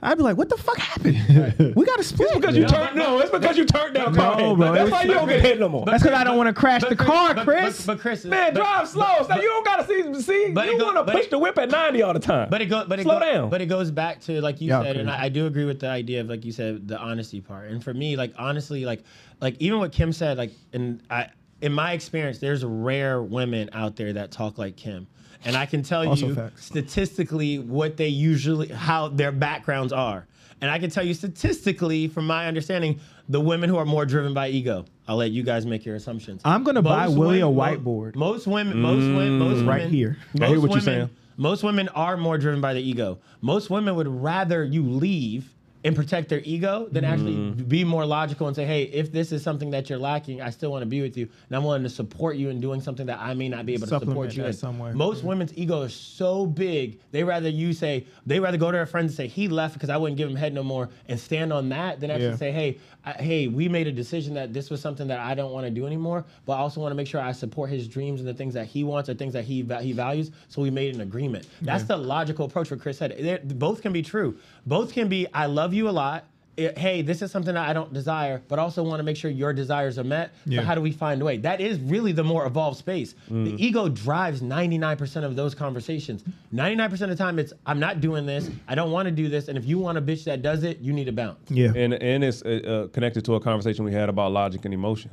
I'd 0.05 0.17
be 0.17 0.23
like, 0.23 0.35
what 0.35 0.49
the 0.49 0.57
fuck 0.57 0.77
happened? 0.77 1.15
we 1.77 1.85
got 1.85 1.95
to 1.95 2.03
split. 2.03 2.27
It's 2.31 2.37
because 2.37 2.57
you 2.57 2.65
turned 2.65 2.97
no. 2.97 3.19
It's 3.19 3.31
because 3.31 3.57
you 3.57 3.63
turned 3.63 3.93
down 3.95 4.13
car. 4.13 4.37
No, 4.37 4.49
head. 4.49 4.57
bro, 4.57 4.73
That's 4.73 4.91
why 4.91 5.03
you 5.03 5.13
don't 5.13 5.29
get 5.29 5.39
hit 5.39 5.61
no 5.61 5.69
more. 5.69 5.85
That's 5.85 6.03
because 6.03 6.19
I 6.19 6.25
don't 6.25 6.35
want 6.35 6.47
to 6.47 6.53
crash 6.53 6.81
the 6.83 6.93
car, 6.95 7.33
but- 7.33 7.45
Chris. 7.45 7.85
But, 7.85 7.93
but 7.95 8.01
Chris, 8.01 8.25
Man, 8.25 8.53
drive 8.53 8.89
slow. 8.89 9.25
So 9.25 9.35
you 9.35 9.43
don't 9.43 9.65
gotta 9.65 9.87
see. 9.87 10.21
See, 10.21 10.51
But 10.51 10.67
you 10.67 10.77
want 10.77 11.07
to 11.07 11.09
push 11.09 11.27
the 11.27 11.39
whip 11.39 11.57
at 11.57 11.71
90 11.71 12.01
all 12.01 12.13
the 12.13 12.19
time. 12.19 12.49
But 12.49 12.61
it 12.61 12.65
goes, 12.65 12.85
but 12.87 12.99
it 12.99 13.03
slow 13.03 13.19
down. 13.19 13.49
But 13.49 13.61
it 13.61 13.67
goes 13.67 13.91
back 13.91 14.19
to 14.21 14.41
like 14.41 14.59
you 14.59 14.71
said, 14.71 14.97
and. 14.97 15.09
I, 15.09 15.23
I 15.23 15.29
do 15.29 15.45
agree 15.47 15.63
with 15.65 15.79
the 15.79 15.87
idea 15.87 16.19
of 16.19 16.27
like 16.27 16.43
you 16.43 16.51
said, 16.51 16.85
the 16.85 16.99
honesty 16.99 17.39
part. 17.39 17.69
And 17.69 17.81
for 17.81 17.93
me, 17.93 18.17
like 18.17 18.33
honestly, 18.37 18.83
like 18.83 19.03
like 19.39 19.55
even 19.59 19.79
what 19.79 19.93
Kim 19.93 20.11
said, 20.11 20.37
like 20.37 20.51
and 20.73 21.01
I, 21.09 21.29
in 21.63 21.71
my 21.71 21.93
experience, 21.93 22.39
there's 22.39 22.63
rare 22.65 23.23
women 23.23 23.69
out 23.71 23.95
there 23.95 24.11
that 24.13 24.31
talk 24.31 24.57
like 24.57 24.75
Kim. 24.75 25.07
And 25.45 25.55
I 25.55 25.65
can 25.65 25.81
tell 25.81 26.05
Also 26.07 26.27
you 26.27 26.35
facts. 26.35 26.65
statistically 26.65 27.57
what 27.57 27.95
they 27.95 28.09
usually 28.09 28.67
how 28.67 29.07
their 29.07 29.31
backgrounds 29.31 29.93
are. 29.93 30.27
And 30.59 30.69
I 30.69 30.77
can 30.77 30.89
tell 30.89 31.05
you 31.05 31.13
statistically, 31.13 32.09
from 32.09 32.27
my 32.27 32.47
understanding, 32.47 32.99
the 33.29 33.39
women 33.39 33.69
who 33.69 33.77
are 33.77 33.85
more 33.85 34.05
driven 34.05 34.33
by 34.33 34.49
ego. 34.49 34.85
I'll 35.07 35.15
let 35.15 35.31
you 35.31 35.43
guys 35.43 35.65
make 35.65 35.85
your 35.85 35.95
assumptions. 35.95 36.41
I'm 36.43 36.63
gonna 36.63 36.81
buy 36.81 37.07
Most 37.07 37.17
Willie 37.17 37.39
a 37.39 37.49
women- 37.49 37.83
mo- 37.83 38.01
whiteboard. 38.01 38.15
Most 38.15 38.45
women, 38.45 38.81
most 38.81 38.99
women, 38.99 39.39
mm. 39.39 39.49
most 39.49 39.63
Right 39.63 39.87
here. 39.87 40.17
I 40.39 40.47
hear 40.47 40.55
most 40.57 40.61
what 40.63 40.71
you're 40.71 40.81
saying. 40.81 41.09
Most 41.37 41.63
women 41.63 41.87
are 41.89 42.17
more 42.17 42.37
driven 42.37 42.59
by 42.59 42.73
the 42.73 42.81
ego. 42.81 43.19
Most 43.41 43.69
women 43.69 43.95
would 43.95 44.07
rather 44.07 44.63
you 44.65 44.83
leave 44.83 45.52
and 45.83 45.95
protect 45.95 46.29
their 46.29 46.41
ego 46.43 46.87
than 46.91 47.03
actually 47.03 47.33
Mm-hmm. 47.33 47.63
be 47.63 47.83
more 47.83 48.05
logical 48.05 48.47
and 48.47 48.55
say, 48.55 48.65
hey, 48.65 48.83
if 48.83 49.11
this 49.11 49.31
is 49.31 49.41
something 49.43 49.69
that 49.71 49.89
you're 49.89 49.99
lacking, 49.99 50.41
I 50.41 50.49
still 50.49 50.71
want 50.71 50.81
to 50.83 50.85
be 50.85 51.01
with 51.01 51.17
you. 51.17 51.27
And 51.49 51.55
I'm 51.57 51.63
willing 51.63 51.83
to 51.83 51.89
support 51.89 52.35
you 52.37 52.49
in 52.49 52.59
doing 52.61 52.79
something 52.81 53.05
that 53.07 53.19
I 53.19 53.33
may 53.33 53.49
not 53.49 53.65
be 53.65 53.73
able 53.73 53.87
to 53.87 53.99
support 53.99 54.33
you 54.35 54.45
in. 54.45 54.53
some 54.53 54.79
way. 54.79 54.93
Most 54.93 55.23
women's 55.23 55.51
ego 55.57 55.81
is 55.81 55.93
so 55.93 56.45
big, 56.45 56.99
they 57.11 57.23
rather 57.23 57.49
you 57.49 57.73
say, 57.73 58.05
they 58.25 58.39
rather 58.39 58.57
go 58.57 58.71
to 58.71 58.77
their 58.77 58.85
friends 58.85 59.11
and 59.11 59.17
say, 59.17 59.27
he 59.27 59.47
left 59.47 59.73
because 59.73 59.89
I 59.89 59.97
wouldn't 59.97 60.17
give 60.17 60.29
him 60.29 60.35
head 60.35 60.53
no 60.53 60.63
more 60.63 60.89
and 61.09 61.19
stand 61.19 61.51
on 61.51 61.69
that 61.69 61.99
than 61.99 62.11
actually 62.11 62.27
Yeah. 62.27 62.35
say, 62.37 62.51
hey, 62.51 62.77
I, 63.05 63.11
hey, 63.13 63.47
we 63.47 63.67
made 63.67 63.87
a 63.87 63.91
decision 63.91 64.33
that 64.35 64.53
this 64.53 64.69
was 64.69 64.79
something 64.79 65.07
that 65.07 65.19
I 65.19 65.33
don't 65.35 65.51
want 65.51 65.65
to 65.65 65.71
do 65.71 65.85
anymore, 65.85 66.23
but 66.45 66.53
I 66.53 66.57
also 66.59 66.79
want 66.79 66.91
to 66.91 66.95
make 66.95 67.07
sure 67.07 67.19
I 67.19 67.33
support 67.33 67.69
his 67.69 67.87
dreams 67.87 68.21
and 68.21 68.29
the 68.29 68.33
things 68.33 68.53
that 68.53 68.65
he 68.67 68.83
wants 68.85 69.09
or 69.09 69.13
things 69.13 69.33
that 69.33 69.43
he 69.43 69.61
va- 69.61 69.81
he 69.81 69.91
values. 69.91 70.31
So 70.47 70.61
we 70.61 70.69
made 70.69 70.95
an 70.95 71.01
agreement. 71.01 71.47
That's 71.61 71.83
the 71.83 71.97
logical 71.97 72.45
approach. 72.45 72.71
What 72.71 72.79
Chris 72.79 72.97
said. 72.99 73.15
They're- 73.19 73.39
both 73.43 73.81
can 73.81 73.91
be 73.91 74.01
true. 74.01 74.37
Both 74.65 74.93
can 74.93 75.09
be. 75.09 75.27
I 75.33 75.47
love 75.47 75.72
you 75.73 75.89
a 75.89 75.91
lot. 75.91 76.25
It- 76.55 76.77
hey, 76.77 77.01
this 77.01 77.23
is 77.23 77.31
something 77.31 77.55
that 77.55 77.67
I 77.67 77.73
don't 77.73 77.91
desire, 77.91 78.39
but 78.47 78.59
also 78.59 78.83
want 78.83 78.99
to 78.99 79.03
make 79.03 79.17
sure 79.17 79.31
your 79.31 79.53
desires 79.53 79.97
are 79.97 80.03
met. 80.03 80.33
Yeah. 80.45 80.59
So 80.59 80.65
how 80.67 80.75
do 80.75 80.81
we 80.81 80.91
find 80.91 81.19
a 81.19 81.25
way? 81.25 81.37
That 81.37 81.59
is 81.59 81.79
really 81.79 82.11
the 82.11 82.23
more 82.23 82.45
evolved 82.45 82.77
space. 82.77 83.15
The 83.27 83.55
ego 83.57 83.89
drives 83.89 84.41
99% 84.41 85.23
of 85.23 85.35
those 85.35 85.55
conversations. 85.55 86.23
99% 86.53 86.91
of 87.01 87.09
the 87.09 87.15
time, 87.15 87.39
it's 87.39 87.53
I'm 87.65 87.79
not 87.79 88.01
doing 88.01 88.27
this. 88.27 88.51
I 88.67 88.75
don't 88.75 88.91
want 88.91 89.07
to 89.07 89.11
do 89.11 89.29
this. 89.29 89.47
And 89.47 89.57
if 89.57 89.65
you 89.65 89.79
want 89.79 89.97
a 89.97 90.01
bitch 90.01 90.25
that 90.25 90.43
does 90.43 90.63
it, 90.63 90.79
you 90.79 90.93
need 90.93 91.05
to 91.05 91.11
bounce. 91.11 91.39
Yeah. 91.49 91.71
and 91.75 91.93
and 91.95 92.23
it's 92.23 92.43
uh, 92.43 92.49
uh, 92.49 92.87
connected 92.89 93.25
to 93.25 93.33
a 93.33 93.39
conversation 93.39 93.83
we 93.83 93.91
had 93.91 94.07
about 94.09 94.31
logic 94.31 94.63
and 94.65 94.73
emotion. 94.75 95.09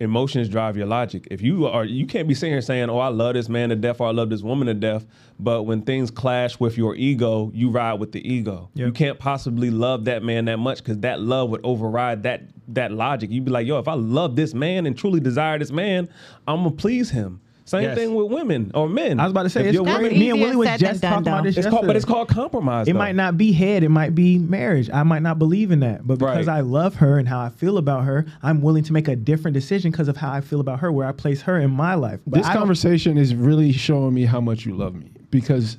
Emotions 0.00 0.48
drive 0.48 0.76
your 0.76 0.86
logic. 0.86 1.28
If 1.30 1.42
you 1.42 1.66
are, 1.66 1.84
you 1.84 2.06
can't 2.06 2.26
be 2.26 2.34
sitting 2.34 2.52
here 2.52 2.62
saying, 2.62 2.88
"Oh, 2.88 2.98
I 2.98 3.08
love 3.08 3.34
this 3.34 3.48
man 3.48 3.68
to 3.68 3.76
death," 3.76 4.00
or 4.00 4.08
"I 4.08 4.12
love 4.12 4.30
this 4.30 4.42
woman 4.42 4.66
to 4.66 4.74
death," 4.74 5.06
but 5.38 5.64
when 5.64 5.82
things 5.82 6.10
clash 6.10 6.58
with 6.58 6.78
your 6.78 6.96
ego, 6.96 7.52
you 7.54 7.70
ride 7.70 8.00
with 8.00 8.12
the 8.12 8.26
ego. 8.26 8.70
Yep. 8.74 8.86
You 8.86 8.92
can't 8.92 9.18
possibly 9.18 9.70
love 9.70 10.06
that 10.06 10.22
man 10.22 10.46
that 10.46 10.58
much 10.58 10.78
because 10.78 10.98
that 11.00 11.20
love 11.20 11.50
would 11.50 11.60
override 11.64 12.22
that 12.24 12.42
that 12.68 12.92
logic. 12.92 13.30
You'd 13.30 13.44
be 13.44 13.50
like, 13.50 13.66
"Yo, 13.66 13.78
if 13.78 13.88
I 13.88 13.94
love 13.94 14.36
this 14.36 14.54
man 14.54 14.86
and 14.86 14.96
truly 14.96 15.20
desire 15.20 15.58
this 15.58 15.72
man, 15.72 16.08
I'm 16.48 16.64
gonna 16.64 16.70
please 16.70 17.10
him." 17.10 17.40
Same 17.70 17.82
Yes. 17.84 17.96
thing 17.98 18.14
with 18.16 18.32
women 18.32 18.72
or 18.74 18.88
men. 18.88 19.20
I 19.20 19.22
was 19.24 19.30
about 19.30 19.44
to 19.44 19.48
say 19.50 19.60
If 19.60 19.66
it's 19.68 19.74
you're 19.76 19.84
That's 19.84 19.98
great. 19.98 20.06
women- 20.12 20.18
Me 20.18 20.30
and 20.30 20.38
easier 20.38 20.46
Willie 20.48 20.56
was 20.56 20.66
said 20.68 20.80
than 20.80 20.88
just 20.90 21.02
done, 21.02 21.10
talking 21.12 21.28
about 21.28 21.44
this 21.44 21.56
it's 21.56 21.66
called, 21.68 21.86
but 21.86 21.94
it's 21.94 22.04
called 22.04 22.26
compromise. 22.28 22.88
It 22.88 22.94
though. 22.94 22.98
might 22.98 23.14
not 23.14 23.38
be 23.38 23.52
head, 23.52 23.84
it 23.84 23.90
might 23.90 24.12
be 24.12 24.38
marriage. 24.38 24.90
I 24.92 25.04
might 25.04 25.22
not 25.22 25.38
believe 25.38 25.70
in 25.70 25.78
that, 25.80 26.04
but 26.04 26.18
because 26.18 26.48
Right. 26.48 26.56
I 26.56 26.60
love 26.62 26.96
her 26.96 27.16
and 27.16 27.28
how 27.28 27.38
I 27.40 27.48
feel 27.50 27.78
about 27.78 28.04
her, 28.06 28.26
I'm 28.42 28.60
willing 28.60 28.82
to 28.84 28.92
make 28.92 29.06
a 29.06 29.14
different 29.14 29.54
decision 29.54 29.92
because 29.92 30.08
of 30.08 30.16
how 30.16 30.32
I 30.32 30.40
feel 30.40 30.58
about 30.58 30.80
her, 30.80 30.90
where 30.90 31.06
I 31.06 31.12
place 31.12 31.42
her 31.42 31.60
in 31.60 31.70
my 31.70 31.94
life. 31.94 32.18
But 32.26 32.38
this 32.40 32.46
I 32.48 32.54
conversation 32.54 33.16
is 33.16 33.36
really 33.36 33.70
showing 33.70 34.14
me 34.14 34.24
how 34.24 34.40
much 34.40 34.66
you 34.66 34.74
love 34.74 34.96
me 34.96 35.12
because 35.30 35.76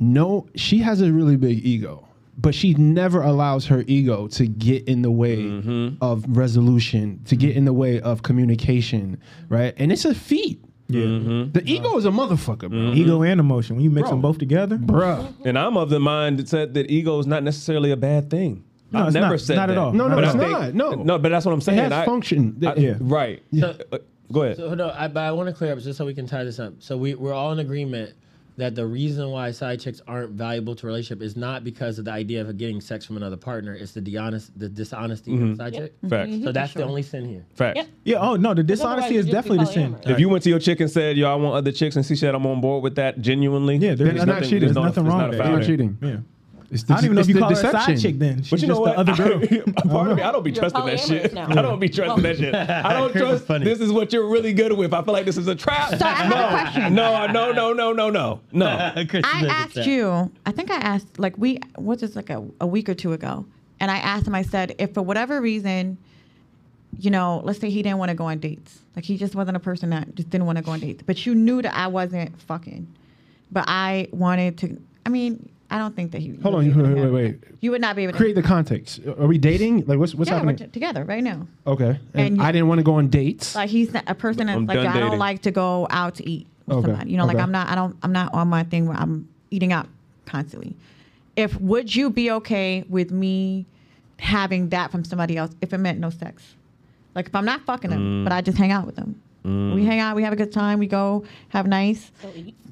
no, 0.00 0.46
she 0.56 0.78
has 0.78 1.00
a 1.02 1.12
really 1.12 1.36
big 1.36 1.64
ego, 1.64 2.04
but 2.36 2.52
she 2.52 2.74
never 2.74 3.22
allows 3.22 3.66
her 3.66 3.84
ego 3.86 4.26
to 4.26 4.46
get 4.48 4.88
in 4.88 5.02
the 5.02 5.10
way 5.12 5.36
Mm-hmm. 5.44 6.02
of 6.02 6.24
resolution, 6.28 7.20
to 7.26 7.36
get 7.36 7.54
in 7.56 7.64
the 7.64 7.72
way 7.72 8.00
of 8.00 8.24
communication, 8.24 9.18
right? 9.48 9.72
And 9.78 9.92
it's 9.92 10.04
a 10.04 10.14
feat. 10.14 10.60
Yeah. 10.88 11.02
Mm-hmm. 11.02 11.52
The 11.52 11.62
ego 11.70 11.96
is 11.98 12.04
a 12.06 12.10
motherfucker, 12.10 12.68
bro. 12.70 12.92
ego 12.94 13.22
and 13.22 13.40
emotion. 13.40 13.76
When 13.76 13.84
you 13.84 13.90
mix 13.90 14.04
Bro. 14.08 14.10
them 14.16 14.20
both 14.22 14.38
together, 14.38 14.76
Bruh. 14.78 15.32
And 15.44 15.58
I'm 15.58 15.76
of 15.76 15.90
the 15.90 16.00
mind 16.00 16.38
that 16.38 16.48
said 16.48 16.74
that 16.74 16.90
ego 16.90 17.18
is 17.18 17.26
not 17.26 17.42
necessarily 17.42 17.90
a 17.90 17.96
bad 17.96 18.30
thing. 18.30 18.64
No, 18.90 19.00
I've 19.00 19.08
it's 19.08 19.14
never 19.14 19.28
not. 19.30 19.40
said 19.40 19.56
Not 19.56 19.70
at 19.70 19.76
all. 19.78 19.92
No, 19.92 20.08
no, 20.08 20.14
But 20.14 20.24
it's 20.24 20.32
think- 20.34 20.50
not. 20.50 20.74
No. 20.74 20.90
no, 20.92 21.18
but 21.18 21.28
that's 21.28 21.44
what 21.44 21.52
I'm 21.52 21.60
saying. 21.60 21.78
It 21.78 21.80
saying. 21.82 21.90
has 21.92 22.02
I- 22.02 22.04
function. 22.06 22.56
I- 22.66 22.74
Yeah. 22.76 22.94
right. 23.00 23.42
So- 23.58 23.76
Uh, 23.92 23.98
Go 24.32 24.42
ahead. 24.42 24.56
So 24.58 24.74
no, 24.74 24.90
I, 24.94 25.08
but 25.08 25.20
I 25.20 25.32
want 25.32 25.48
to 25.48 25.54
clear 25.54 25.72
up 25.72 25.78
just 25.78 25.96
so 25.96 26.04
we 26.04 26.12
can 26.14 26.26
tie 26.26 26.44
this 26.44 26.58
up. 26.58 26.74
So 26.80 26.96
we 26.98 27.14
we're 27.14 27.32
all 27.32 27.50
in 27.52 27.58
agreement 27.60 28.12
that 28.58 28.74
the 28.74 28.84
reason 28.84 29.30
why 29.30 29.52
side 29.52 29.78
chicks 29.80 30.02
aren't 30.08 30.32
valuable 30.32 30.74
to 30.74 30.86
a 30.86 30.88
relationship 30.88 31.22
is 31.22 31.36
not 31.36 31.62
because 31.62 31.98
of 31.98 32.04
the 32.04 32.10
idea 32.10 32.40
of 32.40 32.58
getting 32.58 32.80
sex 32.80 33.06
from 33.06 33.16
another 33.16 33.36
partner. 33.36 33.72
It's 33.72 33.92
the 33.92 34.00
dishonest, 34.00 34.58
the 34.58 34.68
dishonesty 34.68 35.32
of 35.32 35.38
mm-hmm. 35.38 35.54
side 35.54 35.74
chick. 35.74 35.94
Facts. 36.08 36.32
So 36.42 36.52
that's 36.52 36.74
the 36.74 36.82
only 36.82 37.02
sin 37.02 37.28
here. 37.28 37.46
Facts. 37.54 37.76
Yep. 37.76 37.88
yeah. 38.04 38.16
Oh 38.18 38.34
no, 38.34 38.54
the 38.54 38.64
dishonesty 38.64 39.16
is 39.16 39.26
definitely 39.26 39.64
the 39.64 39.66
sin. 39.66 39.94
polyamorous. 39.94 40.10
If 40.10 40.20
you 40.20 40.28
went 40.28 40.42
to 40.42 40.50
your 40.50 40.58
chick 40.58 40.80
and 40.80 40.90
said, 40.90 41.16
"Yo, 41.16 41.30
I 41.30 41.36
want 41.36 41.54
other 41.54 41.72
chicks," 41.72 41.94
and 41.94 42.04
she 42.04 42.16
said, 42.16 42.34
"I'm 42.34 42.46
on 42.46 42.60
board 42.60 42.82
with 42.82 42.96
that," 42.96 43.20
genuinely, 43.20 43.76
Yeah, 43.76 43.94
there's 43.94 44.16
It's 44.16 44.26
not 44.26 44.42
cheating. 44.42 44.60
There's 44.60 44.74
no- 44.74 44.82
nothing 44.82 45.06
it's 45.06 45.10
wrong 45.10 45.20
not 45.20 45.28
with 45.30 45.38
that. 45.38 45.44
foul. 45.44 45.56
Not 45.58 45.66
cheating. 45.66 45.98
Yeah. 46.02 46.16
It's 46.70 46.82
the, 46.82 46.92
I 46.92 46.96
don't 46.96 47.04
even 47.06 47.14
know 47.14 47.20
if 47.22 47.28
you 47.28 47.34
the 47.34 47.40
call 47.40 47.48
her 47.48 47.54
a 47.54 47.62
deception. 47.62 47.96
side 47.96 48.02
chick. 48.02 48.18
Then 48.18 48.42
she's 48.42 48.50
But 48.50 48.60
you 48.62 48.68
just 48.68 48.78
know 48.78 48.84
the 48.84 48.90
what? 48.90 48.96
other 48.96 49.14
girl. 49.14 49.72
part 49.90 50.10
of 50.10 50.16
me, 50.18 50.22
I 50.22 50.32
don't 50.32 50.42
be 50.42 50.50
You're 50.50 50.60
trusting 50.60 50.84
that 50.84 51.00
shit. 51.00 51.32
polyamorous 51.32 51.34
now. 51.34 51.48
I 51.58 51.62
don't 51.62 51.80
be 51.80 51.88
trusting 51.88 52.22
that 52.22 52.36
shit. 52.36 52.54
I 52.54 52.92
don't 52.92 53.12
trust. 53.16 53.46
funny. 53.46 53.64
This 53.64 53.80
is 53.80 53.90
what 53.90 54.12
you're 54.12 54.28
really 54.28 54.52
good 54.52 54.72
with. 54.74 54.92
I 54.92 55.02
feel 55.02 55.14
like 55.14 55.24
this 55.24 55.38
is 55.38 55.48
a 55.48 55.54
trap. 55.54 55.94
So 55.94 56.04
I 56.04 56.10
have 56.10 56.30
a 56.32 56.48
question. 56.70 56.94
No, 56.94 57.26
no, 57.26 57.52
no, 57.52 57.72
no, 57.72 57.92
no, 57.94 58.10
no, 58.10 58.40
no. 58.52 58.66
I 58.66 59.46
asked 59.48 59.76
you, 59.76 60.30
I 60.44 60.52
think 60.52 60.70
I 60.70 60.76
asked, 60.76 61.18
like, 61.18 61.38
we, 61.38 61.58
what's 61.76 62.02
this, 62.02 62.14
like 62.14 62.28
a, 62.28 62.46
a 62.60 62.66
week 62.66 62.88
or 62.90 62.94
two 62.94 63.14
ago? 63.14 63.46
And 63.80 63.90
I 63.90 63.96
asked 63.98 64.26
him, 64.26 64.34
I 64.34 64.42
said, 64.42 64.74
if 64.78 64.92
for 64.92 65.00
whatever 65.02 65.40
reason, 65.40 65.96
you 66.98 67.10
know, 67.10 67.40
let's 67.44 67.60
say 67.60 67.70
he 67.70 67.82
didn't 67.82 67.98
want 67.98 68.10
to 68.10 68.14
go 68.14 68.24
on 68.24 68.40
dates, 68.40 68.80
like 68.96 69.04
he 69.06 69.16
just 69.16 69.34
wasn't 69.34 69.56
a 69.56 69.60
person 69.60 69.90
that 69.90 70.14
just 70.16 70.28
didn't 70.30 70.46
want 70.46 70.58
to 70.58 70.64
go 70.64 70.72
on 70.72 70.80
dates, 70.80 71.02
but 71.06 71.24
you 71.24 71.34
knew 71.34 71.62
that 71.62 71.74
I 71.74 71.86
wasn't 71.86 72.40
fucking, 72.42 72.92
but 73.52 73.64
I 73.68 74.08
wanted 74.10 74.58
to, 74.58 74.80
I 75.06 75.10
mean, 75.10 75.48
I 75.70 75.76
don't 75.78 75.94
think 75.94 76.12
that 76.12 76.20
he. 76.22 76.34
Hold 76.42 76.54
on, 76.54 76.64
be 76.64 76.70
able 76.70 76.82
wait, 76.82 76.94
wait, 76.94 77.12
wait. 77.12 77.40
You 77.60 77.70
would 77.72 77.80
not 77.82 77.94
be 77.94 78.04
able 78.04 78.12
to. 78.12 78.16
Create 78.18 78.34
the 78.34 78.42
context. 78.42 79.00
Are 79.06 79.26
we 79.26 79.36
dating? 79.38 79.84
Like, 79.86 79.98
what's 79.98 80.14
what's 80.14 80.30
yeah, 80.30 80.36
we're 80.36 80.38
happening? 80.50 80.56
t- 80.56 80.66
together 80.68 81.04
right 81.04 81.22
now. 81.22 81.46
okay. 81.66 81.98
And, 82.14 82.26
And 82.26 82.36
you- 82.38 82.42
I 82.42 82.52
didn't 82.52 82.68
want 82.68 82.78
to 82.78 82.84
go 82.84 82.94
on 82.94 83.08
dates. 83.08 83.54
Like 83.54 83.68
he's 83.68 83.92
not 83.92 84.04
a 84.06 84.14
person 84.14 84.46
that's 84.46 84.56
I'm 84.56 84.66
like 84.66 84.76
done 84.76 84.86
I 84.86 84.92
dating. 84.94 85.10
don't 85.10 85.18
like 85.18 85.42
to 85.42 85.50
go 85.50 85.86
out 85.90 86.14
to 86.16 86.28
eat 86.28 86.46
with 86.66 86.78
Okay, 86.78 86.86
somebody. 86.86 87.10
You 87.10 87.18
know, 87.18 87.26
like. 87.26 87.36
I'm 87.38 87.52
not 87.52 87.68
I 87.68 87.74
don't 87.74 87.96
I'm 88.02 88.12
not 88.12 88.32
on 88.32 88.48
my 88.48 88.62
thing 88.64 88.86
where 88.86 88.96
I'm 88.96 89.28
eating 89.50 89.72
out 89.72 89.88
constantly. 90.26 90.74
If 91.36 91.60
would 91.60 91.94
you 91.94 92.10
be 92.10 92.30
okay 92.32 92.84
with 92.88 93.10
me 93.10 93.66
having 94.18 94.70
that 94.70 94.90
from 94.90 95.04
somebody 95.04 95.36
else 95.36 95.52
if 95.60 95.72
it 95.72 95.78
meant 95.78 95.98
no 96.00 96.10
sex? 96.10 96.54
Like 97.14 97.26
if 97.26 97.34
I'm 97.34 97.44
not 97.44 97.60
fucking 97.66 97.90
them, 97.90 98.00
Mm. 98.00 98.24
but 98.24 98.32
I 98.32 98.40
just 98.40 98.56
hang 98.58 98.72
out 98.72 98.86
with 98.86 98.96
them. 98.96 99.20
We 99.74 99.84
hang 99.84 100.00
out, 100.00 100.14
we 100.16 100.22
have 100.22 100.32
a 100.32 100.36
good 100.36 100.52
time, 100.52 100.78
we 100.78 100.86
go 100.86 101.24
have 101.48 101.66
nice. 101.66 102.10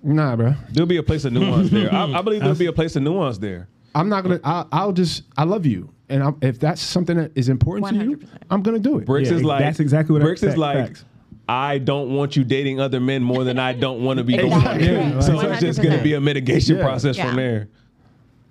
nah, 0.02 0.36
bro. 0.36 0.54
There'll 0.70 0.86
be 0.86 0.98
a 0.98 1.02
place 1.02 1.24
of 1.24 1.32
nuance 1.32 1.70
there. 1.70 1.92
I, 1.92 2.12
I 2.18 2.22
believe 2.22 2.40
there'll 2.40 2.54
be 2.56 2.66
a 2.66 2.72
place 2.72 2.96
of 2.96 3.02
nuance 3.02 3.38
there. 3.38 3.68
I'm 3.94 4.08
not 4.10 4.22
gonna. 4.24 4.40
I, 4.44 4.66
I'll 4.72 4.92
just. 4.92 5.22
I 5.38 5.44
love 5.44 5.64
you, 5.64 5.88
and 6.10 6.22
I'm, 6.22 6.36
if 6.42 6.60
that's 6.60 6.82
something 6.82 7.16
that 7.16 7.32
is 7.34 7.48
important 7.48 7.88
to 7.98 8.04
you, 8.04 8.16
100%. 8.18 8.28
I'm 8.50 8.62
gonna 8.62 8.78
do 8.78 8.98
it. 8.98 9.06
Bricks 9.06 9.30
Yeah, 9.30 9.36
is 9.36 9.42
like 9.44 9.60
that's 9.60 9.80
exactly 9.80 10.12
what 10.12 10.20
I- 10.22 10.24
Bricks 10.26 10.42
is 10.42 10.48
fact- 10.50 10.58
like. 10.58 10.76
facts. 10.88 11.04
I 11.48 11.78
don't 11.78 12.12
want 12.14 12.34
you 12.34 12.42
dating 12.42 12.80
other 12.80 12.98
men 12.98 13.22
more 13.22 13.44
than 13.44 13.56
I 13.60 13.72
don't 13.72 14.02
want 14.04 14.18
to 14.18 14.24
be 14.24 14.36
going 14.36 14.52
on 14.52 14.58
Exactly. 14.80 14.86
dates. 14.88 15.26
So 15.26 15.40
it's 15.48 15.60
just 15.60 15.80
going 15.80 15.96
to 15.96 16.02
be 16.02 16.14
a 16.14 16.20
mitigation 16.20 16.76
Yeah. 16.76 16.82
process 16.84 17.16
Yeah. 17.16 17.26
from 17.28 17.36
there. 17.36 17.68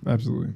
Absolutely. 0.06 0.54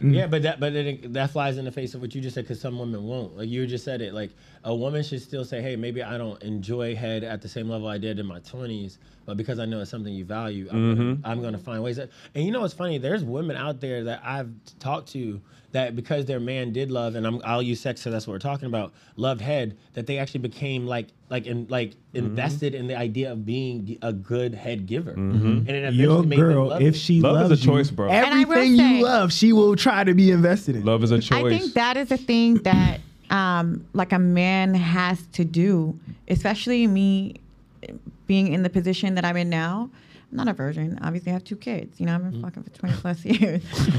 Mm. 0.00 0.14
Yeah, 0.14 0.26
but 0.26 0.42
that 0.42 0.58
but 0.58 0.74
it, 0.74 1.12
that 1.12 1.30
flies 1.30 1.58
in 1.58 1.66
the 1.66 1.72
face 1.72 1.94
of 1.94 2.00
what 2.00 2.14
you 2.14 2.22
just 2.22 2.34
said 2.34 2.44
because 2.44 2.60
some 2.60 2.78
women 2.78 3.04
won't. 3.04 3.36
Like 3.36 3.48
you 3.48 3.66
just 3.66 3.84
said 3.84 4.00
it. 4.00 4.14
Like 4.14 4.30
a 4.64 4.74
woman 4.74 5.02
should 5.02 5.20
still 5.20 5.44
say, 5.44 5.60
"Hey, 5.60 5.76
maybe 5.76 6.02
I 6.02 6.16
don't 6.16 6.42
enjoy 6.42 6.94
head 6.94 7.22
at 7.22 7.42
the 7.42 7.48
same 7.48 7.68
level 7.68 7.86
I 7.86 7.98
did 7.98 8.18
in 8.18 8.24
my 8.24 8.40
20s, 8.40 8.96
but 9.26 9.36
because 9.36 9.58
I 9.58 9.66
know 9.66 9.80
it's 9.80 9.90
something 9.90 10.12
you 10.12 10.24
value, 10.24 10.68
I'm, 10.70 10.96
gonna, 10.96 11.14
mm-hmm. 11.14 11.26
I'm 11.26 11.42
gonna 11.42 11.58
find 11.58 11.82
ways." 11.82 11.96
That, 11.96 12.10
and 12.34 12.44
you 12.44 12.50
know 12.50 12.62
what's 12.62 12.72
funny? 12.72 12.96
There's 12.96 13.24
women 13.24 13.56
out 13.56 13.80
there 13.80 14.04
that 14.04 14.22
I've 14.24 14.50
talked 14.78 15.12
to 15.12 15.40
that 15.72 15.94
because 15.94 16.24
their 16.26 16.40
man 16.40 16.72
did 16.72 16.90
love, 16.90 17.14
and 17.14 17.26
I'm, 17.26 17.40
I'll 17.44 17.62
use 17.62 17.80
sex, 17.80 18.00
so 18.00 18.10
that's 18.10 18.26
what 18.26 18.32
we're 18.32 18.38
talking 18.38 18.66
about. 18.66 18.92
Loved 19.16 19.40
head 19.40 19.76
that 19.94 20.06
they 20.06 20.18
actually 20.18 20.40
became 20.40 20.86
like 20.86 21.08
like 21.28 21.46
in 21.46 21.66
like 21.68 21.92
invested 22.12 22.74
in 22.74 22.86
the 22.88 22.96
idea 22.96 23.30
of 23.32 23.46
being 23.46 23.96
a 24.02 24.12
good 24.12 24.54
head 24.54 24.86
giver, 24.86 25.12
and 25.12 25.68
it 25.68 25.76
eventually 25.76 26.02
Your 26.02 26.22
made 26.22 26.38
them 26.38 26.46
girl, 26.52 26.66
love 26.68 26.82
if 26.82 26.96
she 26.96 27.20
Love 27.20 27.36
is 27.36 27.46
a 27.46 27.48
loves 27.50 27.64
you, 27.64 27.70
choice, 27.72 27.90
bro. 27.90 28.08
And 28.08 28.26
I 28.26 28.42
everything 28.42 28.76
say- 28.76 28.96
you 28.98 29.04
love, 29.04 29.32
she 29.32 29.52
will 29.52 29.76
try 29.76 30.04
to 30.04 30.14
be 30.14 30.30
invested 30.30 30.76
in. 30.76 30.84
Love 30.84 31.04
is 31.04 31.10
a 31.12 31.20
choice. 31.20 31.54
I 31.54 31.58
think 31.58 31.74
that 31.74 31.96
is 31.96 32.10
a 32.10 32.16
thing 32.16 32.54
that 32.62 33.00
um, 33.30 33.86
like 33.92 34.12
a 34.12 34.18
man 34.18 34.74
has 34.74 35.22
to 35.32 35.44
do, 35.44 35.98
especially 36.28 36.86
me 36.86 37.36
being 38.26 38.52
in 38.52 38.62
the 38.62 38.70
position 38.70 39.14
that 39.14 39.24
I'm 39.24 39.36
in 39.36 39.48
now. 39.50 39.90
I'm 40.30 40.36
not 40.36 40.48
a 40.48 40.52
virgin. 40.52 40.98
Obviously, 41.02 41.30
I 41.30 41.34
have 41.34 41.44
two 41.44 41.56
kids. 41.56 41.98
You 41.98 42.06
know, 42.06 42.14
I've 42.14 42.22
been 42.22 42.32
mm-hmm. 42.32 42.42
fucking 42.42 42.62
for 42.62 42.70
20 42.70 42.96
plus 42.96 43.24
years. 43.24 43.62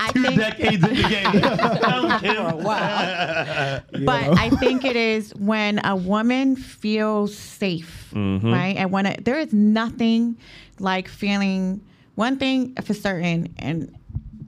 I 0.00 0.12
think, 0.12 0.36
Decades 0.36 0.82
in 0.82 0.94
the 0.94 1.08
game. 1.08 2.34
For 2.34 2.48
a 2.48 2.56
while. 2.56 3.82
but 4.04 4.38
I 4.38 4.50
think 4.58 4.84
it 4.84 4.96
is 4.96 5.34
when 5.36 5.80
a 5.84 5.94
woman 5.94 6.56
feels 6.56 7.36
safe, 7.36 8.10
mm-hmm. 8.12 8.52
right? 8.52 8.76
And 8.76 8.90
when 8.90 9.06
it, 9.06 9.24
there 9.24 9.38
is 9.38 9.52
nothing 9.52 10.36
like 10.80 11.06
feeling 11.06 11.80
one 12.16 12.38
thing 12.38 12.74
for 12.82 12.94
certain, 12.94 13.54
and 13.58 13.94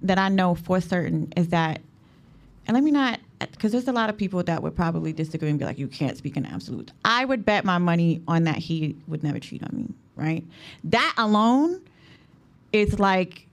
that 0.02 0.18
I 0.18 0.28
know 0.28 0.54
for 0.54 0.80
certain 0.80 1.32
is 1.36 1.48
that, 1.48 1.80
and 2.66 2.74
let 2.74 2.82
me 2.82 2.90
not, 2.90 3.20
because 3.38 3.72
there's 3.72 3.88
a 3.88 3.92
lot 3.92 4.10
of 4.10 4.16
people 4.16 4.42
that 4.42 4.62
would 4.62 4.74
probably 4.74 5.12
disagree 5.12 5.50
and 5.50 5.58
be 5.58 5.64
like, 5.64 5.78
you 5.78 5.88
can't 5.88 6.16
speak 6.16 6.36
in 6.36 6.46
absolute. 6.46 6.90
I 7.04 7.24
would 7.24 7.44
bet 7.44 7.64
my 7.64 7.78
money 7.78 8.22
on 8.26 8.44
that 8.44 8.56
he 8.56 8.96
would 9.06 9.22
never 9.22 9.38
cheat 9.38 9.62
on 9.62 9.70
me, 9.76 9.94
right? 10.22 10.44
That 10.84 11.14
alone 11.18 11.82
is 12.72 12.98
like 12.98 13.46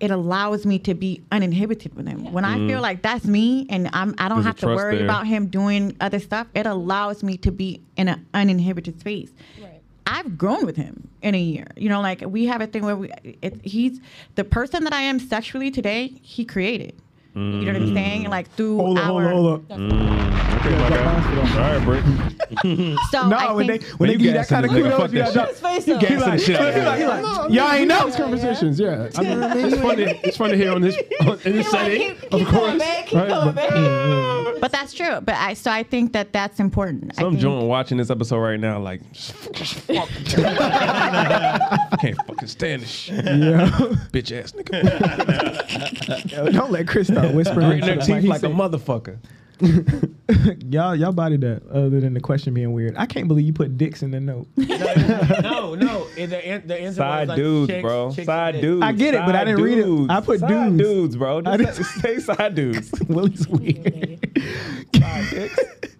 it 0.00 0.10
allows 0.10 0.64
me 0.64 0.78
to 0.78 0.94
be 0.94 1.22
uninhibited 1.30 1.94
with 1.94 2.08
him. 2.08 2.32
When 2.32 2.44
I 2.44 2.56
mm. 2.56 2.68
feel 2.68 2.80
like 2.80 3.02
that's 3.02 3.26
me 3.26 3.66
and 3.68 3.90
I'm 3.92 4.14
I 4.18 4.28
don't 4.28 4.38
There's 4.38 4.46
have 4.46 4.56
to 4.60 4.66
worry 4.68 4.96
there. 4.96 5.04
about 5.04 5.26
him 5.26 5.46
doing 5.46 5.94
other 6.00 6.18
stuff, 6.18 6.46
it 6.54 6.66
allows 6.66 7.22
me 7.22 7.36
to 7.38 7.52
be 7.52 7.82
in 7.96 8.08
an 8.08 8.26
uninhibited 8.32 8.98
space. 8.98 9.30
Right. 9.60 9.80
I've 10.06 10.38
grown 10.38 10.64
with 10.64 10.76
him 10.76 11.08
in 11.20 11.34
a 11.34 11.40
year. 11.40 11.66
You 11.76 11.90
know, 11.90 12.00
like 12.00 12.22
we 12.22 12.46
have 12.46 12.62
a 12.62 12.66
thing 12.66 12.84
where 12.84 12.96
we 12.96 13.12
it, 13.42 13.60
he's 13.62 14.00
the 14.36 14.44
person 14.44 14.84
that 14.84 14.94
I 14.94 15.02
am 15.02 15.20
sexually 15.20 15.70
today, 15.70 16.14
he 16.22 16.46
created. 16.46 16.94
You 17.34 17.40
know 17.40 17.66
what 17.72 17.76
I'm 17.76 17.88
mm. 17.88 17.94
saying? 17.94 18.30
Like 18.30 18.50
through 18.54 18.76
Hold 18.76 18.98
up, 18.98 19.04
hold 19.04 19.22
up, 19.22 19.32
hold 19.32 19.70
up. 19.70 19.78
Mm. 19.78 20.56
Okay, 20.60 20.76
my 20.76 20.88
guy. 20.90 21.30
All 21.40 21.78
right, 21.78 21.84
Brick. 21.84 22.04
so 23.10 23.28
No, 23.28 23.36
I 23.36 23.52
when 23.52 23.66
they 23.66 23.78
when 23.96 24.08
they 24.08 24.14
you 24.14 24.18
give 24.18 24.34
that 24.34 24.48
kind 24.48 24.64
of 24.66 24.72
kudos, 24.72 24.98
fuck 24.98 25.12
you 25.12 25.18
that 25.20 25.34
gotta 25.34 25.52
shit. 25.54 25.60
drop- 25.60 25.72
Face 25.74 25.88
up. 25.88 26.00
Gassing 26.00 26.18
the 26.18 26.38
shit 26.38 26.60
out 26.60 26.68
of 26.68 26.74
He 26.74 26.80
like, 26.82 26.98
he 26.98 27.06
like, 27.06 27.50
y'all 27.50 27.72
ain't 27.72 27.88
know. 27.88 28.06
These 28.06 28.16
conversations, 28.16 28.80
yeah. 28.80 29.08
I 29.16 29.22
mean, 29.22 29.42
it's 29.42 29.80
fun. 29.80 29.96
To, 29.96 30.26
it's 30.26 30.36
fun 30.36 30.50
to 30.50 30.56
hear 30.56 30.72
on 30.72 30.82
this 30.82 30.96
on, 31.20 31.38
in 31.44 31.52
this 31.52 31.70
setting, 31.70 32.10
of 32.10 32.30
course. 32.30 32.50
going 32.50 32.78
back, 32.78 33.06
keep 33.06 33.18
right? 33.18 33.28
going 33.28 33.54
mm-hmm. 33.54 34.60
But- 34.60 34.72
that's 34.72 34.92
true. 34.92 35.20
But 35.20 35.36
I 35.36 35.54
so 35.54 35.70
I 35.70 35.82
think 35.82 36.12
that 36.12 36.32
that's 36.32 36.60
important. 36.60 37.14
Some 37.16 37.38
joint 37.38 37.66
watching 37.66 37.98
this 37.98 38.10
episode 38.10 38.38
right 38.38 38.60
now, 38.60 38.80
like, 38.80 39.02
fuck. 39.14 40.08
I 40.38 41.96
can't 42.00 42.16
fucking 42.26 42.48
stand 42.48 42.82
this 42.82 42.90
shit. 42.90 43.24
Yeah. 43.24 43.70
Bitch 44.12 44.38
ass 44.38 44.52
nigga. 44.52 46.52
Don't 46.52 46.70
let 46.70 46.86
Chris 46.86 47.08
start 47.22 47.34
whispering. 47.34 47.66
Gritting 47.68 47.78
into 47.78 47.86
their 47.86 47.94
the 47.96 48.00
mic. 48.00 48.06
teeth 48.06 48.22
He 48.22 48.28
like 48.28 48.42
a 48.42 48.46
motherfucker. 48.46 49.18
y'all, 50.72 50.96
y'all 50.96 51.12
body 51.12 51.36
that. 51.36 51.62
Other 51.70 52.00
than 52.00 52.14
the 52.14 52.20
question 52.20 52.54
being 52.54 52.72
weird, 52.72 52.94
I 52.96 53.04
can't 53.06 53.28
believe 53.28 53.44
you 53.46 53.52
put 53.52 53.76
dicks 53.76 54.02
in 54.02 54.10
the 54.10 54.18
note. 54.20 54.46
no, 54.56 55.74
no. 55.74 56.06
it- 56.16 56.28
The, 56.28 56.46
an- 56.46 56.66
the 56.66 56.80
answer 56.80 56.96
Side 56.96 57.20
was 57.20 57.28
like 57.28 57.36
dudes, 57.36 57.68
chicks, 57.70 57.82
bro. 57.82 58.10
chicks 58.14 58.26
Side 58.26 58.54
and 58.54 58.62
dudes. 58.62 58.82
I 58.84 58.92
get 58.92 59.12
it, 59.14 59.18
but 59.26 59.34
I 59.34 59.40
Side 59.40 59.44
didn't 59.48 59.62
read 59.62 59.78
it. 59.78 59.84
dudes. 59.84 60.10
I 60.10 60.20
put 60.22 60.40
side 60.40 60.48
dudes. 60.48 60.78
dudes, 60.78 61.16
bro. 61.16 61.42
I 61.44 61.56
Just 61.58 61.78
didn't- 61.78 62.02
say 62.02 62.18
side 62.20 62.54
dudes. 62.54 62.90
Willie's 63.08 63.46
weird. 63.48 64.26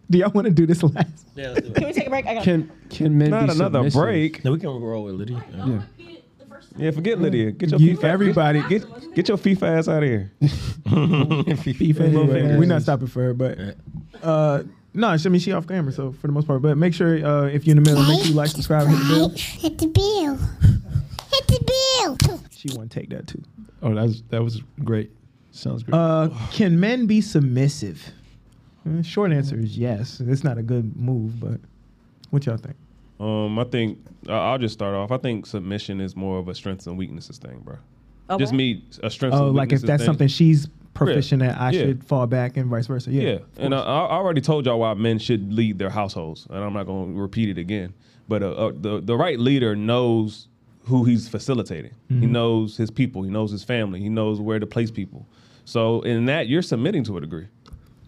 Do 0.09 0.19
y'all 0.19 0.31
want 0.31 0.47
to 0.47 0.51
do 0.53 0.67
this 0.67 0.83
last? 0.83 1.27
Yeah, 1.37 1.51
let's 1.51 1.69
do 1.69 1.73
Can 1.73 1.87
we 1.87 1.93
take 1.93 2.07
a 2.07 2.11
break? 2.11 2.27
I 2.27 2.35
got 2.35 2.43
Can 2.45 2.71
can 2.89 3.17
men 3.17 3.31
Not 3.31 3.47
be 3.47 3.53
another 3.53 3.79
submissive? 3.79 4.01
break. 4.01 4.45
No, 4.45 4.53
we 4.53 4.59
can 4.59 4.69
roll 4.71 5.05
with 5.05 5.15
Lydia. 5.15 5.45
Yeah. 5.55 5.83
Yeah, 6.77 6.91
forget 6.93 7.21
Lydia. 7.21 7.51
Get 7.53 7.71
your 7.71 7.81
You, 7.81 7.97
FIFA 7.97 8.05
everybody, 8.05 8.63
Get 8.69 9.15
get 9.15 9.29
your 9.29 9.37
FIFA 9.37 9.79
ass 9.79 9.89
out 9.89 10.03
of 10.03 10.09
here. 10.09 10.33
FIFA 10.41 12.01
anyway. 12.01 12.57
We're 12.57 12.65
not 12.67 12.83
stopping 12.83 13.09
for 13.09 13.23
her, 13.23 13.35
but 13.35 13.59
uh, 14.23 14.63
no, 14.95 15.09
I 15.09 15.17
mean 15.29 15.41
she 15.41 15.53
off 15.53 15.67
camera, 15.67 15.93
so 15.93 16.13
for 16.13 16.27
the 16.27 16.33
most 16.33 16.47
part. 16.47 16.63
But 16.63 16.77
make 16.77 16.95
sure 16.95 17.25
uh, 17.25 17.47
if 17.47 17.67
you're 17.67 17.77
in 17.77 17.83
the 17.83 17.91
middle, 17.91 18.07
make 18.07 18.21
sure 18.21 18.29
you 18.29 18.35
like, 18.35 18.51
subscribe, 18.51 18.87
hit 18.89 18.99
the 18.99 19.09
bell. 19.09 19.29
Hit 19.29 19.79
the 19.79 19.87
bill. 19.87 20.37
Hit 20.37 21.47
the 21.47 22.17
bill. 22.29 22.41
She 22.51 22.69
want 22.77 22.91
to 22.91 23.01
take 23.01 23.11
that 23.11 23.27
too. 23.27 23.43
Oh, 23.83 23.95
that's 23.95 24.23
that 24.29 24.43
was 24.43 24.63
great. 24.85 25.11
Sounds 25.53 25.83
great. 25.83 25.95
Uh, 25.97 26.29
can 26.53 26.79
men 26.79 27.07
be 27.07 27.21
submissive? 27.21 28.13
Uh, 28.89 29.03
short 29.03 29.33
answer 29.33 29.59
is 29.59 29.77
yes. 29.77 30.21
It's 30.21 30.45
not 30.45 30.59
a 30.59 30.63
good 30.63 30.97
move, 30.97 31.41
but 31.41 31.61
what 32.31 32.47
y'all 32.47 32.57
think? 32.57 32.77
Um, 33.21 33.59
I 33.59 33.65
think 33.65 33.99
I- 34.29 34.33
I'll 34.33 34.59
just 34.59 34.73
start 34.75 34.95
off. 34.95 35.11
I 35.13 35.19
think 35.19 35.47
submission 35.47 36.01
is 36.01 36.17
more 36.17 36.39
of 36.39 36.49
a 36.49 36.55
strengths 36.55 36.87
and 36.87 36.97
weaknesses 36.97 37.39
thing, 37.39 37.61
bro. 37.65 37.77
A 38.31 38.39
Just 38.39 38.53
me 38.53 38.83
a 39.03 39.11
strengths. 39.11 39.39
Oh, 39.39 39.49
and 39.49 39.57
like 39.57 39.73
if 39.73 39.83
that's 39.83 40.03
thing. 40.03 40.07
something 40.07 40.29
she's 40.29 40.69
proficient 40.95 41.43
at, 41.43 41.61
I 41.61 41.71
Yeah. 41.71 41.81
should 41.81 42.05
fall 42.05 42.27
back 42.27 42.57
and 42.57 42.69
vice 42.71 42.87
versa. 42.87 43.11
Yeah. 43.11 43.23
Yeah, 43.23 43.39
and 43.59 43.75
I, 43.75 43.79
I 43.81 44.13
already 44.13 44.41
told 44.41 44.67
y'all 44.67 44.81
why 44.81 44.95
men 44.95 45.19
should 45.19 45.53
lead 45.53 45.79
their 45.79 45.91
households, 45.91 46.47
and 46.51 46.59
I'm 46.65 46.73
not 46.73 46.87
going 46.87 47.15
to 47.15 47.21
repeat 47.21 47.49
it 47.49 47.59
again. 47.59 47.93
But 48.29 48.43
uh, 48.43 48.51
uh, 48.53 48.73
the 48.81 49.01
the 49.01 49.17
right 49.17 49.39
leader 49.39 49.75
knows 49.77 50.47
who 50.85 51.05
he's 51.05 51.29
facilitating. 51.29 51.93
He 52.09 52.15
Mm-hmm. 52.15 52.33
knows 52.33 52.77
his 52.77 52.91
people. 52.91 53.23
He 53.23 53.31
knows 53.31 53.51
his 53.53 53.65
family. 53.65 54.01
He 54.01 54.09
knows 54.09 54.41
where 54.41 54.59
to 54.59 54.67
place 54.67 54.91
people. 54.91 55.27
So 55.65 56.01
in 56.03 56.25
that, 56.27 56.49
you're 56.49 56.63
submitting 56.63 57.05
to 57.05 57.17
a 57.19 57.21
degree. 57.21 57.47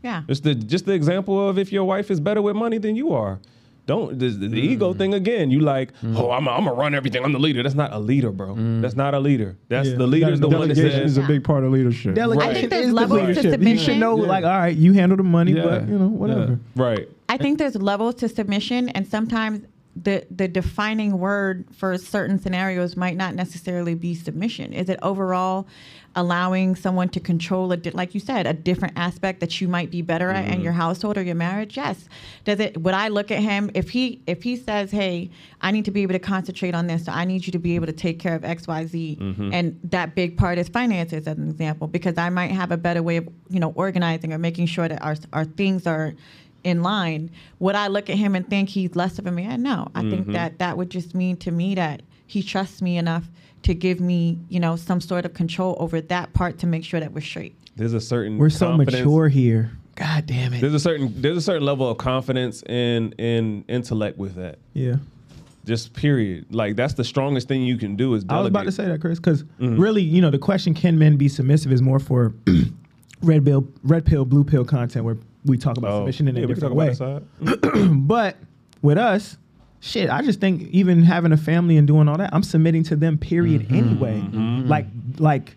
Yeah. 0.02 0.22
It's 0.28 0.40
the 0.40 0.54
just 0.54 0.86
the 0.86 0.92
example 0.94 1.48
of 1.48 1.58
if 1.58 1.70
your 1.72 1.84
wife 1.84 2.10
is 2.10 2.18
better 2.20 2.40
with 2.40 2.56
money 2.56 2.78
than 2.78 2.96
you 2.96 3.12
are. 3.12 3.40
Don't 3.84 4.16
the, 4.18 4.28
the, 4.28 4.46
the 4.48 4.56
Mm. 4.62 4.70
ego 4.72 4.94
thing 4.94 5.12
again. 5.12 5.50
You 5.50 5.58
like, 5.60 5.92
oh, 6.04 6.30
I'm 6.30 6.46
I'm 6.48 6.64
gonna 6.64 6.72
run 6.74 6.94
everything. 6.94 7.24
I'm 7.24 7.32
the 7.32 7.38
leader. 7.40 7.62
That's 7.64 7.74
not 7.74 7.92
a 7.92 7.98
leader, 7.98 8.30
bro. 8.30 8.54
That's 8.80 8.94
not 8.94 9.12
a 9.14 9.18
leader. 9.18 9.56
That's 9.68 9.88
Yeah. 9.88 9.96
the 9.96 10.06
leader's 10.06 10.38
the 10.40 10.48
one 10.48 10.68
that 10.68 10.74
Delegation 10.76 11.02
is 11.02 11.18
a 11.18 11.22
big 11.22 11.42
part 11.42 11.64
of 11.64 11.72
leadership. 11.72 12.14
Delegation 12.14 12.50
I 12.50 12.54
think 12.54 12.70
there's 12.70 12.84
is 12.86 12.90
the 12.90 12.94
levels 12.94 13.36
to 13.38 13.50
submission. 13.50 13.66
You 13.78 13.78
should 13.94 13.98
know, 13.98 14.22
Yeah. 14.22 14.28
like, 14.28 14.44
all 14.44 14.50
right, 14.50 14.76
you 14.76 14.92
handle 14.92 15.16
the 15.16 15.24
money, 15.24 15.52
Yeah. 15.52 15.64
but 15.64 15.88
you 15.88 15.98
know, 15.98 16.06
whatever. 16.08 16.60
Right. 16.76 17.08
I 17.28 17.36
think 17.38 17.58
there's 17.58 17.74
levels 17.74 18.14
to 18.16 18.28
submission, 18.28 18.88
and 18.90 19.06
sometimes 19.06 19.62
the 20.00 20.24
the 20.34 20.48
defining 20.48 21.18
word 21.18 21.64
for 21.72 21.98
certain 21.98 22.38
scenarios 22.38 22.96
might 22.96 23.16
not 23.16 23.34
necessarily 23.34 23.94
be 23.94 24.14
submission. 24.14 24.72
Is 24.72 24.88
it 24.88 24.98
overall 25.02 25.66
allowing 26.14 26.76
someone 26.76 27.08
to 27.08 27.20
control 27.20 27.72
a 27.72 27.76
di- 27.76 27.90
like 27.90 28.14
you 28.14 28.20
said 28.20 28.46
a 28.46 28.52
different 28.52 28.92
aspect 28.96 29.40
that 29.40 29.60
you 29.60 29.68
might 29.68 29.90
be 29.90 30.02
better 30.02 30.30
at 30.30 30.44
in 30.44 30.52
mm-hmm. 30.52 30.62
your 30.62 30.72
household 30.72 31.16
or 31.16 31.22
your 31.22 31.34
marriage? 31.34 31.76
Yes. 31.76 32.08
Does 32.44 32.60
it? 32.60 32.80
Would 32.82 32.94
I 32.94 33.08
look 33.08 33.30
at 33.30 33.40
him 33.40 33.70
if 33.74 33.90
he 33.90 34.20
if 34.26 34.42
he 34.42 34.56
says, 34.56 34.90
"Hey, 34.90 35.30
I 35.60 35.70
need 35.70 35.84
to 35.86 35.90
be 35.90 36.02
able 36.02 36.12
to 36.12 36.18
concentrate 36.18 36.74
on 36.74 36.86
this, 36.86 37.04
so 37.04 37.12
I 37.12 37.24
need 37.24 37.46
you 37.46 37.52
to 37.52 37.58
be 37.58 37.74
able 37.74 37.86
to 37.86 37.92
take 37.92 38.18
care 38.18 38.34
of 38.34 38.44
X, 38.44 38.66
Y, 38.66 38.86
Z," 38.86 39.18
mm-hmm. 39.20 39.52
and 39.52 39.78
that 39.84 40.14
big 40.14 40.36
part 40.36 40.58
is 40.58 40.68
finances, 40.68 41.26
as 41.26 41.38
an 41.38 41.48
example, 41.48 41.86
because 41.86 42.18
I 42.18 42.28
might 42.28 42.50
have 42.50 42.72
a 42.72 42.76
better 42.76 43.02
way 43.02 43.16
of 43.16 43.28
you 43.48 43.60
know 43.60 43.72
organizing 43.76 44.32
or 44.32 44.38
making 44.38 44.66
sure 44.66 44.88
that 44.88 45.02
our 45.02 45.16
our 45.32 45.44
things 45.44 45.86
are 45.86 46.14
in 46.64 46.82
line, 46.82 47.30
would 47.58 47.74
I 47.74 47.88
look 47.88 48.08
at 48.08 48.16
him 48.16 48.34
and 48.34 48.48
think 48.48 48.68
he's 48.68 48.94
less 48.94 49.18
of 49.18 49.26
a 49.26 49.32
man? 49.32 49.62
No, 49.62 49.90
I 49.94 50.02
think 50.02 50.22
mm-hmm. 50.22 50.32
that 50.32 50.58
that 50.58 50.76
would 50.76 50.90
just 50.90 51.14
mean 51.14 51.36
to 51.38 51.50
me 51.50 51.74
that 51.74 52.02
he 52.26 52.42
trusts 52.42 52.80
me 52.80 52.96
enough 52.96 53.28
to 53.62 53.74
give 53.74 54.00
me, 54.00 54.38
you 54.48 54.60
know, 54.60 54.76
some 54.76 55.00
sort 55.00 55.24
of 55.24 55.34
control 55.34 55.76
over 55.78 56.00
that 56.00 56.32
part 56.32 56.58
to 56.58 56.66
make 56.66 56.84
sure 56.84 57.00
that 57.00 57.12
we're 57.12 57.20
straight. 57.20 57.54
There's 57.76 57.94
a 57.94 58.00
certain 58.00 58.38
We're 58.38 58.50
so 58.50 58.76
mature 58.76 59.28
here. 59.28 59.70
God 59.94 60.26
damn 60.26 60.54
it. 60.54 60.60
There's 60.60 60.74
a 60.74 60.80
certain 60.80 61.20
there's 61.20 61.36
a 61.36 61.42
certain 61.42 61.64
level 61.64 61.88
of 61.88 61.98
confidence 61.98 62.62
and 62.64 63.14
in 63.18 63.64
intellect 63.68 64.18
with 64.18 64.34
that. 64.36 64.58
Yeah. 64.74 64.96
Just 65.64 65.92
period. 65.92 66.46
Like 66.54 66.76
that's 66.76 66.94
the 66.94 67.04
strongest 67.04 67.46
thing 67.46 67.62
you 67.62 67.76
can 67.76 67.94
do 67.94 68.14
is 68.14 68.24
I 68.28 68.38
was 68.38 68.48
about 68.48 68.64
to 68.64 68.72
say 68.72 68.86
that, 68.86 69.00
Chris, 69.00 69.18
because 69.18 69.44
Mm-hmm. 69.44 69.78
really, 69.80 70.02
you 70.02 70.20
know, 70.20 70.30
the 70.30 70.38
question 70.38 70.74
"Can 70.74 70.98
men 70.98 71.16
be 71.16 71.28
submissive?" 71.28 71.70
is 71.72 71.80
more 71.82 71.98
for 72.00 72.34
red 73.22 73.44
pill, 73.44 73.68
red 73.84 74.04
pill, 74.04 74.24
blue 74.24 74.44
pill 74.44 74.64
content 74.64 75.04
where 75.04 75.16
we 75.44 75.56
talk 75.56 75.76
about 75.76 75.92
Oh, 75.92 75.98
submission 76.00 76.26
in 76.28 76.36
yeah, 76.36 76.42
a 76.44 76.46
we 76.46 76.54
can 76.54 76.72
different 76.72 76.98
talk 76.98 77.00
way. 77.00 77.16
about 77.46 77.60
that 77.62 77.72
side. 77.72 77.90
But 78.06 78.36
with 78.80 78.98
us, 78.98 79.36
shit, 79.82 80.08
I 80.08 80.22
just 80.22 80.40
think 80.40 80.62
even 80.70 81.02
having 81.02 81.32
a 81.32 81.36
family 81.36 81.76
and 81.76 81.86
doing 81.86 82.08
all 82.08 82.16
that, 82.16 82.30
I'm 82.32 82.42
submitting 82.42 82.84
to 82.84 82.96
them. 82.96 83.18
Period. 83.18 83.62
Mm-hmm. 83.62 83.74
Anyway, 83.74 84.20
mm-hmm. 84.20 84.68
like, 84.68 84.86
like. 85.18 85.56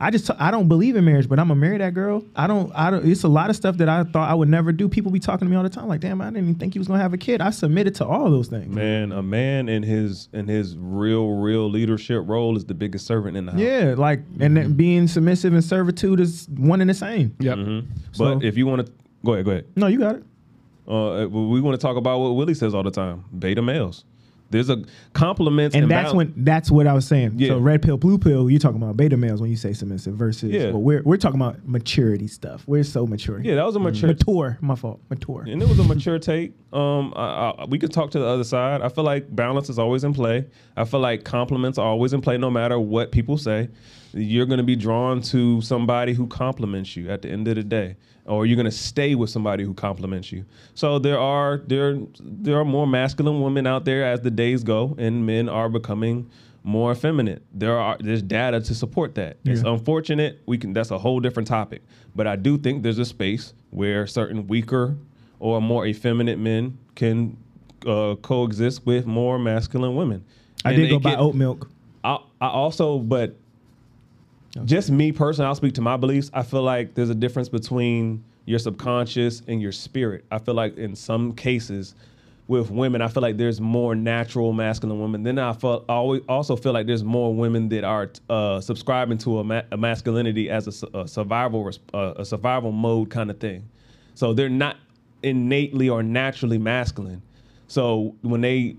I 0.00 0.10
just 0.10 0.28
I 0.40 0.50
don't 0.50 0.66
believe 0.66 0.96
in 0.96 1.04
marriage, 1.04 1.28
but 1.28 1.38
I'm 1.38 1.48
gonna 1.48 1.60
marry 1.60 1.78
that 1.78 1.94
girl. 1.94 2.24
I 2.34 2.48
don't 2.48 2.70
I 2.74 2.90
don't. 2.90 3.08
It's 3.08 3.22
a 3.22 3.28
lot 3.28 3.48
of 3.48 3.54
stuff 3.54 3.76
that 3.76 3.88
I 3.88 4.02
thought 4.02 4.28
I 4.28 4.34
would 4.34 4.48
never 4.48 4.72
do. 4.72 4.88
People 4.88 5.12
be 5.12 5.20
talking 5.20 5.46
to 5.46 5.50
me 5.50 5.56
all 5.56 5.62
the 5.62 5.70
time, 5.70 5.86
like, 5.86 6.00
damn, 6.00 6.20
I 6.20 6.26
didn't 6.26 6.42
even 6.42 6.54
think 6.56 6.72
he 6.72 6.80
was 6.80 6.88
gonna 6.88 7.00
have 7.00 7.14
a 7.14 7.16
kid. 7.16 7.40
I 7.40 7.50
submitted 7.50 7.94
to 7.96 8.04
all 8.04 8.28
those 8.28 8.48
things. 8.48 8.74
Man, 8.74 9.12
a 9.12 9.22
man 9.22 9.68
in 9.68 9.84
his 9.84 10.28
in 10.32 10.48
his 10.48 10.76
real 10.76 11.36
real 11.36 11.70
leadership 11.70 12.24
role 12.26 12.56
is 12.56 12.64
the 12.64 12.74
biggest 12.74 13.06
servant 13.06 13.36
in 13.36 13.46
the 13.46 13.52
house. 13.52 13.60
Yeah, 13.60 13.94
like 13.96 14.18
and 14.40 14.56
then 14.56 14.64
mm-hmm. 14.64 14.72
being 14.72 15.06
submissive 15.06 15.54
and 15.54 15.64
servitude 15.64 16.18
is 16.18 16.48
one 16.48 16.80
and 16.80 16.90
the 16.90 16.94
same. 16.94 17.34
Yep. 17.38 17.56
Mm-hmm. 17.56 17.90
But 18.18 18.40
So- 18.40 18.40
if 18.42 18.58
you 18.58 18.66
want 18.66 18.84
to 18.84 18.92
go 19.24 19.34
ahead, 19.34 19.44
go 19.44 19.52
ahead. 19.52 19.66
No, 19.76 19.86
you 19.86 20.00
got 20.00 20.16
it. 20.16 20.24
Uh, 20.86 21.26
we 21.28 21.60
want 21.60 21.78
to 21.78 21.84
talk 21.84 21.96
about 21.96 22.20
what 22.20 22.30
Willie 22.30 22.54
says 22.54 22.74
all 22.74 22.82
the 22.82 22.90
time: 22.90 23.24
beta 23.38 23.62
males. 23.62 24.04
There's 24.50 24.70
a 24.70 24.84
compliments 25.14 25.74
And 25.74 25.84
and, 25.84 25.90
that's 25.90 26.12
when 26.12 26.32
that's 26.36 26.70
what 26.70 26.86
I 26.86 26.92
was 26.92 27.06
saying. 27.06 27.32
Yeah. 27.36 27.48
So 27.48 27.58
red 27.58 27.82
pill, 27.82 27.96
blue 27.96 28.18
pill, 28.18 28.48
you're 28.48 28.60
talking 28.60 28.80
about 28.80 28.96
beta 28.96 29.16
males 29.16 29.40
when 29.40 29.50
you 29.50 29.56
say 29.56 29.72
submissive 29.72 30.14
versus 30.14 30.50
Yeah. 30.52 30.70
well, 30.70 30.82
we're 30.82 31.02
we're 31.02 31.16
talking 31.16 31.40
about 31.40 31.66
maturity 31.66 32.28
stuff. 32.28 32.62
We're 32.68 32.84
so 32.84 33.06
mature. 33.06 33.40
Yeah, 33.40 33.56
that 33.56 33.64
was 33.64 33.74
a 33.74 33.80
mature. 33.80 34.10
mature. 34.10 34.58
My 34.60 34.76
fault. 34.76 35.00
Mature. 35.10 35.44
And 35.48 35.60
it 35.60 35.68
was 35.68 35.78
a 35.80 35.84
mature 35.84 36.18
take. 36.18 36.52
Um, 36.72 37.12
I, 37.16 37.50
I, 37.50 37.64
we 37.64 37.78
could 37.78 37.92
talk 37.92 38.10
to 38.12 38.18
the 38.18 38.26
other 38.26 38.44
side. 38.44 38.80
I 38.82 38.90
feel 38.90 39.04
like 39.04 39.34
balance 39.34 39.70
is 39.70 39.78
always 39.78 40.04
in 40.04 40.14
play. 40.14 40.46
I 40.76 40.84
feel 40.84 41.00
like 41.00 41.24
compliments 41.24 41.78
are 41.78 41.86
always 41.86 42.12
in 42.12 42.20
play, 42.20 42.38
no 42.38 42.50
matter 42.50 42.78
what 42.78 43.10
people 43.10 43.38
say. 43.38 43.70
You're 44.16 44.46
going 44.46 44.58
to 44.58 44.64
be 44.64 44.76
drawn 44.76 45.20
to 45.22 45.60
somebody 45.60 46.12
who 46.14 46.26
compliments 46.28 46.94
you 46.96 47.10
at 47.10 47.22
the 47.22 47.28
end 47.30 47.48
of 47.48 47.56
the 47.56 47.64
day, 47.64 47.96
or 48.26 48.46
you're 48.46 48.54
going 48.56 48.64
to 48.66 48.70
stay 48.70 49.14
with 49.16 49.28
somebody 49.30 49.64
who 49.64 49.74
compliments 49.74 50.30
you. 50.30 50.44
So 50.74 50.98
there 51.00 51.18
are 51.18 51.58
there 51.66 51.98
there 52.20 52.58
are 52.58 52.64
more 52.64 52.86
masculine 52.86 53.40
women 53.42 53.66
out 53.66 53.84
there 53.84 54.04
as 54.04 54.20
the 54.20 54.30
days 54.30 54.62
go, 54.62 54.94
and 54.98 55.26
men 55.26 55.48
are 55.48 55.68
becoming 55.68 56.30
more 56.62 56.92
effeminate. 56.92 57.42
There 57.52 57.76
are 57.78 57.96
there's 57.98 58.22
data 58.22 58.60
to 58.60 58.74
support 58.74 59.16
that. 59.16 59.36
It's 59.44 59.62
unfortunate. 59.62 60.40
We 60.46 60.58
can 60.58 60.72
that's 60.72 60.92
a 60.92 60.98
whole 60.98 61.18
different 61.20 61.48
topic. 61.48 61.82
But 62.14 62.26
I 62.28 62.36
do 62.36 62.56
think 62.56 62.84
there's 62.84 63.00
a 63.00 63.04
space 63.04 63.52
where 63.70 64.06
certain 64.06 64.46
weaker 64.46 64.96
or 65.40 65.60
more 65.60 65.84
effeminate 65.86 66.38
men 66.38 66.78
can 66.94 67.36
uh, 67.84 68.14
coexist 68.22 68.86
with 68.86 69.04
more 69.06 69.38
masculine 69.38 69.96
women. 69.96 70.24
I 70.64 70.70
And 70.70 70.80
did 70.82 70.90
go 70.90 70.98
buy 71.00 71.10
can- 71.10 71.20
oat 71.20 71.34
milk. 71.34 71.68
I, 72.04 72.18
I 72.40 72.48
also, 72.48 72.98
but 72.98 73.36
just 74.64 74.90
me 74.90 75.12
personally, 75.12 75.48
I'll 75.48 75.54
speak 75.54 75.74
to 75.74 75.80
my 75.80 75.96
beliefs. 75.96 76.30
I 76.32 76.42
feel 76.42 76.62
like 76.62 76.94
there's 76.94 77.10
a 77.10 77.14
difference 77.14 77.48
between 77.48 78.24
your 78.46 78.58
subconscious 78.58 79.42
and 79.48 79.60
your 79.60 79.72
spirit. 79.72 80.24
I 80.30 80.38
feel 80.38 80.54
like 80.54 80.76
in 80.76 80.94
some 80.94 81.34
cases 81.34 81.94
with 82.46 82.70
women, 82.70 83.00
I 83.00 83.08
feel 83.08 83.22
like 83.22 83.36
there's 83.36 83.60
more 83.60 83.94
natural 83.94 84.52
masculine 84.52 85.00
women. 85.00 85.22
Then 85.22 85.38
I 85.38 85.54
feel, 85.54 85.84
always 85.88 86.22
also 86.28 86.56
feel 86.56 86.72
like 86.72 86.86
there's 86.86 87.02
more 87.02 87.34
women 87.34 87.68
that 87.70 87.84
are 87.84 88.10
uh, 88.28 88.60
subscribing 88.60 89.18
to 89.18 89.38
a, 89.40 89.44
ma- 89.44 89.62
a 89.72 89.76
masculinity 89.76 90.50
as 90.50 90.82
a 90.82 90.98
a, 90.98 91.08
survival 91.08 91.70
uh, 91.94 92.14
a 92.16 92.24
survival 92.24 92.70
mode 92.70 93.10
kind 93.10 93.30
of 93.30 93.38
thing. 93.38 93.68
So 94.14 94.34
they're 94.34 94.48
not 94.48 94.76
innately 95.22 95.88
or 95.88 96.02
naturally 96.02 96.58
masculine. 96.58 97.22
So 97.66 98.14
when 98.20 98.42
they 98.42 98.76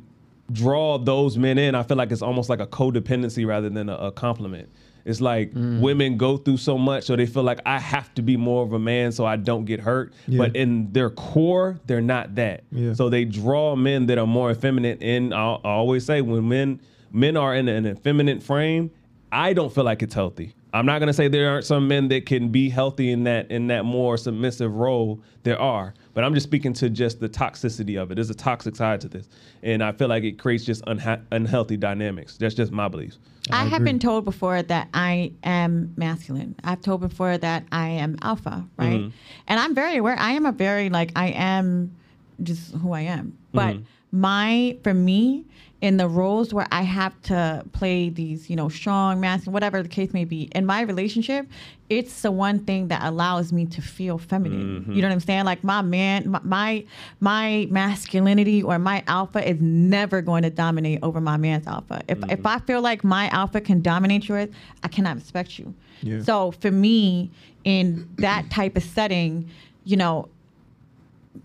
draw 0.51 0.99
those 0.99 1.37
men 1.37 1.57
in, 1.57 1.73
I 1.73 1.83
feel 1.83 1.97
like 1.97 2.11
it's 2.11 2.21
almost 2.21 2.49
like 2.49 2.59
a 2.59 2.67
codependency 2.67 3.47
rather 3.47 3.69
than 3.69 3.89
a, 3.89 3.95
a 3.95 4.11
compliment. 4.11 4.69
It's 5.05 5.21
like 5.21 5.53
mm. 5.53 5.79
women 5.79 6.17
go 6.17 6.35
through 6.35 6.57
so 6.57 6.77
much, 6.77 7.03
so 7.05 7.15
they 7.15 7.27
feel 7.27 7.43
like 7.43 7.59
I 7.65 7.79
have 7.79 8.13
to 8.15 8.23
be 8.23 8.37
more 8.37 8.63
of 8.63 8.73
a 8.73 8.79
man 8.79 9.11
so 9.11 9.23
I 9.23 9.35
don't 9.35 9.65
get 9.65 9.79
hurt. 9.79 10.13
Yeah. 10.27 10.39
But 10.39 10.55
in 10.55 10.91
their 10.91 11.11
core, 11.11 11.79
they're 11.85 12.01
not 12.01 12.35
that. 12.35 12.63
Yeah. 12.71 12.93
So 12.93 13.09
they 13.09 13.23
draw 13.23 13.75
men 13.75 14.07
that 14.07 14.17
are 14.17 14.25
more 14.25 14.49
effeminate. 14.49 15.01
And 15.01 15.33
I 15.33 15.57
always 15.63 16.05
say 16.05 16.21
when 16.21 16.49
men 16.49 16.81
men 17.11 17.37
are 17.37 17.55
in 17.55 17.69
an 17.69 17.85
effeminate 17.85 18.41
frame, 18.43 18.91
I 19.31 19.53
don't 19.53 19.73
feel 19.73 19.83
like 19.83 20.01
it's 20.01 20.15
healthy. 20.15 20.53
I'm 20.75 20.85
not 20.85 20.99
gonna 20.99 21.13
say 21.13 21.29
there 21.29 21.49
aren't 21.49 21.65
some 21.65 21.87
men 21.87 22.09
that 22.09 22.25
can 22.25 22.49
be 22.49 22.69
healthy 22.69 23.11
in 23.11 23.23
that 23.23 23.49
in 23.49 23.67
that 23.67 23.85
more 23.85 24.17
submissive 24.17 24.75
role. 24.75 25.21
There 25.43 25.59
are, 25.59 25.93
but 26.13 26.25
I'm 26.25 26.33
just 26.33 26.45
speaking 26.45 26.73
to 26.73 26.89
just 26.89 27.21
the 27.21 27.29
toxicity 27.29 28.01
of 28.01 28.11
it. 28.11 28.15
There's 28.15 28.29
a 28.29 28.35
toxic 28.35 28.75
side 28.75 28.99
to 29.01 29.07
this, 29.07 29.29
and 29.63 29.81
I 29.81 29.93
feel 29.93 30.09
like 30.09 30.23
it 30.25 30.37
creates 30.37 30.65
just 30.65 30.83
unha- 30.85 31.21
unhealthy 31.31 31.77
dynamics. 31.77 32.35
That's 32.35 32.55
just 32.55 32.73
my 32.73 32.89
beliefs. 32.89 33.19
I, 33.51 33.65
have 33.65 33.83
been 33.85 33.99
told 33.99 34.25
before 34.25 34.63
that 34.63 34.89
I 34.93 35.31
am 35.43 35.93
masculine. 35.95 36.55
I've 36.63 36.81
told 36.81 36.99
before 36.99 37.37
that 37.37 37.63
I 37.71 37.89
am 37.89 38.17
alpha, 38.21 38.67
right? 38.77 38.99
Mm-hmm. 38.99 39.09
And 39.47 39.59
I'm 39.59 39.75
very 39.75 39.97
aware. 39.97 40.17
I 40.19 40.31
am 40.31 40.45
a 40.45 40.51
very 40.51 40.89
like 40.89 41.11
I 41.15 41.27
am 41.27 41.95
just 42.43 42.73
who 42.75 42.91
I 42.91 43.01
am. 43.01 43.37
But 43.53 43.75
mm-hmm. 43.75 44.19
my 44.19 44.77
for 44.83 44.93
me 44.93 45.45
in 45.85 45.97
the 45.97 46.07
roles 46.07 46.51
where 46.51 46.65
I 46.71 46.81
have 46.81 47.13
to 47.23 47.63
play 47.71 48.09
these, 48.09 48.49
you 48.49 48.55
know, 48.55 48.69
strong, 48.69 49.19
masculine, 49.19 49.53
whatever 49.53 49.83
the 49.83 49.87
case 49.87 50.13
may 50.13 50.25
be, 50.25 50.49
in 50.55 50.65
my 50.65 50.81
relationship, 50.81 51.47
it's 51.91 52.23
the 52.23 52.31
one 52.31 52.57
thing 52.65 52.87
that 52.87 53.03
allows 53.03 53.53
me 53.53 53.67
to 53.67 53.83
feel 53.83 54.17
feminine. 54.17 54.59
You 54.59 54.79
mm-hmm. 54.79 54.99
know 54.99 55.07
what 55.07 55.13
I'm 55.13 55.19
saying? 55.19 55.45
Like 55.45 55.63
my 55.63 55.83
man, 55.83 56.31
my, 56.31 56.39
my 56.41 56.85
my 57.19 57.67
masculinity 57.69 58.63
or 58.63 58.79
my 58.79 59.03
alpha 59.05 59.47
is 59.47 59.61
never 59.61 60.23
going 60.23 60.41
to 60.41 60.49
dominate 60.49 60.97
over 61.03 61.21
my 61.21 61.37
man's 61.37 61.67
alpha. 61.67 62.01
If 62.07 62.17
if 62.31 62.39
mm. 62.39 62.49
I 62.49 62.57
feel 62.65 62.81
like 62.81 63.03
my 63.03 63.27
alpha 63.29 63.61
can 63.61 63.83
dominate 63.83 64.27
yours, 64.27 64.49
I 64.81 64.87
cannot 64.87 65.17
respect 65.17 65.59
you. 65.59 65.71
Yeah. 66.01 66.23
So 66.23 66.49
for 66.49 66.71
me, 66.71 67.29
in 67.63 68.09
that 68.17 68.49
type 68.49 68.75
of 68.75 68.83
setting, 68.83 69.51
you 69.83 69.97
know, 69.97 70.29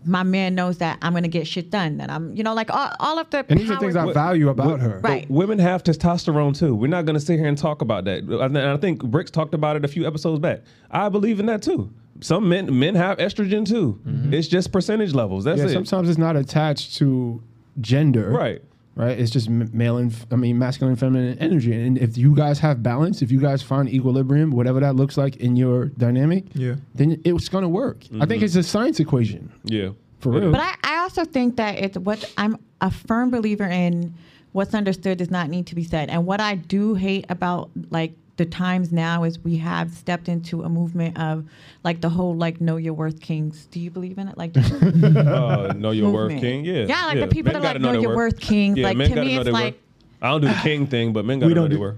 my 0.04 0.22
man 0.22 0.54
knows 0.54 0.78
that 0.78 0.98
I'm 1.02 1.12
gonna 1.12 1.28
get 1.28 1.46
shit 1.46 1.70
done. 1.70 1.98
That 1.98 2.10
I'm, 2.10 2.34
you 2.34 2.42
know, 2.42 2.54
like 2.54 2.70
all, 2.70 2.90
all 3.00 3.18
of 3.18 3.30
the 3.30 3.44
And 3.48 3.58
these 3.58 3.70
are 3.70 3.78
things 3.78 3.96
I 3.96 4.12
value 4.12 4.48
about 4.48 4.80
her. 4.80 5.00
Right. 5.00 5.28
Women 5.30 5.58
have 5.58 5.82
testosterone 5.82 6.56
too. 6.56 6.74
We're 6.74 6.88
not 6.88 7.04
going 7.04 7.14
to 7.14 7.20
sit 7.20 7.38
here 7.38 7.48
and 7.48 7.56
talk 7.56 7.82
about 7.82 8.04
that. 8.04 8.22
And 8.22 8.58
I 8.58 8.76
think 8.76 9.02
Bricks 9.02 9.30
talked 9.30 9.54
about 9.54 9.76
it 9.76 9.84
a 9.84 9.88
few 9.88 10.06
episodes 10.06 10.40
back. 10.40 10.60
I 10.90 11.08
believe 11.08 11.40
in 11.40 11.46
that 11.46 11.62
too. 11.62 11.92
Some 12.20 12.48
men 12.48 12.78
men 12.78 12.94
have 12.94 13.18
estrogen 13.18 13.66
too. 13.66 14.00
Mm-hmm. 14.06 14.34
It's 14.34 14.48
just 14.48 14.72
percentage 14.72 15.14
levels. 15.14 15.44
That's 15.44 15.60
yeah, 15.60 15.66
it. 15.66 15.72
sometimes 15.72 16.08
it's 16.08 16.18
not 16.18 16.36
attached 16.36 16.96
to 16.96 17.42
gender. 17.80 18.30
Right. 18.30 18.62
Right. 18.96 19.18
It's 19.18 19.30
just 19.30 19.48
male 19.48 19.98
and 19.98 20.14
I 20.30 20.36
mean 20.36 20.58
masculine, 20.58 20.96
feminine 20.96 21.38
energy. 21.38 21.72
And 21.72 21.96
if 21.96 22.18
you 22.18 22.34
guys 22.34 22.58
have 22.58 22.82
balance, 22.82 23.22
if 23.22 23.30
you 23.30 23.40
guys 23.40 23.62
find 23.62 23.88
equilibrium, 23.88 24.50
whatever 24.50 24.80
that 24.80 24.96
looks 24.96 25.16
like 25.16 25.36
in 25.36 25.56
your 25.56 25.86
dynamic, 25.86 26.44
Yeah. 26.54 26.74
then 26.94 27.20
it's 27.24 27.48
gonna 27.48 27.68
work. 27.68 28.04
I 28.04 28.26
think 28.26 28.30
mm-hmm. 28.30 28.44
it's 28.44 28.56
a 28.56 28.62
science 28.62 29.00
equation 29.00 29.52
yeah. 29.64 29.90
for 30.18 30.32
real. 30.32 30.50
But 30.50 30.60
I, 30.60 30.74
I 30.82 30.98
also 30.98 31.24
think 31.24 31.56
that 31.56 31.78
it's 31.78 31.96
what 31.98 32.30
I'm 32.36 32.58
a 32.80 32.90
firm 32.90 33.30
believer 33.30 33.64
in. 33.64 34.14
What's 34.52 34.74
understood 34.74 35.18
does 35.18 35.30
not 35.30 35.48
need 35.48 35.68
to 35.68 35.76
be 35.76 35.84
said. 35.84 36.10
And 36.10 36.26
what 36.26 36.40
I 36.40 36.56
do 36.56 36.94
hate 36.94 37.24
about 37.28 37.70
like 37.90 38.14
the 38.40 38.46
times 38.46 38.90
now 38.90 39.24
is 39.24 39.38
we 39.40 39.58
have 39.58 39.90
stepped 39.92 40.26
into 40.26 40.62
a 40.62 40.68
movement 40.70 41.18
of 41.20 41.44
like 41.84 42.00
the 42.00 42.08
whole 42.08 42.34
like 42.34 42.58
know 42.58 42.78
your 42.78 42.94
worth 42.94 43.20
kings. 43.20 43.66
Do 43.66 43.78
you 43.78 43.90
believe 43.90 44.16
in 44.16 44.28
it? 44.28 44.38
Like 44.38 44.56
Uh, 44.56 45.74
know 45.76 45.90
your 45.90 46.10
worth, 46.10 46.40
king. 46.40 46.64
Yeah. 46.64 46.86
Yeah, 46.86 47.04
like 47.04 47.20
the 47.20 47.26
people 47.26 47.52
Men 47.52 47.60
that 47.60 47.74
gotta 47.74 47.78
like 47.80 47.82
know 47.82 47.92
their 47.92 48.00
your 48.00 48.16
worth, 48.16 48.40
king. 48.40 48.76
Yeah, 48.78 48.84
like 48.86 48.96
men 48.96 49.10
to 49.10 49.14
gotta 49.16 49.26
me, 49.28 49.34
know 49.34 49.40
it's 49.42 49.50
like 49.50 49.74
worth. 49.74 49.82
I 50.22 50.28
don't 50.30 50.40
do 50.40 50.48
the 50.48 50.54
king 50.62 50.86
thing, 50.86 51.12
but 51.12 51.26
men 51.26 51.38
got 51.38 51.48
to 51.48 51.54
know 51.54 51.60
don't 51.60 51.68
their 51.68 51.76
do- 51.76 51.82
worth. 51.82 51.96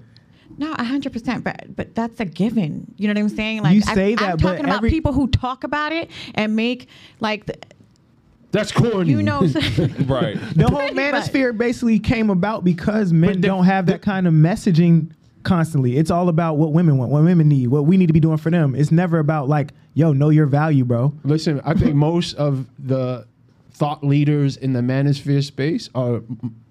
No, 0.58 0.74
hundred 0.74 1.12
percent. 1.12 1.44
But 1.44 1.76
but 1.76 1.94
that's 1.94 2.18
a 2.18 2.24
given. 2.24 2.92
You 2.98 3.06
know 3.06 3.14
what 3.14 3.20
I'm 3.30 3.36
saying? 3.36 3.62
Like 3.62 3.76
You 3.76 3.82
I- 3.86 3.94
say 3.94 4.10
I'm 4.10 4.16
that, 4.16 4.42
but 4.42 4.48
talking 4.48 4.64
about 4.64 4.82
people 4.82 5.12
who 5.12 5.28
talk 5.28 5.62
about 5.62 5.92
it 5.92 6.10
and 6.34 6.56
make 6.56 6.88
like 7.20 7.46
the, 7.46 7.54
That's 8.50 8.72
corny. 8.72 9.10
you 9.12 9.22
know. 9.22 9.42
Right. 10.06 10.36
The 10.56 10.66
whole 10.68 10.80
Pretty 10.88 10.94
much. 10.94 11.28
manosphere 11.30 11.56
basically 11.56 12.00
came 12.00 12.30
about 12.30 12.64
because 12.64 13.12
men 13.12 13.40
the- 13.40 13.46
don't 13.46 13.64
have 13.64 13.86
that 13.86 14.02
kind 14.02 14.26
of 14.26 14.34
messaging 14.34 15.12
constantly. 15.42 15.96
It's 15.96 16.10
all 16.10 16.28
about 16.28 16.56
what 16.56 16.72
women 16.72 16.98
want, 16.98 17.10
what 17.10 17.22
women 17.22 17.48
need, 17.48 17.68
what 17.68 17.86
we 17.86 17.96
need 17.96 18.06
to 18.06 18.12
be 18.12 18.20
doing 18.20 18.38
for 18.38 18.50
them. 18.50 18.74
It's 18.74 18.92
never 18.92 19.18
about 19.18 19.48
like, 19.48 19.72
yo, 19.94 20.12
know 20.12 20.30
your 20.30 20.46
value, 20.46 20.84
bro. 20.84 21.12
Listen, 21.24 21.60
I 21.64 21.74
think 21.74 21.94
most 21.96 22.34
of 22.34 22.66
the 22.78 23.26
thought 23.72 24.04
leaders 24.04 24.56
in 24.56 24.72
the 24.72 24.80
manosphere 24.80 25.42
space 25.42 25.88
are 25.94 26.22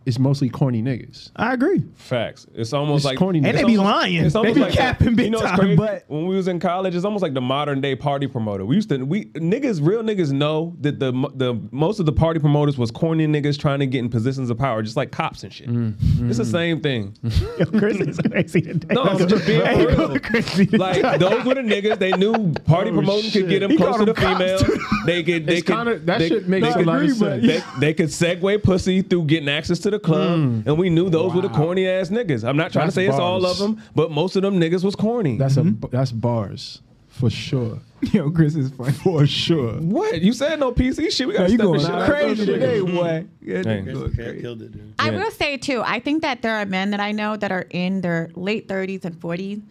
is 0.05 0.17
mostly 0.17 0.49
corny 0.49 0.81
niggas. 0.81 1.29
I 1.35 1.53
agree. 1.53 1.83
Facts. 1.95 2.47
It's 2.55 2.73
almost 2.73 2.99
It's 2.99 3.05
like 3.05 3.17
corny. 3.19 3.37
And 3.39 3.45
they 3.57 3.63
be 3.63 3.77
almost- 3.77 3.95
lying. 3.95 4.15
It's 4.15 4.33
They 4.33 4.39
almost 4.39 4.55
be 4.55 4.61
like 4.61 4.73
capping 4.73 5.15
big 5.15 5.25
you 5.25 5.31
know 5.31 5.37
what's 5.39 5.49
time, 5.51 5.59
crazy? 5.59 5.75
but- 5.75 6.05
when 6.07 6.25
we 6.25 6.35
was 6.35 6.47
in 6.47 6.59
college, 6.59 6.95
it's 6.95 7.05
almost 7.05 7.21
like 7.21 7.33
the 7.35 7.41
modern 7.41 7.81
day 7.81 7.95
party 7.95 8.25
promoter. 8.27 8.65
We 8.65 8.75
used 8.75 8.89
to 8.89 8.97
we 9.05 9.25
niggas, 9.25 9.79
real 9.85 10.01
niggas 10.01 10.31
know 10.31 10.75
that 10.81 10.99
the 10.99 11.11
the 11.35 11.59
most 11.71 11.99
of 11.99 12.05
the 12.07 12.11
party 12.11 12.39
promoters 12.39 12.77
was 12.77 12.89
corny 12.91 13.27
niggas 13.27 13.59
trying 13.59 13.79
to 13.79 13.85
get 13.85 13.99
in 13.99 14.09
positions 14.09 14.49
of 14.49 14.57
power, 14.57 14.81
just 14.81 14.97
like 14.97 15.11
cops 15.11 15.43
and 15.43 15.53
shit. 15.53 15.69
Mm-hmm. 15.69 16.29
It's 16.29 16.37
the 16.39 16.45
same 16.45 16.81
thing. 16.81 17.15
Yo, 17.59 17.65
Chris 17.67 17.97
is 17.99 18.17
crazy 18.17 18.61
today. 18.61 18.95
No, 18.95 19.03
I'm 19.03 19.27
just 19.27 19.45
being 19.45 19.61
Hey, 19.65 19.85
real. 19.85 20.19
crazy. 20.19 20.65
Like 20.77 21.19
those 21.19 21.45
were 21.45 21.53
the 21.55 21.61
niggas 21.61 21.99
they 21.99 22.11
knew 22.13 22.53
party 22.65 22.89
Oh, 22.89 22.93
promoting 22.93 23.29
shit. 23.29 23.43
could 23.43 23.49
get 23.49 23.59
them 23.59 23.71
He 23.71 23.77
close 23.77 23.97
to 23.97 24.05
called 24.05 24.07
the 24.07 24.13
them 24.13 24.37
cops, 24.37 24.63
female. 24.63 24.77
They 25.05 25.23
could 25.23 25.45
they 25.45 25.57
It's 25.57 25.63
could 25.67 25.75
kinda- 25.75 25.99
that 25.99 26.19
they, 26.19 26.27
shit 26.29 26.47
makes 26.47 26.65
they 26.65 26.71
a 26.71 26.75
could, 26.77 26.85
lot 26.87 26.95
of 26.97 27.01
agree, 27.03 27.13
sense. 27.15 27.45
they, 27.45 27.79
they 27.79 27.93
could 27.93 28.07
segue 28.07 28.63
pussy 28.63 29.01
through 29.01 29.25
getting 29.25 29.49
access 29.49 29.79
to 29.79 29.90
the 29.91 29.99
club, 29.99 30.39
mm. 30.39 30.65
and 30.65 30.77
we 30.77 30.89
knew 30.89 31.09
those 31.09 31.33
were 31.33 31.41
the 31.41 31.49
corny 31.49 31.87
ass 31.87 32.09
niggas. 32.09 32.47
I'm 32.47 32.57
not 32.57 32.71
trying 32.71 32.87
That's 32.87 32.95
to 32.95 33.01
say 33.01 33.07
it's 33.07 33.17
all 33.17 33.45
of 33.45 33.57
them, 33.57 33.81
but 33.95 34.11
most 34.11 34.35
of 34.35 34.41
them 34.41 34.59
niggas 34.59 34.83
was 34.83 34.95
corny. 34.95 35.37
That's 35.37 35.57
a 35.57 35.61
mm-hmm. 35.61 35.85
that's 35.91 36.11
bars 36.11 36.81
for 37.11 37.29
sure. 37.29 37.79
Yo, 38.01 38.31
Chris 38.31 38.55
is 38.55 38.71
funny. 38.71 38.93
For 38.93 39.27
sure. 39.27 39.73
what 39.73 40.21
you 40.21 40.33
said? 40.33 40.59
No 40.59 40.71
PC 40.71 41.11
shit. 41.11 41.27
We 41.27 41.33
Yo, 41.33 41.39
got 41.41 41.51
you 41.51 41.57
going 41.57 41.79
shit 41.79 42.05
crazy 42.05 42.45
today, 42.45 42.81
boy. 42.81 43.27
Yeah, 43.41 43.57
Hey. 43.57 43.63
nigga 43.63 43.93
going 43.93 44.15
crazy. 44.15 44.41
Killed 44.41 44.61
it, 44.63 44.71
dude. 44.71 44.93
I 44.97 45.11
will 45.11 45.29
say 45.31 45.57
too. 45.57 45.83
I 45.85 45.99
think 45.99 46.23
that 46.23 46.41
there 46.41 46.55
are 46.55 46.65
men 46.65 46.91
that 46.91 46.99
I 46.99 47.11
know 47.11 47.37
that 47.37 47.51
are 47.51 47.67
in 47.69 48.01
their 48.01 48.29
late 48.33 48.67
30s 48.67 49.05
and 49.05 49.19
40s 49.19 49.61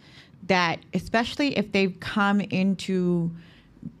that, 0.47 0.79
especially 0.93 1.57
if 1.57 1.71
they've 1.71 1.99
come 1.99 2.39
into 2.41 3.31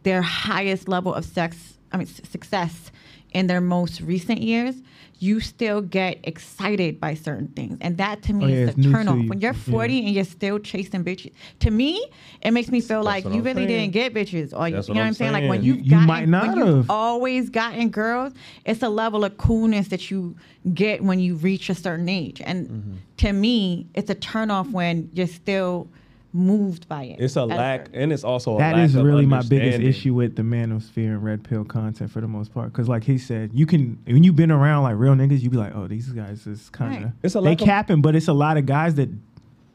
their 0.03 0.21
highest 0.21 0.87
level 0.87 1.13
of 1.13 1.25
sex, 1.25 1.77
I 1.91 1.97
mean 1.97 2.07
success 2.07 2.91
in 3.31 3.47
their 3.47 3.61
most 3.61 4.01
recent 4.01 4.41
years, 4.41 4.75
you 5.19 5.39
still 5.39 5.81
get 5.81 6.17
excited 6.23 6.99
by 6.99 7.13
certain 7.13 7.47
things, 7.49 7.77
and 7.79 7.95
that 7.97 8.23
to 8.23 8.33
me 8.33 8.45
Oh, 8.45 8.47
yeah, 8.47 8.55
is 8.69 8.75
the 8.75 8.91
turn 8.91 9.07
off. 9.07 9.19
you. 9.19 9.29
When 9.29 9.39
you're 9.39 9.53
Yeah. 9.53 9.71
40 9.71 9.99
and 10.07 10.15
you're 10.15 10.23
still 10.23 10.57
chasing 10.57 11.03
bitches, 11.03 11.31
to 11.59 11.69
me, 11.69 12.03
it 12.41 12.49
makes 12.51 12.69
me 12.71 12.81
feel 12.81 13.03
like 13.03 13.23
you 13.25 13.41
really 13.43 13.67
saying. 13.67 13.91
didn't 13.91 13.93
get 13.93 14.13
bitches, 14.15 14.51
or 14.57 14.67
you, 14.67 14.75
That's 14.75 14.87
you 14.87 14.95
know 14.95 15.01
what 15.01 15.03
I'm 15.03 15.07
I'm 15.09 15.13
saying. 15.13 15.31
Like 15.33 15.47
when 15.47 15.63
you've 15.63 15.81
You- 15.81 15.91
gotten, 15.91 16.07
might 16.07 16.27
not 16.27 16.57
when 16.57 16.65
you've 16.65 16.89
always 16.89 17.49
gotten 17.51 17.89
girls, 17.89 18.33
it's 18.65 18.81
a 18.81 18.89
level 18.89 19.23
of 19.23 19.37
coolness 19.37 19.89
that 19.89 20.09
you 20.09 20.35
get 20.73 21.03
when 21.03 21.19
you 21.19 21.35
reach 21.35 21.69
a 21.69 21.75
certain 21.75 22.09
age. 22.09 22.41
And 22.43 22.67
Mm-hmm. 22.67 22.91
to 23.17 23.33
me, 23.33 23.85
it's 23.93 24.09
a 24.09 24.15
turnoff 24.15 24.71
when 24.71 25.09
you're 25.13 25.27
still 25.27 25.87
moved 26.33 26.87
by 26.87 27.03
it. 27.03 27.19
It's 27.19 27.35
a 27.35 27.45
lack, 27.45 27.87
certain- 27.87 28.01
and 28.01 28.13
it's 28.13 28.23
also 28.23 28.55
a 28.55 28.59
That 28.59 28.75
lack 28.75 28.85
is 28.85 28.95
of 28.95 29.05
really 29.05 29.25
my 29.25 29.41
biggest 29.41 29.79
issue 29.79 30.13
with 30.13 30.35
the 30.35 30.43
manosphere 30.43 31.07
and 31.09 31.23
red 31.23 31.43
pill 31.43 31.63
content 31.65 32.11
for 32.11 32.21
the 32.21 32.27
most 32.27 32.53
part. 32.53 32.71
Because, 32.71 32.87
like 32.87 33.03
he 33.03 33.17
said, 33.17 33.51
you 33.53 33.65
can 33.65 33.97
when 34.05 34.23
you've 34.23 34.35
been 34.35 34.51
around 34.51 34.83
like 34.83 34.95
real 34.97 35.13
niggas, 35.13 35.41
you 35.41 35.49
be 35.49 35.57
like, 35.57 35.75
oh, 35.75 35.87
these 35.87 36.07
guys 36.09 36.47
is 36.47 36.69
kind 36.69 36.95
of 36.97 37.03
Right. 37.03 37.11
It's 37.23 37.35
a 37.35 37.39
they 37.41 37.49
lack 37.49 37.61
of- 37.61 37.65
capping, 37.65 38.01
but 38.01 38.15
it's 38.15 38.27
a 38.27 38.33
lot 38.33 38.57
of 38.57 38.65
guys 38.65 38.95
that, 38.95 39.09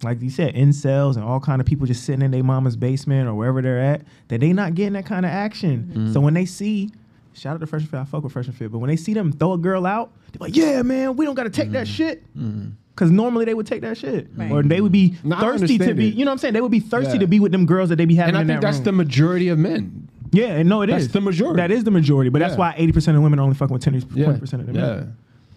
like 0.03 0.21
you 0.23 0.31
said, 0.31 0.55
incels 0.55 1.17
and 1.17 1.25
all 1.25 1.41
kind 1.41 1.61
of 1.61 1.67
people 1.67 1.87
just 1.87 2.05
sitting 2.05 2.23
in 2.23 2.31
their 2.31 2.45
mama's 2.45 2.77
basement 2.77 3.29
or 3.29 3.35
wherever 3.35 3.61
they're 3.63 3.81
at 3.81 4.03
that 4.29 4.41
they 4.41 4.53
not 4.53 4.75
getting 4.75 4.93
that 4.95 5.07
kind 5.07 5.25
of 5.27 5.33
action. 5.33 5.91
Mm-hmm. 5.93 6.13
So 6.13 6.21
when 6.21 6.35
they 6.35 6.45
see. 6.47 6.91
Shout 7.35 7.53
out 7.53 7.61
to 7.61 7.67
Fresh 7.67 7.83
and 7.83 7.91
Fit. 7.91 8.01
I 8.01 8.05
fuck 8.05 8.25
with 8.25 8.33
Fresh 8.33 8.47
and 8.47 8.57
Fit. 8.57 8.73
But 8.73 8.79
when 8.79 8.89
they 8.89 8.97
see 8.97 9.13
them 9.13 9.31
throw 9.31 9.53
a 9.53 9.59
girl 9.59 9.85
out, 9.85 10.11
they're 10.33 10.39
like, 10.47 10.57
yeah, 10.57 10.81
man, 10.81 11.17
we 11.17 11.27
don't 11.27 11.35
got 11.35 11.43
to 11.43 11.51
take 11.51 11.67
Mm-hmm. 11.67 11.73
that 11.75 11.87
shit. 11.87 12.25
Because 12.97 13.11
normally 13.11 13.45
they 13.45 13.53
would 13.53 13.67
take 13.67 13.83
that 13.83 13.99
shit. 13.99 14.27
Right. 14.35 14.51
Or 14.51 14.63
they 14.63 14.81
would 14.81 14.91
be 14.91 15.17
No, 15.23 15.37
thirsty 15.39 15.77
to 15.77 15.93
be, 15.93 16.09
it. 16.09 16.15
you 16.15 16.25
know 16.25 16.31
what 16.31 16.33
I'm 16.33 16.39
saying? 16.39 16.55
They 16.55 16.63
would 16.63 16.71
be 16.71 16.81
thirsty 16.81 17.13
Yeah. 17.15 17.19
to 17.21 17.27
be 17.27 17.39
with 17.41 17.53
them 17.53 17.67
girls 17.67 17.91
that 17.91 17.97
they 17.97 18.07
be 18.07 18.15
having 18.15 18.31
And 18.31 18.39
I 18.39 18.41
in 18.41 18.47
think 18.49 18.61
that 18.63 18.67
that's 18.67 18.79
room. 18.79 18.85
the 18.87 18.93
majority 18.93 19.49
of 19.49 19.59
men. 19.59 20.09
Yeah, 20.33 20.47
and 20.57 20.67
no, 20.69 20.81
it 20.81 20.89
is. 20.89 21.03
That's 21.05 21.13
the 21.13 21.21
majority. 21.21 21.59
That 21.59 21.71
is 21.71 21.85
the 21.85 21.91
majority, 21.91 22.31
but 22.31 22.39
that's 22.39 22.57
why 22.57 22.75
eighty 22.79 22.93
percent 22.93 23.17
of 23.19 23.23
women 23.23 23.39
are 23.39 23.43
only 23.43 23.55
fucking 23.55 23.73
with 23.75 23.83
10 23.83 24.03
Yeah. 24.15 24.33
percent 24.39 24.63
of 24.63 24.73
the 24.73 24.79
yeah. 24.79 24.87
men. 24.87 25.17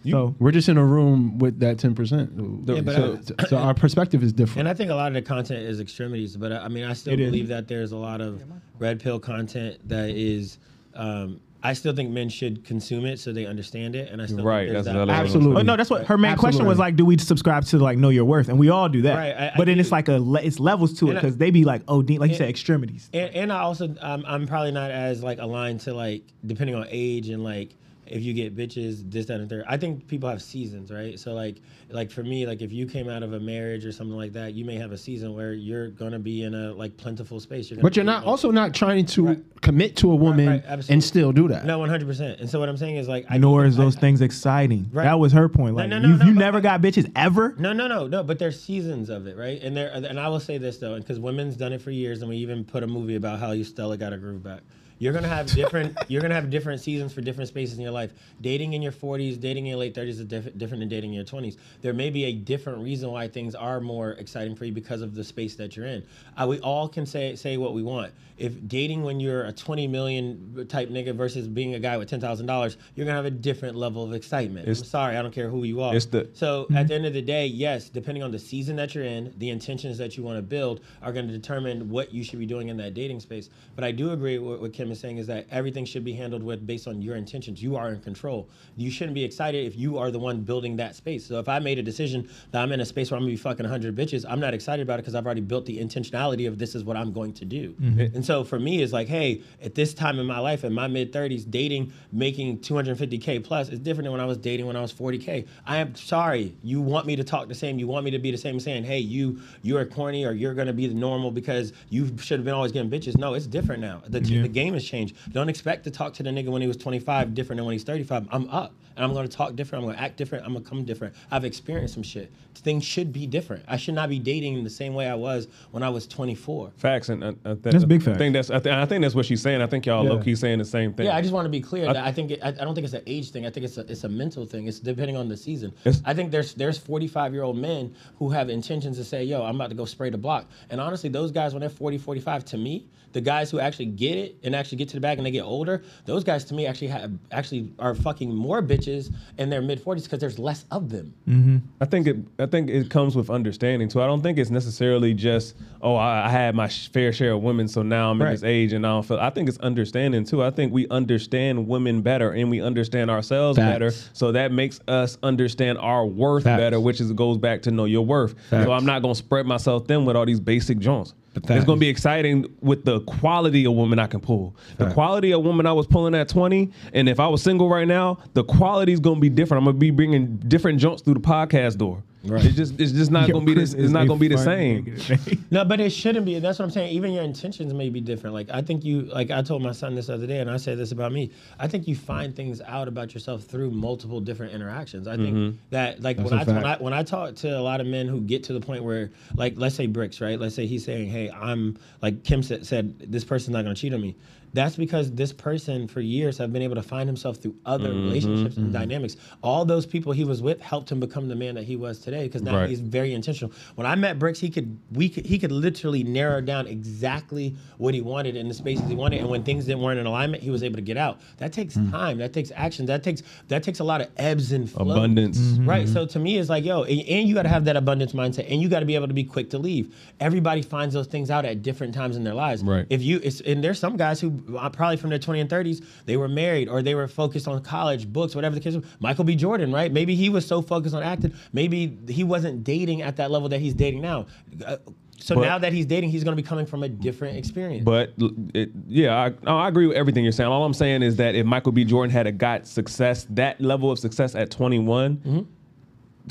So 0.10 0.36
We're 0.40 0.52
just 0.52 0.68
in 0.70 0.78
a 0.78 0.86
room 0.86 1.40
with 1.40 1.60
that 1.61 1.78
ten 1.78 1.95
percent. 1.95 2.32
Yeah, 2.66 2.82
so, 2.94 3.20
I- 3.40 3.45
so 3.45 3.57
our 3.57 3.74
perspective 3.74 4.22
is 4.22 4.32
different. 4.34 4.60
And 4.60 4.68
I 4.70 4.74
think 4.74 4.91
a 4.91 4.95
lot 4.95 5.07
of 5.07 5.14
the 5.14 5.22
content 5.22 5.61
is 5.64 5.80
extremities, 5.80 6.36
but 6.38 6.52
I 6.52 6.66
I 6.66 6.68
mean, 6.68 6.84
I 6.84 6.91
still 6.94 7.14
It 7.14 7.20
is. 7.22 7.32
believe 7.32 7.48
that 7.48 7.68
there's 7.70 7.94
a 7.94 7.98
lot 7.98 8.20
of 8.22 8.44
red 8.80 8.99
pill 8.99 9.20
content 9.20 9.78
that 9.88 10.10
is. 10.10 10.57
Um, 10.94 11.40
I 11.61 11.73
still 11.73 11.94
think 11.94 12.10
men 12.11 12.30
should 12.30 12.64
consume 12.64 13.06
it 13.06 13.19
so 13.19 13.34
they 13.34 13.45
understand 13.45 13.94
it, 13.95 14.10
and 14.11 14.22
I 14.22 14.27
still 14.27 14.44
Right, 14.45 14.61
Think 14.69 14.73
there's 14.73 14.86
that's 14.86 14.95
that. 14.95 15.10
Absolutely. 15.10 15.60
Oh 15.60 15.64
no, 15.64 15.76
that's 15.76 15.90
what 15.90 16.06
her 16.07 16.18
main 16.18 16.38
question 16.38 16.65
was 16.65 16.80
like. 16.80 16.95
Do 16.95 17.03
we 17.03 17.18
subscribe 17.18 17.65
to 17.65 17.77
like 17.80 17.98
know 17.98 18.10
your 18.10 18.23
worth? 18.26 18.48
And 18.48 18.57
we 18.57 18.69
all 18.69 18.88
do 18.88 19.02
that. 19.02 19.15
Right, 19.18 19.36
I- 19.36 19.48
I 19.49 19.53
but 19.57 19.65
then 19.65 19.76
do. 19.76 19.81
it's 19.81 19.91
like 19.91 20.07
a 20.07 20.19
le- 20.19 20.41
it's 20.41 20.60
levels 20.60 20.94
to 20.99 21.07
it 21.07 21.10
And 21.10 21.18
I- 21.18 21.22
because 21.22 21.38
they 21.38 21.52
be 21.52 21.65
like, 21.65 21.81
oh, 21.90 21.98
like 21.98 22.31
you 22.31 22.38
said, 22.38 22.49
extremities. 22.49 23.10
And, 23.14 23.36
and 23.36 23.52
I 23.53 23.60
also 23.60 23.94
um, 23.99 24.23
I'm 24.26 24.48
probably 24.48 24.72
not 24.72 24.91
as 24.91 25.22
like 25.22 25.40
aligned 25.40 25.81
to 25.81 25.94
like 25.94 26.23
depending 26.45 26.76
on 26.76 26.86
age 26.90 27.27
and 27.30 27.44
like 27.44 27.76
if 28.06 28.23
you 28.23 28.34
get 28.34 28.56
bitches 28.56 29.10
this 29.11 29.26
that 29.27 29.40
and 29.41 29.49
third. 29.49 29.65
I 29.68 29.76
think 29.77 30.07
people 30.07 30.30
have 30.30 30.41
seasons, 30.41 30.91
right? 30.91 31.19
So 31.19 31.34
like 31.34 31.57
like 31.91 32.11
for 32.11 32.24
me, 32.24 32.45
like 32.45 32.61
if 32.61 32.72
you 32.72 32.86
came 32.86 33.10
out 33.10 33.24
of 33.24 33.34
a 33.34 33.40
marriage 33.40 33.86
or 33.86 33.91
something 33.91 34.16
like 34.16 34.34
that, 34.34 34.53
you 34.53 34.64
may 34.66 34.76
have 34.76 34.91
a 34.91 34.98
season 34.98 35.34
where 35.34 35.53
you're 35.53 35.90
gonna 35.90 36.20
be 36.20 36.44
in 36.44 36.53
a 36.53 36.74
like 36.74 36.95
plentiful 36.98 37.40
space. 37.40 37.70
You're 37.70 37.78
gonna 37.78 37.84
but 37.84 37.95
you're 37.95 38.06
not 38.06 38.24
also 38.26 38.52
not 38.52 38.74
trying 38.74 39.06
to 39.07 39.26
Right. 39.28 39.61
commit 39.61 39.95
to 39.98 40.11
a 40.11 40.16
woman 40.16 40.48
right, 40.48 40.64
absolutely. 40.66 40.94
and 40.94 41.03
still 41.03 41.32
do 41.32 41.48
that. 41.49 41.66
No, 41.66 41.80
100. 41.80 42.06
percent 42.07 42.40
And 42.40 42.49
so 42.49 42.60
what 42.60 42.70
I'm 42.70 42.78
saying 42.78 42.98
is 42.98 43.07
like 43.07 43.26
I 43.30 43.38
Nor 43.38 43.66
is 43.66 43.80
I- 43.80 43.84
those 43.84 43.95
things 43.95 44.22
exciting. 44.22 44.90
Right. 44.91 45.03
That 45.03 45.20
was 45.20 45.32
her 45.34 45.49
point. 45.49 45.76
Like 45.76 45.90
no, 45.90 45.99
no, 45.99 46.07
you, 46.10 46.16
no, 46.18 46.26
you 46.26 46.34
but- 46.34 46.40
never 46.40 46.61
got 46.61 46.82
bitches 46.82 47.11
ever. 47.16 47.56
No, 47.57 47.74
no, 47.74 47.88
no, 47.88 48.07
no. 48.07 48.24
But 48.24 48.40
there's 48.40 48.61
seasons 48.61 49.10
of 49.10 49.28
it, 49.28 49.36
right? 49.38 49.61
And 49.61 49.76
there, 49.76 49.91
and 49.94 50.20
I 50.20 50.28
will 50.30 50.40
say 50.40 50.57
this 50.57 50.78
though, 50.78 50.98
because 50.98 51.20
women's 51.20 51.56
done 51.56 51.74
it 51.74 51.82
for 51.82 51.91
years, 51.91 52.22
and 52.22 52.30
we 52.30 52.38
even 52.38 52.64
put 52.64 52.84
a 52.84 52.88
movie 52.88 53.16
about 53.16 53.40
how 53.40 53.52
you 53.52 53.64
Stella 53.64 53.98
got 53.98 54.11
her 54.11 54.18
groove 54.18 54.44
back. 54.44 54.61
You're 55.00 55.14
gonna 55.14 55.28
have 55.30 55.48
different. 55.48 55.98
you're 56.10 56.22
gonna 56.22 56.36
have 56.36 56.50
different 56.50 56.82
seasons 56.82 57.14
for 57.14 57.22
different 57.22 57.48
spaces 57.48 57.78
in 57.78 57.82
your 57.84 57.92
life. 57.92 58.12
Dating 58.42 58.74
in 58.74 58.82
your 58.82 58.92
40s, 58.92 59.40
dating 59.40 59.66
in 59.66 59.70
your 59.72 59.80
late 59.80 59.96
30s 59.96 60.08
is 60.10 60.24
diff- 60.26 60.58
different 60.58 60.82
than 60.82 60.90
dating 60.90 61.12
in 61.12 61.16
your 61.16 61.26
20s. 61.26 61.58
There 61.82 61.94
may 61.94 62.10
be 62.10 62.26
a 62.26 62.34
different 62.34 62.84
reason 62.84 63.10
why 63.12 63.28
things 63.30 63.56
are 63.56 63.80
more 63.80 64.12
exciting 64.12 64.56
for 64.56 64.66
you 64.66 64.72
because 64.74 65.02
of 65.02 65.16
the 65.16 65.24
space 65.24 65.56
that 65.56 65.76
you're 65.76 65.86
in. 65.88 66.04
Uh, 66.38 66.46
we 66.48 66.60
all 66.60 66.88
can 66.88 67.06
say 67.06 67.36
say 67.36 67.58
what 67.58 67.74
we 67.74 67.82
want. 67.82 68.12
If 68.38 68.68
dating 68.70 69.04
when 69.04 69.20
you're 69.20 69.44
a 69.46 69.52
20 69.52 69.88
million 69.88 70.66
type 70.70 70.90
nigga 70.90 71.14
versus 71.14 71.48
being 71.48 71.76
a 71.76 71.80
guy 71.80 71.98
with 71.98 72.10
ten 72.10 72.22
thousand 72.22 72.46
dollars, 72.46 72.78
you're 72.96 73.06
gonna 73.06 73.16
have 73.18 73.26
a 73.26 73.32
different 73.32 73.76
level 73.76 74.04
of 74.04 74.14
excitement. 74.14 74.68
I'm 74.68 74.86
sorry, 74.86 75.18
I 75.18 75.22
don't 75.22 75.34
care 75.34 75.50
who 75.50 75.64
you 75.64 75.82
are. 75.82 75.94
The- 75.94 76.30
So 76.34 76.68
at 76.76 76.88
the 76.88 76.96
end 76.96 77.06
of 77.06 77.14
the 77.14 77.22
day, 77.22 77.48
yes, 77.48 77.90
depending 77.90 78.24
on 78.24 78.32
the 78.32 78.40
season 78.40 78.76
that 78.78 78.96
you're 78.96 79.04
in, 79.06 79.34
the 79.38 79.50
intentions 79.50 79.98
that 79.98 80.18
you 80.18 80.24
want 80.24 80.38
to 80.38 80.42
build 80.42 80.82
are 81.02 81.12
going 81.14 81.28
to 81.28 81.34
determine 81.34 81.90
what 81.90 82.14
you 82.14 82.24
should 82.24 82.40
be 82.40 82.46
doing 82.46 82.68
in 82.70 82.78
that 82.78 82.94
dating 82.94 83.20
space. 83.20 83.50
But 83.76 83.84
I 83.84 83.92
do 83.92 84.12
agree 84.12 84.38
with 84.40 84.60
what 84.62 84.74
Kim 84.74 84.89
is 84.91 84.99
saying 84.99 85.18
is 85.18 85.28
that 85.28 85.48
everything 85.52 85.86
should 85.86 86.03
be 86.03 86.14
handled 86.14 86.44
with 86.44 86.66
based 86.66 86.88
on 86.88 87.02
your 87.02 87.16
intentions. 87.16 87.61
You 87.61 87.76
are 87.76 87.90
in 87.90 87.99
control. 88.02 88.49
You 88.78 88.91
shouldn't 88.91 89.16
be 89.16 89.24
excited 89.24 89.66
if 89.66 89.76
you 89.78 89.98
are 89.98 90.11
the 90.11 90.20
one 90.20 90.41
building 90.41 90.76
that 90.78 90.95
space. 90.95 91.26
So 91.26 91.40
if 91.40 91.48
I 91.49 91.60
made 91.60 91.80
a 91.80 91.84
decision 91.84 92.30
that 92.52 92.61
I'm 92.61 92.72
in 92.72 92.80
a 92.80 92.86
space 92.86 93.11
where 93.11 93.18
I'm 93.18 93.24
gonna 93.24 93.32
be 93.34 93.38
fucking 93.38 93.64
100 93.66 93.95
bitches, 93.95 94.26
I'm 94.28 94.40
not 94.40 94.53
excited 94.53 94.84
about 94.84 94.95
it 94.99 95.03
because 95.03 95.16
I've 95.16 95.26
already 95.26 95.41
built 95.41 95.66
the 95.66 95.80
intentionality 95.80 96.48
of 96.48 96.57
this 96.57 96.76
is 96.76 96.84
what 96.84 96.98
I'm 96.98 97.11
going 97.11 97.34
to 97.34 97.45
do. 97.45 97.74
Mm-hmm. 97.74 98.16
And 98.16 98.26
so 98.26 98.44
for 98.44 98.60
me, 98.60 98.82
it's 98.82 98.94
like, 98.94 99.07
hey, 99.07 99.41
at 99.61 99.76
this 99.76 99.94
time 99.94 100.20
in 100.20 100.26
my 100.26 100.40
life, 100.40 100.64
in 100.64 100.74
my 100.74 100.88
mid 100.88 101.11
30s, 101.14 101.49
dating, 101.49 101.91
making 102.11 102.60
250k 102.60 103.44
plus 103.44 103.70
is 103.70 103.80
different 103.80 104.06
than 104.06 104.11
when 104.11 104.22
I 104.22 104.26
was 104.26 104.38
dating 104.38 104.66
when 104.66 104.76
I 104.76 104.82
was 104.82 104.94
40k. 104.94 105.48
I 105.66 105.78
am 105.78 105.95
sorry. 105.95 106.56
You 106.64 106.82
want 106.82 107.06
me 107.06 107.16
to 107.16 107.24
talk 107.24 107.48
the 107.48 107.56
same. 107.56 107.80
You 107.80 107.88
want 107.88 108.06
me 108.06 108.11
to 108.11 108.20
be 108.20 108.32
the 108.32 108.38
same. 108.38 108.60
Saying, 108.60 108.84
hey, 108.84 108.99
you 108.99 109.40
you're 109.61 109.86
corny 109.86 110.26
or 110.26 110.32
you're 110.32 110.53
gonna 110.53 110.74
be 110.74 110.88
the 110.88 110.94
normal 110.94 111.32
because 111.32 111.74
you 111.90 112.18
should 112.18 112.40
have 112.40 112.45
been 112.45 112.53
always 112.53 112.72
getting 112.72 112.90
bitches. 112.90 113.18
No, 113.18 113.34
it's 113.34 113.48
different 113.48 113.82
now. 113.82 114.02
The, 114.07 114.20
Yeah. 114.22 114.41
the 114.41 114.48
game 114.48 114.76
has 114.80 114.89
changed. 114.89 115.15
Don't 115.31 115.49
expect 115.49 115.84
to 115.85 115.91
talk 115.91 116.14
to 116.15 116.23
the 116.23 116.30
nigga 116.30 116.47
when 116.49 116.61
he 116.61 116.68
was 116.68 116.77
25 116.77 117.34
different 117.34 117.57
than 117.57 117.65
when 117.65 117.73
he's 117.73 117.84
35. 117.84 118.27
I'm 118.31 118.49
up 118.49 118.73
and 118.95 119.06
I'm 119.06 119.14
gonna 119.14 119.27
talk 119.27 119.56
different. 119.56 119.84
I'm 119.85 119.91
gonna 119.91 120.01
act 120.01 120.18
different. 120.18 120.45
I'm 120.45 120.53
gonna 120.53 120.65
come 120.65 120.84
different. 120.84 121.14
I've 121.31 121.45
experienced 121.45 121.93
some 121.93 122.03
shit. 122.03 122.31
Things 122.56 122.84
should 122.84 123.14
be 123.14 123.26
different. 123.27 123.64
I 123.68 123.77
should 123.77 123.93
not 123.95 124.10
be 124.10 124.19
dating 124.19 124.57
in 124.57 124.64
the 124.65 124.69
same 124.69 124.93
way 124.93 125.07
I 125.07 125.15
was 125.15 125.47
when 125.72 125.81
I 125.84 125.89
was 125.89 126.06
24. 126.07 126.72
Facts 126.76 127.07
and 127.10 127.23
uh, 127.23 127.34
uh, 127.45 127.56
That's 127.61 127.85
big 127.85 128.01
I 128.01 128.06
facts. 128.06 128.18
think 128.18 128.34
that's 128.34 128.49
I, 128.49 128.60
th- 128.60 128.76
I 128.76 128.85
think 128.85 129.01
that's 129.03 129.15
what 129.15 129.26
she's 129.26 129.41
saying. 129.41 129.61
I 129.61 129.68
think 129.68 129.85
y'all 129.85 130.03
Yeah. 130.03 130.10
low 130.11 130.19
key 130.19 130.35
saying 130.35 130.60
the 130.60 130.65
same 130.65 130.93
thing. 130.93 131.06
Yeah, 131.06 131.15
I 131.15 131.22
just 131.22 131.34
want 131.34 131.45
to 131.45 131.49
be 131.49 131.61
clear 131.61 131.88
I- 131.89 131.93
that 131.93 132.03
I 132.06 132.11
think 132.11 132.31
it, 132.31 132.39
I, 132.43 132.49
I 132.49 132.51
don't 132.51 132.76
think 132.76 132.84
it's 132.85 132.93
an 132.93 133.03
age 133.07 133.31
thing. 133.31 133.45
I 133.45 133.49
think 133.49 133.65
it's 133.65 133.77
a 133.77 133.81
it's 133.89 134.03
a 134.03 134.10
mental 134.10 134.45
thing. 134.45 134.68
It's 134.68 134.80
depending 134.80 135.15
on 135.15 135.30
the 135.30 135.38
season. 135.38 135.73
I 136.06 136.14
think 136.14 136.31
there's 136.31 136.53
there's 136.53 136.77
45 136.77 137.34
year 137.34 137.43
old 137.43 137.57
men 137.57 137.95
who 138.18 138.30
have 138.31 138.49
intentions 138.49 138.97
to 138.97 139.03
say, 139.06 139.23
"Yo, 139.23 139.41
I'm 139.43 139.56
about 139.56 139.69
to 139.69 139.76
go 139.76 139.85
spray 139.85 140.10
the 140.10 140.18
block." 140.18 140.45
And 140.69 140.81
honestly, 140.81 141.10
those 141.10 141.31
guys 141.31 141.53
when 141.53 141.61
they're 141.61 141.69
40, 141.69 141.97
45, 141.97 142.43
to 142.45 142.57
me, 142.57 142.85
the 143.14 143.22
guys 143.22 143.49
who 143.52 143.60
actually 143.60 143.88
get 143.88 144.18
it 144.18 144.38
and 144.44 144.56
actually 144.56 144.77
get 144.77 144.88
to 144.90 144.95
the 144.95 144.99
bag 145.02 145.18
and 145.18 145.26
they 145.26 145.31
get 145.31 145.44
older, 145.44 145.84
those 146.06 146.23
guys 146.23 146.44
to 146.45 146.53
me 146.53 146.65
actually 146.68 146.88
have 146.88 147.11
actually 147.31 147.72
are 147.80 147.95
fucking 147.95 148.34
more 148.34 148.61
bitches 148.61 149.14
in 149.38 149.49
their 149.49 149.61
mid 149.61 149.84
40s 149.84 150.03
because 150.03 150.19
there's 150.19 150.38
less 150.40 150.65
of 150.72 150.90
them. 150.90 151.14
Mm-hmm. 151.27 151.57
I 151.81 151.86
think 151.86 152.07
it. 152.07 152.18
I 152.38 152.45
think 152.45 152.69
it 152.69 152.90
comes 152.90 153.15
with 153.15 153.30
understanding 153.30 153.88
too. 153.90 154.02
I 154.02 154.06
don't 154.07 154.22
think 154.22 154.38
it's 154.38 154.49
necessarily 154.52 155.14
just 155.14 155.56
oh 155.81 155.95
I, 155.95 156.26
I 156.27 156.30
had 156.30 156.56
my 156.56 156.68
sh- 156.68 156.90
fair 156.90 157.11
share 157.14 157.34
of 157.34 157.41
women, 157.44 157.68
so 157.68 157.81
now 157.81 158.11
I'm 158.11 158.22
Right. 158.22 158.27
in 158.30 158.34
this 158.34 158.44
age 158.44 158.73
and 158.73 158.86
I 158.86 158.90
don't 158.90 159.03
feel. 159.06 159.19
I 159.19 159.30
think 159.30 159.49
it's 159.49 159.57
understanding 159.60 160.23
too. 160.26 160.44
I 160.44 160.52
think 160.52 160.72
we 160.73 160.88
understand 160.90 161.68
women 161.68 162.02
better 162.02 162.31
and 162.31 162.49
we 162.49 162.61
understand 162.61 163.10
ourselves 163.10 163.57
Facts. 163.57 163.72
better, 163.73 163.91
so 164.14 164.31
that 164.34 164.52
makes 164.52 164.80
us 164.88 165.18
understand 165.23 165.77
our 165.80 166.06
worth 166.06 166.44
Facts. 166.44 166.60
better, 166.60 166.80
which 166.80 167.02
is 167.02 167.11
goes 167.14 167.38
back 167.38 167.61
to 167.64 167.72
know 167.72 167.86
your 167.86 168.06
worth. 168.06 168.36
Facts. 168.49 168.65
So 168.65 168.72
I'm 168.72 168.86
not 168.86 169.02
gonna 169.02 169.15
spread 169.15 169.45
myself 169.45 169.88
thin 169.88 170.06
with 170.06 170.15
all 170.15 170.26
these 170.26 170.40
basic 170.40 170.80
joints. 170.80 171.14
It's 171.35 171.65
gonna 171.65 171.80
be 171.80 171.89
exciting 171.89 172.45
with 172.61 172.85
the 172.85 173.01
quality 173.01 173.65
of 173.65 173.73
woman 173.73 173.99
I 173.99 174.07
can 174.07 174.19
pull. 174.19 174.56
The 174.77 174.91
quality 174.91 175.31
of 175.31 175.43
woman 175.43 175.65
I 175.65 175.73
was 175.73 175.88
pulling 175.88 176.15
at 176.15 176.30
20, 176.30 176.72
and 176.93 177.07
if 177.07 177.19
I 177.19 177.27
was 177.27 177.41
single 177.41 177.69
right 177.69 177.88
now, 177.88 178.19
the 178.34 178.43
quality 178.43 178.91
is 178.93 178.99
gonna 178.99 179.19
be 179.19 179.30
different. 179.30 179.61
I'm 179.61 179.65
gonna 179.65 179.77
be 179.77 179.91
bringing 179.91 180.38
different 180.47 180.80
jumps 180.80 181.01
through 181.01 181.15
the 181.15 181.19
podcast 181.19 181.77
door. 181.77 182.03
Right. 182.24 182.44
It's 182.44 182.56
just 182.56 182.80
it's 182.80 182.91
just 182.91 183.12
not 183.12 183.30
Yo, 183.30 183.36
gonna 183.36 183.46
be 183.46 183.54
this. 183.54 183.74
It's 183.74 183.91
not 183.91 184.06
gonna 184.08 184.20
be 184.20 184.28
the 184.28 184.38
same. 184.38 184.98
No, 185.52 185.66
but 185.66 185.80
it 185.80 185.90
shouldn't 185.90 186.26
be. 186.26 186.38
That's 186.38 186.60
what 186.60 186.66
I'm 186.66 186.72
saying. 186.72 186.91
Even 186.94 187.12
your 187.12 187.24
intentions 187.24 187.74
may 187.74 187.90
be 187.90 188.02
different. 188.02 188.36
Like 188.36 188.52
I 188.52 188.62
think 188.62 188.84
you, 188.84 189.04
like 189.04 189.32
I 189.32 189.41
told 189.41 189.64
my 189.64 189.72
son 189.72 189.96
this 189.96 190.08
other 190.08 190.28
day, 190.28 190.40
and 190.40 190.50
I 190.50 190.58
said 190.58 190.78
this 190.78 190.91
about 190.91 191.12
me. 191.12 191.32
I 191.58 191.68
think 191.68 191.88
you 191.88 191.96
find 191.96 192.36
things 192.36 192.62
out 192.62 192.88
about 192.88 193.16
yourself 193.16 193.44
through 193.44 193.72
multiple 193.72 194.20
different 194.20 194.54
interactions. 194.54 195.08
I 195.08 195.16
think 195.16 195.36
mm-hmm. 195.36 195.58
that, 195.72 196.04
like 196.04 196.18
when 196.18 196.34
a 196.34 196.36
I, 196.36 196.44
when 196.44 196.66
I 196.66 196.78
when 196.78 196.94
I 196.94 197.04
talk 197.04 197.36
to 197.38 197.58
a 197.58 197.62
lot 197.62 197.82
of 197.82 197.88
men 197.88 198.08
who 198.08 198.22
get 198.22 198.44
to 198.44 198.54
the 198.54 198.62
point 198.62 198.84
where, 198.84 199.10
like, 199.36 199.54
let's 199.56 199.76
say 199.76 199.88
Bricks, 199.88 200.22
right? 200.22 200.40
Let's 200.40 200.54
say 200.54 200.68
he's 200.68 200.86
saying, 200.86 201.10
"Hey, 201.10 201.32
I'm 201.32 201.80
like 202.02 202.24
Kim 202.24 202.44
said, 202.44 202.66
said 202.66 203.00
this 203.00 203.24
person's 203.24 203.54
not 203.54 203.64
gonna 203.64 203.76
cheat 203.76 203.94
on 203.94 204.02
me." 204.02 204.16
That's 204.54 204.76
because 204.76 205.12
this 205.12 205.34
person 205.34 205.88
for 205.88 206.02
years 206.02 206.38
have 206.38 206.52
been 206.52 206.62
able 206.62 206.76
to 206.76 206.84
find 206.84 207.08
himself 207.08 207.38
through 207.38 207.56
other 207.66 207.90
mm-hmm. 207.90 208.06
relationships 208.06 208.58
and 208.58 208.68
mm-hmm. 208.68 208.74
dynamics. 208.74 209.16
All 209.42 209.66
those 209.66 209.86
people 209.86 210.12
he 210.12 210.24
was 210.24 210.42
with 210.42 210.60
helped 210.62 210.92
him 210.92 211.00
become 211.00 211.28
the 211.28 211.36
man 211.36 211.56
that 211.56 211.64
he 211.64 211.76
was 211.76 212.00
today 212.00 212.24
because 212.24 212.42
now 212.42 212.56
Right. 212.56 212.70
he's 212.70 212.80
very 212.80 213.14
intentional. 213.14 213.54
When 213.76 213.86
I 213.86 213.96
met 213.96 214.20
Bricks, 214.20 214.40
he 214.40 214.50
could 214.50 214.78
we 214.92 215.10
could, 215.10 215.26
he 215.26 215.38
could 215.40 215.52
literally 215.52 216.04
narrow 216.04 216.42
down 216.42 216.68
exactly 216.68 217.56
what 217.78 217.94
he 217.94 218.02
wanted 218.02 218.36
in 218.36 218.48
the 218.48 218.54
spaces 218.54 218.88
he 218.88 218.96
wanted, 218.96 219.20
and 219.20 219.30
when 219.30 219.44
things 219.44 219.66
didn't 219.66 219.82
weren't 219.82 220.00
in 220.00 220.06
alignment, 220.06 220.44
he 220.44 220.50
was 220.50 220.64
able 220.64 220.76
to 220.76 220.82
get 220.82 220.98
out. 220.98 221.20
That 221.38 221.54
takes 221.54 221.76
hmm. 221.76 221.92
time. 221.92 222.18
That 222.18 222.34
takes 222.34 222.52
action. 222.56 222.86
That 222.88 223.04
takes 223.04 223.24
that 223.48 223.64
takes 223.64 223.80
a 223.80 223.84
lot 223.84 224.02
of 224.02 224.08
ebbs 224.18 224.52
and 224.52 224.70
flows. 224.70 224.92
Abundance. 224.92 225.38
Mm-hmm. 225.38 225.70
Right. 225.70 225.88
So 225.88 226.06
to 226.06 226.20
me, 226.20 226.38
it's 226.38 226.50
like 226.50 226.66
yo, 226.66 226.84
and, 226.84 227.02
and 227.02 227.28
you 227.28 227.36
got 227.36 227.44
to 227.44 227.50
have 227.50 227.66
that 227.66 227.76
abundance 227.78 228.14
mindset, 228.14 228.52
and 228.52 228.62
you 228.62 228.70
got 228.70 228.80
to 228.80 228.86
be 228.86 228.96
able 228.96 229.08
to 229.08 229.14
be 229.14 229.24
quick 229.24 229.50
to 229.52 229.58
leave. 229.58 229.96
Everybody 230.20 230.62
finds 230.62 230.94
those 230.94 231.08
things 231.08 231.30
out 231.32 231.46
at 231.46 231.62
different 231.62 231.94
times 231.94 232.16
in 232.16 232.24
their 232.24 232.34
lives. 232.34 232.64
Right. 232.64 232.86
If 232.90 233.02
you, 233.02 233.20
it's, 233.24 233.42
and 233.42 233.64
there's 233.64 233.80
some 233.80 233.98
guys 233.98 234.20
who 234.20 234.39
probably 234.40 234.98
from 234.98 235.10
their 235.10 235.20
20 235.20 235.40
and 235.41 235.49
30s, 235.49 235.84
they 236.06 236.18
were 236.18 236.28
married 236.28 236.70
or 236.70 236.82
they 236.82 236.95
were 236.95 237.07
focused 237.07 237.48
on 237.48 237.61
college, 237.61 238.11
books, 238.11 238.36
whatever 238.36 238.56
the 238.56 238.61
case. 238.61 238.76
was. 238.76 238.86
Michael 238.99 239.24
B. 239.24 239.36
Jordan, 239.36 239.72
right? 239.72 239.91
Maybe 239.91 240.16
he 240.16 240.30
was 240.30 240.45
so 240.45 240.61
focused 240.61 240.95
on 240.95 241.03
acting, 241.03 241.34
maybe 241.53 241.98
he 242.07 242.24
wasn't 242.24 242.64
dating 242.64 243.02
at 243.02 243.16
that 243.18 243.32
level 243.32 243.49
that 243.49 243.60
he's 243.60 243.74
dating 243.74 244.02
now. 244.02 244.26
Uh, 244.66 244.78
so 245.22 245.36
But- 245.36 245.41
now 245.41 245.57
that 245.57 245.74
he's 245.74 245.86
dating, 245.86 246.11
he's 246.11 246.24
going 246.24 246.36
to 246.36 246.41
be 246.41 246.48
coming 246.48 246.66
from 246.66 246.82
a 246.84 246.88
different 246.90 247.36
experience. 247.38 247.84
But 247.84 248.14
it, 248.53 248.70
yeah, 248.88 249.32
I, 249.45 249.52
I 249.52 249.68
agree 249.68 249.86
with 249.88 249.98
everything 249.98 250.24
you're 250.24 250.32
saying. 250.32 250.49
All 250.49 250.64
I'm 250.64 250.74
saying 250.74 251.03
is 251.03 251.18
that 251.18 251.36
if 251.36 251.45
Michael 251.45 251.74
B. 251.74 251.84
Jordan 251.84 252.10
had 252.11 252.26
a 252.26 252.32
got 252.32 252.66
success, 252.68 253.28
that 253.32 253.60
level 253.60 253.91
of 253.91 253.99
success 253.99 254.34
at 254.36 254.49
21, 254.49 255.18
Mm-hmm. 255.18 255.40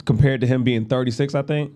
compared 0.07 0.41
to 0.41 0.47
him 0.47 0.65
being 0.65 0.87
36, 0.87 1.35
I 1.35 1.43
think. 1.43 1.73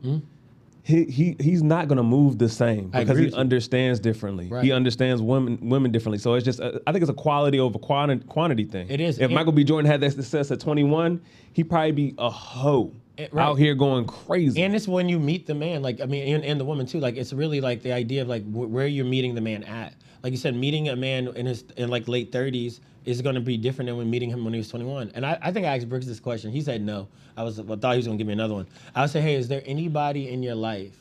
He, 0.85 1.05
he 1.05 1.37
he's 1.39 1.63
not 1.63 1.87
gonna 1.87 2.03
move 2.03 2.39
the 2.39 2.49
same 2.49 2.89
because 2.89 3.17
he 3.17 3.33
understands 3.35 4.01
differently. 4.01 4.49
Right. 4.49 4.65
He 4.65 4.73
understands 4.73 5.23
women 5.23 5.59
women 5.63 5.93
differently. 5.93 6.19
So 6.19 6.35
it's 6.35 6.45
just 6.45 6.61
uh, 6.61 6.81
I 6.89 6.93
think 6.93 7.03
it's 7.03 7.11
a 7.11 7.15
quality 7.15 7.61
over 7.61 7.79
quantity, 7.79 8.25
quantity 8.27 8.65
thing. 8.65 8.89
It 8.91 9.01
is. 9.01 9.19
If 9.19 9.27
And- 9.27 9.35
Michael 9.35 9.53
B. 9.53 9.63
Jordan 9.63 9.89
had 9.89 10.01
that 10.01 10.11
success 10.13 10.51
at 10.51 10.59
21, 10.59 11.21
he'd 11.53 11.71
probably 11.71 11.93
be 11.93 12.15
a 12.19 12.29
hoe 12.29 12.93
It- 13.17 13.33
right. 13.33 13.45
out 13.45 13.55
here 13.61 13.77
going 13.77 14.07
crazy. 14.07 14.61
And 14.61 14.75
it's 14.75 14.89
when 14.89 15.09
you 15.09 15.21
meet 15.21 15.47
the 15.47 15.55
man, 15.55 15.83
like 15.83 16.01
I 16.01 16.07
mean, 16.07 16.35
and, 16.35 16.45
and 16.45 16.59
the 16.59 16.65
woman 16.65 16.85
too. 16.87 16.99
Like 16.99 17.17
it's 17.17 17.33
really 17.33 17.61
like 17.61 17.83
the 17.83 17.93
idea 17.93 18.23
of 18.23 18.29
like 18.29 18.43
wh- 18.43 18.69
where 18.69 18.89
you're 18.89 19.05
meeting 19.05 19.37
the 19.37 19.41
man 19.41 19.63
at. 19.63 19.95
Like 20.25 20.33
you 20.33 20.37
said, 20.39 20.57
meeting 20.57 20.89
a 20.89 20.97
man 20.97 21.29
in 21.29 21.47
his 21.47 21.63
in 21.77 21.91
like 21.91 22.09
late 22.09 22.33
30s 22.33 22.81
is 23.05 23.21
going 23.23 23.35
to 23.35 23.41
be 23.41 23.57
different 23.57 23.89
than 23.89 23.97
when 23.97 24.11
meeting 24.11 24.31
him 24.31 24.45
when 24.45 24.53
he 24.53 24.59
was 24.59 24.69
21. 24.69 25.13
And 25.15 25.27
I, 25.27 25.39
I 25.43 25.53
think 25.53 25.67
I 25.67 25.77
asked 25.77 25.89
Brooks 25.89 26.07
this 26.07 26.21
question. 26.21 26.51
He 26.51 26.61
said 26.61 26.83
no. 26.83 27.09
I 27.37 27.43
was 27.43 27.59
I 27.59 27.63
thought 27.63 27.93
he 27.93 27.97
was 27.97 28.07
going 28.07 28.19
to 28.19 28.23
give 28.23 28.27
me 28.27 28.33
another 28.33 28.55
one. 28.55 28.67
I 28.95 29.03
would 29.03 29.11
say, 29.11 29.21
hey, 29.21 29.35
is 29.35 29.49
there 29.49 29.63
anybody 29.67 30.29
in 30.29 30.43
your 30.43 30.55
life 30.55 30.97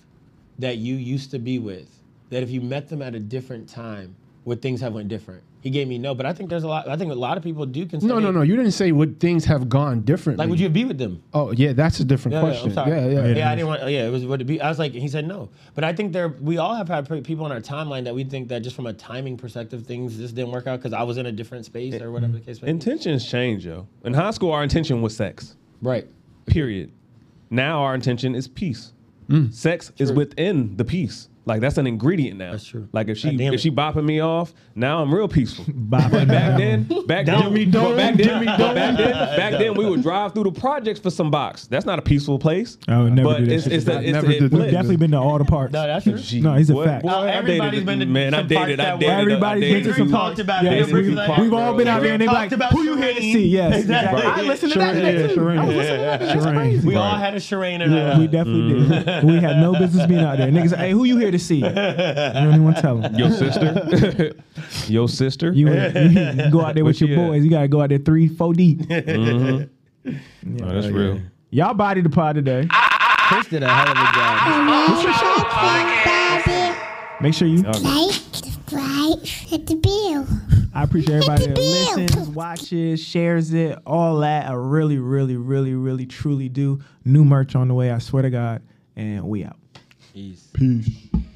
that 0.59 0.77
you 0.77 0.95
used 0.95 1.31
to 1.31 1.39
be 1.39 1.59
with 1.59 1.89
that 2.29 2.43
if 2.43 2.49
you 2.49 2.61
met 2.61 2.89
them 2.89 3.01
at 3.01 3.15
a 3.15 3.19
different 3.19 3.69
time, 3.69 4.15
would 4.45 4.61
things 4.61 4.81
have 4.81 4.93
went 4.93 5.09
different? 5.09 5.43
He 5.61 5.69
gave 5.69 5.87
me 5.87 5.99
no, 5.99 6.15
but 6.15 6.25
I 6.25 6.33
think 6.33 6.49
there's 6.49 6.63
a 6.63 6.67
lot. 6.67 6.87
I 6.89 6.97
think 6.97 7.11
a 7.11 7.15
lot 7.15 7.37
of 7.37 7.43
people 7.43 7.67
do 7.67 7.85
consider. 7.85 8.11
No, 8.11 8.19
no, 8.19 8.31
no. 8.31 8.41
You 8.41 8.55
didn't 8.55 8.71
say 8.71 8.91
would 8.91 9.19
things 9.19 9.45
have 9.45 9.69
gone 9.69 10.01
differently. 10.01 10.43
Like, 10.43 10.49
would 10.49 10.59
you 10.59 10.69
be 10.69 10.85
with 10.85 10.97
them? 10.97 11.21
Oh, 11.35 11.51
yeah, 11.51 11.73
that's 11.73 11.99
a 11.99 12.03
different 12.03 12.33
Yeah, 12.33 12.41
yeah, 12.41 12.47
question. 12.47 12.69
I'm 12.69 12.73
sorry. 12.73 12.91
Yeah, 12.91 13.07
yeah, 13.07 13.35
yeah. 13.35 13.51
I 13.51 13.55
didn't 13.55 13.67
want. 13.67 13.81
Yeah, 13.83 14.07
it 14.07 14.09
was 14.09 14.25
would 14.25 14.41
it 14.41 14.45
be? 14.45 14.59
I 14.59 14.69
was 14.69 14.79
like, 14.79 14.93
he 14.93 15.07
said 15.07 15.27
no, 15.27 15.49
but 15.75 15.83
I 15.83 15.93
think 15.93 16.13
there. 16.13 16.29
We 16.29 16.57
all 16.57 16.73
have 16.73 16.87
had 16.87 17.07
people 17.23 17.45
on 17.45 17.51
our 17.51 17.61
timeline 17.61 18.03
that 18.05 18.15
we 18.15 18.23
think 18.23 18.47
that 18.47 18.63
just 18.63 18.75
from 18.75 18.87
a 18.87 18.93
timing 18.93 19.37
perspective, 19.37 19.85
things 19.85 20.17
just 20.17 20.33
didn't 20.33 20.51
work 20.51 20.65
out 20.65 20.79
because 20.79 20.93
I 20.93 21.03
was 21.03 21.17
in 21.17 21.27
a 21.27 21.31
different 21.31 21.65
space 21.65 21.93
or 22.01 22.11
whatever 22.11 22.33
the 22.33 22.39
case 22.39 22.59
may 22.61 22.65
be. 22.65 22.71
Intentions 22.71 23.29
change, 23.29 23.63
yo. 23.65 23.87
In 24.03 24.15
high 24.15 24.31
school, 24.31 24.51
our 24.51 24.63
intention 24.63 25.03
was 25.03 25.15
sex. 25.15 25.55
Right. 25.83 26.07
Period. 26.47 26.91
Now 27.51 27.83
our 27.83 27.93
intention 27.93 28.33
is 28.33 28.47
peace. 28.47 28.93
Mm. 29.29 29.53
Sex 29.53 29.91
is 29.97 30.11
within 30.11 30.75
the 30.77 30.85
peace. 30.85 31.29
Like 31.45 31.59
that's 31.61 31.77
an 31.77 31.87
ingredient 31.87 32.37
now. 32.37 32.51
That's 32.51 32.65
true. 32.65 32.87
Like 32.91 33.07
if 33.07 33.17
she 33.17 33.29
if 33.29 33.53
it. 33.53 33.59
she 33.59 33.71
bopping 33.71 34.05
me 34.05 34.19
off, 34.19 34.53
now 34.75 35.01
I'm 35.01 35.13
real 35.13 35.27
peaceful. 35.27 35.65
Bopping 35.91 36.11
but 36.11 36.27
back 36.27 36.57
then, 36.57 36.83
back 37.07 37.25
then, 37.25 37.41
Jimmy 37.41 37.65
but 37.65 37.95
back 37.97 38.15
then, 38.15 38.17
Jimmy 38.17 38.45
but 38.45 38.75
back 38.75 38.97
then, 38.97 39.11
back 39.37 39.51
then, 39.53 39.73
we 39.73 39.89
would 39.89 40.03
drive 40.03 40.33
through 40.33 40.43
the 40.45 40.51
projects 40.51 40.99
for 40.99 41.09
some 41.09 41.31
box. 41.31 41.65
That's 41.67 41.85
not 41.85 41.97
a 41.99 42.01
peaceful 42.01 42.37
place. 42.39 42.77
I 42.87 42.99
would 43.01 43.13
never 43.13 43.29
but 43.29 43.37
do 43.39 43.45
that 43.47 43.53
it's 43.55 43.67
it's, 43.67 43.87
a, 43.87 43.97
I'd 43.97 44.03
it's 44.05 44.13
never 44.13 44.29
it. 44.31 44.41
We've 44.41 44.51
definitely 44.71 44.97
been 44.97 45.11
to 45.11 45.17
all 45.17 45.37
the 45.39 45.45
parks. 45.45 45.73
No, 45.73 45.85
that's 45.87 46.03
true. 46.05 46.17
Gee, 46.17 46.41
No, 46.41 46.53
he's 46.53 46.69
a 46.69 46.73
boy, 46.73 46.85
fact. 46.85 47.03
boy, 47.03 47.09
I 47.09 47.31
everybody's 47.31 47.71
dated- 47.71 47.85
been 47.87 47.99
to 47.99 48.05
man. 48.05 48.33
I 48.33 48.37
some 48.39 48.47
dated. 48.47 48.57
parks 48.57 48.71
I 48.71 48.75
that 48.91 48.99
dated. 48.99 49.07
were- 49.15 49.21
Everybody's 49.21 49.63
I 49.63 49.73
been 49.73 49.83
to 49.83 49.89
some 49.93 49.97
some- 49.97 50.11
talked 50.11 50.39
about 50.39 50.63
Yes, 50.63 50.73
it. 50.73 50.93
we, 50.93 50.99
Everybody's 50.99 51.15
like, 51.29 51.37
we've 51.39 51.53
all 51.53 51.73
been 51.73 51.87
out 51.87 52.01
there 52.03 52.13
and 52.13 52.21
they 52.21 52.27
be 52.27 52.33
talked 52.33 52.51
like, 52.57 52.69
who 52.71 52.83
you 52.83 52.95
here 52.97 53.13
to 53.15 53.19
see? 53.19 53.47
Yes, 53.47 53.81
Exactly. 53.81 54.21
I 54.21 54.41
listened 54.41 54.73
to 54.73 54.79
that. 54.79 54.95
Shireen, 54.95 55.27
yeah, 55.29 55.33
too. 55.33 55.49
I 55.49 55.65
was 55.65 55.75
listening 55.75 55.97
to 55.97 56.03
that. 56.03 56.19
That's 56.19 56.45
crazy. 56.45 56.87
We 56.87 56.95
all 56.95 57.15
had 57.17 57.33
a 57.33 57.37
Shireen 57.37 57.81
in 57.81 57.91
Yeah, 57.91 58.19
we 58.19 58.27
definitely 58.27 58.73
mm. 58.85 59.05
did. 59.05 59.23
We 59.23 59.39
had 59.39 59.57
no 59.57 59.73
business 59.73 60.05
being 60.07 60.21
out 60.21 60.37
there. 60.37 60.47
Niggas, 60.51 60.75
hey, 60.77 60.91
who 60.91 61.03
you 61.05 61.17
here 61.17 61.30
here 61.31 61.39
to 61.39 61.43
see 61.43 61.55
you. 61.59 61.67
You 61.67 61.73
don't 61.73 62.47
even 62.49 62.63
want 62.63 62.75
to 62.77 62.81
tell 62.81 62.97
them. 62.97 63.15
Your 63.15 63.31
sister, 63.31 64.33
your 64.91 65.09
sister. 65.09 65.51
You, 65.53 65.69
you 65.71 66.51
go 66.51 66.61
out 66.61 66.75
there 66.75 66.85
with 66.85 67.01
Where 67.01 67.09
your 67.09 67.11
she 67.11 67.13
at? 67.13 67.27
boys. 67.27 67.43
You 67.43 67.49
gotta 67.49 67.67
go 67.67 67.81
out 67.81 67.89
there 67.89 67.97
three, 67.97 68.27
four 68.27 68.53
deep. 68.53 68.79
Mhm. 68.79 69.69
Yeah. 70.03 70.13
Oh, 70.63 70.73
that's 70.73 70.87
real. 70.87 71.19
Y'all 71.51 71.73
body 71.73 72.01
the 72.01 72.09
pod 72.09 72.35
today. 72.35 72.67
Chris 72.69 73.47
did 73.47 73.63
a 73.63 73.69
hell 73.69 73.89
of 73.89 73.97
a 73.97 74.11
job. 74.13 74.41
Make 77.21 77.33
sure 77.33 77.47
you. 77.47 77.61
Like, 77.61 78.13
subscribe, 78.13 79.23
hit 79.25 79.67
the 79.67 79.75
bell. 79.75 80.27
I 80.73 80.83
appreciate 80.83 81.15
everybody 81.17 81.47
that 81.47 81.57
listens, 81.57 82.29
watches, 82.29 83.03
shares 83.03 83.53
it, 83.53 83.77
all 83.85 84.19
that. 84.19 84.49
I 84.49 84.53
really, 84.53 84.97
really, 84.97 85.35
really, 85.35 85.73
really, 85.75 86.05
truly 86.05 86.47
do. 86.49 86.79
New 87.05 87.25
merch 87.25 87.55
on 87.55 87.67
the 87.67 87.73
way. 87.73 87.91
I 87.91 87.97
swear 87.99 88.23
to 88.23 88.29
God. 88.29 88.61
And 88.95 89.23
we 89.25 89.43
out. 89.43 89.57
Peace. 90.21 90.49
Peace. 90.53 91.30